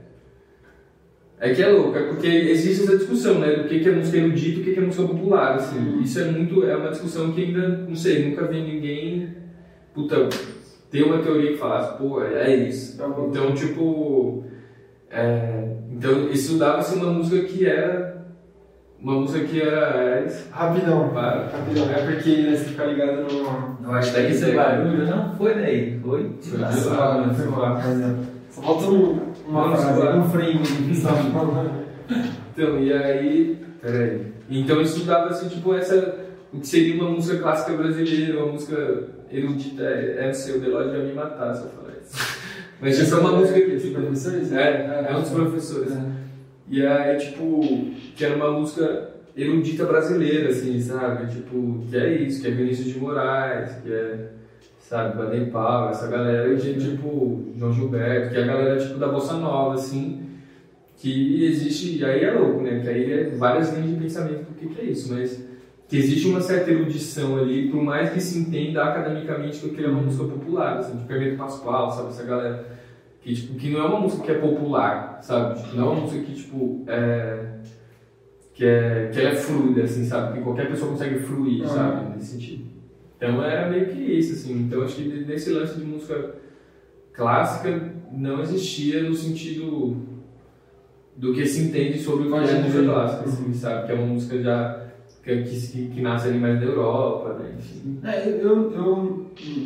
É 1.40 1.54
que 1.54 1.64
é 1.64 1.70
louco, 1.70 1.98
é 1.98 2.04
porque 2.04 2.28
existe 2.28 2.84
essa 2.84 2.98
discussão, 2.98 3.40
né, 3.40 3.56
do 3.64 3.70
que 3.70 3.88
é 3.88 3.92
música 3.94 4.18
erudita 4.18 4.60
e 4.60 4.62
o 4.62 4.74
que 4.74 4.80
é 4.80 4.84
música 4.84 5.08
popular, 5.08 5.56
assim. 5.56 5.80
Uhum. 5.80 6.02
Isso 6.02 6.20
é 6.20 6.26
muito, 6.26 6.66
é 6.70 6.76
uma 6.76 6.90
discussão 6.90 7.32
que 7.32 7.46
ainda, 7.46 7.66
não 7.88 7.96
sei, 7.96 8.28
nunca 8.30 8.46
vi 8.46 8.62
ninguém, 8.62 9.30
puta, 9.94 10.28
ter 10.92 11.04
uma 11.04 11.20
teoria 11.20 11.52
que 11.52 11.58
falasse, 11.58 11.98
pô, 11.98 12.22
é 12.22 12.54
isso. 12.54 13.02
Uma- 13.02 13.28
Então, 13.28 13.54
tipo, 13.54 14.44
é, 15.12 15.76
então 15.92 16.30
estudava-se 16.30 16.96
uma 16.96 17.12
música 17.12 17.46
que 17.48 17.66
era, 17.66 18.26
uma 19.02 19.14
música 19.14 19.46
que 19.46 19.62
era, 19.62 20.20
é 20.20 20.26
isso. 20.28 20.48
Rapidão, 20.52 21.10
Para. 21.10 21.48
rapidão. 21.48 21.90
É 21.90 22.06
porque 22.06 22.38
né, 22.38 22.56
você 22.56 22.66
fica 22.66 22.86
ligado 22.86 23.22
no. 23.24 23.88
Eu 23.88 23.94
acho 23.94 24.14
que 24.14 24.20
esse 24.20 24.52
barulho 24.52 25.06
não 25.08 25.34
foi 25.36 25.54
daí, 25.56 26.00
foi 26.04 26.30
de 26.42 26.50
Foi 26.50 26.60
lá. 26.60 26.70
de 26.70 26.84
lá. 26.86 27.26
Ah, 27.30 27.34
foi 27.34 27.48
lá. 27.48 28.16
Só 28.50 28.62
falta 28.62 28.86
um, 28.86 29.20
uma 29.48 29.62
Vamos 29.64 29.82
frase, 29.82 30.00
lá. 30.00 30.16
um 30.16 30.30
frame 30.30 30.60
que 30.60 30.96
você 30.96 31.08
tava 31.08 31.32
falando. 31.32 31.72
Então, 32.54 32.80
e 32.80 32.94
aí. 32.94 33.58
Peraí. 33.82 34.34
Então 34.50 34.82
estudava-se, 34.82 35.50
tipo, 35.50 35.74
essa. 35.74 36.28
O 36.52 36.60
que 36.60 36.68
seria 36.68 37.02
uma 37.02 37.12
música 37.12 37.40
clássica 37.40 37.78
brasileira, 37.78 38.44
uma 38.44 38.54
música 38.54 39.04
erudita. 39.32 39.84
É, 39.84 40.26
é 40.26 40.30
o 40.30 40.34
seu 40.34 40.60
Delóide 40.60 40.90
vai 40.92 41.02
me 41.06 41.14
matar 41.14 41.54
se 41.54 41.64
eu 41.64 41.70
falar 41.70 41.94
isso. 42.02 42.40
Mas 42.82 42.98
tipo, 42.98 43.16
é 43.16 43.20
uma 43.20 43.32
música 43.34 43.60
que. 43.60 43.72
Esse 43.72 43.88
Tipo, 43.90 44.02
professor? 44.02 44.36
esse? 44.36 44.58
é, 44.58 45.08
é 45.10 45.16
um 45.16 45.22
dos 45.22 45.30
professores. 45.30 45.94
E 46.70 46.86
aí, 46.86 47.18
tipo, 47.18 47.62
que 48.16 48.24
era 48.24 48.36
uma 48.36 48.52
música 48.52 49.10
erudita 49.36 49.86
brasileira, 49.86 50.50
assim, 50.50 50.80
sabe? 50.80 51.32
Tipo, 51.34 51.84
que 51.90 51.98
é 51.98 52.14
isso, 52.22 52.42
que 52.42 52.48
é 52.48 52.52
Vinícius 52.52 52.94
de 52.94 53.00
Moraes, 53.00 53.72
que 53.82 53.92
é, 53.92 54.28
sabe, 54.80 55.18
Baden 55.18 55.46
Powell, 55.48 55.90
essa 55.90 56.08
galera 56.08 56.56
de, 56.56 56.74
tipo, 56.76 57.46
João 57.58 57.74
Gilberto, 57.74 58.30
que 58.30 58.38
é 58.38 58.44
a 58.44 58.48
galera, 58.48 58.78
tipo, 58.78 59.00
da 59.00 59.08
Bossa 59.08 59.34
Nova, 59.34 59.76
assim, 59.76 60.22
que 60.98 61.46
existe, 61.46 61.98
e 61.98 62.06
aí 62.06 62.24
é 62.24 62.32
louco, 62.32 62.62
né? 62.62 62.82
Que 62.82 62.90
aí 62.90 63.14
é 63.14 63.30
várias 63.32 63.74
linhas 63.74 63.90
de 63.92 64.04
pensamento 64.04 64.44
do 64.50 64.56
que, 64.56 64.68
que 64.68 64.82
é 64.82 64.86
isso, 64.86 65.14
mas 65.14 65.49
que 65.90 65.98
existe 65.98 66.28
uma 66.28 66.40
certa 66.40 66.70
erudição 66.70 67.38
ali, 67.40 67.68
por 67.70 67.82
mais 67.82 68.12
que 68.12 68.22
se 68.22 68.38
entenda 68.38 68.84
academicamente 68.84 69.60
que 69.60 69.72
aquilo 69.72 69.88
é 69.88 69.92
uma 69.92 70.04
música 70.04 70.24
popular, 70.26 70.78
assim, 70.78 70.96
de 70.96 71.04
Pedro 71.04 71.36
Pascoal, 71.36 71.92
sabe, 71.92 72.10
essa 72.10 72.24
galera 72.24 72.78
que, 73.22 73.34
tipo, 73.34 73.56
que 73.56 73.72
não 73.72 73.82
é 73.82 73.86
uma 73.86 74.00
música 74.00 74.24
que 74.24 74.32
é 74.32 74.36
popular, 74.36 75.20
sabe? 75.22 75.60
Tipo, 75.60 75.76
não 75.76 75.88
é 75.88 75.92
uma 75.92 76.02
música 76.02 76.24
que, 76.24 76.36
tipo, 76.36 76.84
é... 76.88 77.46
Que, 78.54 78.66
é, 78.66 79.10
que 79.12 79.20
ela 79.20 79.30
é 79.30 79.36
fluida, 79.36 79.84
assim, 79.84 80.06
sabe? 80.06 80.38
Que 80.38 80.44
qualquer 80.44 80.70
pessoa 80.70 80.92
consegue 80.92 81.18
fluir, 81.20 81.66
sabe? 81.68 82.14
Nesse 82.16 82.34
sentido. 82.34 82.66
Então 83.16 83.44
era 83.44 83.70
meio 83.70 83.88
que 83.88 84.00
isso, 84.00 84.34
assim. 84.34 84.64
Então 84.64 84.84
acho 84.84 84.96
que 84.96 85.04
nesse 85.26 85.50
lance 85.50 85.78
de 85.78 85.86
música 85.86 86.36
clássica 87.14 87.94
não 88.12 88.42
existia 88.42 89.02
no 89.04 89.16
sentido 89.16 89.98
do 91.16 91.34
que 91.34 91.46
se 91.46 91.62
entende 91.62 92.00
sobre 92.00 92.28
o 92.28 92.32
que 92.32 92.50
é 92.50 92.62
música 92.62 92.84
clássica, 92.84 93.30
assim, 93.30 93.54
sabe? 93.54 93.86
Que 93.88 93.92
é 93.94 93.96
uma 93.96 94.08
música 94.08 94.42
já... 94.42 94.89
Que, 95.24 95.44
que, 95.44 95.88
que 95.90 96.02
nasce 96.02 96.30
ali 96.30 96.40
mais 96.40 96.60
da 96.60 96.66
Europa, 96.66 97.34
né? 97.34 97.56
Enfim. 97.58 98.00
É, 98.04 98.30
eu, 98.30 98.38
eu, 98.38 98.72
eu 98.72 98.96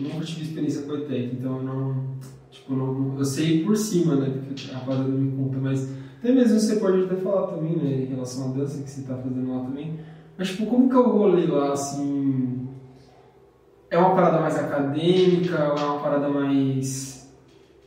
nunca 0.01 0.25
tive 0.25 0.41
experiência 0.41 0.81
com 0.83 0.95
ETEC, 0.95 1.35
então 1.35 1.57
eu 1.57 1.63
não. 1.63 2.03
Tipo, 2.51 2.75
não, 2.75 3.17
eu 3.17 3.25
sei 3.25 3.63
por 3.63 3.75
cima, 3.77 4.15
né? 4.15 4.33
Porque 4.47 4.71
a 4.71 4.79
rapaziada 4.79 5.09
me 5.09 5.31
conta, 5.31 5.57
mas 5.59 5.89
até 6.19 6.31
mesmo 6.31 6.59
você 6.59 6.77
pode 6.77 7.03
até 7.03 7.15
falar 7.17 7.47
também, 7.47 7.75
né? 7.75 8.03
Em 8.03 8.05
relação 8.05 8.51
à 8.51 8.53
dança 8.53 8.81
que 8.81 8.89
você 8.89 9.01
tá 9.01 9.15
fazendo 9.15 9.53
lá 9.53 9.63
também. 9.63 9.99
Mas, 10.37 10.49
tipo, 10.49 10.65
como 10.65 10.89
que 10.89 10.95
é 10.95 10.99
o 10.99 11.09
rolê 11.09 11.45
lá, 11.45 11.73
assim. 11.73 12.67
É 13.91 13.97
uma 13.97 14.15
parada 14.15 14.39
mais 14.39 14.57
acadêmica 14.57 15.55
é 15.55 15.71
uma 15.71 15.99
parada 15.99 16.27
mais. 16.29 17.29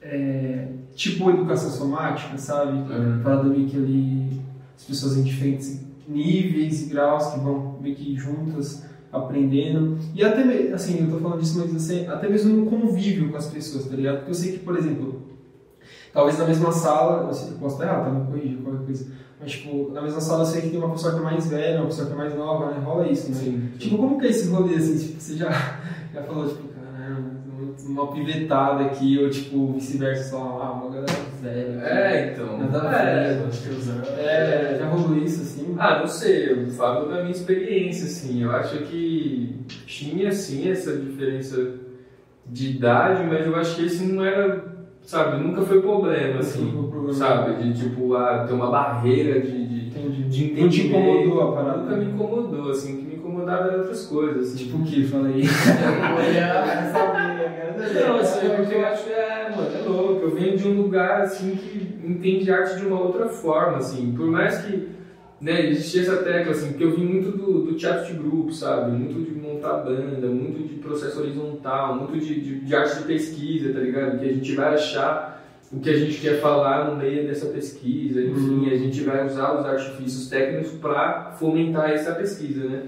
é, 0.00 0.68
tipo 0.94 1.30
educação 1.30 1.70
somática, 1.70 2.38
sabe? 2.38 2.78
Uhum. 2.78 3.22
Parada 3.22 3.44
meio 3.44 3.66
que 3.66 3.76
ali. 3.76 4.40
As 4.76 4.84
pessoas 4.84 5.16
em 5.16 5.22
diferentes 5.22 5.85
níveis 6.08 6.82
e 6.82 6.86
graus 6.90 7.26
que 7.26 7.40
vão 7.40 7.78
meio 7.80 7.94
que 7.96 8.14
juntas 8.16 8.84
aprendendo. 9.12 9.98
E 10.14 10.22
até, 10.24 10.44
me- 10.44 10.72
assim, 10.72 11.00
eu 11.04 11.10
tô 11.10 11.18
falando 11.18 11.40
disso, 11.40 11.58
mas 11.58 11.74
assim, 11.74 12.06
até 12.06 12.28
mesmo 12.28 12.54
no 12.54 12.66
convívio 12.70 13.30
com 13.30 13.36
as 13.36 13.46
pessoas, 13.46 13.86
tá 13.86 13.96
ligado? 13.96 14.16
Porque 14.18 14.30
eu 14.30 14.34
sei 14.34 14.52
que, 14.52 14.58
por 14.58 14.76
exemplo, 14.76 15.22
talvez 16.12 16.38
na 16.38 16.46
mesma 16.46 16.72
sala, 16.72 17.26
eu, 17.28 17.34
sei, 17.34 17.52
eu 17.52 17.58
posso 17.58 17.76
estar 17.76 17.86
errado, 17.86 18.04
tá? 18.04 18.10
Me 18.10 18.26
corrigir 18.26 18.58
qualquer 18.58 18.84
coisa. 18.84 19.06
Mas, 19.40 19.52
tipo, 19.52 19.90
na 19.92 20.00
mesma 20.02 20.20
sala 20.20 20.42
eu 20.42 20.46
sei 20.46 20.62
que 20.62 20.70
tem 20.70 20.78
uma 20.78 20.90
pessoa 20.90 21.12
que 21.12 21.18
é 21.20 21.22
mais 21.22 21.46
velha, 21.46 21.78
uma 21.80 21.86
pessoa 21.86 22.06
que 22.06 22.12
é 22.12 22.16
mais 22.16 22.34
nova, 22.34 22.70
né? 22.70 22.80
Rola 22.84 23.06
isso, 23.08 23.28
né? 23.30 23.34
Sim. 23.36 23.70
Tipo, 23.78 23.98
como 23.98 24.18
que 24.18 24.26
é 24.26 24.30
esse 24.30 24.48
rolê, 24.48 24.74
assim? 24.76 24.98
Tipo, 24.98 25.20
você 25.20 25.36
já, 25.36 25.50
já 26.14 26.22
falou, 26.22 26.48
tipo, 26.48 26.62
uma 27.84 28.12
pivetada 28.12 28.84
aqui, 28.84 29.18
ou 29.18 29.30
tipo, 29.30 29.72
vice-versa, 29.72 30.30
só, 30.30 30.60
ah, 30.62 30.72
uma 30.72 30.90
galera 30.90 31.12
velha. 31.40 31.80
É, 31.84 32.32
então. 32.32 32.58
Nada 32.58 32.88
é, 32.98 33.34
ver, 33.34 33.46
acho 33.48 33.62
que 33.62 33.70
usando. 33.70 34.06
É, 34.18 34.76
já 34.78 34.88
rolou 34.88 35.16
isso, 35.18 35.42
assim? 35.42 35.74
Ah, 35.78 35.98
não 36.00 36.06
sei, 36.06 36.52
eu 36.52 36.70
falo 36.70 37.08
da 37.08 37.20
minha 37.20 37.30
experiência, 37.30 38.06
assim, 38.06 38.42
eu 38.42 38.50
acho 38.50 38.78
que 38.84 39.54
tinha, 39.86 40.32
sim, 40.32 40.70
essa 40.70 40.96
diferença 40.96 41.74
de 42.46 42.76
idade, 42.76 43.24
mas 43.24 43.46
eu 43.46 43.56
acho 43.56 43.76
que 43.76 43.86
esse 43.86 44.04
não 44.04 44.24
era, 44.24 44.75
sabe, 45.06 45.42
nunca 45.42 45.62
foi 45.62 45.80
problema, 45.80 46.40
assim, 46.40 46.70
foi 46.72 46.90
problema. 46.90 47.14
sabe, 47.14 47.62
de 47.62 47.80
tipo, 47.80 48.14
ah, 48.14 48.44
ter 48.46 48.52
uma 48.52 48.70
barreira 48.70 49.40
de, 49.40 49.66
de, 49.66 49.86
Entendi. 49.86 50.22
de 50.24 50.44
entendimento. 50.44 50.62
Não 50.62 50.68
te 50.68 50.86
incomodou 50.86 51.40
a 51.40 51.52
parada? 51.52 51.78
Nunca 51.78 51.96
me 51.96 52.04
incomodou, 52.04 52.70
assim, 52.70 52.94
o 52.94 52.96
que 52.98 53.04
me 53.04 53.14
incomodava 53.14 53.68
eram 53.68 53.78
outras 53.78 54.04
coisas, 54.06 54.48
assim. 54.48 54.64
Tipo 54.64 54.78
o 54.78 54.82
que? 54.84 55.04
Fala 55.04 55.28
aí. 55.28 55.42
Não, 57.76 58.16
assim, 58.18 58.48
porque 58.56 58.74
eu 58.74 58.86
acho 58.86 59.04
que 59.04 59.12
é, 59.12 59.52
mano, 59.54 59.68
é 59.74 59.88
louco. 59.88 60.20
Eu 60.22 60.34
venho 60.34 60.56
de 60.56 60.66
um 60.66 60.82
lugar 60.82 61.20
assim 61.20 61.54
que 61.56 61.98
entende 62.04 62.50
arte 62.50 62.76
de 62.76 62.86
uma 62.86 63.00
outra 63.00 63.28
forma, 63.28 63.78
assim. 63.78 64.14
Por 64.16 64.26
mais 64.26 64.58
que 64.58 64.95
né, 65.40 65.68
existia 65.68 66.02
essa 66.02 66.16
tecla, 66.18 66.52
assim, 66.52 66.68
porque 66.68 66.84
eu 66.84 66.96
vim 66.96 67.04
muito 67.04 67.36
do, 67.36 67.62
do 67.64 67.74
teatro 67.74 68.06
de 68.06 68.18
grupo, 68.18 68.52
sabe? 68.52 68.92
Muito 68.92 69.30
de 69.30 69.38
montar 69.38 69.78
banda, 69.78 70.26
muito 70.28 70.66
de 70.66 70.76
processo 70.76 71.20
horizontal, 71.20 71.96
muito 71.96 72.18
de, 72.18 72.40
de, 72.40 72.60
de 72.60 72.74
arte 72.74 72.98
de 72.98 73.04
pesquisa, 73.04 73.72
tá 73.72 73.80
ligado? 73.80 74.18
Que 74.18 74.24
a 74.24 74.32
gente 74.32 74.54
vai 74.54 74.74
achar 74.74 75.36
o 75.72 75.80
que 75.80 75.90
a 75.90 75.98
gente 75.98 76.20
quer 76.20 76.40
falar 76.40 76.88
no 76.88 76.96
meio 76.96 77.26
dessa 77.26 77.46
pesquisa, 77.46 78.22
enfim, 78.22 78.70
a 78.70 78.76
gente 78.76 79.02
vai 79.02 79.26
usar 79.26 79.58
os 79.58 79.66
artifícios 79.66 80.28
técnicos 80.28 80.72
para 80.72 81.32
fomentar 81.32 81.90
essa 81.90 82.14
pesquisa, 82.14 82.64
né? 82.64 82.84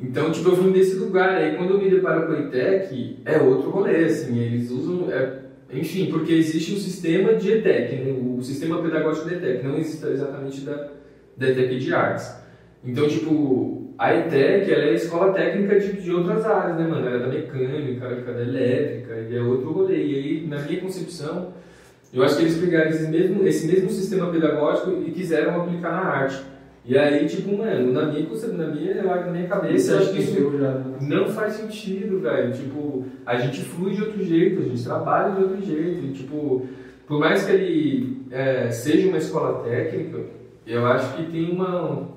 Então, 0.00 0.30
tipo, 0.30 0.48
eu 0.48 0.56
vim 0.56 0.72
desse 0.72 0.94
lugar, 0.96 1.30
aí 1.30 1.56
quando 1.56 1.72
eu 1.72 1.78
me 1.78 1.90
deparo 1.90 2.26
com 2.26 2.32
a 2.32 2.40
ETEC, 2.40 3.18
é 3.24 3.38
outro 3.38 3.70
rolê, 3.70 4.04
assim, 4.04 4.38
eles 4.38 4.70
usam, 4.70 5.12
é, 5.12 5.47
enfim, 5.72 6.10
porque 6.10 6.32
existe 6.32 6.74
um 6.74 6.78
sistema 6.78 7.34
de 7.34 7.52
ETEC, 7.52 7.96
né? 7.96 8.12
o 8.12 8.42
sistema 8.42 8.80
pedagógico 8.80 9.28
da 9.28 9.36
ETEC, 9.36 9.64
não 9.66 9.76
existe 9.76 10.06
exatamente 10.06 10.62
da, 10.62 10.88
da 11.36 11.48
ETEC 11.48 11.78
de 11.78 11.94
artes. 11.94 12.34
Então, 12.82 13.06
tipo, 13.06 13.92
a 13.98 14.14
ETEC, 14.14 14.72
ela 14.72 14.84
é 14.84 14.90
a 14.90 14.94
escola 14.94 15.32
técnica 15.32 15.78
de, 15.78 16.00
de 16.00 16.10
outras 16.12 16.46
áreas, 16.46 16.78
né, 16.78 16.86
mano? 16.86 17.06
Ela 17.06 17.16
é 17.16 17.18
da 17.18 17.26
mecânica, 17.26 18.06
ela 18.06 18.16
é 18.16 18.32
da 18.32 18.42
elétrica, 18.42 19.14
e 19.28 19.36
é 19.36 19.42
outro 19.42 19.72
rolê. 19.72 19.96
E 19.96 20.14
aí, 20.14 20.46
na 20.46 20.58
minha 20.60 20.80
concepção, 20.80 21.52
eu 22.14 22.22
acho 22.22 22.36
que 22.36 22.42
eles 22.42 22.56
pegaram 22.56 22.88
esse 22.90 23.06
mesmo, 23.08 23.46
esse 23.46 23.66
mesmo 23.66 23.90
sistema 23.90 24.30
pedagógico 24.30 25.02
e 25.06 25.10
quiseram 25.10 25.60
aplicar 25.60 25.90
na 25.90 26.00
arte. 26.00 26.42
E 26.84 26.96
aí, 26.96 27.26
tipo, 27.26 27.56
mano, 27.56 27.92
na 27.92 28.06
minha, 28.06 28.24
conce- 28.26 28.46
na 28.52 28.68
minha, 28.68 29.02
na 29.02 29.30
minha 29.30 29.46
cabeça, 29.46 29.92
eu 29.92 29.98
acho 29.98 30.12
que 30.12 30.20
isso 30.20 30.50
né? 30.50 30.84
não 31.00 31.28
faz 31.28 31.54
sentido, 31.54 32.20
velho. 32.20 32.52
Tipo, 32.52 33.04
a 33.26 33.36
gente 33.36 33.60
flui 33.60 33.94
de 33.94 34.02
outro 34.02 34.24
jeito, 34.24 34.60
a 34.60 34.64
gente 34.64 34.82
trabalha 34.84 35.34
de 35.34 35.42
outro 35.42 35.60
jeito. 35.60 36.06
E, 36.06 36.12
tipo, 36.12 36.66
por 37.06 37.20
mais 37.20 37.44
que 37.44 37.52
ele 37.52 38.22
é, 38.30 38.70
seja 38.70 39.08
uma 39.08 39.18
escola 39.18 39.62
técnica, 39.64 40.18
eu 40.66 40.86
acho 40.86 41.14
que 41.16 41.30
tem 41.30 41.50
uma, 41.50 42.08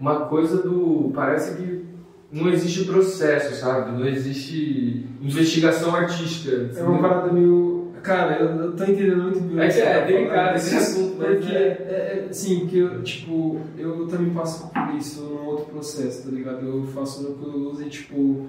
uma 0.00 0.20
coisa 0.26 0.62
do. 0.62 1.12
Parece 1.14 1.56
que 1.56 1.84
não 2.32 2.50
existe 2.50 2.84
processo, 2.84 3.54
sabe? 3.54 3.92
Não 3.98 4.06
existe 4.06 5.06
investigação 5.22 5.94
artística. 5.94 6.70
É 6.76 6.82
uma 6.82 6.98
parada 7.00 7.32
meio. 7.32 7.77
Cara, 8.08 8.38
eu, 8.38 8.48
eu 8.56 8.72
tô 8.72 8.84
entendendo 8.84 9.22
muito 9.22 9.40
bem. 9.40 9.58
o 9.58 9.62
É 9.62 9.68
que 9.68 9.80
é 9.80 9.92
falando. 9.92 10.06
delicado 10.06 10.56
esse 10.56 10.74
assunto, 10.76 11.16
Porque, 11.16 11.52
é, 11.52 12.26
é, 12.26 12.28
sim, 12.32 12.66
que 12.66 12.78
eu, 12.78 13.02
tipo, 13.02 13.60
eu 13.76 14.06
também 14.06 14.30
passo 14.30 14.70
por 14.70 14.94
isso 14.96 15.22
num 15.24 15.44
outro 15.46 15.66
processo, 15.66 16.24
tá 16.26 16.34
ligado? 16.34 16.66
Eu 16.66 16.84
faço 16.86 17.22
no 17.22 17.34
Cruz 17.34 17.80
e, 17.80 17.84
tipo, 17.90 18.46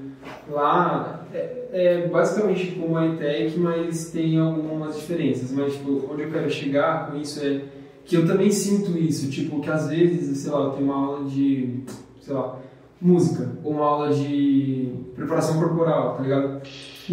lá 0.50 1.26
é, 1.34 1.68
é 1.74 2.08
basicamente 2.08 2.72
como 2.80 2.96
a 2.98 3.06
ITEC, 3.08 3.60
mas 3.60 4.12
tem 4.12 4.40
algumas 4.40 4.96
diferenças. 4.96 5.52
Mas, 5.52 5.74
tipo, 5.74 6.10
onde 6.10 6.24
eu 6.24 6.32
quero 6.32 6.50
chegar 6.50 7.12
com 7.12 7.18
isso 7.18 7.46
é 7.46 7.62
que 8.06 8.16
eu 8.16 8.26
também 8.26 8.50
sinto 8.50 8.98
isso, 8.98 9.30
tipo, 9.30 9.60
que 9.60 9.70
às 9.70 9.90
vezes, 9.90 10.38
sei 10.38 10.52
lá, 10.54 10.62
eu 10.62 10.70
tenho 10.72 10.86
uma 10.86 10.96
aula 10.96 11.26
de, 11.26 11.84
sei 12.22 12.34
lá, 12.34 12.58
música, 13.02 13.50
ou 13.64 13.74
uma 13.74 13.86
aula 13.86 14.14
de 14.14 14.90
preparação 15.16 15.60
corporal, 15.60 16.16
tá 16.16 16.24
ligado? 16.24 16.62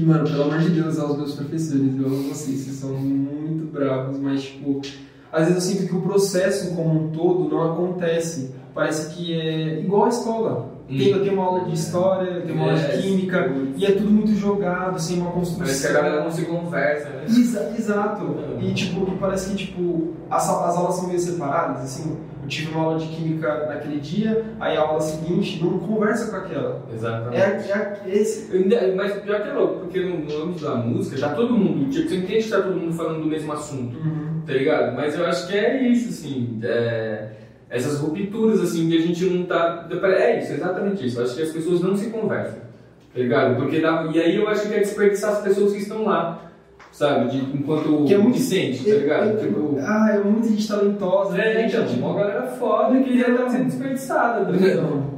Mano, 0.05 0.25
pelo 0.29 0.43
amor 0.45 0.59
de 0.59 0.71
Deus, 0.71 0.99
aos 0.99 1.17
meus 1.17 1.35
professores, 1.35 1.99
eu 1.99 2.07
amo 2.07 2.29
vocês, 2.29 2.61
vocês 2.61 2.77
são 2.77 2.91
muito 2.91 3.73
bravos, 3.73 4.19
mas, 4.19 4.43
tipo, 4.43 4.81
às 5.33 5.49
vezes 5.49 5.55
eu 5.55 5.61
sinto 5.77 5.89
que 5.89 5.97
o 5.97 6.01
processo 6.03 6.75
como 6.75 7.05
um 7.07 7.11
todo 7.11 7.49
não 7.49 7.73
acontece. 7.73 8.55
Parece 8.75 9.15
que 9.15 9.33
é 9.33 9.81
igual 9.81 10.05
a 10.05 10.09
escola. 10.09 10.77
Tem, 10.87 11.09
eu 11.11 11.21
tenho 11.23 11.33
uma 11.35 11.45
aula 11.45 11.65
de 11.65 11.75
história, 11.75 12.31
eu 12.31 12.43
tenho 12.43 12.55
uma 12.55 12.67
aula 12.67 12.79
de 12.79 12.85
Yes. 12.93 13.01
química, 13.05 13.53
e 13.77 13.85
é 13.85 13.91
tudo 13.93 14.09
muito 14.11 14.33
jogado, 14.37 15.01
sem 15.01 15.19
uma 15.19 15.33
construção. 15.33 15.65
Parece 15.65 15.81
que 15.83 15.89
a 15.89 15.93
galera 16.01 16.23
não 16.25 16.31
se 16.31 16.45
conversa, 16.45 17.09
né? 17.09 17.25
Exa- 17.27 17.73
exato. 17.77 18.25
E 18.61 18.73
tipo, 18.73 19.05
parece 19.19 19.51
que 19.51 19.57
tipo, 19.57 20.13
as, 20.31 20.45
as 20.49 20.77
aulas 20.77 20.95
são 20.95 21.09
meio 21.09 21.19
separadas, 21.19 21.83
assim. 21.83 22.17
Eu 22.47 22.49
tive 22.49 22.71
uma 22.71 22.85
aula 22.85 22.99
de 23.01 23.09
química 23.09 23.67
naquele 23.67 23.99
dia, 23.99 24.45
aí 24.61 24.77
a 24.77 24.81
aula 24.81 25.01
seguinte 25.01 25.61
não 25.61 25.81
conversa 25.81 26.31
com 26.31 26.37
aquela. 26.37 26.81
Exatamente. 26.95 27.43
É, 27.43 28.01
é 28.07 28.17
esse. 28.17 28.57
Mas 28.95 29.15
pior 29.15 29.43
que 29.43 29.49
é 29.49 29.53
louco, 29.53 29.81
porque 29.81 29.99
no, 29.99 30.19
no 30.19 30.43
âmbito 30.45 30.65
da 30.65 30.77
música, 30.77 31.19
tá 31.19 31.35
todo 31.35 31.53
mundo, 31.53 31.91
tipo, 31.91 32.09
você 32.09 32.15
entende 32.15 32.45
que 32.45 32.51
tá 32.51 32.63
todo 32.63 32.77
mundo 32.77 32.93
falando 32.93 33.23
do 33.23 33.27
mesmo 33.27 33.53
assunto, 33.53 33.99
tá 34.47 34.53
ligado? 34.53 34.95
Mas 34.95 35.19
eu 35.19 35.27
acho 35.27 35.49
que 35.49 35.57
é 35.57 35.89
isso, 35.89 36.11
assim, 36.11 36.61
é, 36.63 37.31
essas 37.69 37.99
rupturas, 37.99 38.61
assim, 38.61 38.89
que 38.89 38.97
a 38.97 39.01
gente 39.01 39.25
não 39.25 39.45
tá... 39.45 39.89
É 40.05 40.39
isso, 40.41 40.53
exatamente 40.53 41.05
isso. 41.05 41.19
Eu 41.19 41.25
acho 41.25 41.35
que 41.35 41.43
as 41.43 41.51
pessoas 41.51 41.81
não 41.81 41.97
se 41.97 42.11
conversam, 42.11 42.61
tá 43.13 43.21
ligado? 43.21 43.57
Porque 43.57 43.81
dá, 43.81 44.09
e 44.15 44.21
aí 44.21 44.37
eu 44.37 44.49
acho 44.49 44.69
que 44.69 44.75
é 44.75 44.79
desperdiçar 44.79 45.33
as 45.33 45.43
pessoas 45.43 45.73
que 45.73 45.79
estão 45.79 46.05
lá, 46.05 46.46
sabe? 46.97 47.31
De, 47.31 47.39
enquanto 47.59 48.05
Que 48.07 48.15
é 48.15 48.19
muito- 48.19 48.37
discente, 48.37 48.85
tá 48.85 48.97
ligado? 48.97 49.31
É- 49.31 49.37
tipo... 49.37 49.77
Ah, 49.81 50.11
é 50.15 50.19
muita 50.25 50.49
gente 50.49 50.67
talentosa. 50.67 51.39
É, 51.39 51.61
gente, 51.63 51.77
então, 51.77 51.87
tipo, 51.87 52.07
uma 52.07 52.19
galera 52.19 52.47
foda 52.47 52.99
que 53.01 53.11
ia 53.11 53.31
estar 53.31 53.49
sendo 53.51 53.65
desperdiçada, 53.67 54.45
tá 54.47 54.51
ligado? 54.51 55.17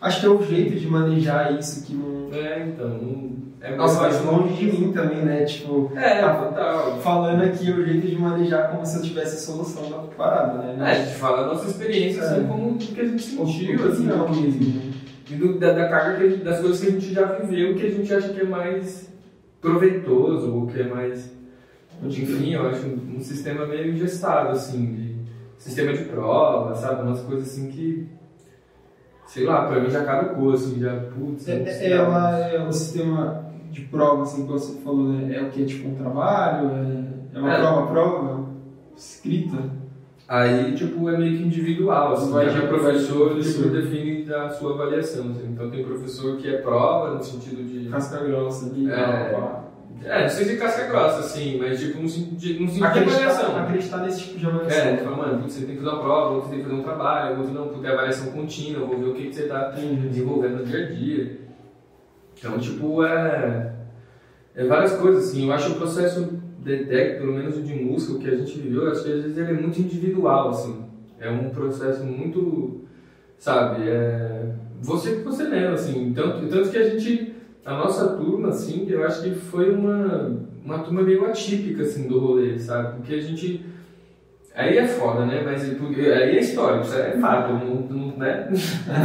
Acho 0.00 0.20
que 0.20 0.26
é 0.26 0.28
o 0.28 0.42
jeito 0.42 0.78
de 0.78 0.86
manejar 0.86 1.52
isso 1.58 1.84
que 1.86 1.94
não. 1.94 2.28
É, 2.32 2.66
então, 2.66 2.88
não- 2.88 3.34
é 3.60 3.74
Nossa, 3.76 4.00
mas 4.02 4.22
longe 4.24 4.52
de 4.54 4.66
mim 4.78 4.92
também, 4.92 5.24
né? 5.24 5.44
Tipo, 5.44 5.90
É, 5.96 6.20
total. 6.20 6.98
falando 7.02 7.42
aqui 7.44 7.70
o 7.70 7.86
jeito 7.86 8.06
de 8.08 8.16
manejar 8.16 8.70
como 8.70 8.84
se 8.84 8.98
eu 8.98 9.02
tivesse 9.02 9.36
a 9.36 9.38
solução 9.38 9.88
da 9.90 9.98
parada, 10.14 10.58
né? 10.58 10.76
É, 10.80 10.90
a 10.90 10.94
gente 10.96 11.14
fala 11.14 11.42
da 11.42 11.46
nossa 11.54 11.68
experiência, 11.68 12.20
É. 12.20 12.24
assim, 12.24 12.46
como 12.46 12.72
do 12.72 12.84
que 12.84 13.00
a 13.00 13.04
gente 13.06 13.22
sentiu, 13.22 13.80
O- 13.82 13.88
assim, 13.90 14.04
não, 14.04 14.26
do 14.26 14.32
que- 14.34 14.92
e 15.30 15.34
do- 15.36 15.58
da, 15.58 15.72
da 15.72 15.88
carga 15.88 16.16
que 16.18 16.24
a 16.24 16.28
gente- 16.28 16.44
das 16.44 16.60
coisas 16.60 16.80
que 16.80 16.86
a 16.88 16.90
gente 16.90 17.14
já 17.14 17.24
viveu, 17.24 17.74
que 17.74 17.86
a 17.86 17.90
gente 17.90 18.12
acha 18.12 18.28
que 18.28 18.40
é 18.40 18.44
mais 18.44 19.08
proveitoso, 19.74 20.52
ou 20.54 20.66
que 20.66 20.80
é 20.80 20.88
mais. 20.88 21.32
Enfim, 22.02 22.52
eu 22.52 22.66
acho 22.66 22.86
um, 22.86 23.16
um 23.16 23.20
sistema 23.20 23.66
meio 23.66 23.92
engessado, 23.94 24.50
assim, 24.50 24.94
de 24.94 25.14
sistema 25.58 25.92
de 25.94 26.04
prova, 26.04 26.74
sabe? 26.74 27.02
Umas 27.02 27.20
coisas 27.22 27.48
assim 27.48 27.70
que. 27.70 28.06
Sei 29.26 29.44
lá, 29.44 29.64
pra 29.66 29.80
mim 29.80 29.88
já 29.90 30.04
caducou, 30.04 30.52
assim, 30.52 30.78
já. 30.78 30.94
Putz, 30.96 31.48
É, 31.48 31.58
não 31.58 31.66
é, 31.66 31.90
ela 31.90 32.38
é 32.40 32.68
o 32.68 32.72
sistema 32.72 33.44
de 33.70 33.80
prova, 33.82 34.22
assim, 34.22 34.44
que 34.46 34.52
você 34.52 34.80
falou, 34.82 35.08
né? 35.08 35.34
É 35.36 35.42
o 35.42 35.50
que? 35.50 35.64
Tipo 35.64 35.88
um 35.88 35.94
trabalho? 35.94 36.70
É, 36.70 37.36
é 37.36 37.38
uma 37.40 37.52
É. 37.54 37.58
prova, 37.58 37.86
prova? 37.86 38.44
Escrita? 38.96 39.56
Aí, 40.28 40.74
tipo, 40.74 41.08
é 41.10 41.18
meio 41.18 41.36
que 41.36 41.42
individual, 41.44 42.12
assim, 42.14 42.30
Vai 42.32 42.48
de- 42.48 42.66
professor, 42.66 43.28
de- 43.30 43.34
professor 43.34 43.70
define 43.70 44.32
a 44.32 44.48
sua 44.50 44.72
avaliação, 44.74 45.30
assim. 45.30 45.48
Então 45.52 45.70
tem 45.70 45.84
professor 45.84 46.36
que 46.38 46.48
é 46.48 46.58
prova, 46.58 47.14
no 47.14 47.22
sentido 47.22 47.62
de... 47.62 47.83
Casca 47.94 48.24
grossa 48.24 48.66
ali. 48.66 48.90
É. 48.90 49.54
É, 50.06 50.22
não 50.22 50.28
sei 50.28 50.44
se 50.44 50.56
casca 50.58 50.86
grossa, 50.86 51.20
assim, 51.20 51.58
mas 51.58 51.80
tipo, 51.80 51.98
de, 52.02 52.10
sentido 52.10 52.36
de 52.36 52.84
Acreditar, 52.84 53.14
avaliação. 53.16 53.56
acreditar 53.58 53.96
nesse 53.98 54.20
tipo 54.20 54.38
de 54.38 54.44
É, 54.44 54.48
avaliação. 54.50 54.96
tu 54.98 55.04
fala, 55.04 55.16
mano, 55.16 55.42
você 55.48 55.64
tem 55.64 55.76
que 55.76 55.82
fazer 55.82 55.94
uma 55.96 56.02
prova, 56.02 56.34
outro 56.34 56.50
tem 56.50 56.58
que 56.58 56.64
fazer 56.64 56.76
um 56.76 56.82
trabalho, 56.82 57.38
outro 57.38 57.54
não, 57.54 57.68
porque 57.68 57.86
é 57.86 57.90
avaliação 57.92 58.32
contínua, 58.32 58.82
eu 58.82 58.86
vou 58.86 58.98
ver 58.98 59.06
o 59.06 59.14
que, 59.14 59.28
que 59.28 59.34
você 59.34 59.44
tá 59.44 59.72
Entendi. 59.76 60.08
desenvolvendo 60.08 60.58
no 60.58 60.64
dia 60.66 60.84
a 60.84 60.90
dia. 60.90 61.40
Então, 62.36 62.58
tipo, 62.58 63.02
é, 63.02 63.72
é 64.54 64.64
várias 64.66 64.92
coisas, 64.96 65.28
assim, 65.28 65.46
eu 65.46 65.52
acho 65.54 65.72
o 65.72 65.76
processo 65.76 66.38
de 66.58 66.84
tech, 66.84 67.18
pelo 67.20 67.32
menos 67.32 67.56
o 67.56 67.62
de 67.62 67.74
música, 67.74 68.12
o 68.14 68.18
que 68.18 68.28
a 68.28 68.36
gente 68.36 68.58
viveu, 68.58 68.82
eu 68.82 68.92
acho 68.92 69.04
que 69.04 69.12
às 69.12 69.22
vezes 69.22 69.38
ele 69.38 69.50
é 69.52 69.54
muito 69.54 69.78
individual, 69.80 70.50
assim, 70.50 70.84
é 71.18 71.30
um 71.30 71.48
processo 71.48 72.04
muito, 72.04 72.82
sabe, 73.38 73.88
é 73.88 74.52
você 74.82 75.16
que 75.16 75.22
você 75.22 75.44
mesmo, 75.44 75.72
assim, 75.74 76.12
tanto, 76.14 76.46
tanto 76.46 76.68
que 76.68 76.76
a 76.76 76.90
gente, 76.90 77.33
a 77.64 77.72
nossa 77.74 78.08
turma, 78.16 78.48
assim, 78.48 78.86
eu 78.88 79.04
acho 79.04 79.22
que 79.22 79.30
foi 79.34 79.70
uma, 79.70 80.38
uma 80.64 80.78
turma 80.80 81.02
meio 81.02 81.24
atípica, 81.24 81.82
assim, 81.82 82.06
do 82.08 82.18
rolê, 82.18 82.58
sabe, 82.58 82.96
porque 82.96 83.14
a 83.14 83.20
gente... 83.20 83.64
Aí 84.54 84.78
é 84.78 84.86
foda, 84.86 85.26
né? 85.26 85.42
Mas 85.44 85.66
porque- 85.76 86.00
aí 86.02 86.36
é 86.36 86.40
histórico, 86.40 86.84
isso 86.84 86.96
é 86.96 87.12
fato, 87.18 87.52
não, 87.54 87.74
não, 87.90 88.16
né? 88.16 88.48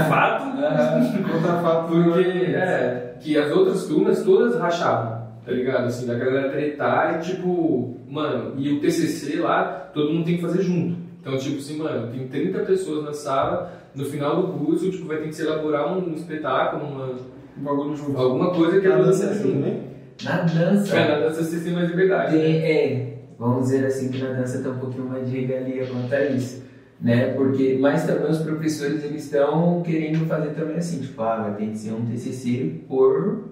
fato, 0.08 0.46
Conta 1.28 1.54
fato. 1.62 1.88
porque 1.88 2.20
é, 2.54 3.16
que 3.20 3.36
as 3.36 3.52
outras 3.52 3.88
turmas 3.88 4.22
todas 4.24 4.56
rachavam, 4.60 5.24
tá 5.44 5.52
ligado? 5.52 5.86
Assim, 5.86 6.06
da 6.06 6.14
galera 6.14 6.50
tretar 6.50 7.16
e 7.16 7.24
tipo, 7.32 7.98
mano, 8.08 8.54
e 8.58 8.72
o 8.74 8.80
TCC 8.80 9.38
lá, 9.40 9.90
todo 9.92 10.14
mundo 10.14 10.26
tem 10.26 10.36
que 10.36 10.42
fazer 10.44 10.62
junto. 10.62 10.98
Então, 11.20 11.36
tipo 11.38 11.58
assim, 11.58 11.78
mano, 11.80 12.12
tem 12.12 12.28
30 12.28 12.60
pessoas 12.60 13.04
na 13.04 13.14
sala, 13.14 13.74
no 13.96 14.06
final 14.06 14.42
do 14.44 14.54
curso, 14.54 14.92
tipo, 14.92 15.08
vai 15.08 15.18
ter 15.18 15.30
que 15.30 15.36
se 15.36 15.42
elaborar 15.42 15.92
um 15.92 16.14
espetáculo, 16.14 16.86
uma, 16.86 17.16
Um 17.60 17.64
bagulho 17.64 17.96
junto. 17.96 18.18
alguma 18.18 18.52
coisa 18.52 18.80
que 18.80 18.88
Na 18.88 18.98
dança 18.98 19.26
é 19.26 19.30
assim 19.32 19.52
também? 19.52 19.82
Na 20.24 20.42
dança. 20.42 20.96
É, 20.98 21.08
na 21.22 21.28
dança 21.28 21.44
você 21.44 21.60
tem 21.60 21.74
mais 21.74 21.90
liberdade. 21.90 22.36
né? 22.36 22.42
Tem, 22.42 22.56
é, 22.64 23.14
vamos 23.38 23.64
dizer 23.64 23.86
assim 23.86 24.10
que 24.10 24.22
na 24.22 24.34
dança 24.34 24.60
tem 24.62 24.72
um 24.72 24.78
pouquinho 24.78 25.06
mais 25.06 25.30
de 25.30 25.40
regalia 25.40 25.86
quanto 25.88 26.14
a 26.14 26.26
isso, 26.26 26.64
né? 27.02 27.34
Porque, 27.34 27.78
mas 27.80 28.06
também 28.06 28.30
os 28.30 28.40
professores 28.40 29.04
eles 29.04 29.26
estão 29.26 29.82
querendo 29.82 30.26
fazer 30.26 30.50
também 30.50 30.76
assim, 30.78 31.00
tipo, 31.00 31.22
ah, 31.22 31.54
ter 31.58 31.68
que 31.68 31.78
ser 31.78 31.94
um 31.94 32.06
TCC 32.06 32.82
por, 32.88 33.50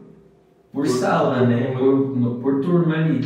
por, 0.74 0.84
Por- 0.84 0.88
sala, 0.88 1.40
por 1.40 1.48
né? 1.48 1.74
Por, 1.78 2.18
no- 2.18 2.36
por 2.40 2.62
turma 2.62 2.96
ali, 2.96 3.22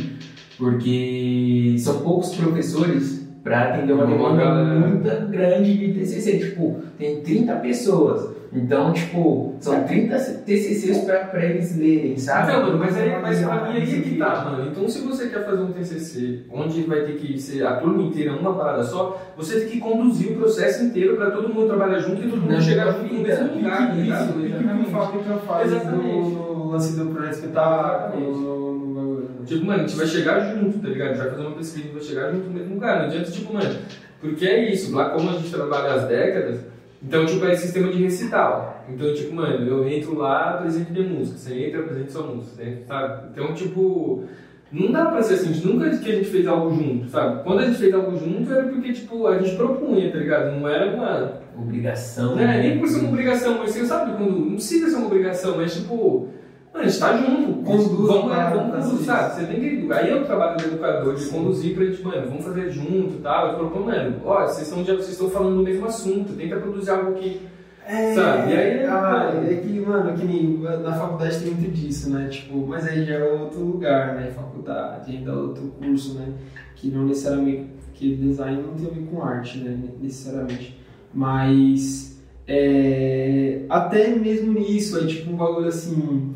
porque 0.58 1.74
são 1.78 2.00
poucos 2.00 2.34
professores 2.34 3.22
para 3.42 3.74
atender 3.74 3.92
uma 3.92 4.06
demanda 4.06 4.64
muito 4.86 5.28
grande 5.30 5.76
de 5.76 5.92
TCC, 5.98 6.38
tipo, 6.38 6.80
tem 6.96 7.20
30 7.22 7.56
pessoas. 7.56 8.30
Então, 8.54 8.92
tipo, 8.92 9.56
são 9.60 9.82
30 9.84 10.18
TCCs 10.18 11.04
para 11.04 11.42
eles 11.42 11.74
lerem, 11.76 12.18
sabe? 12.18 12.50
Então, 12.50 12.66
mano, 12.66 12.78
mas, 12.78 12.96
aí, 12.98 13.22
mas 13.22 13.40
pra 13.40 13.62
mim 13.62 13.78
aí 13.78 13.98
é 13.98 14.02
que 14.02 14.16
tá, 14.18 14.44
mano. 14.44 14.70
Então, 14.70 14.86
se 14.86 15.00
você 15.00 15.28
quer 15.28 15.44
fazer 15.44 15.62
um 15.62 15.72
TCC, 15.72 16.40
onde 16.50 16.82
vai 16.82 17.00
ter 17.00 17.14
que 17.14 17.40
ser 17.40 17.66
a 17.66 17.76
turma 17.76 18.02
inteira 18.02 18.36
uma 18.36 18.54
parada 18.54 18.82
só, 18.82 19.20
você 19.36 19.60
tem 19.60 19.68
que 19.70 19.78
conduzir 19.78 20.32
o 20.32 20.36
processo 20.36 20.84
inteiro 20.84 21.16
pra 21.16 21.30
todo 21.30 21.48
mundo 21.48 21.66
trabalhar 21.68 21.98
junto 22.00 22.22
e 22.22 22.28
todo 22.28 22.42
mundo 22.42 22.62
chegar 22.62 22.92
junto 22.92 23.14
no 23.14 23.22
mesmo 23.22 23.54
lugar, 23.54 23.88
tá 23.88 23.94
ligado? 23.94 24.30
Isso, 24.30 24.46
e 24.46 25.22
que 25.22 25.46
faz 25.46 25.72
Exatamente. 25.72 26.04
no, 26.04 26.70
lance 26.70 26.96
do 26.96 27.06
projeto 27.06 27.32
espetáculo, 27.32 28.22
Exatamente. 28.22 29.46
Tipo, 29.46 29.66
mano, 29.66 29.82
a 29.82 29.86
gente 29.86 29.96
vai 29.96 30.06
chegar 30.06 30.54
junto, 30.54 30.78
tá 30.78 30.88
ligado? 30.88 31.08
A 31.08 31.14
gente 31.14 31.22
vai 31.22 31.30
fazer 31.30 31.42
uma 31.42 31.56
pesquisa 31.56 31.88
e 31.88 31.92
vai 31.92 32.02
chegar 32.02 32.30
junto 32.30 32.46
no 32.46 32.52
mesmo 32.52 32.74
lugar. 32.74 32.98
Não 32.98 33.06
adianta, 33.06 33.30
tipo, 33.30 33.52
mano, 33.52 33.76
porque 34.20 34.46
é 34.46 34.72
isso, 34.72 34.94
lá 34.94 35.10
como 35.10 35.30
a 35.30 35.32
gente 35.32 35.50
trabalha 35.50 35.94
as 35.94 36.04
décadas, 36.06 36.60
então, 37.04 37.26
tipo, 37.26 37.44
é 37.44 37.54
sistema 37.54 37.90
de 37.90 38.02
recital. 38.02 38.84
Então, 38.88 39.12
tipo, 39.12 39.34
mano, 39.34 39.66
eu 39.66 39.88
entro 39.88 40.16
lá, 40.16 40.54
apresento 40.54 40.92
minha 40.92 41.08
música, 41.08 41.38
você 41.38 41.66
entra, 41.66 41.80
apresenta 41.80 42.10
sua 42.10 42.26
música, 42.26 42.62
entra, 42.62 42.84
sabe? 42.86 43.28
Então, 43.32 43.54
tipo, 43.54 44.24
não 44.70 44.90
dá 44.90 45.06
pra 45.06 45.22
ser 45.22 45.34
assim, 45.34 45.66
nunca 45.66 45.90
que 45.90 46.10
a 46.10 46.14
gente 46.14 46.30
fez 46.30 46.46
algo 46.46 46.74
junto, 46.74 47.08
sabe? 47.08 47.42
Quando 47.42 47.58
a 47.58 47.66
gente 47.66 47.78
fez 47.78 47.92
algo 47.92 48.16
junto 48.16 48.52
era 48.52 48.64
porque, 48.64 48.92
tipo, 48.92 49.26
a 49.26 49.38
gente 49.38 49.56
propunha, 49.56 50.10
tá 50.10 50.18
ligado? 50.18 50.58
Não 50.58 50.68
era 50.68 50.94
uma. 50.94 51.42
Obrigação. 51.54 52.34
Né? 52.34 52.62
Nem 52.62 52.78
por 52.78 52.88
ser 52.88 53.00
uma 53.00 53.10
obrigação, 53.10 53.58
mas 53.58 53.72
você 53.72 53.84
sabe 53.84 54.16
quando. 54.16 54.38
Não 54.38 54.54
precisa 54.54 54.88
ser 54.88 54.96
uma 54.96 55.06
obrigação, 55.06 55.56
mas 55.58 55.74
tipo. 55.74 56.28
Mano, 56.72 56.84
a 56.84 56.88
gente 56.88 56.98
tá 57.00 57.16
junto. 57.16 57.52
Conduz 57.64 58.08
vamos, 58.08 58.32
é, 58.36 58.50
vamos 58.50 58.74
conduzir, 58.84 59.06
sabe? 59.06 59.34
Você 59.34 59.46
tem 59.46 59.60
que. 59.60 59.92
Aí 59.92 60.10
é 60.10 60.16
o 60.16 60.24
trabalho 60.24 60.56
do 60.58 60.64
educador, 60.64 61.14
de 61.14 61.26
conduzir 61.26 61.74
pra 61.74 61.84
gente, 61.84 62.02
mano, 62.02 62.28
vamos 62.28 62.44
fazer 62.44 62.70
junto 62.70 63.14
e 63.14 63.20
tal. 63.22 63.48
Eu 63.48 63.56
falo, 63.56 63.70
pô, 63.70 63.80
mano, 63.80 64.16
ó, 64.24 64.46
vocês 64.46 64.66
estão, 64.68 64.82
vocês 64.84 65.08
estão 65.10 65.28
falando 65.30 65.56
do 65.56 65.62
mesmo 65.62 65.84
assunto, 65.86 66.32
tenta 66.32 66.56
produzir 66.56 66.90
algo 66.90 67.12
que. 67.14 67.42
É, 67.86 68.14
Sabe? 68.14 68.52
E 68.52 68.56
aí, 68.56 68.84
ah, 68.86 69.32
mano- 69.34 69.50
é 69.50 69.54
que, 69.56 69.80
mano, 69.80 70.16
que 70.16 70.24
nem 70.24 70.58
na 70.60 70.92
faculdade 70.94 71.40
tem 71.40 71.52
muito 71.52 71.70
disso, 71.72 72.10
né? 72.10 72.28
Tipo, 72.28 72.64
mas 72.66 72.86
aí 72.86 73.04
já 73.04 73.14
é 73.16 73.32
outro 73.32 73.60
lugar, 73.60 74.14
né? 74.14 74.30
Faculdade, 74.30 75.10
ainda 75.16 75.32
é 75.32 75.34
outro 75.34 75.64
curso, 75.78 76.14
né? 76.14 76.28
Que 76.76 76.88
não 76.88 77.04
necessariamente. 77.04 77.66
Que 77.94 78.14
design 78.16 78.62
não 78.62 78.74
tem 78.74 78.86
a 78.86 78.90
ver 78.90 79.06
com 79.10 79.22
arte, 79.22 79.58
né? 79.58 79.76
Necessariamente. 80.00 80.80
Mas. 81.12 82.12
É, 82.46 83.62
até 83.68 84.08
mesmo 84.08 84.52
nisso, 84.52 84.98
é 84.98 85.06
tipo 85.06 85.30
um 85.32 85.36
bagulho 85.36 85.68
assim. 85.68 86.32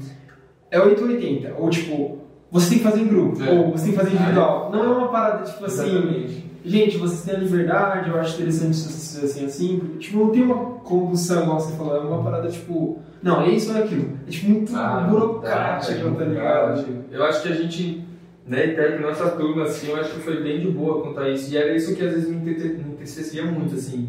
É 0.77 0.81
880. 0.81 1.55
Ou 1.59 1.71
tipo, 1.71 2.19
você 2.51 2.69
tem 2.71 2.79
que 2.79 2.85
fazer 2.85 3.01
em 3.01 3.07
grupo, 3.09 3.43
É. 3.43 3.51
ou 3.51 3.73
você 3.73 3.85
tem 3.85 3.93
que 3.93 3.99
fazer 3.99 4.15
individual. 4.15 4.71
Não 4.73 4.85
é 4.85 4.87
uma 4.89 5.09
parada 5.09 5.45
tipo 5.45 5.65
assim. 5.65 5.89
Exatamente. 5.97 6.47
Gente, 6.65 6.97
vocês 6.99 7.23
têm 7.23 7.35
a 7.37 7.39
liberdade, 7.39 8.11
eu 8.11 8.19
acho 8.19 8.35
interessante 8.35 8.73
isso 8.73 9.25
assim, 9.25 9.45
assim, 9.45 9.79
tipo, 10.01 10.19
não 10.19 10.31
tem 10.31 10.43
uma 10.43 10.57
condução, 10.81 11.45
igual 11.45 11.61
você 11.61 11.77
falou, 11.77 11.95
é 11.97 12.01
uma 12.01 12.21
parada, 12.25 12.49
tipo, 12.49 12.99
não, 13.23 13.41
é 13.41 13.51
isso 13.51 13.71
ou 13.71 13.79
é 13.79 13.85
aquilo. 13.85 14.11
É, 14.27 14.31
tipo, 14.31 14.51
muito 14.51 14.75
Ah, 14.77 15.07
burocrático, 15.09 16.11
tá 16.17 16.25
ligado? 16.25 16.85
Eu 17.11 17.23
acho 17.25 17.43
que 17.43 17.49
a 17.51 17.55
gente, 17.55 18.05
né, 18.49 18.65
até 18.65 18.93
que 18.97 19.03
nossa 19.03 19.31
turma, 19.31 19.63
assim, 19.63 19.91
eu 19.91 19.97
acho 19.97 20.15
que 20.15 20.21
foi 20.21 20.43
bem 20.43 20.59
de 20.59 20.69
boa 20.73 21.03
quanto 21.03 21.21
a 21.21 21.31
isso. 21.31 21.53
E 21.55 21.57
era 21.57 21.73
isso 21.73 21.95
que 21.95 22.05
às 22.05 22.13
vezes 22.13 22.29
me 22.29 22.51
entristecia 22.51 23.45
muito, 23.45 23.77
assim. 23.77 24.09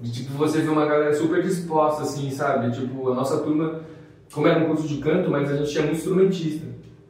De, 0.00 0.12
tipo, 0.12 0.32
você 0.34 0.60
ver 0.60 0.70
uma 0.70 0.86
galera 0.86 1.12
super 1.12 1.42
disposta, 1.42 2.04
assim, 2.04 2.30
sabe? 2.30 2.70
Tipo, 2.70 3.10
a 3.10 3.14
nossa 3.16 3.38
turma, 3.38 3.80
como 4.32 4.46
era 4.46 4.60
um 4.60 4.66
curso 4.66 4.86
de 4.88 4.98
canto, 4.98 5.30
mas 5.30 5.50
a 5.50 5.56
gente 5.56 5.70
tinha 5.70 5.84
muito 5.84 5.96
instrumentista. 5.98 6.66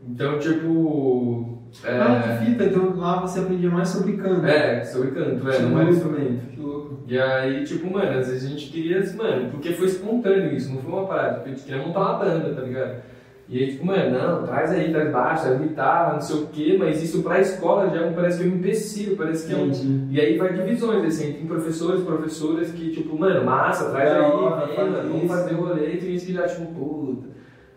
Então, 0.09 0.39
tipo. 0.39 1.59
É, 1.85 1.99
Ah, 2.01 2.39
que 2.41 2.47
fita, 2.47 2.65
então 2.65 2.97
lá 2.97 3.21
você 3.21 3.39
aprendia 3.41 3.71
mais 3.71 3.89
sobre 3.89 4.17
canto. 4.17 4.45
é 4.45 4.83
sobre 4.85 5.13
canto, 5.13 5.49
é, 5.49 5.59
não 5.61 5.81
era 5.81 5.91
instrumento. 5.91 6.47
Que 6.53 6.61
louco. 6.61 6.99
E 7.07 7.17
aí, 7.19 7.63
tipo, 7.65 7.89
mano, 7.93 8.19
às 8.19 8.27
vezes 8.29 8.45
a 8.47 8.49
gente 8.49 8.71
queria, 8.71 9.01
mano, 9.15 9.51
porque 9.51 9.73
foi 9.75 9.87
espontâneo 9.87 10.53
isso, 10.53 10.73
não 10.75 10.83
foi 10.83 10.93
uma 10.93 11.07
parada, 11.07 11.35
porque 11.35 11.51
a 11.51 11.53
gente 11.55 11.65
queria 11.65 11.87
montar 11.87 12.01
uma 12.01 12.19
banda, 12.19 12.55
tá 12.55 12.63
ligado? 12.63 13.03
E 13.53 13.59
aí, 13.59 13.73
tipo, 13.73 13.85
mano, 13.85 14.17
não, 14.17 14.45
traz 14.47 14.71
aí, 14.71 14.93
traz 14.93 15.11
baixo, 15.11 15.43
traz 15.43 15.61
guitarra, 15.61 16.13
não 16.15 16.21
sei 16.21 16.37
o 16.37 16.47
quê, 16.47 16.77
mas 16.79 17.03
isso 17.03 17.21
pra 17.21 17.41
escola 17.41 17.91
já 17.91 18.07
não 18.07 18.13
parece 18.13 18.39
que 18.39 18.45
é 18.49 18.53
um 18.53 18.55
empecilho, 18.57 19.17
parece 19.17 19.45
que 19.49 19.53
é 19.53 19.57
um. 19.57 20.07
E 20.09 20.21
aí 20.21 20.39
vai 20.39 20.53
divisões, 20.53 21.05
assim, 21.05 21.33
tem 21.33 21.47
professores, 21.47 22.05
professoras 22.05 22.71
que, 22.71 22.93
tipo, 22.93 23.19
mano, 23.19 23.45
massa, 23.45 23.91
traz 23.91 24.13
aí, 24.13 24.21
vem, 24.21 24.77
faz 24.77 24.77
mano, 24.91 25.03
vamos 25.09 25.25
isso. 25.25 25.27
fazer 25.35 25.55
o 25.55 25.65
rolê, 25.65 25.87
e 25.95 25.97
tem 25.97 26.11
gente 26.13 26.27
que 26.27 26.33
já, 26.33 26.47
tipo, 26.47 26.67
puta, 26.67 27.29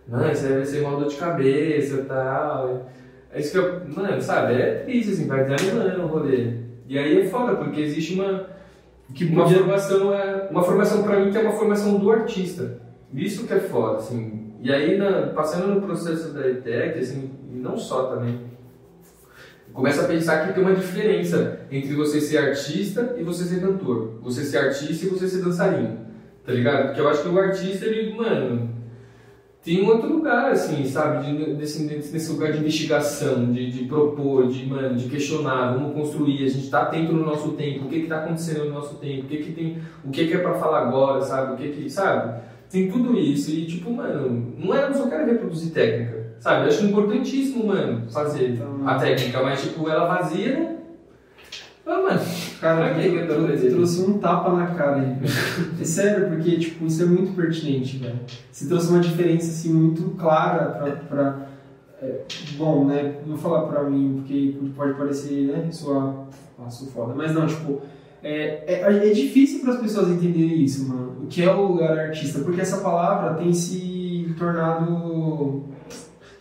não, 0.07 0.31
isso 0.31 0.45
aí 0.45 0.53
vai 0.53 0.65
ser 0.65 0.81
uma 0.85 0.99
dor 0.99 1.07
de 1.07 1.15
cabeça 1.15 1.95
e 1.95 2.03
tal. 2.03 2.89
É 3.31 3.39
isso 3.39 3.51
que 3.51 3.57
eu, 3.57 3.81
mano, 3.95 4.21
sabe, 4.21 4.53
é 4.53 4.75
triste, 4.85 5.13
assim, 5.13 5.25
vai 5.27 5.43
desanimando 5.43 6.03
o 6.03 6.07
rolê. 6.07 6.49
E 6.87 6.99
aí 6.99 7.19
é 7.21 7.25
foda, 7.25 7.55
porque 7.55 7.81
existe 7.81 8.13
uma. 8.13 8.45
Que 9.15 9.25
Uma 9.25 9.43
podia- 9.43 9.57
formação 9.57 10.13
é 10.13 10.47
uma 10.51 10.61
formação 10.63 11.01
para 11.03 11.19
mim 11.19 11.31
que 11.31 11.37
é 11.37 11.41
uma 11.41 11.51
formação 11.53 11.97
do 11.97 12.11
artista. 12.11 12.77
Isso 13.13 13.47
que 13.47 13.53
é 13.53 13.59
foda, 13.59 13.97
assim. 13.97 14.52
E 14.63 14.71
aí 14.71 14.97
na- 14.97 15.27
passando 15.35 15.75
no 15.75 15.81
processo 15.81 16.33
da 16.33 16.47
ETEC, 16.47 16.97
assim, 16.99 17.29
e 17.53 17.57
não 17.57 17.77
só 17.77 18.03
também. 18.05 18.39
Começa 19.73 20.03
a 20.03 20.07
pensar 20.07 20.47
que 20.47 20.53
tem 20.53 20.63
uma 20.63 20.73
diferença 20.73 21.59
entre 21.69 21.93
você 21.93 22.21
ser 22.21 22.37
artista 22.37 23.15
e 23.17 23.23
você 23.23 23.43
ser 23.43 23.59
cantor. 23.59 24.19
Você 24.21 24.45
ser 24.45 24.59
artista 24.59 25.05
e 25.05 25.09
você 25.09 25.27
ser 25.27 25.43
dançarino. 25.43 25.97
Tá 26.45 26.53
ligado? 26.53 26.85
Porque 26.87 27.01
eu 27.01 27.09
acho 27.09 27.23
que 27.23 27.27
o 27.29 27.37
artista, 27.39 27.85
ele, 27.85 28.15
mano, 28.15 28.69
tem 29.63 29.81
um 29.83 29.87
outro 29.87 30.07
lugar, 30.13 30.51
assim, 30.51 30.85
sabe? 30.85 31.25
De, 31.25 31.55
desse, 31.55 31.85
desse 31.85 32.31
lugar 32.31 32.53
de 32.53 32.59
investigação, 32.59 33.51
de, 33.51 33.69
de 33.69 33.83
propor, 33.85 34.47
de, 34.47 34.65
mano, 34.65 34.95
de 34.95 35.09
questionar, 35.09 35.73
vamos 35.73 35.93
construir, 35.93 36.45
a 36.45 36.49
gente 36.49 36.69
tá 36.69 36.83
atento 36.83 37.11
no 37.11 37.25
nosso 37.25 37.51
tempo, 37.53 37.85
o 37.85 37.89
que 37.89 38.01
que 38.01 38.07
tá 38.07 38.19
acontecendo 38.23 38.65
no 38.65 38.73
nosso 38.73 38.95
tempo, 38.95 39.25
o 39.25 39.27
que 39.27 39.37
que 39.37 39.51
tem, 39.51 39.77
o 40.05 40.09
que 40.09 40.27
que 40.27 40.33
é 40.33 40.37
pra 40.37 40.53
falar 40.53 40.87
agora, 40.87 41.21
sabe? 41.21 41.53
O 41.53 41.57
que 41.57 41.69
que, 41.69 41.89
sabe? 41.89 42.41
Tem 42.73 42.89
tudo 42.89 43.15
isso 43.15 43.51
e, 43.51 43.67
tipo, 43.67 43.91
mano, 43.93 44.55
não 44.57 44.73
é, 44.73 44.87
eu 44.89 44.93
só 44.95 45.07
quero 45.07 45.27
reproduzir 45.27 45.71
técnica, 45.71 46.33
sabe? 46.39 46.63
Eu 46.63 46.69
acho 46.69 46.85
importantíssimo, 46.85 47.67
mano, 47.67 48.09
fazer 48.09 48.53
Então, 48.53 48.87
a 48.87 48.95
técnica, 48.95 49.43
mas, 49.43 49.61
tipo, 49.61 49.87
ela 49.87 50.07
vazia, 50.07 50.53
né? 50.55 50.77
Ah, 51.85 52.01
mano, 52.01 52.19
Cara, 52.59 52.95
que 52.95 53.05
eu 53.05 53.47
fazendo? 53.47 53.75
trouxe 53.75 54.01
um 54.01 54.17
tapa 54.17 54.53
na 54.53 54.67
cara 54.73 55.01
aí. 55.01 55.17
É 55.79 55.85
sério, 55.85 56.29
porque, 56.29 56.57
tipo, 56.57 56.87
isso 56.87 57.03
é 57.03 57.05
muito 57.05 57.35
pertinente, 57.35 57.97
velho. 57.97 58.19
Você 58.51 58.67
trouxe 58.67 58.89
uma 58.89 59.01
diferença, 59.01 59.51
assim, 59.51 59.71
muito 59.71 60.09
clara 60.17 60.71
pra... 60.71 60.91
pra 60.95 61.47
é, 62.01 62.21
bom, 62.57 62.85
né, 62.85 63.17
não 63.27 63.37
falar 63.37 63.67
pra 63.67 63.83
mim, 63.83 64.15
porque 64.17 64.57
pode 64.75 64.95
parecer, 64.95 65.45
né, 65.45 65.71
sua... 65.71 66.25
Ah, 66.57 66.67
sou 66.71 66.87
foda. 66.87 67.13
Mas 67.15 67.35
não, 67.35 67.45
tipo... 67.45 67.83
É, 68.23 68.63
é, 68.67 69.09
é 69.09 69.13
difícil 69.13 69.59
para 69.61 69.73
as 69.73 69.81
pessoas 69.81 70.09
entenderem 70.09 70.63
isso, 70.63 70.87
mano. 70.87 71.23
O 71.23 71.27
que 71.27 71.43
é 71.43 71.53
o 71.53 71.61
lugar 71.67 71.97
artista? 71.97 72.39
Porque 72.39 72.61
essa 72.61 72.77
palavra 72.77 73.33
tem 73.35 73.53
se 73.53 74.33
tornado... 74.37 75.63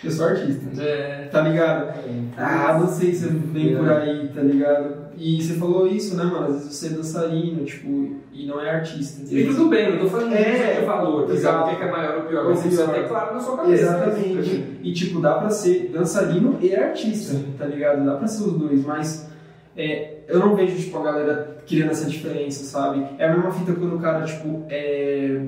Eu 0.05 0.11
sou 0.11 0.27
artista. 0.27 0.83
é... 0.83 1.29
Tá 1.31 1.41
ligado? 1.43 1.95
Ah, 2.37 2.77
não 2.79 2.89
sei 2.89 3.13
se 3.15 3.27
vem 3.29 3.77
por 3.77 3.91
aí, 3.91 4.29
tá 4.35 4.41
ligado? 4.43 5.03
E 5.17 5.41
você 5.41 5.55
falou 5.55 5.87
isso, 5.87 6.17
né, 6.17 6.25
mano? 6.25 6.47
Às 6.47 6.55
vezes 6.65 6.75
você 6.75 6.87
é 6.87 6.91
dançarino, 6.91 7.65
tipo, 7.65 8.17
e 8.33 8.47
não 8.47 8.61
é 8.61 8.71
artista. 8.71 9.23
E 9.33 9.45
tudo 9.47 9.69
bem, 9.69 9.93
não 9.93 9.99
tô 10.01 10.07
falando 10.09 10.33
É, 10.35 10.81
de 10.81 10.87
valor, 10.87 11.27
tá 11.29 11.35
exato. 11.35 11.71
O 11.73 11.77
que 11.77 11.83
é 11.85 11.91
maior 11.91 12.17
ou 12.17 12.23
pior, 12.23 12.45
mas 12.49 12.65
isso 12.67 12.83
pior. 12.85 12.97
é 12.97 13.03
claro 13.05 13.35
na 13.35 13.41
sua 13.41 13.57
cabeça. 13.59 13.83
Exatamente. 13.83 14.51
né? 14.55 14.67
E 14.83 14.93
tipo, 14.93 15.21
dá 15.21 15.35
pra 15.35 15.51
ser 15.51 15.91
dançarino 15.93 16.59
e 16.61 16.75
artista, 16.75 17.37
tá 17.57 17.67
ligado? 17.67 18.05
Dá 18.05 18.17
pra 18.17 18.27
ser 18.27 18.43
os 18.43 18.55
dois, 18.59 18.85
mas 18.85 19.31
é, 19.77 20.25
eu 20.29 20.39
não 20.39 20.55
vejo, 20.55 20.77
tipo, 20.77 20.99
a 20.99 21.03
galera 21.03 21.59
criando 21.67 21.91
essa 21.91 22.09
diferença, 22.09 22.65
sabe? 22.65 23.07
É 23.19 23.27
a 23.27 23.35
mesma 23.35 23.51
fita 23.51 23.73
quando 23.73 23.97
o 23.97 24.01
cara, 24.01 24.25
tipo, 24.25 24.65
é. 24.69 25.47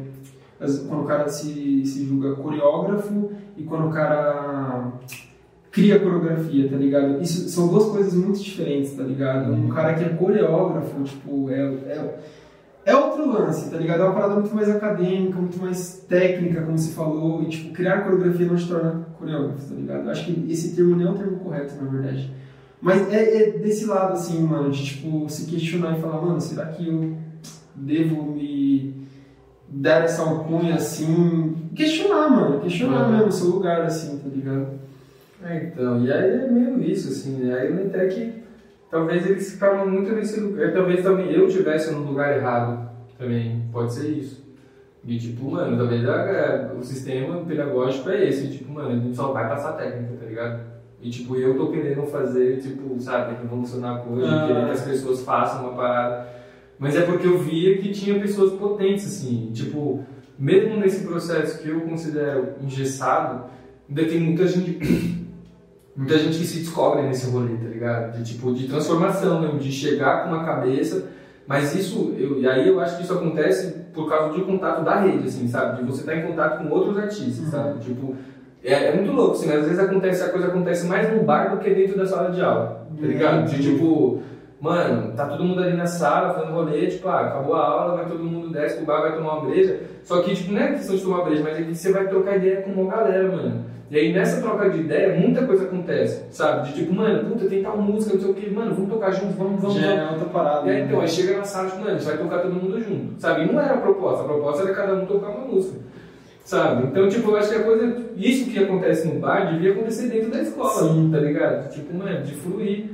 Quando 0.89 1.03
o 1.03 1.05
cara 1.05 1.29
se, 1.29 1.85
se 1.85 2.07
julga 2.07 2.37
coreógrafo 2.37 3.33
e 3.57 3.65
quando 3.65 3.89
o 3.89 3.93
cara 3.93 4.93
cria 5.71 5.99
coreografia, 5.99 6.71
tá 6.71 6.77
ligado? 6.77 7.21
Isso 7.21 7.49
são 7.49 7.69
duas 7.69 7.87
coisas 7.87 8.15
muito 8.15 8.39
diferentes, 8.39 8.93
tá 8.93 9.03
ligado? 9.03 9.53
Um 9.53 9.69
cara 9.69 9.95
que 9.95 10.05
é 10.05 10.09
coreógrafo, 10.11 11.03
tipo, 11.03 11.51
é, 11.51 11.61
é, 11.61 12.19
é 12.87 12.97
outro 12.97 13.29
lance, 13.31 13.69
tá 13.71 13.77
ligado? 13.77 14.03
É 14.03 14.05
uma 14.05 14.15
parada 14.15 14.35
muito 14.37 14.55
mais 14.55 14.71
acadêmica, 14.71 15.37
muito 15.37 15.59
mais 15.61 16.05
técnica, 16.09 16.63
como 16.63 16.79
você 16.79 16.95
falou, 16.95 17.43
e 17.43 17.47
tipo, 17.47 17.75
criar 17.75 18.03
coreografia 18.03 18.47
não 18.47 18.57
te 18.57 18.69
torna 18.69 19.07
coreógrafo, 19.19 19.69
tá 19.69 19.75
ligado? 19.75 20.05
Eu 20.05 20.11
acho 20.11 20.25
que 20.25 20.47
esse 20.51 20.77
termo 20.77 20.97
nem 20.97 21.07
é 21.07 21.11
o 21.11 21.15
termo 21.15 21.41
correto, 21.41 21.75
na 21.83 21.91
verdade. 21.91 22.33
Mas 22.85 23.11
é, 23.11 23.43
é 23.45 23.51
desse 23.53 23.87
lado, 23.87 24.13
assim, 24.13 24.43
mano, 24.43 24.71
de 24.71 24.85
tipo, 24.85 25.27
se 25.29 25.47
questionar 25.51 25.97
e 25.97 26.03
falar, 26.03 26.21
mano, 26.21 26.39
será 26.39 26.67
que 26.67 26.87
eu 26.87 27.17
devo 27.75 28.23
me 28.25 28.95
dar 29.67 30.05
essa 30.05 30.21
alcunha 30.23 30.75
assim? 30.75 31.57
Questionar, 31.75 32.29
mano, 32.29 32.61
questionar 32.61 33.07
Uhum. 33.07 33.13
mesmo 33.13 33.29
o 33.29 33.33
seu 33.33 33.47
lugar, 33.49 33.81
assim, 33.83 34.19
tá 34.19 34.29
ligado? 34.29 34.67
É, 35.43 35.65
então, 35.65 36.05
e 36.05 36.13
aí 36.13 36.31
é 36.31 36.47
meio 36.51 36.79
isso, 36.85 37.09
assim, 37.09 37.37
né? 37.43 37.55
Aí 37.59 37.73
no 37.73 37.81
ETEC, 37.87 38.43
talvez 38.91 39.27
eles 39.27 39.53
ficavam 39.53 39.89
muito 39.89 40.13
nesse 40.13 40.39
lugar, 40.41 40.73
talvez 40.75 41.03
também 41.03 41.33
eu 41.33 41.49
tivesse 41.49 41.91
no 41.91 42.01
lugar 42.01 42.37
errado, 42.37 42.91
também, 43.19 43.63
pode 43.73 43.95
ser 43.95 44.09
isso. 44.11 44.45
E 45.07 45.19
tipo, 45.19 45.51
mano, 45.51 45.77
talvez 45.79 46.07
a- 46.09 46.71
o 46.79 46.83
sistema 46.83 47.43
pedagógico 47.45 48.11
é 48.11 48.29
esse, 48.29 48.49
tipo, 48.49 48.71
mano, 48.73 48.91
a 48.91 48.95
gente 48.97 49.17
só 49.17 49.33
vai 49.33 49.49
passar 49.49 49.73
técnica, 49.73 50.15
tá 50.21 50.27
ligado? 50.27 50.74
E 51.05 51.11
tipo, 51.11 51.37
eu 51.37 51.55
tô 51.55 51.67
querendo 51.71 52.07
fazer, 52.07 52.61
tipo, 52.63 52.99
sabe, 52.99 53.37
revolucionar 53.43 53.97
a 53.97 53.99
coisa, 53.99 54.27
Ah. 54.27 54.47
querer 54.47 54.65
que 54.65 54.71
as 54.71 54.81
pessoas 54.81 55.21
façam 55.23 55.65
uma 55.65 55.75
parada. 55.75 56.27
Mas 56.79 56.97
é 56.97 57.03
porque 57.03 57.27
eu 57.27 57.39
via 57.39 57.77
que 57.77 57.91
tinha 57.93 58.19
pessoas 58.19 58.55
potentes, 58.55 59.07
assim, 59.07 59.51
tipo, 59.53 60.03
mesmo 60.39 60.79
nesse 60.79 61.05
processo 61.07 61.63
que 61.63 61.69
eu 61.69 61.83
considero 61.83 62.55
engessado, 62.63 63.45
ainda 63.87 64.05
tem 64.07 64.19
muita 64.19 64.47
gente 64.49 64.79
muita 65.95 66.19
gente 66.19 66.39
que 66.39 66.47
se 66.47 66.61
descobre 66.61 67.03
nesse 67.03 67.31
rolê, 67.31 67.55
tá 67.55 67.69
ligado? 67.69 68.17
De 68.17 68.33
tipo, 68.33 68.53
de 68.55 68.67
transformação 68.67 69.43
mesmo, 69.43 69.59
de 69.59 69.71
chegar 69.71 70.25
com 70.25 70.35
uma 70.35 70.43
cabeça, 70.45 71.05
mas 71.47 71.75
isso, 71.75 72.15
eu, 72.19 72.41
e 72.41 72.49
aí 72.49 72.67
eu 72.67 72.81
acho 72.81 72.97
que 72.97 73.03
isso 73.03 73.13
acontece 73.13 73.85
por 73.93 74.09
causa 74.09 74.37
do 74.37 74.45
contato 74.45 74.83
da 74.83 75.01
rede, 75.01 75.29
assim, 75.29 75.47
sabe? 75.47 75.83
De 75.83 75.89
você 75.91 76.01
estar 76.01 76.17
em 76.17 76.27
contato 76.27 76.63
com 76.63 76.71
outros 76.75 76.97
artistas, 76.99 77.49
sabe? 77.49 77.79
Tipo, 77.81 78.17
é, 78.65 78.89
é 78.89 78.95
muito 78.95 79.13
louco, 79.13 79.33
assim, 79.33 79.47
mas 79.47 79.59
às 79.59 79.65
vezes 79.65 79.79
acontece, 79.79 80.25
a 80.25 80.29
coisa 80.31 80.47
acontece 80.49 80.87
mais 80.87 81.13
no 81.13 81.23
bar 81.23 81.51
do 81.51 81.59
que 81.59 81.71
dentro 81.71 81.99
da 81.99 82.07
sala 82.07 82.31
de 82.31 82.41
aula, 82.41 82.87
tá 82.99 83.07
ligado? 83.07 83.47
De 83.47 83.63
tipo, 83.63 84.23
mano, 84.61 85.13
tá 85.13 85.27
todo 85.27 85.45
mundo 85.45 85.63
ali 85.63 85.77
na 85.77 85.87
sala 85.87 86.33
fazendo 86.33 86.55
rolê, 86.55 86.87
tipo, 86.87 87.07
ah, 87.09 87.21
acabou 87.21 87.55
a 87.55 87.67
aula, 87.67 87.97
vai 87.97 88.07
todo 88.07 88.25
mundo 88.25 88.51
desce 88.51 88.77
pro 88.77 88.87
bar, 88.87 89.03
vai 89.03 89.15
tomar 89.15 89.39
uma 89.39 89.51
breja, 89.51 89.81
só 90.03 90.23
que, 90.23 90.35
tipo, 90.35 90.53
não 90.53 90.63
é 90.63 90.73
questão 90.73 90.97
de 90.97 91.03
tomar 91.03 91.17
uma 91.17 91.25
breja, 91.27 91.43
mas 91.43 91.59
é 91.59 91.63
que 91.63 91.75
você 91.75 91.93
vai 91.93 92.09
trocar 92.09 92.37
ideia 92.37 92.63
com 92.63 92.71
uma 92.71 92.91
galera, 92.91 93.29
mano. 93.31 93.65
E 93.91 93.99
aí 93.99 94.13
nessa 94.13 94.41
troca 94.41 94.71
de 94.71 94.81
ideia, 94.81 95.15
muita 95.21 95.47
coisa 95.47 95.65
acontece, 95.65 96.25
sabe? 96.31 96.69
De 96.69 96.75
tipo, 96.75 96.95
mano, 96.95 97.29
puta, 97.29 97.47
tem 97.47 97.63
tal 97.63 97.77
música, 97.77 98.15
não 98.15 98.21
sei 98.23 98.31
o 98.31 98.35
que, 98.35 98.51
mano, 98.51 98.75
vamos 98.75 98.91
tocar 98.91 99.11
junto, 99.13 99.35
vamos, 99.35 99.61
vamos, 99.61 99.77
Já 99.77 99.89
vamos. 99.89 100.03
é 100.03 100.11
outra 100.11 100.29
parada. 100.31 100.63
E 100.63 100.67
né? 100.71 100.77
aí, 100.77 100.83
então, 100.85 101.01
aí 101.01 101.09
chega 101.09 101.37
na 101.37 101.45
sala, 101.45 101.69
tipo, 101.69 101.81
mano, 101.81 101.91
a 101.91 101.99
gente 101.99 102.07
vai 102.07 102.17
tocar 102.17 102.39
todo 102.39 102.55
mundo 102.55 102.81
junto, 102.81 103.21
sabe? 103.21 103.43
E 103.43 103.53
não 103.53 103.61
era 103.61 103.75
a 103.75 103.77
proposta, 103.77 104.25
a 104.25 104.27
proposta 104.27 104.63
era 104.65 104.75
cada 104.75 104.95
um 104.95 105.05
tocar 105.05 105.29
uma 105.29 105.47
música. 105.47 105.79
Sabe? 106.45 106.89
Então, 106.89 107.09
tipo, 107.09 107.31
eu 107.31 107.37
acho 107.39 107.49
que 107.49 107.55
a 107.57 107.63
coisa. 107.65 107.97
Isso 108.17 108.51
que 108.51 108.59
acontece 108.59 109.09
no 109.09 109.19
bar 109.19 109.51
devia 109.55 109.73
acontecer 109.73 110.09
dentro 110.09 110.31
da 110.31 110.43
escola, 110.43 110.93
Sim. 110.93 111.09
tá 111.11 111.19
ligado? 111.19 111.71
Tipo, 111.73 111.97
mano, 111.97 112.23
de 112.23 112.35
fluir. 112.35 112.91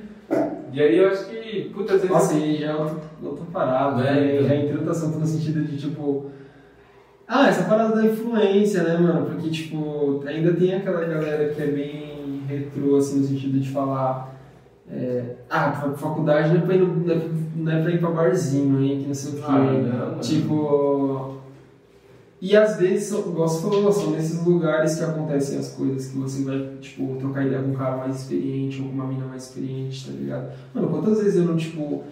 E 0.72 0.80
aí 0.80 0.96
eu 0.98 1.08
acho 1.08 1.26
que, 1.28 1.68
puta, 1.74 1.94
às 1.94 2.00
vezes. 2.02 2.10
Nossa, 2.14 2.34
e 2.36 2.58
já 2.58 2.70
é 2.70 2.76
outra, 2.76 3.44
parada, 3.52 4.02
É, 4.04 4.12
né? 4.14 4.34
então. 4.36 4.48
Já 4.48 4.54
entrou 4.54 4.76
outro 4.76 4.90
assunto 4.92 5.18
no 5.18 5.26
sentido 5.26 5.64
de, 5.64 5.76
tipo... 5.76 6.26
Ah, 7.26 7.48
essa 7.48 7.64
parada 7.64 7.96
da 7.96 8.06
influência, 8.06 8.82
né, 8.84 8.96
mano? 8.98 9.26
Porque, 9.26 9.50
tipo, 9.50 10.22
ainda 10.26 10.52
tem 10.52 10.74
aquela 10.74 11.04
galera 11.04 11.48
que 11.52 11.60
é 11.60 11.66
bem 11.66 12.42
retrô, 12.48 12.96
assim, 12.96 13.18
no 13.20 13.24
sentido 13.26 13.58
de 13.58 13.68
falar... 13.70 14.32
é, 14.90 15.24
ah, 15.48 15.72
fa- 15.72 15.90
faculdade 15.94 16.50
não 16.54 16.58
é, 16.58 16.60
pra 16.66 16.74
ir 16.76 16.78
no, 16.80 16.94
não, 17.56 17.72
é, 17.72 17.82
pra 17.82 17.90
ir 17.90 17.98
pra 17.98 18.10
barzinho, 18.10 18.80
hein, 18.80 19.00
que 19.00 19.06
não 19.08 19.14
sei 19.14 19.32
o 19.32 19.36
quê. 19.36 19.42
Ah, 19.48 20.12
não. 20.14 20.20
Tipo... 20.20 21.39
E 22.42 22.56
às 22.56 22.76
vezes, 22.76 23.10
igual 23.12 23.46
você 23.48 23.60
falou, 23.62 23.92
são 23.92 24.10
nesses 24.12 24.42
lugares 24.46 24.94
que 24.96 25.04
acontecem 25.04 25.58
as 25.58 25.68
coisas, 25.74 26.06
que 26.06 26.16
você 26.16 26.42
vai, 26.42 26.70
tipo, 26.80 27.16
trocar 27.20 27.44
ideia 27.46 27.62
com 27.62 27.70
um 27.70 27.74
cara 27.74 27.98
mais 27.98 28.16
experiente 28.22 28.80
ou 28.80 28.88
com 28.88 28.94
uma 28.94 29.06
mina 29.06 29.26
mais 29.26 29.44
experiente, 29.44 30.06
tá 30.06 30.12
ligado? 30.12 30.50
Mano, 30.74 30.88
quantas 30.88 31.18
vezes 31.22 31.36
eu 31.36 31.44
não, 31.44 31.56
tipo. 31.56 32.02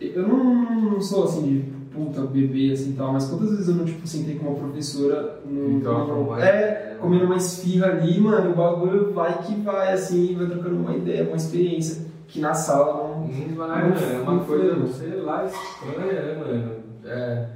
Eu 0.00 0.26
não, 0.26 0.90
não 0.92 1.00
sou 1.00 1.24
assim 1.24 1.42
de 1.42 1.74
puta, 1.94 2.22
bebê 2.22 2.72
assim 2.72 2.90
e 2.90 2.92
tal, 2.94 3.12
mas 3.12 3.26
quantas 3.26 3.50
vezes 3.50 3.68
eu 3.68 3.74
não, 3.74 3.84
tipo, 3.84 4.06
sentei 4.06 4.34
com 4.36 4.48
uma 4.48 4.58
professora 4.58 5.40
no. 5.48 5.70
Então, 5.72 6.24
no- 6.24 6.34
é, 6.38 6.96
comendo 7.00 7.26
uma 7.26 7.36
esfirra 7.36 7.86
ali, 7.88 8.18
mano, 8.20 8.52
o 8.52 8.56
bagulho 8.56 9.12
vai 9.12 9.42
que 9.42 9.54
vai, 9.56 9.92
assim, 9.92 10.34
vai 10.34 10.46
trocando 10.46 10.76
uma 10.76 10.96
ideia, 10.96 11.24
uma 11.24 11.36
experiência 11.36 12.06
que 12.26 12.40
na 12.40 12.52
sala 12.54 13.08
não. 13.16 13.26
Vai, 13.54 13.82
Não 13.82 13.90
mano. 13.90 13.96
É 14.12 14.18
uma 14.20 14.40
coisa, 14.44 14.86
sei 14.92 15.16
lá, 15.20 15.44
estranha, 15.44 16.22
né, 16.22 16.36
mano? 16.38 16.72
É. 17.04 17.46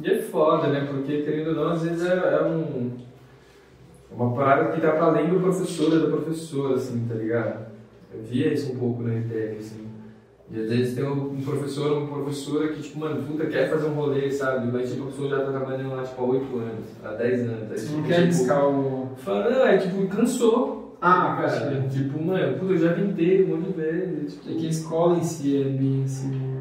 E 0.00 0.10
é 0.10 0.18
foda, 0.22 0.68
né? 0.68 0.86
Porque, 0.90 1.22
querendo 1.22 1.48
ou 1.48 1.54
não, 1.54 1.72
às 1.72 1.82
vezes 1.82 2.04
é, 2.04 2.12
é 2.12 2.44
um. 2.44 2.92
é 4.10 4.14
Uma 4.14 4.34
parada 4.34 4.72
que 4.72 4.80
tá 4.80 4.92
pra 4.92 5.06
além 5.06 5.28
do 5.28 5.40
professor, 5.40 5.90
da 5.90 6.08
professora, 6.08 6.76
assim, 6.76 7.06
tá 7.08 7.14
ligado? 7.14 7.66
Eu 8.12 8.22
via 8.22 8.52
isso 8.52 8.72
um 8.72 8.76
pouco 8.76 9.02
na 9.02 9.14
ETEC, 9.14 9.58
assim. 9.58 9.88
E 10.50 10.60
às 10.60 10.68
vezes 10.68 10.94
tem 10.94 11.04
um 11.04 11.40
professor 11.40 11.92
ou 11.92 11.98
uma 12.00 12.18
professora 12.18 12.68
que, 12.68 12.82
tipo, 12.82 12.98
mano, 12.98 13.22
puta, 13.22 13.46
quer 13.46 13.70
fazer 13.70 13.86
um 13.86 13.94
rolê, 13.94 14.30
sabe? 14.30 14.70
Mas, 14.70 14.90
tipo, 14.90 15.04
a 15.04 15.06
pessoa 15.06 15.28
já 15.30 15.40
tá 15.40 15.50
trabalhando 15.50 15.96
lá, 15.96 16.02
tipo, 16.02 16.22
há 16.22 16.26
8 16.26 16.58
anos, 16.58 16.84
há 17.02 17.08
10 17.12 17.40
anos. 17.48 17.68
Você 17.70 17.86
tipo, 17.86 17.98
não 17.98 18.04
quer 18.06 18.28
tipo, 18.28 18.52
o. 18.52 19.10
Fala, 19.16 19.50
não, 19.50 19.66
é 19.66 19.78
tipo, 19.78 20.06
cansou. 20.08 20.98
Ah, 21.00 21.38
cara. 21.40 21.88
Tipo, 21.88 22.22
mano, 22.22 22.58
puta, 22.58 22.72
eu 22.74 22.78
já 22.78 22.92
tentei 22.92 23.44
um 23.44 23.56
monte 23.56 23.68
de 23.68 23.80
vezes. 23.80 24.34
Tipo, 24.34 24.50
É 24.50 24.54
que 24.54 24.66
a 24.66 24.70
escola 24.70 25.16
em 25.16 25.24
si 25.24 25.60
é 25.60 25.64
bem 25.64 26.02
assim. 26.04 26.51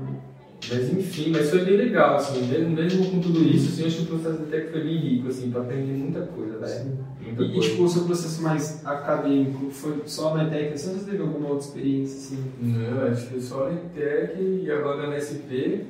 Mas 0.71 0.93
enfim, 0.93 1.31
mas 1.31 1.49
foi 1.49 1.65
bem 1.65 1.77
legal, 1.77 2.15
assim, 2.15 2.45
mesmo, 2.47 2.69
mesmo 2.69 3.05
com 3.11 3.19
tudo 3.19 3.43
isso, 3.43 3.69
assim, 3.69 3.81
eu 3.81 3.87
acho 3.87 3.97
que 3.97 4.03
o 4.03 4.05
processo 4.19 4.43
até 4.43 4.61
que 4.61 4.71
foi 4.71 4.81
bem 4.83 4.97
rico, 4.97 5.27
assim, 5.27 5.51
pra 5.51 5.61
aprender 5.61 5.91
muita 5.93 6.21
coisa, 6.21 6.57
velho. 6.57 6.97
Muita 7.21 7.43
E, 7.43 7.51
coisa. 7.53 7.69
tipo, 7.69 7.83
o 7.83 7.89
seu 7.89 8.03
processo 8.03 8.41
mais 8.41 8.85
acadêmico 8.85 9.69
foi 9.71 10.01
só 10.05 10.35
na 10.35 10.43
ETEC? 10.45 10.73
Assim, 10.73 10.89
ou 10.91 10.95
você 10.99 11.11
teve 11.11 11.21
alguma 11.23 11.49
outra 11.49 11.65
experiência 11.67 12.17
assim? 12.17 12.43
Não, 12.61 13.07
acho 13.07 13.27
que 13.27 13.41
só 13.41 13.65
na 13.69 13.73
ITEC 13.73 14.41
e 14.63 14.71
agora 14.71 15.07
na 15.07 15.19
SP. 15.19 15.85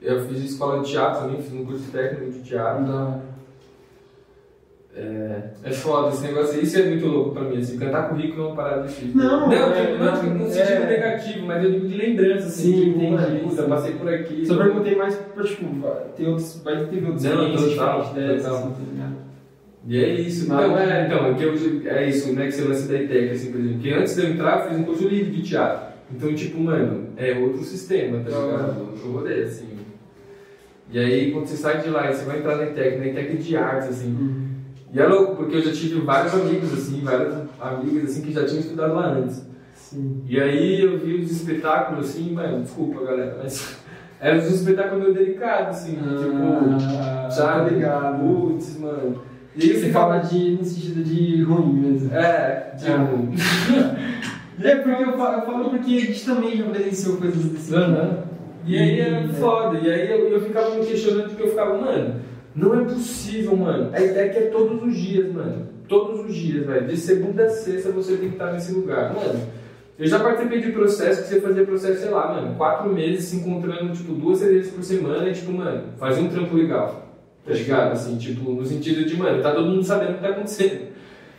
Eu 0.00 0.26
fiz 0.26 0.42
escola 0.42 0.82
de 0.82 0.90
teatro 0.90 1.22
também, 1.22 1.40
fiz 1.40 1.52
um 1.52 1.64
curso 1.64 1.90
técnico 1.92 2.32
de 2.32 2.40
teatro. 2.40 2.84
Da... 2.86 3.20
É, 4.94 5.40
é 5.64 5.70
foda 5.70 6.10
esse 6.10 6.22
negócio, 6.22 6.62
isso 6.62 6.78
é 6.78 6.84
muito 6.84 7.06
louco 7.06 7.30
pra 7.30 7.44
mim, 7.44 7.56
assim, 7.56 7.78
cantar 7.78 8.10
currículo 8.10 8.42
é 8.42 8.46
uma 8.48 8.56
parada 8.56 8.86
difícil. 8.86 9.12
Não, 9.14 9.48
não, 9.48 9.72
é, 9.72 9.86
tipo, 9.86 10.04
não, 10.04 10.22
não, 10.22 10.34
no 10.34 10.50
sentido 10.50 10.82
é. 10.82 10.86
negativo, 10.86 11.46
mas 11.46 11.64
eu 11.64 11.70
digo 11.72 11.88
de 11.88 11.96
lembrança, 11.96 12.46
assim, 12.46 12.72
Sim, 12.72 12.84
tipo, 12.84 13.02
entendi, 13.02 13.40
puta, 13.42 13.62
passei 13.62 13.94
por 13.94 14.12
aqui. 14.12 14.44
Só 14.44 14.56
perguntei 14.58 14.94
mais 14.94 15.14
tipo, 15.14 15.88
ter 16.14 16.26
outros, 16.26 16.60
vai 16.62 16.84
ter 16.84 17.04
outros 17.06 17.24
Não, 17.24 17.48
total, 17.70 18.12
dessa, 18.14 18.50
total. 18.50 18.68
assim, 18.68 18.98
tá? 18.98 19.12
E 19.86 20.04
é 20.04 20.14
isso. 20.14 20.48
Mas- 20.48 20.64
Então, 20.64 20.78
é, 20.78 21.06
então 21.06 21.26
é, 21.26 21.34
que 21.34 21.42
eu, 21.42 21.90
é 21.90 22.08
isso, 22.08 22.32
né? 22.34 22.46
Que 22.46 22.52
você 22.52 22.62
lance 22.62 22.88
da 22.88 22.94
ITEC, 23.00 23.30
assim, 23.30 23.50
por 23.50 23.60
exemplo. 23.60 23.78
Que 23.80 23.92
antes 23.94 24.14
de 24.14 24.22
eu 24.22 24.30
entrar, 24.30 24.58
eu 24.60 24.68
fiz 24.68 24.78
um 24.78 24.84
curso 24.84 25.08
livre 25.08 25.30
de 25.30 25.42
teatro. 25.42 25.92
Então, 26.14 26.34
tipo, 26.34 26.60
mano, 26.60 27.08
é 27.16 27.32
outro 27.38 27.64
sistema, 27.64 28.18
tá 28.18 28.28
ligado? 28.28 28.80
Outro 28.80 29.10
rolê, 29.10 29.42
assim. 29.42 29.68
E 30.92 30.98
aí, 30.98 31.32
quando 31.32 31.46
você 31.46 31.56
sai 31.56 31.80
de 31.80 31.88
lá 31.88 32.10
e 32.10 32.14
você 32.14 32.24
vai 32.26 32.38
entrar 32.38 32.56
na 32.56 32.64
ITEC, 32.66 32.98
na 32.98 33.06
ITEC 33.06 33.36
de 33.38 33.56
artes, 33.56 33.88
assim. 33.88 34.41
E 34.92 35.00
é 35.00 35.06
louco, 35.06 35.36
porque 35.36 35.56
eu 35.56 35.62
já 35.62 35.72
tive 35.72 36.00
vários 36.00 36.34
amigos, 36.34 36.72
assim, 36.72 37.00
várias 37.02 37.34
amigas, 37.60 38.10
assim, 38.10 38.22
que 38.22 38.32
já 38.32 38.44
tinham 38.44 38.60
estudado 38.60 38.94
lá 38.94 39.06
antes. 39.08 39.42
Sim. 39.74 40.22
E 40.28 40.38
aí 40.40 40.82
eu 40.82 40.98
vi 40.98 41.14
os 41.22 41.30
espetáculos, 41.30 42.10
assim, 42.10 42.32
mano, 42.32 42.62
desculpa, 42.62 43.04
galera, 43.04 43.38
mas... 43.42 43.80
Eram 44.20 44.38
uns 44.38 44.52
espetáculos 44.52 45.02
meio 45.02 45.14
delicados, 45.14 45.78
assim, 45.78 45.94
tipo... 45.96 46.86
Ah, 47.00 47.28
Sabe? 47.28 47.70
tá 47.70 47.74
ligado. 47.74 48.22
Putz, 48.22 48.78
mano. 48.78 49.20
E 49.56 49.62
aí 49.64 49.76
Você 49.80 49.90
fala 49.90 50.18
de, 50.18 50.50
no 50.52 50.64
sentido 50.64 51.02
de 51.02 51.42
ruim 51.42 51.72
mesmo. 51.72 52.14
É, 52.14 52.74
tipo. 52.78 52.92
É, 54.62 54.76
porque 54.76 55.02
eu 55.02 55.12
falo, 55.16 55.38
eu 55.40 55.42
falo 55.46 55.70
porque 55.70 55.96
a 55.96 56.00
gente 56.00 56.24
também 56.24 56.56
já 56.56 56.64
presenciou 56.64 57.16
coisas 57.16 57.44
desse 57.46 57.74
Aham. 57.74 58.18
E 58.64 58.78
aí 58.78 59.00
era 59.00 59.20
É. 59.24 59.28
foda. 59.28 59.78
E 59.78 59.90
aí 59.90 60.08
eu, 60.10 60.28
eu 60.28 60.40
ficava 60.40 60.76
me 60.76 60.86
questionando 60.86 61.30
porque 61.30 61.42
eu 61.42 61.48
ficava, 61.48 61.76
mano, 61.78 62.14
não 62.54 62.80
é 62.80 62.84
possível, 62.84 63.56
mano. 63.56 63.90
A 63.92 64.00
ideia 64.00 64.26
é 64.26 64.28
que 64.28 64.38
é 64.38 64.42
todos 64.42 64.82
os 64.82 64.96
dias, 64.96 65.32
mano. 65.32 65.68
Todos 65.88 66.26
os 66.26 66.34
dias, 66.34 66.66
velho. 66.66 66.86
De 66.86 66.96
segunda 66.96 67.44
a 67.44 67.50
sexta 67.50 67.90
você 67.90 68.16
tem 68.16 68.28
que 68.28 68.34
estar 68.34 68.52
nesse 68.52 68.72
lugar. 68.72 69.14
Mano, 69.14 69.40
eu 69.98 70.06
já 70.06 70.18
participei 70.18 70.60
de 70.60 70.72
processo 70.72 71.22
que 71.22 71.28
você 71.28 71.40
fazia 71.40 71.64
processo, 71.64 72.00
sei 72.00 72.10
lá, 72.10 72.32
mano, 72.32 72.56
quatro 72.56 72.92
meses 72.92 73.24
se 73.24 73.36
encontrando, 73.36 73.92
tipo, 73.92 74.12
duas 74.14 74.40
vezes 74.40 74.72
por 74.72 74.82
semana 74.82 75.28
e, 75.28 75.32
tipo, 75.32 75.52
mano, 75.52 75.84
fazia 75.98 76.22
um 76.22 76.28
trampo 76.28 76.56
legal. 76.56 77.08
Tá 77.44 77.52
ligado? 77.52 77.92
Assim, 77.92 78.16
tipo, 78.16 78.52
no 78.52 78.64
sentido 78.64 79.04
de, 79.04 79.16
mano, 79.16 79.42
tá 79.42 79.52
todo 79.52 79.68
mundo 79.68 79.84
sabendo 79.84 80.12
o 80.12 80.14
que 80.14 80.20
tá 80.22 80.28
acontecendo. 80.28 80.91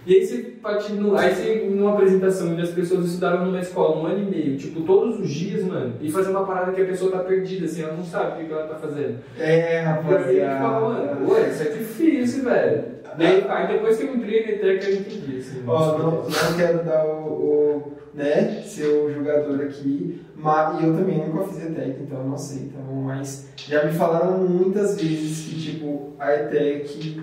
E 0.05 0.15
aí 0.15 0.25
você 0.25 0.53
aí 0.63 1.33
você, 1.33 1.69
numa 1.69 1.93
apresentação 1.93 2.51
onde 2.51 2.61
as 2.61 2.71
pessoas 2.71 3.05
estudaram 3.05 3.45
numa 3.45 3.59
escola 3.59 4.01
um 4.01 4.05
ano 4.05 4.19
e 4.19 4.25
meio, 4.25 4.57
tipo, 4.57 4.81
todos 4.81 5.19
os 5.19 5.29
dias, 5.29 5.63
mano, 5.63 5.95
e 6.01 6.11
fazer 6.11 6.31
uma 6.31 6.45
parada 6.45 6.71
que 6.71 6.81
a 6.81 6.85
pessoa 6.85 7.11
tá 7.11 7.19
perdida, 7.19 7.65
assim, 7.65 7.83
ela 7.83 7.93
não 7.93 8.03
sabe 8.03 8.43
o 8.43 8.47
que 8.47 8.53
ela 8.53 8.67
tá 8.67 8.75
fazendo. 8.75 9.17
É, 9.39 9.83
E 9.83 9.85
aí 9.85 10.41
a 10.41 10.49
gente 10.49 10.61
fala, 10.61 10.89
mano, 10.89 11.25
pô, 11.25 11.37
isso 11.37 11.63
é 11.63 11.69
difícil, 11.69 12.43
velho. 12.43 12.83
Daí, 13.17 13.45
aí 13.47 13.67
depois 13.67 13.97
que 13.97 14.03
eu 14.03 14.15
entrei 14.15 14.45
na 14.45 14.51
ETEC, 14.53 14.89
eu 14.89 14.95
entendi, 14.97 15.37
assim. 15.37 15.63
Ó, 15.67 15.97
não, 15.97 16.11
não 16.23 16.57
quero 16.57 16.83
dar 16.83 17.05
o, 17.05 17.27
o, 17.31 17.91
né, 18.13 18.61
ser 18.65 18.87
o 18.87 19.13
jogador 19.13 19.61
aqui, 19.61 20.21
mas 20.35 20.81
e 20.81 20.85
eu 20.85 20.95
também 20.95 21.27
nunca 21.27 21.43
fiz 21.47 21.63
ETEC, 21.63 22.01
então 22.01 22.19
eu 22.19 22.27
não 22.27 22.37
sei, 22.37 22.63
então, 22.63 22.83
mas 23.03 23.49
já 23.55 23.85
me 23.85 23.93
falaram 23.93 24.39
muitas 24.39 24.99
vezes 24.99 25.45
que, 25.47 25.61
tipo, 25.61 26.13
a 26.19 26.33
ETEC 26.33 27.21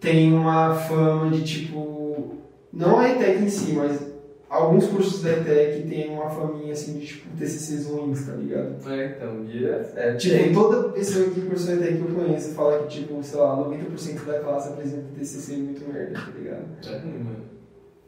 tem 0.00 0.32
uma 0.32 0.74
fama 0.74 1.30
de, 1.30 1.42
tipo, 1.42 2.36
não 2.72 2.98
a 2.98 3.08
ETEC 3.08 3.42
em 3.42 3.48
si, 3.48 3.72
mas 3.72 4.12
alguns 4.48 4.86
cursos 4.86 5.22
da 5.22 5.32
ETEC 5.32 5.88
tem 5.88 6.10
uma 6.10 6.28
faminha, 6.28 6.72
assim, 6.72 6.98
de, 6.98 7.06
tipo, 7.06 7.36
TCCs 7.36 7.86
ruins, 7.86 8.26
tá 8.26 8.32
ligado? 8.32 8.76
É, 8.88 9.06
então, 9.06 9.44
e 9.48 9.66
é, 9.66 9.92
é 9.96 10.14
Tipo, 10.14 10.52
toda 10.52 10.88
pessoa 10.90 11.30
que 11.30 11.40
cursou 11.40 11.74
ETEC 11.74 11.96
que 11.96 12.08
eu 12.08 12.14
conheço 12.14 12.54
fala 12.54 12.82
que, 12.86 13.00
tipo, 13.00 13.22
sei 13.22 13.40
lá, 13.40 13.56
90% 13.56 14.24
da 14.24 14.40
classe 14.40 14.68
apresenta 14.68 15.04
TCC 15.18 15.56
muito 15.56 15.92
merda, 15.92 16.14
tá 16.14 16.32
ligado? 16.36 16.64
é 16.86 16.98
ruim, 16.98 17.18
mano. 17.24 17.44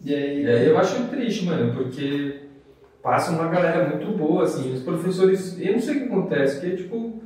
E 0.04 0.14
aí... 0.14 0.42
E 0.42 0.46
aí 0.46 0.68
eu 0.68 0.78
acho 0.78 1.08
triste, 1.08 1.44
mano, 1.46 1.74
porque 1.74 2.42
passa 3.02 3.32
uma 3.32 3.48
galera 3.48 3.88
muito 3.88 4.16
boa, 4.16 4.44
assim, 4.44 4.72
os 4.72 4.82
professores, 4.82 5.56
eu 5.58 5.72
não 5.72 5.80
sei 5.80 5.96
o 5.96 5.98
que 6.00 6.04
acontece, 6.04 6.60
porque, 6.60 6.76
tipo, 6.76 7.22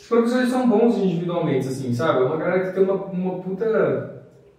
os 0.00 0.08
professores 0.08 0.50
são 0.50 0.68
bons 0.68 0.98
individualmente, 0.98 1.68
assim, 1.68 1.92
sabe? 1.92 2.20
É 2.20 2.22
uma 2.22 2.36
galera 2.36 2.66
que 2.66 2.74
tem 2.74 2.82
uma, 2.82 2.94
uma 2.94 3.38
puta 3.40 3.64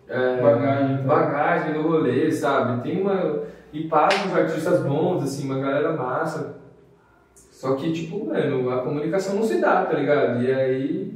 é, 0.08 0.42
Bagagem, 0.42 0.98
tá? 0.98 1.04
bagagem 1.04 1.74
no 1.74 1.82
rolê, 1.84 2.32
sabe? 2.32 2.84
Tem 2.84 3.02
uma... 3.02 3.44
E 3.74 3.84
passa 3.88 4.28
uns 4.28 4.34
artistas 4.36 4.82
bons, 4.84 5.24
assim, 5.24 5.46
uma 5.46 5.60
galera 5.60 5.94
massa. 5.94 6.58
Só 7.52 7.76
que, 7.76 7.92
tipo, 7.92 8.26
mano, 8.26 8.70
a 8.70 8.82
comunicação 8.82 9.36
não 9.36 9.44
se 9.44 9.60
dá, 9.60 9.84
tá 9.86 9.98
ligado? 9.98 10.42
E 10.44 10.52
aí 10.52 11.16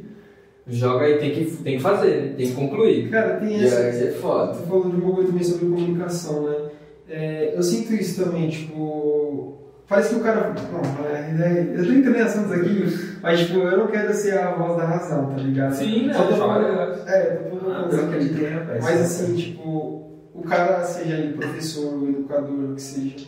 joga 0.68 1.06
aí, 1.06 1.18
tem 1.18 1.32
que, 1.32 1.46
tem 1.58 1.78
que 1.78 1.84
fazer, 1.84 2.36
tem 2.36 2.48
que 2.48 2.54
concluir. 2.54 3.10
Cara, 3.10 3.38
tem 3.38 3.64
essa. 3.64 3.80
aí 3.80 4.08
é 4.08 4.12
foda. 4.12 4.54
Falou 4.54 4.90
de 4.90 4.96
um 4.96 5.02
pouco 5.02 5.24
também 5.24 5.44
sobre 5.44 5.68
comunicação, 5.68 6.44
né? 6.44 6.70
É, 7.10 7.54
eu 7.56 7.64
sinto 7.64 7.94
isso 7.94 8.24
também, 8.24 8.50
tipo. 8.50 9.59
Parece 9.90 10.10
que 10.10 10.16
o 10.22 10.24
cara. 10.24 10.54
Não, 10.72 11.06
é, 11.06 11.32
é, 11.32 11.74
eu 11.76 11.84
tô 11.84 11.92
em 11.92 12.22
assuntos 12.22 12.52
aqui, 12.52 13.18
mas 13.24 13.40
tipo, 13.40 13.58
eu 13.58 13.78
não 13.80 13.88
quero 13.88 14.14
ser 14.14 14.38
a 14.38 14.52
voz 14.52 14.78
da 14.78 14.86
razão, 14.86 15.26
tá 15.32 15.38
ligado? 15.38 15.74
Sim, 15.74 16.06
né? 16.06 16.14
Só 16.14 16.24
tô 16.26 16.36
Fala, 16.36 16.54
falando. 16.62 17.10
É, 17.10 17.24
tô 17.50 17.58
falando 17.58 17.90
Troca 17.90 18.18
que 18.20 18.26
ideia, 18.26 18.60
rapaz. 18.60 18.84
Mas 18.84 19.02
assim, 19.02 19.36
tipo, 19.36 20.12
o 20.32 20.44
cara, 20.48 20.84
seja 20.84 21.16
ele 21.16 21.34
professor, 21.34 21.96
ou 21.96 22.08
educador, 22.08 22.72
o 22.72 22.76
que 22.76 22.82
seja, 22.82 23.28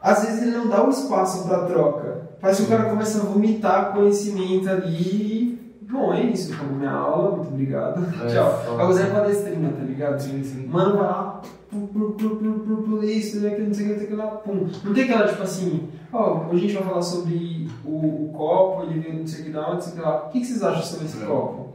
às 0.00 0.24
vezes 0.24 0.42
ele 0.42 0.52
não 0.52 0.68
dá 0.68 0.86
o 0.86 0.90
espaço 0.90 1.48
pra 1.48 1.66
troca. 1.66 2.30
Parece 2.40 2.62
que 2.62 2.72
o 2.72 2.76
cara 2.76 2.88
começa 2.88 3.18
a 3.18 3.24
vomitar 3.24 3.92
conhecimento 3.92 4.70
ali 4.70 4.88
e. 4.88 5.62
Bom, 5.90 6.14
é 6.14 6.22
isso, 6.22 6.54
acabou 6.54 6.76
minha 6.76 6.90
aula, 6.90 7.36
muito 7.36 7.48
obrigado. 7.48 8.02
É, 8.24 8.26
Tchau. 8.32 8.62
Agora 8.68 8.86
você 8.86 9.02
é 9.02 9.06
palestrina, 9.06 9.72
tá 9.76 9.82
ligado? 9.84 10.18
Sim, 10.20 10.42
sim. 10.42 10.66
Mano, 10.66 10.96
vai 10.96 11.02
lá, 11.06 11.42
isso, 13.04 13.40
né, 13.40 13.50
que 13.54 13.62
não 13.62 13.74
sei 13.74 13.92
o 13.92 14.06
que, 14.06 14.14
lá, 14.14 14.26
pum. 14.26 14.66
Não 14.84 14.94
tem 14.94 15.04
aquela, 15.04 15.28
tipo 15.28 15.42
assim, 15.42 15.88
ó, 16.12 16.46
hoje 16.48 16.56
a 16.56 16.68
gente 16.68 16.74
vai 16.74 16.82
falar 16.82 17.02
sobre 17.02 17.68
o, 17.84 17.90
o 18.26 18.30
copo, 18.34 18.82
ele 18.84 19.00
veio 19.00 19.18
não 19.20 19.26
sei 19.26 19.42
o 19.42 19.44
que 19.46 19.52
lá, 19.52 19.74
não 19.74 19.80
sei 19.80 19.92
o 19.92 19.96
que 19.96 20.02
lá. 20.02 20.26
O 20.26 20.30
que, 20.30 20.40
que 20.40 20.46
vocês 20.46 20.62
acham 20.62 20.82
sobre 20.82 21.06
esse 21.06 21.22
É. 21.22 21.26
copo? 21.26 21.72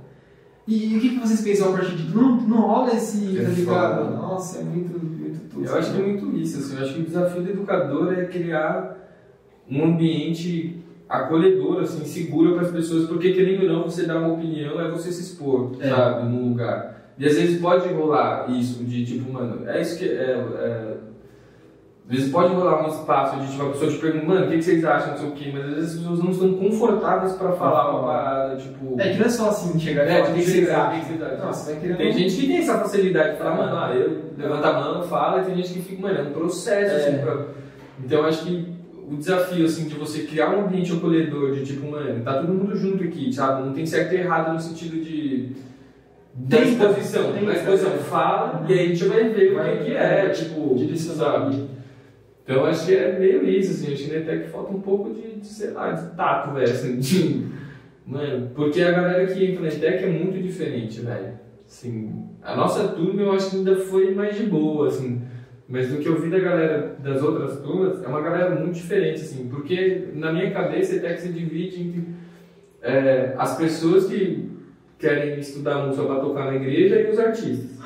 E, 0.68 0.94
e 0.94 0.98
o 0.98 0.99
que, 0.99 1.10
que 1.11 1.19
vocês 1.19 1.41
pensam 1.41 1.69
a 1.74 1.78
partir 1.78 1.95
de. 1.95 2.14
Não, 2.15 2.36
não 2.41 2.61
rola 2.68 2.94
esse. 2.94 3.38
É 3.38 3.44
tá 3.44 3.49
ligado? 3.49 4.06
foda. 4.06 4.18
Nossa, 4.18 4.60
é 4.60 4.64
muito, 4.64 4.99
muito 4.99 5.49
tudo. 5.49 5.65
Eu 5.65 5.78
acho 5.78 5.94
que 5.94 5.99
é 6.02 6.03
muito 6.06 6.38
isso, 6.38 6.57
assim, 6.60 6.76
eu 6.76 6.84
acho 6.84 6.94
que 6.94 6.99
o 7.02 7.06
desafio 7.06 7.41
do 7.44 7.49
educador 7.52 8.14
é 8.14 8.26
criar 8.26 8.98
um 9.69 9.86
ambiente 9.86 10.84
acolhedor, 11.07 11.82
assim, 11.84 12.03
seguro 12.03 12.53
para 12.56 12.64
as 12.64 12.72
pessoas, 12.72 13.07
porque 13.07 13.32
querendo 13.32 13.64
ou 13.64 13.69
não, 13.80 13.84
você 13.84 14.06
dar 14.06 14.18
uma 14.18 14.34
opinião 14.34 14.80
é 14.82 14.91
você 14.91 15.10
se 15.10 15.22
expor, 15.22 15.72
É. 15.80 15.88
sabe, 15.90 16.28
num 16.30 16.49
lugar. 16.49 16.97
E 17.19 17.26
às 17.26 17.35
vezes 17.35 17.60
pode 17.61 17.88
rolar 17.89 18.45
isso, 18.49 18.84
de 18.84 19.06
tipo, 19.06 19.31
mano, 19.31 19.68
é 19.68 19.81
isso 19.81 19.98
que. 19.98 20.06
É, 20.06 20.31
é, 20.31 20.98
às 22.10 22.15
vezes 22.15 22.31
pode 22.31 22.53
rolar 22.53 22.85
um 22.85 22.88
espaço 22.88 23.38
de 23.41 23.52
tipo, 23.52 23.64
a 23.65 23.69
pessoa 23.72 23.91
te 23.91 23.98
pergunta, 23.98 24.26
mano, 24.27 24.45
o 24.45 24.49
que, 24.49 24.56
que 24.57 24.64
vocês 24.64 24.85
acham, 24.85 25.11
não 25.11 25.18
sei 25.18 25.27
o 25.27 25.31
quê, 25.34 25.49
mas 25.53 25.65
às 25.65 25.73
vezes 25.76 25.91
as 25.91 25.98
pessoas 25.99 26.19
não 26.23 26.31
estão 26.31 26.53
confortáveis 26.53 27.34
para 27.34 27.52
falar 27.53 27.89
uma 27.91 28.07
parada, 28.07 28.56
tipo. 28.56 28.95
É 28.98 29.11
que 29.11 29.18
não 29.19 29.26
é 29.26 29.30
só 29.30 29.49
assim 29.49 29.77
chegar 29.80 30.06
e 30.06 30.10
É, 30.10 30.18
falar 30.19 30.30
o 30.30 30.34
que, 30.35 30.39
que 30.39 30.45
tipo, 30.45 30.52
vocês 30.57 30.69
o 30.69 30.72
acham. 30.72 30.91
que 30.91 30.99
que 30.99 31.06
vocês 31.18 31.22
acham? 31.22 31.98
Tem 31.98 32.11
gente 32.14 32.35
que 32.35 32.48
tem 32.48 32.57
essa 32.60 32.77
facilidade 32.80 33.31
de 33.34 33.38
falar, 33.39 33.56
mano, 33.57 33.76
ah, 33.77 33.94
eu 33.94 34.22
levanto 34.38 34.65
a 34.65 34.73
mão, 34.73 35.03
fala, 35.03 35.41
e 35.41 35.45
tem 35.45 35.56
gente 35.57 35.73
que 35.73 35.81
fica, 35.81 36.02
mano, 36.02 36.19
é 36.19 36.22
um 36.22 36.31
processo, 36.31 36.94
É. 36.94 36.95
assim, 36.95 37.18
pra... 37.18 37.45
Então 38.06 38.19
eu 38.19 38.26
acho 38.26 38.45
que 38.45 38.73
o 39.10 39.15
desafio, 39.18 39.65
assim, 39.65 39.85
de 39.89 39.95
você 39.95 40.19
criar 40.23 40.52
um 40.56 40.65
ambiente 40.65 40.94
acolhedor, 40.94 41.52
de 41.53 41.65
tipo, 41.65 41.89
mano, 41.91 42.23
tá 42.23 42.35
todo 42.35 42.53
mundo 42.53 42.76
junto 42.76 43.03
aqui, 43.03 43.34
sabe? 43.34 43.65
Não 43.65 43.73
tem 43.73 43.85
certo 43.85 44.14
e 44.14 44.18
errado 44.18 44.53
no 44.53 44.60
sentido 44.61 45.03
de. 45.03 45.52
Tenta, 46.49 46.65
exposição, 46.65 47.31
da 47.34 47.53
exposição, 47.53 47.91
fala, 47.97 48.64
e 48.69 48.73
aí 48.73 48.80
a 48.80 48.88
gente 48.89 49.05
vai 49.05 49.30
ver 49.30 49.53
o 49.53 49.59
que, 49.59 49.85
que 49.85 49.91
é, 49.95 50.30
tipo, 50.30 50.76
Direcionar. 50.76 51.51
Então 52.43 52.64
acho 52.64 52.85
que 52.85 52.95
é 52.95 53.18
meio 53.19 53.43
isso, 53.49 53.72
assim, 53.72 53.93
acho 53.93 54.07
que 54.07 54.15
até 54.15 54.38
que 54.38 54.49
falta 54.49 54.72
um 54.72 54.80
pouco 54.80 55.14
de, 55.14 55.39
de, 55.39 55.45
sei 55.45 55.72
lá, 55.72 55.91
de 55.91 56.15
tato, 56.15 56.53
velho, 56.53 56.72
assim, 56.72 56.97
de, 56.97 57.45
mano, 58.05 58.51
porque 58.55 58.81
a 58.81 58.91
galera 58.91 59.26
que 59.26 59.43
entra 59.43 59.64
na 59.64 59.68
ETEC 59.68 60.03
é 60.05 60.07
muito 60.07 60.41
diferente, 60.41 61.01
velho, 61.01 61.34
assim, 61.68 62.30
a 62.41 62.55
nossa 62.55 62.88
turma 62.89 63.22
eu 63.22 63.31
acho 63.34 63.49
que 63.49 63.57
ainda 63.57 63.76
foi 63.76 64.14
mais 64.14 64.38
de 64.38 64.43
boa, 64.43 64.88
assim, 64.88 65.22
mas 65.68 65.89
do 65.89 65.97
que 65.97 66.07
eu 66.07 66.22
vi 66.22 66.30
da 66.30 66.39
galera 66.39 66.95
das 67.03 67.22
outras 67.22 67.59
turmas, 67.59 68.01
é 68.01 68.07
uma 68.07 68.22
galera 68.22 68.55
muito 68.55 68.76
diferente, 68.76 69.22
assim, 69.22 69.49
porque 69.49 70.09
na 70.14 70.31
minha 70.31 70.51
cabeça 70.51 70.93
a 70.93 70.97
ETEC 70.97 71.19
se 71.19 71.34
divide 71.34 71.81
entre 71.81 72.05
é, 72.81 73.34
as 73.38 73.57
pessoas 73.57 74.05
que 74.05 74.55
querem 74.99 75.40
estudar 75.40 75.86
música 75.86 76.06
pra 76.06 76.19
tocar 76.19 76.45
na 76.45 76.56
igreja 76.56 76.99
e 76.99 77.11
os 77.11 77.19
artistas. 77.19 77.78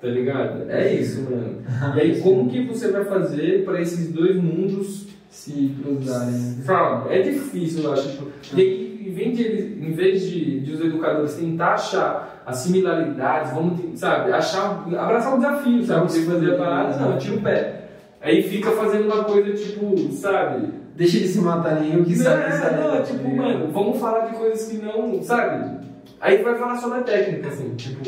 Tá 0.00 0.06
ligado? 0.08 0.70
É 0.70 0.92
isso, 0.94 1.22
mano. 1.22 1.58
E 1.96 2.00
aí, 2.00 2.20
como 2.20 2.48
que 2.48 2.66
você 2.66 2.90
vai 2.90 3.04
fazer 3.04 3.64
para 3.64 3.80
esses 3.80 4.12
dois 4.12 4.36
mundos 4.36 5.06
Se 5.30 5.74
cruzarem. 5.82 6.32
Sabe? 6.64 7.14
É 7.14 7.22
difícil, 7.22 7.84
eu 7.84 7.92
acho. 7.92 8.08
Tipo, 8.08 8.26
e 8.56 8.60
aí, 8.60 9.04
em 9.08 9.12
vez 9.12 9.36
de, 9.36 9.44
em 9.86 9.92
vez 9.92 10.22
de, 10.22 10.60
de 10.60 10.72
os 10.72 10.80
educadores 10.80 11.34
tentar 11.34 11.74
achar 11.74 12.42
as 12.46 12.58
similaridades, 12.58 13.52
vamos, 13.52 13.98
sabe, 13.98 14.32
achar, 14.32 14.84
abraçar 14.98 15.34
o 15.34 15.36
desafio, 15.36 15.84
sabe? 15.84 16.10
Você 16.10 16.22
fazer 16.22 16.54
a 16.54 16.58
parada, 16.58 16.96
não, 16.96 17.18
tira 17.18 17.36
o 17.36 17.42
pé. 17.42 17.88
Aí 18.20 18.42
fica 18.42 18.70
fazendo 18.72 19.04
uma 19.04 19.24
coisa 19.24 19.52
tipo, 19.52 19.96
sabe? 20.12 20.68
Deixa 20.96 21.18
eles 21.18 21.30
se 21.30 21.40
matarem, 21.40 21.94
eu 21.94 22.04
que 22.04 22.16
não, 22.16 22.24
sabe. 22.24 22.42
é, 22.42 22.50
sabe, 22.50 22.80
não, 22.80 22.90
tá 22.90 23.02
tipo, 23.02 23.36
mano, 23.36 23.70
vamos 23.70 24.00
falar 24.00 24.26
de 24.26 24.36
coisas 24.36 24.68
que 24.68 24.78
não, 24.78 25.22
sabe? 25.22 25.77
Aí 26.20 26.42
vai 26.42 26.54
falar 26.56 26.76
só 26.76 26.88
da 26.88 27.00
técnica, 27.02 27.48
assim, 27.48 27.74
tipo. 27.76 28.00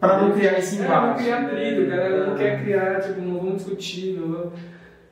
Pra 0.00 0.22
não 0.22 0.32
criar 0.32 0.58
esse 0.58 0.80
É, 0.80 0.84
embate. 0.84 1.06
não 1.08 1.14
criar 1.16 1.40
atrito, 1.46 1.82
o 1.82 1.88
cara 1.88 2.26
não 2.26 2.36
quer 2.36 2.62
criar, 2.62 3.00
tipo, 3.00 3.20
não 3.20 3.36
vamos 3.38 3.56
discutir, 3.56 4.16
não 4.20 4.28
vamos... 4.28 4.52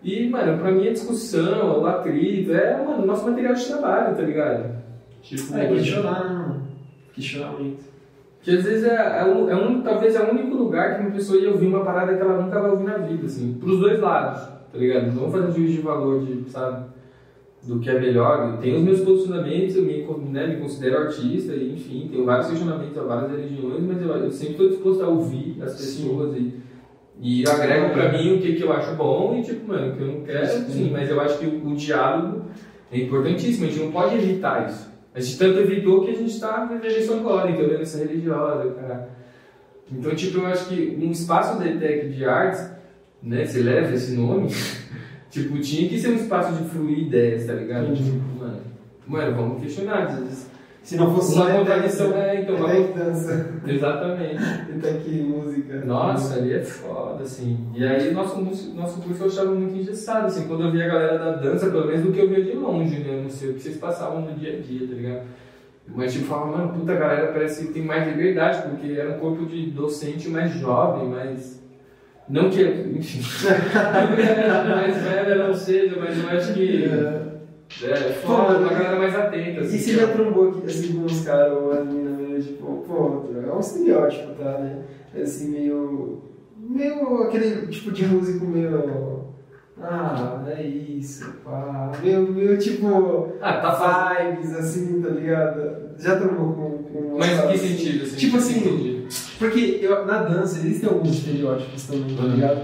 E, 0.03 0.29
mano, 0.29 0.59
pra 0.59 0.71
mim 0.71 0.87
a 0.87 0.93
discussão, 0.93 1.81
o 1.83 1.87
atrito, 1.87 2.53
é, 2.53 2.77
mano, 2.85 3.05
nosso 3.05 3.27
material 3.29 3.55
de 3.55 3.67
trabalho, 3.67 4.15
tá 4.15 4.23
ligado? 4.23 4.77
Tipo, 5.23 5.57
É, 5.57 5.67
questionar, 5.67 6.25
né? 6.49 6.61
Questionamento. 7.13 7.85
que 8.43 8.51
às 8.57 8.63
vezes 8.63 8.85
é, 8.85 9.19
é, 9.21 9.25
um, 9.25 9.51
é 9.51 9.57
um, 9.57 9.83
talvez 9.83 10.15
é 10.15 10.21
o 10.23 10.31
único 10.31 10.55
lugar 10.55 10.95
que 10.95 11.01
uma 11.03 11.11
pessoa 11.11 11.41
ia 11.41 11.51
ouvir 11.51 11.67
uma 11.67 11.85
parada 11.85 12.15
que 12.15 12.21
ela 12.21 12.41
nunca 12.41 12.61
vai 12.61 12.71
ouvir 12.71 12.85
na 12.85 12.99
vida, 12.99 13.27
assim, 13.27 13.55
pros 13.59 13.81
dois 13.81 13.99
lados, 13.99 14.41
tá 14.73 14.79
ligado? 14.79 15.07
Não 15.07 15.15
vamos 15.15 15.33
fazer 15.33 15.51
juízo 15.53 15.73
de 15.79 15.81
valor 15.83 16.25
de, 16.25 16.49
sabe, 16.49 16.87
do 17.67 17.81
que 17.81 17.91
é 17.91 17.99
melhor. 17.99 18.53
Eu 18.53 18.57
tenho 18.59 18.77
os 18.79 18.83
meus 18.83 19.01
posicionamentos, 19.01 19.77
eu 19.77 19.83
me, 19.83 20.07
né, 20.31 20.47
me 20.47 20.57
considero 20.57 20.99
artista, 20.99 21.53
e, 21.53 21.75
enfim, 21.75 22.09
tenho 22.11 22.25
vários 22.25 22.49
questionamentos 22.49 22.97
a 22.97 23.03
várias 23.03 23.33
religiões, 23.33 23.83
mas 23.83 24.01
eu, 24.01 24.09
eu 24.09 24.31
sempre 24.31 24.53
estou 24.53 24.69
disposto 24.69 25.05
a 25.05 25.09
ouvir 25.09 25.59
as 25.61 25.75
pessoas 25.75 26.37
e, 26.37 26.55
e 27.21 27.43
eu 27.43 27.51
agrego 27.51 27.91
pra 27.91 28.13
mim 28.13 28.37
o 28.37 28.41
que, 28.41 28.55
que 28.55 28.63
eu 28.63 28.73
acho 28.73 28.95
bom 28.95 29.37
e, 29.39 29.43
tipo, 29.43 29.67
mano, 29.69 29.93
o 29.93 29.97
que 29.97 30.03
eu 30.03 30.07
não 30.07 30.21
quero, 30.21 30.47
sim, 30.71 30.91
mas 30.93 31.11
eu 31.11 31.21
acho 31.21 31.39
que 31.39 31.47
o, 31.47 31.69
o 31.69 31.75
diálogo 31.75 32.43
é 32.91 32.99
importantíssimo, 32.99 33.67
a 33.67 33.69
gente 33.69 33.83
não 33.83 33.91
pode 33.91 34.15
evitar 34.15 34.69
isso. 34.69 34.95
A 35.15 35.21
gente 35.21 35.39
tanto 35.39 35.59
evitou 35.61 36.05
que 36.05 36.11
a 36.11 36.15
gente 36.15 36.31
está 36.31 36.67
vivendo 36.67 36.99
isso 36.99 37.13
agora, 37.15 37.51
intolerância 37.51 38.05
religiosa, 38.05 38.71
cara. 38.75 39.09
Então, 39.91 40.15
tipo, 40.15 40.39
eu 40.39 40.47
acho 40.47 40.69
que 40.69 40.99
um 41.01 41.11
espaço 41.11 41.59
da 41.59 41.67
ETEC 41.67 42.09
de 42.11 42.25
artes, 42.25 42.71
né, 43.23 43.45
se 43.47 43.61
leva 43.61 43.95
esse 43.95 44.15
nome, 44.15 44.49
tipo, 45.43 45.59
tinha 45.61 45.89
que 45.89 45.99
ser 45.99 46.09
um 46.09 46.15
espaço 46.15 46.53
de 46.55 46.69
fluir 46.69 47.01
ideias, 47.01 47.47
tá 47.47 47.55
ligado? 47.55 47.87
Entendi. 47.87 48.05
Tipo, 48.05 48.39
mano, 48.39 48.61
mano, 49.07 49.37
vamos 49.37 49.63
questionar, 49.63 50.05
às 50.05 50.19
vezes. 50.19 50.57
Se 50.87 50.97
não 50.97 51.13
fosse 51.13 51.35
Uma 51.35 51.51
contradição, 51.51 52.17
é, 52.17 52.43
então, 52.43 52.65
Até 52.65 52.81
que 52.85 52.93
dança. 52.97 53.55
Exatamente. 53.67 54.37
Até 54.79 54.93
que 54.99 55.21
música. 55.21 55.85
Nossa, 55.85 56.37
ali 56.37 56.53
é 56.53 56.63
foda, 56.63 57.25
assim. 57.25 57.59
E 57.75 57.85
aí 57.85 58.13
nosso, 58.13 58.41
nosso 58.41 59.03
curso 59.03 59.25
eu 59.25 59.27
achava 59.27 59.51
muito 59.51 59.77
engessado, 59.77 60.27
assim, 60.27 60.47
quando 60.47 60.63
eu 60.63 60.71
via 60.71 60.85
a 60.85 60.89
galera 60.89 61.19
da 61.19 61.33
dança, 61.33 61.71
pelo 61.71 61.89
menos 61.89 62.03
do 62.03 62.13
que 62.13 62.21
eu 62.21 62.29
via 62.29 62.45
de 62.45 62.53
longe, 62.53 63.01
né? 63.01 63.19
Eu 63.19 63.23
não 63.25 63.31
sei 63.31 63.51
o 63.51 63.55
que 63.55 63.63
vocês 63.63 63.79
passavam 63.79 64.21
no 64.21 64.35
dia 64.35 64.59
a 64.59 64.61
dia, 64.61 64.87
tá 64.87 64.95
ligado? 64.95 65.27
Mas 65.89 66.13
tipo, 66.13 66.27
falava, 66.27 66.57
mano, 66.57 66.73
puta, 66.73 66.93
a 66.93 66.97
galera 66.97 67.33
parece 67.33 67.67
que 67.67 67.73
tem 67.73 67.83
mais 67.83 68.07
liberdade, 68.07 68.69
porque 68.69 68.93
era 68.93 69.17
um 69.17 69.19
corpo 69.19 69.45
de 69.45 69.71
docente 69.71 70.29
mais 70.29 70.53
jovem, 70.55 71.09
mais. 71.09 71.66
Não 72.29 72.51
que. 72.51 72.63
Enfim. 72.63 73.21
mais 74.69 74.97
velha 75.03 75.47
não 75.47 75.55
seja, 75.55 75.97
mas 75.99 76.19
eu 76.19 76.29
acho 76.31 76.55
que. 76.55 76.85
É, 77.85 77.97
foda, 78.25 78.59
uma 78.59 78.69
galera 78.73 78.99
mais 78.99 79.15
atenta. 79.15 79.61
E 79.61 79.65
Assim, 79.65 79.79
você 79.79 79.93
já 79.95 80.07
trombou 80.09 80.51
aqui, 80.51 80.67
assim, 80.67 80.93
com 80.95 81.05
uns 81.05 81.25
caras 81.25 81.53
ou 81.53 81.73
as 81.73 81.85
meninas 81.85 82.17
meio, 82.17 82.43
tipo, 82.43 82.85
pô, 82.87 83.25
é 83.35 83.53
um 83.53 83.61
estereótipo, 83.61 84.35
tá, 84.35 84.59
né? 84.59 84.83
Assim, 85.21 85.51
meio. 85.51 86.23
meio 86.57 87.23
aquele 87.23 87.67
tipo 87.69 87.91
de 87.91 88.07
músico 88.07 88.47
meio. 88.47 89.27
Ah, 89.81 90.43
é 90.49 90.63
isso, 90.63 91.31
pá. 91.45 91.93
Meio, 92.03 92.33
meio 92.33 92.57
tipo. 92.59 93.33
Ah, 93.41 93.55
tá 93.55 94.15
vibes, 94.15 94.55
assim, 94.55 95.03
tá 95.03 95.11
ligado? 95.11 95.91
Já 95.99 96.17
trombou 96.17 96.53
com. 96.53 96.79
com 96.85 97.19
Mas 97.19 97.31
em 97.31 97.47
que 97.49 97.55
assim? 97.55 97.69
sentido? 97.69 98.05
Assim, 98.05 98.17
Tipo 98.17 98.37
assim? 98.39 98.96
Porque 99.39 99.79
eu- 99.83 100.07
na 100.07 100.23
dança 100.23 100.59
existem 100.59 100.89
alguns 100.89 101.11
estereótipos 101.19 101.85
também, 101.87 102.17
tá 102.17 102.23
Uhum. 102.23 102.35
ligado? 102.35 102.61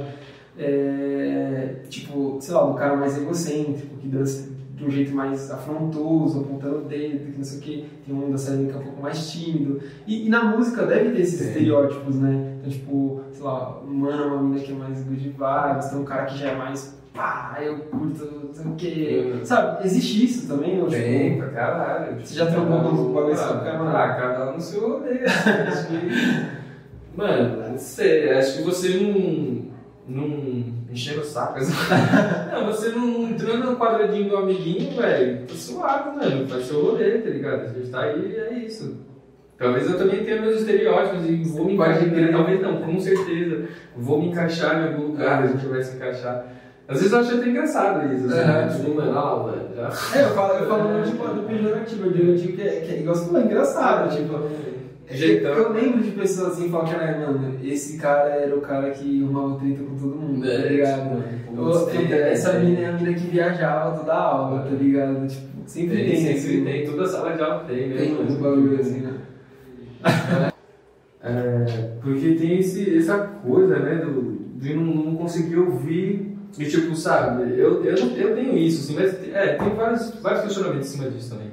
É, 0.59 1.75
tipo, 1.89 2.39
sei 2.41 2.55
lá, 2.55 2.67
um 2.71 2.75
cara 2.75 2.97
mais 2.97 3.17
egocêntrico, 3.19 3.97
que 3.97 4.09
dança 4.09 4.51
de 4.77 4.85
um 4.85 4.91
jeito 4.91 5.15
mais 5.15 5.51
afrontoso, 5.51 6.41
apontando 6.41 6.79
o 6.79 6.83
dedo, 6.83 7.33
que 7.33 7.39
não 7.39 7.45
sei 7.45 7.59
o 7.59 7.61
que. 7.63 7.85
Tem 8.07 8.15
um 8.15 8.31
dançarino 8.31 8.69
que 8.69 8.75
é 8.75 8.79
um 8.79 8.83
pouco 8.83 9.03
mais 9.03 9.31
tímido. 9.31 9.81
E, 10.07 10.27
e 10.27 10.29
na 10.29 10.45
música 10.45 10.85
deve 10.87 11.11
ter 11.11 11.21
esses 11.23 11.41
estereótipos, 11.41 12.17
né? 12.17 12.55
Então, 12.59 12.71
tipo, 12.71 13.21
sei 13.33 13.43
lá, 13.45 13.81
um 13.81 13.93
mano 13.93 14.35
uma 14.35 14.43
mina 14.43 14.61
que 14.61 14.73
é 14.73 14.75
mais 14.75 15.03
good 15.05 15.21
vibes, 15.29 15.87
tem 15.91 15.99
um 15.99 16.05
cara 16.05 16.25
que 16.27 16.39
já 16.39 16.49
é 16.51 16.57
mais 16.57 17.01
pá, 17.15 17.59
eu 17.63 17.77
curto, 17.79 18.25
não 18.49 18.55
sei 18.55 18.67
o 18.67 18.75
que. 18.75 19.33
Uhum. 19.39 19.45
Sabe, 19.45 19.85
existe 19.87 20.25
isso 20.25 20.49
também? 20.49 20.81
Ou, 20.81 20.89
tipo, 20.89 21.03
Tem, 21.03 21.37
pra 21.39 21.49
caralho. 21.49 22.17
Você 22.25 22.35
já 22.35 22.47
trombou 22.47 22.81
com 22.81 22.89
uns 22.89 23.15
bagulho 23.15 23.33
assim, 23.35 23.53
Ah, 23.55 23.61
cara? 23.61 23.91
Ah, 24.05 24.15
cada 24.15 24.51
um 24.51 24.55
no 24.55 24.61
seu 24.61 24.81
rolê. 24.99 25.21
Mano, 27.15 27.71
não 27.71 27.79
sei, 27.79 28.31
acho 28.31 28.59
que 28.59 28.63
você 28.65 28.89
não. 28.97 29.67
não 30.09 30.65
encheu 30.91 31.21
o 31.21 31.25
saco. 31.25 31.59
assim. 31.59 31.73
não, 32.53 32.67
você 32.67 32.89
não 32.91 33.29
entrando 33.29 33.71
no 33.71 33.77
quadradinho 33.77 34.29
do 34.29 34.37
amiguinho, 34.37 35.01
velho, 35.01 35.47
tá 35.47 35.55
suave, 35.55 36.17
mano. 36.17 36.49
Faz 36.49 36.67
seu 36.67 36.85
rolê, 36.85 37.19
tá 37.19 37.31
ligado? 37.31 37.63
A 37.63 37.69
gente 37.69 37.91
tá 37.91 38.01
aí 38.01 38.31
e 38.31 38.37
é 38.37 38.59
isso. 38.59 38.97
Talvez 39.59 39.89
eu 39.89 39.97
também 39.97 40.25
tenha 40.25 40.41
meus 40.41 40.61
estereótipos 40.61 41.25
e 41.29 41.37
vou 41.45 41.67
me 41.67 41.75
encaixar. 41.75 42.11
crer. 42.11 42.33
Talvez 42.33 42.61
não, 42.61 42.83
com 42.83 42.99
certeza. 42.99 43.65
Vou 43.97 44.21
me 44.21 44.29
encaixar 44.29 44.77
em 44.77 44.89
algum 44.89 45.07
lugar, 45.09 45.43
a 45.43 45.47
gente 45.47 45.67
vai 45.67 45.83
se 45.83 45.97
encaixar. 45.97 46.47
Às 46.89 46.99
vezes 46.99 47.13
eu 47.13 47.21
acho 47.21 47.37
até 47.37 47.49
engraçado 47.49 48.13
isso, 48.13 48.27
assim, 48.27 48.37
né? 48.37 48.69
Tipo, 48.69 48.95
mano, 48.97 49.19
ah, 49.19 49.37
mano, 49.37 49.69
já. 49.75 50.19
É, 50.19 50.25
eu 50.25 50.31
falo, 50.31 50.55
eu 50.59 50.69
falo 50.69 50.89
muito 50.91 51.11
tipo, 51.11 51.27
do 51.29 51.43
pejorativo, 51.45 52.07
eu 52.07 52.35
digo 52.37 52.57
que 52.57 52.63
é, 52.63 52.81
que 52.81 52.93
é 52.93 52.99
igual 53.01 53.15
você 53.15 53.27
falou, 53.27 53.41
é 53.41 53.45
engraçado, 53.45 54.17
tipo. 54.17 54.35
É 55.13 55.17
Jeitão. 55.17 55.53
Eu 55.53 55.73
lembro 55.73 56.03
de 56.03 56.11
pessoas 56.13 56.53
assim 56.53 56.71
falando 56.71 56.91
né, 56.97 57.27
mano, 57.27 57.59
esse 57.63 57.99
cara 57.99 58.31
era 58.31 58.57
o 58.57 58.61
cara 58.61 58.91
que 58.91 59.23
arrumava 59.23 59.61
treta 59.61 59.83
com 59.83 59.97
todo 59.97 60.17
mundo, 60.17 60.47
tá 60.47 60.57
ligado? 60.57 61.25
Ou, 61.57 61.87
puta, 61.87 62.15
essa 62.15 62.55
menina 62.55 62.81
é 62.81 62.87
a 62.87 62.93
menina 62.93 63.15
que 63.15 63.27
viajava 63.27 63.99
toda 63.99 64.13
a 64.13 64.23
aula, 64.23 64.63
tá 64.63 64.71
ligado? 64.71 65.27
Tipo, 65.27 65.49
sempre 65.67 65.97
tem, 65.97 66.25
Tem, 66.25 66.37
sempre 66.39 66.65
tem, 66.65 66.87
toda 66.87 67.07
sala 67.07 67.35
de 67.35 67.43
aula 67.43 67.65
tem, 67.65 67.89
né? 67.89 67.97
Tem 67.97 68.21
uns 68.21 68.35
bagulho 68.37 68.81
assim, 68.81 69.01
né? 69.01 69.13
É, 71.25 71.93
porque 72.03 72.35
tem 72.35 72.59
esse, 72.59 72.99
essa 72.99 73.17
coisa, 73.17 73.79
né, 73.79 74.05
do, 74.05 74.41
de 74.57 74.75
não, 74.75 74.83
não 74.83 75.15
conseguir 75.15 75.57
ouvir 75.57 76.37
e 76.59 76.65
tipo, 76.67 76.95
sabe, 76.97 77.53
eu, 77.53 77.85
eu, 77.85 77.97
eu 77.97 78.35
tenho 78.35 78.59
isso, 78.59 78.83
assim, 78.83 78.95
mas 78.95 79.15
é, 79.33 79.55
tem 79.55 79.75
vários, 79.75 80.21
vários 80.21 80.43
questionamentos 80.43 80.89
em 80.89 80.99
cima 80.99 81.11
disso 81.11 81.31
também. 81.31 81.53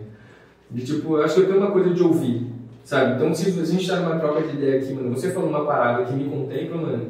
De 0.72 0.84
tipo, 0.84 1.16
eu 1.16 1.24
acho 1.24 1.36
que 1.36 1.42
eu 1.42 1.46
tenho 1.46 1.60
uma 1.60 1.72
coisa 1.72 1.94
de 1.94 2.04
ouvir, 2.04 2.49
Sabe? 2.90 3.18
Então, 3.18 3.32
se 3.36 3.50
a 3.50 3.66
gente 3.66 3.88
tá 3.88 3.98
numa 3.98 4.18
troca 4.18 4.42
de 4.42 4.58
ideia 4.58 4.80
aqui, 4.80 4.92
mano, 4.94 5.12
você 5.16 5.30
falou 5.30 5.48
uma 5.50 5.64
parada 5.64 6.06
que 6.06 6.14
me 6.14 6.28
contempla, 6.28 6.76
mano, 6.76 7.06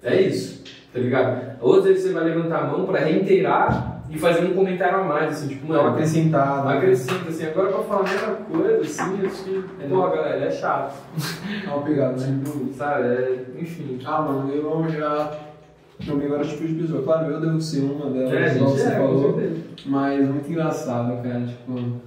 é 0.00 0.20
isso, 0.22 0.62
tá 0.94 1.00
ligado? 1.00 1.56
Outras 1.60 1.86
vezes 1.86 2.04
você 2.04 2.12
vai 2.12 2.22
levantar 2.26 2.60
a 2.60 2.66
mão 2.68 2.86
pra 2.86 3.00
reiterar 3.00 4.02
e 4.08 4.16
fazer 4.16 4.44
um 4.44 4.54
comentário 4.54 5.00
a 5.00 5.02
mais, 5.02 5.32
assim, 5.32 5.48
tipo, 5.48 5.66
mano, 5.66 5.88
acrescentado. 5.88 6.68
acrescenta, 6.68 7.28
assim, 7.28 7.44
agora 7.44 7.72
pra 7.72 7.82
falar 7.82 8.00
a 8.02 8.02
mesma 8.04 8.34
coisa, 8.36 8.80
assim, 8.82 9.26
acho 9.26 9.42
que, 9.42 9.64
pô, 9.88 10.02
galera, 10.02 10.44
é 10.44 10.50
chato, 10.52 10.94
Dá 11.66 11.74
uma 11.74 11.82
pegada, 11.84 12.24
né? 12.24 12.44
sabe? 12.72 13.08
É, 13.08 13.46
enfim. 13.58 13.98
Ah, 14.06 14.22
mano, 14.22 14.48
eu 14.54 14.88
já 14.92 15.38
tomei 16.06 16.28
vários 16.28 16.50
tipos 16.50 16.68
de 16.68 16.74
pessoa. 16.74 17.02
Claro, 17.02 17.32
eu 17.32 17.40
devo 17.40 17.60
ser 17.60 17.80
uma 17.80 18.10
delas, 18.10 18.32
É, 18.32 18.44
a 18.44 18.54
igual 18.54 18.70
você 18.70 18.86
é, 18.86 18.90
falou. 18.92 19.42
Mas 19.86 20.28
muito 20.28 20.48
engraçado, 20.52 21.20
cara. 21.20 21.40
Tipo. 21.44 22.00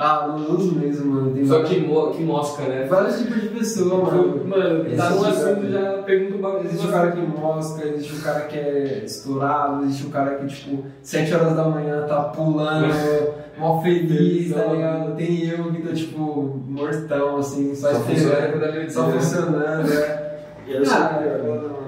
Ah, 0.00 0.28
no 0.28 0.54
uso 0.56 0.76
mesmo, 0.76 1.12
mano. 1.12 1.34
Tem 1.34 1.44
Só 1.44 1.62
que, 1.64 1.80
mo- 1.80 2.10
que 2.12 2.22
mosca, 2.22 2.62
né? 2.62 2.86
vários 2.88 3.18
tipos 3.18 3.42
de 3.42 3.48
pessoa, 3.48 4.04
mano. 4.04 4.44
Mano, 4.46 4.84
tá 4.96 5.10
num 5.10 5.24
assunto 5.24 5.60
né? 5.62 5.70
já 5.72 6.02
pergunta 6.04 6.36
o 6.36 6.38
bagulho. 6.38 6.64
Existe 6.66 6.86
o 6.86 6.90
cara 6.92 7.10
que 7.10 7.20
mosca, 7.20 7.84
existe 7.88 8.14
o 8.14 8.22
cara 8.22 8.40
que 8.42 8.56
é 8.58 9.02
estourado, 9.04 9.84
existe 9.84 10.06
o 10.06 10.10
cara 10.10 10.36
que, 10.36 10.46
tipo, 10.46 10.84
7 11.02 11.34
horas 11.34 11.56
da 11.56 11.64
manhã 11.64 12.06
tá 12.06 12.22
pulando, 12.22 12.94
mó 13.58 13.82
feliz, 13.82 14.54
tá 14.54 14.66
ligado? 14.66 15.16
Tem 15.16 15.48
eu 15.48 15.64
que 15.72 15.82
tô, 15.82 15.92
tipo, 15.92 16.62
mortão, 16.68 17.38
assim, 17.38 17.74
só, 17.74 17.92
Só 17.92 17.98
esperando, 18.12 18.72
gente 18.72 18.92
só 18.92 19.02
né? 19.08 19.12
funcionando, 19.14 19.92
é. 19.92 20.38
Eu 20.68 20.84
sou 20.86 20.94
Ah, 20.96 21.20
mano. 21.44 21.78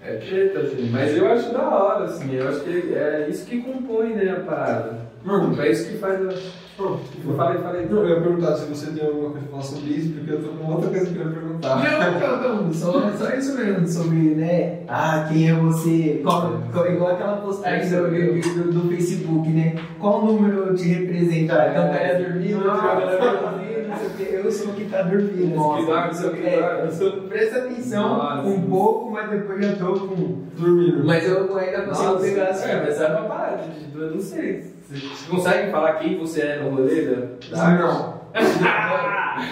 É 0.00 0.14
treta, 0.14 0.60
assim. 0.60 0.88
Mas 0.92 1.16
eu 1.16 1.26
acho 1.26 1.52
da 1.52 1.68
hora, 1.68 2.04
assim. 2.04 2.32
Eu 2.36 2.48
acho 2.48 2.60
que 2.60 2.94
é 2.94 3.26
isso 3.28 3.44
que 3.46 3.60
compõe, 3.62 4.14
né, 4.14 4.30
a 4.30 4.40
parada. 4.48 4.98
Mano, 5.24 5.60
É 5.60 5.72
isso 5.72 5.88
que 5.88 5.98
faz 5.98 6.20
a... 6.24 6.65
Pronto. 6.76 7.00
Falei, 7.36 7.58
falei. 7.62 7.86
Não, 7.86 7.98
eu 7.98 8.08
ia 8.08 8.20
perguntar 8.20 8.54
se 8.56 8.66
você 8.66 8.90
tem 8.92 9.06
alguma 9.06 9.30
coisa 9.30 9.46
pra 9.46 9.50
falar 9.52 9.62
sobre 9.62 9.90
isso, 9.94 10.12
porque 10.12 10.30
eu 10.32 10.42
tô 10.42 10.48
com 10.50 10.72
outra 10.72 10.90
coisa 10.90 11.06
que 11.06 11.16
eu 11.18 11.24
ia 11.24 11.30
perguntar. 11.32 11.76
Não, 11.76 12.20
não, 12.58 12.62
não, 12.64 12.72
só, 12.72 12.92
só 13.12 13.30
isso 13.34 13.56
mesmo, 13.56 13.86
sobre, 13.88 14.16
né? 14.34 14.80
Ah, 14.86 15.26
quem 15.28 15.48
é 15.48 15.54
você? 15.54 16.20
Qual, 16.22 16.60
qual- 16.72 16.92
igual 16.92 17.12
aquela 17.12 17.36
postagem 17.38 17.88
do, 17.88 18.10
do, 18.10 18.72
do 18.82 18.88
Facebook, 18.90 19.48
né? 19.48 19.74
Qual 19.98 20.24
número 20.26 20.74
te 20.74 20.84
representa? 20.88 21.54
Ah, 21.62 21.68
então 21.70 21.88
cara 21.88 22.02
é 22.04 22.22
dormindo, 22.22 22.56
outro 22.56 22.78
cara 22.80 23.02
é 23.02 23.18
dormindo, 23.18 23.88
não 23.88 23.96
sei 23.96 24.06
o 24.06 24.10
quê. 24.10 24.40
eu 24.44 24.52
sou 24.52 24.68
o 24.68 24.74
que 24.74 24.84
tá 24.84 25.02
dormindo. 25.02 25.56
Nossa, 25.56 25.94
assim, 25.98 26.02
que 26.02 26.08
eu 26.08 26.14
sou- 26.22 26.30
que 26.30 26.46
é, 26.46 26.82
eu 26.84 26.92
sou- 26.92 27.12
Presta 27.28 27.58
atenção 27.60 28.18
Nossa. 28.18 28.48
um 28.48 28.60
pouco, 28.62 29.10
mas 29.12 29.30
depois 29.30 29.64
já 29.64 29.76
tô 29.76 29.94
com. 29.94 30.42
dormindo. 30.58 31.04
Mas 31.06 31.26
eu 31.26 31.56
ainda 31.56 31.82
consigo 31.82 32.12
Nossa, 32.12 32.22
pegar 32.26 32.48
assim. 32.48 32.68
é, 32.68 32.82
mas 32.84 33.00
é 33.00 33.06
uma 33.08 33.22
parada. 33.22 33.62
de- 33.62 33.98
Eu 33.98 34.10
não 34.10 34.20
sei. 34.20 34.75
Você 34.90 35.28
consegue 35.30 35.70
falar 35.70 35.94
quem 35.94 36.18
você 36.18 36.40
é 36.42 36.62
no 36.62 36.70
rolê 36.76 37.02
da... 37.50 37.70
não. 37.70 38.16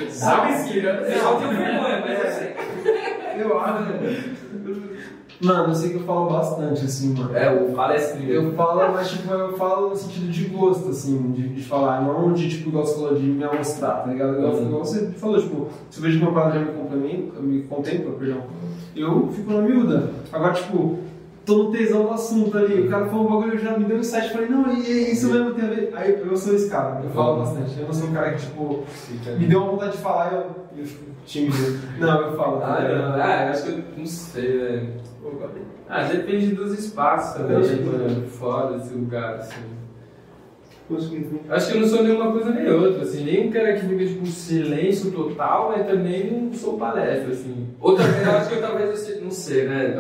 Sabe 0.09 0.53
sim, 0.59 0.81
né? 0.81 0.93
Você 1.01 1.19
só 1.19 1.35
tem 1.37 1.49
vergonha, 1.49 2.01
mas 2.07 2.25
eu 2.25 2.31
sei. 2.31 2.55
Eu 3.43 3.59
acho. 3.61 4.35
Mano, 5.41 5.71
eu 5.71 5.75
sei 5.75 5.91
que 5.91 5.97
eu 5.97 6.05
falo 6.05 6.31
bastante, 6.31 6.85
assim, 6.85 7.13
mano. 7.13 7.37
É, 7.37 7.51
o 7.51 7.73
palestrinho. 7.75 8.31
Eu 8.33 8.53
falo, 8.55 8.93
mas 8.93 9.11
tipo, 9.11 9.33
eu 9.33 9.57
falo 9.59 9.91
no 9.91 9.97
sentido 9.97 10.31
de 10.31 10.45
gosto, 10.45 10.89
assim, 10.91 11.33
de, 11.33 11.49
de 11.49 11.63
falar, 11.65 12.01
não 12.03 12.33
de 12.33 12.49
tipo, 12.49 12.69
igual 12.69 12.87
você 12.87 12.95
falou, 12.95 13.15
de 13.17 13.23
me 13.27 13.43
amostrar, 13.45 14.05
tá 14.05 14.11
ligado? 14.11 14.39
Igual, 14.39 14.55
Uhum. 14.55 14.67
igual 14.69 14.85
você 14.85 15.11
falou, 15.13 15.41
tipo, 15.41 15.69
se 15.91 15.99
eu 15.99 16.03
vejo 16.05 16.19
que 16.19 16.25
uma 16.25 16.33
parada 16.33 16.61
já 16.61 16.65
me 16.65 16.73
complementa, 16.73 17.41
me 17.41 17.63
contempla, 17.63 18.13
perdão, 18.13 18.43
eu 18.95 19.29
fico 19.35 19.53
na 19.53 19.61
miúda. 19.63 20.11
Agora, 20.33 20.53
tipo, 20.55 20.99
tô 21.45 21.65
no 21.65 21.73
tesão 21.73 22.03
do 22.05 22.11
assunto 22.11 22.57
ali, 22.57 22.81
o 22.87 22.91
cara 22.91 23.07
falou 23.07 23.27
um 23.27 23.41
bagulho, 23.41 23.59
já 23.59 23.79
me 23.79 23.85
deu 23.85 23.97
um 23.97 24.01
insight, 24.01 24.33
falei, 24.33 24.49
não, 24.49 24.73
e 24.73 24.87
é 24.87 25.11
isso 25.13 25.31
mesmo 25.33 25.53
tem 25.55 25.65
a 25.65 25.69
ver. 25.69 25.93
Aí 25.95 26.21
eu 26.21 26.37
sou 26.37 26.55
esse 26.55 26.69
cara, 26.71 27.01
eu 27.05 27.11
falo 27.11 27.33
Uhum. 27.35 27.39
bastante. 27.45 27.79
Eu 27.81 27.87
não 27.87 27.93
sou 27.93 28.09
um 28.09 28.13
cara 28.13 28.33
que, 28.33 28.41
tipo, 28.47 28.85
me 29.39 29.47
deu 29.47 29.63
uma 29.63 29.71
vontade 29.73 29.93
de 29.93 29.99
falar 30.03 30.33
e 30.33 30.35
eu, 30.37 30.51
eu 30.79 30.87
fico 30.87 31.05
tímido. 31.27 31.79
Não, 31.99 32.21
eu 32.21 32.37
falo. 32.37 32.61
Ah, 32.63 32.81
não. 32.83 33.15
Ah, 33.23 33.45
eu 33.47 33.51
acho 33.53 33.63
que 33.65 33.71
eu 33.71 33.83
não 33.97 34.07
sei, 34.07 34.59
velho. 34.59 34.89
Ah, 35.89 36.03
depende 36.05 36.55
dos 36.55 36.79
espaços 36.79 37.35
também, 37.41 37.61
Depende. 37.63 37.85
mano. 37.85 38.27
Foda 38.29 38.77
esse 38.77 38.93
lugar, 38.95 39.35
assim. 39.37 39.61
Acho 41.49 41.71
que 41.71 41.77
eu 41.77 41.81
não 41.81 41.89
sou 41.89 42.03
nenhuma 42.03 42.31
coisa 42.33 42.51
nem 42.51 42.71
outra, 42.71 43.03
assim. 43.03 43.25
Nem 43.25 43.49
um 43.49 43.51
cara 43.51 43.73
que 43.73 43.87
fica, 43.87 44.05
tipo, 44.07 44.27
silêncio 44.27 45.11
total, 45.13 45.73
mas 45.75 45.87
também 45.87 46.31
não 46.31 46.53
sou 46.53 46.77
palestra, 46.79 47.33
assim. 47.33 47.69
Ou 47.81 47.97
também, 47.97 48.23
eu 48.23 48.31
acho 48.33 48.49
que 48.51 48.55
eu 48.57 48.61
talvez 48.61 48.91
eu 48.91 48.97
seja, 48.97 49.21
não 49.23 49.31
sei, 49.31 49.67
né? 49.69 49.95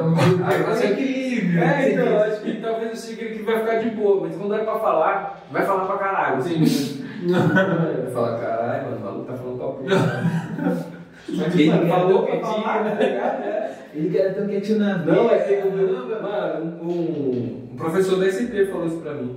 Ah, 0.44 0.52
É 0.54 0.58
você- 0.62 0.86
um 0.86 0.90
equilíbrio. 0.90 1.62
É, 1.62 1.92
então, 1.92 2.06
eu 2.06 2.18
acho 2.22 2.40
que 2.42 2.52
talvez 2.60 2.90
eu 2.90 2.96
seja 2.96 3.12
aquele 3.14 3.38
que 3.38 3.42
vai 3.44 3.60
ficar 3.60 3.74
de 3.78 3.90
boa, 3.90 4.20
mas 4.26 4.36
quando 4.36 4.54
é 4.54 4.58
pra 4.58 4.78
falar, 4.78 5.46
vai 5.50 5.64
falar 5.64 5.86
pra 5.86 5.96
caralho, 5.98 6.36
assim. 6.38 7.04
vai 7.28 8.10
falar, 8.12 8.38
caralho, 8.38 8.84
mano, 8.84 8.96
o 8.96 9.00
maluco 9.00 9.24
tá 9.24 9.32
falando 9.38 9.56
pra 9.58 9.66
porra. 9.68 10.84
Mas, 11.26 11.54
Ele 11.58 11.70
quer 11.70 11.88
falou 11.88 12.12
tão 12.18 12.26
quietinho, 12.26 12.62
falar, 12.62 12.84
né? 12.84 12.90
tá 12.96 13.02
ligado? 13.04 13.42
É. 13.44 13.74
Ele 13.94 14.10
quer 14.10 14.34
tão 14.34 14.46
quietinho 14.46 14.78
na 14.78 14.98
Não, 14.98 15.30
é 15.30 15.38
que 15.38 15.54
um, 15.66 16.22
mano, 16.22 16.78
um, 16.82 17.68
um 17.72 17.76
professor 17.76 18.18
da 18.20 18.26
SP 18.28 18.66
falou 18.70 18.86
isso 18.86 18.98
pra 18.98 19.14
mim. 19.14 19.36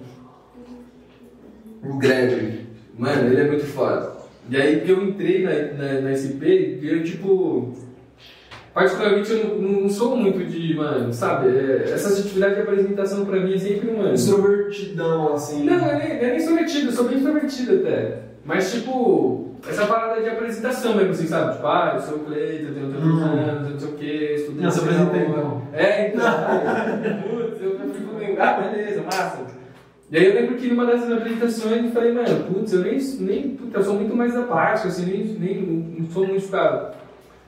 O 1.83 1.97
Gregory. 1.97 2.67
Mano, 2.97 3.27
ele 3.27 3.41
é 3.41 3.47
muito 3.47 3.65
foda. 3.65 4.17
E 4.49 4.55
aí 4.55 4.81
que 4.81 4.91
eu 4.91 5.03
entrei 5.03 5.43
na, 5.43 5.83
na, 5.83 6.01
na 6.01 6.15
SP, 6.15 6.79
eu 6.81 7.03
tipo. 7.03 7.73
Particularmente 8.73 9.31
eu 9.31 9.59
não, 9.59 9.81
não 9.81 9.89
sou 9.89 10.15
muito 10.15 10.45
de, 10.45 10.75
mano, 10.75 11.11
sabe? 11.11 11.47
é, 11.49 11.91
essas 11.91 12.19
atividades 12.19 12.57
de 12.57 12.61
apresentação 12.61 13.25
pra 13.25 13.39
mim 13.39 13.55
é 13.55 13.57
sempre, 13.57 13.89
mano. 13.91 14.13
Extrovertidão, 14.13 15.33
assim. 15.33 15.63
Não, 15.63 15.89
eu 15.91 15.97
nem, 15.97 16.21
eu 16.21 16.27
nem 16.29 16.39
sou 16.39 16.53
metido, 16.53 16.87
eu 16.87 16.91
sou 16.91 17.05
bem 17.05 17.17
extrovertido 17.17 17.75
até. 17.77 18.19
Mas, 18.45 18.71
tipo, 18.71 19.55
essa 19.67 19.87
parada 19.87 20.21
de 20.21 20.29
apresentação 20.29 20.95
mesmo, 20.95 21.09
assim, 21.11 21.25
sabe? 21.25 21.53
Tipo, 21.55 21.65
ah, 21.67 21.93
eu 21.95 22.01
sou 22.01 22.17
o 22.17 22.19
Cleiton, 22.25 22.67
eu 22.67 22.73
tenho 22.75 22.91
tantos 22.91 23.03
Hum. 23.03 23.23
anos, 23.23 23.65
eu 23.65 23.71
não 23.73 23.79
sei 23.79 23.89
o 23.89 23.93
quê, 23.93 24.33
estudei. 24.35 24.63
Não, 24.63 24.71
aí, 24.71 25.01
onde. 25.01 25.31
então. 25.31 25.61
É, 25.73 26.07
então. 26.09 26.23
putz, 27.29 27.61
eu 27.61 27.79
eu 27.79 27.93
fico 27.93 28.13
meio, 28.15 28.41
ah, 28.41 28.53
beleza, 28.61 29.01
massa. 29.01 29.56
E 30.09 30.17
aí 30.17 30.25
eu 30.25 30.35
lembro 30.35 30.55
que 30.55 30.67
numa 30.67 30.85
dessas 30.85 31.11
apresentações 31.11 31.83
eu 31.83 31.91
falei, 31.91 32.13
mano, 32.13 32.45
putz, 32.45 32.71
eu 32.71 32.81
nem, 32.81 32.97
nem 33.19 33.49
puta, 33.49 33.79
eu 33.79 33.83
sou 33.83 33.95
muito 33.95 34.15
mais 34.15 34.33
parte, 34.45 34.87
assim, 34.87 35.05
nem, 35.05 35.23
nem 35.37 35.95
não 35.99 36.09
sou 36.09 36.25
muito 36.25 36.43
ficar 36.45 36.93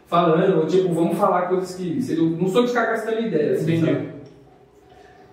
falando, 0.07 0.57
ou 0.57 0.65
tipo, 0.65 0.94
vamos 0.94 1.18
falar 1.18 1.44
coisas 1.44 1.76
que. 1.76 2.02
se 2.02 2.18
eu 2.18 2.26
Não 2.31 2.49
sou 2.49 2.64
de 2.64 2.69
ficar 2.69 2.88
gastando 2.88 3.22
ideia, 3.22 3.53
assim, 3.53 3.76
Entendi. 3.76 3.86
sabe? 3.86 4.19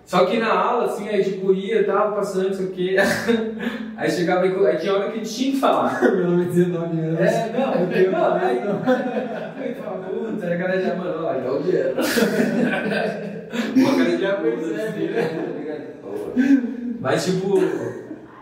Só 0.05 0.25
que 0.25 0.37
na 0.39 0.53
aula, 0.53 0.85
assim, 0.85 1.09
aí 1.09 1.21
tipo, 1.21 1.53
ia, 1.53 1.83
tava 1.83 2.15
passando, 2.15 2.47
não 2.47 2.53
sei 2.53 2.65
o 2.67 2.71
quê. 2.71 2.95
aí 3.97 4.09
chegava 4.09 4.43
aí, 4.43 4.65
aí 4.65 4.77
tinha 4.77 4.93
hora 4.93 5.11
que 5.11 5.19
tinha 5.19 5.51
que 5.51 5.59
falar. 5.59 5.99
Meu 6.15 6.29
nome 6.29 6.43
é 6.43 6.47
19 6.47 7.01
anos. 7.01 7.19
É, 7.19 7.51
não, 7.51 7.73
Eu 7.73 7.87
tenho 7.89 8.11
não, 8.13 8.33
aí. 8.35 8.59
talento. 8.59 8.87
Aí 9.59 9.73
fala, 9.73 9.97
putz, 9.97 10.43
aí 10.43 10.53
a 10.53 10.55
galera 10.55 10.81
já, 10.81 10.95
mano, 10.95 11.25
ó, 11.25 11.57
o 11.57 11.63
dinheiro. 11.63 11.95
Uma 13.75 13.97
cara 13.97 14.17
já 14.17 14.33
percebe, 14.33 15.07
né? 15.07 16.86
Mas, 16.99 17.25
tipo, 17.25 17.57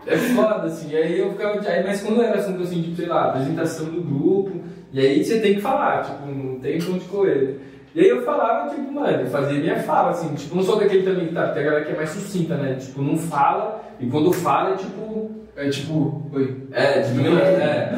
é 0.06 0.16
foda, 0.16 0.66
assim. 0.66 0.94
Aí 0.94 1.18
eu 1.18 1.30
ficava. 1.32 1.60
Aí, 1.68 1.84
mas 1.84 2.02
quando 2.02 2.22
era 2.22 2.38
assunto 2.38 2.62
assim, 2.62 2.82
tipo, 2.82 2.96
sei 2.96 3.06
lá, 3.06 3.26
apresentação 3.28 3.86
do 3.86 4.00
grupo, 4.02 4.60
e 4.92 5.00
aí 5.00 5.24
você 5.24 5.40
tem 5.40 5.54
que 5.54 5.60
falar, 5.60 6.02
tipo, 6.04 6.26
não 6.26 6.58
tem 6.60 6.78
pra 6.78 6.92
onde 6.92 7.04
correr. 7.06 7.60
E 7.94 8.00
aí 8.00 8.08
eu 8.08 8.22
falava, 8.24 8.68
tipo, 8.74 8.92
mano, 8.92 9.22
eu 9.22 9.26
fazia 9.26 9.58
minha 9.58 9.78
fala, 9.82 10.10
assim, 10.10 10.34
tipo, 10.34 10.54
não 10.54 10.62
sou 10.62 10.78
daquele 10.78 11.02
também 11.02 11.28
que 11.28 11.34
tá, 11.34 11.48
tem 11.48 11.62
a 11.62 11.66
galera 11.66 11.84
que 11.84 11.92
é 11.92 11.96
mais 11.96 12.10
sucinta, 12.10 12.54
né? 12.56 12.74
Tipo, 12.74 13.00
não 13.02 13.16
fala, 13.16 13.82
e 13.98 14.06
quando 14.06 14.32
fala 14.32 14.74
é 14.74 14.76
tipo. 14.76 15.30
É 15.56 15.70
tipo, 15.70 16.22
oi. 16.34 16.66
É, 16.70 17.00
tipo, 17.00 17.14
meu, 17.16 17.38
é, 17.38 17.90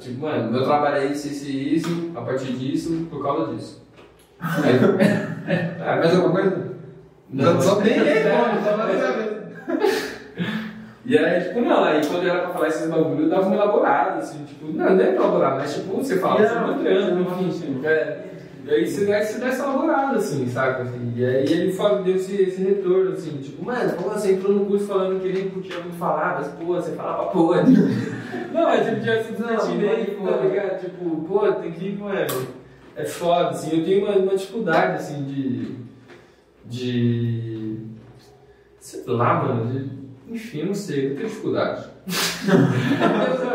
tipo, 0.00 0.20
mano, 0.22 0.50
meu 0.50 0.64
trabalho 0.64 0.96
é 0.96 1.06
isso, 1.06 1.28
isso 1.28 1.46
e 1.48 1.76
isso, 1.76 2.10
a 2.16 2.20
partir 2.22 2.52
disso, 2.54 3.06
por 3.08 3.22
causa 3.22 3.54
disso. 3.54 3.80
Aí, 4.40 4.74
é, 5.46 5.96
Mais 5.96 6.12
alguma 6.16 6.32
coisa? 6.32 6.74
Não, 7.30 7.60
Só 7.60 7.76
tem 7.76 7.92
aí, 8.00 8.08
É. 8.08 8.30
pô, 8.30 8.68
só 8.68 8.76
vai. 8.76 9.33
E 11.06 11.18
aí, 11.18 11.42
tipo, 11.42 11.60
não, 11.60 11.84
aí 11.84 12.00
quando 12.06 12.26
era 12.26 12.40
pra 12.40 12.54
falar 12.54 12.68
esses 12.68 12.88
bagulho, 12.88 13.24
eu 13.24 13.28
dava 13.28 13.46
uma 13.46 13.56
elaborada, 13.56 14.20
assim, 14.20 14.42
tipo, 14.44 14.72
não, 14.72 14.94
não 14.96 15.04
é 15.04 15.14
elaborada, 15.14 15.56
mas 15.56 15.74
tipo, 15.74 15.96
você 15.98 16.18
fala, 16.18 16.40
você 16.46 16.54
Não, 16.54 16.66
não 16.68 16.78
trampo, 16.82 17.30
não, 17.30 17.42
enfim, 17.46 17.80
é. 17.84 18.24
E 18.64 18.70
aí 18.70 18.86
você 18.88 19.04
dá, 19.04 19.20
você 19.22 19.38
dá 19.38 19.48
essa 19.48 19.64
elaborada, 19.64 20.16
assim, 20.16 20.48
saca? 20.48 20.84
Assim, 20.84 21.12
e 21.14 21.22
aí 21.22 21.42
ele 21.44 21.72
fala, 21.74 22.00
deu 22.02 22.16
esse, 22.16 22.34
esse 22.40 22.62
retorno, 22.62 23.12
assim, 23.12 23.36
tipo, 23.36 23.62
mano, 23.62 23.92
pô, 24.02 24.08
você 24.08 24.32
entrou 24.32 24.54
no 24.54 24.64
curso 24.64 24.86
falando 24.86 25.20
que 25.20 25.30
nem 25.30 25.50
podia 25.50 25.78
muito 25.80 25.98
falar, 25.98 26.36
mas 26.38 26.48
pô, 26.48 26.64
você 26.72 26.92
fala 26.92 27.16
pra 27.16 27.24
porra. 27.26 27.64
não, 28.50 28.70
é 28.70 28.82
tipo, 28.82 29.02
já 29.04 29.22
se 29.22 29.32
desatirei, 29.32 30.16
Não, 30.18 30.26
tá 30.26 30.38
pô. 30.38 30.48
ligado? 30.48 30.80
Tipo, 30.80 31.16
pô, 31.28 31.52
tem 31.52 31.70
que, 31.72 31.92
mano, 32.00 32.46
é 32.96 33.04
foda, 33.04 33.50
assim, 33.50 33.78
eu 33.78 33.84
tenho 33.84 34.06
uma, 34.06 34.16
uma 34.16 34.34
dificuldade, 34.36 34.94
assim, 34.94 35.22
de. 35.24 35.74
de. 36.64 37.93
Sei 38.84 39.02
lá, 39.06 39.42
mano, 39.42 39.72
de. 39.72 40.04
Enfim, 40.30 40.60
eu 40.60 40.66
não 40.66 40.74
sei, 40.74 41.10
eu 41.12 41.16
tenho 41.16 41.28
dificuldade. 41.28 41.86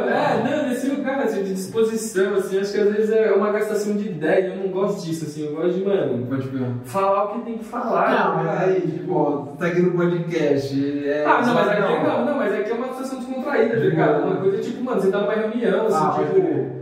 é, 0.09 0.43
não, 0.43 0.69
nesse 0.69 0.87
lugar, 0.89 1.19
assim, 1.21 1.43
de 1.43 1.53
disposição, 1.53 2.35
assim, 2.35 2.59
acho 2.59 2.73
que 2.73 2.79
às 2.79 2.91
vezes 2.95 3.09
é 3.11 3.31
uma 3.31 3.51
gastação 3.51 3.95
de 3.95 4.09
ideia, 4.09 4.47
eu 4.47 4.55
não 4.57 4.67
gosto 4.71 5.05
disso, 5.05 5.25
assim, 5.25 5.45
eu 5.45 5.55
gosto 5.55 5.73
de, 5.79 5.85
mano, 5.85 6.25
Pode 6.27 6.47
ver. 6.47 6.67
falar 6.85 7.25
o 7.25 7.27
que 7.33 7.45
tem 7.45 7.57
que 7.59 7.65
falar. 7.65 8.11
Não, 8.11 8.43
mas 8.43 8.61
aí, 8.69 8.81
tipo, 8.81 9.55
tá 9.59 9.67
aqui 9.67 9.81
no 9.81 9.91
podcast. 9.91 11.07
É, 11.07 11.25
Ah, 11.25 11.41
não, 11.45 11.53
mas 11.53 11.67
aqui, 11.69 11.81
não. 11.81 12.03
não, 12.03 12.25
não, 12.25 12.37
mas 12.37 12.53
aqui 12.53 12.71
é 12.71 12.73
uma 12.73 12.87
situação 12.87 13.19
descontraída, 13.19 13.73
tá 13.75 13.83
ligado? 13.83 14.23
Uma 14.27 14.35
coisa 14.37 14.57
tipo, 14.63 14.83
mano, 14.83 15.01
você 15.01 15.11
tá 15.11 15.21
numa 15.21 15.33
reunião, 15.33 15.85
assim, 15.87 15.97
Ah, 15.97 16.19
tipo. 16.19 16.78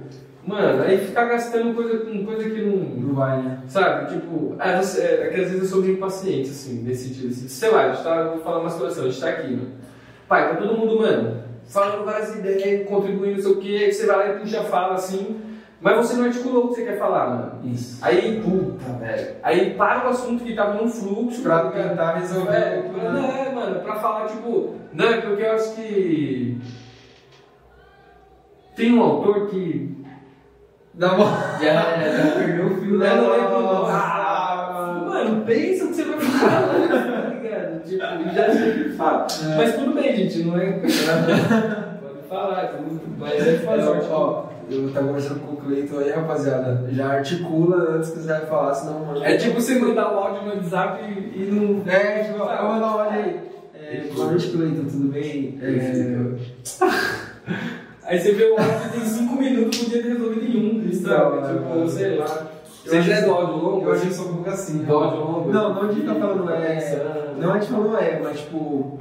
Mano, 0.48 0.84
aí 0.84 0.98
ficar 0.98 1.26
gastando 1.26 1.76
coisa 1.76 1.98
com 1.98 2.26
coisa 2.26 2.50
que 2.50 2.62
não. 2.62 2.78
Não 2.78 3.14
vai, 3.14 3.42
né? 3.42 3.60
Sabe, 3.68 4.14
tipo, 4.14 4.56
é, 4.60 4.78
você- 4.82 5.02
é, 5.02 5.28
que 5.28 5.42
às 5.42 5.50
vezes 5.50 5.62
eu 5.64 5.66
sou 5.68 5.82
meio 5.82 5.96
impaciente, 5.96 6.50
assim, 6.50 6.82
nesse 6.84 7.10
sentido. 7.10 7.32
Assim. 7.32 7.48
Sei 7.50 7.70
lá, 7.70 7.82
a 7.82 7.92
gente 7.92 8.04
tá, 8.04 8.24
vou 8.30 8.40
falar 8.40 8.60
uma 8.60 8.70
situação, 8.70 9.04
a 9.04 9.10
gente 9.10 9.20
tá 9.20 9.28
aqui, 9.30 9.52
mano. 9.52 9.72
Pai, 10.28 10.50
tá 10.50 10.56
todo 10.56 10.78
mundo, 10.78 11.00
mano, 11.00 11.44
falando 11.68 12.06
várias 12.06 12.34
ideias, 12.38 12.88
contribuindo, 12.88 13.36
não 13.36 13.44
sei 13.44 13.52
o 13.52 13.58
quê, 13.58 13.84
aí 13.86 13.92
você 13.94 14.06
vai 14.06 14.16
lá 14.18 14.36
e 14.36 14.40
puxa 14.40 14.62
a 14.62 14.64
fala, 14.64 14.94
assim, 14.94 15.42
mas 15.82 15.98
você 15.98 16.16
não 16.16 16.26
articulou 16.26 16.66
o 16.66 16.68
que 16.70 16.76
você 16.76 16.86
quer 16.86 16.98
falar, 16.98 17.30
mano. 17.30 17.52
Isso. 17.66 18.04
Aí, 18.04 18.42
puta, 18.42 18.90
velho. 19.00 19.36
Aí 19.44 19.74
para 19.76 20.08
o 20.08 20.10
assunto 20.10 20.44
que 20.46 20.56
tava 20.56 20.82
num 20.82 20.90
fluxo. 20.90 21.42
Pra 21.44 21.70
cara. 21.70 21.90
tentar 21.90 22.16
resolver. 22.16 22.56
É, 22.56 22.82
pra, 22.82 23.12
não, 23.12 23.32
é, 23.32 23.52
mano, 23.52 23.80
pra 23.82 23.96
falar, 23.96 24.28
tipo. 24.28 24.76
Não, 24.94 25.06
é 25.06 25.22
porque 25.22 25.44
eu 25.44 25.52
acho 25.52 25.76
que. 25.76 26.58
Tem 28.76 28.94
um 28.94 29.02
autor 29.02 29.48
que. 29.48 29.96
Dá 30.98 31.14
uma. 31.14 31.26
Já, 31.62 31.74
já 31.74 32.32
perdeu 32.32 32.66
o 32.68 32.82
fio 32.82 33.00
da 33.00 33.06
Eu 33.08 33.16
não 33.22 33.32
lembro 33.32 33.48
o 33.58 33.62
nome. 33.62 33.74
Nossa, 33.74 33.94
Ah, 33.94 35.04
mano, 35.08 35.44
pensa 35.46 35.86
o 35.86 35.88
que 35.90 35.94
você 35.94 36.04
vai 36.06 36.20
falar, 36.20 36.62
tá 36.68 37.30
ligado? 37.42 37.84
Tipo, 37.84 38.36
já 38.36 38.52
sei 38.54 38.72
o 38.72 38.84
que 38.84 38.90
fala. 38.98 39.28
Mas 39.58 39.76
tudo 39.76 39.94
bem, 39.94 40.16
gente, 40.16 40.44
não 40.44 40.58
é. 40.60 40.72
Pode 40.82 42.28
falar, 42.28 42.68
tudo- 42.68 43.02
mas 43.18 43.48
é 43.48 43.58
fazer. 43.60 43.88
Ó, 44.12 44.20
ó, 44.20 44.46
eu 44.70 44.92
tava 44.92 45.08
conversando 45.08 45.40
com 45.42 45.54
o 45.54 45.58
Cleiton 45.58 46.00
aí, 46.00 46.12
rapaziada. 46.12 46.88
Já 46.92 47.08
articula 47.14 47.96
antes 47.98 48.10
que 48.10 48.20
você 48.20 48.28
vai 48.28 48.46
falar, 48.48 48.74
senão, 48.74 49.06
mano. 49.06 49.24
É 49.24 49.38
tipo 49.38 49.62
você 49.62 49.78
mandar 49.80 50.12
o 50.14 50.18
áudio 50.18 50.42
no 50.44 50.56
WhatsApp 50.56 51.04
e, 51.04 51.44
e 51.44 51.52
não. 51.52 51.84
É, 51.92 52.24
tipo, 52.24 52.38
eu 52.40 52.46
vou 52.68 52.80
dar 52.80 52.96
olha 52.98 53.12
aí. 53.12 53.40
É, 53.76 54.04
boa 54.14 54.28
noite, 54.32 54.50
Cleiton, 54.50 54.84
tudo 54.86 55.12
bem? 55.14 55.58
É, 55.62 55.68
Aí 58.08 58.20
você 58.20 58.32
vê 58.32 58.46
o 58.46 58.58
áudio 58.58 58.90
tem 58.94 59.02
5 59.06 59.36
minutos, 59.36 59.78
podia 59.80 60.02
ter 60.02 60.10
resolvido 60.14 60.46
em 60.58 60.88
um, 60.90 60.94
sabe? 60.94 61.36
Não, 61.42 61.48
Tipo, 61.60 61.76
não, 61.76 61.88
sei 61.88 62.16
lá. 62.18 62.26
Eu 62.86 62.92
Você 62.92 62.98
acho 63.00 63.08
já 63.10 63.16
é 63.16 63.20
que- 63.20 63.26
do 63.26 63.34
áudio 63.34 63.56
longo? 63.58 63.86
eu 63.86 63.92
achei 63.94 64.12
só 64.12 64.22
um 64.24 64.34
pouco 64.36 64.50
assim. 64.50 64.78
Do 64.80 64.94
áudio 64.96 65.20
longo? 65.20 65.52
Não, 65.52 65.74
não 65.74 65.88
de 65.90 66.00
ficar 66.00 66.16
falando 66.16 66.50
é. 66.52 67.36
Não 67.38 67.56
é 67.56 67.60
de 67.60 67.68
falando 67.68 67.98
é, 67.98 68.20
mas 68.24 68.40
tipo. 68.40 68.98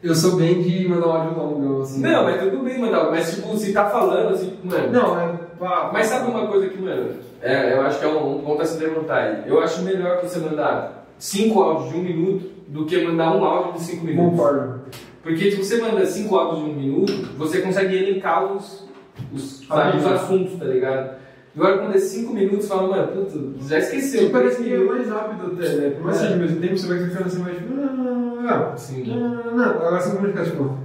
Eu 0.00 0.14
sou 0.14 0.36
bem 0.36 0.60
de 0.62 0.86
mandar 0.88 1.06
um 1.08 1.12
áudio 1.12 1.38
longo, 1.38 1.82
assim. 1.82 2.00
Não, 2.00 2.24
mas 2.24 2.40
tudo 2.40 2.58
bem, 2.62 2.78
mano. 2.78 3.10
Mas 3.10 3.34
tipo, 3.34 3.56
se 3.56 3.72
tá 3.72 3.86
falando 3.90 4.28
assim, 4.34 4.52
mano. 4.62 4.92
Não, 4.92 5.18
é. 5.20 5.32
Pá, 5.58 5.90
Mas 5.92 6.06
sabe 6.06 6.30
uma 6.30 6.46
coisa 6.46 6.68
que, 6.68 6.80
mano, 6.80 7.10
é, 7.42 7.72
eu 7.72 7.80
acho 7.80 7.98
que 7.98 8.04
é 8.04 8.08
um, 8.08 8.36
um 8.36 8.40
ponto 8.42 8.60
a 8.62 8.64
se 8.64 8.78
levantar 8.84 9.16
aí. 9.16 9.42
Eu 9.46 9.60
acho 9.60 9.82
melhor 9.82 10.20
você 10.22 10.38
mandar 10.38 11.06
5 11.18 11.60
áudios 11.62 11.90
de 11.92 11.98
um 11.98 12.02
minuto 12.02 12.50
do 12.68 12.84
que 12.84 13.02
mandar 13.04 13.34
um 13.34 13.44
áudio 13.44 13.72
de 13.74 13.80
5 13.80 14.04
minutos. 14.04 14.30
Concordo. 14.38 14.80
Porque 15.24 15.50
se 15.50 15.56
você 15.56 15.78
manda 15.80 16.04
5 16.06 16.36
áudios 16.36 16.64
de 16.64 16.70
um 16.70 16.74
minuto, 16.74 17.12
você 17.36 17.60
consegue 17.62 17.96
elencar 17.96 18.44
os, 18.44 18.86
os, 19.32 19.66
sabe, 19.66 19.96
os 19.98 20.06
Ah, 20.06 20.14
assuntos, 20.14 20.56
tá 20.58 20.66
ligado? 20.66 21.16
Agora 21.56 21.78
quando 21.78 21.94
é 21.94 21.98
5 21.98 22.32
minutos, 22.32 22.68
fala, 22.68 22.88
mano, 22.88 23.08
puta, 23.08 23.38
já 23.66 23.78
esqueceu. 23.78 24.20
Tipo, 24.26 24.32
parece 24.32 24.62
que 24.62 24.72
é 24.74 24.78
mais 24.78 25.08
rápido 25.08 25.52
até, 25.56 25.68
né? 25.76 25.90
Por 25.90 26.04
mais 26.04 26.18
que 26.18 26.24
É. 26.24 26.28
seja 26.28 26.34
ao 26.34 26.46
mesmo 26.46 26.60
tempo, 26.60 26.78
você 26.78 26.86
vai 26.88 26.98
ficando 27.08 27.26
assim, 27.26 27.38
mais 27.42 27.56
tipo. 27.56 27.74
Não, 27.74 28.42
não, 28.42 28.76
Sim. 28.76 29.04
não, 29.18 29.56
não. 29.56 29.64
Agora 29.64 30.00
você 30.00 30.16
vai 30.16 30.26
ficar 30.30 30.44
tipo. 30.44 30.78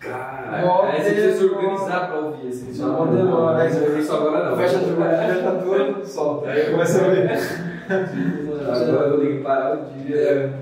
Cara, 0.00 0.62
Mó 0.64 0.82
aí 0.84 1.02
você 1.02 1.10
precisa 1.10 1.36
se 1.38 1.44
organizar 1.44 2.06
pra 2.08 2.18
ouvir 2.20 2.48
assim. 2.48 2.72
Você 2.72 2.82
fala, 2.82 3.06
não, 3.06 3.16
demora. 3.16 3.58
não, 3.58 3.66
isso 3.66 3.98
isso 3.98 4.12
agora 4.12 4.50
não. 4.50 4.56
Fecha 4.56 4.78
tudo, 4.78 5.02
É. 5.02 5.26
fecha 5.34 5.50
tudo, 5.52 6.04
solta. 6.06 6.50
Aí 6.50 6.70
Começa 6.70 7.04
a 7.04 7.08
ver. 7.08 7.30
Agora 7.88 9.06
eu 9.08 9.18
tenho 9.20 9.36
que 9.38 9.42
parar 9.42 9.76
o 9.78 10.02
dia. 10.04 10.52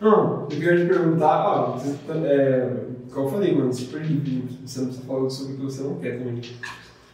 É. 0.00 0.04
Não, 0.04 0.40
eu 0.42 0.46
queria 0.46 0.76
te 0.76 0.86
perguntar, 0.86 1.46
ó, 1.46 1.72
você, 1.72 1.94
tá- 2.06 2.14
é, 2.16 2.70
como 3.12 3.26
eu 3.26 3.30
falei, 3.32 3.54
mano, 3.54 3.72
super 3.72 4.00
livre, 4.02 4.44
você 4.64 4.80
não 4.80 4.86
precisa 4.88 5.06
falar 5.06 5.30
sobre 5.30 5.54
o 5.54 5.56
que 5.56 5.62
você 5.64 5.82
não 5.82 5.94
quer 5.96 6.18
também. 6.18 6.40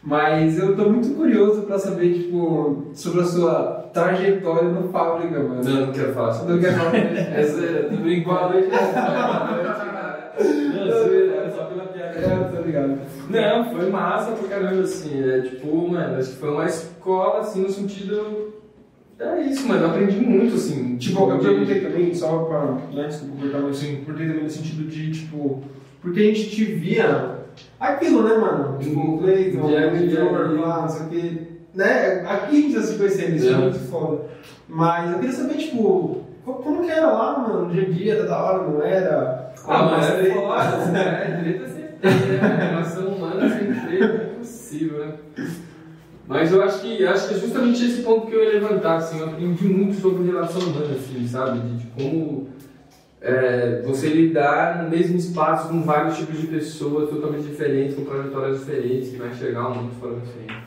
Mas 0.02 0.58
eu 0.58 0.76
tô 0.76 0.90
muito 0.90 1.14
curioso 1.16 1.62
pra 1.62 1.78
saber, 1.78 2.12
tipo, 2.12 2.88
sobre 2.92 3.20
a 3.22 3.24
sua 3.24 3.88
trajetória 3.94 4.68
no 4.68 4.88
fábrica, 4.90 5.38
mano. 5.40 5.64
Não, 5.64 5.86
não 5.86 5.92
quero 5.94 6.12
falar 6.12 6.32
sobre 6.34 6.54
não 6.54 6.60
quer 6.60 6.74
falar 6.74 6.94
É. 6.94 7.40
Não, 10.38 10.90
zoeira, 11.04 11.34
é 11.46 11.52
só 11.56 11.64
pela 11.64 11.84
piada. 11.86 12.18
É, 12.18 12.36
eu 12.36 12.56
tô 12.56 12.62
ligado. 12.66 12.98
Não, 13.30 13.72
foi 13.74 13.88
massa 13.90 14.32
pra 14.32 14.48
caramba, 14.48 14.82
assim. 14.82 15.22
É, 15.26 15.40
tipo, 15.40 15.88
mano, 15.88 16.18
acho 16.18 16.30
que 16.32 16.36
foi 16.36 16.50
uma 16.50 16.66
escola, 16.66 17.40
assim, 17.40 17.62
no 17.62 17.70
sentido. 17.70 18.52
É 19.18 19.40
isso, 19.42 19.66
mano, 19.68 19.82
eu 19.82 19.90
aprendi 19.90 20.16
muito, 20.20 20.54
assim. 20.56 20.96
Tipo, 20.96 21.30
eu 21.30 21.38
perguntei 21.38 21.80
também, 21.80 22.14
só 22.14 22.38
pra. 22.44 22.64
Né, 22.92 23.06
desculpa 23.06 23.40
cortar, 23.42 23.58
mas 23.60 23.76
assim, 23.78 23.96
perguntei 24.04 24.26
também 24.28 24.44
no 24.44 24.50
sentido 24.50 24.88
de, 24.88 25.12
tipo. 25.12 25.62
Porque 26.02 26.20
a 26.20 26.24
gente 26.24 26.50
te 26.50 26.64
via 26.64 27.36
aquilo, 27.80 28.22
né, 28.28 28.36
mano? 28.36 28.78
Tipo, 28.78 29.00
o 29.00 29.18
a 29.20 29.22
o 29.22 30.36
ali. 30.36 30.58
lá, 30.58 30.82
não 30.82 30.88
sei 30.88 31.06
o 31.06 31.08
quê. 31.08 31.32
Né? 31.74 32.20
Aqui 32.28 32.56
a 32.56 32.60
gente 32.60 32.72
já 32.74 32.82
se 32.82 32.96
conhecendo, 32.98 33.36
isso 33.36 33.48
é 33.48 33.52
É. 33.52 33.56
muito 33.56 33.78
foda. 33.90 34.22
Mas 34.68 35.10
eu 35.12 35.18
queria 35.18 35.32
saber, 35.34 35.54
tipo, 35.54 36.22
co- 36.44 36.54
como 36.54 36.82
que 36.84 36.90
era 36.90 37.10
lá, 37.10 37.38
mano? 37.38 37.66
No 37.66 37.72
dia 37.72 37.82
a 37.82 37.90
dia, 37.90 38.16
tá 38.16 38.24
da 38.24 38.42
hora, 38.44 38.68
não 38.68 38.82
era? 38.82 39.52
Ah, 39.66 39.82
mas 39.90 40.10
é 40.10 40.16
treta. 40.18 40.34
foda, 40.40 40.76
né? 40.92 41.40
Treta 41.42 41.66
sempre 41.68 41.94
tem, 42.00 42.10
né? 42.10 42.68
Relação 42.70 43.08
humana 43.08 43.48
sem 43.48 43.68
é 43.96 44.32
impossível, 44.34 44.98
né? 45.06 45.12
Mas 46.26 46.52
eu 46.52 46.62
acho 46.62 46.80
que 46.80 47.04
acho 47.06 47.28
que 47.28 47.34
é 47.34 47.38
justamente 47.38 47.84
esse 47.84 48.02
ponto 48.02 48.26
que 48.26 48.34
eu 48.34 48.42
ia 48.42 48.52
levantar, 48.60 48.96
assim, 48.96 49.18
eu 49.20 49.26
aprendi 49.26 49.66
muito 49.66 50.00
sobre 50.00 50.24
relação 50.24 50.60
humana, 50.62 50.94
assim, 50.94 51.26
sabe? 51.28 51.60
De, 51.60 51.76
de 51.76 51.86
como 51.88 52.48
é, 53.20 53.82
você 53.84 54.08
lidar 54.08 54.82
no 54.82 54.90
mesmo 54.90 55.16
espaço 55.16 55.68
com 55.68 55.82
vários 55.82 56.16
tipos 56.16 56.40
de 56.40 56.46
pessoas 56.46 57.10
totalmente 57.10 57.44
diferentes, 57.44 57.94
com 57.94 58.04
trajetórias 58.04 58.58
diferentes, 58.60 59.10
que 59.10 59.16
vai 59.16 59.28
enxergar 59.28 59.68
o 59.68 59.74
mundo 59.74 59.90
de 59.92 60.00
forma 60.00 60.20
diferente. 60.20 60.64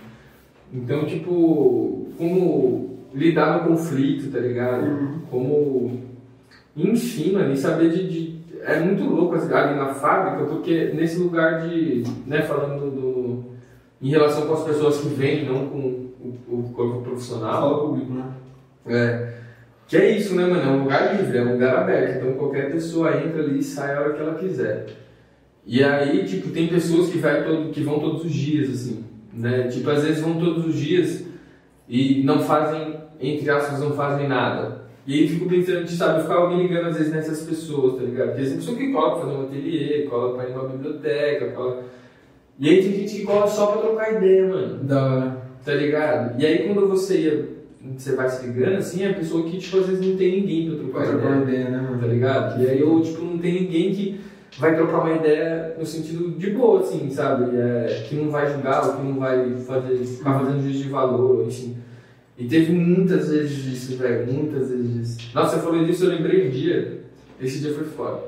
Então, 0.73 1.05
tipo, 1.05 2.07
como 2.17 2.97
lidar 3.13 3.57
no 3.63 3.69
conflito, 3.69 4.31
tá 4.31 4.39
ligado? 4.39 5.21
Como, 5.31 6.01
enfim, 6.75 7.31
mano, 7.33 7.53
e 7.53 7.57
saber 7.57 7.89
de, 7.89 8.07
de- 8.07 8.37
É 8.63 8.79
muito 8.79 9.03
louco 9.05 9.35
assim, 9.35 9.51
ali 9.53 9.75
na 9.75 9.93
fábrica, 9.93 10.43
porque 10.45 10.91
nesse 10.93 11.17
lugar 11.19 11.61
de. 11.67 12.03
Né, 12.27 12.41
falando 12.41 12.91
do. 12.91 13.16
Em 14.01 14.09
relação 14.09 14.45
com 14.45 14.53
as 14.53 14.63
pessoas 14.63 14.99
que 14.99 15.07
vêm, 15.09 15.45
não 15.45 15.67
com 15.67 15.79
o, 15.79 16.43
o 16.47 16.73
corpo 16.73 17.01
profissional. 17.01 17.61
Fala 17.61 17.87
público, 17.87 18.13
né? 18.13 18.25
É. 18.85 19.33
Que 19.87 19.97
é 19.97 20.17
isso, 20.17 20.35
né, 20.35 20.45
mano? 20.45 20.61
É 20.61 20.67
um 20.67 20.83
lugar 20.83 21.15
livre, 21.15 21.37
é 21.37 21.41
um 21.41 21.53
lugar 21.53 21.77
aberto. 21.77 22.17
Então 22.17 22.33
qualquer 22.33 22.71
pessoa 22.71 23.17
entra 23.17 23.41
ali 23.41 23.59
e 23.59 23.63
sai 23.63 23.95
a 23.95 24.01
hora 24.01 24.13
que 24.13 24.21
ela 24.21 24.35
quiser. 24.35 24.85
E 25.65 25.83
aí, 25.83 26.25
tipo, 26.25 26.49
tem 26.49 26.67
pessoas 26.67 27.09
que, 27.09 27.17
vai 27.17 27.43
todo, 27.43 27.71
que 27.71 27.81
vão 27.81 27.99
todos 27.99 28.23
os 28.23 28.33
dias, 28.33 28.69
assim, 28.69 29.03
né? 29.33 29.67
Tipo, 29.67 29.89
às 29.89 30.03
vezes 30.03 30.21
vão 30.21 30.39
todos 30.39 30.65
os 30.65 30.75
dias 30.75 31.25
e 31.89 32.23
não 32.23 32.39
fazem, 32.39 32.97
entre 33.19 33.49
aspas, 33.49 33.79
não 33.79 33.91
fazem 33.91 34.27
nada. 34.27 34.87
E 35.05 35.13
aí 35.13 35.27
fico 35.27 35.47
pensando, 35.47 35.87
sabe, 35.89 36.21
ficar 36.21 36.35
alguém 36.35 36.67
ligando 36.67 36.87
às 36.87 36.97
vezes 36.97 37.13
nessas 37.13 37.41
pessoas, 37.41 37.95
tá 37.95 38.01
ligado? 38.01 38.29
Porque 38.29 38.43
tem 38.43 38.55
pessoa 38.55 38.77
que 38.77 38.91
cola 38.91 39.11
pra 39.11 39.21
fazer 39.21 39.37
um 39.37 39.43
ateliê, 39.43 40.03
cola 40.03 40.35
pra 40.35 40.49
ir 40.49 40.53
numa 40.53 40.67
biblioteca, 40.67 41.51
cola... 41.51 41.83
E 42.59 42.69
aí 42.69 42.81
tem 42.81 42.91
gente 42.93 43.15
que 43.19 43.23
cola 43.25 43.47
só 43.47 43.67
pra 43.67 43.81
trocar 43.81 44.13
ideia, 44.15 44.47
mano 44.47 44.83
Da 44.83 45.05
hora. 45.05 45.37
tá 45.63 45.73
ligado? 45.73 46.41
E 46.41 46.45
aí 46.45 46.67
quando 46.67 46.87
você 46.87 47.17
ia, 47.19 47.49
você 47.97 48.15
vai 48.15 48.27
se 48.29 48.45
ligando 48.47 48.77
assim, 48.77 49.03
é 49.03 49.11
a 49.11 49.13
pessoa 49.13 49.43
que 49.47 49.57
tipo, 49.57 49.77
às 49.79 49.85
vezes 49.87 50.05
não 50.05 50.17
tem 50.17 50.41
ninguém 50.41 50.69
pra 50.69 50.77
Pra 50.77 51.05
trocar 51.05 51.19
trocar 51.19 51.41
ideia, 51.43 51.61
ideia, 51.61 51.69
né, 51.69 51.81
mano? 51.81 51.99
tá 52.01 52.07
ligado? 52.07 52.63
E 52.63 52.67
aí 52.69 52.79
eu 52.81 53.01
tipo, 53.01 53.23
não 53.23 53.37
tem 53.37 53.53
ninguém 53.61 53.91
que 53.93 54.19
vai 54.57 54.75
trocar 54.75 55.01
uma 55.01 55.15
ideia 55.15 55.75
no 55.77 55.85
sentido 55.85 56.31
de 56.31 56.49
boa, 56.51 56.79
assim, 56.81 57.09
sabe? 57.11 57.55
É, 57.55 58.05
que 58.07 58.15
não 58.15 58.31
vai 58.31 58.51
julgar, 58.51 58.87
ou 58.87 58.93
que 58.95 59.03
não 59.03 59.19
vai 59.19 59.55
fazer, 59.57 59.97
ficar 60.03 60.39
fazendo 60.39 60.63
juízo 60.63 60.83
de 60.83 60.89
valor, 60.89 61.45
enfim. 61.45 61.77
E 62.39 62.45
teve 62.47 62.71
muitas 62.71 63.29
vezes 63.29 63.65
isso, 63.65 63.97
velho, 63.97 64.31
muitas 64.31 64.69
vezes 64.71 64.95
isso. 65.19 65.35
Nossa, 65.35 65.57
você 65.57 65.61
falou 65.63 65.83
disso, 65.85 66.05
eu 66.05 66.09
lembrei 66.09 66.47
um 66.47 66.51
dia, 66.51 67.01
esse 67.39 67.59
dia 67.59 67.73
foi 67.73 67.83
foda. 67.85 68.21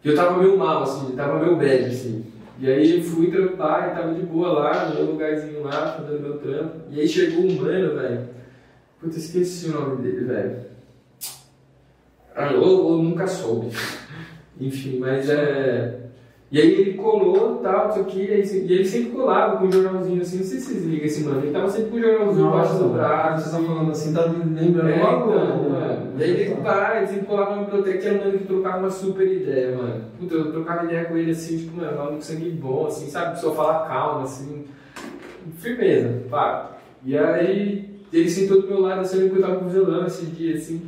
Que 0.00 0.10
eu 0.10 0.14
tava 0.14 0.38
meio 0.40 0.56
mal, 0.56 0.82
assim, 0.84 1.12
tava 1.16 1.40
meio 1.44 1.56
bad, 1.56 1.84
assim. 1.86 2.24
E 2.58 2.70
aí 2.70 3.02
fui 3.02 3.30
trampar 3.30 3.90
e 3.90 3.94
tava 3.94 4.14
de 4.14 4.22
boa 4.22 4.52
lá, 4.52 4.88
no 4.88 4.94
meu 4.94 5.12
lugarzinho 5.12 5.64
lá, 5.64 5.92
fazendo 5.92 6.20
meu 6.20 6.38
trampo. 6.38 6.82
E 6.90 7.00
aí 7.00 7.08
chegou 7.08 7.44
um 7.44 7.56
mano, 7.56 7.96
velho. 7.96 8.28
Puta, 9.00 9.18
esqueci 9.18 9.68
o 9.68 9.72
nome 9.72 10.02
dele, 10.02 10.24
velho. 10.24 10.56
Ah, 12.34 12.52
ou, 12.54 12.84
ou 12.84 13.02
nunca 13.02 13.26
soube. 13.26 13.70
Enfim, 14.60 14.98
mas 14.98 15.28
é. 15.28 16.03
E 16.54 16.60
aí 16.60 16.72
ele 16.72 16.92
colou 16.94 17.58
e 17.58 17.64
tal, 17.64 17.88
isso 17.88 17.98
aqui, 17.98 18.20
e 18.20 18.72
ele 18.72 18.84
sempre 18.84 19.10
colava 19.10 19.56
com 19.56 19.64
um 19.64 19.72
jornalzinho 19.72 20.22
assim, 20.22 20.36
não 20.38 20.44
sei 20.44 20.60
se 20.60 20.66
vocês 20.66 20.84
ligam 20.84 21.04
esse 21.04 21.24
mano, 21.24 21.40
ele 21.42 21.50
tava 21.50 21.68
sempre 21.68 21.90
com 21.90 21.96
um 21.96 22.00
jornalzinho 22.00 22.46
embaixo 22.46 22.78
do 22.78 22.88
braço, 22.90 23.50
você 23.50 23.56
tá 23.56 23.62
falando 23.64 23.90
assim, 23.90 24.14
tá 24.14 24.22
lembrando 24.22 24.88
É, 24.88 25.02
logo, 25.02 25.32
então, 25.32 25.44
né? 25.44 25.88
mano. 25.88 26.12
E 26.16 26.22
aí 26.22 26.30
ele 26.30 26.54
para, 26.62 26.98
ele 26.98 27.06
sempre 27.08 27.26
colava 27.26 27.56
na 27.56 27.62
biblioteca 27.64 28.04
e 28.04 28.06
era 28.06 28.14
um 28.14 28.24
mano 28.24 28.38
que 28.38 28.44
trocava 28.44 28.78
uma 28.78 28.90
super 28.90 29.26
ideia, 29.26 29.76
mano. 29.76 30.04
Puta, 30.16 30.34
eu 30.36 30.52
trocava 30.52 30.84
ideia 30.84 31.04
com 31.06 31.16
ele 31.16 31.32
assim, 31.32 31.58
tipo, 31.58 31.76
mano, 31.76 31.98
maluco 31.98 32.22
sangue 32.22 32.50
bom, 32.50 32.86
assim, 32.86 33.10
sabe? 33.10 33.26
A 33.26 33.30
pessoa 33.30 33.56
fala 33.56 33.88
calma, 33.88 34.22
assim, 34.22 34.64
firmeza, 35.56 36.22
pá. 36.30 36.76
E 37.04 37.18
aí 37.18 37.90
ele 38.12 38.30
sentou 38.30 38.62
do 38.62 38.68
meu 38.68 38.80
lado, 38.80 39.00
assim, 39.00 39.28
que 39.28 39.34
eu 39.34 39.42
tava 39.42 39.56
com 39.56 39.68
violão 39.68 40.06
esse 40.06 40.26
dia, 40.26 40.54
assim. 40.54 40.82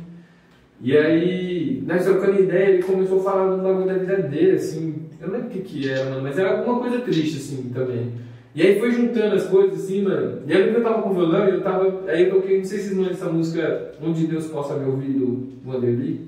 E 0.79 0.95
aí, 0.95 1.83
nós 1.85 2.05
trocando 2.05 2.39
ideia, 2.39 2.69
ele 2.69 2.83
começou 2.83 3.19
a 3.19 3.23
falar 3.23 3.53
do 3.53 3.61
bagulho 3.61 3.87
da 3.87 3.95
vida 3.95 4.17
dele, 4.21 4.51
assim. 4.51 4.96
Eu 5.19 5.27
não 5.27 5.35
lembro 5.35 5.47
o 5.47 5.51
que 5.51 5.61
que 5.61 5.89
era, 5.89 6.09
mano, 6.09 6.21
mas 6.23 6.37
era 6.37 6.59
alguma 6.59 6.79
coisa 6.79 6.99
triste, 6.99 7.37
assim, 7.37 7.71
também. 7.73 8.11
E 8.53 8.61
aí 8.61 8.79
foi 8.79 8.91
juntando 8.91 9.35
as 9.35 9.45
coisas 9.45 9.83
assim, 9.83 10.01
mano. 10.01 10.41
E 10.47 10.53
aí 10.53 10.73
eu 10.73 10.81
tava 10.81 11.01
com 11.01 11.13
violão 11.13 11.47
e 11.47 11.51
eu 11.51 11.61
tava. 11.61 12.01
Aí 12.07 12.23
eu 12.23 12.31
toquei, 12.31 12.57
não 12.57 12.65
sei 12.65 12.79
se 12.79 12.85
vocês 12.85 12.97
lembram 12.97 13.13
dessa 13.13 13.29
música 13.29 13.91
Onde 14.01 14.25
Deus 14.25 14.47
Possa 14.47 14.75
Me 14.75 14.89
Ouvir 14.89 15.13
do 15.13 15.47
Vanderly. 15.63 16.27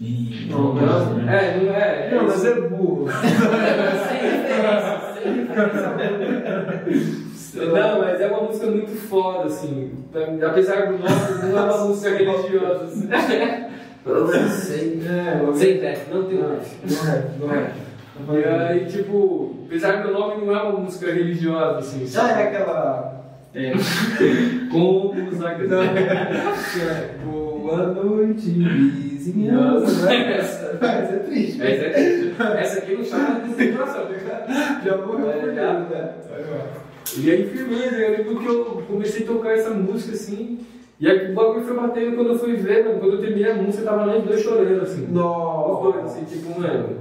E... 0.00 0.46
Não, 0.48 0.74
Não, 0.74 1.28
é, 1.28 1.60
não 1.60 1.74
é. 1.74 2.10
Não, 2.14 2.24
mas 2.24 2.44
é 2.44 2.60
burro. 2.60 3.06
Não, 7.54 7.98
mas 7.98 8.20
é 8.20 8.26
uma 8.28 8.42
música 8.42 8.66
muito 8.66 8.92
foda, 9.08 9.46
assim. 9.46 9.90
Apesar 10.46 10.86
do 10.86 10.92
nome, 10.92 11.50
não 11.50 11.58
é 11.58 11.62
uma 11.62 11.86
música 11.86 12.10
religiosa. 12.10 12.84
Assim. 12.84 13.08
Sem, 14.48 15.00
É, 15.06 15.52
sem 15.54 15.78
fé, 15.80 15.98
não 16.10 16.24
tem 16.24 16.38
nome. 16.38 16.56
Não 16.84 17.12
é, 17.12 17.24
não 17.40 17.54
é. 17.54 17.87
E 18.30 18.44
aí, 18.44 18.86
tipo, 18.86 19.54
apesar 19.66 20.02
do 20.02 20.12
nome, 20.12 20.44
não 20.44 20.54
é 20.56 20.62
uma 20.62 20.80
música 20.80 21.12
religiosa, 21.12 21.78
assim. 21.78 22.06
Já 22.06 22.28
sabe? 22.28 22.42
é 22.42 22.46
aquela. 22.48 23.24
É. 23.54 23.72
Como 24.70 25.14
usar 25.30 25.56
Boa 27.24 27.86
noite, 27.92 28.50
vizinhança. 28.50 30.06
né? 30.06 30.38
Essa 30.38 30.78
essa 30.80 31.14
é 31.14 31.18
triste. 31.18 31.62
Essa, 31.62 31.84
é, 31.84 32.60
essa 32.60 32.78
aqui 32.78 32.94
não 32.94 33.04
chama 33.04 33.40
de 33.40 33.54
situação, 33.54 34.04
né? 34.08 34.80
Já 34.84 34.96
morreu 34.96 35.30
É, 35.30 35.40
por 35.40 35.54
já. 35.54 35.72
Né? 35.80 36.14
E 37.16 37.30
aí, 37.30 37.46
firmeza, 37.46 37.96
eu 37.96 38.10
lembro 38.18 38.38
que 38.38 38.46
eu 38.46 38.82
comecei 38.86 39.24
a 39.24 39.26
tocar 39.26 39.52
essa 39.52 39.70
música 39.70 40.12
assim. 40.12 40.60
E 41.00 41.08
aí 41.08 41.30
o 41.30 41.34
bagulho 41.34 41.64
foi 41.64 41.76
batendo 41.76 42.16
quando 42.16 42.30
eu 42.30 42.38
fui 42.38 42.54
ver, 42.56 42.84
mano. 42.84 42.98
Quando 43.00 43.14
eu 43.14 43.20
terminei 43.20 43.50
a 43.50 43.54
música, 43.54 43.84
tava 43.84 44.06
nós 44.06 44.24
dois 44.24 44.42
chorando, 44.42 44.82
assim. 44.82 45.02
Os 45.04 45.08
dois, 45.08 45.14
Nossa. 45.14 46.04
assim, 46.04 46.24
tipo, 46.24 46.60
mano. 46.60 46.98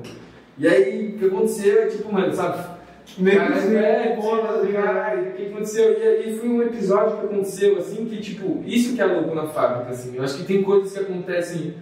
E 0.60 0.68
aí, 0.68 1.14
o 1.16 1.20
que 1.20 1.26
aconteceu 1.26 1.84
é 1.84 1.86
tipo, 1.88 2.12
mano, 2.12 2.34
sabe? 2.34 2.78
Meio 3.20 3.38
Cara, 3.38 3.54
que 3.54 3.76
é, 3.76 4.16
se- 4.16 4.22
pô, 4.22 4.38
tá 4.40 4.62
ligado? 4.64 5.22
O 5.22 5.32
que 5.34 5.46
aconteceu? 5.48 5.98
E 5.98 6.04
aí 6.04 6.38
foi 6.38 6.50
um 6.50 6.62
episódio 6.62 7.18
que 7.18 7.26
aconteceu, 7.26 7.78
assim, 7.78 8.06
que, 8.06 8.18
tipo, 8.18 8.62
isso 8.66 8.96
que 8.96 9.02
é 9.02 9.06
louco 9.06 9.34
na 9.34 9.48
fábrica, 9.48 9.92
assim. 9.92 10.16
Eu 10.16 10.24
acho 10.24 10.38
que 10.38 10.44
tem 10.46 10.62
coisas 10.64 10.92
que 10.92 11.00
acontecem 11.00 11.74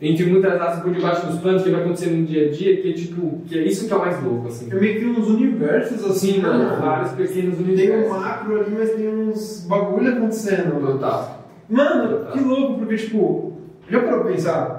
entre 0.00 0.26
muitas 0.26 0.60
asas 0.60 0.82
por 0.82 0.92
debaixo 0.92 1.26
dos 1.26 1.40
panos, 1.40 1.62
que 1.62 1.70
vai 1.70 1.80
acontecer 1.82 2.10
no 2.10 2.24
dia 2.26 2.48
a 2.48 2.50
dia, 2.50 2.80
que 2.80 2.90
é, 2.90 2.92
tipo, 2.92 3.40
que 3.46 3.58
é 3.58 3.62
isso 3.62 3.86
que 3.86 3.92
é 3.92 3.96
o 3.96 3.98
mais 4.00 4.22
louco, 4.22 4.48
assim. 4.48 4.68
É 4.70 4.74
meio 4.74 4.98
que 5.00 5.06
uns 5.06 5.28
universos 5.28 6.04
assim, 6.04 6.34
Sim, 6.34 6.40
mano, 6.40 6.64
mano. 6.64 6.80
vários 6.82 7.12
pequenos 7.12 7.56
Tem 7.56 7.64
um 7.64 7.68
universos. 7.68 8.10
macro 8.10 8.60
ali, 8.60 8.76
mas 8.78 8.90
tem 8.92 9.08
uns 9.08 9.66
bagulho 9.68 10.12
acontecendo. 10.12 10.80
Total. 10.86 11.46
Mano, 11.68 12.26
que 12.32 12.40
louco, 12.40 12.78
porque, 12.78 12.96
tipo, 12.96 13.52
já 13.90 14.00
parou 14.02 14.20
pra 14.22 14.32
pensar 14.32 14.75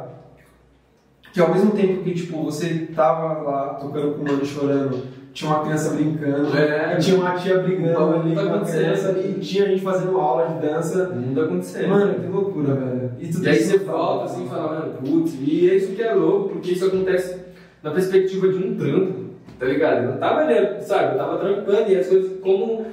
que 1.38 1.42
ao 1.44 1.54
mesmo 1.54 1.70
tempo 1.72 2.02
que, 2.04 2.14
tipo, 2.16 2.44
você 2.44 2.88
tava 2.96 3.42
lá 3.44 3.76
tocando 3.76 4.16
com 4.16 4.22
o 4.22 4.26
mano 4.26 4.44
chorando, 4.44 5.04
tinha 5.32 5.52
uma 5.52 5.60
criança 5.64 5.94
brincando, 5.94 6.58
É. 6.58 6.96
e 6.96 7.00
tinha 7.00 7.16
uma 7.16 7.34
tia 7.34 7.60
brigando 7.60 7.94
Bagulho 7.94 8.22
ali 8.22 8.36
tá 8.36 8.44
com 8.48 8.56
a 8.56 8.60
criança 8.62 9.12
e 9.20 9.34
tinha 9.40 9.68
gente 9.68 9.84
fazendo 9.84 10.18
aula 10.18 10.48
de 10.48 10.68
dança. 10.68 11.10
O 11.10 11.16
mundo 11.16 11.42
acontecendo. 11.42 11.90
Mano, 11.90 12.16
que 12.16 12.28
loucura, 12.28 12.74
velho. 12.74 13.12
tudo 13.32 13.46
E 13.46 13.50
aí 13.50 13.60
você 13.60 13.78
tá- 13.80 13.92
volta 13.92 14.26
assim 14.26 14.46
e 14.46 14.50
fala, 14.50 14.80
mano, 14.80 14.94
putz, 15.06 15.38
e 15.40 15.70
é 15.70 15.76
isso 15.76 15.94
que 15.94 16.02
é 16.02 16.14
louco, 16.16 16.50
porque 16.50 16.72
isso 16.72 16.86
acontece 16.88 17.38
na 17.84 17.92
perspectiva 17.92 18.48
de 18.50 18.56
um 18.58 18.76
trampo, 18.76 19.14
tá 19.60 19.66
ligado? 19.68 20.06
Eu 20.06 20.10
não 20.14 20.18
tava 20.18 20.40
ali, 20.42 20.82
sabe? 20.82 21.12
Eu 21.14 21.18
tava 21.20 21.38
trampando 21.38 21.92
e 21.92 21.96
as 21.98 22.08
coisas 22.08 22.32
como 22.42 22.88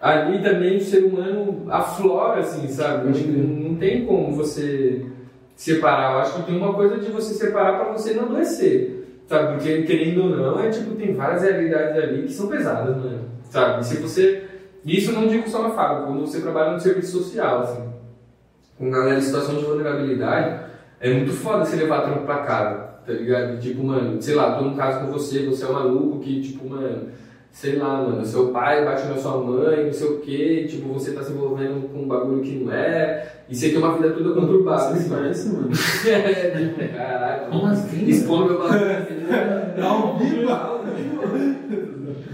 ali 0.00 0.40
também 0.40 0.76
o 0.76 0.80
ser 0.80 1.02
humano 1.04 1.64
aflora, 1.68 2.38
assim, 2.42 2.68
sabe? 2.68 3.08
Não, 3.26 3.70
não 3.70 3.74
tem 3.74 4.04
como 4.06 4.30
você 4.36 5.04
separar. 5.62 6.14
Eu 6.14 6.18
acho 6.18 6.34
que 6.34 6.42
tem 6.42 6.56
uma 6.56 6.74
coisa 6.74 6.98
de 6.98 7.10
você 7.10 7.34
separar 7.34 7.78
pra 7.78 7.92
você 7.92 8.14
não 8.14 8.24
adoecer. 8.24 9.20
Sabe? 9.28 9.54
Porque, 9.54 9.82
querendo 9.82 10.24
ou 10.24 10.30
não, 10.30 10.60
é 10.60 10.68
tipo, 10.68 10.94
tem 10.96 11.14
várias 11.14 11.42
realidades 11.42 12.02
ali 12.02 12.22
que 12.24 12.32
são 12.32 12.48
pesadas, 12.48 12.96
mano. 12.96 13.30
Sabe? 13.48 13.80
E 13.80 13.84
se 13.84 13.96
você. 13.98 14.48
Isso 14.84 15.12
eu 15.12 15.14
não 15.14 15.28
digo 15.28 15.48
só 15.48 15.62
na 15.62 15.70
fábrica, 15.70 16.06
quando 16.06 16.20
você 16.20 16.40
trabalha 16.40 16.72
no 16.72 16.80
serviço 16.80 17.22
social, 17.22 17.60
assim. 17.60 17.88
Com 18.76 18.90
galera 18.90 19.18
em 19.18 19.22
situação 19.22 19.54
de 19.54 19.64
vulnerabilidade, 19.64 20.64
é 20.98 21.14
muito 21.14 21.32
foda 21.32 21.64
você 21.64 21.76
levar 21.76 22.02
trampo 22.02 22.26
pra 22.26 22.38
casa, 22.38 22.78
tá 23.06 23.12
ligado? 23.12 23.60
Tipo, 23.60 23.84
mano, 23.84 24.20
sei 24.20 24.34
lá, 24.34 24.56
tô 24.56 24.64
num 24.64 24.76
caso 24.76 25.06
com 25.06 25.12
você, 25.12 25.46
você 25.46 25.64
é 25.64 25.68
um 25.68 25.72
maluco 25.72 26.18
que, 26.18 26.40
tipo, 26.42 26.68
mano, 26.68 27.10
sei 27.52 27.76
lá, 27.76 28.02
mano, 28.02 28.24
seu 28.24 28.48
pai 28.48 28.82
bate 28.84 29.06
na 29.06 29.16
sua 29.16 29.36
mãe, 29.36 29.84
não 29.86 29.92
sei 29.92 30.08
o 30.08 30.18
quê, 30.20 30.66
tipo, 30.68 30.88
você 30.92 31.12
tá 31.12 31.22
se 31.22 31.32
envolvendo 31.32 31.86
com 31.90 31.98
um 32.02 32.08
bagulho 32.08 32.40
que 32.42 32.56
não 32.64 32.72
é, 32.72 33.30
e 33.48 33.54
você 33.54 33.68
tem 33.68 33.78
uma 33.78 33.92
vida 33.94 34.10
toda 34.10 34.34
conturbada, 34.40 34.94
Você 34.94 35.00
assim. 35.00 35.08
conhece, 35.10 35.48
mano? 35.50 35.68
É, 36.08 36.50
tipo, 36.50 36.96
caralho, 36.96 37.50
Como 37.50 37.66
assim? 37.66 38.08
expondo 38.08 38.44
meu 38.46 38.58
bagulho. 38.58 38.80
Vivo? 40.18 40.48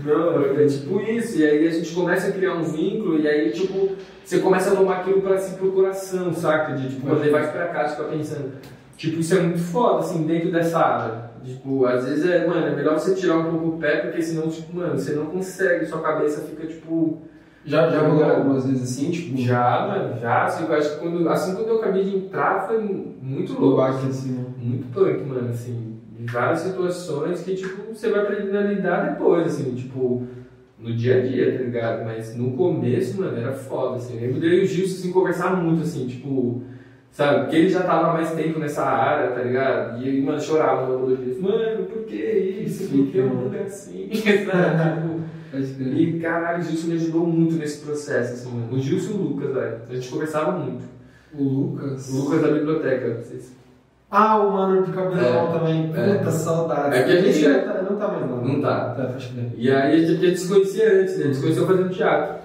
Não, 0.05 0.43
é 0.63 0.67
tipo 0.67 1.01
isso, 1.01 1.39
e 1.39 1.45
aí 1.47 1.67
a 1.67 1.71
gente 1.71 1.93
começa 1.95 2.29
a 2.29 2.33
criar 2.33 2.55
um 2.55 2.63
vínculo, 2.63 3.19
e 3.19 3.29
aí, 3.29 3.51
tipo, 3.51 3.91
você 4.25 4.39
começa 4.39 4.73
a 4.73 4.77
tomar 4.77 4.99
aquilo 4.99 5.21
pra 5.21 5.37
si 5.37 5.57
pro 5.57 5.73
coração, 5.73 6.33
saca? 6.33 6.75
De, 6.75 6.89
tipo, 6.89 7.07
quando 7.07 7.21
levar 7.21 7.43
isso 7.43 7.53
pra 7.53 7.67
casa, 7.69 7.97
fica 7.97 8.09
pensando. 8.09 8.53
Tipo, 8.97 9.21
isso 9.21 9.35
é 9.35 9.41
muito 9.41 9.59
foda, 9.61 10.01
assim, 10.01 10.27
dentro 10.27 10.51
dessa 10.51 10.79
área. 10.79 11.28
Tipo, 11.45 11.85
às 11.87 12.05
vezes 12.05 12.29
é, 12.29 12.47
mano, 12.47 12.67
é 12.67 12.75
melhor 12.75 12.99
você 12.99 13.15
tirar 13.15 13.39
um 13.39 13.51
pouco 13.51 13.69
o 13.69 13.79
pé, 13.79 13.97
porque 14.03 14.23
senão, 14.23 14.49
tipo, 14.49 14.77
mano, 14.77 14.99
você 14.99 15.13
não 15.13 15.27
consegue, 15.27 15.87
sua 15.87 16.01
cabeça 16.01 16.43
fica, 16.43 16.67
tipo. 16.67 17.19
Já, 17.65 17.91
já 17.91 18.01
rolou 18.01 18.25
algumas 18.25 18.67
vezes 18.67 18.83
assim, 18.83 19.11
tipo, 19.11 19.37
Já, 19.37 19.87
mano, 19.89 20.19
já, 20.21 20.45
assim, 20.45 20.65
eu 20.65 20.73
acho 20.73 20.95
que 20.95 21.01
quando, 21.01 21.29
assim 21.29 21.55
quando 21.55 21.69
eu 21.69 21.79
acabei 21.81 22.05
de 22.05 22.17
entrar 22.17 22.67
foi 22.67 22.81
muito 23.21 23.61
louco. 23.61 23.77
baque 23.77 24.07
assim, 24.07 24.33
né? 24.33 24.45
Muito 24.59 24.93
punk, 24.93 25.23
mano, 25.25 25.51
assim. 25.51 25.99
Em 26.19 26.25
várias 26.27 26.61
situações 26.61 27.43
que, 27.43 27.55
tipo, 27.55 27.95
você 27.95 28.11
vai 28.11 28.21
aprendendo 28.23 28.57
a 28.59 28.63
lidar 28.63 29.11
depois, 29.11 29.47
assim, 29.47 29.75
tipo, 29.75 30.27
no 30.79 30.95
dia 30.95 31.19
a 31.19 31.21
dia, 31.21 31.59
tá 31.59 31.65
ligado? 31.65 32.05
Mas 32.05 32.35
no 32.37 32.53
começo, 32.53 33.21
mano, 33.21 33.37
era 33.37 33.53
foda, 33.53 33.97
assim. 33.97 34.15
Eu 34.15 34.21
lembro 34.23 34.41
dele 34.41 34.63
e 34.63 34.65
o 34.65 34.67
Gilson, 34.67 34.95
assim, 34.95 35.13
conversar 35.13 35.57
muito, 35.57 35.83
assim, 35.83 36.07
tipo, 36.07 36.63
sabe? 37.13 37.41
Porque 37.43 37.57
ele 37.57 37.69
já 37.69 37.83
tava 37.83 38.09
há 38.11 38.13
mais 38.15 38.31
tempo 38.33 38.59
nessa 38.59 38.85
área, 38.85 39.31
tá 39.33 39.43
ligado? 39.43 40.01
E 40.03 40.09
ele, 40.09 40.23
mano, 40.23 40.41
chorava 40.41 40.87
no 40.87 40.99
bagulho 40.99 41.17
dele. 41.17 41.39
Mano, 41.41 41.85
por 41.87 42.05
que 42.05 42.15
isso? 42.17 42.89
Por 42.89 43.07
que 43.07 43.21
o 43.21 43.29
mundo 43.29 43.57
é 43.57 43.63
assim? 43.63 44.09
Tipo, 45.49 45.83
e 45.97 46.21
caralho, 46.21 46.61
o 46.61 46.63
Gilson 46.63 46.89
me 46.89 46.95
ajudou 46.95 47.27
muito 47.27 47.55
nesse 47.57 47.83
processo, 47.85 48.35
assim, 48.35 48.51
mano. 48.55 48.75
O 48.75 48.79
Gilson 48.79 49.13
e 49.13 49.15
o 49.15 49.23
Lucas, 49.23 49.55
velho. 49.55 49.77
A 49.89 49.95
gente 49.95 50.09
conversava 50.11 50.53
muito. 50.53 50.85
O 51.35 51.43
Lucas. 51.43 52.11
O 52.13 52.17
Lucas 52.25 52.43
da 52.43 52.49
biblioteca, 52.49 53.15
não 53.15 53.23
sei 53.23 53.39
se. 53.39 53.53
Ah, 54.11 54.39
o 54.39 54.53
mano 54.53 54.83
de 54.85 54.93
cabelão 54.93 55.49
É. 55.49 55.59
também. 55.59 55.93
É. 55.95 56.15
Puta 56.19 56.31
saudade. 56.31 56.97
É 56.97 57.03
que 57.03 57.11
a 57.13 57.21
gente 57.23 57.45
Ele 57.45 57.55
é- 57.55 57.65
não 57.65 57.73
tá, 57.73 57.83
não 57.91 57.97
tá 57.99 58.09
mais 58.09 58.31
lá. 58.31 58.37
Não 58.43 58.61
tá. 58.61 58.95
Tá. 58.95 59.15
E 59.57 59.71
aí 59.71 60.05
a 60.05 60.07
gente, 60.07 60.37
se 60.39 60.49
conhecia 60.49 61.01
antes, 61.01 61.17
né? 61.17 61.23
A 61.23 61.27
gente 61.29 61.37
se 61.37 61.43
conheceu 61.43 61.67
fazendo 61.67 61.89
teatro. 61.91 62.37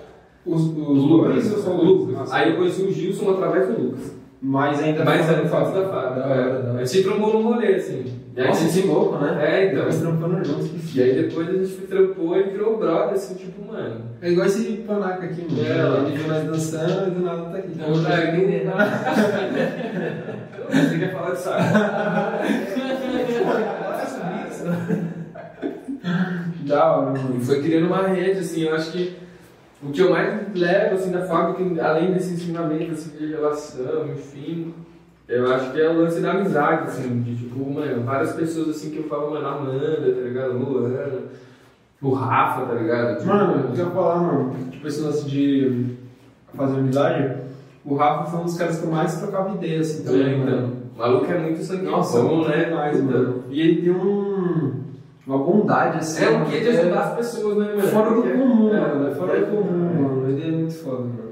Os, 0.45 0.61
os 0.61 0.77
O 0.77 1.07
dois 1.18 1.52
ou 1.53 1.57
só 1.60 1.72
o 1.72 1.80
o 1.80 1.84
Lucas. 1.84 2.31
Aí 2.31 2.52
eu 2.52 2.56
conheci 2.57 2.81
o 2.84 2.91
Gilson 2.91 3.31
através 3.31 3.68
do 3.68 3.81
Lucas. 3.81 4.14
Mas 4.45 4.84
ainda 4.84 5.06
Mas 5.06 5.30
era 5.30 5.41
do 5.41 5.48
foto 5.48 5.68
Fábio. 5.72 5.82
da 5.84 5.88
Fábio. 5.90 6.15
Da 6.22 6.28
hora, 6.28 6.61
da 6.64 6.70
É. 6.70 6.74
A 6.74 6.78
gente 6.80 6.90
se 6.90 7.03
trombou 7.03 7.41
no 7.41 7.53
rolê, 7.53 7.76
assim. 7.76 8.14
E 8.36 8.41
aí, 8.41 8.48
Nossa, 8.48 8.65
a 8.65 8.68
gente- 8.68 8.82
que 8.82 8.88
louco, 8.88 9.18
né? 9.24 9.38
É, 9.41 9.64
então. 9.65 9.76
Depois 9.78 10.02
trampando 10.02 10.44
juntos. 10.45 10.95
E 10.95 11.02
aí 11.02 11.14
depois 11.22 11.48
a 11.49 11.53
gente 11.53 11.74
trampou 11.88 12.38
e 12.38 12.44
virou 12.44 12.78
brother, 12.78 13.14
assim, 13.14 13.36
tipo, 13.36 13.65
mano. 13.72 14.02
É 14.22 14.30
igual 14.32 14.45
esse 14.48 14.64
panaca 14.86 15.24
aqui, 15.26 15.48
mano. 15.49 15.65
É. 15.65 16.07
Ele 16.07 16.18
viu 16.18 16.28
nós 16.28 16.44
dançando 16.44 17.07
e 17.07 17.11
do 17.11 17.22
nada 17.22 17.41
tá 17.52 17.57
aqui. 17.57 17.70
Não, 17.78 18.03
tá, 18.03 18.18
ninguém- 18.32 18.64
Você 20.74 20.98
quer 20.98 21.14
falar 21.14 21.32
de 21.32 21.40
saco? 21.40 21.64
Da 26.65 26.95
hora, 26.98 27.11
mano. 27.11 27.38
E 27.38 27.45
foi 27.45 27.61
criando 27.61 27.88
uma 27.88 28.07
rede, 28.07 28.40
assim, 28.40 28.64
eu 28.64 28.76
acho 28.76 28.91
que 28.91 29.15
o 29.85 29.91
que 29.91 30.01
eu 30.01 30.11
mais 30.11 30.41
levo, 30.55 30.95
assim, 30.95 31.11
da 31.11 31.22
fábrica, 31.26 31.85
além 31.85 32.11
desse 32.14 32.34
ensinamento, 32.34 32.91
assim, 32.93 33.18
de 33.18 33.27
relação, 33.27 34.07
enfim, 34.14 34.73
eu 35.27 35.51
acho 35.53 35.72
que 35.72 35.81
é 35.81 35.89
o 35.89 35.97
lance 36.01 36.22
da 36.22 36.31
amizade, 36.31 36.84
assim, 36.88 37.22
de, 37.22 37.35
tipo, 37.35 37.69
mano, 37.72 38.03
várias 38.03 38.34
pessoas, 38.34 38.69
assim, 38.69 38.91
que 38.91 38.97
eu 38.97 39.03
falo, 39.03 39.31
mano, 39.31 39.47
Amanda, 39.47 39.97
tá 40.01 40.22
ligado, 40.22 40.53
Luana, 40.57 41.10
o 42.01 42.11
Rafa, 42.11 42.65
tá 42.65 42.73
ligado? 42.73 43.18
Tipo, 43.18 43.27
Mano, 43.30 43.69
eu 43.69 43.76
ia 43.76 43.91
falar, 43.91 44.15
mano, 44.19 44.55
tipo, 44.72 44.88
esse 44.88 45.01
lance 45.01 45.26
de 45.30 45.85
fazer 46.53 46.77
amizade, 46.77 47.35
o 47.85 47.95
Rafa 47.95 48.31
foi 48.31 48.39
um 48.39 48.43
dos 48.45 48.57
caras 48.57 48.80
que 48.80 48.85
eu 48.85 48.91
mais 48.91 49.19
trocava 49.19 49.55
ideia, 49.55 49.81
assim, 49.81 50.03
também, 50.03 50.22
é, 50.23 50.38
então, 50.38 50.45
mano. 50.45 50.73
o 50.95 50.99
maluco 50.99 51.26
é 51.31 51.38
muito 51.39 51.61
sangue 51.64 51.85
Nossa, 51.85 52.22
bom, 52.22 52.47
né? 52.47 52.65
demais, 52.65 52.99
Puta. 52.99 53.11
mano. 53.18 53.43
E 53.49 53.61
ele 53.61 53.81
tem 53.81 53.91
um, 53.91 54.62
uma 55.26 55.38
bondade, 55.38 55.98
assim. 56.00 56.26
É 56.26 56.30
um 56.30 56.34
mano, 56.40 56.45
quê 56.52 56.60
de 56.60 56.68
ajudar 56.70 57.00
as 57.02 57.16
pessoas, 57.16 57.58
né, 57.58 57.66
mano? 57.76 57.88
Fora 57.88 58.10
do 58.10 58.22
comum, 58.24 58.74
É, 58.76 58.80
mano. 58.80 59.08
É 59.10 59.16
fora 59.16 59.38
é. 59.38 59.40
do 59.41 59.45
comum, 59.48 60.02
mano. 60.04 60.30
Ele 60.30 60.48
é 60.48 60.52
muito 60.52 60.74
foda, 60.74 61.00
mano. 61.00 61.24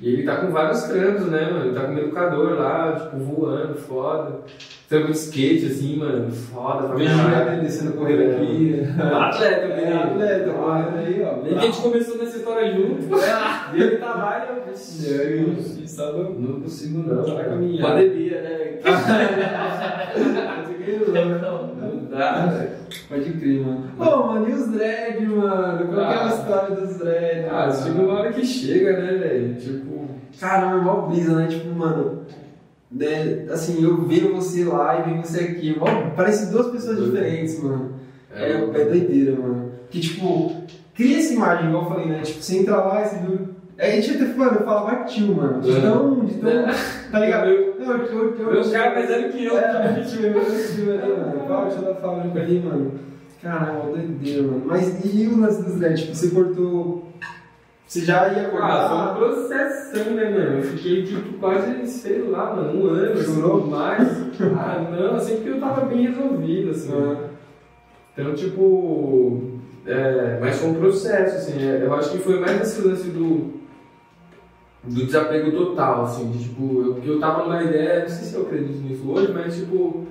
E 0.00 0.12
ele 0.12 0.22
tá 0.24 0.36
com 0.36 0.50
vários 0.50 0.82
trampos, 0.82 1.26
né, 1.26 1.50
mano? 1.50 1.64
Ele 1.66 1.74
tá 1.74 1.84
como 1.86 1.98
educador 1.98 2.52
lá, 2.58 2.92
tipo, 2.92 3.16
voando, 3.24 3.74
foda. 3.76 4.40
Trampo 4.88 5.06
de 5.08 5.12
skate, 5.18 5.66
assim, 5.66 5.96
mano, 5.98 6.30
foda 6.30 6.88
caralho. 6.88 7.52
ele 7.52 7.60
descendo 7.60 7.92
correndo 7.92 8.22
aqui. 8.32 8.80
Atleta, 8.98 9.66
É 9.66 9.76
menino. 9.76 10.00
atleta, 10.02 10.52
mano. 10.52 10.98
Aí, 10.98 11.22
ó. 11.22 11.46
E 11.46 11.48
que 11.50 11.54
a 11.58 11.60
gente 11.60 11.82
começou 11.82 12.16
nessa 12.16 12.38
história 12.38 12.72
junto. 12.74 13.02
e 13.74 13.80
ele 13.82 13.96
trabalha. 13.98 14.48
E 15.00 15.20
aí, 15.20 15.88
sabe? 15.88 16.18
Não 16.38 16.60
consigo 16.60 16.98
não. 17.06 17.24
Tá 17.24 17.44
caminhando. 17.44 17.82
Pandemia, 17.88 18.40
né? 18.42 18.78
Não 21.14 21.38
dá, 21.40 21.50
Ah, 22.20 22.66
Pode 23.08 23.32
crer, 23.34 23.64
mano. 23.64 23.84
Ô, 23.98 24.26
mano, 24.26 24.48
e 24.48 24.52
os 24.52 24.68
dread, 24.68 25.26
mano? 25.26 25.86
Qual 25.94 26.06
que 26.08 26.12
é 26.12 26.16
a 26.16 26.24
Ah. 26.24 26.28
história 26.28 26.76
dos 26.76 26.96
dread? 26.98 27.46
ah, 27.50 27.66
mano? 27.66 27.72
chega 27.82 28.00
uma 28.02 28.14
hora 28.18 28.32
que 28.32 28.44
chega, 28.44 28.92
né, 29.00 29.12
velho? 29.18 29.54
Tipo. 29.56 30.08
Cara, 30.40 30.70
normal 30.70 31.08
brisa, 31.08 31.36
né? 31.36 31.46
Tipo, 31.46 31.74
mano. 31.74 32.22
Né, 32.90 33.44
assim, 33.52 33.82
eu 33.84 34.02
vendo 34.06 34.34
você 34.34 34.64
lá 34.64 34.98
e 35.00 35.10
vendo 35.10 35.24
você 35.26 35.40
aqui. 35.40 35.78
mó- 35.78 36.10
Parece 36.16 36.50
duas 36.50 36.68
pessoas 36.68 37.04
diferentes, 37.04 37.62
mano. 37.62 37.92
É, 38.34 38.52
é 38.52 38.84
doideira, 38.84 39.32
mano. 39.38 39.72
Que 39.90 40.00
tipo, 40.00 40.54
cria 40.94 41.18
essa 41.18 41.34
imagem, 41.34 41.68
igual 41.68 41.84
eu 41.84 41.88
falei, 41.90 42.06
né? 42.06 42.20
Tipo, 42.22 42.42
você 42.42 42.56
entra 42.58 42.76
lá 42.76 43.02
e 43.02 43.08
você 43.08 43.16
viu. 43.18 43.48
É, 43.76 43.92
a 43.92 44.00
gente 44.00 44.10
até, 44.22 44.34
mano, 44.34 44.56
eu 44.58 44.64
falava 44.64 45.04
tio, 45.04 45.34
mano. 45.36 45.60
De 45.60 45.80
tão. 45.80 46.24
De 46.24 46.34
tão 46.34 46.50
tá 47.12 47.20
ligado? 47.20 47.67
Não, 47.88 47.96
eu, 47.96 48.06
eu, 48.06 48.38
eu, 48.38 48.52
Meu 48.52 48.70
cara 48.70 48.94
mais 48.94 49.08
velho 49.08 49.32
que 49.32 49.44
eu. 49.44 49.58
É, 49.58 50.00
tio, 50.02 50.26
eu, 50.26 50.44
tio 50.44 50.92
ali, 50.92 51.12
mano. 51.12 51.40
Qual 51.46 51.66
o 51.66 51.70
tio 51.70 51.82
da 51.82 51.94
fábrica 51.94 52.40
ali, 52.40 52.60
mano? 52.60 52.92
Caralho, 53.42 53.92
doideira, 53.92 54.42
mano. 54.42 54.62
Mas 54.66 55.04
e 55.04 55.26
o 55.26 55.40
lance 55.40 55.62
dos 55.62 55.76
dread? 55.76 56.00
Tipo, 56.02 56.14
você 56.14 56.30
cortou. 56.30 57.08
Você 57.86 58.00
já 58.04 58.28
ia 58.28 58.48
cortar? 58.50 58.84
Ah, 58.84 58.88
foi 58.88 59.28
um 59.28 59.32
processão, 59.32 60.14
né, 60.14 60.30
mano? 60.30 60.58
Eu 60.58 60.62
fiquei, 60.62 61.04
tipo, 61.04 61.38
quase, 61.38 61.86
sei 61.86 62.20
lá, 62.20 62.54
mano, 62.54 62.78
um 62.78 62.86
ano, 62.88 63.12
assim, 63.14 63.34
Chorou? 63.34 63.66
mais. 63.66 64.08
Ah, 64.56 64.86
não, 64.90 65.16
assim, 65.16 65.36
porque 65.36 65.50
eu 65.50 65.60
tava 65.60 65.86
bem 65.86 66.08
resolvido, 66.08 66.70
assim. 66.70 66.92
Ah. 66.92 67.28
Então, 68.12 68.34
tipo, 68.34 69.42
é, 69.86 70.38
mas 70.40 70.58
foi 70.58 70.70
um 70.70 70.74
processo, 70.74 71.36
assim, 71.36 71.66
é, 71.66 71.82
eu 71.82 71.94
acho 71.94 72.10
que 72.10 72.18
foi 72.18 72.38
mais 72.38 72.60
esse 72.60 72.86
lance 72.86 73.08
do, 73.08 73.54
do 74.88 75.04
desapego 75.06 75.50
total, 75.52 76.02
assim, 76.04 76.30
de, 76.30 76.44
tipo, 76.44 76.82
eu, 76.82 76.94
porque 76.94 77.10
eu 77.10 77.20
tava 77.20 77.44
numa 77.44 77.62
ideia, 77.62 78.00
não 78.02 78.08
sei 78.08 78.24
se 78.26 78.34
eu 78.34 78.42
acredito 78.42 78.78
nisso 78.82 79.10
hoje, 79.10 79.32
mas, 79.32 79.54
tipo, 79.56 80.06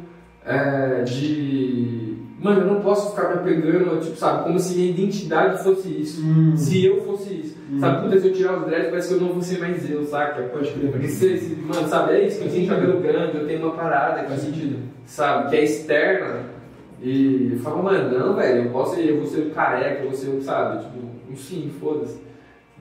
é, 0.46 1.04
de, 1.04 2.14
mano, 2.40 2.62
eu 2.62 2.68
não 2.68 2.82
posso 2.82 3.10
ficar 3.16 3.30
me 3.30 3.34
apegando, 3.36 4.00
tipo, 4.00 4.16
sabe, 4.16 4.44
como 4.44 4.60
se 4.60 4.76
minha 4.76 4.90
identidade 4.92 5.64
fosse 5.64 5.90
isso, 5.90 6.24
Hum. 6.26 6.56
se 6.56 6.86
eu 6.86 7.02
fosse 7.06 7.34
isso, 7.34 7.58
sabe, 7.80 8.04
puta, 8.04 8.20
se 8.20 8.28
eu 8.28 8.34
tirar 8.34 8.58
os 8.60 8.66
dreads, 8.66 8.90
parece 8.90 9.08
que 9.10 9.14
eu 9.16 9.22
não 9.28 9.34
vou 9.34 9.42
ser 9.42 9.60
mais 9.60 9.90
eu, 9.90 10.04
saca? 10.06 10.44
Pode 10.44 10.72
crer. 10.72 10.92
Porque 10.92 11.08
se, 11.08 11.38
se- 11.38 11.56
mano, 11.56 11.88
sabe, 11.88 12.14
é 12.14 12.28
isso, 12.28 12.40
que 12.40 12.46
eu 12.48 12.52
tenho 12.52 12.68
cabelo 12.70 13.00
grande, 13.02 13.38
eu 13.38 13.46
tenho 13.48 13.62
uma 13.66 13.76
parada 13.76 14.22
que, 14.22 14.28
Faz 14.30 14.42
sentido. 14.42 14.78
sabe, 15.06 15.50
que 15.50 15.56
é 15.56 15.64
externa. 15.64 16.58
E 17.02 17.52
eu 17.54 17.60
falo, 17.60 17.84
mano, 17.84 18.18
não, 18.18 18.36
velho, 18.36 18.66
eu 18.66 18.72
posso 18.72 19.00
eu 19.00 19.18
vou 19.18 19.28
ser 19.28 19.52
careca, 19.54 20.02
eu 20.02 20.10
vou 20.10 20.14
ser, 20.18 20.42
sabe, 20.42 20.84
tipo, 20.84 20.98
enfim, 21.32 21.72
foda-se. 21.80 22.18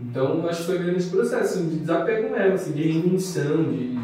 Então, 0.00 0.46
acho 0.48 0.60
que 0.60 0.66
foi 0.66 0.78
meio 0.78 0.92
nesse 0.92 1.10
processo, 1.10 1.58
assim, 1.58 1.68
de 1.68 1.76
desapego 1.78 2.30
mesmo, 2.30 2.52
assim, 2.54 2.72
de 2.72 2.82
reinvenção, 2.82 3.64
de, 3.72 3.98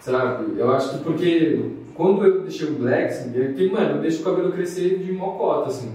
sabe, 0.00 0.54
eu 0.56 0.72
acho 0.72 0.90
que 0.98 1.04
porque 1.04 1.60
quando 1.94 2.24
eu 2.24 2.42
deixei 2.42 2.68
o 2.68 2.74
black, 2.74 3.04
assim, 3.04 3.38
é 3.38 3.52
que, 3.52 3.70
mano, 3.70 3.96
eu 3.96 4.00
deixo 4.00 4.22
o 4.22 4.24
cabelo 4.24 4.52
crescer 4.52 4.98
de 4.98 5.12
mocota, 5.12 5.68
assim. 5.68 5.92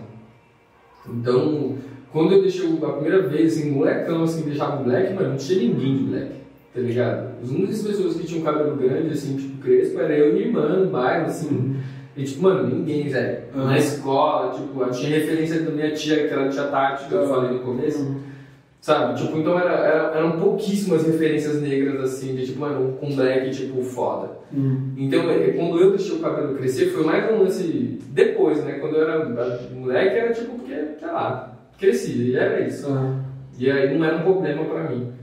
Então, 1.09 1.75
quando 2.11 2.33
eu 2.33 2.41
deixei 2.41 2.67
o- 2.67 2.85
a 2.85 2.93
primeira 2.93 3.21
vez, 3.27 3.57
assim, 3.57 3.71
molecão, 3.71 4.23
assim, 4.23 4.43
deixava 4.43 4.81
o 4.81 4.83
black, 4.83 5.13
mano, 5.13 5.29
não 5.29 5.37
tinha 5.37 5.59
ninguém 5.67 5.97
de 5.97 6.03
black, 6.03 6.31
tá 6.73 6.79
ligado? 6.79 7.29
As 7.43 7.49
únicas 7.49 7.81
pessoas 7.81 8.15
que 8.15 8.27
tinham 8.27 8.43
cabelo 8.43 8.75
grande, 8.77 9.13
assim, 9.13 9.35
tipo, 9.35 9.57
crespo, 9.61 9.99
era 9.99 10.13
eu 10.15 10.29
e 10.29 10.33
minha 10.33 10.45
irmã 10.47 10.67
no 10.79 10.91
bairro, 10.91 11.25
assim. 11.25 11.75
E, 12.15 12.23
tipo, 12.23 12.43
mano, 12.43 12.67
ninguém, 12.69 13.07
velho. 13.09 13.39
Uhum. 13.55 13.65
Na 13.65 13.77
escola, 13.77 14.53
tipo, 14.53 14.79
eu 14.81 14.91
tinha 14.91 15.09
referência 15.17 15.61
da 15.61 15.71
minha 15.71 15.91
tia, 15.91 16.27
que 16.27 16.33
era 16.33 16.45
a 16.45 16.49
tia 16.49 16.63
Tati, 16.65 17.07
que 17.07 17.13
eu 17.15 17.21
Uhum. 17.21 17.27
falei 17.27 17.51
no 17.53 17.59
começo. 17.59 18.15
Sabe? 18.83 19.15
Tipo, 19.17 19.37
então 19.37 19.57
era, 19.57 19.71
era- 19.75 20.11
eram 20.17 20.33
pouquíssimas 20.33 21.05
referências 21.07 21.61
negras, 21.61 22.01
assim, 22.03 22.35
de 22.35 22.47
tipo, 22.47 22.59
mano, 22.59 22.97
com 22.99 23.15
black, 23.15 23.49
tipo, 23.51 23.81
foda. 23.81 24.31
Hum. 24.53 24.91
Então, 24.97 25.31
é, 25.31 25.51
quando 25.51 25.79
eu 25.79 25.91
deixei 25.91 26.17
o 26.17 26.19
cabelo 26.19 26.53
crescer, 26.55 26.87
foi 26.87 27.05
mais 27.05 27.31
um 27.31 27.43
lance 27.43 27.97
depois, 28.09 28.61
né? 28.61 28.73
Quando 28.81 28.97
eu 28.97 29.07
era 29.09 29.25
moleque, 29.73 30.17
era 30.17 30.33
tipo, 30.33 30.57
porque, 30.59 30.75
sei 30.99 31.07
lá, 31.07 31.57
crescia, 31.79 32.23
e 32.25 32.35
era 32.35 32.59
isso. 32.67 32.85
Ah. 32.91 33.21
E 33.57 33.71
aí 33.71 33.97
não 33.97 34.03
era 34.05 34.17
um 34.17 34.23
problema 34.23 34.65
pra 34.65 34.83
mim. 34.89 35.13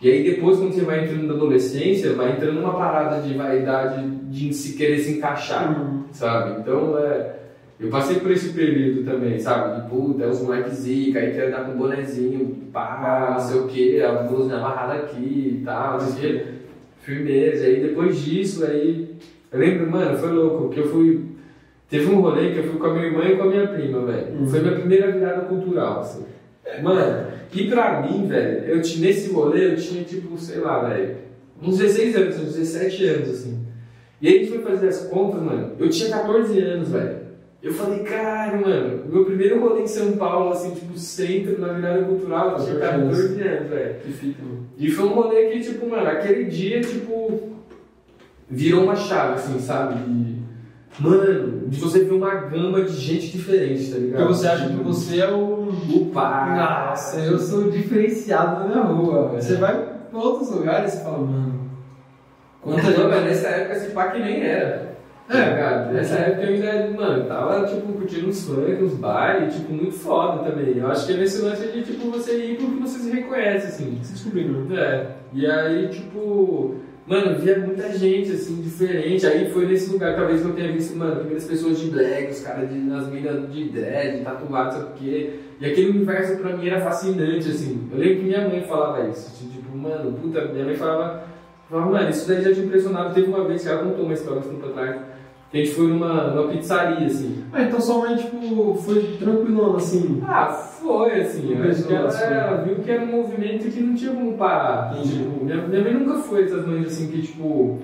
E 0.00 0.08
aí 0.08 0.22
depois, 0.22 0.58
quando 0.58 0.72
você 0.72 0.82
vai 0.82 1.02
entrando 1.02 1.26
na 1.26 1.34
adolescência, 1.34 2.12
vai 2.12 2.30
entrando 2.30 2.60
numa 2.60 2.74
parada 2.74 3.20
de 3.22 3.34
vaidade, 3.34 4.06
de 4.30 4.54
se 4.54 4.76
querer 4.76 4.98
se 5.00 5.14
encaixar, 5.18 5.68
Hum. 5.82 6.04
sabe? 6.12 6.60
Então, 6.60 6.96
é... 6.96 7.39
Eu 7.80 7.88
passei 7.88 8.20
por 8.20 8.30
esse 8.30 8.50
período 8.50 9.04
também, 9.10 9.38
sabe? 9.38 9.80
De 9.80 9.88
puta, 9.88 10.28
os 10.28 10.42
moleques 10.42 10.74
zica, 10.74 11.18
aí 11.18 11.32
quer 11.32 11.50
dar 11.50 11.64
com 11.64 11.78
bonezinho, 11.78 12.68
pá, 12.70 13.30
não 13.32 13.40
sei 13.40 13.60
o 13.60 13.66
que, 13.66 14.02
a 14.02 14.12
blusa 14.22 14.56
amarrada 14.56 14.92
aqui 14.94 15.58
e 15.60 15.64
tal, 15.64 15.94
não 15.94 16.00
sei 16.00 16.12
o 16.12 16.20
quê. 16.20 16.44
Firmeza. 17.00 17.64
Aí 17.64 17.80
depois 17.80 18.20
disso, 18.20 18.66
aí. 18.66 19.16
Eu 19.50 19.58
lembro, 19.58 19.90
mano, 19.90 20.18
foi 20.18 20.30
louco, 20.30 20.68
que 20.68 20.80
eu 20.80 20.88
fui. 20.88 21.24
Teve 21.88 22.06
um 22.12 22.20
rolê 22.20 22.52
que 22.52 22.58
eu 22.58 22.64
fui 22.64 22.78
com 22.78 22.86
a 22.86 22.92
minha 22.92 23.06
irmã 23.06 23.24
e 23.24 23.36
com 23.36 23.42
a 23.44 23.46
minha 23.46 23.66
prima, 23.66 24.04
velho. 24.04 24.38
Uhum. 24.38 24.46
Foi 24.46 24.60
minha 24.60 24.74
primeira 24.74 25.10
virada 25.10 25.40
cultural, 25.46 26.00
assim. 26.00 26.24
Mano, 26.82 27.28
e 27.52 27.66
pra 27.68 28.02
mim, 28.02 28.26
velho, 28.26 28.64
eu 28.66 28.82
tinha, 28.82 29.08
nesse 29.08 29.32
rolê 29.32 29.72
eu 29.72 29.76
tinha 29.76 30.04
tipo, 30.04 30.36
sei 30.38 30.58
lá, 30.58 30.88
velho, 30.88 31.16
uns 31.60 31.78
16 31.78 32.16
anos, 32.16 32.36
uns 32.36 32.54
17 32.54 33.04
anos, 33.06 33.30
assim. 33.30 33.66
E 34.20 34.28
aí 34.28 34.36
a 34.36 34.38
gente 34.38 34.50
foi 34.52 34.62
fazer 34.62 34.88
as 34.88 35.06
contas, 35.06 35.42
mano, 35.42 35.72
eu 35.78 35.88
tinha 35.88 36.10
14 36.10 36.60
anos, 36.60 36.90
velho. 36.90 37.29
Eu 37.62 37.74
falei, 37.74 37.98
caralho, 38.00 38.62
mano, 38.62 39.04
meu 39.06 39.24
primeiro 39.26 39.60
rolê 39.60 39.82
em 39.82 39.86
São 39.86 40.12
Paulo, 40.12 40.52
assim, 40.52 40.70
tipo, 40.70 40.98
centro, 40.98 41.60
na 41.60 41.74
virada 41.74 42.04
cultural, 42.04 42.52
eu 42.52 42.64
tinha 42.64 42.78
14 42.78 43.02
anos. 43.02 43.18
14 43.18 43.42
anos, 43.42 43.68
velho. 43.68 43.94
Que 44.00 44.12
fita, 44.12 44.42
mano. 44.42 44.66
E 44.78 44.90
foi 44.90 45.04
um 45.04 45.12
rolê 45.12 45.50
que, 45.50 45.60
tipo, 45.60 45.86
mano, 45.86 46.08
aquele 46.08 46.44
dia, 46.44 46.80
tipo, 46.80 47.50
virou 48.48 48.84
uma 48.84 48.96
chave, 48.96 49.34
assim, 49.34 49.60
sabe? 49.60 50.00
E, 50.08 50.42
mano, 50.98 51.68
de 51.68 51.78
você 51.78 52.02
ver 52.02 52.14
uma 52.14 52.34
gama 52.34 52.82
de 52.82 52.96
gente 52.96 53.30
diferente, 53.30 53.92
tá 53.92 53.98
ligado? 53.98 54.20
Porque 54.22 54.34
você 54.34 54.48
acha 54.48 54.68
que 54.68 54.76
você 54.76 55.20
é 55.20 55.30
o. 55.30 55.68
O 55.68 56.06
pai. 56.06 56.58
Nossa, 56.58 57.20
eu 57.20 57.38
sou 57.38 57.70
diferenciado 57.70 58.60
na 58.60 58.68
minha 58.68 58.84
rua. 58.84 59.28
velho. 59.28 59.42
Você 59.42 59.56
vai 59.56 59.86
pra 60.10 60.18
outros 60.18 60.50
lugares 60.50 60.94
e 60.94 61.04
fala, 61.04 61.18
mano. 61.18 61.60
Quanta 62.62 62.82
gente. 62.82 63.24
nessa 63.24 63.48
época 63.48 63.76
esse 63.76 63.90
pá 63.90 64.08
que 64.08 64.18
nem 64.18 64.42
era. 64.42 64.89
Tá 65.30 65.38
É. 65.38 65.50
ligado? 65.50 65.92
Nessa 65.92 66.14
época 66.16 66.42
eu 66.50 66.70
ainda, 66.72 66.90
mano, 67.00 67.24
tava 67.26 67.64
tipo 67.66 67.92
curtindo 67.92 68.28
uns 68.28 68.44
funk, 68.46 68.82
uns 68.82 68.94
bailes, 68.94 69.54
tipo, 69.54 69.72
muito 69.72 69.92
foda 69.94 70.50
também. 70.50 70.76
Eu 70.76 70.88
acho 70.88 71.06
que 71.06 71.12
é 71.12 71.16
nesse 71.18 71.40
lance 71.42 71.68
de 71.68 71.82
tipo 71.82 72.10
você 72.10 72.36
ir 72.36 72.56
porque 72.56 72.80
você 72.82 72.98
se 72.98 73.10
reconhece, 73.10 73.66
assim. 73.68 73.98
Você 74.02 74.12
descobriu, 74.14 74.48
né? 74.64 74.76
É. 74.76 75.06
E 75.32 75.46
aí, 75.46 75.86
tipo, 75.88 76.74
mano, 77.06 77.38
via 77.38 77.58
muita 77.60 77.90
gente, 77.96 78.32
assim, 78.32 78.60
diferente. 78.60 79.24
Aí 79.24 79.48
foi 79.50 79.66
nesse 79.66 79.92
lugar, 79.92 80.16
talvez 80.16 80.44
eu 80.44 80.52
tenha 80.52 80.72
visto, 80.72 80.96
mano, 80.96 81.16
primeiras 81.16 81.44
pessoas 81.44 81.78
de 81.78 81.90
black, 81.90 82.32
os 82.32 82.40
caras 82.40 82.68
de, 82.68 82.74
nas 82.78 83.06
minas 83.06 83.52
de 83.52 83.68
dread, 83.68 84.24
tatuado, 84.24 84.72
sabe 84.74 84.84
o 84.86 84.92
quê. 84.94 85.30
E 85.60 85.64
aquele 85.66 85.90
universo 85.90 86.38
pra 86.38 86.56
mim 86.56 86.66
era 86.66 86.80
fascinante, 86.80 87.48
assim. 87.48 87.88
Eu 87.92 87.98
lembro 87.98 88.16
que 88.16 88.24
minha 88.24 88.48
mãe 88.48 88.62
falava 88.62 89.08
isso, 89.08 89.48
tipo, 89.48 89.76
mano, 89.76 90.12
puta, 90.20 90.46
minha 90.46 90.64
mãe 90.64 90.74
falava, 90.74 91.22
falava, 91.68 91.90
mano, 91.92 92.10
isso 92.10 92.26
daí 92.26 92.42
já 92.42 92.52
te 92.52 92.58
impressionava. 92.60 93.14
Teve 93.14 93.28
uma 93.28 93.44
vez 93.46 93.62
que 93.62 93.68
ela 93.68 93.84
contou 93.84 94.04
uma 94.06 94.14
história 94.14 94.40
assim 94.40 94.56
pra 94.56 94.70
trás, 94.70 94.96
a 95.52 95.56
gente 95.56 95.70
foi 95.72 95.88
numa, 95.88 96.28
numa 96.28 96.48
pizzaria, 96.52 97.06
assim. 97.06 97.44
Ah, 97.52 97.62
então 97.62 97.80
sua 97.80 97.98
mãe, 97.98 98.16
tipo, 98.16 98.74
foi 98.74 99.16
tranquilona, 99.18 99.76
assim. 99.78 100.22
Ah, 100.26 100.46
foi 100.46 101.20
assim. 101.20 101.52
Eu 101.58 101.68
acho 101.70 101.84
que 101.86 101.92
ela, 101.92 102.08
ela 102.08 102.62
viu 102.62 102.76
que 102.76 102.90
era 102.90 103.02
um 103.02 103.06
movimento 103.06 103.68
que 103.70 103.80
não 103.80 103.94
tinha 103.94 104.12
como 104.12 104.34
parar. 104.36 104.92
Entendi. 104.96 105.18
Tipo, 105.18 105.44
minha, 105.44 105.56
minha 105.66 105.82
mãe 105.82 105.94
nunca 105.94 106.18
foi 106.20 106.44
essas 106.44 106.64
mães 106.66 106.86
assim 106.86 107.08
que, 107.08 107.22
tipo, 107.22 107.78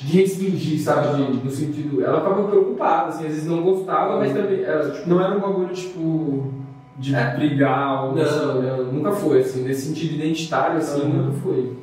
de 0.00 0.20
restringir, 0.20 0.80
sabe? 0.82 1.22
De- 1.22 1.44
no 1.44 1.50
sentido. 1.50 2.02
Ela 2.04 2.20
ficava 2.20 2.48
preocupada, 2.48 3.08
assim, 3.08 3.26
às 3.26 3.32
vezes 3.32 3.46
não 3.46 3.62
gostava, 3.62 4.18
mas 4.18 4.32
também. 4.32 4.62
Ela, 4.62 4.90
tipo, 4.90 5.08
Não 5.08 5.20
era 5.22 5.36
um 5.36 5.40
bagulho, 5.40 5.74
tipo, 5.74 6.50
de 6.98 7.14
É. 7.14 7.36
brigar 7.36 8.06
ou 8.06 8.14
não, 8.14 8.62
não, 8.62 8.84
nunca 8.92 9.12
foi, 9.12 9.40
assim, 9.40 9.62
nesse 9.64 9.88
sentido 9.88 10.14
identitário, 10.14 10.78
assim, 10.78 11.02
Uhum. 11.02 11.08
nunca 11.10 11.32
foi. 11.42 11.76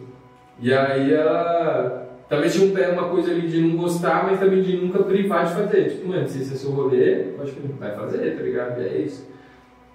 E 0.59 0.73
aí 0.73 1.13
ela. 1.13 2.02
Talvez 2.29 2.53
tinha 2.53 2.67
um 2.67 2.73
pé, 2.73 2.89
uma 2.89 3.09
coisa 3.09 3.31
ali 3.31 3.47
de 3.47 3.61
não 3.61 3.77
gostar, 3.77 4.25
mas 4.25 4.39
também 4.39 4.61
de 4.61 4.77
nunca 4.77 5.03
privar 5.03 5.45
de 5.45 5.53
fazer. 5.53 5.89
Tipo, 5.89 6.07
mano, 6.09 6.27
se 6.27 6.41
esse 6.41 6.53
é 6.53 6.57
seu 6.57 6.71
rolê, 6.71 7.15
Pode 7.37 7.51
crer. 7.51 7.71
vai 7.79 7.93
fazer, 7.95 8.35
tá 8.35 8.43
ligado? 8.43 8.81
E 8.81 8.85
é 8.85 8.97
isso. 8.99 9.27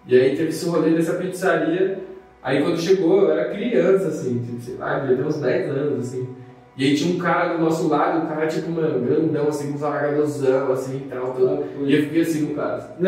E 0.07 0.15
aí 0.19 0.37
teve 0.37 0.49
esse 0.49 0.69
rolê 0.69 0.91
dessa 0.91 1.15
pizzaria. 1.15 1.99
Aí 2.43 2.63
quando 2.63 2.79
chegou, 2.79 3.23
eu 3.23 3.33
era 3.33 3.51
criança, 3.51 4.09
assim, 4.09 4.39
tipo, 4.41 4.61
sei 4.61 4.77
lá, 4.77 5.01
devia 5.01 5.17
ter 5.17 5.25
uns 5.25 5.39
10 5.39 5.71
anos, 5.71 6.07
assim. 6.07 6.29
E 6.77 6.85
aí 6.85 6.95
tinha 6.95 7.15
um 7.15 7.19
cara 7.19 7.55
do 7.55 7.65
nosso 7.65 7.89
lado, 7.89 8.25
um 8.25 8.29
cara, 8.29 8.47
tipo, 8.47 8.71
mano, 8.71 9.05
grandão, 9.05 9.49
assim, 9.49 9.73
com 9.73 9.85
alagadorzão, 9.85 10.73
assim, 10.73 10.99
e 10.99 11.09
tal, 11.11 11.35
todo... 11.35 11.65
E 11.85 11.95
eu 11.95 12.03
fiquei 12.05 12.23
assim 12.23 12.47
no 12.47 12.55
cara. 12.55 12.79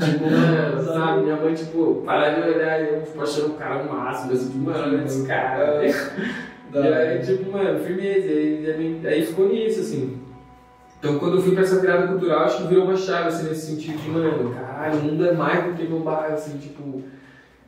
tipo, 0.00 0.24
mano, 0.24 0.82
sabe, 0.84 1.22
minha 1.22 1.36
mãe, 1.36 1.54
tipo, 1.54 2.02
para 2.04 2.30
de 2.30 2.40
olhar 2.50 2.82
e 2.82 2.94
eu, 2.94 3.02
tipo, 3.02 3.22
achando 3.22 3.52
o 3.52 3.54
cara 3.54 3.84
o 3.84 3.92
máximo, 3.92 4.32
assim, 4.32 4.50
tipo, 4.50 4.58
mano, 4.58 5.04
esse 5.04 5.24
cara. 5.26 5.80
E 6.74 6.78
aí, 6.92 7.20
tipo, 7.24 7.50
mano, 7.52 7.78
firmeza. 7.80 8.26
Aí, 8.28 9.00
aí 9.06 9.26
ficou 9.26 9.48
nisso, 9.48 9.80
assim. 9.80 10.18
Então, 10.98 11.18
quando 11.18 11.36
eu 11.36 11.42
fui 11.42 11.52
pra 11.52 11.62
essa 11.62 11.80
virada 11.80 12.08
cultural, 12.08 12.44
acho 12.44 12.62
que 12.62 12.68
virou 12.68 12.84
uma 12.84 12.96
chave, 12.96 13.28
assim, 13.28 13.48
nesse 13.48 13.66
sentido 13.66 13.98
de, 13.98 14.10
mano, 14.10 14.54
caralho, 14.54 14.98
o 14.98 15.02
mundo 15.02 15.26
é 15.26 15.32
mais 15.32 15.64
do 15.64 15.72
que 15.74 15.86
meu 15.86 16.00
bairro, 16.00 16.34
assim, 16.34 16.56
tipo. 16.58 17.02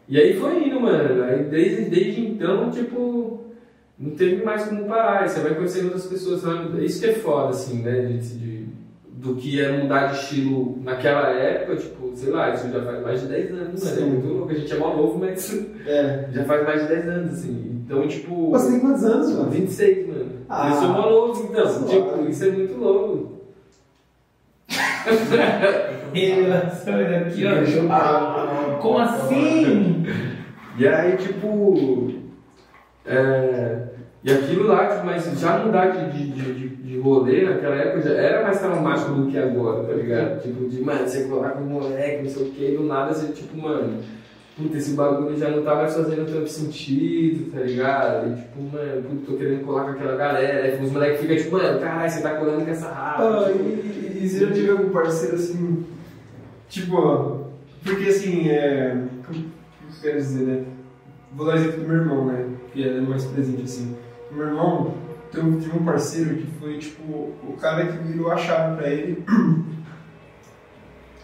E 0.09 0.19
aí 0.19 0.35
foi 0.39 0.65
indo, 0.67 0.81
mano. 0.81 1.23
Aí 1.25 1.45
desde, 1.45 1.83
desde 1.91 2.27
então, 2.27 2.71
tipo, 2.71 3.45
não 3.99 4.11
teve 4.13 4.43
mais 4.45 4.65
como 4.65 4.87
parar. 4.87 5.29
Você 5.29 5.41
vai 5.41 5.55
conhecendo 5.55 5.87
outras 5.87 6.07
pessoas, 6.07 6.41
sabe? 6.41 6.85
Isso 6.85 7.01
que 7.01 7.07
é 7.11 7.13
foda, 7.15 7.51
assim, 7.51 7.83
né? 7.83 8.01
De, 8.03 8.19
de- 8.19 8.56
do 9.17 9.35
que 9.35 9.61
é 9.63 9.73
mudar 9.73 10.07
de 10.09 10.19
estilo 10.19 10.79
naquela 10.85 11.31
época, 11.31 11.77
tipo, 11.77 12.13
sei 12.15 12.31
lá, 12.33 12.51
isso 12.53 12.69
já 12.71 12.83
faz 12.83 13.03
mais 13.03 13.21
de 13.23 13.27
10 13.29 13.51
anos, 13.53 13.83
né? 13.85 14.03
É 14.03 14.05
muito 14.05 14.27
louco, 14.29 14.51
a 14.53 14.55
gente 14.55 14.73
é 14.73 14.79
mal 14.79 14.97
novo, 14.97 15.19
mas 15.19 15.67
É. 15.87 16.29
já 16.33 16.45
faz 16.45 16.65
mais 16.65 16.83
de 16.83 16.89
10 16.89 17.09
anos, 17.09 17.33
assim. 17.33 17.83
Então, 17.85 18.07
tipo. 18.07 18.51
Você 18.51 18.71
tem 18.73 18.81
quantos 18.81 19.05
anos, 19.05 19.33
mano? 19.33 19.51
26, 19.51 20.09
mano. 20.09 20.27
Ah. 20.49 20.69
eu 20.69 20.75
sou 20.77 20.89
mal 20.89 21.11
novo, 21.11 21.49
então. 21.51 21.85
Tipo, 21.87 22.29
isso 22.29 22.45
é 22.45 22.51
muito 22.51 22.75
louco. 22.79 23.33
Ele 26.15 26.53
aqui, 26.53 27.45
ó. 27.47 27.93
Ah, 27.93 28.79
Como 28.81 28.99
assim? 28.99 30.05
E 30.79 30.87
aí, 30.87 31.17
tipo. 31.17 32.13
É, 33.05 33.83
e 34.27 34.33
aquilo 34.33 34.67
lá, 34.67 35.03
mas 35.05 35.25
já 35.39 35.59
mudar 35.59 35.87
de, 35.87 36.11
de, 36.13 36.31
de, 36.33 36.69
de- 36.69 36.99
rolê 36.99 37.45
naquela 37.45 37.77
época 37.77 38.03
já 38.03 38.15
era 38.15 38.43
mais 38.43 38.59
traumático 38.59 39.13
do 39.13 39.31
que 39.31 39.39
agora, 39.39 39.85
tá 39.85 39.93
ligado? 39.93 40.43
Tipo, 40.43 40.69
de, 40.69 40.83
mano, 40.83 41.07
você 41.07 41.25
colar 41.25 41.51
com 41.51 41.61
um 41.61 41.67
moleque, 41.67 42.25
não 42.25 42.31
sei 42.31 42.43
o 42.43 42.51
que, 42.51 42.77
do 42.77 42.83
nada 42.83 43.15
você, 43.15 43.33
tipo, 43.33 43.57
mano, 43.57 44.03
puta, 44.57 44.77
esse 44.77 44.93
bagulho 44.97 45.39
já 45.39 45.51
não 45.51 45.63
tá 45.63 45.77
mais 45.77 45.95
fazendo 45.95 46.27
tanto 46.27 46.49
sentido, 46.49 47.53
tá 47.53 47.61
ligado? 47.61 48.33
E, 48.33 48.37
tipo, 48.43 48.63
mano, 48.63 49.03
puta, 49.03 49.31
tô 49.31 49.39
querendo 49.39 49.65
colar 49.65 49.85
com 49.85 49.91
aquela 49.91 50.17
galera. 50.17 50.65
Aí 50.65 50.83
os 50.83 50.91
moleques 50.91 51.21
ficam, 51.21 51.37
tipo, 51.37 51.53
mano, 51.53 51.79
caralho, 51.79 52.11
você 52.11 52.21
tá 52.23 52.35
colando 52.35 52.65
com 52.65 52.71
essa 52.73 52.89
rapa. 52.89 53.23
Ah, 53.23 53.53
tipo, 53.53 53.65
e, 53.65 54.25
e, 54.25 54.29
você 54.29 54.41
já 54.41 54.53
teve 54.53 54.71
algum 54.71 54.89
parceiro 54.91 55.37
assim, 55.37 55.87
tipo, 56.69 57.47
porque 57.85 58.09
assim, 58.09 58.49
é, 58.49 58.97
como 59.25 59.39
que 59.39 59.45
eu 59.45 60.03
quero 60.03 60.17
dizer, 60.17 60.45
né? 60.45 60.65
Vou 61.33 61.47
dar 61.47 61.55
o 61.55 61.57
exemplo 61.59 61.83
do 61.83 61.89
meu 61.89 61.97
irmão, 61.99 62.27
né? 62.27 62.47
Que 62.73 62.89
é 62.89 63.01
mais 63.01 63.25
presente 63.27 63.63
assim. 63.63 63.95
Meu 64.31 64.47
irmão 64.47 64.95
teve, 65.31 65.47
um 65.47 65.85
parceiro 65.85 66.37
que 66.37 66.47
foi, 66.59 66.79
tipo, 66.79 67.33
o 67.43 67.57
cara 67.61 67.87
que 67.87 67.99
virou 67.99 68.31
a 68.31 68.37
chave 68.37 68.77
pra 68.77 68.89
ele 68.89 69.25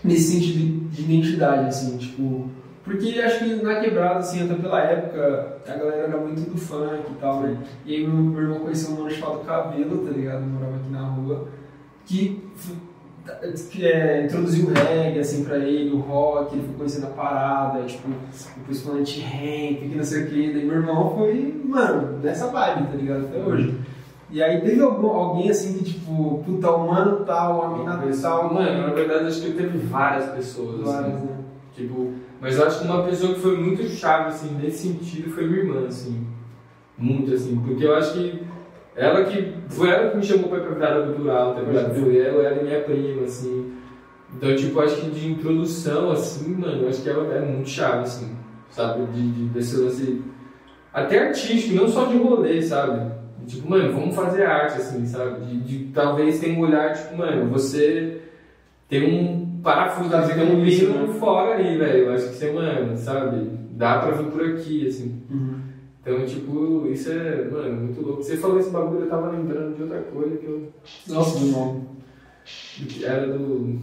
nesse 0.02 0.32
sentido 0.32 0.58
de, 0.58 0.78
de 0.88 1.02
identidade, 1.02 1.68
assim, 1.68 1.96
tipo. 1.96 2.50
Porque 2.84 3.20
acho 3.20 3.38
que 3.38 3.62
na 3.62 3.80
quebrada, 3.80 4.18
assim, 4.18 4.44
até 4.44 4.54
pela 4.54 4.80
época, 4.80 5.58
a 5.66 5.74
galera 5.74 6.08
era 6.08 6.18
muito 6.18 6.50
do 6.50 6.58
funk 6.58 7.10
e 7.10 7.14
tal, 7.20 7.42
né? 7.42 7.56
E 7.86 7.94
aí 7.94 8.06
meu, 8.06 8.16
meu 8.16 8.42
irmão 8.42 8.60
conheceu 8.60 8.92
um 8.92 8.98
mano 8.98 9.10
chamado 9.10 9.44
Cabelo, 9.44 10.04
tá 10.04 10.10
ligado? 10.10 10.42
Morava 10.42 10.76
aqui 10.76 10.90
na 10.90 11.02
rua. 11.02 11.48
Que 12.04 12.42
é, 13.84 14.24
introduziu 14.24 14.66
o 14.66 14.72
reggae, 14.72 15.20
assim, 15.20 15.44
pra 15.44 15.58
ele, 15.58 15.90
o 15.90 15.98
rock, 16.00 16.54
ele 16.54 16.66
foi 16.66 16.74
conhecendo 16.74 17.06
a 17.06 17.10
parada, 17.10 17.82
tipo, 17.84 18.08
depois 18.56 18.82
falando 18.82 19.04
de 19.04 19.20
rank, 19.20 19.78
que 19.88 19.94
não 19.96 20.04
sei 20.04 20.24
o 20.24 20.26
que. 20.26 20.52
Daí 20.52 20.64
meu 20.64 20.76
irmão 20.76 21.14
foi, 21.16 21.62
mano, 21.64 22.18
nessa 22.22 22.48
vibe, 22.48 22.86
tá 22.88 22.96
ligado? 22.96 23.26
Até 23.26 23.38
hoje. 23.38 23.78
E 24.30 24.42
aí 24.42 24.60
teve 24.62 24.80
algum, 24.80 25.08
alguém 25.08 25.50
assim 25.50 25.74
que, 25.74 25.84
tipo, 25.84 26.42
puta, 26.44 26.70
o 26.70 26.90
mano 26.90 27.24
tal, 27.24 27.62
a 27.62 27.78
mina 27.78 28.00
tal, 28.20 28.54
Mano, 28.54 28.86
na 28.86 28.92
verdade, 28.94 29.26
acho 29.26 29.42
que 29.42 29.52
teve 29.52 29.78
várias 29.78 30.30
pessoas, 30.30 30.80
assim. 30.80 30.84
várias, 30.84 31.22
né? 31.22 31.38
Tipo, 31.74 32.12
mas 32.40 32.58
eu 32.58 32.66
acho 32.66 32.80
que 32.80 32.86
uma 32.86 33.04
pessoa 33.04 33.34
que 33.34 33.40
foi 33.40 33.56
muito 33.56 33.86
chave, 33.88 34.30
assim, 34.30 34.56
nesse 34.60 34.88
sentido 34.88 35.30
foi 35.30 35.46
minha 35.46 35.60
irmã, 35.60 35.86
assim. 35.86 36.26
Muito, 36.98 37.32
assim, 37.32 37.60
porque 37.60 37.84
eu 37.84 37.94
acho 37.94 38.14
que 38.14 38.42
ela 38.94 39.24
que. 39.24 39.54
Foi 39.68 39.88
ela 39.88 40.10
que 40.10 40.16
me 40.18 40.22
chamou 40.22 40.48
pra 40.48 40.58
ir 40.58 40.62
pra 40.62 40.74
virada 40.74 41.06
cultural, 41.06 41.54
tá 41.54 41.60
ligado? 41.60 41.94
Foi 41.94 42.18
ela, 42.18 42.42
ela 42.42 42.60
e 42.60 42.64
minha 42.64 42.80
prima, 42.80 43.22
assim. 43.24 43.72
Então, 44.36 44.54
tipo, 44.56 44.80
acho 44.80 44.96
que 44.96 45.10
de 45.10 45.30
introdução, 45.30 46.10
assim, 46.10 46.54
mano, 46.54 46.88
acho 46.88 47.02
que 47.02 47.08
ela 47.08 47.34
é 47.34 47.40
muito 47.40 47.68
chave, 47.68 48.02
assim, 48.02 48.34
sabe? 48.70 49.04
De, 49.12 49.30
de, 49.32 49.44
desse 49.50 49.76
lance. 49.76 50.22
Até 50.92 51.28
artístico, 51.28 51.74
não 51.74 51.88
só 51.88 52.06
de 52.06 52.16
rolê, 52.16 52.60
sabe? 52.62 53.12
Tipo, 53.46 53.70
mano, 53.70 53.92
vamos 53.92 54.14
fazer 54.14 54.44
arte, 54.44 54.78
assim, 54.78 55.04
sabe? 55.06 55.44
De, 55.44 55.60
de 55.60 55.92
talvez 55.92 56.38
ter 56.38 56.56
um 56.56 56.60
olhar, 56.60 56.94
tipo, 56.94 57.16
mano, 57.16 57.50
você 57.50 58.22
tem 58.88 59.02
um 59.02 59.60
parafuso, 59.62 60.10
Tá 60.10 60.22
tem 60.22 60.44
um 60.44 60.64
pino 60.64 61.06
né? 61.06 61.14
fora 61.18 61.54
ali, 61.54 61.76
velho. 61.78 62.12
Acho 62.12 62.28
que 62.28 62.34
você, 62.34 62.52
mano, 62.52 62.96
sabe? 62.96 63.50
Dá 63.72 63.98
pra 63.98 64.12
vir 64.12 64.30
por 64.30 64.44
aqui, 64.44 64.86
assim. 64.86 65.22
Uhum. 65.30 65.71
Então, 66.02 66.26
tipo, 66.26 66.88
isso 66.88 67.12
é, 67.12 67.48
mano, 67.48 67.82
muito 67.82 68.02
louco. 68.02 68.22
Você 68.24 68.36
falou 68.36 68.58
esse 68.58 68.70
bagulho, 68.70 69.02
eu 69.02 69.08
tava 69.08 69.30
lembrando 69.30 69.76
de 69.76 69.82
outra 69.84 70.00
coisa 70.02 70.36
que 70.36 70.46
eu. 70.46 70.72
Nossa, 71.08 71.38
meu 71.38 71.48
nome. 71.52 71.82
que 72.44 73.04
Era 73.04 73.26
do. 73.38 73.78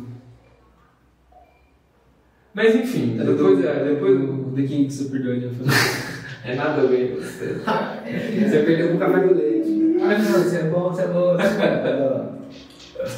Mas 2.53 2.75
enfim, 2.75 3.17
Era 3.17 3.31
depois, 3.31 3.57
do, 3.59 3.65
é, 3.65 3.83
depois 3.85 4.19
do 4.19 4.51
The 4.53 4.63
King 4.63 4.85
que 4.85 4.93
você 4.93 5.05
perdeu 5.05 5.31
ali. 5.31 5.49
É 6.41 6.55
nada 6.55 6.87
bem 6.87 7.15
você. 7.15 7.55
Você 7.59 8.63
perdeu 8.63 8.95
o 8.95 8.97
café 8.97 9.27
do 9.27 9.33
leite. 9.35 9.97
Ah, 10.01 10.17
não, 10.17 10.41
você 10.41 10.55
é 10.55 10.63
bom, 10.63 10.89
você 10.89 11.01
é 11.01 11.07
bom. 11.07 11.35
você 11.35 11.61
é 11.61 11.97
bom. 11.99 12.39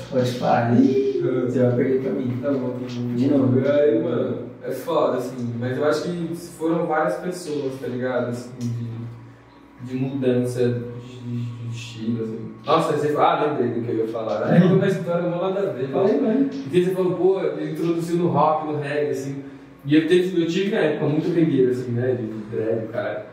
Pode 0.10 0.32
parar. 0.40 0.76
Você 0.76 1.60
vai 1.60 1.76
perder 1.76 2.02
pra 2.02 2.12
mim. 2.14 2.40
Tá 2.42 2.52
bom, 2.52 2.80
tá. 2.80 2.88
De 2.88 3.28
novo. 3.28 3.60
Aí, 3.60 4.04
mano, 4.04 4.51
é 4.64 4.72
foda, 4.72 5.18
assim. 5.18 5.54
Mas 5.60 5.78
eu 5.78 5.86
acho 5.86 6.04
que 6.04 6.36
foram 6.36 6.86
várias 6.86 7.16
pessoas, 7.16 7.80
tá 7.80 7.88
ligado? 7.88 8.30
Assim, 8.30 8.52
de, 8.60 9.88
de 9.88 9.96
mudança 9.96 10.60
de, 10.70 11.18
de 11.18 11.76
estilo, 11.76 12.24
assim. 12.24 12.52
Nossa, 12.66 12.94
você 12.94 13.10
fala, 13.10 13.42
ah, 13.42 13.52
lembrei 13.52 13.70
do 13.70 13.86
que 13.86 13.92
eu 13.92 13.98
ia 14.06 14.08
falar. 14.08 14.44
Aí 14.46 14.60
foi 14.60 14.70
uma 14.70 14.88
história 14.88 15.30
não 15.30 15.42
nada 15.42 15.70
a 15.70 15.74
ver. 15.74 15.88
Falei, 15.90 16.20
vai. 16.20 16.44
Porque 16.44 16.84
você 16.84 16.92
falou, 16.92 17.14
pô, 17.14 17.42
ele 17.42 17.72
introduziu 17.72 18.18
no 18.18 18.28
rock, 18.28 18.68
no 18.68 18.80
reggae, 18.80 19.10
assim. 19.10 19.44
E 19.84 19.96
eu, 19.96 20.08
teve, 20.08 20.42
eu 20.42 20.48
tive 20.48 20.76
na 20.76 20.82
época 20.82 21.08
muito 21.08 21.34
regueiro, 21.34 21.72
assim, 21.72 21.92
né? 21.92 22.14
De 22.14 22.28
drag, 22.56 22.88
cara. 22.90 23.26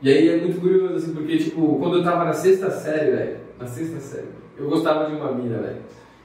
E 0.00 0.08
aí 0.08 0.28
é 0.28 0.36
muito 0.36 0.60
curioso, 0.60 0.94
assim, 0.94 1.12
porque, 1.12 1.36
tipo, 1.36 1.78
quando 1.80 1.98
eu 1.98 2.04
tava 2.04 2.24
na 2.24 2.32
sexta 2.32 2.70
série, 2.70 3.10
velho, 3.10 3.36
na 3.58 3.66
sexta 3.66 3.98
série, 3.98 4.28
eu 4.56 4.68
gostava 4.68 5.06
de 5.06 5.16
uma 5.16 5.32
mina, 5.32 5.58
velho. 5.58 5.78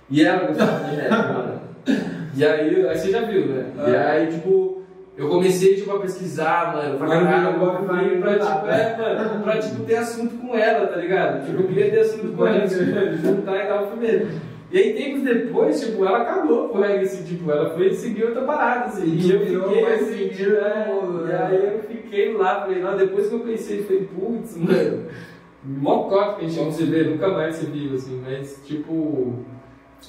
E 0.10 0.24
ela 0.24 0.46
gostava 0.46 0.84
de 0.84 0.96
reggae, 0.98 1.10
mano. 1.10 1.62
E 2.36 2.46
aí, 2.46 2.88
aí 2.88 2.98
você 2.98 3.12
já 3.12 3.22
viu, 3.22 3.48
né? 3.48 3.66
E 3.88 3.96
aí, 3.96 4.28
tipo, 4.28 4.82
eu 5.18 5.28
comecei, 5.28 5.76
tipo, 5.76 5.92
a 5.92 6.00
pesquisar, 6.00 6.74
mano, 6.74 6.98
pra 6.98 7.08
caralho, 7.08 7.60
pra, 8.20 8.40
tipo, 8.40 8.68
é, 8.68 8.98
mano, 8.98 9.44
pra, 9.44 9.58
tipo, 9.58 9.84
ter 9.84 9.96
assunto 9.96 10.36
com 10.38 10.58
ela, 10.58 10.88
tá 10.88 10.96
ligado? 10.96 11.46
Tipo, 11.46 11.62
eu 11.62 11.68
queria 11.68 11.92
ter 11.92 12.00
assunto 12.00 12.36
com 12.36 12.48
ela, 12.48 12.68
tipo, 12.68 12.84
juntar 13.22 13.64
e 13.64 13.68
tal, 13.68 13.88
primeiro. 13.88 14.28
E 14.72 14.78
aí, 14.78 14.94
tempos 14.94 15.24
depois, 15.24 15.82
tipo, 15.82 16.06
ela 16.06 16.24
cagou 16.24 16.70
pro 16.70 16.82
reggae, 16.82 17.04
assim, 17.04 17.24
tipo, 17.26 17.52
ela 17.52 17.72
foi 17.72 17.94
seguir 17.94 18.24
outra 18.24 18.44
parada, 18.44 18.86
assim. 18.86 19.06
E, 19.06 19.32
eu 19.32 19.40
fiquei, 19.42 19.86
assim, 19.86 20.30
tipo, 20.30 20.56
é, 20.56 20.88
e 21.28 21.32
aí 21.34 21.74
eu 21.76 21.84
fiquei 21.90 22.34
lá, 22.34 22.62
falei, 22.62 22.82
lá, 22.82 22.96
depois 22.96 23.28
que 23.28 23.36
eu 23.36 23.40
pensei, 23.42 23.84
falei, 23.84 24.08
putz, 24.16 24.56
mano, 24.56 25.08
mó 25.66 26.04
cota 26.04 26.40
que 26.40 26.46
a 26.46 26.48
gente 26.48 26.64
não 26.64 26.72
se 26.72 26.86
vê, 26.86 27.04
nunca 27.04 27.28
mais 27.28 27.56
se 27.56 27.66
viu, 27.66 27.94
assim, 27.96 28.24
mas, 28.26 28.62
tipo, 28.66 29.34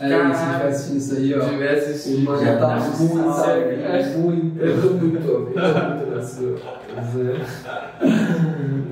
Aí, 0.01 0.35
se 0.35 0.53
tiver 0.53 0.67
assistindo 0.69 0.97
isso 0.99 1.15
aí, 1.17 1.29
se 1.29 1.35
ó. 1.35 1.49
tivesse 1.49 1.87
O 1.87 1.91
assistido, 1.91 2.25
mano 2.25 2.45
já 2.45 2.57
tá 2.59 2.75
Nossa, 2.77 3.03
muito, 3.03 3.33
sabe? 3.33 3.61
é. 3.61 4.17
Muito. 4.17 4.61
eu 4.61 4.83
tô 4.83 4.89
muito, 4.95 5.27
tô 5.27 5.39
muito 5.41 6.11
na 6.11 6.23
sua. 6.23 6.57
É. 7.21 7.37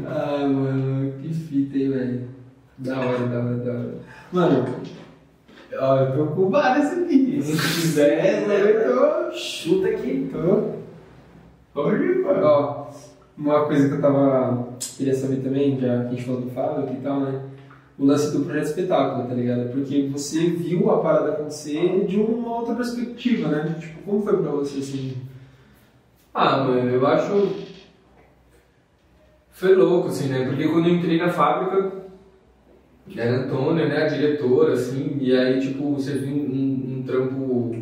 Ah, 0.06 0.46
mano, 0.46 1.12
que 1.20 1.32
fita, 1.32 1.78
hein, 1.78 1.90
velho. 1.90 2.28
Da 2.78 2.98
hora, 2.98 3.26
da 3.26 3.38
hora, 3.38 3.56
da 3.56 3.72
hora. 3.72 3.94
Mano, 4.32 4.66
ó, 5.78 5.96
eu 5.98 6.12
tô 6.16 6.26
com 6.34 6.50
várias 6.50 6.92
aqui. 6.92 7.40
Se 7.42 7.52
quiser, 7.52 8.46
eu 8.48 8.96
tô. 8.96 9.32
Chuta 9.32 9.88
aqui. 9.88 10.30
Tô. 10.32 10.80
Pode, 11.72 12.22
Ó, 12.42 12.86
uma 13.38 13.64
coisa 13.64 13.88
que 13.88 13.94
eu 13.94 14.00
tava. 14.00 14.68
Queria 14.96 15.14
saber 15.14 15.36
também, 15.36 15.78
já 15.80 16.04
que 16.04 16.06
a 16.06 16.10
gente 16.10 16.24
falou 16.24 16.40
do 16.42 16.50
Fábio 16.50 16.88
e 16.92 16.96
tal, 17.02 17.20
né? 17.20 17.40
O 18.00 18.06
lance 18.06 18.32
do 18.32 18.46
projeto 18.46 18.64
espetáculo, 18.64 19.28
tá 19.28 19.34
ligado? 19.34 19.70
Porque 19.72 20.08
você 20.10 20.46
viu 20.46 20.90
a 20.90 21.00
parada 21.00 21.32
acontecer 21.32 22.06
de 22.06 22.18
uma 22.18 22.60
outra 22.60 22.74
perspectiva, 22.74 23.48
né? 23.48 23.76
Tipo, 23.78 24.02
como 24.02 24.22
foi 24.22 24.38
pra 24.38 24.50
você 24.52 24.78
assim? 24.78 25.16
Ah, 26.32 26.64
mano, 26.64 26.88
eu 26.88 27.06
acho. 27.06 27.52
Foi 29.50 29.74
louco, 29.74 30.08
assim, 30.08 30.28
né? 30.28 30.46
Porque 30.46 30.66
quando 30.66 30.88
eu 30.88 30.94
entrei 30.94 31.18
na 31.18 31.28
fábrica, 31.28 31.92
era 33.14 33.42
Antônia, 33.42 33.86
né? 33.86 34.04
A 34.04 34.08
diretora, 34.08 34.72
assim, 34.72 35.18
e 35.20 35.36
aí, 35.36 35.60
tipo, 35.60 35.92
você 35.92 36.14
viu 36.14 36.34
um, 36.36 37.00
um 37.00 37.02
trampo 37.06 37.76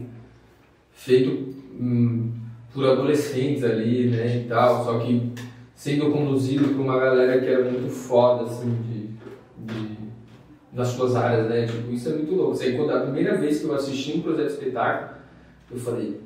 feito 0.90 1.54
hum, 1.80 2.32
por 2.74 2.84
adolescentes 2.84 3.62
ali, 3.62 4.08
né? 4.08 4.38
E 4.38 4.48
tal, 4.48 4.84
só 4.84 4.98
que 4.98 5.30
sendo 5.76 6.10
conduzido 6.10 6.70
por 6.70 6.80
uma 6.80 6.98
galera 6.98 7.40
que 7.40 7.46
era 7.46 7.70
muito 7.70 7.88
foda, 7.88 8.50
assim, 8.50 8.76
de, 8.82 9.07
nas 10.78 10.88
suas 10.88 11.14
áreas, 11.14 11.48
né? 11.48 11.66
Tipo, 11.66 11.92
isso 11.92 12.08
é 12.08 12.12
muito 12.12 12.34
louco. 12.34 12.52
Assim, 12.52 12.76
quando 12.76 12.90
a 12.90 13.00
primeira 13.00 13.36
vez 13.36 13.60
que 13.60 13.66
eu 13.66 13.74
assisti 13.74 14.16
um 14.16 14.22
projeto 14.22 14.46
de 14.46 14.52
espetáculo, 14.54 15.18
eu 15.70 15.78
falei, 15.78 16.20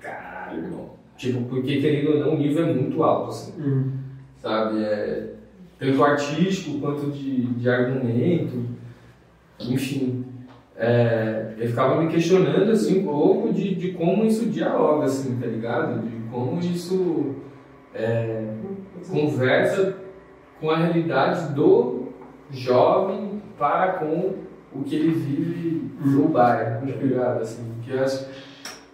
caralho, 0.00 0.64
irmão. 0.64 0.90
Tipo, 1.16 1.42
porque 1.44 1.80
querendo 1.80 2.10
ou 2.10 2.18
não, 2.18 2.34
o 2.34 2.38
nível 2.38 2.66
é 2.66 2.72
muito 2.72 3.02
alto, 3.02 3.30
assim 3.30 4.02
sabe? 4.42 4.82
É, 4.82 5.28
tanto 5.78 6.04
artístico 6.04 6.80
quanto 6.80 7.10
de, 7.10 7.46
de 7.46 7.70
argumento, 7.70 8.66
enfim. 9.60 10.24
É, 10.76 11.54
eu 11.58 11.68
ficava 11.68 12.02
me 12.02 12.10
questionando 12.10 12.70
assim 12.72 13.00
um 13.00 13.04
pouco 13.04 13.52
de, 13.52 13.74
de 13.74 13.92
como 13.92 14.24
isso 14.24 14.46
dialoga, 14.46 15.04
assim, 15.04 15.38
tá 15.38 15.46
ligado? 15.46 16.02
De 16.02 16.16
como 16.30 16.58
isso 16.58 17.36
é, 17.94 18.54
conversa 19.08 19.96
com 20.60 20.70
a 20.70 20.76
realidade 20.76 21.54
do 21.54 22.08
jovem 22.50 23.31
para 23.62 23.92
com 23.92 24.34
o 24.74 24.82
que 24.82 24.96
ele 24.96 25.12
vive 25.12 25.88
no 26.04 26.26
bairro, 26.26 26.84
tá 26.84 26.96
ligado? 27.00 27.42
Assim, 27.42 27.62
que 27.84 27.92
eu 27.92 28.02
acho 28.02 28.26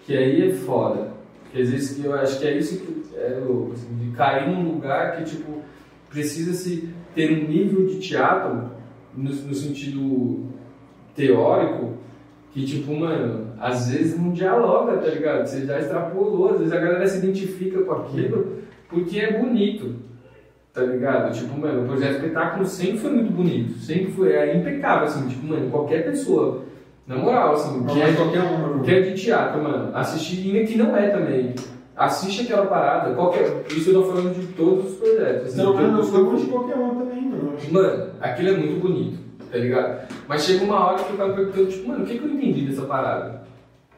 que 0.04 0.14
aí 0.14 0.50
é 0.50 0.52
foda. 0.52 1.08
Porque 1.42 1.62
às 1.62 1.70
vezes 1.70 2.04
eu 2.04 2.12
acho 2.12 2.38
que 2.38 2.46
é 2.46 2.58
isso 2.58 2.78
que 2.80 3.16
é 3.16 3.40
louco, 3.42 3.72
assim, 3.72 3.96
de 3.96 4.14
cair 4.14 4.46
num 4.46 4.74
lugar 4.74 5.16
que, 5.16 5.24
tipo, 5.24 5.62
precisa 6.10 6.52
se 6.52 6.92
ter 7.14 7.32
um 7.32 7.48
nível 7.48 7.86
de 7.86 7.98
teatro 7.98 8.70
no, 9.16 9.30
no 9.30 9.54
sentido 9.54 10.48
teórico 11.16 11.94
que, 12.52 12.66
tipo, 12.66 12.94
mano, 12.94 13.54
às 13.58 13.90
vezes 13.90 14.18
não 14.18 14.32
dialoga, 14.32 14.98
tá 14.98 15.08
ligado? 15.08 15.46
Você 15.46 15.64
já 15.64 15.78
extrapolou, 15.78 16.50
às 16.50 16.58
vezes 16.58 16.74
a 16.74 16.78
galera 16.78 17.08
se 17.08 17.18
identifica 17.18 17.80
com 17.82 17.92
aquilo 17.92 18.58
porque 18.90 19.18
é 19.18 19.38
bonito, 19.38 19.94
tá 20.78 20.84
ligado? 20.84 21.32
Tipo, 21.32 21.58
mano, 21.58 21.82
o 21.82 21.86
projeto 21.86 22.12
espetáculo 22.12 22.64
sempre 22.64 22.98
foi 22.98 23.10
muito 23.10 23.32
bonito, 23.32 23.78
sempre 23.78 24.12
foi 24.12 24.32
é 24.32 24.56
impecável, 24.56 25.08
assim, 25.08 25.26
tipo, 25.28 25.44
mano, 25.44 25.68
qualquer 25.70 26.04
pessoa, 26.04 26.62
na 27.04 27.16
moral, 27.16 27.54
assim, 27.54 27.84
que 27.84 28.00
é, 28.00 28.12
qualquer 28.12 28.42
um. 28.42 28.82
que 28.82 28.90
é 28.92 29.00
de 29.00 29.20
teatro, 29.20 29.60
mano, 29.60 29.90
assistir, 29.96 30.54
e 30.54 30.66
que 30.66 30.78
não 30.78 30.96
é 30.96 31.08
também, 31.08 31.52
assiste 31.96 32.42
aquela 32.42 32.66
parada, 32.66 33.12
qualquer, 33.12 33.64
isso 33.70 33.90
eu 33.90 33.94
tô 33.94 34.04
falando 34.04 34.32
de 34.38 34.46
todos 34.52 34.92
os 34.92 34.98
projetos, 34.98 35.48
assim, 35.48 35.56
Não, 35.56 35.80
eu 35.80 35.90
não 35.90 36.04
sou 36.04 36.36
de 36.36 36.46
qualquer 36.46 36.76
um 36.76 36.94
também, 36.94 37.22
mano. 37.22 37.56
Mano, 37.72 38.10
aquilo 38.20 38.48
é 38.50 38.56
muito 38.56 38.80
bonito, 38.80 39.18
tá 39.50 39.58
ligado? 39.58 40.08
Mas 40.28 40.44
chega 40.44 40.64
uma 40.64 40.86
hora 40.86 41.02
que 41.02 41.10
eu 41.10 41.16
tava 41.16 41.32
perguntando, 41.32 41.66
tipo, 41.66 41.88
mano, 41.88 42.04
o 42.04 42.06
que, 42.06 42.18
que 42.18 42.24
eu 42.24 42.30
entendi 42.30 42.66
dessa 42.66 42.82
parada? 42.82 43.42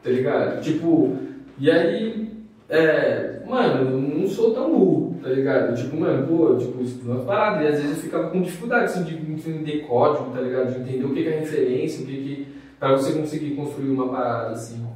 Tá 0.03 0.09
ligado? 0.09 0.61
Tipo, 0.61 1.15
e 1.59 1.69
aí, 1.69 2.30
é, 2.71 3.41
mano, 3.45 3.91
eu 3.91 4.01
não 4.01 4.25
sou 4.25 4.53
tão 4.53 4.71
burro, 4.71 5.19
tá 5.21 5.27
ligado? 5.27 5.75
Tipo, 5.75 5.99
mano, 5.99 6.25
pô, 6.25 6.55
tipo, 6.55 6.81
estudo 6.81 7.11
umas 7.11 7.25
paradas, 7.25 7.63
e 7.63 7.67
às 7.67 7.81
vezes 7.81 7.97
eu 7.97 8.03
ficava 8.03 8.29
com 8.29 8.41
dificuldade, 8.41 8.85
assim, 8.85 9.03
de 9.03 9.15
entender 9.15 9.81
código, 9.81 10.31
tá 10.31 10.39
ligado? 10.39 10.73
De 10.73 10.79
entender 10.79 11.05
o 11.05 11.13
que, 11.13 11.21
que 11.21 11.27
é 11.27 11.39
referência, 11.39 12.01
o 12.01 12.07
que 12.07 12.15
que. 12.15 12.47
pra 12.79 12.93
você 12.93 13.11
conseguir 13.11 13.55
construir 13.55 13.89
uma 13.89 14.07
parada, 14.07 14.51
assim. 14.51 14.87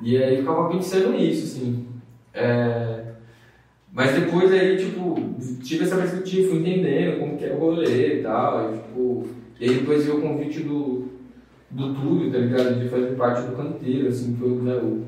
E 0.00 0.16
aí 0.16 0.36
eu 0.36 0.42
ficava 0.42 0.68
pensando 0.68 1.10
nisso, 1.10 1.44
assim. 1.46 1.86
É, 2.32 3.06
mas 3.92 4.14
depois 4.14 4.52
aí, 4.52 4.76
tipo, 4.76 5.16
tive 5.64 5.82
essa 5.82 5.96
perspectiva, 5.96 6.50
fui 6.50 6.60
entendendo 6.60 7.18
como 7.18 7.36
que 7.36 7.44
é 7.44 7.52
o 7.52 7.58
rolê 7.58 8.20
e 8.20 8.22
tal, 8.22 8.72
e, 8.72 8.78
tipo, 8.78 9.26
e 9.58 9.64
aí 9.64 9.74
depois 9.80 10.04
veio 10.04 10.18
o 10.18 10.22
convite 10.22 10.60
do, 10.60 11.08
do 11.72 11.92
Túlio, 11.92 12.30
tá 12.30 12.38
ligado? 12.38 12.78
De 12.78 12.88
fazer 12.88 13.16
parte 13.16 13.48
do 13.48 13.56
canteiro, 13.56 14.06
assim, 14.06 14.36
foi 14.36 14.50
né, 14.50 14.74
o, 14.76 15.04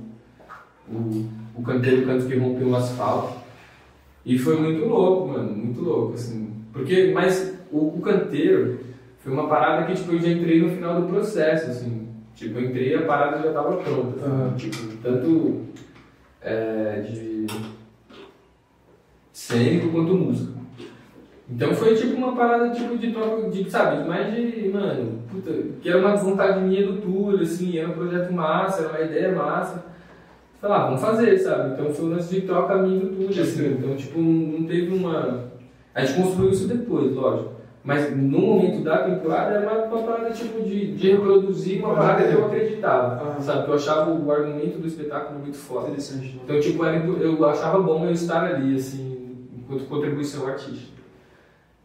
o, 0.92 1.45
o 1.56 1.62
canteiro 1.62 2.06
canto 2.06 2.26
que 2.26 2.36
rompeu 2.36 2.68
o 2.68 2.76
asfalto. 2.76 3.34
E 4.24 4.38
foi 4.38 4.56
muito 4.60 4.84
louco, 4.84 5.28
mano, 5.28 5.52
muito 5.56 5.80
louco, 5.82 6.14
assim. 6.14 6.52
Porque, 6.72 7.12
mas 7.14 7.56
o, 7.72 7.96
o 7.96 8.00
canteiro 8.00 8.80
foi 9.18 9.32
uma 9.32 9.48
parada 9.48 9.86
que, 9.86 9.94
tipo, 9.94 10.12
eu 10.12 10.20
já 10.20 10.28
entrei 10.28 10.60
no 10.60 10.70
final 10.70 11.00
do 11.00 11.08
processo, 11.08 11.70
assim. 11.70 12.08
Tipo, 12.34 12.58
eu 12.58 12.66
entrei 12.66 12.92
e 12.92 12.94
a 12.96 13.02
parada 13.06 13.42
já 13.42 13.52
tava 13.52 13.76
pronta, 13.76 14.20
assim, 14.20 14.30
Aham. 14.30 14.54
tipo, 14.56 14.96
tanto 15.02 15.62
é, 16.42 17.00
de 17.00 17.46
cênico 19.32 19.88
quanto 19.88 20.14
música. 20.14 20.52
Então 21.48 21.72
foi 21.74 21.94
tipo 21.94 22.16
uma 22.16 22.34
parada 22.34 22.70
tipo 22.70 22.98
de 22.98 23.12
troca 23.12 23.48
de, 23.48 23.70
sabe, 23.70 24.06
mais 24.06 24.34
de, 24.34 24.68
mano, 24.68 25.20
puta, 25.30 25.52
que 25.80 25.88
era 25.88 25.98
uma 25.98 26.16
vontade 26.16 26.60
minha 26.60 26.84
do 26.84 27.00
Túlio, 27.00 27.40
assim, 27.40 27.78
era 27.78 27.88
um 27.88 27.92
projeto 27.92 28.32
massa, 28.32 28.82
era 28.82 28.90
uma 28.90 29.00
ideia 29.00 29.34
massa. 29.34 29.95
Lá, 30.62 30.86
vamos 30.86 31.00
fazer, 31.00 31.38
sabe? 31.38 31.74
Então 31.74 31.92
foi 31.92 32.06
um 32.06 32.10
lance 32.10 32.34
de 32.34 32.40
troca 32.46 32.76
minha 32.76 33.00
do 33.00 33.08
Túlio, 33.08 33.42
assim. 33.42 33.76
Então, 33.78 33.94
tipo, 33.96 34.18
não 34.18 34.58
não 34.60 34.66
teve 34.66 34.94
uma. 34.94 35.44
A 35.94 36.04
gente 36.04 36.20
construiu 36.20 36.50
isso 36.50 36.68
depois, 36.68 37.14
lógico. 37.14 37.56
Mas 37.84 38.10
no 38.16 38.40
momento 38.40 38.82
da 38.82 39.04
temporada 39.04 39.54
era 39.54 39.70
uma, 39.70 39.84
uma 39.84 40.02
parada 40.02 40.30
tipo 40.34 40.60
de, 40.60 40.96
de 40.96 41.12
reproduzir 41.12 41.78
uma 41.84 41.94
parada 41.94 42.26
que 42.26 42.34
eu 42.34 42.46
acreditava, 42.46 43.22
Aham. 43.22 43.40
sabe? 43.40 43.64
Que 43.64 43.70
eu 43.70 43.74
achava 43.74 44.10
o 44.10 44.32
argumento 44.32 44.78
do 44.80 44.88
espetáculo 44.88 45.38
muito 45.38 45.56
foda. 45.56 45.86
Interessante. 45.86 46.40
Então, 46.42 46.58
tipo, 46.58 46.84
eu 46.84 47.48
achava 47.48 47.80
bom 47.80 48.04
eu 48.04 48.10
estar 48.10 48.42
ali, 48.42 48.74
assim, 48.74 49.46
enquanto 49.56 49.84
contribuição 49.84 50.48
artística. 50.48 50.96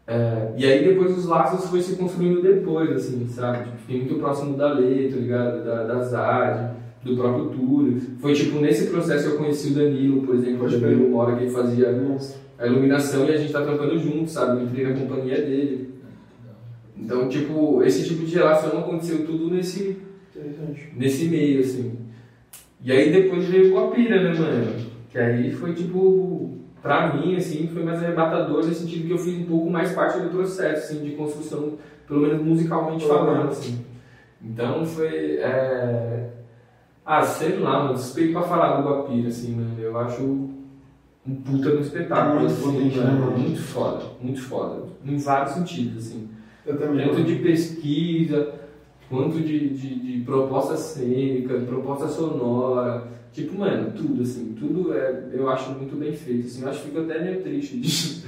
É, 0.04 0.52
e 0.56 0.66
aí 0.66 0.84
depois 0.84 1.16
os 1.16 1.26
laços 1.26 1.70
foi 1.70 1.80
se 1.80 1.94
construindo 1.94 2.42
depois, 2.42 2.90
assim, 2.90 3.28
sabe? 3.28 3.64
Tipo, 3.64 3.76
fiquei 3.78 3.98
muito 3.98 4.16
próximo 4.16 4.56
da 4.56 4.72
Lei, 4.72 5.08
tá 5.08 5.16
ligado? 5.16 5.64
Da, 5.64 5.84
da 5.84 6.02
Zad, 6.02 6.72
do 7.02 7.16
próprio 7.16 7.46
Túlio. 7.46 8.00
Foi, 8.20 8.32
tipo, 8.32 8.60
nesse 8.60 8.86
processo 8.88 9.28
que 9.28 9.34
eu 9.34 9.38
conheci 9.38 9.72
o 9.72 9.74
Danilo, 9.74 10.22
por 10.22 10.34
exemplo, 10.36 10.56
o 10.56 10.60
Pode 10.60 10.78
Danilo 10.78 11.00
crer. 11.00 11.10
Mora, 11.10 11.36
que 11.36 11.44
ele 11.44 11.50
fazia 11.50 11.92
Nossa. 11.92 12.36
a 12.58 12.66
iluminação 12.66 13.26
e 13.26 13.32
a 13.32 13.36
gente 13.36 13.52
tá 13.52 13.62
trampando 13.62 13.98
junto, 13.98 14.30
sabe? 14.30 14.60
Eu 14.60 14.66
entrei 14.66 14.86
na 14.86 14.98
companhia 14.98 15.36
dele. 15.36 15.92
Então, 16.96 17.28
tipo, 17.28 17.82
esse 17.82 18.08
tipo 18.08 18.24
de 18.24 18.34
relação 18.34 18.78
aconteceu 18.78 19.26
tudo 19.26 19.50
nesse, 19.50 19.96
nesse 20.96 21.24
meio, 21.24 21.60
assim. 21.60 21.98
E 22.80 22.92
aí 22.92 23.12
depois 23.12 23.44
veio 23.46 23.70
o 23.70 23.74
Guapira, 23.74 24.22
né, 24.22 24.38
mano? 24.38 24.92
Que 25.10 25.18
aí 25.18 25.50
foi 25.52 25.72
tipo, 25.74 26.58
pra 26.80 27.12
mim, 27.14 27.36
assim, 27.36 27.68
foi 27.72 27.82
mais 27.82 28.02
arrebatador 28.02 28.64
no 28.64 28.74
sentido 28.74 29.06
que 29.06 29.12
eu 29.12 29.18
fiz 29.18 29.38
um 29.38 29.44
pouco 29.44 29.70
mais 29.70 29.92
parte 29.92 30.20
do 30.20 30.30
processo, 30.30 30.92
assim, 30.92 31.04
de 31.04 31.12
construção, 31.12 31.74
pelo 32.06 32.20
menos 32.20 32.42
musicalmente 32.42 33.06
falando, 33.06 33.48
assim. 33.48 33.84
Então 34.40 34.84
foi. 34.84 35.36
É... 35.36 36.28
Ah, 37.04 37.22
sei 37.22 37.58
lá, 37.58 37.84
mano, 37.84 37.98
suspeito 37.98 38.32
pra 38.32 38.42
falar 38.42 38.80
do 38.80 38.88
Guapira, 38.88 39.28
assim, 39.28 39.56
mano. 39.56 39.78
Eu 39.78 39.98
acho 39.98 40.22
um 40.22 41.34
puta 41.44 41.70
no 41.70 41.80
espetáculo, 41.80 42.40
Muito 42.40 42.52
assim, 42.52 42.62
potente, 42.62 42.98
né, 42.98 43.10
mano. 43.12 43.38
Muito 43.38 43.60
foda, 43.60 44.04
muito 44.20 44.40
foda. 44.42 44.82
Em 45.04 45.16
vários 45.16 45.52
sentidos, 45.54 46.06
assim 46.06 46.28
Eu 46.64 46.78
também. 46.78 47.08
tanto 47.08 47.24
de 47.24 47.36
pesquisa 47.36 48.54
quanto 49.08 49.40
de, 49.40 49.68
de, 49.70 49.94
de 50.18 50.24
proposta 50.24 50.76
cênica, 50.76 51.58
de 51.58 51.66
proposta 51.66 52.08
sonora, 52.08 53.08
tipo, 53.32 53.58
mano, 53.58 53.92
tudo, 53.92 54.22
assim, 54.22 54.54
tudo 54.58 54.94
é, 54.94 55.28
eu 55.32 55.50
acho 55.50 55.70
muito 55.72 55.96
bem 55.96 56.12
feito, 56.12 56.46
assim, 56.46 56.62
eu 56.62 56.68
acho 56.68 56.80
que 56.80 56.88
fico 56.88 57.00
até 57.00 57.22
meio 57.22 57.42
triste 57.42 57.78
de, 57.78 58.22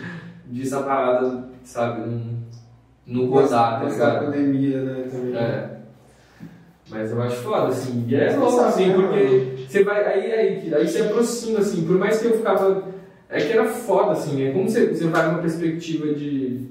de 0.50 0.62
essa 0.62 0.82
parada, 0.82 1.48
sabe, 1.62 2.10
não, 2.10 2.22
não 3.06 3.26
rodar, 3.30 3.80
tá 3.80 3.88
ligado? 3.88 4.26
pandemia, 4.26 4.82
né, 4.82 5.08
também. 5.10 5.34
É. 5.34 5.73
Mas 6.90 7.10
eu 7.10 7.22
acho 7.22 7.36
foda, 7.36 7.68
assim, 7.68 8.04
e 8.06 8.14
é 8.14 8.36
louco, 8.36 8.56
sabe, 8.56 8.68
assim, 8.68 8.88
né, 8.88 8.94
porque 8.94 9.66
você 9.68 9.82
vai, 9.84 10.04
aí, 10.04 10.32
aí, 10.32 10.74
aí 10.74 10.86
você 10.86 11.00
aproxima, 11.00 11.60
assim, 11.60 11.84
por 11.86 11.96
mais 11.98 12.18
que 12.18 12.26
eu 12.26 12.36
ficava, 12.36 12.84
é 13.30 13.40
que 13.40 13.52
era 13.52 13.64
foda, 13.64 14.12
assim, 14.12 14.46
é 14.46 14.52
como 14.52 14.68
você, 14.68 14.86
você 14.88 15.06
vai 15.06 15.26
numa 15.26 15.38
perspectiva 15.38 16.12
de, 16.12 16.68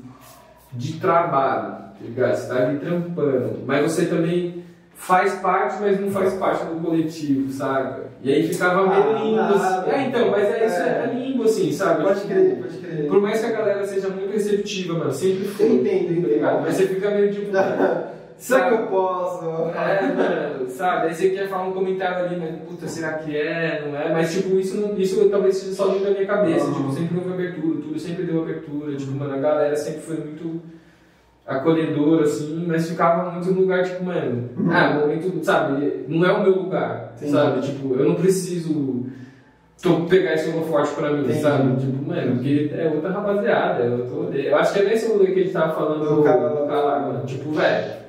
de 0.72 0.94
trabalho, 1.00 1.72
tá 1.72 1.96
ligado? 2.02 2.36
Você 2.36 2.48
tá 2.48 2.68
ali 2.68 2.78
trampando, 2.80 3.60
mas 3.66 3.92
você 3.92 4.06
também 4.06 4.64
faz 4.94 5.34
parte, 5.36 5.82
mas 5.82 6.00
não 6.00 6.12
faz 6.12 6.34
parte 6.36 6.64
do 6.66 6.80
coletivo, 6.80 7.52
saca? 7.52 8.04
E 8.22 8.32
aí 8.32 8.48
ficava 8.48 8.88
meio 8.88 9.18
Ah, 9.18 9.24
limbo, 9.24 9.56
assim. 9.62 9.90
É, 9.90 10.08
então, 10.08 10.32
mas 10.32 10.44
é 10.46 10.66
isso, 10.66 10.76
É. 10.76 11.12
é 11.12 11.14
limbo, 11.14 11.44
assim, 11.44 11.74
sabe? 11.74 12.04
Pode 12.04 12.22
crer, 12.22 12.56
pode 12.58 12.78
crer. 12.78 13.08
Por 13.08 13.20
mais 13.20 13.40
que 13.42 13.46
a 13.48 13.52
galera 13.52 13.86
seja 13.86 14.08
muito 14.10 14.32
receptiva, 14.32 14.98
mano, 14.98 15.12
sempre 15.12 15.44
foi. 15.46 15.66
Entendo, 15.74 16.06
tá 16.06 16.28
ligado? 16.28 16.52
entendo. 16.54 16.62
Mas 16.62 16.76
você 16.76 16.88
fica 16.88 17.10
meio 17.10 17.34
tipo. 17.34 17.52
Será 18.38 18.68
que 18.68 18.74
eu 18.74 18.88
posso? 18.88 19.46
É, 19.78 20.02
mano, 20.02 20.70
sabe? 20.70 21.08
Aí 21.08 21.14
você 21.14 21.30
quer 21.30 21.48
falar 21.48 21.68
um 21.68 21.74
comentário 21.74 22.26
ali, 22.26 22.36
mas 22.38 22.56
puta, 22.68 22.88
será 22.88 23.14
que 23.14 23.36
é, 23.36 23.86
não 23.86 23.98
é? 23.98 24.12
Mas 24.12 24.34
tipo, 24.34 24.60
isso, 24.60 24.78
não, 24.78 24.98
isso 24.98 25.30
talvez 25.30 25.56
seja 25.56 25.74
só 25.76 25.88
dentro 25.88 26.06
da 26.06 26.12
minha 26.12 26.26
cabeça. 26.26 26.66
Uhum. 26.66 26.74
Tipo, 26.74 26.92
sempre 26.92 27.18
houve 27.18 27.34
abertura, 27.34 27.82
tudo 27.82 28.00
sempre 28.00 28.24
deu 28.24 28.42
abertura. 28.42 28.96
Tipo, 28.96 29.12
mano, 29.12 29.34
a 29.34 29.38
galera 29.38 29.76
sempre 29.76 30.02
foi 30.02 30.18
muito 30.18 30.62
acolhedora, 31.46 32.24
assim, 32.24 32.66
mas 32.68 32.90
ficava 32.90 33.32
muito 33.32 33.52
no 33.52 33.62
lugar, 33.62 33.84
tipo, 33.84 34.04
mano, 34.04 34.50
ah, 34.72 34.94
momento, 34.94 35.44
sabe, 35.44 36.06
não 36.08 36.26
é 36.26 36.32
o 36.32 36.42
meu 36.42 36.56
lugar, 36.56 37.14
Entendi. 37.18 37.32
sabe? 37.32 37.62
Tipo, 37.62 37.96
eu 37.96 38.08
não 38.08 38.16
preciso 38.16 39.06
tô, 39.82 40.06
pegar 40.06 40.36
esse 40.36 40.50
forte 40.64 40.96
pra 40.96 41.12
mim, 41.12 41.24
Entendi. 41.26 41.42
sabe? 41.42 41.76
Tipo, 41.82 42.08
mano, 42.08 42.36
porque 42.36 42.72
é 42.74 42.88
outra 42.88 43.12
rapaziada, 43.12 43.84
eu, 43.84 44.06
tô, 44.08 44.32
eu 44.32 44.56
acho 44.56 44.74
que 44.74 44.80
é 44.80 44.84
nesse 44.86 45.12
rolê 45.12 45.32
que 45.32 45.42
gente 45.44 45.52
tava 45.52 45.74
falando 45.76 46.06
Do 46.06 46.16
do 46.16 46.24
cara 46.24 46.82
lá, 46.82 47.00
mano. 47.02 47.26
Tipo, 47.26 47.52
velho, 47.52 48.03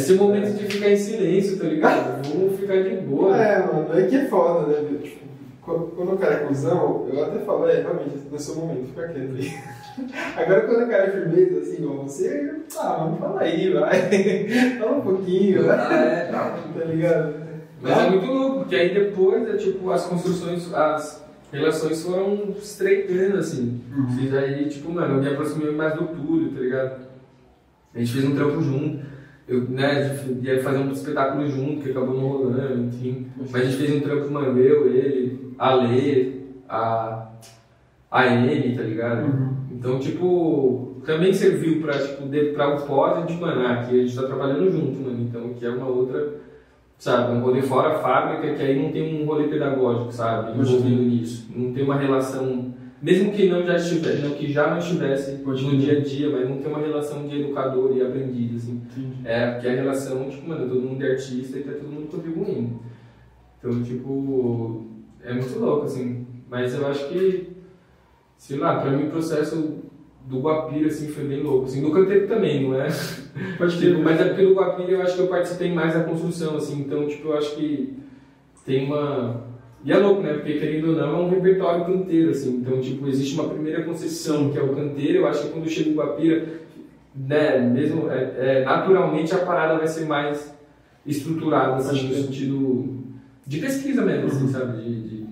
esse 0.00 0.12
é 0.12 0.14
o 0.14 0.18
momento 0.18 0.54
de 0.58 0.64
ficar 0.66 0.90
em 0.90 0.96
silêncio, 0.96 1.58
tá 1.58 1.64
ligado? 1.64 2.28
Vamos 2.28 2.58
ficar 2.60 2.82
de 2.82 2.96
boa. 2.96 3.36
É, 3.36 3.58
mano, 3.66 3.98
é 3.98 4.02
que 4.06 4.16
é 4.16 4.24
foda, 4.26 4.66
né? 4.66 4.98
Tipo, 5.02 5.26
quando, 5.62 5.86
quando 5.96 6.12
o 6.14 6.18
cara 6.18 6.34
é 6.34 6.38
cuzão, 6.46 7.08
eu 7.12 7.24
até 7.24 7.38
falo, 7.40 7.68
é, 7.68 7.80
realmente, 7.82 8.14
esse 8.16 8.26
não 8.26 8.32
é 8.32 8.36
o 8.36 8.38
seu 8.38 8.54
momento, 8.56 8.86
fica 8.88 9.08
quieto 9.08 9.34
aí. 9.36 9.52
Agora 10.36 10.60
quando 10.62 10.84
o 10.84 10.88
cara 10.88 11.04
é 11.04 11.10
firmeza, 11.10 11.58
assim, 11.60 11.82
igual 11.82 12.02
você, 12.02 12.54
ah, 12.78 12.96
vamos 13.00 13.18
falar 13.18 13.40
aí, 13.40 13.72
vai. 13.72 14.00
Fala 14.78 14.96
um 14.96 15.00
pouquinho, 15.00 15.70
Ah, 15.70 15.76
vai. 15.76 16.08
é, 16.08 16.24
tá. 16.26 16.58
Tá 16.78 16.84
ligado? 16.84 17.34
Mas 17.82 17.98
é 17.98 18.10
muito 18.10 18.26
louco, 18.26 18.58
porque 18.60 18.76
aí 18.76 18.94
depois, 18.94 19.48
é, 19.48 19.56
tipo, 19.56 19.90
as 19.90 20.04
construções, 20.06 20.72
as 20.74 21.24
relações 21.52 22.02
foram 22.02 22.54
estreitando, 22.60 23.38
assim. 23.38 23.80
E 24.20 24.26
daí, 24.28 24.68
tipo, 24.68 24.90
mano, 24.92 25.14
eu 25.16 25.22
me 25.22 25.28
aproximei 25.28 25.70
mais 25.72 25.94
do 25.94 26.06
Túlio, 26.06 26.50
tá 26.52 26.60
ligado? 26.60 27.00
A 27.94 27.98
gente 27.98 28.12
fez 28.12 28.24
um 28.24 28.34
trampo 28.34 28.60
junto. 28.62 29.15
Eu, 29.48 29.62
né, 29.68 30.18
ia 30.42 30.60
fazer 30.62 30.78
um 30.78 30.90
espetáculo 30.90 31.46
junto, 31.48 31.82
que 31.82 31.90
acabou 31.90 32.14
não 32.14 32.28
rolando, 32.28 32.84
enfim. 32.86 33.28
Mas 33.38 33.54
a 33.54 33.64
gente 33.64 33.76
fez 33.76 33.94
um 33.94 34.00
trampo, 34.00 34.30
mano, 34.30 34.58
eu, 34.58 34.88
ele, 34.88 35.54
a 35.56 35.74
Lê, 35.74 36.32
a, 36.68 37.28
a 38.10 38.22
Amy, 38.22 38.74
tá 38.76 38.82
ligado? 38.82 39.56
Então, 39.70 39.98
tipo, 40.00 41.00
também 41.06 41.32
serviu 41.32 41.80
pra, 41.80 41.96
tipo, 41.96 42.28
de, 42.28 42.46
pra 42.52 42.74
o 42.74 42.82
pós, 42.82 43.18
a 43.18 43.20
gente, 43.20 43.40
mano, 43.40 43.60
ah, 43.60 43.74
aqui 43.74 44.00
a 44.00 44.02
gente 44.02 44.16
tá 44.16 44.24
trabalhando 44.24 44.70
junto, 44.70 45.00
mano. 45.00 45.22
Então, 45.22 45.54
que 45.54 45.64
é 45.64 45.70
uma 45.70 45.86
outra, 45.86 46.34
sabe, 46.98 47.36
um 47.36 47.40
rolê 47.40 47.62
fora 47.62 47.90
a 47.90 47.98
fábrica, 47.98 48.54
que 48.54 48.62
aí 48.62 48.82
não 48.82 48.90
tem 48.90 49.22
um 49.22 49.26
rolê 49.26 49.46
pedagógico, 49.46 50.12
sabe, 50.12 50.58
envolvido 50.58 51.02
nisso. 51.02 51.48
Não 51.54 51.72
tem 51.72 51.84
uma 51.84 51.96
relação, 51.96 52.74
mesmo 53.00 53.32
que 53.32 53.48
não 53.48 53.64
já 53.64 53.76
estivesse, 53.76 54.22
não, 54.22 54.30
que 54.30 54.52
já 54.52 54.68
não 54.68 54.78
estivesse 54.78 55.36
no 55.44 55.76
dia 55.76 55.98
a 55.98 56.00
dia, 56.00 56.30
mas 56.30 56.48
não 56.48 56.58
tem 56.58 56.72
uma 56.72 56.80
relação 56.80 57.28
de 57.28 57.40
educador 57.40 57.96
e 57.96 58.02
aprendiz, 58.02 58.56
assim. 58.56 58.82
É, 59.26 59.58
que 59.58 59.66
é 59.66 59.72
a 59.72 59.74
relação, 59.74 60.30
tipo, 60.30 60.48
mano, 60.48 60.68
todo 60.68 60.80
mundo 60.82 61.04
é 61.04 61.10
artista 61.10 61.58
e 61.58 61.64
tá 61.64 61.72
todo 61.72 61.90
mundo 61.90 62.08
contribuindo. 62.08 62.78
Então, 63.58 63.82
tipo, 63.82 64.86
é 65.24 65.32
muito 65.34 65.58
louco, 65.58 65.86
assim. 65.86 66.24
Mas 66.48 66.72
eu 66.74 66.86
acho 66.86 67.08
que, 67.08 67.48
sei 68.36 68.56
lá, 68.56 68.80
pra 68.80 68.92
mim 68.92 69.08
o 69.08 69.10
processo 69.10 69.78
do 70.26 70.38
Guapira, 70.38 70.86
assim, 70.86 71.08
foi 71.08 71.24
bem 71.24 71.42
louco. 71.42 71.64
Assim, 71.64 71.82
do 71.82 71.90
canteiro 71.90 72.28
também, 72.28 72.68
não 72.68 72.80
é? 72.80 72.86
Pode 73.58 73.76
Tipo, 73.78 73.96
ter, 73.96 74.02
mas 74.04 74.20
é 74.20 74.28
porque 74.28 74.42
no 74.42 74.54
Guapira 74.54 74.92
eu 74.92 75.02
acho 75.02 75.16
que 75.16 75.22
eu 75.22 75.26
participei 75.26 75.72
mais 75.72 75.94
da 75.94 76.04
construção, 76.04 76.56
assim. 76.56 76.80
Então, 76.82 77.08
tipo, 77.08 77.28
eu 77.28 77.36
acho 77.36 77.56
que 77.56 77.98
tem 78.64 78.86
uma... 78.86 79.44
E 79.84 79.90
é 79.90 79.96
louco, 79.98 80.22
né? 80.22 80.34
Porque, 80.34 80.54
querendo 80.54 80.90
ou 80.90 80.94
não, 80.96 81.16
é 81.16 81.18
um 81.22 81.30
repertório 81.30 81.84
canteiro, 81.84 82.30
assim. 82.30 82.58
Então, 82.58 82.80
tipo, 82.80 83.08
existe 83.08 83.34
uma 83.34 83.48
primeira 83.48 83.82
concepção, 83.82 84.50
que 84.52 84.58
é 84.58 84.62
o 84.62 84.72
canteiro. 84.72 85.18
Eu 85.18 85.26
acho 85.26 85.42
que 85.46 85.52
quando 85.52 85.68
chega 85.68 85.90
o 85.90 85.94
Guapira, 85.94 86.65
né, 87.16 87.58
mesmo, 87.60 88.10
é, 88.10 88.60
é, 88.60 88.64
naturalmente 88.64 89.34
a 89.34 89.38
parada 89.44 89.78
vai 89.78 89.86
ser 89.86 90.06
mais 90.06 90.54
estruturada, 91.06 91.76
assim, 91.76 92.02
no 92.02 92.08
crer. 92.10 92.22
sentido 92.24 92.96
de 93.46 93.60
pesquisa 93.60 94.02
mesmo, 94.02 94.26
assim, 94.26 94.48
sabe? 94.48 94.82
De, 94.82 95.00
de- 95.08 95.26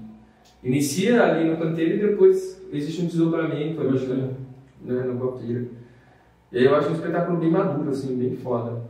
Inicia 0.62 1.22
ali 1.22 1.50
no 1.50 1.58
canteiro 1.58 1.94
e 1.96 2.08
depois 2.08 2.58
existe 2.72 3.02
um 3.02 3.06
desdobramento 3.06 3.80
ali, 3.82 3.90
Pode 3.98 4.06
né? 4.06 4.30
né, 4.82 5.02
no 5.02 5.18
Guapira. 5.18 5.64
E 6.50 6.56
aí 6.58 6.64
eu 6.64 6.74
acho 6.74 6.88
um 6.88 6.94
espetáculo 6.94 7.38
bem 7.38 7.50
maduro, 7.50 7.90
assim, 7.90 8.16
bem 8.16 8.34
foda. 8.36 8.80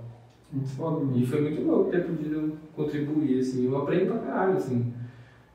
Muito 0.53 0.69
foda. 0.69 1.05
E 1.19 1.27
foi 1.27 1.41
muito 1.41 1.63
louco 1.63 1.91
ter 1.91 2.05
podido 2.05 2.53
contribuir, 2.77 3.41
assim. 3.41 3.67
Eu 3.67 3.77
aprendi 3.79 4.05
pra 4.05 4.19
caralho, 4.19 4.57
assim. 4.57 4.93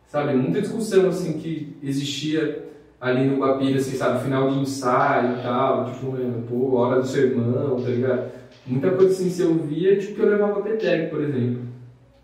Sabe, 0.07 0.33
muita 0.35 0.59
discussão, 0.59 1.07
assim, 1.07 1.33
que 1.39 1.77
existia 1.81 2.65
ali 2.99 3.27
no 3.27 3.37
Guapira, 3.37 3.77
assim, 3.77 3.95
sabe, 3.95 4.23
final 4.23 4.49
de 4.49 4.59
ensaio 4.59 5.39
e 5.39 5.43
tal, 5.43 5.85
tipo, 5.91 6.11
mano, 6.11 6.43
pô, 6.47 6.75
hora 6.75 7.01
do 7.01 7.07
sermão, 7.07 7.81
tá 7.81 7.89
ligado? 7.89 8.31
Muita 8.65 8.91
coisa, 8.91 9.11
assim, 9.11 9.29
se 9.29 9.41
eu 9.41 9.55
via, 9.55 9.97
tipo, 9.97 10.15
que 10.15 10.21
eu 10.21 10.29
levava 10.29 10.61
petec, 10.61 11.09
por 11.09 11.21
exemplo, 11.21 11.63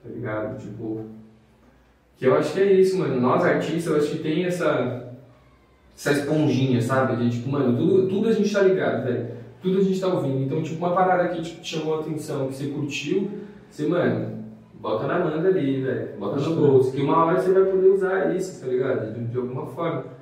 tá 0.04 0.10
ligado? 0.10 0.58
Tipo, 0.60 1.06
que 2.18 2.26
eu 2.26 2.36
acho 2.36 2.54
que 2.54 2.60
é 2.60 2.74
isso, 2.74 2.98
mano. 2.98 3.20
Nós, 3.20 3.44
artistas, 3.44 3.86
eu 3.88 3.98
acho 3.98 4.12
que 4.12 4.24
tem 4.24 4.46
essa, 4.46 5.14
essa 5.96 6.12
esponjinha, 6.12 6.82
sabe? 6.82 7.16
De, 7.18 7.30
tipo, 7.30 7.50
mano, 7.50 7.78
tudo, 7.78 8.08
tudo 8.08 8.30
a 8.30 8.32
gente 8.32 8.52
tá 8.54 8.62
ligado, 8.62 9.06
velho. 9.06 9.36
Tudo 9.62 9.80
a 9.80 9.84
gente 9.84 10.00
tá 10.00 10.08
ouvindo. 10.08 10.44
Então, 10.44 10.62
tipo, 10.62 10.78
uma 10.78 10.94
parada 10.94 11.30
que 11.30 11.42
tipo, 11.42 11.62
te 11.62 11.78
chamou 11.78 11.96
a 11.96 12.00
atenção, 12.02 12.48
que 12.48 12.56
você 12.56 12.68
curtiu, 12.68 13.32
você, 13.70 13.88
mano, 13.88 14.46
bota 14.80 15.08
na 15.08 15.20
manga 15.20 15.48
ali, 15.48 15.82
velho. 15.82 16.10
Bota 16.20 16.40
no 16.40 16.56
bolso. 16.56 16.92
Que 16.92 17.02
uma 17.02 17.26
hora 17.26 17.42
você 17.42 17.52
vai 17.52 17.66
poder 17.66 17.88
usar 17.88 18.36
isso, 18.36 18.62
tá 18.62 18.68
ligado? 18.68 19.14
De, 19.14 19.26
de 19.26 19.38
alguma 19.38 19.66
forma. 19.66 20.15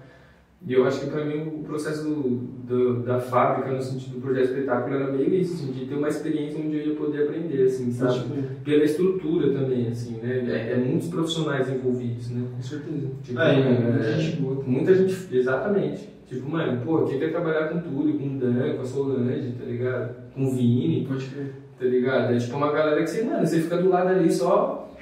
E 0.66 0.74
eu 0.74 0.86
acho 0.86 1.02
que 1.02 1.08
pra 1.08 1.26
mim 1.26 1.42
o 1.60 1.64
processo 1.64 2.06
do, 2.06 3.04
da 3.04 3.20
fábrica, 3.20 3.72
no 3.74 3.82
sentido 3.82 4.14
do 4.16 4.22
projeto 4.22 4.46
espetáculo, 4.52 4.96
era 4.96 5.12
meio 5.12 5.34
isso, 5.36 5.56
assim, 5.56 5.72
de 5.74 5.86
ter 5.86 5.96
uma 5.96 6.08
experiência 6.08 6.64
onde 6.64 6.78
eu 6.78 6.88
ia 6.88 6.96
poder 6.96 7.24
aprender, 7.24 7.64
assim, 7.64 7.92
sabe? 7.92 8.20
Crer. 8.30 8.44
Pela 8.64 8.84
estrutura 8.86 9.52
também, 9.52 9.88
assim, 9.90 10.18
né? 10.22 10.46
É, 10.48 10.72
é 10.72 10.78
muitos 10.78 11.10
profissionais 11.10 11.70
envolvidos, 11.70 12.30
né? 12.30 12.48
Com 12.56 12.62
certeza. 12.62 13.08
Tipo, 13.22 13.40
É, 13.42 13.60
é, 13.60 13.80
muita 13.92 14.14
gente 14.22 14.42
boa. 14.42 14.64
Muita 14.66 14.96
gente, 14.96 15.36
exatamente. 15.36 16.10
Tipo, 16.28 16.50
mano, 16.50 16.82
pô, 16.86 17.04
quem 17.04 17.20
quer 17.20 17.32
trabalhar 17.32 17.68
com 17.68 17.80
tudo, 17.82 18.14
com 18.18 18.26
o 18.26 18.40
Dan, 18.40 18.74
com 18.76 18.82
a 18.82 18.86
Solange, 18.86 19.52
tá 19.60 19.66
ligado? 19.66 20.16
Com 20.34 20.46
o 20.46 20.52
Vini, 20.52 21.06
Pode 21.06 21.26
crer. 21.26 21.54
tá 21.78 21.86
ligado? 21.86 22.34
É 22.34 22.38
tipo 22.38 22.56
uma 22.56 22.72
galera 22.72 23.02
que 23.04 23.10
você, 23.10 23.24
mano, 23.24 23.46
você 23.46 23.60
fica 23.60 23.78
do 23.78 23.90
lado 23.90 24.08
ali 24.08 24.32
só, 24.32 24.93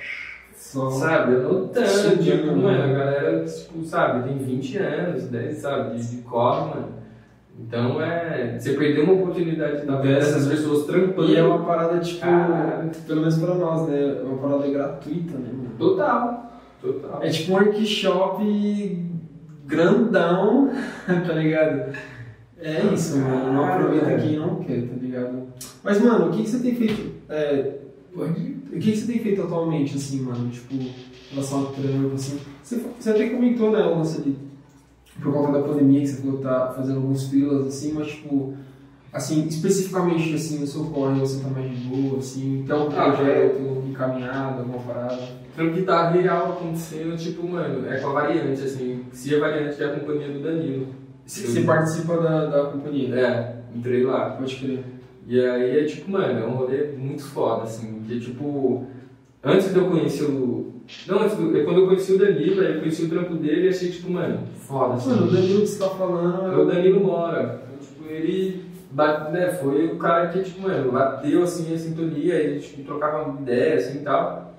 Só. 0.62 0.90
sabe, 0.92 1.36
anotando. 1.38 2.24
Tipo, 2.24 2.46
mano. 2.48 2.62
mano, 2.62 2.84
a 2.84 2.88
galera, 2.88 3.44
tipo, 3.46 3.84
sabe, 3.84 4.30
tem 4.30 4.38
20 4.38 4.78
anos, 4.78 5.24
10, 5.24 5.58
sabe, 5.58 5.98
de, 5.98 6.08
de 6.18 6.22
corre, 6.22 6.70
mano. 6.70 6.88
Então 7.60 8.02
é. 8.02 8.58
Você 8.60 8.74
perdeu 8.74 9.04
uma 9.06 9.14
oportunidade 9.14 9.86
da 9.86 9.98
Dessas, 10.00 10.46
dessas 10.46 10.48
né? 10.48 10.56
pessoas 10.56 10.86
trampando. 10.86 11.30
E 11.30 11.36
é 11.36 11.44
uma 11.44 11.66
parada, 11.66 12.00
tipo, 12.00 12.22
Caralho. 12.22 12.92
pelo 13.06 13.20
menos 13.22 13.38
pra 13.40 13.56
nós, 13.56 13.90
né? 13.90 14.18
É 14.20 14.24
uma 14.24 14.38
parada 14.38 14.72
gratuita, 14.72 15.38
né, 15.38 15.50
mano? 15.52 15.70
Total. 15.78 16.52
Total. 16.80 17.20
É 17.24 17.30
tipo 17.30 17.52
um 17.52 17.56
workshop 17.56 19.06
grandão, 19.66 20.70
tá 21.06 21.34
ligado? 21.34 21.92
É 22.60 22.82
isso, 22.94 23.18
mano. 23.18 23.54
Não 23.54 23.66
aproveita 23.66 24.16
quem 24.18 24.38
não 24.38 24.64
quer, 24.64 24.82
tá 24.88 24.96
ligado? 25.02 25.44
Mas, 25.84 26.00
mano, 26.02 26.28
o 26.28 26.32
que, 26.32 26.44
que 26.44 26.50
você 26.50 26.60
tem 26.60 26.76
feito? 26.76 27.12
É, 27.30 27.72
Pode. 28.14 28.56
o 28.72 28.80
que, 28.80 28.96
você 28.96 29.12
tem 29.12 29.20
feito 29.20 29.42
atualmente, 29.42 29.96
assim, 29.96 30.22
mano? 30.22 30.50
Tipo, 30.50 30.74
em 30.74 30.94
relação 31.32 31.60
ao 31.60 31.66
trampo, 31.68 32.16
assim. 32.16 32.40
Você, 32.62 32.82
você 33.00 33.10
até 33.10 33.30
comentou, 33.30 33.72
né, 33.72 33.84
o 33.84 33.98
lance 33.98 34.22
ali, 34.22 34.38
por 35.22 35.34
conta 35.34 35.60
da 35.60 35.68
pandemia, 35.68 36.02
que 36.02 36.08
você 36.08 36.22
falou 36.22 36.38
que 36.38 36.44
tá 36.44 36.74
fazendo 36.76 36.98
alguns 36.98 37.28
filas, 37.28 37.68
assim, 37.68 37.94
mas, 37.94 38.08
tipo, 38.08 38.54
assim, 39.14 39.48
especificamente, 39.48 40.34
assim, 40.34 40.60
no 40.60 40.68
seu 40.68 40.86
corre, 40.86 41.20
você 41.20 41.42
tá 41.42 41.50
mais 41.50 41.70
de 41.70 41.78
boa, 41.88 42.20
assim, 42.20 42.64
tem 42.68 42.76
um 42.76 42.88
Ah, 42.88 43.12
projeto 43.12 43.84
encaminhado, 43.90 44.60
alguma 44.60 44.80
parada? 44.80 45.42
Então, 45.54 45.74
que 45.74 45.82
tá 45.82 46.10
real 46.10 46.54
acontecendo, 46.54 47.18
tipo, 47.18 47.48
mano, 47.48 47.88
é 47.88 48.00
com 48.00 48.10
a 48.10 48.14
variante, 48.14 48.62
assim. 48.62 49.04
Se 49.12 49.36
a 49.36 49.40
variante 49.40 49.82
é 49.82 49.86
a 49.86 50.00
companhia 50.00 50.30
do 50.30 50.42
Danilo. 50.42 50.88
Você 51.26 51.48
você 51.48 51.62
participa 51.62 52.18
da, 52.18 52.46
da 52.48 52.72
companhia? 52.72 53.16
É, 53.16 53.56
entrei 53.76 54.04
lá. 54.04 54.32
Pode 54.32 54.56
crer. 54.56 54.84
E 55.32 55.40
aí 55.40 55.80
é 55.80 55.86
tipo, 55.86 56.12
mano, 56.12 56.40
é 56.40 56.46
um 56.46 56.56
rolê 56.56 56.88
muito 56.98 57.24
foda, 57.24 57.64
assim. 57.64 58.04
Que 58.06 58.20
tipo, 58.20 58.86
antes 59.42 59.74
de 59.74 59.80
eu 59.80 59.90
conhecer 59.90 60.26
o. 60.26 60.74
Não, 61.08 61.22
antes 61.22 61.38
do... 61.38 61.58
é 61.58 61.64
quando 61.64 61.80
eu 61.80 61.88
conheci 61.88 62.12
o 62.12 62.20
Danilo, 62.20 62.60
aí 62.60 62.74
eu 62.74 62.80
conheci 62.80 63.06
o 63.06 63.10
trampo 63.10 63.36
dele 63.36 63.68
e 63.68 63.70
achei, 63.70 63.92
tipo, 63.92 64.12
mano, 64.12 64.46
foda, 64.58 64.96
assim. 64.96 65.12
Mano, 65.12 65.28
o 65.28 65.32
Danilo 65.32 65.62
que 65.62 65.68
você 65.68 65.80
tá 65.80 65.90
falando 65.92 66.54
É 66.54 66.58
o 66.58 66.66
Danilo 66.66 67.00
Mora. 67.00 67.62
Então, 67.64 67.78
tipo, 67.80 68.10
ele 68.10 68.66
bate, 68.92 69.32
né, 69.32 69.52
foi 69.52 69.86
o 69.86 69.98
cara 69.98 70.28
que, 70.28 70.44
tipo, 70.44 70.64
mano, 70.64 70.92
bateu 70.92 71.44
assim 71.44 71.74
a 71.74 71.78
sintonia, 71.78 72.54
gente 72.54 72.68
tipo, 72.68 72.84
trocava 72.84 73.42
ideia 73.42 73.76
assim 73.76 74.00
e 74.00 74.04
tal. 74.04 74.54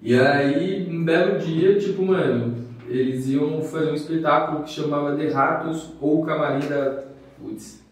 E 0.00 0.18
aí, 0.18 0.88
um 0.90 1.04
belo 1.04 1.38
dia, 1.38 1.78
tipo, 1.78 2.02
mano, 2.02 2.54
eles 2.88 3.28
iam 3.28 3.60
fazer 3.60 3.90
um 3.90 3.94
espetáculo 3.94 4.62
que 4.62 4.70
chamava 4.70 5.14
De 5.14 5.28
Ratos 5.28 5.90
ou 6.00 6.24
Camarim 6.24 6.66
da. 6.66 7.04
Putz, 7.38 7.86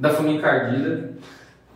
da 0.00 0.08
Fome 0.08 0.36
Encardida. 0.36 1.12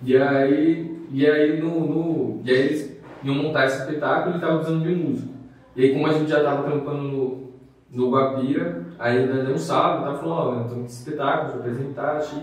E 0.03 0.17
aí, 0.17 0.99
e 1.13 1.27
aí, 1.27 1.61
no, 1.61 1.81
no, 1.81 2.43
e 2.45 2.51
aí 2.51 2.59
eles 2.59 2.99
iam 3.23 3.35
montar 3.35 3.67
esse 3.67 3.81
espetáculo 3.81 4.35
e 4.35 4.37
estavam 4.37 4.59
precisando 4.59 4.83
de 4.83 4.95
um 4.95 5.11
músico. 5.11 5.35
E 5.77 5.85
aí, 5.85 5.93
como 5.93 6.07
a 6.07 6.13
gente 6.13 6.31
já 6.31 6.43
tava 6.43 6.63
trampando 6.63 7.03
no, 7.03 7.53
no 7.93 8.11
Guapira, 8.11 8.85
aí 8.99 9.19
ainda 9.19 9.51
um 9.53 9.59
salve, 9.59 10.05
tá? 10.05 10.15
falou, 10.15 10.35
ó, 10.35 10.65
então 10.65 10.85
esse 10.85 10.99
espetáculo, 10.99 11.53
vou 11.53 11.61
apresentar, 11.61 12.21
X. 12.21 12.39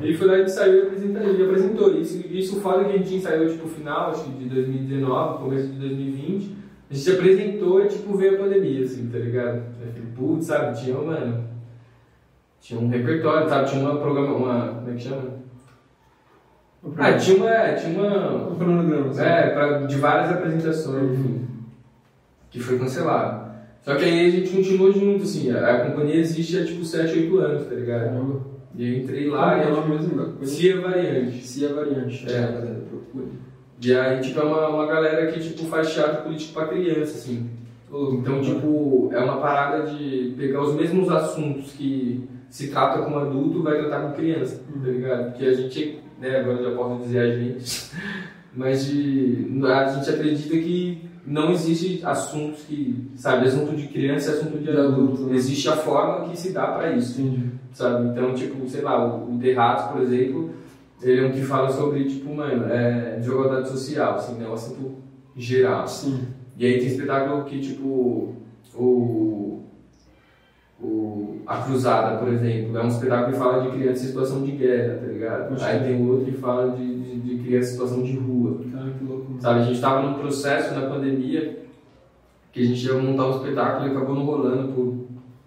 Ele 0.00 0.16
foi 0.16 0.26
lá 0.26 0.38
e 0.38 0.48
saiu 0.48 0.84
e 0.84 0.86
apresentou, 0.86 1.22
ele 1.22 1.44
apresentou. 1.44 2.00
Isso, 2.00 2.26
isso 2.28 2.60
fala 2.60 2.84
que 2.84 2.92
a 2.92 2.98
gente 2.98 3.14
ensaiou 3.14 3.48
tipo 3.48 3.68
final, 3.68 4.10
acho 4.10 4.24
que 4.24 4.30
de 4.30 4.48
2019, 4.48 5.42
começo 5.42 5.68
de 5.68 5.78
2020. 5.78 6.56
A 6.90 6.94
gente 6.94 7.10
apresentou 7.10 7.84
e 7.84 7.88
tipo 7.88 8.16
veio 8.16 8.34
a 8.34 8.38
pandemia, 8.44 8.84
assim, 8.84 9.08
tá 9.08 9.18
ligado? 9.18 9.56
Eu 9.56 9.92
falei, 9.92 10.08
putz, 10.16 10.46
sabe, 10.46 10.80
tinha, 10.80 10.96
mano. 10.96 11.44
Tinha 12.62 12.78
um 12.80 12.88
repertório, 12.88 13.48
sabe? 13.48 13.68
Tinha 13.70 13.82
uma 13.90 14.00
programa, 14.00 14.36
uma. 14.36 14.68
Como 14.68 14.90
é 14.90 14.94
que 14.94 15.02
chama? 15.02 15.42
Ah, 16.96 17.12
tinha 17.14 17.36
uma. 17.36 17.50
é, 17.50 17.74
Tinha 17.74 17.98
uma. 17.98 18.48
O 18.52 18.56
cronograma, 18.56 19.10
assim. 19.10 19.20
É, 19.20 19.50
pra, 19.50 19.78
de 19.80 19.96
várias 19.96 20.30
apresentações, 20.30 21.18
enfim, 21.18 21.48
que 22.50 22.60
foi 22.60 22.78
cancelado. 22.78 23.50
Só 23.82 23.96
que 23.96 24.04
aí 24.04 24.28
a 24.28 24.30
gente 24.30 24.50
continuou 24.50 24.92
junto, 24.92 25.24
assim, 25.24 25.50
a, 25.50 25.68
a 25.68 25.90
companhia 25.90 26.14
existe 26.20 26.56
há 26.56 26.64
tipo 26.64 26.84
7, 26.84 27.18
8 27.18 27.38
anos, 27.38 27.66
tá 27.66 27.74
ligado? 27.74 28.04
Caramba. 28.04 28.40
E 28.76 28.88
eu 28.88 29.02
entrei 29.02 29.28
Lá 29.28 29.58
é 29.58 29.64
e 29.64 29.66
o 29.66 29.68
a 29.68 29.70
nome 29.80 29.96
mesmo 29.96 30.16
da 30.16 30.32
coisa. 30.32 30.54
Cia 30.54 30.80
Variante. 30.80 31.46
Se 31.46 31.66
a 31.66 31.72
variante. 31.72 32.32
É. 32.32 32.40
galera, 32.40 32.82
procure. 32.88 33.32
E 33.84 33.92
aí, 33.92 34.20
tipo, 34.20 34.38
é 34.38 34.44
uma, 34.44 34.68
uma 34.68 34.86
galera 34.86 35.32
que, 35.32 35.40
tipo, 35.40 35.64
faz 35.68 35.92
teatro 35.92 36.22
político 36.22 36.54
pra 36.54 36.68
criança, 36.68 37.18
assim. 37.18 37.50
Então, 37.92 38.40
tipo, 38.40 39.10
é 39.12 39.18
uma 39.18 39.38
parada 39.38 39.84
de 39.90 40.32
pegar 40.38 40.62
os 40.62 40.74
mesmos 40.74 41.10
assuntos 41.10 41.72
que 41.72 42.26
se 42.52 42.68
trata 42.68 43.00
com 43.00 43.18
adulto, 43.18 43.62
vai 43.62 43.78
tratar 43.78 44.02
com 44.02 44.12
criança, 44.12 44.62
tá 44.70 44.86
ligado? 44.86 45.30
Porque 45.30 45.46
a 45.46 45.54
gente, 45.54 46.00
né, 46.20 46.40
agora 46.40 46.62
já 46.62 46.76
posso 46.76 47.02
dizer 47.02 47.18
a 47.20 47.34
gente, 47.34 47.90
mas 48.54 48.84
de, 48.84 49.46
a 49.64 49.88
gente 49.88 50.10
acredita 50.10 50.58
que 50.58 51.02
não 51.26 51.50
existe 51.50 52.04
assuntos 52.04 52.60
que, 52.64 53.10
sabe, 53.16 53.46
assunto 53.46 53.74
de 53.74 53.88
criança 53.88 54.30
e 54.30 54.34
assunto 54.34 54.58
de, 54.58 54.68
adulto. 54.70 55.22
né? 55.22 55.34
Existe 55.34 55.66
a 55.70 55.76
forma 55.76 56.28
que 56.28 56.38
se 56.38 56.52
dá 56.52 56.66
pra 56.66 56.92
isso 56.92 57.22
Entendi. 57.22 57.52
sabe? 57.72 58.08
Então, 58.08 58.34
tipo, 58.34 58.68
sei 58.68 58.82
lá, 58.82 59.02
o, 59.02 59.34
o 59.34 59.38
The 59.38 59.54
Ratos, 59.54 59.86
por 59.90 60.02
exemplo, 60.02 60.50
ele 61.00 61.20
é 61.24 61.26
um 61.28 61.32
que 61.32 61.40
fala 61.40 61.70
sobre, 61.70 62.04
tipo, 62.04 62.34
mano, 62.34 62.70
é, 62.70 63.16
desigualdade 63.16 63.70
social, 63.70 64.16
assim, 64.16 64.34
né? 64.34 64.46
Um 64.46 64.52
assunto 64.52 64.96
geral. 65.34 65.88
Sim. 65.88 66.20
E 66.58 66.66
aí 66.66 66.78
tem 66.78 66.88
espetáculo 66.88 67.44
que, 67.44 67.60
tipo, 67.60 68.36
o, 68.74 69.51
o, 70.82 71.36
a 71.46 71.58
Cruzada, 71.58 72.18
por 72.18 72.28
exemplo, 72.28 72.76
é 72.76 72.82
um 72.84 72.88
espetáculo 72.88 73.32
que 73.32 73.38
fala 73.38 73.62
de 73.62 73.76
criança 73.76 74.04
em 74.04 74.06
situação 74.08 74.42
de 74.42 74.52
guerra, 74.52 74.98
tá 75.00 75.06
ligado? 75.06 75.48
Poxa. 75.50 75.66
Aí 75.66 75.80
tem 75.84 76.08
outro 76.08 76.24
que 76.24 76.32
fala 76.32 76.76
de, 76.76 77.00
de, 77.00 77.20
de 77.20 77.42
criança 77.44 77.68
em 77.68 77.72
situação 77.72 78.02
de 78.02 78.16
rua. 78.16 78.60
Cara, 78.72 78.90
que 78.90 79.04
louco. 79.04 79.36
Sabe, 79.40 79.60
a 79.60 79.62
gente 79.62 79.74
estava 79.74 80.02
num 80.08 80.14
processo 80.18 80.74
na 80.74 80.88
pandemia 80.88 81.60
que 82.52 82.60
a 82.62 82.64
gente 82.66 82.84
ia 82.84 82.94
montar 82.94 83.28
um 83.28 83.36
espetáculo 83.36 83.86
e 83.88 83.90
acabou 83.96 84.14
não 84.14 84.24
rolando 84.26 84.72
por, 84.72 84.94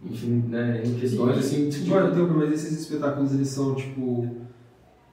enfim, 0.10 0.44
né, 0.49 0.82
em 0.84 0.94
questões 0.95 1.38
assim, 1.38 1.70
tipo, 1.70 1.84
Tipo, 1.86 1.95
olha, 1.98 2.14
mas 2.34 2.52
esses 2.53 2.80
espetáculos, 2.82 3.34
eles 3.34 3.48
são, 3.49 3.76
tipo, 3.76 4.28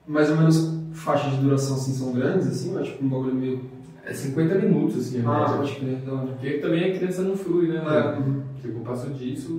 mais 0.07 0.31
ou 0.31 0.37
menos 0.37 0.73
faixas 0.93 1.33
de 1.33 1.39
duração, 1.39 1.77
assim, 1.77 1.93
são 1.93 2.13
grandes, 2.13 2.47
assim, 2.47 2.73
ou 2.73 2.81
é 2.81 2.83
tipo 2.83 3.05
um 3.05 3.09
bagulho 3.09 3.35
meio... 3.35 3.61
é 4.07 4.13
50 4.13 4.55
minutos, 4.57 4.99
assim, 4.99 5.23
a 5.25 5.29
Ah, 5.31 5.39
média. 5.41 5.57
pode 5.57 5.75
crer, 5.77 5.97
da 5.97 6.13
hora. 6.15 6.27
Porque 6.29 6.51
também 6.59 6.85
a 6.93 6.97
criança 6.99 7.23
não 7.23 7.37
flui, 7.37 7.69
né, 7.69 7.77
É, 7.79 7.83
mano? 7.85 8.27
uhum. 8.27 8.43
Tipo, 8.61 8.81
passou 8.81 9.11
disso. 9.11 9.53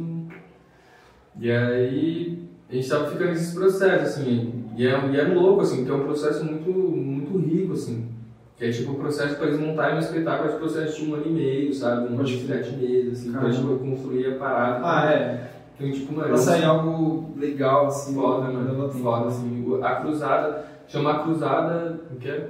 E 1.40 1.52
aí 1.52 2.48
a 2.70 2.76
gente 2.76 2.90
tava 2.90 3.08
ficando 3.10 3.32
nesses 3.32 3.54
processos, 3.54 4.10
assim. 4.10 4.66
E 4.76 4.88
é, 4.88 5.10
e 5.12 5.20
é 5.20 5.24
louco, 5.24 5.62
assim, 5.62 5.86
que 5.86 5.92
é 5.92 5.94
um 5.94 6.04
processo 6.04 6.44
muito, 6.44 6.72
muito 6.72 7.38
rico, 7.38 7.74
assim. 7.74 8.10
Que 8.58 8.66
é 8.66 8.72
tipo 8.72 8.92
o 8.92 8.96
processo 8.96 9.36
para 9.36 9.48
eles 9.48 9.60
montarem 9.60 9.96
um 9.96 10.00
espetáculo, 10.00 10.52
é 10.52 10.56
um 10.56 10.60
processo 10.60 11.00
de 11.04 11.10
um 11.12 11.16
ano 11.16 11.26
e 11.26 11.30
meio, 11.30 11.74
sabe? 11.74 12.12
Um 12.12 12.16
ano 12.16 12.24
de 12.24 12.46
sete 12.46 12.76
meses, 12.76 13.20
assim, 13.20 13.32
pra 13.32 13.42
Caramba. 13.42 13.60
tipo, 13.60 13.78
construir 13.78 14.28
a 14.34 14.36
parada. 14.38 14.80
Ah, 14.84 15.12
é. 15.12 15.50
Então, 15.76 15.92
tipo, 15.92 16.14
mano. 16.14 16.28
Pra 16.30 16.38
sair 16.38 16.64
algo 16.64 17.34
legal, 17.38 17.88
assim. 17.88 18.14
Foda, 18.14 18.52
mano. 18.52 18.90
Foda, 18.90 19.28
assim. 19.28 19.80
A 19.82 19.96
cruzada, 19.96 20.66
chama 20.88 21.12
a 21.12 21.20
cruzada. 21.20 22.00
O 22.12 22.16
que 22.16 22.30
é? 22.30 22.50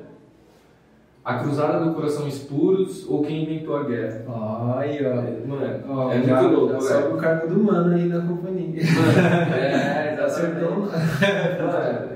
A 1.26 1.36
cruzada 1.36 1.86
do 1.86 1.94
corações 1.94 2.40
puros 2.40 3.10
ou 3.10 3.24
quem 3.24 3.44
inventou 3.44 3.78
a 3.78 3.84
guerra. 3.84 4.26
Olha, 4.28 5.40
Mano, 5.48 5.84
ó. 5.88 6.12
é 6.12 6.22
já, 6.22 6.42
muito 6.42 6.56
louco, 6.56 6.74
já 6.74 6.82
sobe 6.82 7.14
o 7.14 7.18
cargo 7.18 7.48
do 7.48 7.64
mano 7.64 7.96
aí 7.96 8.10
da 8.10 8.20
companhia. 8.20 8.82
Mano, 8.84 9.56
é, 9.56 10.20
Acertou. 10.24 10.80
Mano, 10.80 10.92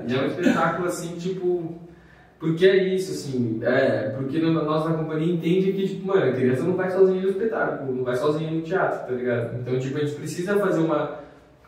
e 0.06 0.14
é 0.14 0.20
um 0.20 0.26
espetáculo 0.26 0.88
assim, 0.88 1.16
tipo. 1.16 1.74
Porque 2.38 2.66
é 2.66 2.94
isso, 2.94 3.10
assim, 3.12 3.58
é, 3.62 4.10
porque 4.10 4.38
na 4.38 4.60
companhia 4.60 5.34
entende 5.34 5.72
que, 5.72 5.88
tipo, 5.88 6.06
mano, 6.06 6.24
a 6.24 6.32
criança 6.32 6.62
não 6.62 6.74
vai 6.74 6.88
sozinha 6.88 7.20
no 7.20 7.30
espetáculo, 7.30 7.94
não 7.96 8.04
vai 8.04 8.14
sozinha 8.14 8.50
no 8.50 8.60
teatro, 8.60 9.08
tá 9.08 9.12
ligado? 9.12 9.58
Então, 9.58 9.76
tipo, 9.78 9.96
a 9.96 10.00
gente 10.00 10.14
precisa 10.14 10.56
fazer 10.56 10.80
uma, 10.80 11.18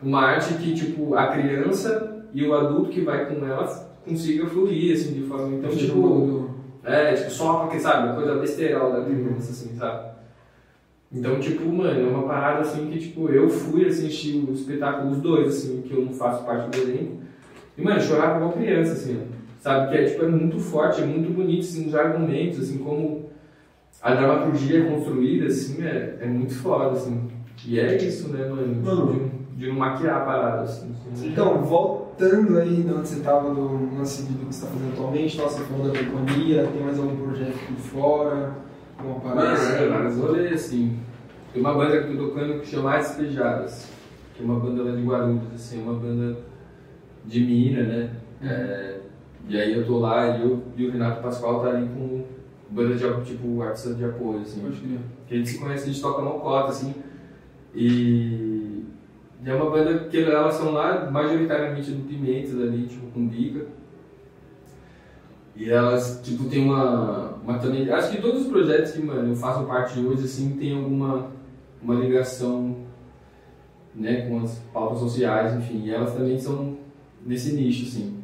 uma 0.01 0.21
arte 0.21 0.55
que, 0.55 0.73
tipo, 0.73 1.17
a 1.17 1.27
criança 1.27 2.25
e 2.33 2.47
o 2.47 2.55
adulto 2.55 2.91
que 2.91 3.01
vai 3.01 3.27
com 3.27 3.45
ela 3.45 3.67
consiga 4.07 4.47
fluir, 4.47 4.95
assim, 4.95 5.13
de 5.15 5.23
forma. 5.23 5.57
Então, 5.57 5.71
tipo, 5.71 6.50
é, 6.93 7.15
tipo, 7.15 7.31
só 7.31 7.61
porque, 7.61 7.79
sabe, 7.79 8.15
coisa 8.15 8.37
besteirol 8.37 8.93
da 8.93 9.05
criança, 9.05 9.51
assim, 9.53 9.77
sabe? 9.77 10.11
Então, 11.13 11.41
tipo, 11.41 11.67
mano, 11.71 12.01
é 12.01 12.09
uma 12.09 12.23
parada 12.23 12.61
assim 12.61 12.89
que, 12.89 12.99
tipo, 12.99 13.29
eu 13.29 13.49
fui 13.49 13.87
assistir 13.87 14.45
o 14.49 14.53
espetáculo, 14.53 15.11
os 15.11 15.19
dois, 15.19 15.49
assim, 15.49 15.83
que 15.83 15.93
eu 15.93 16.05
não 16.05 16.13
faço 16.13 16.45
parte 16.45 16.71
do 16.71 16.83
elenco. 16.83 17.17
E, 17.77 17.83
mano, 17.83 18.01
chorar 18.01 18.35
como 18.35 18.47
uma 18.47 18.53
criança, 18.53 18.93
assim, 18.93 19.23
sabe? 19.61 19.91
Que 19.91 19.99
é, 19.99 20.05
tipo, 20.05 20.25
é 20.25 20.29
muito 20.29 20.61
forte, 20.61 21.03
é 21.03 21.07
muito 21.07 21.33
bonito, 21.33 21.63
assim, 21.63 21.89
os 21.89 21.95
argumentos, 21.95 22.61
assim, 22.61 22.79
como 22.79 23.29
a 24.01 24.15
dramaturgia 24.15 24.81
é 24.81 24.89
construída, 24.89 25.47
assim, 25.47 25.85
é, 25.85 26.19
é 26.21 26.27
muito 26.27 26.55
foda, 26.55 26.93
assim. 26.93 27.29
E 27.67 27.79
é 27.79 27.97
isso, 27.97 28.29
né, 28.29 28.49
mano? 28.49 29.13
De, 29.13 29.57
de 29.57 29.67
não 29.69 29.75
maquiar 29.77 30.23
a 30.23 30.25
parada, 30.25 30.63
assim. 30.63 30.95
Então, 31.23 31.61
voltando 32.21 32.59
aí 32.59 32.83
de 32.83 32.93
onde 32.93 33.09
você 33.09 33.17
estava, 33.17 33.55
do 33.55 33.97
lance 33.97 34.23
do 34.25 34.39
que 34.39 34.45
você 34.45 34.65
está 34.65 34.67
fazendo 34.67 34.93
atualmente, 34.93 35.37
tal, 35.37 35.49
você 35.49 35.65
falou 35.65 35.91
da 35.91 35.99
companhia, 35.99 36.67
tem 36.67 36.83
mais 36.83 36.99
algum 36.99 37.17
projeto 37.17 37.59
por 37.67 37.77
fora, 37.77 38.57
alguma 38.99 39.21
parada? 39.21 39.59
Mano, 39.59 39.75
é, 39.75 39.89
vários 39.89 40.17
rolês, 40.19 40.53
assim. 40.53 40.99
Tem 41.53 41.63
uma 41.63 41.75
banda 41.75 42.03
que 42.03 42.13
eu 42.13 42.19
tô 42.19 42.29
tocando 42.29 42.61
que 42.61 42.67
chama 42.67 42.97
As 42.97 43.09
Despejadas, 43.09 43.91
que 44.35 44.43
é 44.43 44.45
uma 44.45 44.61
banda 44.61 44.83
lá 44.83 44.95
de 44.95 45.03
Guarulhos, 45.03 45.55
assim, 45.55 45.83
uma 45.83 45.95
banda 45.95 46.39
de 47.25 47.41
mina, 47.41 47.83
né? 47.83 48.11
É, 48.43 49.01
e 49.49 49.59
aí 49.59 49.75
eu 49.75 49.87
tô 49.87 49.99
lá 49.99 50.37
e, 50.37 50.43
eu, 50.43 50.63
e 50.77 50.87
o 50.87 50.93
Renato 50.93 51.23
Pascoal 51.23 51.61
tá 51.63 51.71
ali 51.71 51.89
com 51.89 52.25
banda 52.71 52.95
de 52.95 53.25
tipo 53.25 53.63
artista 53.63 53.95
de 53.95 54.05
apoio, 54.05 54.41
assim. 54.43 54.61
Crer. 54.61 54.99
Que 55.27 55.35
a 55.35 55.37
gente 55.39 55.49
se 55.49 55.59
conhece, 55.59 55.85
a 55.85 55.87
gente 55.87 56.03
toca 56.03 56.23
mocota, 56.23 56.69
assim. 56.69 56.95
E, 57.75 58.50
e 59.43 59.49
é 59.49 59.55
uma 59.55 59.71
banda 59.71 60.01
que 60.09 60.23
elas 60.23 60.55
são 60.55 60.73
lá 60.73 61.11
majoritariamente 61.11 61.91
do 61.93 62.07
Pimentas 62.07 62.61
ali, 62.61 62.87
tipo, 62.87 63.07
com 63.11 63.27
Bica. 63.27 63.67
E 65.57 65.71
elas, 65.71 66.21
tipo, 66.23 66.45
tem 66.45 66.65
uma, 66.65 67.35
uma 67.43 67.59
também... 67.59 67.91
Acho 67.91 68.11
que 68.11 68.21
todos 68.21 68.43
os 68.43 68.49
projetos 68.49 68.93
que, 68.93 69.03
mano, 69.03 69.31
eu 69.31 69.37
faço 69.37 69.67
parte 69.67 69.99
hoje, 69.99 70.25
assim, 70.25 70.57
tem 70.59 70.75
alguma 70.75 71.31
uma 71.83 71.95
ligação, 71.95 72.77
né, 73.95 74.29
com 74.29 74.41
as 74.41 74.59
pautas 74.73 74.99
sociais, 74.99 75.55
enfim. 75.55 75.85
E 75.85 75.91
elas 75.91 76.15
também 76.15 76.39
são 76.39 76.77
nesse 77.25 77.55
nicho, 77.55 77.87
assim, 77.87 78.19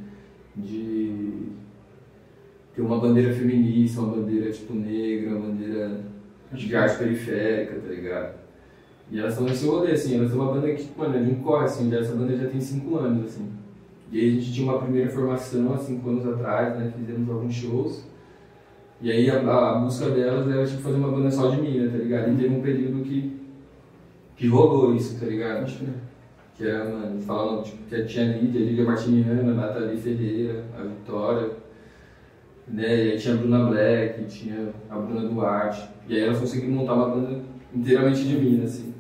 de 0.54 1.52
ter 2.74 2.82
uma 2.82 2.98
bandeira 2.98 3.32
feminista, 3.32 4.00
uma 4.00 4.16
bandeira, 4.16 4.52
tipo, 4.52 4.74
negra, 4.74 5.30
uma 5.30 5.48
bandeira 5.48 6.00
de 6.52 6.76
arte 6.76 6.98
periférica, 6.98 7.80
tá 7.80 7.88
ligado? 7.88 8.45
E 9.10 9.18
elas 9.18 9.32
estão 9.32 9.46
nesse 9.46 9.66
rolê, 9.66 9.92
assim, 9.92 10.16
elas 10.16 10.30
são 10.30 10.40
uma 10.40 10.52
banda 10.52 10.72
que, 10.72 10.88
mano, 10.96 11.16
é 11.16 11.22
de 11.22 11.30
um 11.30 11.42
corre, 11.42 11.64
assim, 11.64 11.94
essa 11.94 12.14
banda 12.14 12.36
já 12.36 12.48
tem 12.48 12.60
cinco 12.60 12.96
anos, 12.98 13.26
assim. 13.26 13.48
E 14.10 14.20
aí 14.20 14.30
a 14.30 14.32
gente 14.34 14.52
tinha 14.52 14.70
uma 14.70 14.80
primeira 14.80 15.10
formação 15.10 15.72
há 15.72 15.78
cinco 15.78 16.08
anos 16.10 16.26
atrás, 16.26 16.76
né, 16.76 16.92
fizemos 16.96 17.28
alguns 17.28 17.54
shows. 17.54 18.04
E 19.00 19.10
aí 19.10 19.30
a, 19.30 19.38
a 19.38 19.78
busca 19.78 20.10
delas 20.10 20.48
era, 20.48 20.66
tipo, 20.66 20.82
fazer 20.82 20.96
uma 20.96 21.10
banda 21.10 21.30
só 21.30 21.50
de 21.50 21.60
mina, 21.60 21.90
tá 21.90 21.98
ligado? 21.98 22.32
E 22.32 22.36
teve 22.36 22.54
um 22.54 22.62
período 22.62 23.04
que, 23.04 23.40
que 24.36 24.48
rolou 24.48 24.94
isso, 24.94 25.20
tá 25.20 25.26
ligado? 25.26 25.60
Pode 25.60 25.74
crer. 25.76 25.94
Que 26.56 26.66
era, 26.66 26.84
mano, 26.86 27.20
falando, 27.20 27.62
tipo, 27.64 27.84
que 27.84 28.04
tinha 28.04 28.24
a 28.24 28.38
Lídia, 28.38 28.60
a 28.60 28.64
Lídia 28.64 28.84
Martiniana, 28.84 29.52
a 29.52 29.54
Nathalie 29.54 29.98
Ferreira, 29.98 30.64
a 30.78 30.82
Vitória, 30.82 31.50
né? 32.66 33.04
E 33.04 33.10
aí 33.12 33.18
tinha 33.18 33.34
a 33.34 33.36
Bruna 33.36 33.66
Black, 33.66 34.24
tinha 34.24 34.72
a 34.88 34.98
Bruna 34.98 35.28
Duarte. 35.28 35.88
E 36.08 36.16
aí 36.16 36.22
elas 36.22 36.38
conseguiram 36.38 36.74
montar 36.74 36.94
uma 36.94 37.08
banda 37.10 37.40
inteiramente 37.74 38.24
de 38.24 38.38
mina, 38.38 38.64
assim. 38.64 38.95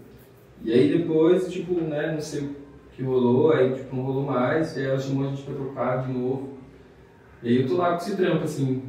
E 0.66 0.72
aí 0.72 0.98
depois, 0.98 1.48
tipo, 1.48 1.74
né, 1.74 2.10
não 2.12 2.20
sei 2.20 2.40
o 2.40 2.56
que 2.90 3.00
rolou, 3.04 3.52
aí 3.52 3.72
tipo, 3.72 3.94
não 3.94 4.02
rolou 4.02 4.24
mais, 4.24 4.76
e 4.76 4.80
aí 4.80 4.86
ela 4.86 4.98
chamou 4.98 5.24
a 5.24 5.30
gente 5.30 5.42
pra 5.44 5.54
tocar 5.54 6.04
de 6.04 6.12
novo. 6.12 6.48
E 7.40 7.48
aí 7.48 7.62
eu 7.62 7.68
tô 7.68 7.76
lá 7.76 7.90
com 7.90 7.98
esse 7.98 8.16
trampo, 8.16 8.42
assim. 8.42 8.82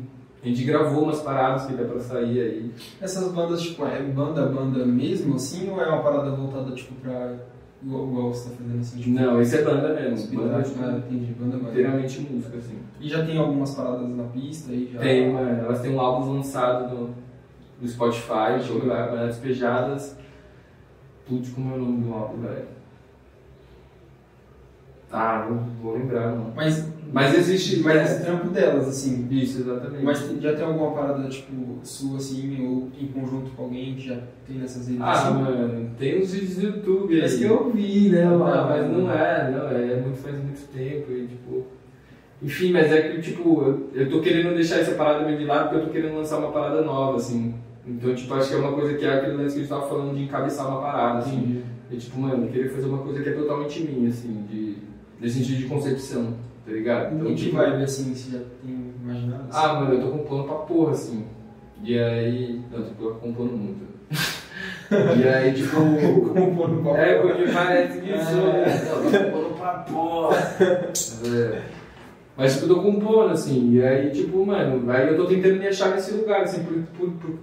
A 0.43 0.47
gente 0.47 0.63
gravou 0.63 1.03
umas 1.03 1.21
paradas 1.21 1.67
que 1.67 1.73
dá 1.73 1.83
pra 1.83 1.99
sair 1.99 2.39
aí. 2.39 2.71
Essas 2.99 3.31
bandas, 3.31 3.61
tipo, 3.61 3.85
é 3.85 4.01
banda, 4.01 4.47
banda 4.47 4.83
mesmo, 4.87 5.35
assim, 5.35 5.69
ou 5.69 5.79
é 5.79 5.87
uma 5.87 6.01
parada 6.01 6.31
voltada, 6.31 6.71
tipo, 6.73 6.95
pra... 6.95 7.35
Igual, 7.83 8.07
igual 8.07 8.33
você 8.33 8.49
tá 8.49 8.55
fazendo, 8.55 8.79
assim, 8.79 8.97
tipo... 8.99 9.09
Não, 9.11 9.39
esse 9.39 9.57
é 9.57 9.61
banda 9.61 9.93
mesmo. 9.93 10.35
Banda, 10.35 10.63
tipo, 10.63 10.79
ah, 10.83 10.97
entendi, 10.97 11.33
banda, 11.33 11.57
banda. 11.57 11.69
inteiramente 11.69 12.21
música, 12.21 12.57
assim. 12.57 12.77
E 12.99 13.07
já 13.07 13.23
tem 13.23 13.37
algumas 13.37 13.75
paradas 13.75 14.09
na 14.09 14.23
pista 14.23 14.71
aí, 14.71 14.89
já... 14.91 14.99
Tem, 14.99 15.31
mano. 15.31 15.65
Elas 15.65 15.79
têm 15.79 15.93
um 15.93 16.01
álbum 16.01 16.33
lançado 16.33 16.95
no, 16.95 17.09
no 17.79 17.87
Spotify, 17.87 18.59
jogo 18.67 18.87
lá, 18.87 19.05
Bananas 19.05 19.35
Despejadas. 19.35 20.17
Putz, 21.27 21.49
como 21.49 21.73
é 21.73 21.77
o 21.77 21.81
nome 21.81 22.03
do 22.05 22.13
álbum, 22.13 22.41
velho? 22.41 22.65
Ah, 25.11 25.47
não 25.49 25.57
vou 25.81 25.93
lembrar, 25.97 26.35
não. 26.35 26.51
Mas, 26.55 26.85
Mas 27.13 27.33
existe, 27.37 27.79
mas 27.79 28.11
esse 28.11 28.23
trampo 28.25 28.49
delas, 28.49 28.87
assim... 28.89 29.25
Isso, 29.31 29.61
exatamente. 29.61 30.03
Mas 30.03 30.19
já 30.41 30.53
tem 30.53 30.65
alguma 30.65 30.91
parada, 30.91 31.27
tipo, 31.29 31.79
sua, 31.83 32.17
assim, 32.17 32.65
ou 32.67 32.89
em 33.01 33.07
conjunto 33.07 33.51
com 33.51 33.63
alguém 33.63 33.95
que 33.95 34.07
já 34.07 34.19
tem 34.45 34.57
nessas 34.57 34.87
redes, 34.87 35.01
Ah, 35.01 35.11
assim? 35.13 35.33
mano, 35.41 35.89
tem 35.97 36.21
uns 36.21 36.33
vídeos 36.33 36.55
do 36.55 36.61
YouTube 36.67 37.15
aí. 37.15 37.21
Mas 37.21 37.35
que 37.37 37.43
eu 37.45 37.71
vi, 37.71 38.09
né, 38.09 38.25
Não, 38.25 38.39
mano? 38.39 38.67
mas 38.69 38.91
não 38.91 39.11
é, 39.13 39.51
não, 39.51 39.69
é 39.69 40.01
muito, 40.01 40.17
faz 40.17 40.35
muito 40.35 40.67
tempo 40.73 41.11
e 41.13 41.27
tipo. 41.27 41.63
Enfim, 42.43 42.71
mas 42.73 42.91
é 42.91 43.01
que 43.09 43.21
tipo, 43.21 43.61
eu, 43.63 43.89
eu 43.95 44.09
tô 44.11 44.19
querendo 44.19 44.53
deixar 44.53 44.79
essa 44.79 44.91
parada 44.91 45.25
meio 45.25 45.37
de 45.39 45.45
lado 45.45 45.69
porque 45.69 45.77
eu 45.81 45.85
tô 45.87 45.91
querendo 45.91 46.17
lançar 46.17 46.37
uma 46.37 46.51
parada 46.51 46.81
nova, 46.81 47.15
assim. 47.17 47.55
Então, 47.87 48.13
tipo, 48.13 48.33
acho 48.33 48.49
que 48.49 48.55
é 48.55 48.57
uma 48.57 48.73
coisa 48.73 48.97
que 48.97 49.05
é 49.05 49.13
aquele 49.13 49.37
lance 49.37 49.53
que 49.55 49.59
a 49.59 49.63
gente 49.63 49.69
tava 49.69 49.87
falando 49.87 50.15
de 50.15 50.23
encabeçar 50.23 50.67
uma 50.67 50.81
parada, 50.81 51.19
assim. 51.19 51.37
Entendi. 51.37 51.63
E 51.89 51.95
tipo, 51.97 52.19
mano, 52.19 52.45
eu 52.45 52.51
queria 52.51 52.69
fazer 52.69 52.87
uma 52.87 52.97
coisa 52.97 53.23
que 53.23 53.29
é 53.29 53.31
totalmente 53.31 53.81
minha, 53.83 54.09
assim, 54.09 54.45
de, 54.49 54.75
de 55.21 55.29
sentido 55.31 55.57
de 55.57 55.65
concepção, 55.67 56.33
tá 56.65 56.71
ligado? 56.73 57.15
Em 57.27 57.33
que 57.33 57.43
tipo, 57.45 57.55
vibe, 57.57 57.83
assim, 57.83 58.13
você 58.13 58.37
já 58.37 58.43
tem 58.61 58.91
imaginado? 59.01 59.43
assim? 59.49 59.51
ah, 59.65 59.73
mano, 59.75 59.93
eu 59.93 60.01
tô 60.01 60.11
compondo 60.17 60.43
pra 60.43 60.55
porra, 60.55 60.91
assim. 60.91 61.25
E 61.83 61.97
aí. 61.97 62.61
Não, 62.71 62.83
tô 62.83 63.11
compondo 63.15 63.51
muito. 63.55 63.87
e 64.91 65.27
aí, 65.27 65.53
tipo. 65.53 65.75
Compondo 66.33 66.81
qual- 66.81 66.97
É, 66.97 67.19
porque 67.21 67.43
parece 67.53 68.01
que 68.01 68.11
É. 68.11 68.17
sou. 68.23 68.39
Eu 68.41 69.21
tô 69.21 69.31
compondo 69.31 69.57
pra 69.57 69.71
porra. 69.79 70.37
É. 71.25 71.61
Mas 72.35 72.53
tipo, 72.53 72.65
eu 72.65 72.75
tô 72.75 72.81
compondo, 72.81 73.29
assim, 73.31 73.71
e 73.73 73.83
aí, 73.83 74.11
tipo, 74.11 74.45
mano, 74.45 74.89
aí 74.91 75.07
eu 75.07 75.15
tô 75.17 75.25
tentando 75.25 75.55
me 75.57 75.67
achar 75.67 75.89
nesse 75.95 76.13
lugar, 76.13 76.41
assim, 76.41 76.63
por, 76.63 76.75
por, 76.97 77.11
por 77.13 77.39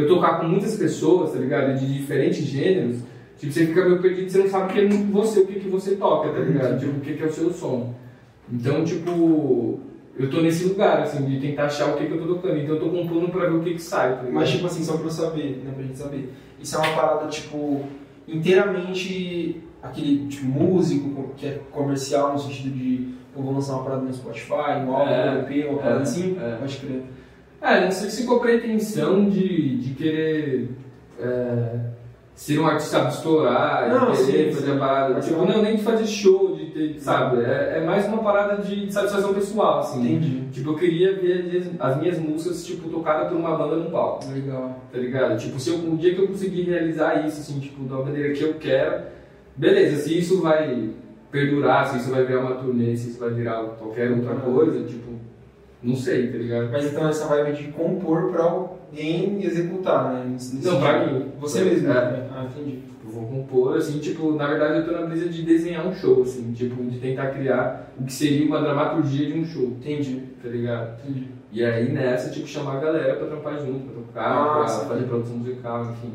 eu 0.00 0.08
tocar 0.08 0.40
com 0.40 0.46
muitas 0.46 0.76
pessoas, 0.76 1.32
tá 1.32 1.38
ligado? 1.38 1.78
De 1.78 1.92
diferentes 1.98 2.44
gêneros, 2.44 2.98
tipo, 3.38 3.52
você 3.52 3.66
fica 3.66 3.84
meio 3.84 4.00
perdido, 4.00 4.30
você 4.30 4.38
não 4.38 4.48
sabe 4.48 4.70
o 4.70 4.74
que 4.74 4.80
é 4.80 4.88
você, 5.10 5.40
o 5.40 5.46
que, 5.46 5.60
que 5.60 5.68
você 5.68 5.96
toca, 5.96 6.28
tá 6.30 6.38
ligado? 6.38 6.78
Tipo, 6.78 6.98
o 6.98 7.00
que, 7.00 7.14
que 7.14 7.22
é 7.22 7.26
o 7.26 7.32
seu 7.32 7.50
som. 7.52 7.94
Então, 8.52 8.84
tipo, 8.84 9.80
eu 10.18 10.30
tô 10.30 10.40
nesse 10.40 10.64
lugar, 10.68 11.02
assim, 11.02 11.24
de 11.24 11.38
tentar 11.40 11.64
achar 11.66 11.88
o 11.92 11.96
que, 11.96 12.06
que 12.06 12.12
eu 12.12 12.18
tô 12.26 12.34
tocando. 12.34 12.58
Então 12.58 12.74
eu 12.76 12.80
tô 12.80 12.88
compondo 12.90 13.28
pra 13.28 13.46
ver 13.48 13.56
o 13.56 13.60
que, 13.62 13.74
que 13.74 13.82
sai, 13.82 14.16
tá? 14.16 14.24
Mas, 14.32 14.50
tipo 14.50 14.66
assim, 14.66 14.82
só 14.82 14.94
pra 14.96 15.06
eu 15.06 15.10
saber, 15.10 15.62
né, 15.64 15.72
pra 15.74 15.82
gente 15.84 15.98
saber. 15.98 16.32
Isso 16.60 16.76
é 16.76 16.78
uma 16.78 16.94
parada, 16.94 17.26
tipo, 17.28 17.82
inteiramente 18.26 19.62
aquele 19.82 20.26
tipo 20.26 20.46
músico 20.46 21.10
co- 21.10 21.34
que 21.36 21.46
é 21.46 21.60
comercial 21.70 22.32
no 22.32 22.38
sentido 22.38 22.70
de 22.74 23.14
pô, 23.34 23.42
vou 23.42 23.54
lançar 23.54 23.74
uma 23.74 23.84
parada 23.84 24.02
no 24.02 24.12
Spotify, 24.12 24.52
um 24.84 24.92
álbum, 24.92 25.12
É, 25.12 25.30
um 25.30 25.40
EP, 25.52 25.68
uma 25.70 25.78
parada 25.78 26.00
é, 26.00 26.02
assim? 26.02 26.36
é. 26.40 26.56
Pode 26.56 26.76
crer. 26.78 27.02
É, 27.60 27.84
não 27.84 27.90
sei 27.90 28.08
se 28.10 28.24
com 28.26 28.36
a 28.36 28.40
pretensão 28.40 29.28
de, 29.28 29.78
de 29.78 29.94
querer 29.94 30.70
é, 31.20 31.76
ser 32.34 32.58
um 32.60 32.66
artista, 32.66 33.08
estourar, 33.08 33.88
Não, 33.88 34.12
e 34.14 34.16
querer 34.26 34.48
sim, 34.50 34.54
fazer 34.60 34.66
sim. 34.70 34.76
a 34.76 34.78
parada. 34.78 35.20
Tipo, 35.20 35.44
não- 35.44 35.60
nem 35.62 35.76
de 35.76 35.82
fazer 35.82 36.06
show, 36.06 36.54
de 36.54 36.66
ter, 36.66 36.94
sabe? 37.00 37.42
É, 37.42 37.78
é 37.78 37.84
mais 37.84 38.06
uma 38.06 38.18
parada 38.22 38.62
de 38.62 38.92
satisfação 38.92 39.34
pessoal, 39.34 39.80
assim. 39.80 40.00
Entendi. 40.14 40.44
Tipo, 40.52 40.70
eu 40.70 40.76
queria 40.76 41.16
ver 41.16 41.72
as 41.80 41.96
minhas 42.00 42.16
músicas, 42.18 42.64
tipo, 42.64 42.88
tocadas 42.88 43.28
por 43.28 43.36
uma 43.36 43.56
banda 43.56 43.74
no 43.76 43.90
palco. 43.90 44.24
Legal. 44.32 44.80
tá 44.92 44.98
ligado? 44.98 45.36
Tipo, 45.36 45.58
se 45.58 45.70
eu, 45.70 45.76
um 45.78 45.96
dia 45.96 46.14
que 46.14 46.20
eu 46.22 46.28
conseguir 46.28 46.62
realizar 46.62 47.26
isso, 47.26 47.40
assim, 47.40 47.58
tipo, 47.58 47.82
da 47.84 47.96
maneira 47.96 48.32
que 48.32 48.42
eu 48.42 48.54
quero, 48.54 49.02
beleza, 49.56 49.96
se 49.96 50.16
isso 50.16 50.40
vai 50.40 50.90
perdurar, 51.32 51.86
se 51.88 51.98
isso 51.98 52.10
vai 52.10 52.24
virar 52.24 52.40
uma 52.40 52.54
turnê, 52.54 52.96
se 52.96 53.10
isso 53.10 53.18
vai 53.18 53.30
virar 53.30 53.62
qualquer 53.78 54.10
outra 54.12 54.32
Uhum. 54.34 54.54
coisa, 54.54 54.84
tipo, 54.84 55.07
não 55.82 55.94
sei, 55.96 56.28
tá 56.32 56.38
ligado? 56.38 56.70
Mas 56.72 56.86
então 56.86 57.08
essa 57.08 57.26
vibe 57.26 57.56
de 57.56 57.68
compor 57.72 58.30
pra 58.30 58.44
alguém 58.44 59.42
executar, 59.44 60.12
né? 60.12 60.24
Não, 60.62 60.80
pra 60.80 61.00
sentido. 61.00 61.14
mim. 61.20 61.32
Você 61.40 61.62
mesmo. 61.64 61.90
É. 61.90 61.94
né? 61.94 62.28
Ah, 62.34 62.44
entendi. 62.44 62.78
Eu 63.04 63.10
vou 63.10 63.26
compor, 63.26 63.76
assim, 63.76 63.98
tipo, 64.00 64.32
na 64.34 64.46
verdade 64.48 64.78
eu 64.80 64.84
tô 64.86 64.92
na 64.92 65.06
brisa 65.06 65.28
de 65.28 65.42
desenhar 65.42 65.86
um 65.86 65.94
show, 65.94 66.22
assim, 66.22 66.52
tipo, 66.52 66.82
de 66.84 66.98
tentar 66.98 67.28
criar 67.28 67.90
o 67.98 68.04
que 68.04 68.12
seria 68.12 68.46
uma 68.46 68.60
dramaturgia 68.60 69.26
de 69.32 69.38
um 69.38 69.44
show, 69.46 69.64
Entendi. 69.64 70.24
tá 70.42 70.48
ligado? 70.48 71.00
Entendi. 71.02 71.28
E 71.50 71.64
aí 71.64 71.90
nessa, 71.90 72.30
tipo, 72.30 72.46
chamar 72.46 72.76
a 72.76 72.80
galera 72.80 73.14
pra 73.14 73.26
trampar 73.28 73.58
junto, 73.58 73.88
pra 73.88 74.02
tocar, 74.02 74.30
Ah, 74.30 74.58
pra 74.58 74.68
sim. 74.68 74.88
fazer 74.88 75.04
produção 75.04 75.36
musical, 75.38 75.84
enfim. 75.92 76.12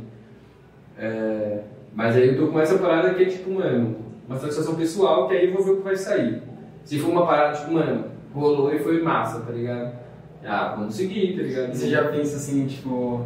É, 0.99 1.61
mas 1.95 2.15
aí 2.15 2.27
eu 2.29 2.37
tô 2.37 2.47
com 2.51 2.59
essa 2.59 2.77
parada 2.77 3.13
que 3.15 3.23
é 3.23 3.25
tipo, 3.25 3.49
mano, 3.51 3.95
uma 4.27 4.37
satisfação 4.37 4.75
pessoal 4.75 5.27
que 5.27 5.33
aí 5.33 5.47
eu 5.47 5.53
vou 5.53 5.63
ver 5.63 5.71
o 5.71 5.77
que 5.77 5.83
vai 5.83 5.95
sair. 5.95 6.43
Se 6.83 6.99
for 6.99 7.09
uma 7.09 7.25
parada, 7.25 7.57
tipo, 7.57 7.71
mano, 7.73 8.05
rolou 8.33 8.73
e 8.73 8.79
foi 8.79 9.01
massa, 9.01 9.41
tá 9.41 9.51
ligado? 9.51 9.93
Ah, 10.45 10.75
vamos 10.77 10.95
seguir, 10.95 11.37
tá 11.37 11.43
ligado? 11.43 11.73
E 11.73 11.77
você 11.77 11.89
já 11.89 12.03
pensa 12.05 12.35
assim, 12.35 12.65
tipo, 12.65 13.25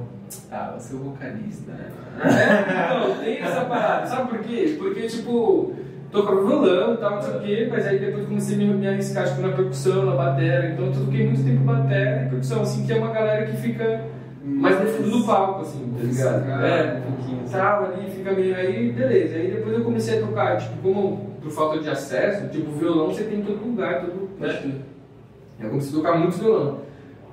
ah, 0.51 0.69
vou 0.71 0.79
ser 0.79 0.95
o 0.95 0.99
vocalista, 0.99 1.71
né? 1.71 1.89
É, 2.23 2.95
então, 2.95 3.23
tem 3.23 3.37
essa 3.39 3.61
parada. 3.61 4.05
Sabe 4.05 4.29
por 4.29 4.39
quê? 4.39 4.75
Porque, 4.77 5.07
tipo, 5.07 5.73
tocava 6.11 6.45
violão 6.45 6.93
e 6.93 6.97
tal, 6.97 7.15
não 7.15 7.21
sei 7.21 7.35
o 7.35 7.39
quê, 7.39 7.67
mas 7.71 7.87
aí 7.87 7.99
depois 7.99 8.27
comecei 8.27 8.55
a 8.55 8.73
me, 8.73 8.87
arriscar, 8.87 9.27
tipo, 9.27 9.41
na 9.41 9.49
percussão, 9.49 10.05
na 10.05 10.15
bateria. 10.15 10.71
Então 10.71 10.85
eu 10.85 10.93
toquei 10.93 11.25
muito 11.25 11.43
tempo 11.43 11.63
bateria 11.63 12.25
e 12.25 12.29
percussão, 12.29 12.61
assim, 12.61 12.85
que 12.85 12.93
é 12.93 12.97
uma 12.97 13.11
galera 13.11 13.45
que 13.45 13.57
fica 13.57 14.01
mais 14.43 14.79
no 14.79 14.87
fundo 14.87 15.11
do 15.11 15.25
palco, 15.25 15.61
assim, 15.61 15.93
tá 15.97 16.03
ligado? 16.03 16.65
É, 16.65 17.01
um 17.07 17.11
pouquinho. 17.11 17.41
assim. 17.43 17.53
tal, 17.53 17.85
ali, 17.85 18.11
fica 18.11 18.31
meio 18.31 18.55
aí, 18.55 18.91
beleza. 18.91 19.35
Aí 19.35 19.51
depois 19.51 19.77
eu 19.77 19.83
comecei 19.83 20.19
a 20.19 20.25
tocar, 20.25 20.57
tipo, 20.57 20.77
como 20.81 21.27
por 21.41 21.51
falta 21.51 21.79
de 21.79 21.89
acesso, 21.89 22.47
tipo, 22.49 22.71
violão 22.71 23.07
você 23.07 23.23
tem 23.23 23.39
em 23.39 23.43
todo 23.43 23.65
lugar, 23.65 24.01
todo, 24.01 24.29
né? 24.39 24.81
Eu 25.59 25.69
comecei 25.69 25.91
a 25.91 26.01
tocar 26.01 26.17
muito 26.17 26.37
violão. 26.37 26.81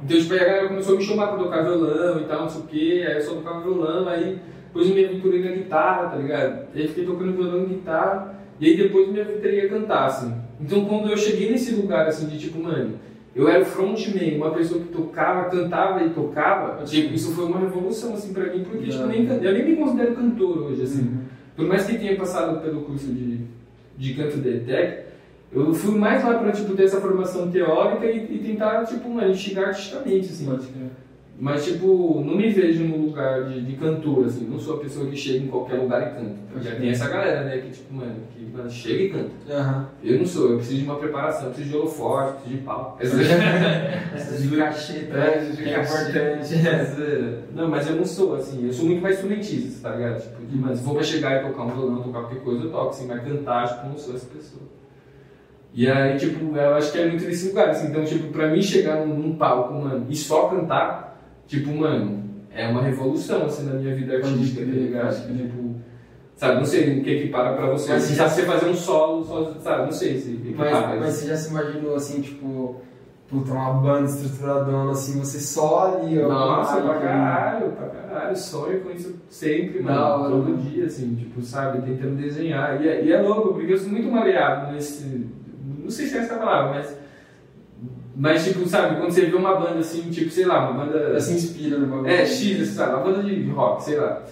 Então, 0.03 0.19
tipo, 0.19 0.35
a 0.35 0.39
galera 0.39 0.69
começou 0.69 0.95
a 0.95 0.99
me 0.99 1.05
chamar 1.05 1.29
pra 1.29 1.39
tocar 1.39 1.63
violão 1.63 2.21
e 2.21 2.25
tal, 2.25 2.43
não 2.43 2.49
sei 2.49 2.61
o 2.61 2.65
quê, 2.65 3.05
aí 3.07 3.15
eu 3.15 3.21
só 3.23 3.35
tocava 3.35 3.63
violão, 3.63 4.09
aí 4.09 4.39
depois 4.67 4.89
eu 4.89 4.95
me 4.95 5.05
aventurei 5.05 5.43
na 5.43 5.51
guitarra, 5.53 6.09
tá 6.09 6.17
ligado? 6.17 6.67
Aí 6.75 6.89
fiquei 6.89 7.05
tocando 7.05 7.33
violão 7.33 7.63
e 7.63 7.67
guitarra, 7.67 8.35
e 8.61 8.67
aí 8.67 8.77
depois 8.77 9.07
eu 9.07 9.13
me 9.13 9.21
aventurei 9.21 9.67
a 9.67 9.69
cantar, 9.69 10.07
assim. 10.07 10.35
Então, 10.61 10.85
quando 10.85 11.11
eu 11.11 11.17
cheguei 11.17 11.51
nesse 11.51 11.75
lugar, 11.75 12.07
assim, 12.07 12.27
de 12.27 12.39
tipo, 12.39 12.63
mano, 12.63 12.99
eu 13.35 13.49
era 13.49 13.63
o 13.63 13.65
frontman, 13.65 14.37
uma 14.37 14.51
pessoa 14.51 14.81
que 14.81 14.89
tocava, 14.89 15.49
cantava 15.49 16.05
e 16.05 16.11
tocava, 16.11 16.85
tipo, 16.85 17.15
isso 17.15 17.33
foi 17.33 17.47
uma 17.47 17.61
revolução, 17.61 18.15
assim, 18.15 18.33
pra 18.33 18.53
mim, 18.53 18.65
porque, 18.65 18.87
tipo, 18.89 19.03
eu 19.03 19.09
nem, 19.09 19.27
eu 19.27 19.53
nem 19.53 19.65
me 19.65 19.77
considero 19.77 20.15
cantor 20.15 20.59
hoje, 20.65 20.83
assim. 20.83 21.19
Por 21.57 21.67
mais 21.67 21.87
que 21.87 21.99
tenha 21.99 22.17
passado 22.17 22.61
pelo 22.61 22.83
curso 22.83 23.07
de, 23.07 23.41
de 23.97 24.15
canto 24.15 24.39
de 24.39 24.49
ETEC, 24.49 25.05
eu 25.55 25.75
fui 25.75 25.97
mais 25.99 26.25
lá 26.25 26.35
pra, 26.39 26.53
tipo, 26.53 26.75
ter 26.75 26.85
essa 26.85 27.01
formação 27.01 27.51
teórica 27.51 28.07
e, 28.07 28.25
e 28.35 28.39
tentar, 28.39 28.85
tipo, 28.85 29.09
mano, 29.09 29.35
chegar 29.35 29.69
artisticamente, 29.69 30.27
assim. 30.31 30.47
Mas, 31.37 31.65
tipo, 31.65 32.23
não 32.25 32.37
me 32.37 32.49
vejo 32.49 32.85
no 32.85 33.07
lugar 33.07 33.45
de, 33.45 33.61
de 33.61 33.73
cantor, 33.77 34.27
assim. 34.27 34.47
Não 34.49 34.59
sou 34.59 34.77
a 34.77 34.81
pessoa 34.81 35.07
que 35.07 35.17
chega 35.17 35.45
em 35.45 35.49
qualquer 35.49 35.81
lugar 35.81 36.01
e 36.03 36.15
canta. 36.15 36.37
Já 36.63 36.77
tem 36.77 36.91
essa 36.91 37.09
galera, 37.09 37.43
né, 37.45 37.59
que, 37.59 37.71
tipo, 37.71 37.93
mano, 37.93 38.15
que 38.33 38.45
mano, 38.45 38.71
chega 38.71 39.03
e 39.03 39.09
canta. 39.11 39.31
Aham. 39.51 39.89
Eu 40.03 40.19
não 40.19 40.27
sou, 40.27 40.51
eu 40.51 40.57
preciso 40.59 40.79
de 40.79 40.85
uma 40.85 40.95
preparação, 40.97 41.47
eu 41.47 41.53
preciso 41.53 41.71
de 41.71 41.77
holoforte, 41.77 42.33
preciso 42.35 42.57
de 42.57 42.63
pau. 42.63 42.97
Essa 43.01 44.39
de 44.39 44.57
cacheta, 44.57 45.17
É, 45.17 45.51
que 45.57 45.57
de 45.57 45.69
é 45.69 45.83
importante. 45.83 46.39
Mas, 46.39 46.53
é, 47.01 47.39
Não, 47.53 47.69
mas 47.69 47.89
eu 47.89 47.97
não 47.97 48.05
sou, 48.05 48.37
assim, 48.37 48.65
eu 48.67 48.73
sou 48.73 48.87
muito 48.87 49.03
mais 49.03 49.17
instrumentista, 49.17 49.89
tá 49.89 49.97
ligado? 49.97 50.21
Tipo, 50.23 50.47
de, 50.47 50.57
mas 50.57 50.79
se 50.79 50.85
for 50.85 50.95
pra 50.95 51.03
chegar 51.03 51.43
e 51.43 51.47
tocar 51.49 51.65
um 51.65 51.71
violão, 51.71 52.03
tocar 52.03 52.21
qualquer 52.21 52.41
coisa, 52.43 52.65
eu 52.65 52.71
toco, 52.71 52.91
assim, 52.91 53.09
mas 53.09 53.25
cantar, 53.25 53.67
tipo, 53.69 53.87
eu 53.87 53.91
não 53.91 53.99
sou 53.99 54.15
essa 54.15 54.27
pessoa. 54.27 54.63
E 55.75 55.91
aí, 55.91 56.17
tipo, 56.17 56.57
eu 56.57 56.75
acho 56.77 56.93
que 56.93 56.99
é 56.99 57.09
muito 57.09 57.25
nesse 57.25 57.49
lugar, 57.49 57.71
assim, 57.71 57.89
então, 57.89 58.05
tipo, 58.05 58.29
pra 58.29 58.47
mim 58.49 58.63
chegar 58.63 59.05
num, 59.05 59.17
num 59.19 59.37
palco, 59.37 59.75
mano, 59.75 60.07
e 60.09 60.15
só 60.15 60.49
cantar, 60.49 61.21
tipo, 61.49 61.75
mano, 61.75 62.23
é 62.55 62.69
uma 62.69 62.81
revolução, 62.83 63.47
assim, 63.47 63.67
na 63.67 63.75
minha 63.75 63.93
vida 63.95 64.15
artística, 64.17 64.61
tá 64.65 64.71
ligado? 64.71 65.27
Tipo, 65.27 65.75
sabe, 66.37 66.57
não 66.59 66.65
sei 66.65 67.01
o 67.01 67.03
que 67.03 67.11
equipara 67.11 67.55
pra 67.57 67.67
você, 67.67 67.93
Mas 67.93 68.03
se 68.05 68.15
já- 68.15 68.29
você 68.29 68.43
fazer 68.43 68.67
um 68.67 68.75
solo, 68.75 69.25
só, 69.25 69.53
sabe, 69.61 69.83
não 69.87 69.91
sei 69.93 70.17
se 70.19 70.35
equipara. 70.35 70.71
Mas, 70.89 71.01
mas 71.01 71.15
você 71.15 71.27
já 71.27 71.37
se 71.37 71.51
imaginou 71.51 71.97
assim, 71.97 72.21
tipo, 72.21 72.77
puta, 73.29 73.51
uma 73.53 73.73
banda 73.73 74.09
estruturadona, 74.09 74.93
assim, 74.93 75.19
você 75.19 75.41
só 75.41 75.99
ali, 76.01 76.23
ó. 76.23 76.29
Nossa, 76.29 76.81
pra 76.83 76.95
caralho, 77.01 77.73
pra 77.73 77.89
caralho. 77.89 78.37
Sonho 78.37 78.81
com 78.83 78.91
isso 78.93 79.17
sempre, 79.29 79.81
mano. 79.83 80.01
hora, 80.01 80.31
todo 80.31 80.57
dia, 80.59 80.85
assim, 80.87 81.17
tipo, 81.17 81.43
sabe, 81.43 81.83
tentando 81.83 82.15
desenhar. 82.15 82.81
E 82.81 82.89
é, 82.89 83.05
e 83.05 83.13
é 83.13 83.21
louco, 83.21 83.55
porque 83.55 83.73
eu 83.73 83.79
sou 83.79 83.89
muito 83.91 84.09
maleável 84.09 84.73
nesse. 84.73 85.27
Não 85.83 85.91
sei 85.91 86.07
se 86.07 86.17
é 86.17 86.21
essa 86.21 86.37
palavra, 86.37 86.75
mas. 86.75 86.97
Mas, 88.17 88.45
tipo, 88.45 88.67
sabe, 88.69 88.97
quando 89.01 89.11
você 89.11 89.27
vê 89.27 89.35
uma 89.35 89.57
banda 89.57 89.81
assim, 89.81 90.09
tipo, 90.11 90.31
sei 90.31 90.45
lá, 90.45 90.71
uma 90.71 90.85
banda. 90.85 91.15
Já 91.15 91.21
se 91.21 91.33
inspira 91.35 91.79
no 91.79 91.87
bagulho. 91.89 92.09
É, 92.09 92.25
X, 92.25 92.61
assim, 92.61 92.73
sabe, 92.73 92.95
uma 92.95 93.03
banda 93.03 93.23
de 93.25 93.51
rock, 93.51 93.83
sei 93.83 93.99
lá. 93.99 94.23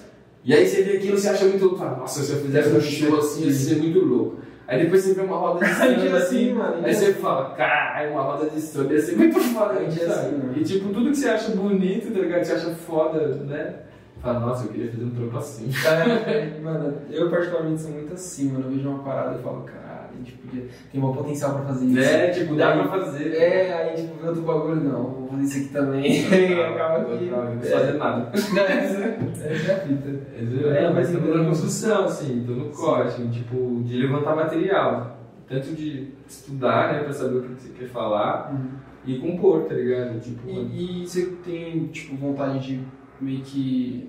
E 0.44 0.54
aí 0.54 0.66
você 0.66 0.82
vê 0.82 0.96
aquilo, 0.96 1.18
você 1.18 1.28
acha 1.28 1.44
muito 1.44 1.62
louco, 1.62 1.78
fala, 1.78 1.96
nossa, 1.98 2.22
se 2.22 2.32
eu 2.32 2.38
fizesse 2.40 2.74
um 2.74 2.80
show 2.80 3.18
assim, 3.18 3.44
ia 3.44 3.52
ser 3.52 3.76
muito 3.76 4.00
louco. 4.00 4.36
Aí 4.66 4.84
depois 4.84 5.02
você 5.02 5.14
vê 5.14 5.20
uma 5.20 5.36
roda 5.36 5.64
de 5.64 5.70
samba 5.74 5.92
assim, 5.92 6.14
assim, 6.16 6.52
mano, 6.52 6.84
aí 6.84 6.94
você 6.94 7.12
fala, 7.14 7.50
caralho, 7.54 8.12
uma 8.12 8.22
roda 8.22 8.50
de 8.50 8.60
samba 8.60 8.92
ia 8.92 9.00
ser 9.00 9.16
muito 9.16 9.38
foda, 9.38 9.80
Gente, 9.80 9.98
sabe? 10.00 10.10
assim. 10.10 10.52
E 10.56 10.64
tipo, 10.64 10.88
tudo 10.92 11.10
que 11.10 11.16
você 11.16 11.28
acha 11.28 11.52
bonito, 11.52 12.12
tá 12.12 12.20
ligado? 12.20 12.40
Que 12.40 12.46
você 12.46 12.52
acha 12.54 12.70
foda, 12.70 13.26
né? 13.28 13.74
Fala, 14.20 14.40
nossa, 14.40 14.64
eu 14.64 14.68
queria 14.72 14.90
fazer 14.90 15.04
um 15.04 15.10
trampo 15.10 15.36
assim. 15.38 15.68
É, 15.86 16.58
mano, 16.62 16.98
eu 17.10 17.28
particularmente 17.30 17.82
sou 17.82 17.90
muito 17.90 18.14
assim, 18.14 18.52
mano. 18.52 18.64
Eu 18.66 18.70
vejo 18.70 18.88
uma 18.88 19.02
parada 19.02 19.38
e 19.38 19.42
falo, 19.42 19.62
caralho, 19.62 20.01
a 20.14 20.18
gente 20.18 20.32
podia. 20.32 20.68
Tem 20.90 21.02
um 21.02 21.12
potencial 21.12 21.54
pra 21.54 21.64
fazer 21.64 21.86
isso. 21.86 21.98
É, 21.98 22.30
tipo, 22.30 22.54
dá 22.56 22.72
pra 22.72 22.88
fazer. 22.88 23.34
É, 23.34 23.72
aí 23.72 23.94
tipo, 23.96 24.20
vê 24.20 24.28
outro 24.28 24.42
bagulho, 24.42 24.76
não, 24.76 25.02
vou 25.02 25.28
fazer 25.28 25.42
isso 25.42 25.58
aqui 25.58 25.68
também. 25.68 26.24
Acaba 26.64 27.04
que. 27.04 27.24
Não, 27.24 27.44
não 27.44 27.56
precisa 27.58 27.78
fazer 27.78 27.98
nada. 27.98 28.30
Essa 28.32 28.60
essa 28.62 29.72
é 29.72 29.74
a 29.74 29.80
fita. 29.80 30.10
É, 30.68 30.90
mas 30.92 31.10
tô 31.10 31.18
na 31.18 31.44
construção, 31.44 32.04
assim, 32.04 32.44
tô 32.46 32.52
no 32.52 32.70
corte, 32.70 33.08
assim, 33.08 33.30
tipo, 33.30 33.82
de 33.84 33.98
levantar 33.98 34.36
material. 34.36 35.18
Tanto 35.48 35.74
de 35.74 36.14
estudar, 36.26 36.92
né, 36.92 37.00
pra 37.00 37.12
saber 37.12 37.38
o 37.38 37.42
que 37.42 37.60
você 37.60 37.68
quer 37.78 37.88
falar, 37.88 38.54
e 39.04 39.18
compor, 39.18 39.64
tá 39.64 39.74
ligado? 39.74 40.18
Tipo, 40.20 40.48
E, 40.48 41.02
e 41.02 41.06
você 41.06 41.26
tem, 41.44 41.88
tipo, 41.88 42.16
vontade 42.16 42.60
de 42.60 42.80
meio 43.20 43.40
que. 43.42 44.08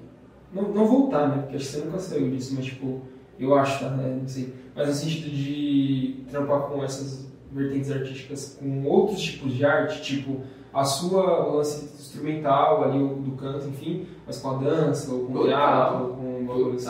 Não, 0.54 0.64
não 0.70 0.86
voltar, 0.86 1.28
né? 1.30 1.42
Porque 1.42 1.56
acho 1.56 1.66
que 1.66 1.72
você 1.72 1.86
nunca 1.86 2.00
saiu 2.00 2.30
disso, 2.30 2.54
mas 2.56 2.66
tipo, 2.66 3.02
eu 3.40 3.56
acho, 3.56 3.84
tá? 3.84 3.90
Né? 3.92 4.18
Não 4.22 4.28
sei. 4.28 4.54
Mas 4.76 4.88
no 4.88 4.94
sentido 4.94 5.30
de 5.30 6.24
trampar 6.30 6.62
com 6.62 6.84
essas 6.84 7.32
vertentes 7.52 7.91
artísticas 7.91 8.58
com 8.60 8.84
outros 8.86 9.22
tipos 9.22 9.54
de 9.54 9.64
arte, 9.64 10.02
tipo 10.02 10.41
a 10.74 10.84
sua 10.84 11.48
o 11.48 11.58
lance 11.58 11.86
instrumental 11.86 12.84
ali, 12.84 13.02
o 13.02 13.16
do 13.16 13.32
canto, 13.34 13.68
enfim, 13.68 14.08
mas 14.26 14.40
com 14.40 14.52
a 14.52 14.58
dança, 14.58 15.14
ou 15.14 15.26
com 15.26 15.34
o 15.34 15.45
teatro, 15.45 16.04
ou 16.04 16.10
com 16.16 16.40
um 16.40 16.45
bagulho 16.45 16.74
assim. 16.74 16.90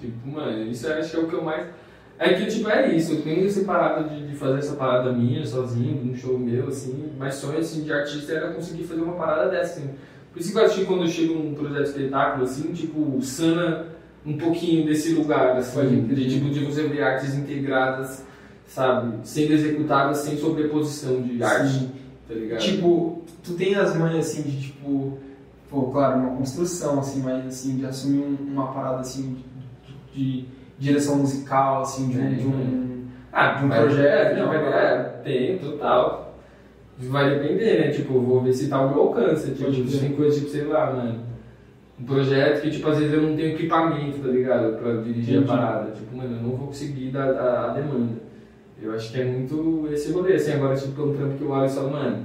Tipo, 0.00 0.28
mano, 0.28 0.62
isso 0.70 0.90
acho 0.90 1.10
que 1.10 1.16
é 1.16 1.20
o 1.20 1.28
que 1.28 1.34
eu 1.34 1.44
mais. 1.44 1.66
É 2.18 2.32
que, 2.32 2.46
tipo, 2.46 2.68
é 2.70 2.94
isso, 2.94 3.12
eu 3.12 3.22
tenho 3.22 3.44
essa 3.44 3.64
parada 3.64 4.08
de, 4.08 4.28
de 4.28 4.34
fazer 4.36 4.58
essa 4.58 4.76
parada 4.76 5.12
minha, 5.12 5.44
sozinho, 5.44 6.04
num 6.04 6.16
show 6.16 6.38
meu, 6.38 6.68
assim, 6.68 7.12
mas 7.18 7.34
sonho, 7.34 7.58
assim, 7.58 7.82
de 7.82 7.92
artista 7.92 8.32
era 8.32 8.52
conseguir 8.52 8.84
fazer 8.84 9.02
uma 9.02 9.14
parada 9.14 9.50
dessa, 9.50 9.80
assim. 9.80 9.90
Por 10.32 10.40
isso 10.40 10.52
que 10.52 10.58
eu 10.58 10.64
acho 10.64 10.78
que 10.80 10.84
quando 10.86 11.02
eu 11.02 11.08
chego 11.08 11.34
num 11.34 11.54
projeto 11.54 11.82
de 11.82 11.88
espetáculo, 11.88 12.44
assim, 12.44 12.72
tipo, 12.72 13.20
sana 13.20 13.86
um 14.26 14.38
pouquinho 14.38 14.86
desse 14.86 15.12
lugar, 15.12 15.56
assim, 15.56 16.04
de, 16.04 16.28
tipo, 16.28 16.48
de 16.50 16.60
você 16.64 16.86
ver 16.88 17.02
artes 17.02 17.34
integradas, 17.34 18.24
sabe, 18.66 19.16
sendo 19.24 19.52
executadas 19.52 20.18
sem 20.18 20.36
sobreposição 20.38 21.20
de 21.22 21.42
arte, 21.42 21.68
Sim. 21.72 21.90
tá 22.26 22.34
ligado? 22.34 22.60
Tipo, 22.60 23.22
tu 23.42 23.52
tem 23.54 23.74
as 23.74 23.94
manhas 23.96 24.26
assim 24.30 24.42
de 24.42 24.60
tipo, 24.60 25.18
pô, 25.70 25.82
claro, 25.90 26.20
uma 26.20 26.36
construção 26.36 26.98
assim, 27.00 27.20
mas 27.22 27.46
assim, 27.46 27.76
de 27.76 27.84
assumir 27.86 28.20
um- 28.24 28.52
uma 28.52 28.72
parada 28.72 29.00
assim 29.00 29.36
de, 30.14 30.40
de 30.40 30.44
direção 30.78 31.16
musical, 31.18 31.82
assim, 31.82 32.08
de 32.08 32.18
um. 32.18 32.24
É, 32.26 32.30
de 32.30 32.46
um- 32.46 33.04
Ah, 33.32 33.48
de 33.54 33.64
um 33.64 33.68
projeto, 33.68 34.36
é, 34.38 34.40
não, 34.40 34.52
é, 34.54 35.02
tem, 35.24 35.58
total. 35.58 36.38
Vai 36.96 37.28
depender, 37.38 37.80
né? 37.80 37.88
Tipo, 37.90 38.20
vou 38.20 38.40
ver 38.40 38.52
se 38.52 38.68
tá 38.68 38.76
ao 38.76 38.88
meu 38.90 39.00
alcance. 39.02 39.50
Tipo, 39.50 39.98
tem 39.98 40.12
coisa, 40.12 40.38
tipo, 40.38 40.50
sei 40.50 40.64
lá, 40.64 40.92
mano. 40.92 41.33
Um 42.00 42.04
projeto 42.04 42.62
que, 42.62 42.70
tipo, 42.70 42.88
às 42.88 42.98
vezes 42.98 43.14
eu 43.14 43.22
não 43.22 43.36
tenho 43.36 43.54
equipamento, 43.54 44.18
tá 44.18 44.28
ligado? 44.28 44.76
Pra 44.78 44.94
dirigir 44.96 45.36
Entendi. 45.36 45.50
a 45.50 45.56
parada. 45.56 45.90
Tipo, 45.92 46.16
mano, 46.16 46.36
eu 46.36 46.42
não 46.42 46.50
vou 46.56 46.66
conseguir 46.68 47.10
dar 47.10 47.30
a, 47.30 47.70
a 47.70 47.74
demanda. 47.74 48.22
Eu 48.82 48.92
acho 48.92 49.12
que 49.12 49.20
é 49.20 49.24
muito 49.24 49.88
esse 49.92 50.12
rolê, 50.12 50.34
assim, 50.34 50.52
agora, 50.52 50.74
tipo, 50.76 51.00
é 51.00 51.04
um 51.04 51.14
trampo 51.14 51.36
que 51.38 51.42
eu 51.42 51.50
olho 51.50 51.66
e 51.66 51.70
falo, 51.70 51.90
mano, 51.92 52.24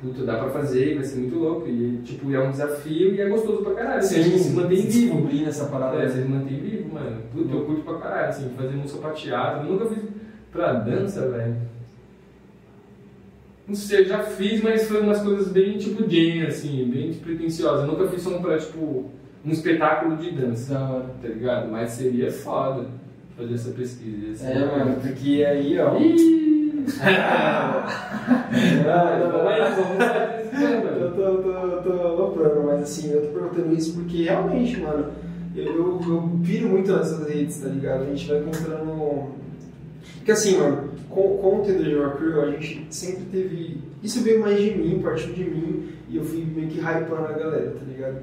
puta, 0.00 0.24
dá 0.24 0.38
pra 0.38 0.48
fazer, 0.50 0.94
vai 0.94 1.04
ser 1.04 1.18
muito 1.18 1.38
louco. 1.38 1.68
E, 1.68 2.00
tipo, 2.04 2.32
é 2.32 2.40
um 2.40 2.50
desafio 2.52 3.14
e 3.14 3.20
é 3.20 3.28
gostoso 3.28 3.62
pra 3.62 3.74
caralho. 3.74 3.98
Assim, 3.98 4.20
a 4.20 4.22
gente 4.22 4.38
se 4.38 4.50
mantém 4.54 4.76
vivo. 4.76 4.88
descobrir 4.88 5.40
nessa 5.42 5.64
parada. 5.66 5.96
É, 5.98 6.08
você 6.08 6.22
se 6.22 6.28
mantém 6.28 6.60
vivo, 6.60 6.94
mano. 6.94 7.16
Puta, 7.32 7.54
eu 7.54 7.64
curto 7.64 7.82
pra 7.82 7.98
caralho, 7.98 8.28
assim, 8.28 8.50
fazer 8.56 8.76
música 8.76 9.00
pra 9.00 9.10
teatro. 9.10 9.66
Eu 9.66 9.72
nunca 9.72 9.86
fiz 9.86 10.04
pra 10.52 10.72
dança, 10.74 11.28
velho. 11.28 11.56
Não 13.70 13.76
sei, 13.76 14.00
eu 14.00 14.04
já 14.06 14.18
fiz, 14.24 14.60
mas 14.64 14.88
foi 14.88 15.00
umas 15.00 15.22
coisas 15.22 15.46
bem 15.46 15.78
tipo 15.78 16.02
Jane, 16.02 16.44
assim, 16.44 16.90
bem 16.92 17.12
pretensiosas. 17.14 17.82
Eu 17.82 17.92
nunca 17.92 18.08
fiz 18.08 18.20
som 18.20 18.42
pra, 18.42 18.58
tipo, 18.58 19.04
um 19.46 19.50
espetáculo 19.52 20.16
de 20.16 20.32
dança, 20.32 20.74
Da 20.74 20.90
hora. 20.90 21.06
tá 21.22 21.28
ligado? 21.28 21.70
Mas 21.70 21.90
seria 21.92 22.32
foda 22.32 22.88
fazer 23.36 23.54
essa 23.54 23.70
pesquisa. 23.70 24.34
ser 24.34 24.56
É, 24.56 24.66
mano, 24.66 24.96
porque 25.00 25.44
aí, 25.44 25.78
ó. 25.78 25.94
Eu 31.00 31.12
tô, 31.14 31.42
tô, 31.42 31.52
tô 31.82 31.92
aloprando, 32.08 32.64
mas 32.64 32.82
assim, 32.82 33.12
eu 33.12 33.22
tô 33.22 33.38
perguntando 33.38 33.72
isso 33.72 33.94
porque 33.94 34.24
realmente, 34.24 34.80
mano, 34.80 35.06
eu, 35.54 35.64
eu, 35.64 36.00
eu 36.08 36.30
piro 36.44 36.68
muito 36.68 36.90
nessas 36.90 37.28
redes, 37.28 37.58
tá 37.58 37.68
ligado? 37.68 38.02
A 38.02 38.06
gente 38.06 38.26
vai 38.26 38.38
encontrando. 38.40 39.28
Porque 40.20 40.32
assim, 40.32 40.58
mano, 40.58 40.90
com, 41.08 41.38
com 41.38 41.48
o 41.48 41.56
Rock 41.56 42.18
Crew, 42.18 42.42
a 42.42 42.50
gente 42.50 42.86
sempre 42.90 43.24
teve. 43.32 43.78
Isso 44.02 44.22
veio 44.22 44.40
mais 44.40 44.60
de 44.60 44.74
mim, 44.74 45.00
partiu 45.02 45.32
de 45.32 45.44
mim, 45.44 45.88
e 46.08 46.16
eu 46.16 46.24
fui 46.24 46.44
meio 46.44 46.68
que 46.68 46.78
hypando 46.78 47.26
a 47.26 47.32
galera, 47.32 47.70
tá 47.72 47.84
ligado? 47.86 48.20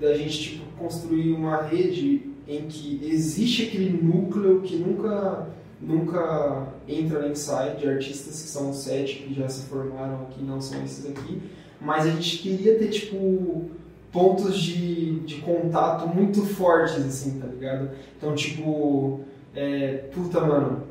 Da 0.00 0.14
gente, 0.14 0.38
tipo, 0.38 0.64
construir 0.78 1.32
uma 1.32 1.62
rede 1.62 2.30
em 2.48 2.66
que 2.68 3.00
existe 3.04 3.64
aquele 3.64 3.90
núcleo 4.02 4.60
que 4.62 4.76
nunca 4.76 5.48
nunca 5.80 6.68
entra 6.86 7.22
nem 7.22 7.34
sai 7.34 7.76
de 7.76 7.88
artistas 7.88 8.42
que 8.42 8.48
são 8.48 8.72
sete 8.72 9.22
que 9.22 9.34
já 9.34 9.48
se 9.48 9.66
formaram 9.66 10.22
aqui, 10.22 10.42
não 10.42 10.60
são 10.60 10.82
esses 10.84 11.06
aqui, 11.06 11.40
mas 11.80 12.06
a 12.06 12.10
gente 12.10 12.38
queria 12.38 12.78
ter, 12.78 12.88
tipo, 12.88 13.70
pontos 14.12 14.58
de, 14.58 15.20
de 15.20 15.36
contato 15.36 16.06
muito 16.06 16.42
fortes, 16.44 17.04
assim, 17.04 17.40
tá 17.40 17.46
ligado? 17.46 17.90
Então, 18.16 18.34
tipo, 18.34 19.20
é, 19.54 20.04
puta, 20.12 20.40
mano, 20.40 20.89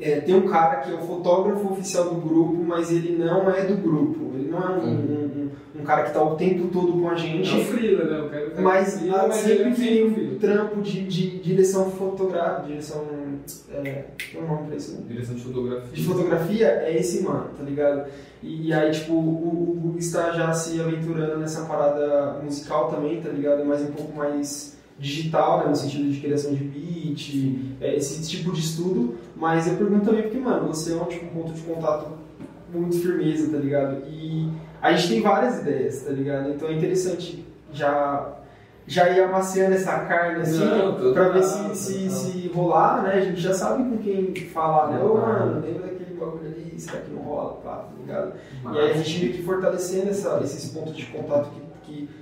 é, 0.00 0.20
tem 0.20 0.34
um 0.34 0.48
cara 0.48 0.76
que 0.76 0.90
é 0.92 0.94
o 0.94 0.98
fotógrafo 0.98 1.72
oficial 1.72 2.04
do 2.10 2.20
grupo, 2.20 2.56
mas 2.64 2.90
ele 2.90 3.16
não 3.22 3.48
é 3.50 3.64
do 3.64 3.76
grupo, 3.76 4.32
ele 4.34 4.50
não 4.50 4.58
é 4.62 4.70
um, 4.70 4.84
um, 4.86 4.90
um- 4.90 5.44
um 5.80 5.84
cara 5.84 6.04
que 6.04 6.12
tá 6.14 6.22
o 6.22 6.36
tempo 6.36 6.68
todo 6.68 6.92
com 6.92 7.08
a 7.10 7.14
gente. 7.16 7.50
É 7.52 7.60
o 7.60 7.64
Freela, 7.64 8.04
né? 8.04 8.18
Eu 8.20 8.30
quero 8.30 8.50
quero 8.52 8.62
Mas, 8.62 8.94
Freela, 8.98 9.26
mas 9.28 9.46
ele 9.48 9.64
sempre 9.74 9.82
é 9.82 9.86
tem 9.90 10.04
um 10.34 10.38
trampo 10.38 10.80
de, 10.80 11.02
de 11.04 11.38
direção 11.40 11.90
fotográfica, 11.90 12.68
direção. 12.68 13.04
É, 13.72 14.04
tem 14.32 14.40
um 14.42 14.46
nome 14.46 14.66
pra 14.68 14.76
isso? 14.76 15.02
Direção 15.08 15.34
de 15.34 15.42
fotografia. 15.42 15.88
De 15.92 16.04
fotografia 16.04 16.66
é 16.68 16.96
esse 16.96 17.22
mano, 17.24 17.50
tá 17.58 17.64
ligado? 17.64 18.04
E, 18.42 18.68
e 18.68 18.72
aí, 18.72 18.90
tipo, 18.92 19.12
o, 19.14 19.18
o 19.18 19.76
Gugu 19.80 19.98
está 19.98 20.30
já 20.32 20.52
se 20.52 20.80
aventurando 20.80 21.38
nessa 21.38 21.64
parada 21.64 22.40
musical 22.42 22.88
também, 22.90 23.20
tá 23.20 23.28
ligado? 23.30 23.64
Mas 23.64 23.82
um 23.82 23.92
pouco 23.92 24.16
mais 24.16 24.73
digital, 24.98 25.60
né? 25.60 25.68
No 25.68 25.76
sentido 25.76 26.10
de 26.10 26.20
criação 26.20 26.54
de 26.54 26.64
beat, 26.64 27.76
é, 27.80 27.96
esse 27.96 28.28
tipo 28.28 28.52
de 28.52 28.60
estudo. 28.60 29.16
Mas 29.36 29.66
eu 29.66 29.76
pergunto 29.76 30.06
também 30.06 30.22
porque, 30.22 30.38
mano, 30.38 30.68
você 30.68 30.92
é 30.92 30.96
um, 30.96 31.04
tipo, 31.06 31.26
um 31.26 31.42
ponto 31.42 31.52
de 31.52 31.60
contato 31.62 32.12
muito 32.72 32.98
firmeza, 32.98 33.50
tá 33.50 33.58
ligado? 33.58 34.02
E 34.08 34.50
a 34.80 34.92
gente 34.92 35.08
tem 35.08 35.22
várias 35.22 35.60
ideias, 35.60 36.02
tá 36.02 36.10
ligado? 36.10 36.50
Então 36.50 36.68
é 36.68 36.74
interessante 36.74 37.44
já 37.72 38.34
já 38.86 39.08
ir 39.08 39.22
amaciando 39.22 39.74
essa 39.74 39.98
carne 40.00 40.42
assim, 40.42 40.62
Não, 40.62 40.92
total, 40.94 41.12
pra 41.14 41.28
ver 41.30 41.42
se, 41.42 41.74
se, 41.74 42.10
se 42.10 42.48
rolar, 42.48 43.02
né? 43.02 43.14
A 43.14 43.20
gente 43.20 43.40
já 43.40 43.54
sabe 43.54 43.82
com 43.82 43.96
quem 43.96 44.34
falar, 44.52 44.90
né? 44.90 45.02
Ô, 45.02 45.14
mano, 45.14 45.62
lembra 45.62 45.88
daquele 45.88 46.14
bagulho 46.14 46.46
ali, 46.46 46.74
será 46.78 47.00
que 47.00 47.10
não 47.10 47.22
rola, 47.22 47.54
pá, 47.64 47.76
tá 47.76 47.88
ligado? 47.98 48.32
E 48.74 48.78
aí 48.78 48.90
a 48.90 48.94
gente 48.94 49.20
meio 49.20 49.32
que 49.32 49.42
fortalecendo 49.42 50.10
essa, 50.10 50.38
esses 50.42 50.70
pontos 50.70 50.94
de 50.94 51.06
contato 51.06 51.50
que 51.50 51.60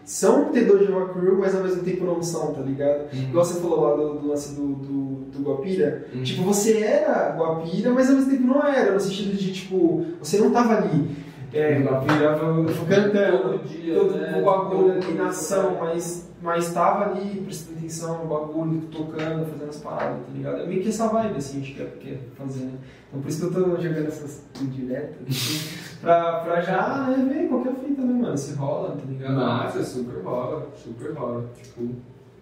são 0.04 0.50
T2 0.52 0.86
de 0.86 0.92
uma 0.92 1.08
crew, 1.08 1.38
mas 1.38 1.54
ao 1.54 1.62
mesmo 1.62 1.82
tempo 1.82 2.04
não 2.04 2.22
são, 2.22 2.52
tá 2.52 2.60
ligado? 2.60 3.12
Uhum. 3.12 3.22
Igual 3.22 3.44
você 3.44 3.60
falou 3.60 3.80
lá 3.80 3.96
do, 3.96 4.18
do 4.18 4.28
lance 4.28 4.54
do, 4.54 4.66
do, 4.74 5.12
do 5.32 5.42
Guapira, 5.42 6.06
Uhum. 6.12 6.22
Tipo, 6.22 6.42
você 6.42 6.78
era 6.78 7.34
Guapira, 7.36 7.90
mas 7.92 8.08
ao 8.08 8.16
mesmo 8.16 8.30
tempo 8.30 8.46
não 8.46 8.62
era, 8.66 8.92
no 8.92 9.00
sentido 9.00 9.36
de, 9.36 9.52
tipo, 9.52 10.04
você 10.18 10.38
não 10.38 10.50
tava 10.50 10.76
ali. 10.78 11.08
É, 11.52 11.78
Guapira 11.80 12.38
cantando, 12.38 12.72
Todo 12.72 13.68
dia, 13.68 13.94
todo 13.94 14.14
né? 14.16 14.38
o 14.40 14.44
bagulho 14.44 14.94
Todo 14.94 15.04
ali 15.04 15.14
na 15.14 15.26
ação, 15.28 15.76
mas, 15.78 16.30
mas 16.40 16.72
tava 16.72 17.10
ali 17.10 17.40
prestando 17.42 17.78
atenção 17.78 18.22
no 18.22 18.26
bagulho, 18.26 18.80
tocando, 18.90 19.44
fazendo 19.44 19.68
as 19.68 19.76
paradas, 19.76 20.26
tá 20.26 20.32
ligado? 20.32 20.62
É 20.62 20.66
meio 20.66 20.82
que 20.82 20.88
essa 20.88 21.08
vibe, 21.08 21.36
assim, 21.36 21.58
a 21.58 21.64
gente 21.64 21.74
quer, 21.74 21.90
quer 22.00 22.20
fazer, 22.36 22.64
né? 22.64 22.72
Então 23.08 23.20
por 23.20 23.28
isso 23.28 23.40
que 23.50 23.56
eu 23.56 23.64
tô 23.64 23.80
jogando 23.82 24.06
essas 24.06 24.44
indiretas, 24.60 25.16
assim, 25.28 25.78
pra, 26.00 26.40
pra 26.40 26.60
já, 26.62 27.06
né, 27.08 27.28
ver 27.28 27.48
qualquer 27.48 27.74
fita, 27.74 28.00
né, 28.00 28.22
mano? 28.22 28.38
Se 28.38 28.54
rola, 28.54 28.96
tá 28.96 29.04
ligado? 29.06 29.34
Nossa, 29.34 29.82
super 29.82 30.22
rola, 30.22 30.68
super 30.74 31.12
rola. 31.12 31.50
Tipo, 31.62 31.90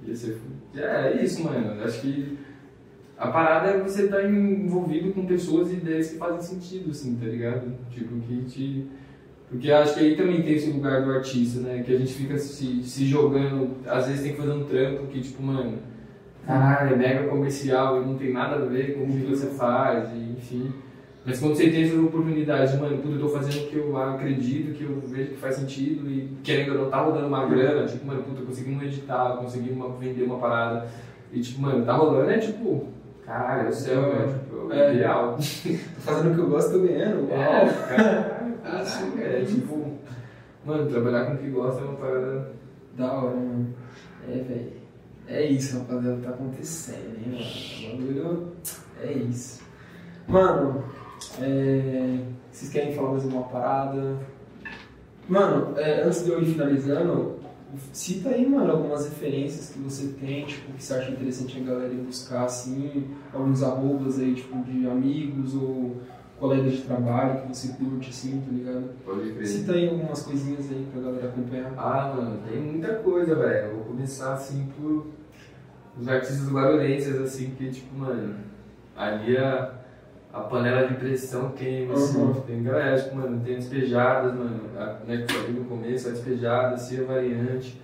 ia 0.06 0.14
ser. 0.14 0.40
É, 0.76 1.12
é 1.14 1.24
isso, 1.24 1.42
mano. 1.42 1.74
Eu 1.74 1.84
Acho 1.84 2.00
que 2.00 2.38
a 3.18 3.26
parada 3.28 3.68
é 3.68 3.80
você 3.80 4.04
estar 4.04 4.22
envolvido 4.24 5.12
com 5.12 5.26
pessoas 5.26 5.70
e 5.70 5.74
ideias 5.74 6.10
que 6.10 6.16
fazem 6.16 6.40
sentido, 6.40 6.90
assim, 6.90 7.16
tá 7.16 7.26
ligado? 7.26 7.72
Tipo, 7.90 8.18
que 8.20 8.44
te. 8.44 8.86
Porque 9.50 9.70
acho 9.72 9.94
que 9.94 10.00
aí 10.00 10.16
também 10.16 10.42
tem 10.42 10.54
esse 10.54 10.70
lugar 10.70 11.02
do 11.02 11.10
artista, 11.12 11.60
né? 11.60 11.82
Que 11.84 11.92
a 11.94 11.98
gente 11.98 12.12
fica 12.14 12.38
se, 12.38 12.84
se 12.84 13.04
jogando, 13.04 13.70
às 13.86 14.06
vezes 14.06 14.22
tem 14.22 14.32
que 14.32 14.38
fazer 14.40 14.52
um 14.52 14.64
trampo 14.64 15.06
que, 15.08 15.20
tipo, 15.20 15.42
mano, 15.42 15.78
caralho, 16.46 16.94
é 16.94 16.96
mega 16.96 17.28
comercial 17.28 18.00
e 18.00 18.06
não 18.06 18.16
tem 18.16 18.32
nada 18.32 18.56
a 18.56 18.66
ver 18.66 18.94
com 18.94 19.04
o 19.04 19.06
que 19.08 19.26
você 19.26 19.48
faz, 19.48 20.08
e, 20.14 20.36
enfim. 20.38 20.72
Mas 21.26 21.38
quando 21.40 21.54
você 21.56 21.68
tem 21.68 21.82
essa 21.82 22.00
oportunidade, 22.00 22.76
mano, 22.78 22.96
puta, 22.98 23.14
eu 23.16 23.20
tô 23.20 23.28
fazendo 23.28 23.64
o 23.64 23.66
que 23.68 23.76
eu 23.76 23.96
acredito, 23.98 24.72
que 24.72 24.84
eu 24.84 25.00
vejo 25.04 25.30
que 25.30 25.36
faz 25.36 25.56
sentido 25.56 26.08
e 26.08 26.30
querendo 26.44 26.72
ou 26.76 26.78
não, 26.84 26.90
tá 26.90 27.02
rodando 27.02 27.26
uma 27.26 27.44
grana, 27.46 27.86
tipo, 27.86 28.06
mano, 28.06 28.22
puta, 28.22 28.42
consegui 28.42 28.70
um 28.72 28.82
editar, 28.82 29.36
consegui 29.36 29.70
uma, 29.70 29.90
vender 29.96 30.22
uma 30.22 30.38
parada. 30.38 30.86
E 31.32 31.40
tipo, 31.40 31.60
mano, 31.60 31.84
tá 31.84 31.92
rolando, 31.92 32.30
é 32.30 32.38
tipo, 32.38 32.86
caralho, 33.26 33.66
é 33.66 33.68
o 33.68 33.72
céu, 33.72 34.00
É. 34.02 34.08
é, 34.08 34.26
tipo, 34.28 34.72
É. 34.72 34.78
é 34.90 34.94
ideal. 34.94 35.36
Tô 35.36 36.00
fazendo 36.00 36.30
o 36.32 36.34
que 36.36 36.40
eu 36.40 36.48
gosto, 36.48 36.72
tô 36.72 36.78
ganhando. 36.86 37.28
É, 37.30 37.36
Uau. 37.36 38.49
Caralho, 38.60 39.12
caralho, 39.12 39.36
é 39.36 39.44
tipo, 39.44 39.98
mano, 40.64 40.90
trabalhar 40.90 41.26
com 41.26 41.34
o 41.34 41.38
que 41.38 41.50
gosta 41.50 41.80
é 41.80 41.84
uma 41.84 41.96
parada. 41.96 42.60
Da 42.96 43.12
hora, 43.12 43.36
mano. 43.36 43.74
É, 44.28 44.38
velho. 44.38 44.72
É 45.26 45.46
isso, 45.46 45.78
rapaziada, 45.78 46.20
tá 46.22 46.30
acontecendo, 46.30 47.16
hein, 47.24 47.92
mano. 47.92 48.52
O 49.00 49.06
é 49.06 49.12
isso. 49.12 49.62
Mano, 50.26 50.84
é... 51.40 52.18
vocês 52.50 52.72
querem 52.72 52.94
falar 52.94 53.12
mais 53.12 53.24
alguma 53.24 53.44
parada? 53.44 54.18
Mano, 55.28 55.78
é, 55.78 56.02
antes 56.02 56.24
de 56.24 56.30
eu 56.30 56.42
ir 56.42 56.46
finalizando, 56.46 57.38
cita 57.92 58.30
aí, 58.30 58.44
mano, 58.48 58.72
algumas 58.72 59.08
referências 59.08 59.70
que 59.70 59.78
você 59.78 60.08
tem, 60.20 60.44
tipo, 60.44 60.72
que 60.72 60.82
você 60.82 60.94
acha 60.94 61.12
interessante 61.12 61.58
a 61.58 61.64
galera 61.64 61.92
ir 61.92 61.98
buscar, 61.98 62.44
assim, 62.44 63.08
alguns 63.32 63.62
arrobas 63.62 64.18
aí, 64.18 64.34
tipo, 64.34 64.60
de 64.64 64.88
amigos 64.88 65.54
ou 65.54 65.98
colegas 66.40 66.72
de 66.72 66.82
trabalho 66.82 67.42
que 67.42 67.48
você 67.48 67.68
curte, 67.74 68.08
assim, 68.08 68.40
tá 68.40 68.50
ligado? 68.50 68.90
Pode 69.04 69.32
crer. 69.32 69.46
Cita 69.46 69.72
aí 69.72 69.88
algumas 69.88 70.22
coisinhas 70.22 70.70
aí 70.70 70.86
pra 70.90 71.02
galera 71.02 71.28
acompanhar. 71.28 71.72
Ah, 71.76 72.14
mano, 72.16 72.38
tem 72.48 72.60
muita 72.60 72.94
coisa, 72.94 73.34
velho. 73.34 73.66
Eu 73.66 73.74
vou 73.76 73.84
começar 73.84 74.32
assim 74.32 74.72
por 74.76 75.06
os 76.00 76.08
artistas 76.08 76.50
guarulhenses, 76.50 77.20
assim, 77.20 77.50
que 77.50 77.70
tipo, 77.70 77.96
mano, 77.98 78.36
ali 78.96 79.36
a, 79.36 79.74
a 80.32 80.40
panela 80.40 80.88
de 80.88 80.94
pressão 80.94 81.50
queima, 81.50 81.92
assim. 81.92 82.18
Uhum. 82.18 82.40
Tem 82.40 82.62
galera, 82.62 82.98
tipo, 82.98 83.16
mano, 83.16 83.42
tem 83.44 83.56
despejadas, 83.56 84.34
mano, 84.34 84.60
a, 84.78 85.04
né, 85.06 85.18
que 85.18 85.34
eu 85.34 85.40
falei 85.40 85.60
no 85.60 85.64
começo, 85.66 86.08
a 86.08 86.12
despejada, 86.12 86.76
Cia 86.78 87.04
Variante. 87.04 87.78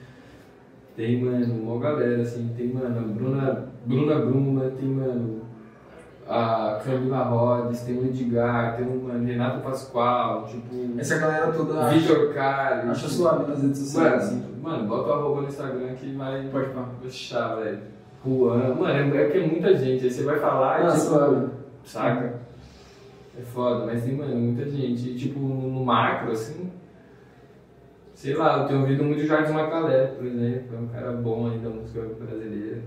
Tem, 0.97 1.23
mano, 1.23 1.63
uma 1.63 1.79
galera, 1.79 2.23
assim, 2.23 2.55
tem, 2.57 2.73
mano, 2.73 2.99
a 2.99 3.03
Bruna, 3.03 3.69
Bruna 3.85 4.19
Bruma, 4.19 4.71
tem, 4.71 4.89
mano, 4.89 5.43
a 6.29 6.81
Camila 6.85 7.23
Rhodes, 7.25 7.83
tem 7.83 7.99
o 7.99 8.05
Edgar, 8.07 8.77
tem 8.77 8.87
o 8.87 9.01
mano, 9.03 9.25
Renato 9.25 9.61
Pascoal, 9.61 10.45
tipo, 10.47 10.99
Essa 10.99 11.19
galera 11.19 11.53
toda 11.53 11.89
Vitor 11.91 12.35
Cali. 12.35 12.89
acha 12.89 13.01
tipo, 13.07 13.11
suave 13.11 13.51
nas 13.51 13.63
redes 13.63 13.95
Mano, 13.95 14.11
sociais, 14.11 14.23
assim. 14.25 14.61
mano, 14.63 14.89
bota 14.89 15.09
o 15.11 15.13
arroba 15.13 15.43
no 15.43 15.49
Instagram 15.49 15.95
que 15.95 16.13
vai 16.15 16.49
Pode 16.49 16.71
fechar, 17.03 17.55
velho. 17.57 17.79
Juan, 18.25 18.75
mano, 18.75 19.15
é 19.15 19.23
é 19.23 19.31
que 19.31 19.39
é 19.39 19.47
muita 19.47 19.77
gente. 19.77 20.05
Aí 20.05 20.11
você 20.11 20.25
vai 20.25 20.39
falar 20.41 20.81
e 20.81 20.87
Ah, 20.87 20.91
tipo, 20.91 21.01
suave. 21.01 21.47
saca? 21.85 22.35
É 23.39 23.43
foda, 23.43 23.87
mas 23.87 24.03
tem, 24.03 24.17
mano, 24.17 24.35
muita 24.35 24.65
gente. 24.69 25.11
E, 25.11 25.15
tipo, 25.15 25.39
no 25.39 25.85
macro, 25.85 26.33
assim, 26.33 26.73
sei 28.15 28.35
lá, 28.35 28.63
eu 28.63 28.67
tenho 28.67 28.81
ouvido 28.81 29.05
muito 29.05 29.23
o 29.23 29.27
Jardim 29.27 29.53
Macalé, 29.53 30.07
por 30.07 30.27
exemplo. 30.27 30.77
É 30.77 30.81
um 30.81 30.89
cara 30.89 31.13
bom 31.13 31.49
aí 31.49 31.59
da 31.59 31.69
música 31.69 32.01
brasileira. 32.19 32.83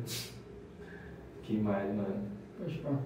Quem 1.43 1.59
mais, 1.61 1.87
mano? 1.95 2.23
Pode 2.59 2.77
falar. 2.79 2.97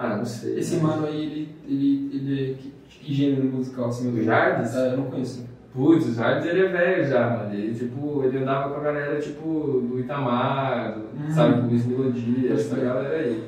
Ah, 0.00 0.16
não 0.16 0.24
sei. 0.24 0.58
Esse 0.58 0.76
mano 0.76 1.06
aí, 1.06 1.22
ele, 1.24 1.48
ele, 1.68 2.10
ele 2.16 2.50
é 2.52 2.54
que, 2.54 2.72
que 2.88 3.12
gênero 3.14 3.44
musical, 3.48 3.88
assim, 3.88 4.08
O 4.16 4.22
Jardes? 4.22 4.74
É, 4.76 4.92
eu 4.92 4.96
não 4.98 5.04
conheço. 5.10 5.46
Putz, 5.72 6.06
o 6.06 6.14
Jardim 6.14 6.48
ele 6.48 6.66
é 6.66 6.68
velho 6.68 7.04
já, 7.08 7.30
mano. 7.30 7.52
Ele, 7.54 7.74
tipo, 7.74 8.22
ele 8.24 8.38
andava 8.38 8.70
com 8.72 8.80
a 8.80 8.84
galera, 8.84 9.20
tipo, 9.20 9.42
do 9.88 9.98
Itamar, 9.98 10.94
do- 10.98 11.32
sabe, 11.32 11.60
com 11.60 11.66
o 11.66 11.70
Luiz 11.70 11.84
Melodia, 11.86 12.52
essa 12.52 12.76
galera 12.76 13.16
aí. 13.16 13.44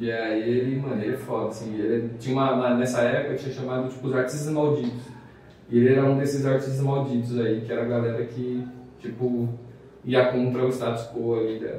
E 0.00 0.10
aí 0.10 0.42
ele, 0.50 0.80
mano, 0.80 1.00
ele 1.00 1.14
é 1.14 1.16
foda, 1.16 1.48
assim. 1.50 1.74
Ele 1.78 2.10
tinha 2.18 2.34
uma, 2.34 2.74
nessa 2.76 3.00
época 3.02 3.36
tinha 3.36 3.54
chamado, 3.54 3.88
tipo, 3.88 4.08
os 4.08 4.14
artistas 4.14 4.52
malditos. 4.52 5.04
E 5.70 5.78
ele 5.78 5.94
era 5.94 6.04
um 6.04 6.18
desses 6.18 6.44
artistas 6.44 6.80
malditos 6.80 7.38
aí, 7.38 7.60
que 7.62 7.72
era 7.72 7.82
a 7.82 7.86
galera 7.88 8.24
que, 8.24 8.66
tipo, 8.98 9.48
ia 10.04 10.26
contra 10.26 10.64
o 10.66 10.68
status 10.68 11.08
quo 11.14 11.36
ali 11.38 11.60
da, 11.60 11.78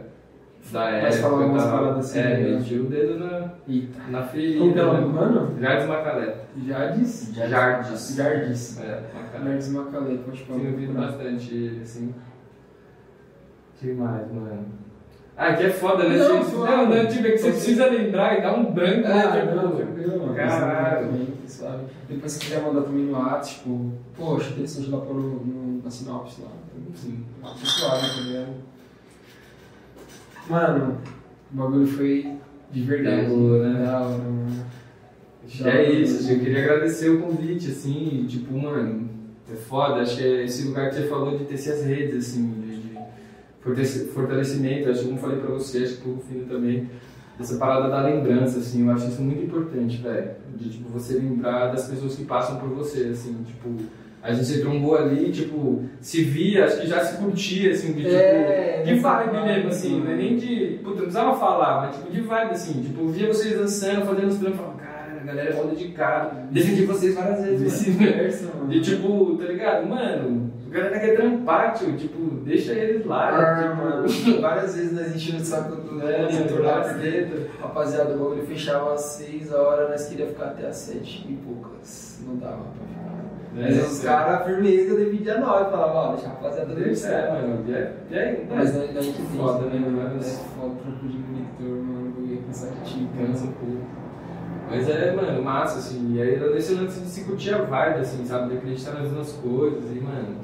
da 0.71 0.89
época. 0.89 1.03
Mas 1.05 1.19
falava 1.19 1.45
umas 1.45 1.63
paradas 1.63 1.97
assim, 2.05 2.19
É, 2.19 2.23
né? 2.37 2.57
metia 2.57 2.81
o 2.81 2.85
dedo 2.85 3.19
na, 3.19 3.49
Eita. 3.67 3.99
na 4.09 4.23
ferida. 4.23 4.59
Como 4.59 4.73
que 4.73 4.79
é 4.79 4.83
o 4.83 4.93
nome 4.93 5.07
né? 5.07 5.13
mano? 5.13 5.59
Jardim 5.59 5.87
Macalé. 5.87 6.35
Jades? 6.65 7.33
Jardim. 7.35 8.15
Jardis. 8.15 8.79
É, 8.81 9.01
Macalé. 9.13 9.45
Jardis 9.51 9.69
Macalé, 9.69 10.17
pode 10.25 10.43
falar. 10.43 10.59
Tenho 10.59 10.71
ouvido 10.71 10.93
bastante 10.93 11.53
ele, 11.53 11.81
assim. 11.81 12.13
que 13.79 13.93
mais, 13.93 14.31
mano? 14.31 14.65
Ah, 15.37 15.53
que 15.53 15.63
é 15.63 15.69
foda, 15.69 16.07
né? 16.07 16.17
Não, 16.17 16.41
Você- 16.41 16.51
suave. 16.51 16.71
não, 16.75 16.89
não, 16.95 17.07
tipo, 17.07 17.27
é 17.27 17.31
que 17.31 17.37
você 17.37 17.43
Você- 17.47 17.51
precisa 17.51 17.85
lembrar 17.87 18.37
e 18.37 18.41
dar 18.41 18.53
um 18.57 18.71
branco, 18.71 19.01
né? 19.07 19.23
Ah, 19.25 19.41
Tipo, 19.41 19.55
não, 19.55 19.75
tranquilo, 19.75 20.19
mano. 20.19 20.33
Caralho. 20.35 21.27
Sabe? 21.45 21.83
Depois 22.09 22.31
se 22.31 22.39
quiser 22.39 22.61
mandar 22.61 22.81
também 22.83 23.03
no 23.05 23.11
WhatsApp, 23.19 23.59
tipo, 23.59 23.91
acho 24.37 24.49
interessante 24.51 24.89
lá 24.89 24.97
pôr 25.01 25.15
no, 25.15 25.29
no, 25.45 25.83
na 25.83 25.89
sinopse 25.91 26.41
lá. 26.41 26.47
Sim. 26.95 27.25
Tá 27.41 27.49
suave, 27.49 28.07
tá 28.07 28.21
ligado? 28.21 28.53
Mano, 30.49 30.97
o 31.51 31.57
bagulho 31.57 31.87
foi 31.87 32.35
de 32.71 32.81
verdade. 32.83 33.27
Né? 33.27 33.85
Mano. 33.85 34.65
É 35.63 35.91
isso, 35.91 36.31
eu 36.31 36.39
queria 36.39 36.63
agradecer 36.63 37.09
o 37.09 37.21
convite, 37.21 37.69
assim, 37.69 38.25
tipo, 38.27 38.57
mano, 38.57 39.07
é 39.51 39.55
foda, 39.55 40.01
acho 40.01 40.17
que 40.17 40.23
é 40.23 40.43
esse 40.43 40.67
lugar 40.67 40.89
que 40.89 40.95
você 40.95 41.03
falou 41.03 41.37
de 41.37 41.45
tecer 41.45 41.73
as 41.73 41.85
redes, 41.85 42.29
assim, 42.29 42.51
de, 42.61 43.75
de 43.75 44.05
fortalecimento, 44.07 44.89
acho 44.89 45.01
que 45.01 45.05
como 45.05 45.19
falei 45.19 45.37
pra 45.37 45.51
você, 45.53 45.83
acho 45.83 45.97
que 45.97 46.01
pro 46.01 46.17
Fino 46.27 46.45
também, 46.45 46.89
essa 47.39 47.57
parada 47.57 47.89
da 47.89 48.01
lembrança, 48.01 48.57
assim, 48.57 48.85
eu 48.85 48.91
acho 48.91 49.07
isso 49.07 49.21
muito 49.21 49.43
importante, 49.43 50.01
velho, 50.01 50.31
de, 50.57 50.69
tipo, 50.69 50.89
você 50.89 51.13
lembrar 51.13 51.67
das 51.67 51.87
pessoas 51.87 52.15
que 52.15 52.25
passam 52.25 52.57
por 52.57 52.69
você, 52.69 53.03
assim, 53.03 53.43
tipo, 53.45 53.69
a 54.25 54.33
gente 54.33 54.45
se 54.47 54.61
trombou 54.61 54.97
ali, 54.97 55.31
tipo, 55.31 55.83
se 56.01 56.23
via, 56.23 56.65
acho 56.65 56.81
que 56.81 56.87
já 56.87 56.99
se 57.05 57.17
curtia, 57.17 57.71
assim, 57.71 57.93
de, 57.93 58.01
tipo, 58.01 58.13
É, 58.15 58.81
de 58.83 58.95
nessa 58.95 59.09
vibe 59.15 59.45
mesmo, 59.45 59.69
assim, 59.69 59.99
né? 59.99 60.03
não 60.05 60.11
é 60.11 60.15
nem 60.15 60.35
de, 60.37 60.79
puta, 60.83 60.89
não 60.89 60.95
precisava 61.03 61.37
falar, 61.37 61.81
mas 61.87 61.95
tipo, 61.95 62.11
de 62.11 62.21
vibe, 62.21 62.51
assim, 62.51 62.81
tipo, 62.81 63.07
via 63.09 63.27
vocês 63.27 63.55
dançando, 63.57 64.05
fazendo 64.05 64.27
os 64.27 64.37
trampos, 64.39 64.59
falava, 64.59 64.77
cara, 64.79 65.21
a 65.21 65.23
galera 65.25 65.49
é 65.51 65.53
mó 65.55 65.63
dedicada, 65.63 66.47
defendi 66.51 66.85
vocês 66.85 67.13
várias 67.15 67.45
vezes, 67.45 67.59
mano. 67.61 67.99
Vice-versa, 67.99 68.51
mano. 68.57 68.73
E 68.73 68.81
tipo, 68.81 69.37
tá 69.37 69.43
ligado? 69.45 69.87
Mano, 69.87 70.51
o 70.65 70.69
galera 70.71 70.99
quer 70.99 71.15
trampar, 71.15 71.73
tio, 71.73 71.95
tipo, 71.95 72.19
deixa 72.43 72.73
eles 72.73 73.05
lá, 73.05 73.29
Ah, 73.29 74.03
tipo, 74.07 74.41
várias 74.41 74.75
vezes 74.75 74.91
nós 74.91 75.15
enchemos 75.15 75.43
o 75.43 75.45
saco 75.45 75.75
do 75.75 76.01
É, 76.09 76.23
monitor 76.23 76.61
lá 76.63 76.79
dentro. 76.93 77.45
Rapaziada, 77.61 78.15
o 78.15 78.17
bagulho 78.17 78.45
fechava 78.45 78.93
às 78.93 79.01
6 79.01 79.53
horas, 79.53 79.89
nós 79.89 80.09
queríamos 80.09 80.33
ficar 80.33 80.47
até 80.47 80.67
às 80.67 80.75
7 80.77 81.25
e 81.29 81.33
poucas. 81.33 82.19
Não 82.27 82.35
dava 82.37 82.57
pra 82.57 82.94
Mas 83.55 83.91
os 83.91 84.03
caras, 84.03 84.45
firmeza, 84.45 84.97
dividia 84.97 85.39
nós, 85.39 85.69
falavam, 85.69 85.95
ó, 85.95 86.11
deixa 86.11 86.25
a 86.27 86.29
rapaziada 86.31 86.75
Deixa, 86.75 87.07
é, 87.07 87.21
dançar. 87.21 87.41
mano, 87.41 87.63
e 87.65 87.73
é, 87.73 87.93
e 88.11 88.15
é, 88.15 88.45
Mas 88.53 88.73
daí 88.73 88.87
que 88.89 89.13
tem, 89.13 89.37
Foda, 89.37 89.65
né, 89.67 89.79
mano? 89.79 90.19
É 90.19 90.23
foda 90.23 90.75
trampo 90.81 91.07
de 91.07 91.17
monitor, 91.17 91.85
mano, 91.85 92.11
bagulho 92.11 92.33
é 92.33 92.45
cansativo. 92.45 93.09
cansa 93.17 93.45
um 93.45 93.51
pouco. 93.53 93.77
Mas 94.69 94.89
é, 94.89 95.15
mano, 95.15 95.41
massa, 95.41 95.77
assim, 95.79 96.15
e 96.15 96.21
aí 96.21 96.35
era 96.35 96.53
nesse 96.53 96.73
lance 96.73 96.99
de 96.99 97.07
se 97.07 97.23
curtir 97.23 97.53
a 97.53 97.59
vibe, 97.59 97.99
assim, 97.99 98.25
sabe, 98.25 98.49
de 98.49 98.57
acreditar 98.57 98.91
nas 98.91 99.03
mesmas 99.03 99.31
coisas, 99.33 99.83
e, 99.95 99.99
mano, 100.01 100.35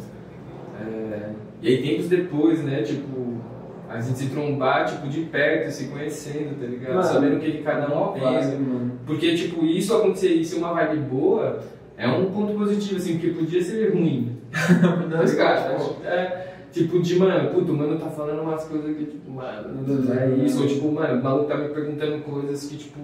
é... 0.79 1.31
e 1.61 1.67
aí 1.67 1.81
tempos 1.81 2.07
depois, 2.07 2.63
né, 2.63 2.81
tipo, 2.81 3.41
a 3.89 3.99
gente 3.99 4.19
se 4.19 4.29
trombar, 4.29 4.85
tipo, 4.85 5.09
de 5.09 5.25
perto, 5.25 5.69
se 5.69 5.87
conhecendo, 5.87 6.57
tá 6.61 6.65
ligado? 6.65 6.93
Mano, 6.93 7.03
Sabendo 7.03 7.35
o 7.35 7.39
que, 7.41 7.61
cada 7.61 7.93
um 7.93 8.13
pensa. 8.13 8.57
Porque, 9.05 9.35
tipo, 9.35 9.65
isso 9.65 9.93
acontecer 9.93 10.29
e 10.29 10.45
ser 10.45 10.59
uma 10.59 10.71
vibe 10.73 11.01
boa 11.09 11.59
é 11.97 12.07
um 12.07 12.25
ponto 12.31 12.53
positivo, 12.53 12.97
assim, 12.97 13.13
porque 13.17 13.29
podia 13.31 13.61
ser 13.63 13.93
ruim. 13.93 14.37
Não, 15.09 15.25
Tá 15.25 15.35
cara, 15.35 15.77
É, 16.03 16.47
tipo, 16.71 16.99
de, 17.01 17.17
mano, 17.17 17.49
puto, 17.51 17.71
o 17.71 17.75
mano 17.75 17.97
tá 17.97 18.09
falando 18.09 18.41
umas 18.41 18.63
coisas 18.65 18.95
que, 18.97 19.05
tipo, 19.05 19.31
mano, 19.31 19.79
a 20.09 20.13
é 20.15 20.27
ver, 20.27 20.45
isso. 20.45 20.57
né? 20.57 20.61
Ou, 20.63 20.67
tipo, 20.67 20.91
mano, 20.91 21.19
o 21.19 21.23
maluco 21.23 21.45
tá 21.45 21.57
me 21.57 21.69
perguntando 21.69 22.23
coisas 22.23 22.65
que, 22.65 22.77
tipo, 22.77 22.99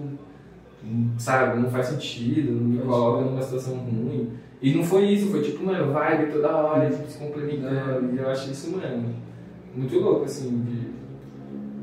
sabe, 1.18 1.60
não 1.60 1.70
faz 1.70 1.86
sentido, 1.86 2.52
não 2.52 2.60
me 2.68 2.78
coloca 2.78 3.24
numa 3.24 3.42
situação 3.42 3.74
ruim. 3.76 4.30
E 4.60 4.74
não 4.74 4.82
foi 4.82 5.04
isso, 5.06 5.30
foi 5.30 5.42
tipo, 5.42 5.64
mano, 5.64 5.92
vibe 5.92 6.32
toda 6.32 6.56
hora, 6.56 6.90
tipo, 6.90 7.06
se 7.08 7.18
complementando. 7.18 8.14
E 8.14 8.18
eu 8.18 8.28
acho 8.28 8.50
isso, 8.50 8.76
mano, 8.76 9.14
muito 9.74 9.98
louco, 9.98 10.24
assim, 10.24 10.64
de. 10.64 10.98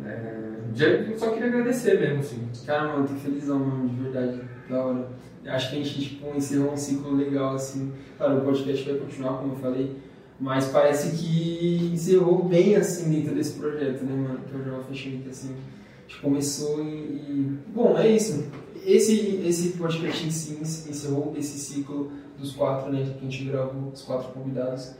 É, 0.07 1.13
só 1.17 1.31
queria 1.31 1.47
agradecer 1.47 1.99
mesmo, 1.99 2.19
assim. 2.19 2.65
Cara, 2.65 2.89
mano, 2.89 3.07
tô 3.07 3.13
felizão, 3.15 3.59
mano, 3.59 3.87
de 3.87 4.03
verdade. 4.03 4.41
Da 4.69 4.83
hora. 4.83 5.07
Acho 5.45 5.69
que 5.69 5.75
a 5.75 5.83
gente, 5.83 6.01
tipo, 6.01 6.35
encerrou 6.35 6.73
um 6.73 6.77
ciclo 6.77 7.15
legal, 7.15 7.53
assim. 7.55 7.91
Claro, 8.17 8.39
o 8.39 8.41
podcast 8.41 8.89
vai 8.89 8.99
continuar, 8.99 9.37
como 9.37 9.53
eu 9.53 9.57
falei. 9.57 9.95
Mas 10.39 10.67
parece 10.67 11.15
que 11.15 11.91
encerrou 11.93 12.43
bem, 12.43 12.75
assim, 12.75 13.09
dentro 13.11 13.35
desse 13.35 13.53
projeto, 13.53 14.03
né, 14.03 14.15
mano? 14.15 14.39
Que 14.39 14.53
é 14.53 14.59
o 14.59 14.63
Jornal 14.63 14.83
Fechamento, 14.83 15.29
assim. 15.29 15.51
A 15.53 16.09
gente 16.09 16.21
começou 16.21 16.83
e, 16.83 16.89
e... 16.89 17.59
Bom, 17.73 17.97
é 17.97 18.07
isso. 18.09 18.47
Esse, 18.85 19.41
esse 19.45 19.69
podcast 19.77 20.27
em 20.27 20.31
si 20.31 20.59
encerrou 20.61 21.33
esse 21.37 21.57
ciclo 21.57 22.11
dos 22.37 22.51
quatro, 22.51 22.91
né, 22.91 23.03
que 23.17 23.25
a 23.25 23.29
gente 23.29 23.45
gravou, 23.45 23.91
os 23.91 24.01
quatro 24.01 24.31
convidados, 24.33 24.93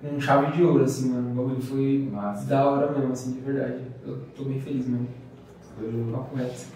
com 0.00 0.20
chave 0.20 0.56
de 0.56 0.62
ouro, 0.62 0.84
assim, 0.84 1.10
mano. 1.10 1.32
O 1.32 1.34
bagulho 1.34 1.60
foi 1.60 2.08
da 2.46 2.70
hora 2.70 2.92
mesmo, 2.92 3.12
assim, 3.12 3.32
de 3.32 3.40
verdade. 3.40 3.82
Eu 4.06 4.20
tô 4.36 4.44
bem 4.44 4.60
feliz, 4.60 4.86
mano. 4.88 5.08
Papo 6.12 6.36
reto. 6.36 6.75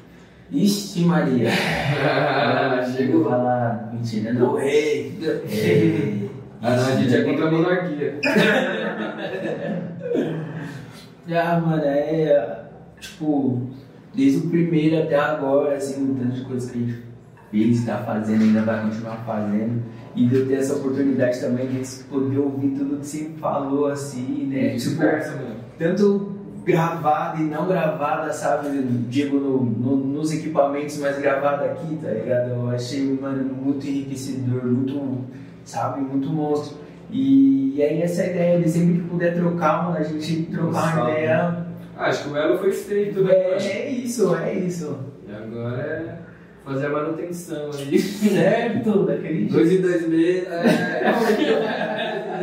Ixi, 0.53 1.05
Maria. 1.05 1.51
Ah, 1.51 2.85
chegou. 2.97 3.29
Lá. 3.29 3.89
Mentira, 3.93 4.33
não. 4.33 4.59
Ei! 4.61 5.17
Ei. 5.49 6.31
Ah, 6.63 6.77
não, 6.77 6.87
a 6.87 6.97
gente 6.97 7.15
é 7.15 7.23
contra 7.23 7.47
a 7.47 7.51
monarquia. 7.51 8.21
Ah, 11.33 11.61
mano, 11.61 11.85
é. 11.85 12.65
Tipo, 12.99 13.69
desde 14.13 14.39
o 14.39 14.51
primeiro 14.51 15.01
até 15.01 15.15
agora, 15.17 15.77
assim, 15.77 16.03
um 16.03 16.15
tanto 16.17 16.33
de 16.35 16.45
coisas 16.45 16.71
que 16.71 16.79
a 16.79 16.81
gente 16.81 17.03
fez, 17.53 17.85
tá 17.85 17.99
fazendo, 17.99 18.43
ainda 18.43 18.63
vai 18.63 18.83
continuar 18.83 19.17
fazendo. 19.25 19.81
E 20.17 20.27
de 20.27 20.35
eu 20.35 20.49
ter 20.49 20.55
essa 20.55 20.75
oportunidade 20.75 21.41
também 21.41 21.69
de 21.69 21.87
poder 22.05 22.39
ouvir 22.39 22.71
tudo 22.71 22.99
que 22.99 23.07
você 23.07 23.31
falou, 23.41 23.87
assim, 23.87 24.49
né? 24.51 24.71
Tipo, 24.71 24.75
Dispersa, 24.75 25.37
mano. 25.37 25.55
tanto 25.79 26.30
gravada 26.65 27.41
e 27.41 27.45
não 27.45 27.67
gravada, 27.67 28.33
sabe? 28.33 28.69
Digo, 29.09 29.39
no, 29.39 29.63
no- 29.65 29.97
nos 29.97 30.33
equipamentos, 30.33 30.99
mas 30.99 31.19
gravada 31.19 31.65
aqui, 31.67 31.97
tá 32.03 32.11
ligado? 32.11 32.51
Eu 32.51 32.71
achei, 32.71 33.19
mano, 33.21 33.45
muito 33.55 33.87
enriquecedor, 33.87 34.65
muito, 34.67 35.25
sabe, 35.65 36.01
muito 36.01 36.29
monstro. 36.29 36.79
E, 37.11 37.75
e 37.77 37.83
aí 37.83 38.03
essa 38.03 38.25
ideia 38.25 38.61
de 38.61 38.69
sempre 38.69 38.95
que 39.01 39.09
puder 39.09 39.35
trocar, 39.35 39.85
mano, 39.85 39.97
a 39.99 40.03
gente 40.03 40.43
trocar 40.53 40.97
uma 41.03 41.11
ideia. 41.11 41.67
Ah, 41.97 42.07
acho 42.07 42.25
que 42.25 42.31
o 42.31 42.37
elo 42.37 42.59
foi 42.59 42.73
feito, 42.73 43.23
né? 43.25 43.33
É, 43.33 43.57
é 43.57 43.91
isso, 43.91 44.35
é 44.37 44.55
isso. 44.55 44.97
E 45.29 45.33
agora 45.35 45.77
é 45.83 46.15
fazer 46.65 46.87
a 46.87 46.91
manutenção 46.91 47.71
aí. 47.77 47.99
Certo, 47.99 49.05
daquele 49.07 49.39
jeito. 49.41 49.53
Dois 49.53 49.73
em 49.73 49.81
dois 49.81 50.09
meses. 50.09 50.47
É, 50.49 51.90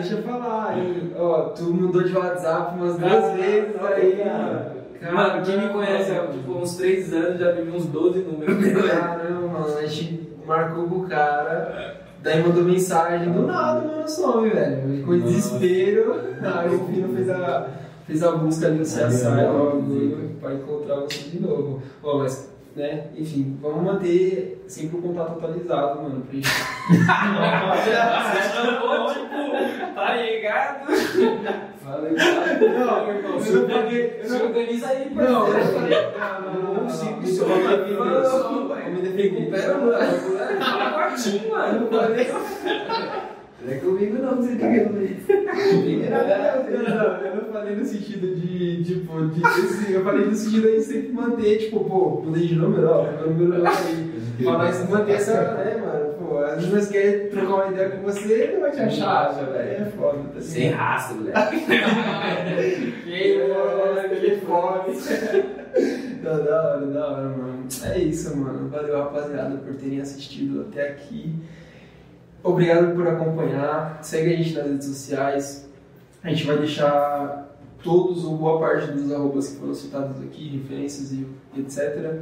deixa 0.07 0.15
eu 0.15 0.23
falar, 0.23 0.77
hein? 0.77 1.11
Ó, 1.17 1.41
tu 1.49 1.63
mudou 1.65 2.03
de 2.03 2.15
WhatsApp 2.15 2.77
umas 2.77 2.97
duas 2.97 3.33
vezes 3.33 3.75
aí, 3.81 4.23
mano. 4.25 4.77
Mano, 5.13 5.45
quem 5.45 5.61
me 5.61 5.69
conhece 5.69 6.11
há 6.11 6.27
tipo, 6.27 6.51
uns 6.53 6.75
3 6.75 7.13
anos 7.13 7.39
já 7.39 7.53
teve 7.53 7.69
uns 7.69 7.85
12 7.85 8.19
números. 8.19 8.57
Caramba, 8.89 9.47
mano, 9.47 9.77
a 9.77 9.85
gente 9.85 10.27
marcou 10.45 10.87
com 10.87 10.95
o 10.95 11.07
cara, 11.07 12.01
daí 12.23 12.41
mandou 12.41 12.63
mensagem 12.63 13.31
do 13.31 13.45
nada, 13.45 13.81
mano, 13.81 14.07
some, 14.07 14.49
velho. 14.49 15.05
Com 15.05 15.19
desespero, 15.19 16.15
aí 16.41 16.75
o 16.75 16.79
Fino 16.85 17.13
fez 17.13 17.29
a, 17.29 17.67
fez 18.05 18.23
a 18.23 18.31
busca 18.31 18.67
ali 18.67 18.79
no 18.79 18.83
CSI, 18.83 19.27
ó, 19.27 19.77
pra 20.41 20.53
encontrar 20.53 20.95
você 21.01 21.29
de 21.29 21.39
novo. 21.41 21.81
Ó, 22.01 22.19
mas, 22.19 22.56
né, 22.77 23.07
enfim, 23.17 23.57
vamos 23.59 23.83
manter 23.83 24.63
sempre 24.67 24.97
o 24.97 25.01
contato 25.01 25.31
atualizado, 25.31 26.01
mano, 26.03 26.21
pra 26.21 26.33
gente. 26.35 26.47
tipo, 29.13 29.95
tá 29.95 30.15
ligado? 30.15 30.85
Fala 31.83 32.09
Não, 32.09 33.07
não 33.07 33.11
eu 33.11 33.39
Se 33.41 33.51
não- 33.53 34.45
organiza 34.45 34.89
aí, 34.89 35.09
Não, 35.13 35.47
falei, 35.47 35.97
não, 36.17 36.41
não, 36.41 36.53
não, 36.53 36.73
não, 36.73 36.83
consigo 36.83 37.11
não, 37.15 37.23
isso, 37.23 37.45
não, 37.47 37.57
não, 37.57 37.65
não, 37.87 38.67
não. 38.67 38.77
Eu 38.77 38.91
me 38.91 39.01
defendi. 39.01 39.27
Recupera, 39.39 39.77
mano. 39.77 39.97
Fala 40.59 40.91
quartinho, 40.93 41.49
mano. 41.49 41.89
Não 43.59 43.73
é 43.73 43.75
comigo 43.77 44.17
não, 44.21 44.35
você 44.37 44.55
tá 44.55 44.71
isso. 44.71 45.31
Não, 46.89 47.25
eu 47.25 47.35
não 47.35 47.51
falei 47.51 47.75
no 47.75 47.85
sentido 47.85 48.35
de, 48.35 48.83
tipo, 48.83 49.27
de, 49.27 49.43
assim, 49.43 49.93
eu 49.93 50.03
falei 50.03 50.25
no 50.27 50.35
sentido 50.35 50.71
de 50.71 50.81
sempre 50.81 51.11
manter, 51.11 51.57
tipo, 51.57 51.83
pô, 51.83 52.21
mudei 52.23 52.47
de 52.47 52.55
número, 52.55 52.87
ó, 52.87 53.03
número. 53.25 53.63
Pra 53.63 54.57
nós 54.59 54.89
manter 54.89 55.13
essa, 55.13 55.41
né, 55.55 55.81
mano, 55.83 56.13
pô. 56.19 56.37
Às 56.37 56.57
vezes 56.57 56.71
nós 56.71 56.87
queremos 56.89 57.31
trocar 57.31 57.53
uma 57.55 57.67
ideia 57.71 57.89
com 57.89 58.03
você, 58.03 58.33
ele 58.33 58.53
não 58.53 58.61
vai 58.61 58.71
te 58.71 58.79
achar, 58.79 59.29
acha, 59.29 59.45
velho. 59.45 59.69
É 59.69 59.85
foda, 59.85 60.19
tá 60.35 60.41
Sem 60.41 60.63
ligado? 60.65 60.79
rastro, 60.79 61.17
moleque. 61.17 61.65
É, 63.09 64.07
telefone. 64.09 64.97
Não, 66.23 66.43
da 66.43 66.73
hora, 66.73 66.85
da 66.87 67.07
hora, 67.07 67.29
mano. 67.29 67.67
É 67.83 67.99
isso, 67.99 68.35
mano. 68.37 68.69
Valeu, 68.69 68.97
rapaziada, 68.97 69.57
por 69.57 69.75
terem 69.75 70.01
assistido 70.01 70.67
até 70.69 70.89
aqui. 70.89 71.35
Obrigado 72.43 72.95
por 72.95 73.07
acompanhar. 73.07 73.99
Segue 74.01 74.33
a 74.33 74.37
gente 74.37 74.53
nas 74.53 74.67
redes 74.67 74.87
sociais. 74.87 75.69
A 76.23 76.29
gente 76.29 76.45
vai 76.45 76.57
deixar 76.57 77.47
todos 77.83 78.25
ou 78.25 78.37
boa 78.37 78.59
parte 78.59 78.91
dos 78.91 79.11
arrobas 79.11 79.49
que 79.49 79.59
foram 79.59 79.73
citados 79.73 80.21
aqui, 80.21 80.57
referências 80.57 81.11
e 81.11 81.27
etc. 81.57 82.21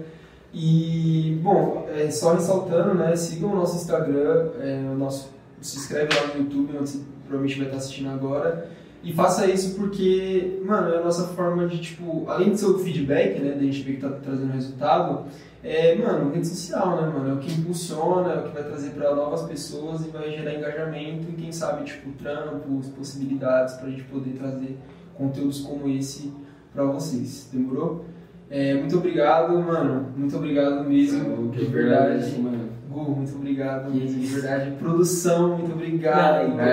E, 0.54 1.38
bom, 1.44 1.86
é, 1.90 2.10
só 2.10 2.34
ressaltando, 2.34 2.94
né? 2.94 3.16
Sigam 3.16 3.52
o 3.52 3.56
nosso 3.56 3.76
Instagram, 3.76 4.52
é, 4.62 4.90
o 4.90 4.98
nosso, 4.98 5.30
se 5.60 5.78
inscreve 5.78 6.14
lá 6.14 6.28
no 6.28 6.44
YouTube, 6.44 6.78
onde 6.78 6.90
você 6.90 7.00
provavelmente 7.28 7.58
vai 7.58 7.68
estar 7.68 7.78
assistindo 7.78 8.10
agora. 8.10 8.70
E 9.06 9.14
faça 9.14 9.46
isso 9.46 9.76
porque, 9.76 10.60
mano, 10.66 10.92
é 10.92 10.98
a 10.98 11.04
nossa 11.04 11.28
forma 11.28 11.68
de, 11.68 11.78
tipo, 11.80 12.26
além 12.28 12.50
de 12.50 12.60
ser 12.60 12.66
o 12.66 12.80
feedback, 12.80 13.40
né, 13.40 13.52
da 13.52 13.62
gente 13.62 13.84
ver 13.84 13.98
que 13.98 14.02
tá 14.02 14.10
trazendo 14.10 14.52
resultado, 14.52 15.26
é, 15.64 15.94
mano, 15.94 16.34
rede 16.34 16.48
social, 16.48 17.00
né, 17.00 17.08
mano, 17.08 17.30
é 17.30 17.34
o 17.34 17.38
que 17.38 17.54
impulsiona, 17.54 18.34
é 18.34 18.40
o 18.40 18.44
que 18.48 18.54
vai 18.56 18.64
trazer 18.64 18.90
para 18.90 19.16
novas 19.16 19.44
pessoas 19.44 20.04
e 20.08 20.10
vai 20.10 20.32
gerar 20.32 20.56
engajamento 20.56 21.28
e 21.30 21.34
quem 21.34 21.52
sabe, 21.52 21.84
tipo, 21.84 22.12
trampos, 22.14 22.88
possibilidades 22.90 23.76
pra 23.76 23.92
gente 23.92 24.06
poder 24.06 24.32
trazer 24.32 24.76
conteúdos 25.14 25.62
como 25.62 25.88
esse 25.88 26.34
pra 26.74 26.86
vocês, 26.86 27.48
demorou? 27.54 28.06
É, 28.50 28.74
muito 28.74 28.98
obrigado, 28.98 29.54
mano, 29.60 30.14
muito 30.18 30.36
obrigado 30.36 30.84
mesmo, 30.84 31.52
de 31.52 31.66
verdade. 31.66 32.40
mano. 32.40 32.65
Gu, 32.96 33.12
muito 33.12 33.36
obrigado, 33.36 33.92
de 33.92 34.06
verdade. 34.08 34.72
Produção, 34.80 35.50
muito 35.58 35.74
obrigado. 35.74 36.48
Não, 36.48 36.56
que 36.56 36.64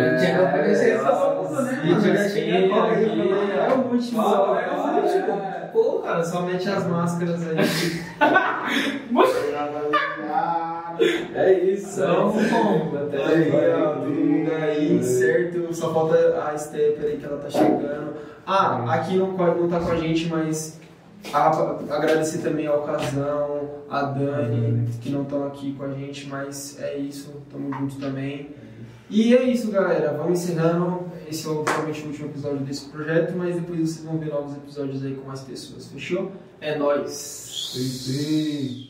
aqui, 2.10 2.48
é 2.48 3.74
o 3.74 3.92
último. 3.92 4.22
Fala, 4.22 4.60
é 4.60 4.70
o 4.70 5.02
último. 5.02 5.42
Pô, 5.72 5.98
cara, 5.98 6.22
só 6.22 6.42
mete 6.42 6.68
as 6.68 6.86
máscaras 6.86 7.42
aí. 7.48 7.56
É 11.34 11.52
isso. 11.54 12.00
Então, 12.00 12.30
bom, 12.30 12.96
Até 12.96 13.24
aí, 13.24 13.50
aí, 13.50 13.72
ó, 13.74 13.94
todo 13.94 14.10
mundo 14.10 14.52
aí, 14.52 15.02
certo? 15.02 15.74
Só 15.74 15.92
falta 15.92 16.44
a 16.46 16.56
Stepper 16.56 17.04
aí 17.06 17.16
que 17.16 17.24
ela 17.24 17.38
tá 17.38 17.50
chegando. 17.50 18.14
Ah, 18.46 18.94
aqui 18.94 19.16
não, 19.16 19.32
não 19.32 19.68
tá 19.68 19.80
com 19.80 19.90
a 19.90 19.96
gente, 19.96 20.28
mas 20.28 20.78
a- 21.32 21.78
agradecer 21.90 22.38
também 22.38 22.66
ao 22.66 22.82
Casão, 22.82 23.70
a 23.88 24.02
Dani, 24.02 24.88
que 25.00 25.10
não 25.10 25.22
estão 25.22 25.46
aqui 25.46 25.72
com 25.74 25.84
a 25.84 25.92
gente, 25.92 26.26
mas 26.28 26.78
é 26.80 26.96
isso, 26.96 27.32
tamo 27.50 27.72
junto 27.78 27.96
também. 27.96 28.50
E 29.10 29.34
é 29.36 29.42
isso, 29.42 29.70
galera. 29.70 30.14
Vamos 30.16 30.42
encerrando. 30.42 31.02
Esse 31.28 31.46
é 31.46 31.50
obviamente 31.50 32.02
o 32.02 32.06
último 32.06 32.28
episódio 32.28 32.58
desse 32.60 32.86
projeto, 32.86 33.34
mas 33.36 33.54
depois 33.56 33.78
vocês 33.80 34.04
vão 34.04 34.18
ver 34.18 34.30
novos 34.30 34.56
episódios 34.56 35.04
aí 35.04 35.14
com 35.14 35.26
mais 35.26 35.40
pessoas, 35.40 35.86
fechou? 35.88 36.32
É 36.60 36.76
nóis! 36.78 37.10
Sim, 37.72 37.88
sim. 37.88 38.88